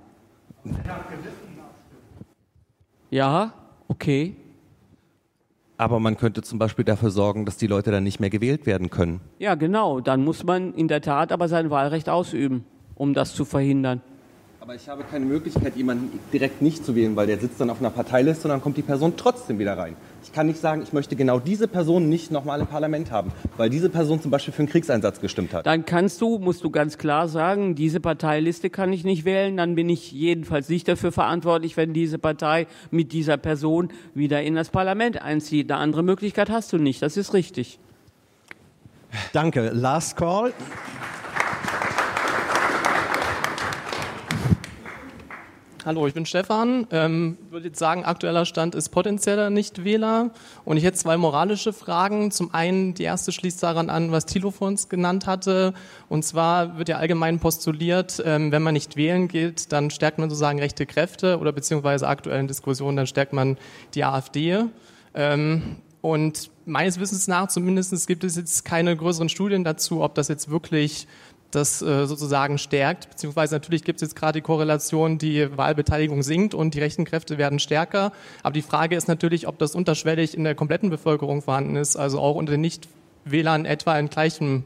Ja, 3.09 3.53
okay. 3.87 4.35
Aber 5.77 5.99
man 5.99 6.17
könnte 6.17 6.43
zum 6.43 6.59
Beispiel 6.59 6.85
dafür 6.85 7.09
sorgen, 7.09 7.45
dass 7.45 7.57
die 7.57 7.65
Leute 7.65 7.89
dann 7.89 8.03
nicht 8.03 8.19
mehr 8.19 8.29
gewählt 8.29 8.67
werden 8.67 8.91
können. 8.91 9.21
Ja, 9.39 9.55
genau. 9.55 10.01
Dann 10.01 10.23
muss 10.23 10.43
man 10.43 10.75
in 10.75 10.87
der 10.87 11.01
Tat 11.01 11.31
aber 11.31 11.47
sein 11.47 11.71
Wahlrecht 11.71 12.09
ausüben, 12.09 12.63
um 12.93 13.15
das 13.15 13.33
zu 13.33 13.43
verhindern. 13.43 14.01
Aber 14.63 14.75
ich 14.75 14.87
habe 14.87 15.03
keine 15.03 15.25
Möglichkeit, 15.25 15.75
jemanden 15.75 16.19
direkt 16.31 16.61
nicht 16.61 16.85
zu 16.85 16.93
wählen, 16.93 17.15
weil 17.15 17.25
der 17.25 17.39
sitzt 17.39 17.59
dann 17.59 17.71
auf 17.71 17.79
einer 17.79 17.89
Parteiliste 17.89 18.43
und 18.43 18.51
dann 18.51 18.61
kommt 18.61 18.77
die 18.77 18.83
Person 18.83 19.13
trotzdem 19.17 19.57
wieder 19.57 19.75
rein. 19.75 19.95
Ich 20.23 20.33
kann 20.33 20.45
nicht 20.45 20.59
sagen, 20.59 20.83
ich 20.83 20.93
möchte 20.93 21.15
genau 21.15 21.39
diese 21.39 21.67
Person 21.67 22.09
nicht 22.09 22.29
nochmal 22.29 22.59
im 22.59 22.67
Parlament 22.67 23.09
haben, 23.09 23.31
weil 23.57 23.71
diese 23.71 23.89
Person 23.89 24.21
zum 24.21 24.29
Beispiel 24.29 24.53
für 24.53 24.59
einen 24.59 24.69
Kriegseinsatz 24.69 25.19
gestimmt 25.19 25.55
hat. 25.55 25.65
Dann 25.65 25.83
kannst 25.87 26.21
du, 26.21 26.37
musst 26.37 26.63
du 26.63 26.69
ganz 26.69 26.99
klar 26.99 27.27
sagen, 27.27 27.73
diese 27.73 27.99
Parteiliste 27.99 28.69
kann 28.69 28.93
ich 28.93 29.03
nicht 29.03 29.25
wählen, 29.25 29.57
dann 29.57 29.73
bin 29.73 29.89
ich 29.89 30.11
jedenfalls 30.11 30.69
nicht 30.69 30.87
dafür 30.87 31.11
verantwortlich, 31.11 31.75
wenn 31.75 31.91
diese 31.91 32.19
Partei 32.19 32.67
mit 32.91 33.13
dieser 33.13 33.37
Person 33.37 33.89
wieder 34.13 34.43
in 34.43 34.53
das 34.53 34.69
Parlament 34.69 35.19
einzieht. 35.23 35.71
Eine 35.71 35.81
andere 35.81 36.03
Möglichkeit 36.03 36.51
hast 36.51 36.71
du 36.71 36.77
nicht, 36.77 37.01
das 37.01 37.17
ist 37.17 37.33
richtig. 37.33 37.79
Danke. 39.33 39.71
Last 39.73 40.17
call. 40.17 40.53
Hallo, 45.83 46.05
ich 46.05 46.13
bin 46.13 46.27
Stefan. 46.27 46.85
Ähm, 46.91 47.39
würde 47.49 47.69
jetzt 47.69 47.79
sagen, 47.79 48.05
aktueller 48.05 48.45
Stand 48.45 48.75
ist 48.75 48.89
potenzieller 48.89 49.49
Nichtwähler. 49.49 50.29
Und 50.63 50.77
ich 50.77 50.83
hätte 50.83 50.97
zwei 50.97 51.17
moralische 51.17 51.73
Fragen. 51.73 52.29
Zum 52.29 52.53
einen, 52.53 52.93
die 52.93 53.01
erste 53.01 53.31
schließt 53.31 53.63
daran 53.63 53.89
an, 53.89 54.11
was 54.11 54.27
Thilo 54.27 54.51
vor 54.51 54.67
uns 54.67 54.89
genannt 54.89 55.25
hatte. 55.25 55.73
Und 56.07 56.23
zwar 56.23 56.77
wird 56.77 56.89
ja 56.89 56.97
allgemein 56.97 57.39
postuliert, 57.39 58.21
ähm, 58.23 58.51
wenn 58.51 58.61
man 58.61 58.75
nicht 58.75 58.95
wählen 58.95 59.27
geht, 59.27 59.71
dann 59.71 59.89
stärkt 59.89 60.19
man 60.19 60.29
sozusagen 60.29 60.59
rechte 60.59 60.85
Kräfte 60.85 61.39
oder 61.39 61.51
beziehungsweise 61.51 62.07
aktuellen 62.07 62.47
Diskussionen, 62.47 62.97
dann 62.97 63.07
stärkt 63.07 63.33
man 63.33 63.57
die 63.95 64.03
AfD. 64.03 64.65
Ähm, 65.15 65.77
und 66.01 66.51
meines 66.65 66.99
Wissens 66.99 67.27
nach 67.27 67.47
zumindest 67.47 68.07
gibt 68.07 68.23
es 68.23 68.35
jetzt 68.35 68.65
keine 68.65 68.95
größeren 68.95 69.29
Studien 69.29 69.63
dazu, 69.63 70.01
ob 70.01 70.13
das 70.13 70.27
jetzt 70.27 70.51
wirklich 70.51 71.07
das 71.51 71.81
äh, 71.81 72.05
sozusagen 72.05 72.57
stärkt. 72.57 73.09
Beziehungsweise 73.09 73.55
natürlich 73.55 73.83
gibt 73.83 74.01
es 74.01 74.09
jetzt 74.09 74.15
gerade 74.15 74.39
die 74.39 74.41
Korrelation, 74.41 75.17
die 75.17 75.55
Wahlbeteiligung 75.57 76.23
sinkt 76.23 76.53
und 76.53 76.73
die 76.73 76.79
rechten 76.79 77.05
Kräfte 77.05 77.37
werden 77.37 77.59
stärker. 77.59 78.11
Aber 78.43 78.53
die 78.53 78.61
Frage 78.61 78.95
ist 78.95 79.07
natürlich, 79.07 79.47
ob 79.47 79.57
das 79.59 79.75
unterschwellig 79.75 80.35
in 80.35 80.43
der 80.43 80.55
kompletten 80.55 80.89
Bevölkerung 80.89 81.41
vorhanden 81.41 81.75
ist, 81.75 81.95
also 81.95 82.19
auch 82.19 82.35
unter 82.35 82.51
den 82.51 82.61
Nichtwählern 82.61 83.65
etwa 83.65 83.97
in 83.99 84.09
gleichem 84.09 84.63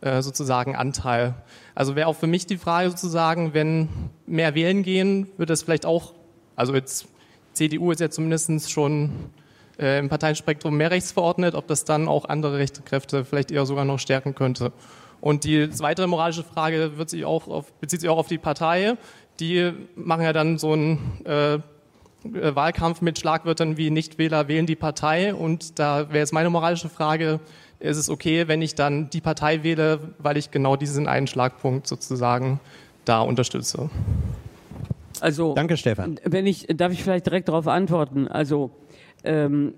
äh, 0.00 0.22
sozusagen 0.22 0.76
Anteil. 0.76 1.34
Also 1.74 1.96
wäre 1.96 2.06
auch 2.06 2.16
für 2.16 2.26
mich 2.26 2.46
die 2.46 2.56
Frage 2.56 2.90
sozusagen, 2.90 3.54
wenn 3.54 3.88
mehr 4.26 4.54
wählen 4.54 4.82
gehen, 4.82 5.26
wird 5.36 5.50
das 5.50 5.62
vielleicht 5.62 5.86
auch, 5.86 6.14
also 6.56 6.74
jetzt 6.74 7.08
CDU 7.52 7.90
ist 7.90 8.00
ja 8.00 8.08
zumindest 8.08 8.70
schon 8.70 9.10
äh, 9.78 9.98
im 9.98 10.08
Parteienspektrum 10.08 10.76
mehr 10.76 10.90
rechts 10.90 11.12
verordnet, 11.12 11.54
ob 11.54 11.66
das 11.66 11.84
dann 11.84 12.08
auch 12.08 12.26
andere 12.26 12.58
rechte 12.58 12.82
Kräfte 12.82 13.24
vielleicht 13.24 13.50
eher 13.50 13.66
sogar 13.66 13.84
noch 13.84 13.98
stärken 13.98 14.34
könnte. 14.34 14.72
Und 15.20 15.44
die 15.44 15.68
weitere 15.80 16.06
moralische 16.06 16.44
Frage 16.44 16.96
wird 16.96 17.10
sich 17.10 17.24
auch 17.24 17.48
auf, 17.48 17.72
bezieht 17.74 18.00
sich 18.00 18.08
auch 18.08 18.18
auf 18.18 18.28
die 18.28 18.38
Partei. 18.38 18.96
Die 19.40 19.72
machen 19.94 20.22
ja 20.22 20.32
dann 20.32 20.58
so 20.58 20.72
einen 20.72 21.20
äh, 21.24 21.58
Wahlkampf 22.24 23.00
mit 23.00 23.18
Schlagwörtern 23.18 23.76
wie 23.76 23.90
Nichtwähler 23.90 24.48
wählen 24.48 24.66
die 24.66 24.76
Partei. 24.76 25.34
Und 25.34 25.78
da 25.78 26.08
wäre 26.08 26.18
jetzt 26.18 26.32
meine 26.32 26.50
moralische 26.50 26.88
Frage, 26.88 27.40
ist 27.80 27.96
es 27.96 28.10
okay, 28.10 28.48
wenn 28.48 28.60
ich 28.62 28.74
dann 28.74 29.10
die 29.10 29.20
Partei 29.20 29.62
wähle, 29.62 30.00
weil 30.18 30.36
ich 30.36 30.50
genau 30.50 30.76
diesen 30.76 31.06
einen 31.06 31.26
Schlagpunkt 31.26 31.86
sozusagen 31.86 32.60
da 33.04 33.20
unterstütze? 33.20 33.88
Also, 35.20 35.54
Danke, 35.54 35.76
Stefan. 35.76 36.20
Wenn 36.24 36.46
ich, 36.46 36.66
darf 36.68 36.92
ich 36.92 37.02
vielleicht 37.02 37.26
direkt 37.26 37.48
darauf 37.48 37.66
antworten? 37.66 38.28
Also, 38.28 38.70
ähm, 39.24 39.74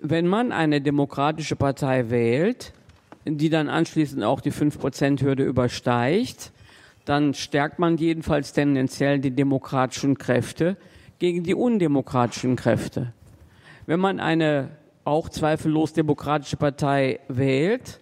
wenn 0.00 0.26
man 0.26 0.52
eine 0.52 0.80
demokratische 0.80 1.56
Partei 1.56 2.10
wählt, 2.10 2.72
die 3.24 3.50
dann 3.50 3.68
anschließend 3.68 4.24
auch 4.24 4.40
die 4.40 4.52
5%-Hürde 4.52 5.44
übersteigt, 5.44 6.52
dann 7.04 7.34
stärkt 7.34 7.78
man 7.78 7.96
jedenfalls 7.96 8.52
tendenziell 8.52 9.18
die 9.18 9.30
demokratischen 9.30 10.16
Kräfte 10.18 10.76
gegen 11.18 11.42
die 11.42 11.54
undemokratischen 11.54 12.56
Kräfte. 12.56 13.12
Wenn 13.86 14.00
man 14.00 14.20
eine 14.20 14.70
auch 15.04 15.28
zweifellos 15.28 15.92
demokratische 15.92 16.56
Partei 16.56 17.20
wählt, 17.28 18.00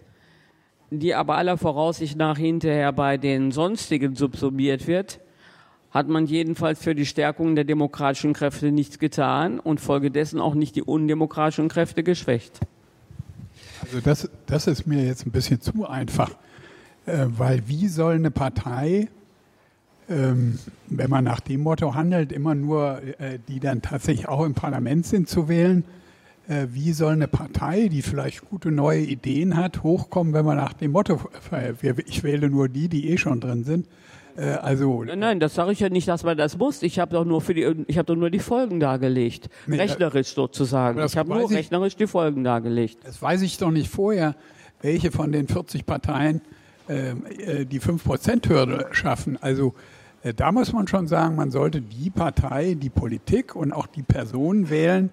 die 0.90 1.14
aber 1.14 1.36
aller 1.36 1.58
Voraussicht 1.58 2.16
nach 2.16 2.38
hinterher 2.38 2.92
bei 2.92 3.16
den 3.16 3.50
sonstigen 3.52 4.14
subsumiert 4.14 4.86
wird, 4.86 5.20
hat 5.90 6.08
man 6.08 6.26
jedenfalls 6.26 6.82
für 6.82 6.94
die 6.94 7.06
Stärkung 7.06 7.55
der 7.55 7.64
demokratischen 7.64 8.34
Kräfte 8.34 8.72
nichts 8.72 8.98
getan 8.98 9.58
und 9.58 9.80
folgedessen 9.80 10.40
auch 10.40 10.55
nicht 10.55 10.76
die 10.76 10.82
undemokratischen 10.82 11.68
Kräfte 11.68 12.02
geschwächt. 12.02 12.60
Also 13.89 14.00
das, 14.00 14.28
das 14.44 14.67
ist 14.67 14.86
mir 14.86 15.02
jetzt 15.02 15.26
ein 15.26 15.31
bisschen 15.31 15.62
zu 15.62 15.89
einfach, 15.89 16.31
äh, 17.07 17.25
weil 17.26 17.62
wie 17.68 17.89
soll 17.89 18.17
eine 18.17 18.31
Partei, 18.31 19.08
ähm, 20.10 20.58
wenn 20.89 21.08
man 21.08 21.25
nach 21.25 21.41
dem 21.41 21.62
Motto 21.62 21.94
handelt, 21.94 22.31
immer 22.31 22.55
nur 22.55 23.00
äh, 23.18 23.39
die 23.49 23.60
dann 23.60 23.81
tatsächlich 23.81 24.28
auch 24.28 24.44
im 24.44 24.52
Parlament 24.52 25.07
sind 25.07 25.26
zu 25.26 25.49
wählen, 25.49 25.84
äh, 26.49 26.67
wie 26.70 26.92
soll 26.92 27.15
eine 27.15 27.28
Partei, 27.28 27.89
die 27.89 28.02
vielleicht 28.02 28.50
gute 28.50 28.70
neue 28.70 29.00
Ideen 29.00 29.57
hat, 29.57 29.83
hochkommen, 29.83 30.34
wenn 30.34 30.44
man 30.44 30.58
nach 30.58 30.75
dem 30.75 30.92
Motto, 30.92 31.18
äh, 31.50 31.73
ich 32.07 32.23
wähle 32.23 32.50
nur 32.50 32.68
die, 32.68 32.89
die 32.89 33.08
eh 33.08 33.17
schon 33.17 33.41
drin 33.41 33.65
sind. 33.65 33.86
Äh, 34.39 34.50
also 34.52 35.02
nein, 35.05 35.18
nein, 35.18 35.41
das 35.41 35.55
sage 35.55 35.73
ich 35.73 35.81
ja 35.81 35.89
nicht, 35.89 36.07
dass 36.08 36.23
man 36.23 36.36
das 36.39 36.57
muss. 36.57 36.83
Ich 36.83 36.99
habe 36.99 37.12
doch 37.15 37.25
nur 37.25 37.41
für 37.41 37.55
die, 37.55 37.84
ich 37.89 37.99
habe 37.99 38.07
doch 38.07 38.17
nur 38.17 38.31
die 38.31 38.39
Folgen 38.39 38.78
dargelegt, 38.81 39.49
Nee, 39.67 39.76
rechnerisch 39.76 40.28
sozusagen. 40.34 41.05
Ich 41.05 41.17
habe 41.17 41.28
nur 41.31 41.50
ich- 41.50 41.57
rechnerisch 41.57 41.97
die 41.97 42.07
Folgen 42.07 42.44
dargelegt. 42.44 42.99
Das 43.05 43.20
weiß 43.20 43.42
ich 43.42 43.58
doch 43.58 43.70
nicht 43.70 43.91
vorher. 43.91 44.34
welche 44.81 45.10
von 45.10 45.33
den 45.33 45.49
40 45.49 45.84
Parteien 45.86 46.41
äh, 46.89 47.10
äh, 47.10 47.65
die 47.65 47.81
5%-Hürde 47.81 48.86
schaffen. 48.92 49.36
Also 49.41 49.75
äh, 50.23 50.33
da 50.33 50.52
muss 50.52 50.73
man 50.73 50.86
schon 50.86 51.08
sagen, 51.08 51.34
man 51.34 51.50
sollte 51.50 51.81
die 51.81 52.10
Partei, 52.10 52.75
die 52.75 52.89
Politik 52.91 53.57
und 53.57 53.73
auch 53.73 53.89
die 53.89 54.05
Personen 54.05 54.70
wählen, 54.70 55.10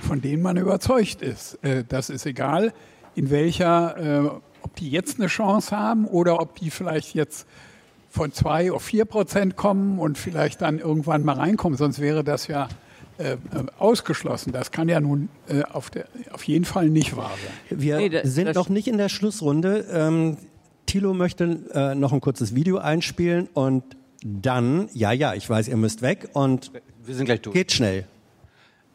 von 0.00 0.20
denen 0.20 0.42
man 0.42 0.56
überzeugt 0.56 1.22
ist. 1.22 1.60
Äh, 1.62 1.84
das 1.88 2.10
ist 2.10 2.26
egal, 2.26 2.72
in 3.14 3.30
welcher, 3.30 3.96
äh, 4.24 4.28
ob 4.62 4.74
die 4.74 4.90
jetzt 4.90 5.20
eine 5.20 5.28
Chance 5.28 5.76
haben 5.78 6.06
oder 6.06 6.40
ob 6.40 6.56
die 6.56 6.70
vielleicht 6.70 7.14
jetzt 7.14 7.46
von 8.14 8.32
zwei 8.32 8.70
auf 8.70 8.82
vier 8.84 9.04
Prozent 9.06 9.56
kommen 9.56 9.98
und 9.98 10.16
vielleicht 10.18 10.62
dann 10.62 10.78
irgendwann 10.78 11.24
mal 11.24 11.32
reinkommen. 11.34 11.76
Sonst 11.76 11.98
wäre 12.00 12.22
das 12.22 12.46
ja 12.46 12.68
äh, 13.18 13.36
ausgeschlossen. 13.78 14.52
Das 14.52 14.70
kann 14.70 14.88
ja 14.88 15.00
nun 15.00 15.28
äh, 15.48 15.62
auf, 15.64 15.90
der, 15.90 16.06
auf 16.32 16.44
jeden 16.44 16.64
Fall 16.64 16.88
nicht 16.90 17.16
wahr 17.16 17.32
sein. 17.70 17.78
Wir 17.80 17.96
Nee, 17.96 18.08
das- 18.10 18.32
sind 18.34 18.46
das- 18.46 18.54
noch 18.56 18.68
nicht 18.68 18.86
in 18.86 18.98
der 18.98 19.08
Schlussrunde. 19.08 19.84
Ähm, 19.92 20.36
Thilo 20.86 21.12
möchte 21.12 21.58
äh, 21.72 21.94
noch 21.96 22.12
ein 22.12 22.20
kurzes 22.20 22.54
Video 22.54 22.78
einspielen 22.78 23.48
und 23.52 23.82
dann, 24.24 24.88
ja, 24.94 25.10
ja, 25.12 25.34
ich 25.34 25.50
weiß, 25.50 25.66
ihr 25.68 25.76
müsst 25.76 26.00
weg 26.02 26.28
und 26.34 26.70
wir 27.04 27.14
sind 27.16 27.24
gleich 27.26 27.40
durch. 27.42 27.54
Geht 27.54 27.72
schnell. 27.72 28.06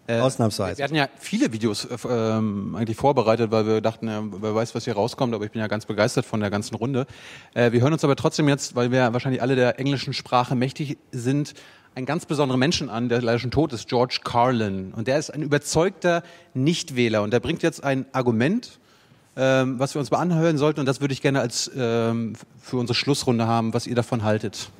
Äh, 0.09 0.21
Ausnahmsweise. 0.21 0.79
Wir 0.79 0.85
hatten 0.85 0.95
ja 0.95 1.07
viele 1.19 1.53
Videos 1.53 1.85
äh, 1.85 1.95
ähm, 2.09 2.75
eigentlich 2.75 2.97
vorbereitet, 2.97 3.51
weil 3.51 3.67
wir 3.67 3.79
dachten, 3.79 4.07
ja, 4.07 4.23
wer 4.23 4.55
weiß, 4.55 4.73
was 4.73 4.85
hier 4.85 4.95
rauskommt, 4.95 5.35
aber 5.35 5.45
ich 5.45 5.51
bin 5.51 5.61
ja 5.61 5.67
ganz 5.67 5.85
begeistert 5.85 6.25
von 6.25 6.39
der 6.39 6.49
ganzen 6.49 6.73
Runde. 6.73 7.05
Äh, 7.53 7.71
wir 7.73 7.81
hören 7.81 7.93
uns 7.93 8.03
aber 8.03 8.15
trotzdem 8.15 8.49
jetzt, 8.49 8.75
weil 8.75 8.91
wir 8.91 9.13
wahrscheinlich 9.13 9.43
alle 9.43 9.55
der 9.55 9.79
englischen 9.79 10.13
Sprache 10.13 10.55
mächtig 10.55 10.97
sind, 11.11 11.53
einen 11.93 12.07
ganz 12.07 12.25
besonderen 12.25 12.59
Menschen 12.59 12.89
an, 12.89 13.07
der 13.07 13.21
leider 13.21 13.37
schon 13.37 13.51
tot 13.51 13.71
ist, 13.71 13.87
George 13.87 14.21
Carlin. 14.23 14.93
Und 14.95 15.07
der 15.07 15.19
ist 15.19 15.29
ein 15.29 15.43
überzeugter 15.43 16.23
Nichtwähler 16.55 17.21
und 17.21 17.31
der 17.31 17.39
bringt 17.39 17.61
jetzt 17.61 17.83
ein 17.83 18.07
Argument, 18.11 18.79
ähm, 19.37 19.77
was 19.77 19.93
wir 19.93 19.99
uns 19.99 20.09
mal 20.09 20.17
anhören 20.17 20.57
sollten 20.57 20.79
und 20.79 20.87
das 20.87 21.01
würde 21.01 21.13
ich 21.13 21.21
gerne 21.21 21.39
als 21.39 21.69
ähm, 21.75 22.33
für 22.59 22.77
unsere 22.77 22.95
Schlussrunde 22.95 23.45
haben, 23.45 23.75
was 23.75 23.85
ihr 23.85 23.95
davon 23.95 24.23
haltet. 24.23 24.71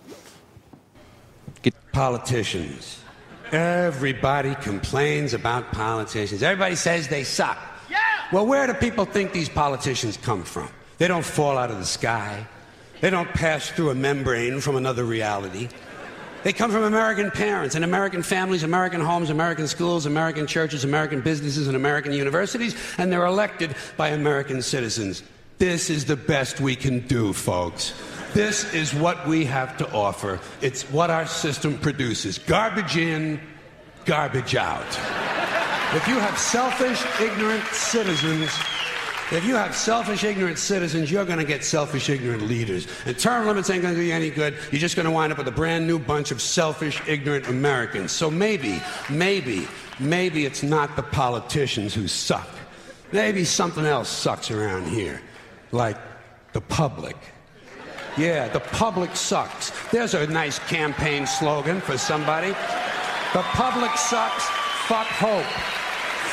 Politicians. 1.91 3.09
Everybody 3.52 4.56
complains 4.56 5.34
about 5.34 5.72
politicians. 5.72 6.44
Everybody 6.44 6.76
says 6.76 7.08
they 7.08 7.24
suck. 7.24 7.58
Yeah. 7.90 7.98
Well, 8.32 8.45
where 8.45 8.68
do 8.68 8.74
people 8.74 9.06
think 9.06 9.32
these 9.32 9.50
politicians 9.50 10.18
come 10.18 10.44
from? 10.44 10.69
They 10.98 11.08
don't 11.08 11.26
fall 11.26 11.58
out 11.58 11.72
of 11.72 11.78
the 11.78 11.86
sky. 11.86 12.45
They 13.02 13.10
don't 13.10 13.30
pass 13.30 13.69
through 13.69 13.92
a 13.92 13.95
membrane 13.95 14.60
from 14.60 14.76
another 14.76 15.03
reality. 15.03 15.69
They 16.44 16.53
come 16.53 16.72
from 16.72 16.84
American 16.84 17.32
parents 17.32 17.76
and 17.76 17.84
American 17.84 18.24
families, 18.24 18.64
American 18.64 19.02
homes, 19.02 19.30
American 19.30 19.68
schools, 19.68 20.06
American 20.06 20.48
churches, 20.48 20.86
American 20.86 21.22
businesses, 21.22 21.68
and 21.68 21.76
American 21.76 22.14
universities, 22.14 22.76
and 22.98 23.11
they're 23.11 23.26
elected 23.26 23.76
by 23.98 24.10
American 24.10 24.61
citizens. 24.61 25.24
This 25.58 25.90
is 25.90 26.06
the 26.06 26.16
best 26.16 26.61
we 26.61 26.76
can 26.78 27.00
do, 27.08 27.34
folks. 27.34 27.94
This 28.33 28.74
is 28.74 28.93
what 28.93 29.27
we 29.27 29.45
have 29.45 29.77
to 29.77 29.91
offer. 29.91 30.40
It's 30.61 30.83
what 30.83 31.09
our 31.09 31.25
system 31.25 31.77
produces 31.77 32.38
garbage 32.38 32.98
in, 32.98 33.40
garbage 34.06 34.56
out. 34.56 34.88
If 35.95 36.08
you 36.08 36.19
have 36.19 36.38
selfish, 36.38 37.03
ignorant 37.19 37.64
citizens, 37.66 38.51
if 39.32 39.45
you 39.45 39.56
have 39.56 39.75
selfish, 39.75 40.24
ignorant 40.24 40.58
citizens, 40.58 41.11
you're 41.11 41.25
going 41.25 41.40
to 41.40 41.45
get 41.45 41.64
selfish, 41.64 42.09
ignorant 42.09 42.43
leaders. 42.43 42.88
And 43.06 43.17
term 43.17 43.45
limits 43.45 43.69
ain't 43.69 43.83
going 43.83 43.93
to 43.93 43.99
do 43.99 44.06
you 44.06 44.14
any 44.14 44.32
good. 44.32 44.56
You're 44.72 44.80
just 44.80 44.95
going 44.95 45.06
to 45.06 45.11
wind 45.11 45.32
up 45.32 45.38
with 45.38 45.48
a 45.48 45.51
brand 45.51 45.85
new 45.85 45.99
bunch 45.99 46.32
of 46.32 46.41
selfish, 46.41 46.99
ignorant 47.08 47.48
Americans. 47.48 48.11
So 48.11 48.32
maybe, 48.32 48.82
maybe, 49.09 49.67
maybe 49.99 50.45
it's 50.45 50.64
not 50.64 50.95
the 50.95 51.03
politicians 51.03 51.93
who 51.93 52.08
suck. 52.08 52.48
Maybe 53.11 53.43
something 53.43 53.85
else 53.85 54.09
sucks 54.09 54.49
around 54.49 54.88
here, 54.88 55.22
like 55.72 55.98
the 56.53 56.61
public. 56.61 57.16
Yeah, 58.18 58.48
the 58.50 58.60
public 58.60 59.16
sucks. 59.16 59.72
There's 59.92 60.14
a 60.14 60.28
nice 60.28 60.60
campaign 60.60 61.26
slogan 61.28 61.82
for 61.82 61.98
somebody. 61.98 62.50
The 63.34 63.44
public 63.54 63.92
sucks. 63.98 64.46
Fuck 64.88 65.08
hope. 65.08 65.46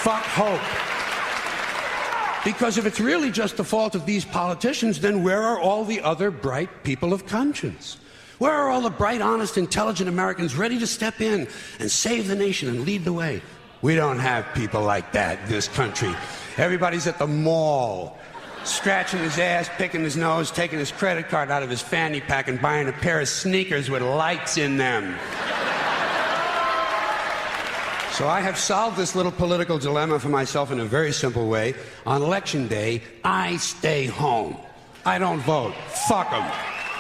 Fuck 0.03 0.23
hope. 0.23 0.61
Because 2.45 2.79
if 2.79 2.87
it's 2.87 3.01
really 3.01 3.31
just 3.31 3.57
the 3.57 3.65
fault 3.65 3.95
of 3.95 4.07
these 4.07 4.25
politicians, 4.25 5.01
then 5.01 5.23
where 5.23 5.43
are 5.43 5.59
all 5.59 5.85
the 5.85 6.01
other 6.01 6.31
bright 6.31 6.85
people 6.85 7.13
of 7.13 7.27
conscience? 7.27 7.99
Where 8.39 8.53
are 8.53 8.71
all 8.71 8.83
the 8.83 8.91
bright, 8.91 9.21
honest, 9.21 9.59
intelligent 9.59 10.09
Americans 10.09 10.55
ready 10.55 10.79
to 10.79 10.87
step 10.87 11.21
in 11.21 11.49
and 11.81 11.91
save 11.91 12.29
the 12.29 12.37
nation 12.37 12.69
and 12.69 12.85
lead 12.85 13.05
the 13.05 13.13
way? 13.13 13.43
We 13.83 13.95
don't 13.95 14.19
have 14.19 14.47
people 14.55 14.83
like 14.83 15.13
that 15.13 15.41
in 15.41 15.49
this 15.49 15.69
country. 15.69 16.15
Everybody's 16.57 17.07
at 17.07 17.19
the 17.19 17.27
mall, 17.27 18.19
scratching 18.67 19.21
his 19.21 19.39
ass, 19.39 19.71
picking 19.77 20.03
his 20.03 20.17
nose, 20.17 20.51
taking 20.51 20.79
his 20.79 20.93
credit 20.93 21.29
card 21.29 21.51
out 21.51 21.63
of 21.63 21.71
his 21.71 21.81
fanny 21.81 22.21
pack 22.21 22.49
and 22.49 22.61
buying 22.61 22.89
a 22.89 22.93
pair 22.93 23.21
of 23.21 23.29
sneakers 23.29 23.89
with 23.91 24.03
lights 24.03 24.57
in 24.59 24.77
them. 24.77 25.17
So 28.13 28.27
I 28.27 28.41
have 28.41 28.57
solved 28.57 28.97
this 28.97 29.15
little 29.15 29.31
political 29.31 29.79
dilemma 29.79 30.19
for 30.19 30.31
myself 30.31 30.73
in 30.73 30.81
a 30.81 30.87
very 30.87 31.13
simple 31.13 31.49
way. 31.49 31.75
On 32.07 32.23
election 32.23 32.67
day, 32.67 33.03
I 33.23 33.59
stay 33.59 34.07
home. 34.07 34.57
I 35.05 35.19
don't 35.19 35.41
vote. 35.41 35.75
Fuck 36.09 36.31
them. 36.31 36.51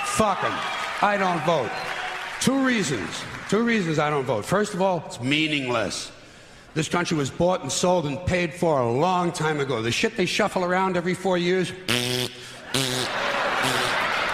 Fuck 0.04 0.42
them. 0.42 0.52
I 1.00 1.16
don't 1.18 1.42
vote. 1.44 1.70
Two 2.40 2.64
reasons. 2.64 3.08
Two 3.48 3.62
reasons 3.62 3.98
I 3.98 4.10
don't 4.10 4.24
vote. 4.24 4.44
First 4.44 4.74
of 4.74 4.82
all, 4.82 5.04
it's 5.06 5.20
meaningless. 5.20 6.12
This 6.76 6.88
country 6.90 7.16
was 7.16 7.30
bought 7.30 7.62
and 7.62 7.72
sold 7.72 8.04
and 8.04 8.22
paid 8.26 8.52
for 8.52 8.80
a 8.80 8.92
long 8.92 9.32
time 9.32 9.60
ago. 9.60 9.80
The 9.80 9.90
shit 9.90 10.14
they 10.14 10.26
shuffle 10.26 10.62
around 10.62 10.98
every 10.98 11.14
four 11.14 11.38
years 11.38 11.72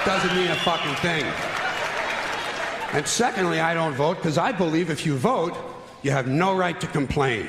doesn't 0.05 0.35
mean 0.35 0.51
a 0.51 0.57
fucking 0.57 0.97
thing. 0.97 1.25
And 2.95 3.07
secondly, 3.07 3.61
I 3.61 3.75
don't 3.75 3.95
vote 3.95 4.17
because 4.17 4.39
I 4.39 4.51
believe 4.51 4.91
if 4.91 5.07
you 5.07 5.17
vote, 5.17 5.57
you 6.03 6.11
have 6.11 6.27
no 6.27 6.53
right 6.57 6.81
to 6.81 6.89
complain. 6.89 7.47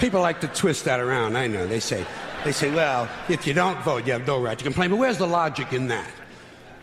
People 0.00 0.22
like 0.22 0.40
to 0.40 0.48
twist 0.48 0.84
that 0.86 0.98
around. 0.98 1.36
I 1.36 1.46
know. 1.46 1.68
They 1.68 1.78
say, 1.78 2.04
they 2.44 2.50
say, 2.50 2.74
well, 2.74 3.08
if 3.28 3.46
you 3.46 3.54
don't 3.54 3.80
vote, 3.84 4.08
you 4.08 4.12
have 4.12 4.26
no 4.26 4.42
right 4.42 4.58
to 4.58 4.64
complain. 4.64 4.90
But 4.90 4.96
where's 4.96 5.18
the 5.18 5.26
logic 5.28 5.72
in 5.72 5.86
that? 5.86 6.10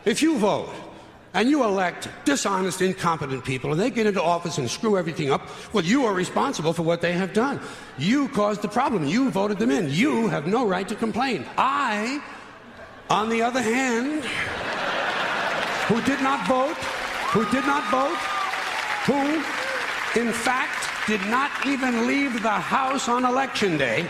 If 0.06 0.22
you 0.22 0.38
vote 0.38 0.74
and 1.33 1.49
you 1.49 1.63
elect 1.63 2.07
dishonest, 2.25 2.81
incompetent 2.81 3.43
people 3.43 3.71
and 3.71 3.79
they 3.79 3.89
get 3.89 4.05
into 4.05 4.21
office 4.21 4.57
and 4.57 4.69
screw 4.69 4.97
everything 4.97 5.31
up, 5.31 5.47
well, 5.73 5.83
you 5.83 6.05
are 6.05 6.13
responsible 6.13 6.73
for 6.73 6.83
what 6.83 7.01
they 7.01 7.13
have 7.13 7.33
done. 7.33 7.59
You 7.97 8.27
caused 8.29 8.61
the 8.61 8.67
problem. 8.67 9.05
You 9.05 9.31
voted 9.31 9.57
them 9.57 9.71
in. 9.71 9.89
You 9.89 10.27
have 10.27 10.47
no 10.47 10.67
right 10.67 10.87
to 10.87 10.95
complain. 10.95 11.45
I, 11.57 12.21
on 13.09 13.29
the 13.29 13.41
other 13.41 13.61
hand, 13.61 14.23
who 15.87 16.01
did 16.01 16.21
not 16.21 16.47
vote, 16.47 16.77
who 17.33 17.45
did 17.51 17.65
not 17.65 17.83
vote, 17.89 18.17
who, 19.05 20.21
in 20.21 20.31
fact, 20.31 20.87
did 21.07 21.21
not 21.27 21.51
even 21.65 22.07
leave 22.07 22.41
the 22.41 22.49
House 22.49 23.09
on 23.09 23.25
election 23.25 23.77
day, 23.77 24.07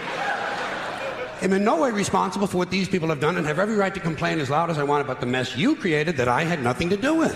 am 1.44 1.54
in 1.54 1.64
no 1.64 1.82
way 1.82 1.92
responsible 1.92 2.48
for 2.48 2.58
what 2.58 2.72
these 2.72 2.90
people 2.90 3.10
have 3.10 3.20
done 3.20 3.38
and 3.38 3.46
have 3.46 3.60
every 3.60 3.76
right 3.76 3.94
to 3.94 4.00
complain 4.00 4.40
as 4.40 4.50
loud 4.50 4.70
as 4.70 4.78
I 4.78 4.84
want 4.84 5.02
about 5.04 5.20
the 5.20 5.26
mess 5.26 5.56
you 5.56 5.76
created 5.76 6.18
that 6.18 6.28
I 6.28 6.46
had 6.46 6.64
nothing 6.64 6.90
to 6.90 6.98
do 6.98 7.20
with. 7.20 7.36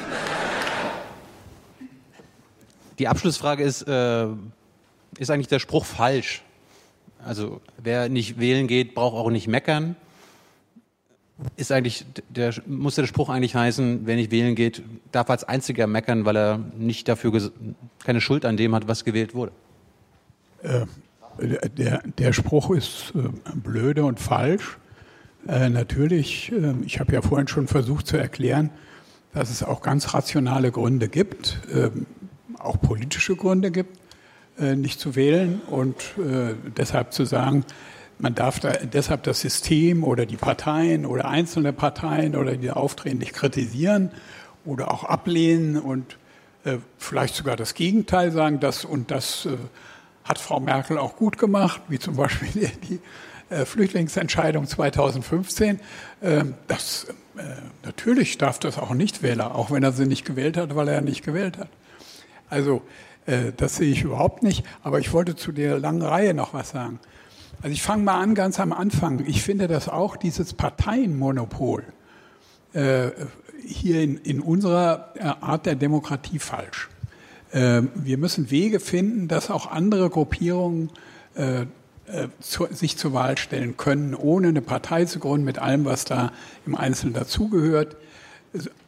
Die 2.99 3.07
Abschlussfrage 3.07 3.63
ist, 3.63 3.83
äh, 3.83 4.27
ist 5.19 5.29
eigentlich 5.29 5.47
der 5.47 5.59
Spruch 5.59 5.85
falsch? 5.85 6.41
Also 7.23 7.61
wer 7.77 8.09
nicht 8.09 8.39
wählen 8.39 8.67
geht, 8.67 8.95
braucht 8.95 9.15
auch 9.15 9.29
nicht 9.29 9.47
meckern. 9.47 9.95
Ist 11.55 11.71
eigentlich 11.71 12.05
der, 12.29 12.53
muss 12.65 12.95
der 12.95 13.05
Spruch 13.05 13.29
eigentlich 13.29 13.55
heißen, 13.55 14.01
wer 14.05 14.15
nicht 14.15 14.31
wählen 14.31 14.55
geht, 14.55 14.81
darf 15.11 15.29
als 15.29 15.43
einziger 15.43 15.85
meckern, 15.85 16.25
weil 16.25 16.35
er 16.35 16.57
nicht 16.77 17.07
dafür 17.07 17.51
keine 18.03 18.21
Schuld 18.21 18.45
an 18.45 18.57
dem 18.57 18.73
hat, 18.73 18.87
was 18.87 19.03
gewählt 19.03 19.35
wurde. 19.35 19.51
Äh, 20.63 20.85
der, 21.39 22.01
der 22.17 22.33
Spruch 22.33 22.71
ist 22.71 23.13
äh, 23.15 23.29
blöde 23.55 24.05
und 24.05 24.19
falsch. 24.19 24.77
Äh, 25.47 25.69
natürlich, 25.69 26.51
äh, 26.51 26.73
ich 26.85 26.99
habe 26.99 27.13
ja 27.13 27.21
vorhin 27.21 27.47
schon 27.47 27.67
versucht 27.67 28.07
zu 28.07 28.17
erklären, 28.17 28.69
dass 29.33 29.49
es 29.49 29.63
auch 29.63 29.81
ganz 29.81 30.13
rationale 30.13 30.71
Gründe 30.71 31.07
gibt, 31.07 31.59
äh, 31.73 31.89
auch 32.59 32.81
politische 32.81 33.35
Gründe 33.35 33.71
gibt, 33.71 33.97
äh, 34.59 34.75
nicht 34.75 34.99
zu 34.99 35.15
wählen 35.15 35.61
und 35.69 35.95
äh, 36.17 36.55
deshalb 36.75 37.13
zu 37.13 37.25
sagen, 37.25 37.63
man 38.19 38.33
darf 38.33 38.59
da 38.59 38.71
deshalb 38.71 39.23
das 39.23 39.41
System 39.41 40.03
oder 40.03 40.25
die 40.25 40.37
Parteien 40.37 41.05
oder 41.05 41.29
einzelne 41.29 41.71
Parteien 41.71 42.35
oder 42.35 42.55
die 42.55 42.71
auftreten 42.71 43.19
nicht 43.19 43.33
kritisieren 43.33 44.11
oder 44.65 44.91
auch 44.91 45.03
ablehnen 45.03 45.77
und 45.77 46.17
vielleicht 46.97 47.35
sogar 47.35 47.55
das 47.55 47.75
Gegenteil 47.75 48.31
sagen, 48.31 48.59
das 48.59 48.83
und 48.83 49.11
das 49.11 49.47
hat 50.27 50.39
Frau 50.39 50.59
Merkel 50.59 50.97
auch 50.97 51.15
gut 51.15 51.37
gemacht, 51.37 51.81
wie 51.87 51.99
zum 51.99 52.15
Beispiel 52.15 52.71
die, 52.89 52.99
äh, 53.49 53.65
Flüchtlingsentscheidung 53.65 54.67
2015. 54.67 55.79
Ähm, 56.21 56.55
das, 56.67 57.07
äh, 57.37 57.43
natürlich 57.85 58.37
darf 58.37 58.59
das 58.59 58.77
auch 58.77 58.91
ein 58.91 58.97
Nichtwähler, 58.97 59.55
auch 59.55 59.71
wenn 59.71 59.83
er 59.83 59.93
sie 59.93 60.05
nicht 60.05 60.25
gewählt 60.25 60.57
hat, 60.57 60.75
weil 60.75 60.87
er 60.87 61.01
nicht 61.01 61.23
gewählt 61.23 61.57
hat. 61.57 61.69
Also 62.49 62.81
äh, 63.25 63.51
das 63.55 63.75
sehe 63.77 63.91
ich 63.91 64.03
überhaupt 64.03 64.43
nicht. 64.43 64.65
Aber 64.83 64.99
ich 64.99 65.13
wollte 65.13 65.35
zu 65.35 65.51
der 65.51 65.79
langen 65.79 66.01
Reihe 66.01 66.33
noch 66.33 66.53
was 66.53 66.71
sagen. 66.71 66.99
Also 67.61 67.73
ich 67.73 67.81
fange 67.81 68.03
mal 68.03 68.19
an 68.21 68.35
ganz 68.35 68.59
am 68.59 68.73
Anfang. 68.73 69.23
Ich 69.25 69.43
finde 69.43 69.67
das 69.67 69.89
auch, 69.89 70.17
dieses 70.17 70.53
Parteienmonopol, 70.53 71.83
äh, 72.73 73.09
hier 73.65 74.01
in, 74.01 74.17
in 74.17 74.39
unserer 74.39 75.13
äh, 75.15 75.23
Art 75.41 75.65
der 75.65 75.75
Demokratie 75.75 76.39
falsch. 76.39 76.89
Äh, 77.51 77.83
wir 77.95 78.17
müssen 78.17 78.51
Wege 78.51 78.79
finden, 78.79 79.27
dass 79.27 79.49
auch 79.49 79.71
andere 79.71 80.09
Gruppierungen 80.09 80.89
äh, 81.35 81.65
äh, 82.07 82.29
zu, 82.39 82.67
sich 82.71 82.97
zur 82.97 83.11
Wahl 83.11 83.37
stellen 83.37 83.75
können, 83.75 84.15
ohne 84.15 84.47
eine 84.47 84.61
Partei 84.61 85.03
zu 85.03 85.19
gründen, 85.19 85.43
mit 85.43 85.59
allem, 85.59 85.83
was 85.83 86.05
da 86.05 86.31
im 86.65 86.73
Einzelnen 86.73 87.13
dazugehört. 87.13 87.97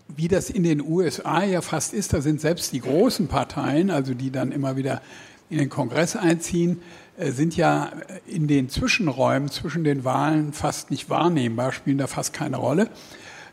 Wie 0.07 0.29
das 0.29 0.49
in 0.49 0.63
den 0.63 0.81
USA 0.81 1.43
ja 1.43 1.59
fast 1.59 1.93
ist, 1.93 2.13
da 2.13 2.21
sind 2.21 2.39
selbst 2.39 2.71
die 2.71 2.79
großen 2.79 3.27
Parteien, 3.27 3.91
also 3.91 4.13
die 4.13 4.31
dann 4.31 4.53
immer 4.53 4.77
wieder 4.77 5.01
in 5.49 5.57
den 5.57 5.69
Kongress 5.69 6.15
einziehen, 6.15 6.81
äh, 7.17 7.31
sind 7.31 7.57
ja 7.57 7.91
in 8.25 8.47
den 8.47 8.69
Zwischenräumen 8.69 9.49
zwischen 9.49 9.83
den 9.83 10.05
Wahlen 10.05 10.53
fast 10.53 10.89
nicht 10.89 11.09
wahrnehmbar, 11.09 11.73
spielen 11.73 11.97
da 11.97 12.07
fast 12.07 12.33
keine 12.33 12.55
Rolle. 12.55 12.89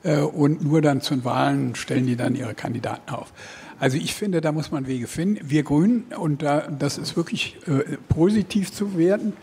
Und 0.05 0.63
nur 0.63 0.83
dann 0.83 1.01
zu 1.01 1.17
den 1.17 1.25
Wahlen 1.25 1.75
stellen 1.75 2.07
die 2.07 2.15
dann 2.15 2.37
ihre 2.37 2.55
Kandidaten 2.55 3.13
auf. 3.13 3.33
Also 3.79 3.99
ich 3.99 4.15
finde, 4.15 4.41
da 4.41 4.53
muss 4.53 4.71
man 4.71 4.87
Wege 4.87 5.07
finden. 5.07 5.51
Wir 5.51 5.63
Grünen, 5.63 6.05
und 6.19 6.43
da, 6.43 6.69
das 6.69 6.99
ist 6.99 7.17
wirklich 7.17 7.57
äh, 7.67 7.97
positiv 8.09 8.73
zu 8.73 8.97
werten, 8.97 9.35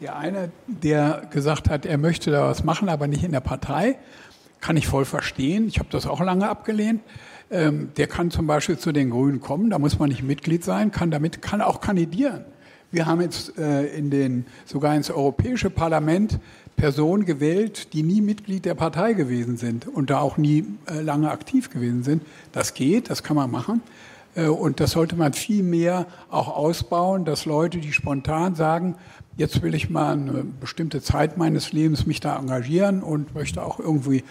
der 0.00 0.16
eine, 0.16 0.50
der 0.66 1.28
gesagt 1.30 1.70
hat, 1.70 1.86
er 1.86 1.96
möchte 1.96 2.30
da 2.30 2.48
was 2.48 2.64
machen, 2.64 2.88
aber 2.88 3.06
nicht 3.06 3.24
in 3.24 3.32
der 3.32 3.40
Partei, 3.40 3.96
kann 4.60 4.76
ich 4.76 4.86
voll 4.86 5.04
verstehen. 5.04 5.68
Ich 5.68 5.78
habe 5.78 5.88
das 5.90 6.06
auch 6.06 6.20
lange 6.20 6.48
abgelehnt. 6.48 7.02
Ähm, 7.50 7.90
der 7.96 8.08
kann 8.08 8.30
zum 8.30 8.46
Beispiel 8.46 8.78
zu 8.78 8.92
den 8.92 9.10
Grünen 9.10 9.40
kommen, 9.40 9.70
da 9.70 9.78
muss 9.78 9.98
man 9.98 10.08
nicht 10.08 10.22
Mitglied 10.22 10.64
sein, 10.64 10.90
kann 10.90 11.10
damit, 11.10 11.42
kann 11.42 11.60
auch 11.60 11.80
kandidieren. 11.80 12.44
Wir 12.90 13.06
haben 13.06 13.20
jetzt 13.20 13.58
äh, 13.58 13.86
in 13.86 14.10
den, 14.10 14.46
sogar 14.66 14.94
ins 14.94 15.10
Europäische 15.10 15.70
Parlament 15.70 16.38
Personen 16.76 17.24
gewählt, 17.24 17.92
die 17.92 18.02
nie 18.02 18.20
Mitglied 18.20 18.64
der 18.64 18.74
Partei 18.74 19.12
gewesen 19.12 19.56
sind 19.56 19.86
und 19.86 20.10
da 20.10 20.18
auch 20.20 20.36
nie 20.36 20.64
äh, 20.86 21.00
lange 21.00 21.30
aktiv 21.30 21.70
gewesen 21.70 22.02
sind. 22.02 22.22
Das 22.52 22.74
geht, 22.74 23.10
das 23.10 23.22
kann 23.22 23.36
man 23.36 23.50
machen. 23.50 23.82
Äh, 24.34 24.46
und 24.46 24.80
das 24.80 24.92
sollte 24.92 25.16
man 25.16 25.32
viel 25.32 25.62
mehr 25.62 26.06
auch 26.30 26.48
ausbauen, 26.48 27.24
dass 27.24 27.44
Leute, 27.44 27.78
die 27.78 27.92
spontan 27.92 28.54
sagen, 28.54 28.96
jetzt 29.36 29.62
will 29.62 29.74
ich 29.74 29.90
mal 29.90 30.12
eine 30.12 30.44
bestimmte 30.60 31.00
Zeit 31.00 31.38
meines 31.38 31.72
Lebens 31.72 32.06
mich 32.06 32.20
da 32.20 32.38
engagieren 32.38 33.02
und 33.02 33.34
möchte 33.34 33.62
auch 33.62 33.78
irgendwie 33.78 34.24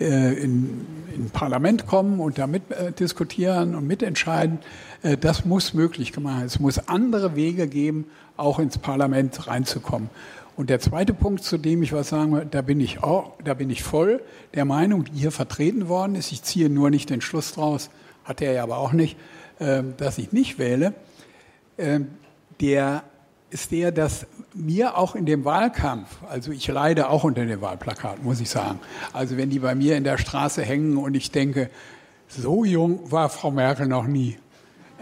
äh, 0.00 0.34
in, 0.34 0.86
in 1.14 1.30
Parlament 1.30 1.86
kommen 1.86 2.20
und 2.20 2.38
da 2.38 2.46
mit 2.46 2.70
äh, 2.70 2.92
diskutieren 2.92 3.74
und 3.74 3.86
mitentscheiden. 3.86 4.58
Äh, 5.02 5.16
das 5.16 5.44
muss 5.44 5.74
möglich 5.74 6.12
gemacht 6.12 6.36
werden. 6.36 6.46
Es 6.46 6.60
muss 6.60 6.88
andere 6.88 7.36
Wege 7.36 7.68
geben, 7.68 8.06
auch 8.36 8.58
ins 8.58 8.78
Parlament 8.78 9.46
reinzukommen. 9.46 10.10
Und 10.56 10.70
der 10.70 10.80
zweite 10.80 11.12
Punkt, 11.12 11.44
zu 11.44 11.58
dem 11.58 11.82
ich 11.82 11.92
was 11.92 12.08
sagen 12.08 12.32
will, 12.32 12.46
da 12.50 12.62
bin 12.62 12.80
ich 12.80 13.02
auch, 13.02 13.32
da 13.44 13.52
bin 13.54 13.68
ich 13.68 13.82
voll 13.82 14.22
der 14.54 14.64
Meinung, 14.64 15.04
die 15.04 15.18
hier 15.18 15.30
vertreten 15.30 15.88
worden 15.88 16.14
ist. 16.14 16.32
Ich 16.32 16.42
ziehe 16.42 16.70
nur 16.70 16.88
nicht 16.90 17.10
den 17.10 17.20
Schluss 17.20 17.52
draus, 17.52 17.90
hat 18.24 18.40
er 18.40 18.52
ja 18.52 18.62
aber 18.62 18.78
auch 18.78 18.92
nicht, 18.92 19.18
äh, 19.58 19.82
dass 19.98 20.16
ich 20.16 20.32
nicht 20.32 20.58
wähle. 20.58 20.94
Äh, 21.76 22.00
der 22.60 23.02
ist 23.50 23.70
der, 23.70 23.92
dass 23.92 24.26
mir 24.54 24.96
auch 24.96 25.14
in 25.14 25.26
dem 25.26 25.44
Wahlkampf, 25.44 26.08
also 26.28 26.50
ich 26.52 26.66
leide 26.66 27.10
auch 27.10 27.24
unter 27.24 27.44
dem 27.44 27.60
Wahlplakat, 27.60 28.22
muss 28.24 28.40
ich 28.40 28.50
sagen. 28.50 28.80
Also 29.12 29.36
wenn 29.36 29.50
die 29.50 29.58
bei 29.58 29.74
mir 29.74 29.96
in 29.96 30.04
der 30.04 30.18
Straße 30.18 30.62
hängen 30.62 30.96
und 30.96 31.14
ich 31.14 31.30
denke, 31.30 31.70
so 32.28 32.64
jung 32.64 33.12
war 33.12 33.28
Frau 33.28 33.50
Merkel 33.50 33.86
noch 33.86 34.06
nie. 34.06 34.38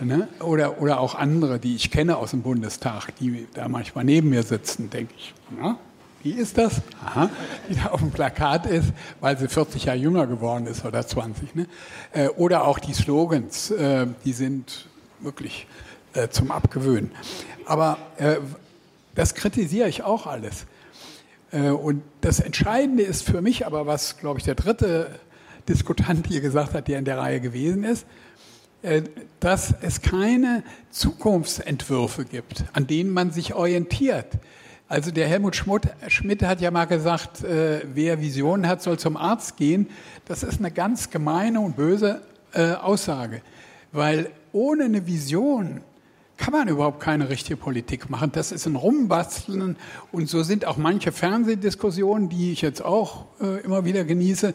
Ne? 0.01 0.29
Oder, 0.41 0.81
oder 0.81 0.99
auch 0.99 1.15
andere, 1.15 1.59
die 1.59 1.77
ich 1.77 1.91
kenne 1.91 2.17
aus 2.17 2.33
dem 2.33 2.43
Bundestag, 2.43 3.15
die 3.17 3.47
da 3.55 3.69
manchmal 3.69 4.05
neben 4.05 4.31
mir 4.31 4.43
sitzen, 4.43 4.91
denke 4.91 5.15
ich, 5.17 5.35
na, 5.57 5.79
wie 6.25 6.33
ist 6.33 6.57
das? 6.57 6.81
Aha, 7.05 7.29
die 7.69 7.77
da 7.77 7.91
auf 7.91 8.01
dem 8.01 8.11
Plakat 8.11 8.67
ist, 8.67 8.93
weil 9.21 9.39
sie 9.39 9.47
40 9.47 9.85
Jahre 9.85 9.99
jünger 9.99 10.27
geworden 10.27 10.67
ist 10.67 10.85
oder 10.85 11.07
20. 11.07 11.55
Ne? 11.55 11.67
Äh, 12.13 12.29
oder 12.29 12.67
auch 12.67 12.79
die 12.79 12.95
Slogans, 12.95 13.71
äh, 13.71 14.07
die 14.25 14.33
sind 14.33 14.89
wirklich 15.21 15.67
äh, 16.15 16.29
zum 16.29 16.51
Abgewöhnen. 16.51 17.13
Aber 17.67 17.99
das 19.15 19.35
kritisiere 19.35 19.89
ich 19.89 20.03
auch 20.03 20.27
alles. 20.27 20.67
Und 21.51 22.03
das 22.21 22.41
Entscheidende 22.41 23.03
ist 23.03 23.23
für 23.23 23.41
mich 23.41 23.65
aber, 23.67 23.87
was, 23.87 24.19
glaube 24.19 24.39
ich, 24.39 24.45
der 24.45 24.55
dritte 24.55 25.19
Diskutant 25.67 26.27
hier 26.27 26.43
gesagt 26.43 26.75
hat, 26.75 26.89
der 26.89 26.99
in 26.99 27.07
der 27.07 27.17
Reihe 27.17 27.41
gewesen 27.41 27.85
ist, 27.85 28.07
dass 29.41 29.75
es 29.81 30.03
keine 30.03 30.63
Zukunftsentwürfe 30.91 32.25
gibt, 32.25 32.65
an 32.73 32.87
denen 32.87 33.11
man 33.11 33.31
sich 33.31 33.55
orientiert. 33.55 34.27
Also 34.89 35.11
der 35.11 35.27
Helmut 35.27 35.57
Schmidt 35.57 36.43
hat 36.43 36.61
ja 36.61 36.71
mal 36.71 36.85
gesagt, 36.85 37.43
äh, 37.43 37.81
wer 37.95 38.21
Visionen 38.21 38.69
hat, 38.69 38.83
soll 38.83 38.99
zum 38.99 39.17
Arzt 39.17 39.57
gehen. 39.57 39.89
Das 40.27 40.43
ist 40.43 40.59
eine 40.59 40.71
ganz 40.71 41.11
gemeine 41.11 41.61
und 41.61 41.77
böse 41.77 42.21
äh, 42.53 42.73
Aussage, 42.73 43.41
weil 43.93 44.31
ohne 44.53 44.85
eine 44.85 45.07
Vision 45.07 45.81
kann 46.37 46.53
man 46.53 46.69
überhaupt 46.69 47.01
keine 47.01 47.29
richtige 47.29 47.57
Politik 47.57 48.11
machen. 48.11 48.31
Das 48.33 48.53
ist 48.53 48.67
ein 48.67 48.77
Rumbasteln 48.77 49.77
und 50.13 50.29
so 50.29 50.43
sind 50.43 50.67
auch 50.67 50.77
manche 50.77 51.13
Fernsehdiskussionen, 51.13 52.29
die 52.29 52.53
ich 52.53 52.61
jetzt 52.61 52.85
auch 52.85 53.27
äh, 53.41 53.61
immer 53.65 53.85
wieder 53.85 54.05
genieße 54.05 54.53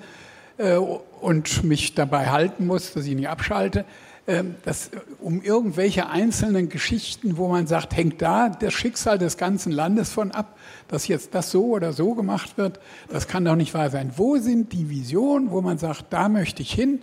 äh, 0.58 0.76
und 0.76 1.64
mich 1.64 1.96
dabei 1.96 2.30
halten 2.30 2.68
muss, 2.68 2.94
dass 2.94 3.06
ich 3.06 3.16
nicht 3.16 3.30
abschalte. 3.30 3.86
Äh, 4.30 4.44
dass, 4.64 4.92
um 5.20 5.42
irgendwelche 5.42 6.08
einzelnen 6.08 6.70
Geschichten, 6.70 7.38
wo 7.38 7.48
man 7.48 7.66
sagt, 7.66 7.98
hängt 7.98 8.22
da 8.22 8.50
das 8.50 8.76
Schicksal 8.76 9.18
des 9.18 9.38
ganzen 9.38 9.72
Landes 9.72 10.12
von 10.12 10.30
ab, 10.30 10.56
dass 10.88 11.08
jetzt 11.08 11.34
das 11.34 11.50
so 11.50 11.70
oder 11.70 11.94
so 11.94 12.14
gemacht 12.14 12.56
wird, 12.60 12.80
das 13.08 13.28
kann 13.28 13.44
doch 13.44 13.56
nicht 13.56 13.74
wahr 13.74 13.90
sein. 13.90 14.12
Wo 14.18 14.38
sind 14.38 14.72
die 14.72 14.92
Visionen, 14.92 15.50
wo 15.50 15.62
man 15.62 15.80
sagt, 15.80 16.14
da 16.14 16.30
möchte 16.30 16.62
ich 16.62 16.72
hin 16.72 17.02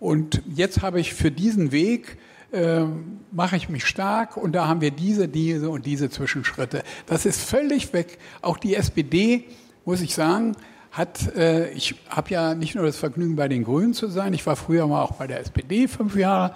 und 0.00 0.42
jetzt 0.56 0.82
habe 0.82 0.98
ich 0.98 1.14
für 1.14 1.30
diesen 1.30 1.70
Weg 1.70 2.18
äh, 2.50 2.84
mache 3.30 3.56
ich 3.56 3.68
mich 3.68 3.86
stark 3.86 4.36
und 4.36 4.50
da 4.52 4.66
haben 4.66 4.80
wir 4.80 4.90
diese, 4.90 5.28
diese 5.28 5.70
und 5.70 5.86
diese 5.86 6.10
Zwischenschritte. 6.10 6.82
Das 7.06 7.26
ist 7.26 7.42
völlig 7.42 7.92
weg. 7.92 8.18
Auch 8.42 8.58
die 8.58 8.74
SPD, 8.74 9.44
muss 9.84 10.00
ich 10.00 10.16
sagen, 10.16 10.56
hat, 10.96 11.34
äh, 11.36 11.70
ich 11.72 11.94
habe 12.08 12.30
ja 12.30 12.54
nicht 12.54 12.74
nur 12.74 12.84
das 12.84 12.96
Vergnügen, 12.96 13.36
bei 13.36 13.48
den 13.48 13.64
Grünen 13.64 13.92
zu 13.92 14.08
sein, 14.08 14.32
ich 14.32 14.46
war 14.46 14.56
früher 14.56 14.86
mal 14.86 15.02
auch 15.02 15.12
bei 15.12 15.26
der 15.26 15.40
SPD 15.40 15.88
fünf 15.88 16.16
Jahre. 16.16 16.54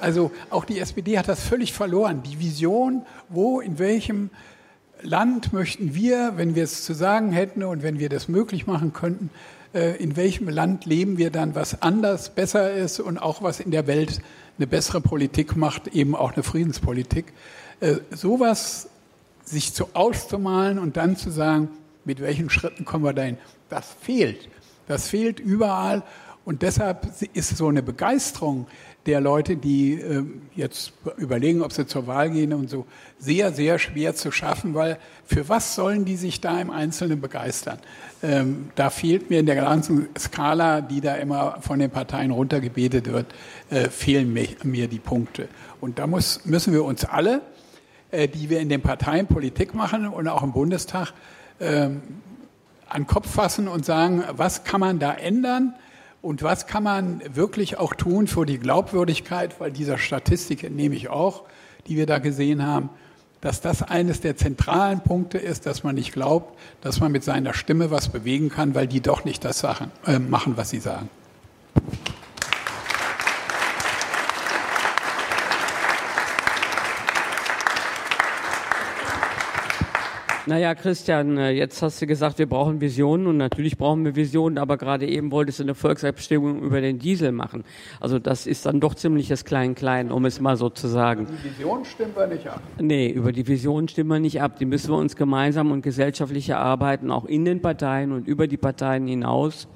Also 0.00 0.32
auch 0.48 0.64
die 0.64 0.78
SPD 0.78 1.18
hat 1.18 1.28
das 1.28 1.42
völlig 1.42 1.74
verloren. 1.74 2.22
Die 2.22 2.40
Vision, 2.40 3.04
wo, 3.28 3.60
in 3.60 3.78
welchem 3.78 4.30
Land 5.02 5.52
möchten 5.52 5.94
wir, 5.94 6.32
wenn 6.36 6.54
wir 6.54 6.64
es 6.64 6.84
zu 6.84 6.94
sagen 6.94 7.32
hätten 7.32 7.62
und 7.62 7.82
wenn 7.82 7.98
wir 7.98 8.08
das 8.08 8.28
möglich 8.28 8.66
machen 8.66 8.94
könnten, 8.94 9.30
äh, 9.74 9.96
in 10.02 10.16
welchem 10.16 10.48
Land 10.48 10.86
leben 10.86 11.18
wir 11.18 11.30
dann, 11.30 11.54
was 11.54 11.82
anders, 11.82 12.30
besser 12.30 12.72
ist 12.72 12.98
und 12.98 13.18
auch 13.18 13.42
was 13.42 13.60
in 13.60 13.70
der 13.70 13.86
Welt 13.86 14.22
eine 14.56 14.66
bessere 14.66 15.02
Politik 15.02 15.56
macht, 15.56 15.88
eben 15.88 16.14
auch 16.14 16.32
eine 16.32 16.42
Friedenspolitik. 16.42 17.26
Äh, 17.80 17.96
sowas 18.10 18.88
sich 19.44 19.74
zu 19.74 19.88
auszumalen 19.94 20.78
und 20.78 20.96
dann 20.96 21.16
zu 21.16 21.30
sagen, 21.30 21.68
mit 22.04 22.20
welchen 22.20 22.48
Schritten 22.50 22.84
kommen 22.84 23.04
wir 23.04 23.12
dahin, 23.12 23.38
das 23.72 23.86
fehlt. 24.00 24.48
Das 24.86 25.08
fehlt 25.08 25.40
überall 25.40 26.02
und 26.44 26.62
deshalb 26.62 27.06
ist 27.34 27.56
so 27.56 27.68
eine 27.68 27.82
Begeisterung 27.82 28.66
der 29.06 29.20
Leute, 29.20 29.56
die 29.56 29.94
äh, 29.94 30.24
jetzt 30.54 30.92
überlegen, 31.16 31.62
ob 31.62 31.72
sie 31.72 31.86
zur 31.86 32.06
Wahl 32.06 32.30
gehen 32.30 32.52
und 32.52 32.70
so, 32.70 32.86
sehr, 33.18 33.52
sehr 33.52 33.78
schwer 33.78 34.14
zu 34.14 34.30
schaffen, 34.30 34.74
weil 34.74 34.98
für 35.24 35.48
was 35.48 35.74
sollen 35.74 36.04
die 36.04 36.16
sich 36.16 36.40
da 36.40 36.60
im 36.60 36.70
Einzelnen 36.70 37.20
begeistern? 37.20 37.78
Ähm, 38.22 38.70
da 38.76 38.90
fehlt 38.90 39.30
mir 39.30 39.40
in 39.40 39.46
der 39.46 39.56
ganzen 39.56 40.08
Skala, 40.16 40.80
die 40.80 41.00
da 41.00 41.14
immer 41.16 41.58
von 41.60 41.80
den 41.80 41.90
Parteien 41.90 42.30
runtergebetet 42.30 43.12
wird, 43.12 43.34
äh, 43.70 43.88
fehlen 43.88 44.32
mir, 44.32 44.48
mir, 44.62 44.86
die 44.86 45.00
Punkte. 45.00 45.48
Und 45.80 45.98
da 45.98 46.06
muss, 46.06 46.44
müssen 46.44 46.72
wir 46.72 46.84
uns 46.84 47.04
alle, 47.04 47.40
äh, 48.12 48.28
die 48.28 48.50
wir 48.50 48.60
in 48.60 48.68
den 48.68 48.82
Parteien 48.82 49.26
Politik 49.26 49.74
machen 49.74 50.06
und 50.06 50.28
auch 50.28 50.44
im 50.44 50.52
Bundestag, 50.52 51.12
ähm, 51.60 52.02
an 52.92 53.02
den 53.02 53.06
Kopf 53.06 53.30
fassen 53.30 53.68
und 53.68 53.84
sagen, 53.84 54.22
was 54.36 54.64
kann 54.64 54.80
man 54.80 54.98
da 54.98 55.12
ändern? 55.12 55.74
Und 56.20 56.42
was 56.42 56.66
kann 56.66 56.84
man 56.84 57.20
wirklich 57.34 57.78
auch 57.78 57.94
tun 57.94 58.26
für 58.28 58.46
die 58.46 58.58
Glaubwürdigkeit, 58.58 59.58
weil 59.60 59.72
dieser 59.72 59.98
Statistik 59.98 60.62
entnehme 60.62 60.94
ich 60.94 61.08
auch, 61.08 61.42
die 61.88 61.96
wir 61.96 62.06
da 62.06 62.18
gesehen 62.18 62.64
haben, 62.64 62.90
dass 63.40 63.60
das 63.60 63.82
eines 63.82 64.20
der 64.20 64.36
zentralen 64.36 65.00
Punkte 65.00 65.38
ist, 65.38 65.66
dass 65.66 65.82
man 65.82 65.96
nicht 65.96 66.12
glaubt, 66.12 66.56
dass 66.80 67.00
man 67.00 67.10
mit 67.10 67.24
seiner 67.24 67.54
Stimme 67.54 67.90
was 67.90 68.08
bewegen 68.08 68.50
kann, 68.50 68.74
weil 68.76 68.86
die 68.86 69.00
doch 69.00 69.24
nicht 69.24 69.44
das 69.44 69.64
äh, 69.64 70.18
machen, 70.20 70.56
was 70.56 70.70
sie 70.70 70.78
sagen. 70.78 71.08
Naja, 80.44 80.74
Christian, 80.74 81.38
äh, 81.38 81.50
jetzt 81.50 81.82
hast 81.82 82.02
du 82.02 82.06
gesagt, 82.06 82.38
wir 82.40 82.48
brauchen 82.48 82.80
Visionen 82.80 83.28
und 83.28 83.36
natürlich 83.36 83.78
brauchen 83.78 84.04
wir 84.04 84.16
Visionen, 84.16 84.58
aber 84.58 84.76
gerade 84.76 85.06
eben 85.06 85.30
wolltest 85.30 85.60
du 85.60 85.62
eine 85.62 85.76
Volksabstimmung 85.76 86.62
über 86.62 86.80
den 86.80 86.98
Diesel 86.98 87.30
machen. 87.30 87.62
Also 88.00 88.18
das 88.18 88.48
ist 88.48 88.66
dann 88.66 88.80
doch 88.80 88.96
ziemliches 88.96 89.44
Klein-Klein, 89.44 90.10
um 90.10 90.24
es 90.24 90.40
mal 90.40 90.56
so 90.56 90.68
zu 90.68 90.88
sagen. 90.88 91.28
Die 91.28 91.50
Vision 91.50 91.84
stimmen 91.84 92.12
wir 92.16 92.26
nicht 92.26 92.48
ab. 92.48 92.60
Nee, 92.80 93.10
über 93.10 93.30
die 93.30 93.46
Vision 93.46 93.86
stimmen 93.86 94.10
wir 94.10 94.18
nicht 94.18 94.42
ab. 94.42 94.58
Die 94.58 94.64
müssen 94.64 94.90
wir 94.90 94.98
uns 94.98 95.14
gemeinsam 95.14 95.70
und 95.70 95.82
gesellschaftlich 95.82 96.48
erarbeiten, 96.48 97.12
auch 97.12 97.24
in 97.24 97.44
den 97.44 97.62
Parteien 97.62 98.10
und 98.10 98.26
über 98.26 98.48
die 98.48 98.56
Parteien 98.56 99.06
hinaus. 99.06 99.68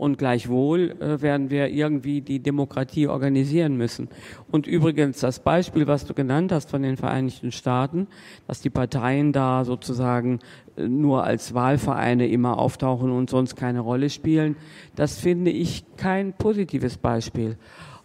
Und 0.00 0.16
gleichwohl 0.16 0.92
äh, 0.98 1.20
werden 1.20 1.50
wir 1.50 1.68
irgendwie 1.68 2.22
die 2.22 2.40
Demokratie 2.40 3.06
organisieren 3.06 3.76
müssen. 3.76 4.08
Und 4.50 4.66
übrigens 4.66 5.20
das 5.20 5.40
Beispiel, 5.40 5.86
was 5.86 6.06
du 6.06 6.14
genannt 6.14 6.52
hast 6.52 6.70
von 6.70 6.80
den 6.80 6.96
Vereinigten 6.96 7.52
Staaten, 7.52 8.06
dass 8.46 8.62
die 8.62 8.70
Parteien 8.70 9.34
da 9.34 9.62
sozusagen 9.66 10.38
äh, 10.76 10.88
nur 10.88 11.24
als 11.24 11.52
Wahlvereine 11.52 12.28
immer 12.28 12.56
auftauchen 12.56 13.10
und 13.10 13.28
sonst 13.28 13.56
keine 13.56 13.80
Rolle 13.80 14.08
spielen, 14.08 14.56
das 14.96 15.18
finde 15.18 15.50
ich 15.50 15.84
kein 15.98 16.32
positives 16.32 16.96
Beispiel. 16.96 17.58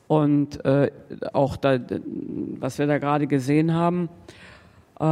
Und 0.09 0.65
äh, 0.65 0.91
auch 1.31 1.55
da, 1.55 1.79
was 2.59 2.77
wir 2.77 2.87
da 2.87 2.97
gerade 2.97 3.25
gesehen 3.25 3.73
haben, 3.73 4.09
äh, 4.99 5.05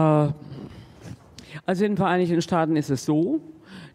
also 1.66 1.86
in 1.86 1.92
den 1.92 1.98
Vereinigten 1.98 2.42
Staaten 2.42 2.76
ist 2.76 2.90
es 2.90 3.06
so, 3.06 3.40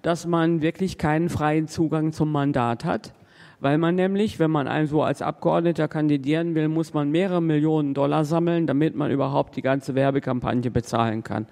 dass 0.09 0.27
man 0.27 0.63
wirklich 0.63 0.97
keinen 0.97 1.29
freien 1.29 1.69
Zugang 1.69 2.15
zum 2.15 2.33
Mandat 2.33 2.87
hat, 2.87 3.13
weil 3.61 3.77
man 3.77 3.95
nämlich, 3.95 4.39
wenn 4.39 4.51
man 4.51 4.67
also 4.67 5.03
als 5.03 5.21
Abgeordneter 5.21 5.87
kandidieren 5.87 6.55
will, 6.55 6.69
muss 6.69 6.95
man 6.95 7.11
mehrere 7.11 7.43
Millionen 7.43 7.93
Dollar 7.93 8.25
sammeln, 8.25 8.67
damit 8.67 8.97
man 8.97 9.11
überhaupt 9.11 9.55
die 9.57 9.61
ganze 9.61 9.95
Werbekampagne 9.95 10.71
bezahlen 10.71 11.25
kann. 11.25 11.47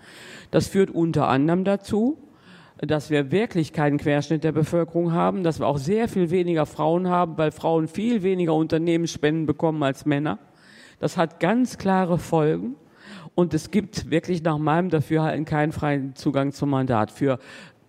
Das 0.52 0.68
führt 0.68 0.90
unter 0.90 1.28
anderem 1.28 1.64
dazu, 1.64 2.16
dass 2.78 3.10
wir 3.10 3.30
wirklich 3.30 3.74
keinen 3.74 3.98
Querschnitt 3.98 4.42
der 4.42 4.52
Bevölkerung 4.52 5.12
haben, 5.12 5.42
dass 5.42 5.60
wir 5.60 5.66
auch 5.66 5.76
sehr 5.76 6.08
viel 6.08 6.30
weniger 6.30 6.64
Frauen 6.64 7.10
haben, 7.10 7.36
weil 7.36 7.50
Frauen 7.50 7.88
viel 7.88 8.22
weniger 8.22 8.54
Unternehmensspenden 8.54 9.44
bekommen 9.44 9.82
als 9.82 10.06
Männer. 10.06 10.38
Das 10.98 11.18
hat 11.18 11.40
ganz 11.40 11.76
klare 11.76 12.16
Folgen. 12.16 12.76
Und 13.34 13.52
es 13.52 13.70
gibt 13.70 14.10
wirklich 14.10 14.42
nach 14.42 14.56
meinem 14.56 14.88
Dafürhalten 14.88 15.44
keinen 15.44 15.72
freien 15.72 16.14
Zugang 16.14 16.52
zum 16.52 16.70
Mandat. 16.70 17.10
Für 17.10 17.38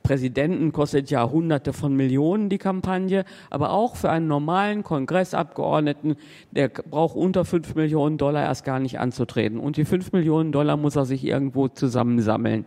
Präsidenten 0.07 0.71
kostet 0.71 1.11
ja 1.11 1.29
Hunderte 1.29 1.73
von 1.73 1.93
Millionen 1.93 2.47
die 2.47 2.57
Kampagne, 2.57 3.25
aber 3.49 3.71
auch 3.71 3.97
für 3.97 4.09
einen 4.09 4.29
normalen 4.29 4.81
Kongressabgeordneten, 4.81 6.15
der 6.51 6.69
braucht 6.69 7.17
unter 7.17 7.43
fünf 7.43 7.75
Millionen 7.75 8.17
Dollar 8.17 8.43
erst 8.43 8.63
gar 8.63 8.79
nicht 8.79 9.01
anzutreten. 9.01 9.59
Und 9.59 9.75
die 9.75 9.83
fünf 9.83 10.13
Millionen 10.13 10.53
Dollar 10.53 10.77
muss 10.77 10.95
er 10.95 11.03
sich 11.03 11.25
irgendwo 11.25 11.67
zusammensammeln. 11.67 12.63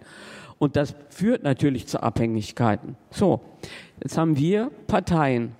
Und 0.58 0.76
das 0.76 0.94
führt 1.08 1.42
natürlich 1.42 1.86
zu 1.86 2.02
Abhängigkeiten. 2.02 2.96
So, 3.10 3.40
jetzt 4.02 4.18
haben 4.18 4.36
wir 4.36 4.70
Parteien. 4.86 5.52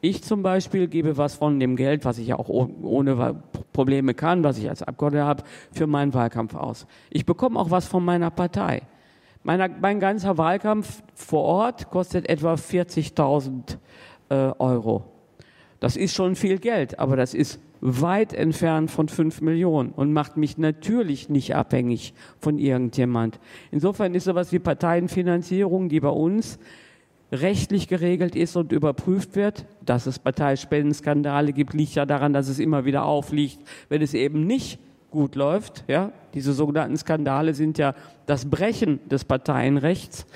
Ich 0.00 0.22
zum 0.22 0.42
Beispiel 0.42 0.88
gebe 0.88 1.18
was 1.18 1.34
von 1.34 1.60
dem 1.60 1.76
Geld, 1.76 2.06
was 2.06 2.16
ich 2.16 2.28
ja 2.28 2.38
auch 2.38 2.48
ohne 2.48 3.42
Probleme 3.74 4.14
kann, 4.14 4.42
was 4.42 4.56
ich 4.56 4.70
als 4.70 4.82
Abgeordneter 4.82 5.26
habe, 5.26 5.42
für 5.70 5.86
meinen 5.86 6.14
Wahlkampf 6.14 6.54
aus. 6.54 6.86
Ich 7.10 7.26
bekomme 7.26 7.60
auch 7.60 7.70
was 7.70 7.86
von 7.86 8.02
meiner 8.02 8.30
Partei. 8.30 8.84
Mein, 9.46 9.76
mein 9.80 10.00
ganzer 10.00 10.38
Wahlkampf 10.38 11.04
vor 11.14 11.44
Ort 11.44 11.88
kostet 11.90 12.28
etwa 12.28 12.54
40.000 12.54 13.76
äh, 14.28 14.34
Euro. 14.58 15.04
Das 15.78 15.96
ist 15.96 16.16
schon 16.16 16.34
viel 16.34 16.58
Geld, 16.58 16.98
aber 16.98 17.14
das 17.14 17.32
ist 17.32 17.60
weit 17.80 18.32
entfernt 18.32 18.90
von 18.90 19.08
5 19.08 19.42
Millionen 19.42 19.90
und 19.90 20.12
macht 20.12 20.36
mich 20.36 20.58
natürlich 20.58 21.28
nicht 21.28 21.54
abhängig 21.54 22.12
von 22.40 22.58
irgendjemand. 22.58 23.38
Insofern 23.70 24.16
ist 24.16 24.24
sowas 24.24 24.50
wie 24.50 24.58
Parteienfinanzierung, 24.58 25.90
die 25.90 26.00
bei 26.00 26.08
uns 26.08 26.58
rechtlich 27.30 27.86
geregelt 27.86 28.34
ist 28.34 28.56
und 28.56 28.72
überprüft 28.72 29.36
wird. 29.36 29.64
Dass 29.84 30.06
es 30.06 30.18
Parteispendenskandale 30.18 31.52
gibt, 31.52 31.72
liegt 31.72 31.94
ja 31.94 32.04
daran, 32.04 32.32
dass 32.32 32.48
es 32.48 32.58
immer 32.58 32.84
wieder 32.84 33.04
aufliegt, 33.04 33.60
wenn 33.90 34.02
es 34.02 34.12
eben 34.12 34.44
nicht 34.44 34.80
gut 35.10 35.34
läuft. 35.34 35.84
Ja? 35.88 36.12
Diese 36.34 36.52
sogenannten 36.52 36.96
Skandale 36.96 37.54
sind 37.54 37.78
ja 37.78 37.94
das 38.26 38.48
Brechen 38.48 39.00
des 39.08 39.24
Parteienrechts. 39.24 40.26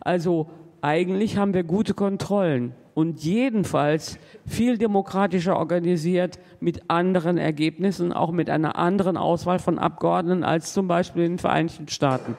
Also 0.00 0.48
eigentlich 0.80 1.36
haben 1.36 1.54
wir 1.54 1.64
gute 1.64 1.94
Kontrollen 1.94 2.72
und 2.94 3.22
jedenfalls 3.22 4.18
viel 4.46 4.78
demokratischer 4.78 5.56
organisiert 5.56 6.38
mit 6.60 6.88
anderen 6.88 7.36
Ergebnissen, 7.36 8.12
auch 8.12 8.30
mit 8.30 8.48
einer 8.48 8.76
anderen 8.76 9.16
Auswahl 9.16 9.58
von 9.58 9.78
Abgeordneten 9.78 10.44
als 10.44 10.72
zum 10.72 10.88
Beispiel 10.88 11.24
in 11.24 11.32
den 11.32 11.38
Vereinigten 11.38 11.88
Staaten, 11.88 12.36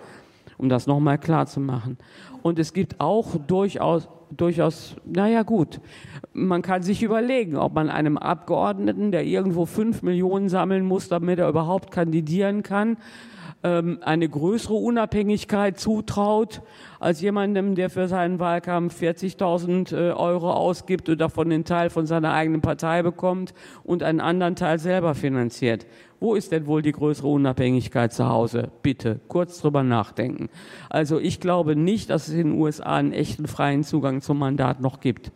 um 0.57 0.69
das 0.69 0.87
nochmal 0.87 1.17
klar 1.17 1.45
zu 1.45 1.59
machen. 1.59 1.97
Und 2.41 2.59
es 2.59 2.73
gibt 2.73 2.99
auch 2.99 3.35
durchaus 3.47 4.09
durchaus, 4.35 4.95
naja 5.05 5.43
gut, 5.43 5.79
man 6.33 6.61
kann 6.61 6.83
sich 6.83 7.03
überlegen, 7.03 7.55
ob 7.55 7.73
man 7.73 7.89
einem 7.89 8.17
Abgeordneten, 8.17 9.11
der 9.11 9.25
irgendwo 9.25 9.65
fünf 9.65 10.03
Millionen 10.03 10.49
sammeln 10.49 10.85
muss, 10.85 11.07
damit 11.07 11.39
er 11.39 11.49
überhaupt 11.49 11.91
kandidieren 11.91 12.63
kann, 12.63 12.97
ähm, 13.67 13.99
eine 14.01 14.29
größere 14.29 14.73
Unabhängigkeit 14.73 15.79
zutraut 15.79 16.61
als 16.99 17.21
jemandem, 17.21 17.75
der 17.75 17.89
für 17.89 18.07
seinen 18.07 18.39
Wahlkampf 18.39 19.01
40.000 19.01 19.93
äh, 19.93 20.11
Euro 20.11 20.51
ausgibt 20.51 21.09
und 21.09 21.19
davon 21.19 21.49
den 21.49 21.65
Teil 21.65 21.89
von 21.89 22.05
seiner 22.05 22.33
eigenen 22.33 22.61
Partei 22.61 23.03
bekommt 23.03 23.53
und 23.83 24.03
einen 24.03 24.19
anderen 24.19 24.55
Teil 24.55 24.79
selber 24.79 25.15
finanziert. 25.15 25.85
Wo 26.19 26.33
ist 26.33 26.51
denn 26.51 26.65
wohl 26.65 26.81
die 26.81 26.93
größere 26.93 27.27
Unabhängigkeit 27.27 28.11
zu 28.11 28.27
Hause? 28.27 28.71
Bitte 28.81 29.19
kurz 29.27 29.61
drüber 29.61 29.83
nachdenken. 29.83 30.49
Also 30.89 31.19
ich 31.19 31.39
glaube 31.39 31.75
nicht, 31.75 32.09
dass 32.09 32.27
es 32.27 32.33
in 32.33 32.51
den 32.51 32.59
USA 32.59 32.95
einen 32.95 33.13
echten 33.13 33.47
freien 33.47 33.83
Zugang 33.83 34.21
zum 34.21 34.39
Mandat 34.39 34.81
noch 34.81 34.99
gibt. 34.99 35.31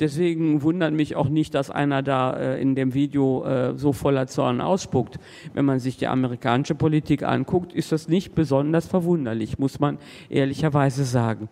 Deswegen 0.00 0.62
wundert 0.62 0.92
mich 0.92 1.16
auch 1.16 1.28
nicht, 1.28 1.54
dass 1.54 1.70
einer 1.70 2.02
da 2.02 2.32
äh, 2.34 2.60
in 2.62 2.76
dem 2.76 2.94
Video 2.94 3.44
äh, 3.44 3.76
so 3.76 3.92
voller 3.92 4.28
Zorn 4.28 4.60
ausspuckt. 4.60 5.18
Wenn 5.54 5.64
man 5.64 5.80
sich 5.80 5.96
die 5.96 6.06
amerikanische 6.06 6.76
Politik 6.76 7.24
anguckt, 7.24 7.72
ist 7.72 7.90
das 7.90 8.08
nicht 8.08 8.34
besonders 8.34 8.86
verwunderlich, 8.86 9.58
muss 9.58 9.80
man 9.80 9.98
ehrlicherweise 10.28 11.04
sagen. 11.04 11.48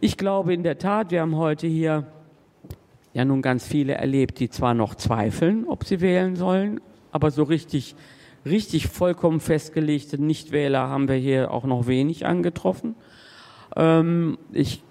Ich 0.00 0.16
glaube 0.16 0.54
in 0.54 0.62
der 0.62 0.78
Tat, 0.78 1.10
wir 1.10 1.20
haben 1.20 1.36
heute 1.36 1.66
hier 1.66 2.06
ja 3.12 3.24
nun 3.24 3.42
ganz 3.42 3.66
viele 3.66 3.94
erlebt, 3.94 4.40
die 4.40 4.48
zwar 4.48 4.74
noch 4.74 4.94
zweifeln, 4.94 5.66
ob 5.66 5.84
sie 5.84 6.00
wählen 6.00 6.36
sollen, 6.36 6.80
aber 7.12 7.30
so 7.30 7.42
richtig, 7.42 7.94
richtig 8.44 8.88
vollkommen 8.88 9.40
festgelegte 9.40 10.20
Nichtwähler 10.20 10.88
haben 10.88 11.08
wir 11.08 11.16
hier 11.16 11.50
auch 11.50 11.64
noch 11.64 11.86
wenig 11.86 12.26
angetroffen. 12.26 12.94
Ähm, 13.74 14.38
ich 14.52 14.82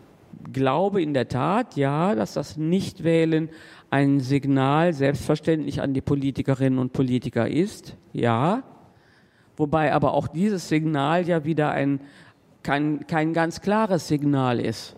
glaube 0.52 1.02
in 1.02 1.14
der 1.14 1.28
Tat, 1.28 1.76
ja, 1.76 2.16
dass 2.16 2.34
das 2.34 2.58
Nichtwählen 2.58 3.50
ein 3.90 4.20
Signal 4.20 4.94
selbstverständlich 4.94 5.82
an 5.82 5.94
die 5.94 6.02
Politikerinnen 6.02 6.80
und 6.80 6.94
Politiker 6.94 7.48
ist, 7.48 7.96
ja. 8.14 8.64
Wobei 9.58 9.94
aber 9.94 10.14
auch 10.14 10.28
dieses 10.28 10.68
Signal 10.68 11.28
ja 11.28 11.46
wieder 11.46 11.72
ein, 11.72 12.02
kein, 12.64 13.08
kein 13.08 13.34
ganz 13.34 13.62
klares 13.62 14.08
Signal 14.08 14.60
ist. 14.60 14.96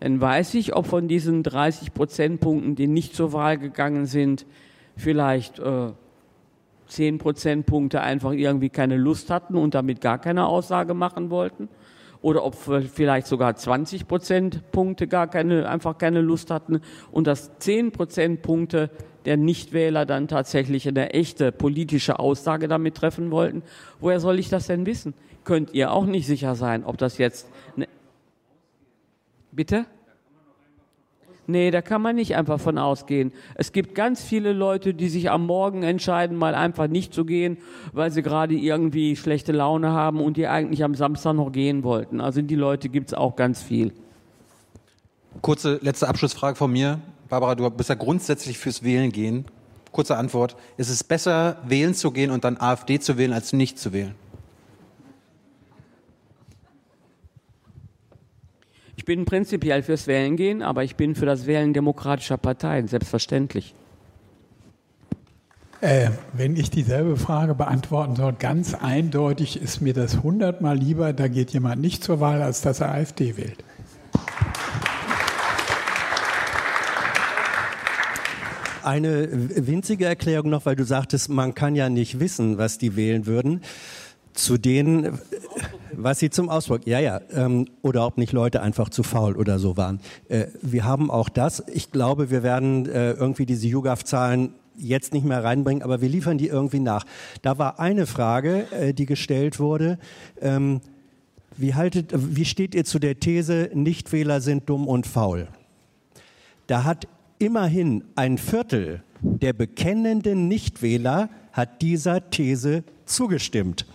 Dann 0.00 0.20
weiß 0.20 0.54
ich, 0.54 0.74
ob 0.74 0.86
von 0.86 1.08
diesen 1.08 1.42
30 1.42 1.92
Prozentpunkten, 1.92 2.76
die 2.76 2.86
nicht 2.86 3.14
zur 3.14 3.32
Wahl 3.32 3.58
gegangen 3.58 4.06
sind, 4.06 4.46
vielleicht 4.96 5.58
äh, 5.58 5.92
10 6.86 7.18
Prozentpunkte 7.18 8.00
einfach 8.00 8.32
irgendwie 8.32 8.70
keine 8.70 8.96
Lust 8.96 9.30
hatten 9.30 9.56
und 9.56 9.74
damit 9.74 10.00
gar 10.00 10.18
keine 10.18 10.46
Aussage 10.46 10.94
machen 10.94 11.30
wollten 11.30 11.68
oder 12.24 12.42
ob 12.42 12.56
vielleicht 12.56 13.26
sogar 13.26 13.54
20 13.54 14.08
Prozentpunkte 14.08 15.06
gar 15.06 15.28
keine, 15.28 15.68
einfach 15.68 15.98
keine 15.98 16.22
Lust 16.22 16.50
hatten 16.50 16.80
und 17.12 17.26
dass 17.26 17.58
10 17.58 17.92
Prozentpunkte 17.92 18.88
der 19.26 19.36
Nichtwähler 19.36 20.06
dann 20.06 20.26
tatsächlich 20.26 20.88
eine 20.88 21.10
echte 21.10 21.52
politische 21.52 22.18
Aussage 22.18 22.66
damit 22.66 22.94
treffen 22.94 23.30
wollten. 23.30 23.62
Woher 24.00 24.20
soll 24.20 24.38
ich 24.38 24.48
das 24.48 24.68
denn 24.68 24.86
wissen? 24.86 25.12
Könnt 25.44 25.74
ihr 25.74 25.92
auch 25.92 26.06
nicht 26.06 26.26
sicher 26.26 26.54
sein, 26.54 26.84
ob 26.84 26.96
das 26.96 27.18
jetzt... 27.18 27.46
Bitte? 29.52 29.84
Nee, 31.46 31.70
da 31.70 31.82
kann 31.82 32.00
man 32.00 32.16
nicht 32.16 32.36
einfach 32.36 32.58
von 32.58 32.78
ausgehen. 32.78 33.32
Es 33.54 33.72
gibt 33.72 33.94
ganz 33.94 34.22
viele 34.22 34.52
Leute, 34.52 34.94
die 34.94 35.08
sich 35.08 35.30
am 35.30 35.46
Morgen 35.46 35.82
entscheiden, 35.82 36.36
mal 36.36 36.54
einfach 36.54 36.86
nicht 36.86 37.12
zu 37.12 37.24
gehen, 37.24 37.58
weil 37.92 38.10
sie 38.10 38.22
gerade 38.22 38.54
irgendwie 38.54 39.14
schlechte 39.16 39.52
Laune 39.52 39.90
haben 39.90 40.20
und 40.20 40.36
die 40.36 40.46
eigentlich 40.46 40.82
am 40.82 40.94
Samstag 40.94 41.34
noch 41.34 41.52
gehen 41.52 41.84
wollten. 41.84 42.20
Also 42.20 42.40
die 42.40 42.54
Leute 42.54 42.88
gibt 42.88 43.08
es 43.08 43.14
auch 43.14 43.36
ganz 43.36 43.62
viel. 43.62 43.92
Kurze 45.42 45.78
letzte 45.82 46.08
Abschlussfrage 46.08 46.56
von 46.56 46.72
mir. 46.72 47.00
Barbara, 47.28 47.54
du 47.54 47.68
bist 47.68 47.88
ja 47.90 47.94
grundsätzlich 47.94 48.56
fürs 48.58 48.82
Wählen 48.82 49.12
gehen. 49.12 49.44
Kurze 49.92 50.16
Antwort. 50.16 50.56
Ist 50.76 50.88
es 50.88 51.04
besser, 51.04 51.58
wählen 51.66 51.94
zu 51.94 52.10
gehen 52.10 52.30
und 52.30 52.44
dann 52.44 52.56
AfD 52.56 52.98
zu 53.00 53.18
wählen, 53.18 53.32
als 53.32 53.52
nicht 53.52 53.78
zu 53.78 53.92
wählen? 53.92 54.14
Ich 58.96 59.04
bin 59.04 59.24
prinzipiell 59.24 59.82
fürs 59.82 60.06
Wählen 60.06 60.36
gehen, 60.36 60.62
aber 60.62 60.84
ich 60.84 60.96
bin 60.96 61.14
für 61.14 61.26
das 61.26 61.46
Wählen 61.46 61.72
demokratischer 61.72 62.36
Parteien, 62.36 62.88
selbstverständlich. 62.88 63.74
Äh, 65.80 66.10
wenn 66.32 66.56
ich 66.56 66.70
dieselbe 66.70 67.16
Frage 67.16 67.54
beantworten 67.54 68.16
soll, 68.16 68.32
ganz 68.32 68.72
eindeutig 68.72 69.60
ist 69.60 69.82
mir 69.82 69.92
das 69.92 70.22
hundertmal 70.22 70.78
lieber, 70.78 71.12
da 71.12 71.28
geht 71.28 71.50
jemand 71.50 71.82
nicht 71.82 72.02
zur 72.02 72.20
Wahl, 72.20 72.40
als 72.40 72.62
dass 72.62 72.80
er 72.80 72.92
AfD 72.92 73.36
wählt. 73.36 73.62
Eine 78.82 79.28
winzige 79.66 80.04
Erklärung 80.06 80.50
noch, 80.50 80.66
weil 80.66 80.76
du 80.76 80.84
sagtest, 80.84 81.28
man 81.28 81.54
kann 81.54 81.74
ja 81.74 81.88
nicht 81.88 82.20
wissen, 82.20 82.58
was 82.58 82.78
die 82.78 82.96
wählen 82.96 83.26
würden. 83.26 83.62
Zu 84.34 84.58
denen, 84.58 85.18
was 85.98 86.18
sie 86.18 86.30
zum 86.30 86.48
Ausdruck, 86.48 86.86
ja, 86.86 87.00
ja, 87.00 87.20
ähm, 87.32 87.66
oder 87.82 88.06
ob 88.06 88.18
nicht 88.18 88.32
Leute 88.32 88.62
einfach 88.62 88.88
zu 88.88 89.02
faul 89.02 89.36
oder 89.36 89.58
so 89.58 89.76
waren. 89.76 90.00
Äh, 90.28 90.46
wir 90.62 90.84
haben 90.84 91.10
auch 91.10 91.28
das. 91.28 91.62
Ich 91.72 91.90
glaube, 91.90 92.30
wir 92.30 92.42
werden 92.42 92.86
äh, 92.86 93.12
irgendwie 93.12 93.46
diese 93.46 93.66
YouGov-Zahlen 93.68 94.54
jetzt 94.76 95.12
nicht 95.12 95.24
mehr 95.24 95.44
reinbringen, 95.44 95.82
aber 95.82 96.00
wir 96.00 96.08
liefern 96.08 96.38
die 96.38 96.48
irgendwie 96.48 96.80
nach. 96.80 97.04
Da 97.42 97.58
war 97.58 97.78
eine 97.78 98.06
Frage, 98.06 98.66
äh, 98.72 98.92
die 98.92 99.06
gestellt 99.06 99.58
wurde. 99.58 99.98
Ähm, 100.40 100.80
wie, 101.56 101.74
haltet, 101.74 102.12
wie 102.14 102.44
steht 102.44 102.74
ihr 102.74 102.84
zu 102.84 102.98
der 102.98 103.20
These, 103.20 103.70
Nichtwähler 103.74 104.40
sind 104.40 104.68
dumm 104.68 104.88
und 104.88 105.06
faul? 105.06 105.48
Da 106.66 106.84
hat 106.84 107.06
immerhin 107.38 108.04
ein 108.16 108.38
Viertel 108.38 109.02
der 109.24 109.54
bekennenden 109.54 110.48
Nichtwähler 110.48 111.30
hat 111.52 111.80
dieser 111.80 112.28
These 112.30 112.84
zugestimmt. 113.06 113.86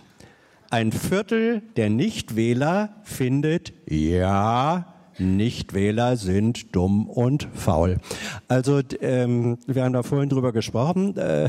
Ein 0.72 0.92
Viertel 0.92 1.62
der 1.76 1.90
Nichtwähler 1.90 2.90
findet, 3.02 3.72
ja, 3.88 4.94
Nichtwähler 5.18 6.16
sind 6.16 6.76
dumm 6.76 7.08
und 7.08 7.48
faul. 7.52 7.98
Also 8.46 8.80
ähm, 9.00 9.58
wir 9.66 9.82
haben 9.82 9.92
da 9.92 10.04
vorhin 10.04 10.28
drüber 10.28 10.52
gesprochen. 10.52 11.16
Äh, 11.16 11.48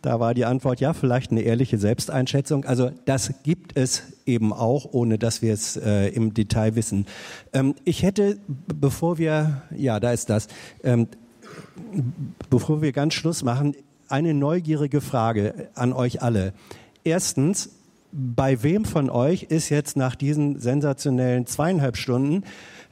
da 0.00 0.20
war 0.20 0.32
die 0.32 0.44
Antwort 0.44 0.78
ja 0.80 0.92
vielleicht 0.92 1.32
eine 1.32 1.40
ehrliche 1.40 1.76
Selbsteinschätzung. 1.76 2.64
Also 2.64 2.92
das 3.04 3.34
gibt 3.42 3.76
es 3.76 4.04
eben 4.26 4.52
auch, 4.52 4.86
ohne 4.92 5.18
dass 5.18 5.42
wir 5.42 5.52
es 5.52 5.76
äh, 5.76 6.10
im 6.10 6.32
Detail 6.32 6.76
wissen. 6.76 7.06
Ähm, 7.52 7.74
ich 7.84 8.04
hätte, 8.04 8.38
bevor 8.46 9.18
wir, 9.18 9.62
ja, 9.76 9.98
da 9.98 10.12
ist 10.12 10.30
das, 10.30 10.46
ähm, 10.84 11.08
bevor 12.48 12.80
wir 12.80 12.92
ganz 12.92 13.14
Schluss 13.14 13.42
machen, 13.42 13.74
eine 14.08 14.34
neugierige 14.34 15.00
Frage 15.00 15.68
an 15.74 15.92
euch 15.92 16.22
alle. 16.22 16.52
Erstens, 17.02 17.75
bei 18.16 18.62
wem 18.62 18.84
von 18.86 19.10
euch 19.10 19.44
ist 19.44 19.68
jetzt 19.68 19.96
nach 19.96 20.14
diesen 20.14 20.58
sensationellen 20.58 21.46
zweieinhalb 21.46 21.98
Stunden 21.98 22.44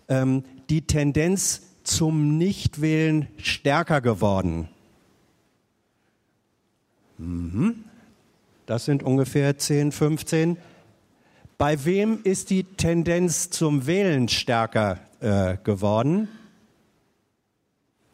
ähm, 0.09 0.45
die 0.69 0.83
Tendenz 0.83 1.63
zum 1.83 2.37
Nichtwählen 2.37 3.29
stärker 3.39 4.03
geworden? 4.03 4.69
Mhm. 7.17 7.85
Das 8.67 8.85
sind 8.85 9.03
ungefähr 9.03 9.57
10, 9.57 9.93
15. 9.93 10.59
Bei 11.57 11.85
wem 11.85 12.21
ist 12.25 12.51
die 12.51 12.65
Tendenz 12.65 13.49
zum 13.51 13.87
Wählen 13.87 14.29
stärker 14.29 14.99
äh, 15.21 15.57
geworden? 15.63 16.29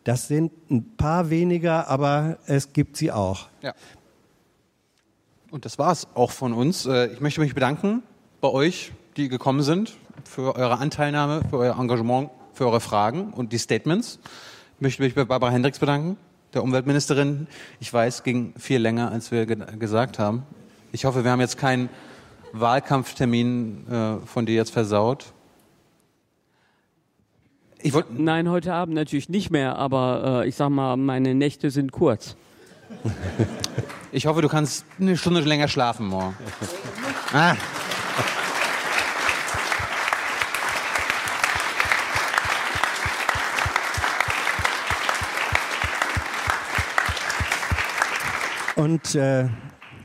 Das 0.05 0.29
sind 0.29 0.53
ein 0.71 0.97
paar 0.97 1.31
weniger, 1.31 1.89
aber 1.89 2.39
es 2.47 2.73
gibt 2.73 2.97
sie 2.97 3.11
auch. 3.13 3.49
Ja. 3.63 3.75
Und 5.51 5.65
das 5.65 5.79
war 5.79 5.91
es 5.91 6.07
auch 6.15 6.31
von 6.31 6.53
uns. 6.53 6.87
Äh, 6.87 7.13
ich 7.13 7.21
möchte 7.21 7.41
mich 7.41 7.55
bedanken 7.55 8.03
bei 8.41 8.49
euch, 8.49 8.93
die 9.17 9.29
gekommen 9.29 9.63
sind, 9.63 9.97
für 10.25 10.55
eure 10.55 10.79
Anteilnahme, 10.79 11.43
für 11.51 11.59
euer 11.59 11.79
Engagement, 11.79 12.31
für 12.53 12.67
eure 12.67 12.81
Fragen 12.81 13.33
und 13.33 13.53
die 13.53 13.59
Statements. 13.59 14.21
Ich 14.77 14.81
möchte 14.81 15.03
mich 15.03 15.15
bei 15.15 15.25
Barbara 15.25 15.51
Hendricks 15.51 15.81
bedanken, 15.81 16.17
der 16.55 16.63
Umweltministerin. 16.63 17.49
Ich 17.81 17.93
weiß, 17.93 18.23
ging 18.23 18.55
viel 18.57 18.79
länger, 18.79 19.11
als 19.11 19.33
wir 19.33 19.45
gesagt 19.47 20.19
haben. 20.19 20.45
Ich 20.93 21.05
hoffe, 21.05 21.25
wir 21.25 21.33
haben 21.33 21.41
jetzt 21.41 21.59
keinen 21.59 21.89
Wahlkampftermin 22.53 23.87
äh, 23.89 24.27
von 24.27 24.47
dir 24.47 24.55
jetzt 24.55 24.71
versaut. 24.71 25.33
Nein, 28.11 28.51
heute 28.51 28.75
Abend 28.75 28.95
natürlich 28.95 29.29
nicht 29.29 29.51
mehr, 29.51 29.77
aber 29.77 30.43
äh, 30.45 30.49
ich 30.49 30.55
sag 30.55 30.69
mal, 30.69 30.97
meine 30.97 31.35
Nächte 31.35 31.71
sind 31.71 31.93
kurz. 31.93 32.37
Ich 34.13 34.27
hoffe, 34.27 34.43
du 34.43 34.49
kannst 34.49 34.85
eine 35.01 35.17
Stunde 35.17 35.41
länger 35.41 35.69
schlafen 35.69 36.07
morgen. 36.07 36.37
Ah. 37.33 37.55
Und 48.75 49.15
äh, 49.15 49.47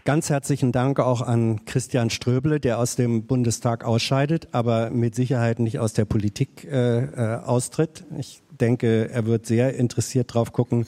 ganz 0.03 0.29
herzlichen 0.29 0.71
Dank 0.71 0.99
auch 0.99 1.21
an 1.21 1.65
Christian 1.65 2.11
Ströble, 2.11 2.59
der 2.59 2.77
aus 2.77 2.95
dem 2.95 3.25
Bundestag 3.25 3.83
ausscheidet, 3.83 4.49
aber 4.51 4.91
mit 4.91 5.15
Sicherheit 5.15 5.57
nicht 5.57 5.79
aus 5.79 5.93
der 5.93 6.05
Politik 6.05 6.65
äh, 6.65 7.05
äh, 7.05 7.37
austritt. 7.37 8.03
Ich 8.19 8.43
denke, 8.51 9.09
er 9.09 9.25
wird 9.25 9.47
sehr 9.47 9.75
interessiert 9.75 10.31
drauf 10.31 10.51
gucken, 10.53 10.85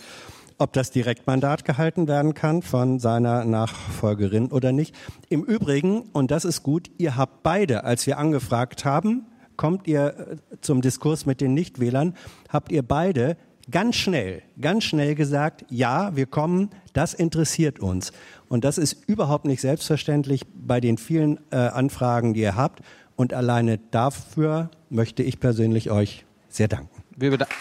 ob 0.58 0.74
das 0.74 0.92
Direktmandat 0.92 1.66
gehalten 1.66 2.08
werden 2.08 2.34
kann 2.34 2.62
von 2.62 3.00
seiner 3.00 3.46
Nachfolgerin 3.46 4.52
oder 4.52 4.72
nicht. 4.72 4.96
Im 5.30 5.44
Übrigen, 5.44 6.02
und 6.14 6.32
das 6.32 6.46
ist 6.46 6.64
gut, 6.64 6.90
ihr 6.98 7.16
habt 7.16 7.44
beide, 7.44 7.84
als 7.84 8.08
wir 8.08 8.18
angefragt 8.18 8.86
haben, 8.86 9.26
kommt 9.56 9.88
ihr 9.88 10.40
äh, 10.52 10.58
zum 10.62 10.82
Diskurs 10.82 11.26
mit 11.26 11.42
den 11.42 11.54
Nichtwählern, 11.54 12.16
habt 12.50 12.72
ihr 12.72 12.84
beide 12.84 13.38
ganz 13.70 13.96
schnell, 13.96 14.44
ganz 14.62 14.86
schnell 14.86 15.16
gesagt, 15.16 15.66
ja, 15.70 16.16
wir 16.16 16.26
kommen, 16.26 16.70
das 16.94 17.14
interessiert 17.14 17.80
uns. 17.80 18.12
Und 18.48 18.64
das 18.64 18.78
ist 18.78 19.08
überhaupt 19.08 19.46
nicht 19.46 19.62
selbstverständlich 19.62 20.46
bei 20.54 20.80
den 20.80 20.98
vielen 20.98 21.40
äh, 21.52 21.58
Anfragen, 21.58 22.34
die 22.34 22.42
ihr 22.42 22.56
habt. 22.56 22.82
Und 23.16 23.34
alleine 23.34 23.80
dafür 23.92 24.70
möchte 24.90 25.24
ich 25.24 25.40
persönlich 25.40 25.92
euch 25.92 26.26
sehr 26.48 26.68
danken. 26.68 27.04
Wir 27.18 27.32
bedanken. 27.32 27.54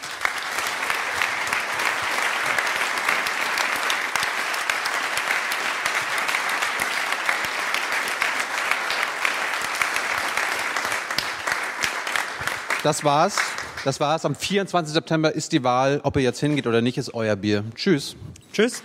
Das 12.87 13.03
war's. 13.03 13.37
Das 13.85 13.99
war's. 13.99 14.25
Am 14.25 14.37
24. 14.37 14.95
September 14.95 15.35
ist 15.35 15.51
die 15.51 15.65
Wahl. 15.65 16.01
Ob 16.05 16.15
ihr 16.15 16.23
jetzt 16.23 16.39
hingeht 16.39 16.69
oder 16.69 16.83
nicht, 16.83 16.99
ist 16.99 17.13
euer 17.15 17.35
Bier. 17.35 17.65
Tschüss. 17.75 18.15
Tschüss. 18.53 18.85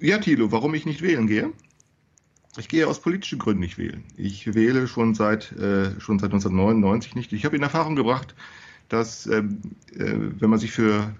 Ja, 0.00 0.16
Thilo, 0.16 0.50
warum 0.50 0.72
ich 0.72 0.86
nicht 0.86 1.02
wählen 1.02 1.26
gehe? 1.26 1.52
Ich 2.56 2.70
gehe 2.70 2.86
aus 2.86 3.02
politischen 3.02 3.40
Gründen 3.40 3.60
nicht 3.60 3.76
wählen. 3.76 4.04
Ich 4.16 4.54
wähle 4.54 4.88
schon 4.88 5.14
seit, 5.14 5.52
äh, 5.52 6.00
schon 6.00 6.18
seit 6.18 6.30
1999 6.30 7.14
nicht. 7.14 7.34
Ich 7.34 7.44
habe 7.44 7.56
in 7.56 7.62
Erfahrung 7.62 7.94
gebracht, 7.94 8.34
dass 8.88 9.26
ähm, 9.26 9.60
äh, 9.94 10.14
wenn 10.16 10.48
man 10.48 10.58
sich 10.58 10.70
für 10.70 11.14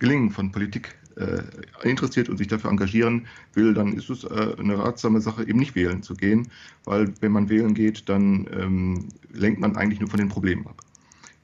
Gelingen 0.00 0.28
von 0.28 0.52
Politik 0.52 0.88
äh, 0.88 0.99
interessiert 1.82 2.28
und 2.28 2.36
sich 2.36 2.46
dafür 2.46 2.70
engagieren 2.70 3.26
will, 3.54 3.74
dann 3.74 3.92
ist 3.92 4.10
es 4.10 4.24
äh, 4.24 4.54
eine 4.58 4.78
ratsame 4.78 5.20
Sache, 5.20 5.46
eben 5.46 5.58
nicht 5.58 5.74
wählen 5.74 6.02
zu 6.02 6.14
gehen, 6.14 6.48
weil 6.84 7.12
wenn 7.20 7.32
man 7.32 7.48
wählen 7.48 7.74
geht, 7.74 8.08
dann 8.08 8.48
ähm, 8.52 9.08
lenkt 9.32 9.60
man 9.60 9.76
eigentlich 9.76 10.00
nur 10.00 10.08
von 10.08 10.18
den 10.18 10.28
Problemen 10.28 10.66
ab, 10.66 10.82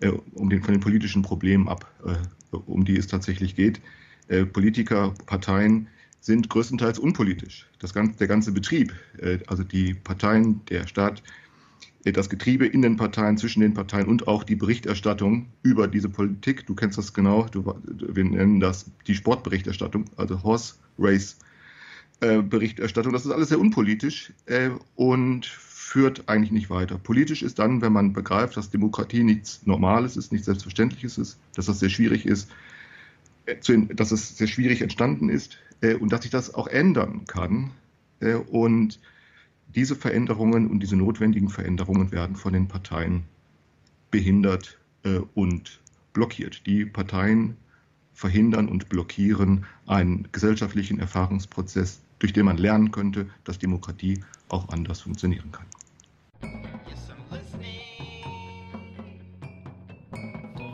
äh, 0.01 0.13
um 0.35 0.49
den, 0.51 0.63
von 0.63 0.73
den 0.73 0.81
politischen 0.81 1.23
Problemen 1.23 1.69
ab, 1.69 1.91
äh, 2.05 2.57
um 2.57 2.85
die 2.85 2.97
es 2.97 3.07
tatsächlich 3.07 3.57
geht. 3.57 3.81
Äh, 4.29 4.45
Politiker, 4.45 5.15
Parteien 5.27 5.89
sind 6.21 6.49
größtenteils 6.49 6.99
unpolitisch. 6.99 7.69
Das 7.79 7.95
ganze, 7.95 8.19
der 8.19 8.27
ganze 8.27 8.53
Betrieb, 8.53 8.93
äh, 9.19 9.39
also 9.47 9.63
die 9.63 9.95
Parteien, 9.95 10.65
der 10.67 10.87
Staat, 10.87 11.23
das 12.13 12.31
Getriebe 12.31 12.67
in 12.67 12.83
den 12.83 12.97
Parteien, 12.97 13.37
zwischen 13.37 13.61
den 13.61 13.75
Parteien 13.75 14.07
und 14.07 14.29
auch 14.29 14.45
die 14.45 14.57
Berichterstattung 14.57 15.49
über 15.63 15.89
diese 15.89 16.09
Politik. 16.09 16.67
Du 16.67 16.75
kennst 16.75 16.99
das 16.99 17.13
genau, 17.13 17.47
du, 17.47 17.75
wir 17.85 18.25
nennen 18.25 18.61
das 18.61 18.91
die 19.07 19.15
Sportberichterstattung, 19.15 20.05
also 20.17 20.43
Horse 20.43 20.75
Race 20.99 21.37
äh, 22.21 22.43
Berichterstattung. 22.43 23.13
Das 23.13 23.27
ist 23.27 23.31
alles 23.31 23.51
sehr 23.51 23.61
unpolitisch 23.61 24.33
äh, 24.47 24.71
und 24.95 25.45
führt 25.45 26.29
eigentlich 26.29 26.51
nicht 26.51 26.71
weiter. 26.71 26.97
Politisch 26.97 27.43
ist 27.43 27.59
dann, 27.59 27.83
wenn 27.83 27.93
man 27.93 28.15
begreift, 28.15 28.57
dass 28.57 28.71
Demokratie 28.71 29.23
nichts 29.23 29.67
Normales 29.67 30.17
ist, 30.17 30.33
nichts 30.33 30.47
Selbstverständliches 30.47 31.19
ist, 31.19 31.39
dass 31.55 31.67
das 31.67 31.79
sehr 31.79 31.91
schwierig 31.91 32.25
ist, 32.25 32.51
äh, 33.45 33.57
dass 33.95 34.13
es 34.13 34.39
sehr 34.39 34.47
schwierig 34.47 34.81
entstanden 34.81 35.29
ist 35.29 35.59
und 36.01 36.11
dass 36.11 36.23
sich 36.23 36.31
das 36.31 36.55
auch 36.55 36.69
ändern 36.69 37.27
kann. 37.27 37.71
Und 38.49 38.99
diese 39.75 39.97
Veränderungen 39.97 40.69
und 40.69 40.81
diese 40.81 40.97
notwendigen 40.97 41.49
Veränderungen 41.49 42.13
werden 42.13 42.37
von 42.37 42.53
den 42.53 42.69
Parteien 42.69 43.25
behindert 44.11 44.79
äh, 45.05 45.21
und 45.35 45.81
blockiert. 46.13 46.67
Die 46.67 46.87
Parteien 46.87 47.57
verhindern 48.15 48.69
und 48.69 48.89
blockieren 48.89 49.67
einen 49.87 50.29
gesellschaftlichen 50.33 50.99
Erfahrungsprozess, 50.99 52.01
durch 52.19 52.33
den 52.33 52.47
man 52.47 52.57
lernen 52.57 52.91
könnte, 52.91 53.29
dass 53.45 53.59
Demokratie 53.59 54.25
auch 54.49 54.69
anders 54.71 55.01
funktionieren 55.01 55.53
kann. 55.53 55.67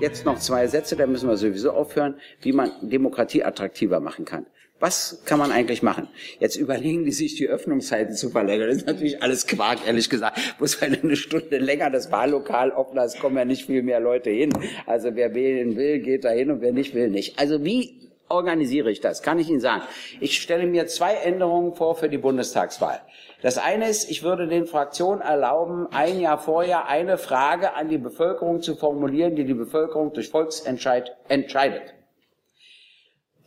jetzt 0.03 0.27
noch 0.27 0.39
zwei 0.41 0.67
Sätze, 0.67 0.97
da 0.97 1.07
müssen 1.07 1.29
wir 1.29 1.37
sowieso 1.37 1.71
aufhören, 1.71 2.17
wie 2.41 2.53
man 2.53 2.73
Demokratie 2.83 3.45
attraktiver 3.45 4.01
machen 4.01 4.25
kann. 4.25 4.47
Was 4.83 5.23
kann 5.27 5.39
man 5.39 5.52
eigentlich 5.52 5.85
machen? 5.85 6.09
Jetzt 6.41 6.57
überlegen 6.57 7.05
die 7.05 7.12
sich, 7.12 7.36
die 7.36 7.47
Öffnungszeiten 7.47 8.17
zu 8.17 8.31
verlängern. 8.31 8.67
Das 8.67 8.78
ist 8.78 8.86
natürlich 8.89 9.23
alles 9.23 9.47
Quark, 9.47 9.86
ehrlich 9.86 10.11
gesagt. 10.11 10.41
Bloß 10.59 10.83
weil 10.83 10.99
eine 11.01 11.15
Stunde 11.15 11.59
länger 11.59 11.89
das 11.89 12.11
Wahllokal 12.11 12.73
offen 12.73 12.99
ist, 12.99 13.20
kommen 13.20 13.36
ja 13.36 13.44
nicht 13.44 13.67
viel 13.67 13.85
mehr 13.85 14.01
Leute 14.01 14.31
hin. 14.31 14.52
Also 14.85 15.15
wer 15.15 15.36
wählen 15.36 15.77
will, 15.77 16.01
geht 16.01 16.25
da 16.25 16.31
hin 16.31 16.51
und 16.51 16.62
wer 16.62 16.73
nicht 16.73 16.97
will, 16.97 17.11
nicht. 17.11 17.39
Also 17.39 17.65
wie 17.65 18.11
organisiere 18.28 18.91
ich 18.91 19.01
das? 19.01 19.23
Kann 19.23 19.39
ich 19.39 19.49
Ihnen 19.49 19.61
sagen. 19.61 19.83
Ich 20.19 20.43
stelle 20.43 20.67
mir 20.67 20.89
zwei 20.89 21.15
Änderungen 21.15 21.77
vor 21.77 21.94
für 21.94 22.09
die 22.09 22.19
Bundestagswahl. 22.19 23.02
Das 23.41 23.59
eine 23.59 23.89
ist, 23.89 24.11
ich 24.11 24.25
würde 24.25 24.49
den 24.49 24.67
Fraktionen 24.67 25.20
erlauben, 25.20 25.86
ein 25.93 26.19
Jahr 26.19 26.39
vorher 26.39 26.89
eine 26.89 27.19
Frage 27.19 27.75
an 27.75 27.89
die 27.89 27.99
Bevölkerung 27.99 28.61
zu 28.62 28.75
formulieren, 28.75 29.36
die 29.36 29.44
die 29.44 29.55
Bevölkerung 29.55 30.12
durch 30.12 30.31
Volksentscheid 30.31 31.17
entscheidet. 31.28 31.94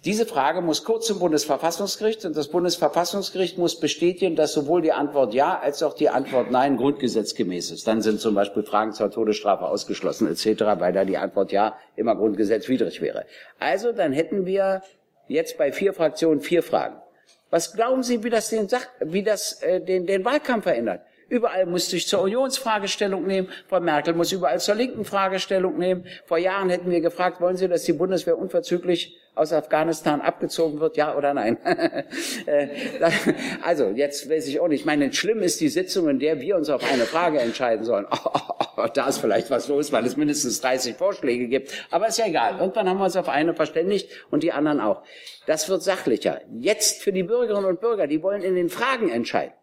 Diese 0.05 0.27
Frage 0.27 0.61
muss 0.61 0.83
kurz 0.83 1.07
zum 1.07 1.17
Bundesverfassungsgericht 1.17 2.25
und 2.25 2.37
das 2.37 2.49
Bundesverfassungsgericht 2.49 3.57
muss 3.57 3.79
bestätigen, 3.79 4.35
dass 4.35 4.53
sowohl 4.53 4.83
die 4.83 4.91
Antwort 4.91 5.33
Ja 5.33 5.57
als 5.59 5.81
auch 5.81 5.95
die 5.95 6.09
Antwort 6.09 6.51
Nein 6.51 6.77
grundgesetzgemäß 6.77 7.71
ist. 7.71 7.87
Dann 7.87 8.03
sind 8.03 8.19
zum 8.19 8.35
Beispiel 8.35 8.61
Fragen 8.61 8.93
zur 8.93 9.09
Todesstrafe 9.09 9.65
ausgeschlossen 9.65 10.27
etc., 10.27 10.61
weil 10.77 10.93
da 10.93 11.05
die 11.05 11.17
Antwort 11.17 11.51
Ja 11.51 11.75
immer 11.95 12.15
grundgesetzwidrig 12.15 13.01
wäre. 13.01 13.25
Also 13.59 13.93
dann 13.93 14.13
hätten 14.13 14.45
wir 14.45 14.83
jetzt 15.27 15.57
bei 15.57 15.71
vier 15.71 15.91
Fraktionen 15.91 16.39
vier 16.39 16.61
Fragen. 16.61 17.01
Was 17.49 17.73
glauben 17.73 18.03
Sie, 18.03 18.23
wie 18.23 18.29
das 18.29 18.49
den, 18.49 18.69
Sach 18.69 18.85
wie 18.99 19.23
das, 19.23 19.63
äh, 19.63 19.81
den, 19.81 20.05
den 20.05 20.23
Wahlkampf 20.23 20.65
verändert? 20.65 21.01
Überall 21.27 21.65
musste 21.65 21.95
ich 21.95 22.07
zur 22.07 22.21
Unionsfragestellung 22.21 23.25
nehmen. 23.25 23.49
Frau 23.67 23.79
Merkel 23.79 24.13
muss 24.13 24.31
überall 24.31 24.59
zur 24.59 24.75
linken 24.75 25.05
Fragestellung 25.05 25.77
nehmen. 25.77 26.05
Vor 26.25 26.37
Jahren 26.37 26.69
hätten 26.69 26.89
wir 26.89 27.01
gefragt, 27.01 27.41
wollen 27.41 27.57
Sie, 27.57 27.67
dass 27.67 27.83
die 27.83 27.93
Bundeswehr 27.93 28.37
unverzüglich 28.37 29.17
aus 29.35 29.51
Afghanistan 29.51 30.21
abgezogen 30.21 30.79
wird, 30.79 30.97
ja 30.97 31.15
oder 31.15 31.33
nein? 31.33 31.57
Äh, 32.45 32.67
also, 33.63 33.89
jetzt 33.89 34.29
weiß 34.29 34.47
ich 34.47 34.59
auch 34.59 34.67
nicht. 34.67 34.81
Ich 34.81 34.85
meine, 34.85 35.11
schlimm 35.13 35.41
ist 35.41 35.59
die 35.61 35.69
Sitzung, 35.69 36.09
in 36.09 36.19
der 36.19 36.41
wir 36.41 36.55
uns 36.55 36.69
auf 36.69 36.83
eine 36.91 37.05
Frage 37.05 37.39
entscheiden 37.39 37.85
sollen. 37.85 38.05
Da 38.93 39.07
ist 39.07 39.19
vielleicht 39.19 39.49
was 39.49 39.67
los, 39.69 39.91
weil 39.93 40.05
es 40.05 40.17
mindestens 40.17 40.59
30 40.61 40.95
Vorschläge 40.95 41.47
gibt. 41.47 41.71
Aber 41.91 42.07
ist 42.07 42.19
ja 42.19 42.27
egal. 42.27 42.59
Irgendwann 42.59 42.89
haben 42.89 42.97
wir 42.97 43.05
uns 43.05 43.15
auf 43.15 43.29
eine 43.29 43.55
verständigt 43.55 44.09
und 44.31 44.43
die 44.43 44.51
anderen 44.51 44.81
auch. 44.81 45.01
Das 45.47 45.69
wird 45.69 45.81
sachlicher. 45.81 46.41
Jetzt 46.51 47.01
für 47.01 47.13
die 47.13 47.23
Bürgerinnen 47.23 47.65
und 47.65 47.79
Bürger, 47.79 48.05
die 48.05 48.21
wollen 48.21 48.41
in 48.41 48.53
den 48.53 48.69
Fragen 48.69 49.09
entscheiden. 49.09 49.53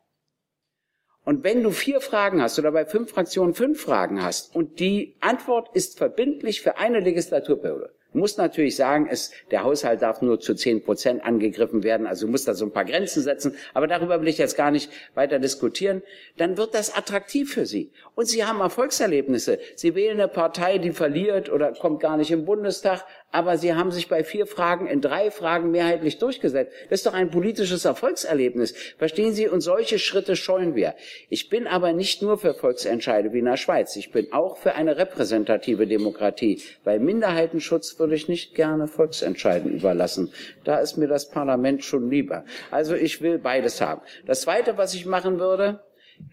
Und 1.24 1.44
wenn 1.44 1.62
du 1.62 1.70
vier 1.70 2.00
Fragen 2.00 2.42
hast 2.42 2.58
oder 2.58 2.72
bei 2.72 2.84
fünf 2.84 3.10
Fraktionen 3.10 3.54
fünf 3.54 3.80
Fragen 3.80 4.22
hast 4.22 4.54
und 4.56 4.80
die 4.80 5.14
Antwort 5.20 5.74
ist 5.74 5.98
verbindlich 5.98 6.62
für 6.62 6.78
eine 6.78 6.98
Legislaturperiode, 6.98 7.90
muss 8.14 8.36
natürlich 8.36 8.76
sagen, 8.76 9.08
es, 9.10 9.32
der 9.50 9.64
Haushalt 9.64 10.02
darf 10.02 10.22
nur 10.22 10.40
zu 10.40 10.54
zehn 10.54 10.82
Prozent 10.82 11.24
angegriffen 11.24 11.82
werden, 11.82 12.06
also 12.06 12.26
muss 12.26 12.44
da 12.44 12.54
so 12.54 12.66
ein 12.66 12.72
paar 12.72 12.84
Grenzen 12.84 13.22
setzen, 13.22 13.56
aber 13.72 13.86
darüber 13.86 14.20
will 14.20 14.28
ich 14.28 14.38
jetzt 14.38 14.56
gar 14.56 14.70
nicht 14.70 14.90
weiter 15.14 15.38
diskutieren, 15.38 16.02
dann 16.36 16.56
wird 16.56 16.74
das 16.74 16.94
attraktiv 16.94 17.52
für 17.52 17.66
Sie. 17.66 17.90
Und 18.14 18.26
Sie 18.26 18.44
haben 18.44 18.60
Erfolgserlebnisse. 18.60 19.58
Sie 19.76 19.94
wählen 19.94 20.20
eine 20.20 20.28
Partei, 20.28 20.78
die 20.78 20.92
verliert 20.92 21.50
oder 21.50 21.72
kommt 21.72 22.00
gar 22.00 22.16
nicht 22.16 22.30
im 22.30 22.44
Bundestag, 22.44 23.04
aber 23.32 23.56
Sie 23.56 23.74
haben 23.74 23.90
sich 23.90 24.08
bei 24.08 24.22
vier 24.22 24.46
Fragen 24.46 24.86
in 24.86 25.00
drei 25.00 25.30
Fragen 25.30 25.70
mehrheitlich 25.70 26.18
durchgesetzt. 26.18 26.72
Das 26.90 27.00
ist 27.00 27.06
doch 27.06 27.14
ein 27.14 27.30
politisches 27.30 27.84
Erfolgserlebnis. 27.84 28.74
Verstehen 28.98 29.32
Sie? 29.32 29.48
Und 29.48 29.62
solche 29.62 29.98
Schritte 29.98 30.36
scheuen 30.36 30.74
wir. 30.74 30.94
Ich 31.30 31.48
bin 31.48 31.66
aber 31.66 31.92
nicht 31.94 32.22
nur 32.22 32.38
für 32.38 32.54
Volksentscheide 32.54 33.32
wie 33.32 33.38
in 33.38 33.46
der 33.46 33.56
Schweiz. 33.56 33.96
Ich 33.96 34.12
bin 34.12 34.32
auch 34.32 34.58
für 34.58 34.74
eine 34.74 34.98
repräsentative 34.98 35.86
Demokratie, 35.86 36.62
weil 36.84 37.00
Minderheitenschutz 37.00 37.98
würde 37.98 38.14
ich 38.14 38.28
nicht 38.28 38.54
gerne 38.54 38.86
Volksentscheiden 38.86 39.72
überlassen. 39.72 40.32
Da 40.64 40.78
ist 40.78 40.98
mir 40.98 41.08
das 41.08 41.30
Parlament 41.30 41.84
schon 41.84 42.10
lieber. 42.10 42.44
Also 42.70 42.94
ich 42.94 43.22
will 43.22 43.38
beides 43.38 43.80
haben. 43.80 44.02
Das 44.26 44.42
Zweite, 44.42 44.76
was 44.76 44.94
ich 44.94 45.06
machen 45.06 45.40
würde, 45.40 45.80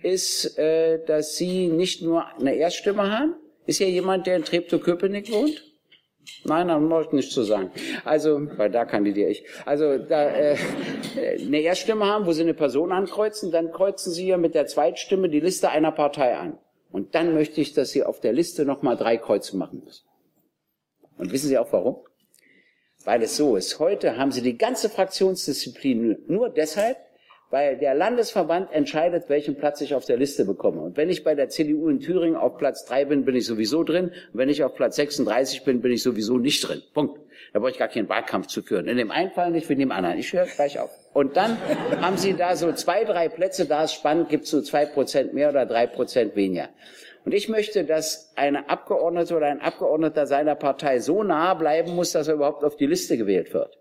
ist, 0.03 0.58
äh, 0.58 1.03
dass 1.06 1.38
Sie 1.38 1.68
nicht 1.68 2.02
nur 2.02 2.26
eine 2.38 2.56
Erststimme 2.56 3.10
haben. 3.10 3.36
Ist 3.66 3.78
hier 3.78 3.90
jemand, 3.90 4.28
der 4.28 4.36
in 4.36 4.44
Treptow-Köpenick 4.44 5.32
wohnt? 5.32 5.68
Nein, 6.45 6.67
brauche 6.90 7.03
ich 7.03 7.11
nichts 7.11 7.33
zu 7.33 7.43
sagen. 7.43 7.72
Also, 8.06 8.40
weil 8.58 8.72
da 8.72 8.85
kandidiere 8.85 9.30
ich. 9.30 9.43
Also, 9.66 9.98
da 9.98 10.30
äh, 10.30 10.58
eine 11.40 11.59
Erststimme 11.59 12.06
haben, 12.06 12.25
wo 12.25 12.32
Sie 12.32 12.41
eine 12.41 12.53
Person 12.53 12.91
ankreuzen, 12.91 13.51
dann 13.51 13.72
kreuzen 13.72 14.11
Sie 14.14 14.27
ja 14.27 14.38
mit 14.38 14.56
der 14.56 14.67
Zweitstimme 14.67 15.30
die 15.30 15.40
Liste 15.40 15.69
einer 15.69 15.91
Partei 15.91 16.35
an. 16.35 16.58
Und 16.91 17.14
dann 17.16 17.33
möchte 17.33 17.61
ich, 17.61 17.74
dass 17.74 17.91
Sie 17.91 18.03
auf 18.03 18.19
der 18.19 18.33
Liste 18.33 18.66
nochmal 18.66 18.98
drei 18.98 19.17
Kreuze 19.17 19.58
machen 19.58 19.83
müssen. 19.83 20.06
Und 21.17 21.32
wissen 21.32 21.49
Sie 21.49 21.58
auch 21.58 21.72
warum? 21.72 21.98
Weil 23.03 23.22
es 23.22 23.38
so 23.38 23.56
ist. 23.56 23.80
Heute 23.80 24.17
haben 24.17 24.32
Sie 24.32 24.41
die 24.41 24.58
ganze 24.58 24.90
Fraktionsdisziplin 24.90 26.24
nur 26.27 26.49
deshalb, 26.49 26.98
weil 27.50 27.78
der 27.78 27.95
Landesverband 27.95 28.72
entscheidet, 28.72 29.28
welchen 29.28 29.56
Platz 29.56 29.82
ich 29.82 29.95
auf 29.95 30.06
der 30.06 30.18
Liste 30.18 30.45
bekomme. 30.45 30.82
Und 30.82 30.98
wenn 30.98 31.10
ich 31.10 31.24
bei 31.24 31.36
der 31.36 31.50
CDU 31.50 31.90
in 31.90 32.00
Thüringen 32.00 32.36
auf 32.36 32.58
Platz 32.58 32.86
3 32.86 33.06
bin, 33.06 33.26
bin 33.26 33.36
ich 33.36 33.45
sowieso 33.45 33.84
drin. 33.84 34.06
Und 34.06 34.14
wenn 34.34 34.50
ich 34.50 34.64
auf 34.64 34.76
Platz 34.76 34.98
36 34.98 35.64
bin, 35.64 35.82
bin 35.82 35.92
ich 35.92 36.03
sowieso 36.03 36.38
nicht 36.38 36.68
drin. 36.68 36.82
Punkt. 36.94 37.19
Da 37.52 37.60
brauche 37.60 37.72
ich 37.72 37.80
gar 37.80 37.88
keinen 37.88 38.08
Wahlkampf 38.10 38.48
zu 38.48 38.61
führen. 38.61 38.88
In 38.88 38.98
dem 38.98 39.10
einen 39.10 39.32
Fall 39.32 39.50
nicht, 39.50 39.66
für 39.66 39.76
dem 39.76 39.92
anderen. 39.92 40.19
Ich 40.19 40.34
höre 40.34 40.45
gleich 40.45 40.80
auf. 40.80 40.92
Und 41.14 41.36
dann 41.36 41.58
haben 42.02 42.18
Sie 42.18 42.34
da 42.34 42.56
so 42.56 42.72
zwei, 42.74 43.03
drei 43.03 43.30
Plätze, 43.30 43.66
da 43.66 43.84
ist 43.84 43.94
spannend, 43.94 44.30
gibt 44.30 44.44
es 44.44 44.52
so 44.52 44.61
zwei 44.61 44.86
Prozent 44.86 45.34
mehr 45.34 45.50
oder 45.50 45.66
drei 45.66 45.88
Prozent 45.88 46.36
weniger. 46.36 46.69
Und 47.26 47.34
ich 47.34 47.50
möchte, 47.50 47.84
dass 47.84 48.32
eine 48.36 48.69
Abgeordnete 48.69 49.36
oder 49.36 49.48
ein 49.48 49.61
Abgeordneter 49.61 50.28
seiner 50.28 50.56
Partei 50.56 51.00
so 51.00 51.24
nah 51.24 51.53
bleiben 51.56 51.95
muss, 51.95 52.11
dass 52.11 52.28
er 52.28 52.36
überhaupt 52.36 52.64
auf 52.64 52.76
die 52.76 52.86
Liste 52.86 53.18
gewählt 53.18 53.53
wird. 53.53 53.78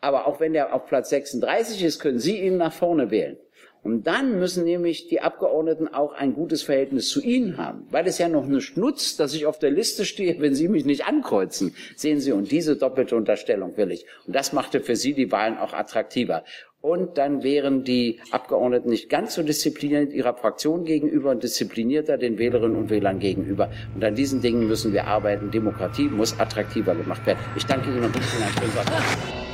Aber 0.00 0.26
auch 0.26 0.40
wenn 0.40 0.52
der 0.52 0.74
auf 0.74 0.86
Platz 0.86 1.10
36 1.10 1.82
ist, 1.84 2.00
können 2.00 2.18
Sie 2.18 2.40
ihn 2.40 2.56
nach 2.56 2.72
vorne 2.72 3.10
wählen. 3.10 3.36
Und 3.82 4.06
dann 4.06 4.38
müssen 4.38 4.64
nämlich 4.64 5.08
die 5.08 5.20
Abgeordneten 5.20 5.88
auch 5.88 6.12
ein 6.12 6.34
gutes 6.34 6.62
Verhältnis 6.62 7.08
zu 7.08 7.22
Ihnen 7.22 7.56
haben, 7.56 7.86
weil 7.90 8.06
es 8.06 8.18
ja 8.18 8.28
noch 8.28 8.46
nicht 8.46 8.76
nutzt, 8.76 9.20
dass 9.20 9.32
ich 9.34 9.46
auf 9.46 9.58
der 9.58 9.70
Liste 9.70 10.04
stehe, 10.04 10.38
wenn 10.40 10.54
Sie 10.54 10.68
mich 10.68 10.84
nicht 10.84 11.06
ankreuzen. 11.06 11.74
Sehen 11.96 12.20
Sie, 12.20 12.32
und 12.32 12.50
diese 12.50 12.76
doppelte 12.76 13.16
Unterstellung 13.16 13.76
will 13.78 13.90
ich. 13.90 14.04
Und 14.26 14.36
das 14.36 14.52
machte 14.52 14.80
für 14.80 14.96
Sie 14.96 15.14
die 15.14 15.32
Wahlen 15.32 15.56
auch 15.56 15.72
attraktiver. 15.72 16.44
Und 16.82 17.18
dann 17.18 17.42
wären 17.42 17.84
die 17.84 18.20
Abgeordneten 18.30 18.88
nicht 18.88 19.10
ganz 19.10 19.34
so 19.34 19.42
diszipliniert 19.42 20.12
ihrer 20.14 20.34
Fraktion 20.34 20.84
gegenüber 20.84 21.30
und 21.30 21.42
disziplinierter 21.42 22.16
den 22.16 22.38
Wählerinnen 22.38 22.76
und 22.76 22.88
Wählern 22.88 23.18
gegenüber. 23.18 23.70
Und 23.94 24.02
an 24.02 24.14
diesen 24.14 24.40
Dingen 24.40 24.66
müssen 24.66 24.92
wir 24.92 25.06
arbeiten. 25.06 25.50
Demokratie 25.50 26.08
muss 26.08 26.38
attraktiver 26.38 26.94
gemacht 26.94 27.24
werden. 27.26 27.38
Ich 27.56 27.66
danke 27.66 27.90
Ihnen 27.90 28.04
und 28.04 28.14
wünsche 28.14 28.36
Ihnen 28.36 28.44
einen 28.44 28.72
schönen 28.72 28.74
Tag 28.74 29.49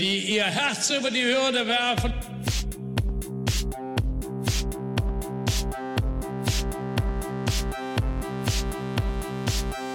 die 0.00 0.34
ihr 0.34 0.44
Herz 0.44 0.90
über 0.90 1.08
die 1.08 1.22
Hürde 1.22 1.64
werfen. 1.68 2.12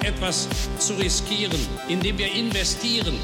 Etwas 0.01 0.47
zu 0.79 0.93
riskieren, 0.93 1.59
indem 1.89 2.17
wir 2.17 2.31
investieren, 2.31 3.19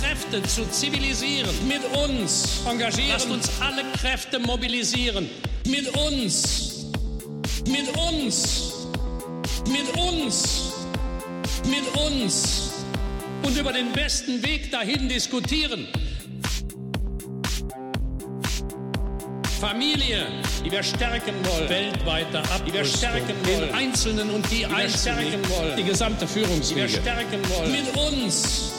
Kräfte 0.00 0.42
zu 0.44 0.64
zivilisieren, 0.70 1.54
mit 1.68 1.84
uns 1.94 2.62
engagieren. 2.66 3.10
Lasst 3.10 3.30
uns 3.30 3.50
alle 3.60 3.84
Kräfte 3.92 4.38
mobilisieren, 4.38 5.28
mit 5.66 5.88
uns, 5.94 6.86
mit 7.66 7.94
uns, 7.98 8.86
mit 9.68 9.94
uns, 9.98 10.72
mit 11.66 11.96
uns 11.96 12.71
und 13.42 13.56
über 13.56 13.72
den 13.72 13.92
besten 13.92 14.42
Weg 14.42 14.70
dahin 14.70 15.08
diskutieren. 15.08 15.88
Familie, 19.60 20.26
die 20.64 20.72
wir 20.72 20.82
stärken 20.82 21.34
wollen, 21.44 21.68
weltweite 21.68 22.38
Abrüstung, 22.38 22.66
die 22.66 22.72
wir 22.72 22.84
stärken 22.84 23.46
wollen, 23.46 23.68
den 23.68 23.74
Einzelnen 23.74 24.30
und 24.30 24.50
die, 24.50 24.56
die 24.56 24.66
Einzelnen, 24.66 25.48
wollen, 25.50 25.76
die 25.76 25.84
gesamte 25.84 26.26
Führungsriege, 26.26 26.86
die 26.86 26.92
wir 26.92 27.00
stärken 27.00 27.40
wollen, 27.48 27.70
mit 27.70 27.96
uns, 27.96 28.72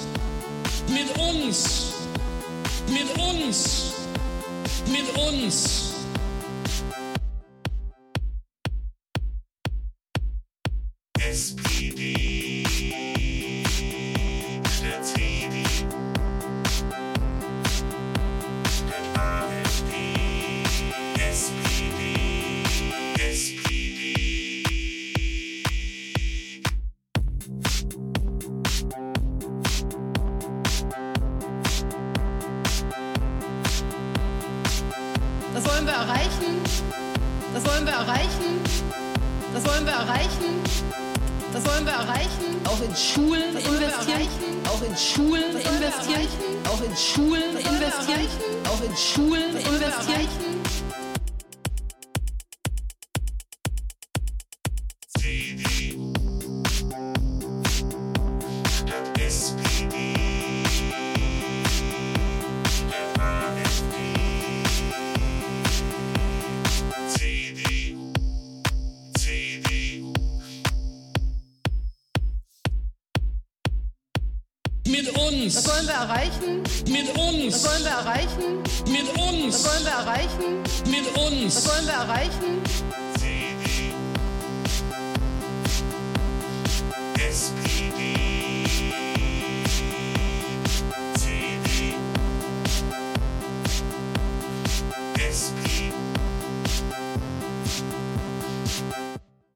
mit 0.90 1.17
uns, 1.17 1.93
mit 2.90 3.17
uns, 3.17 3.93
mit 4.92 5.17
uns. 5.17 5.93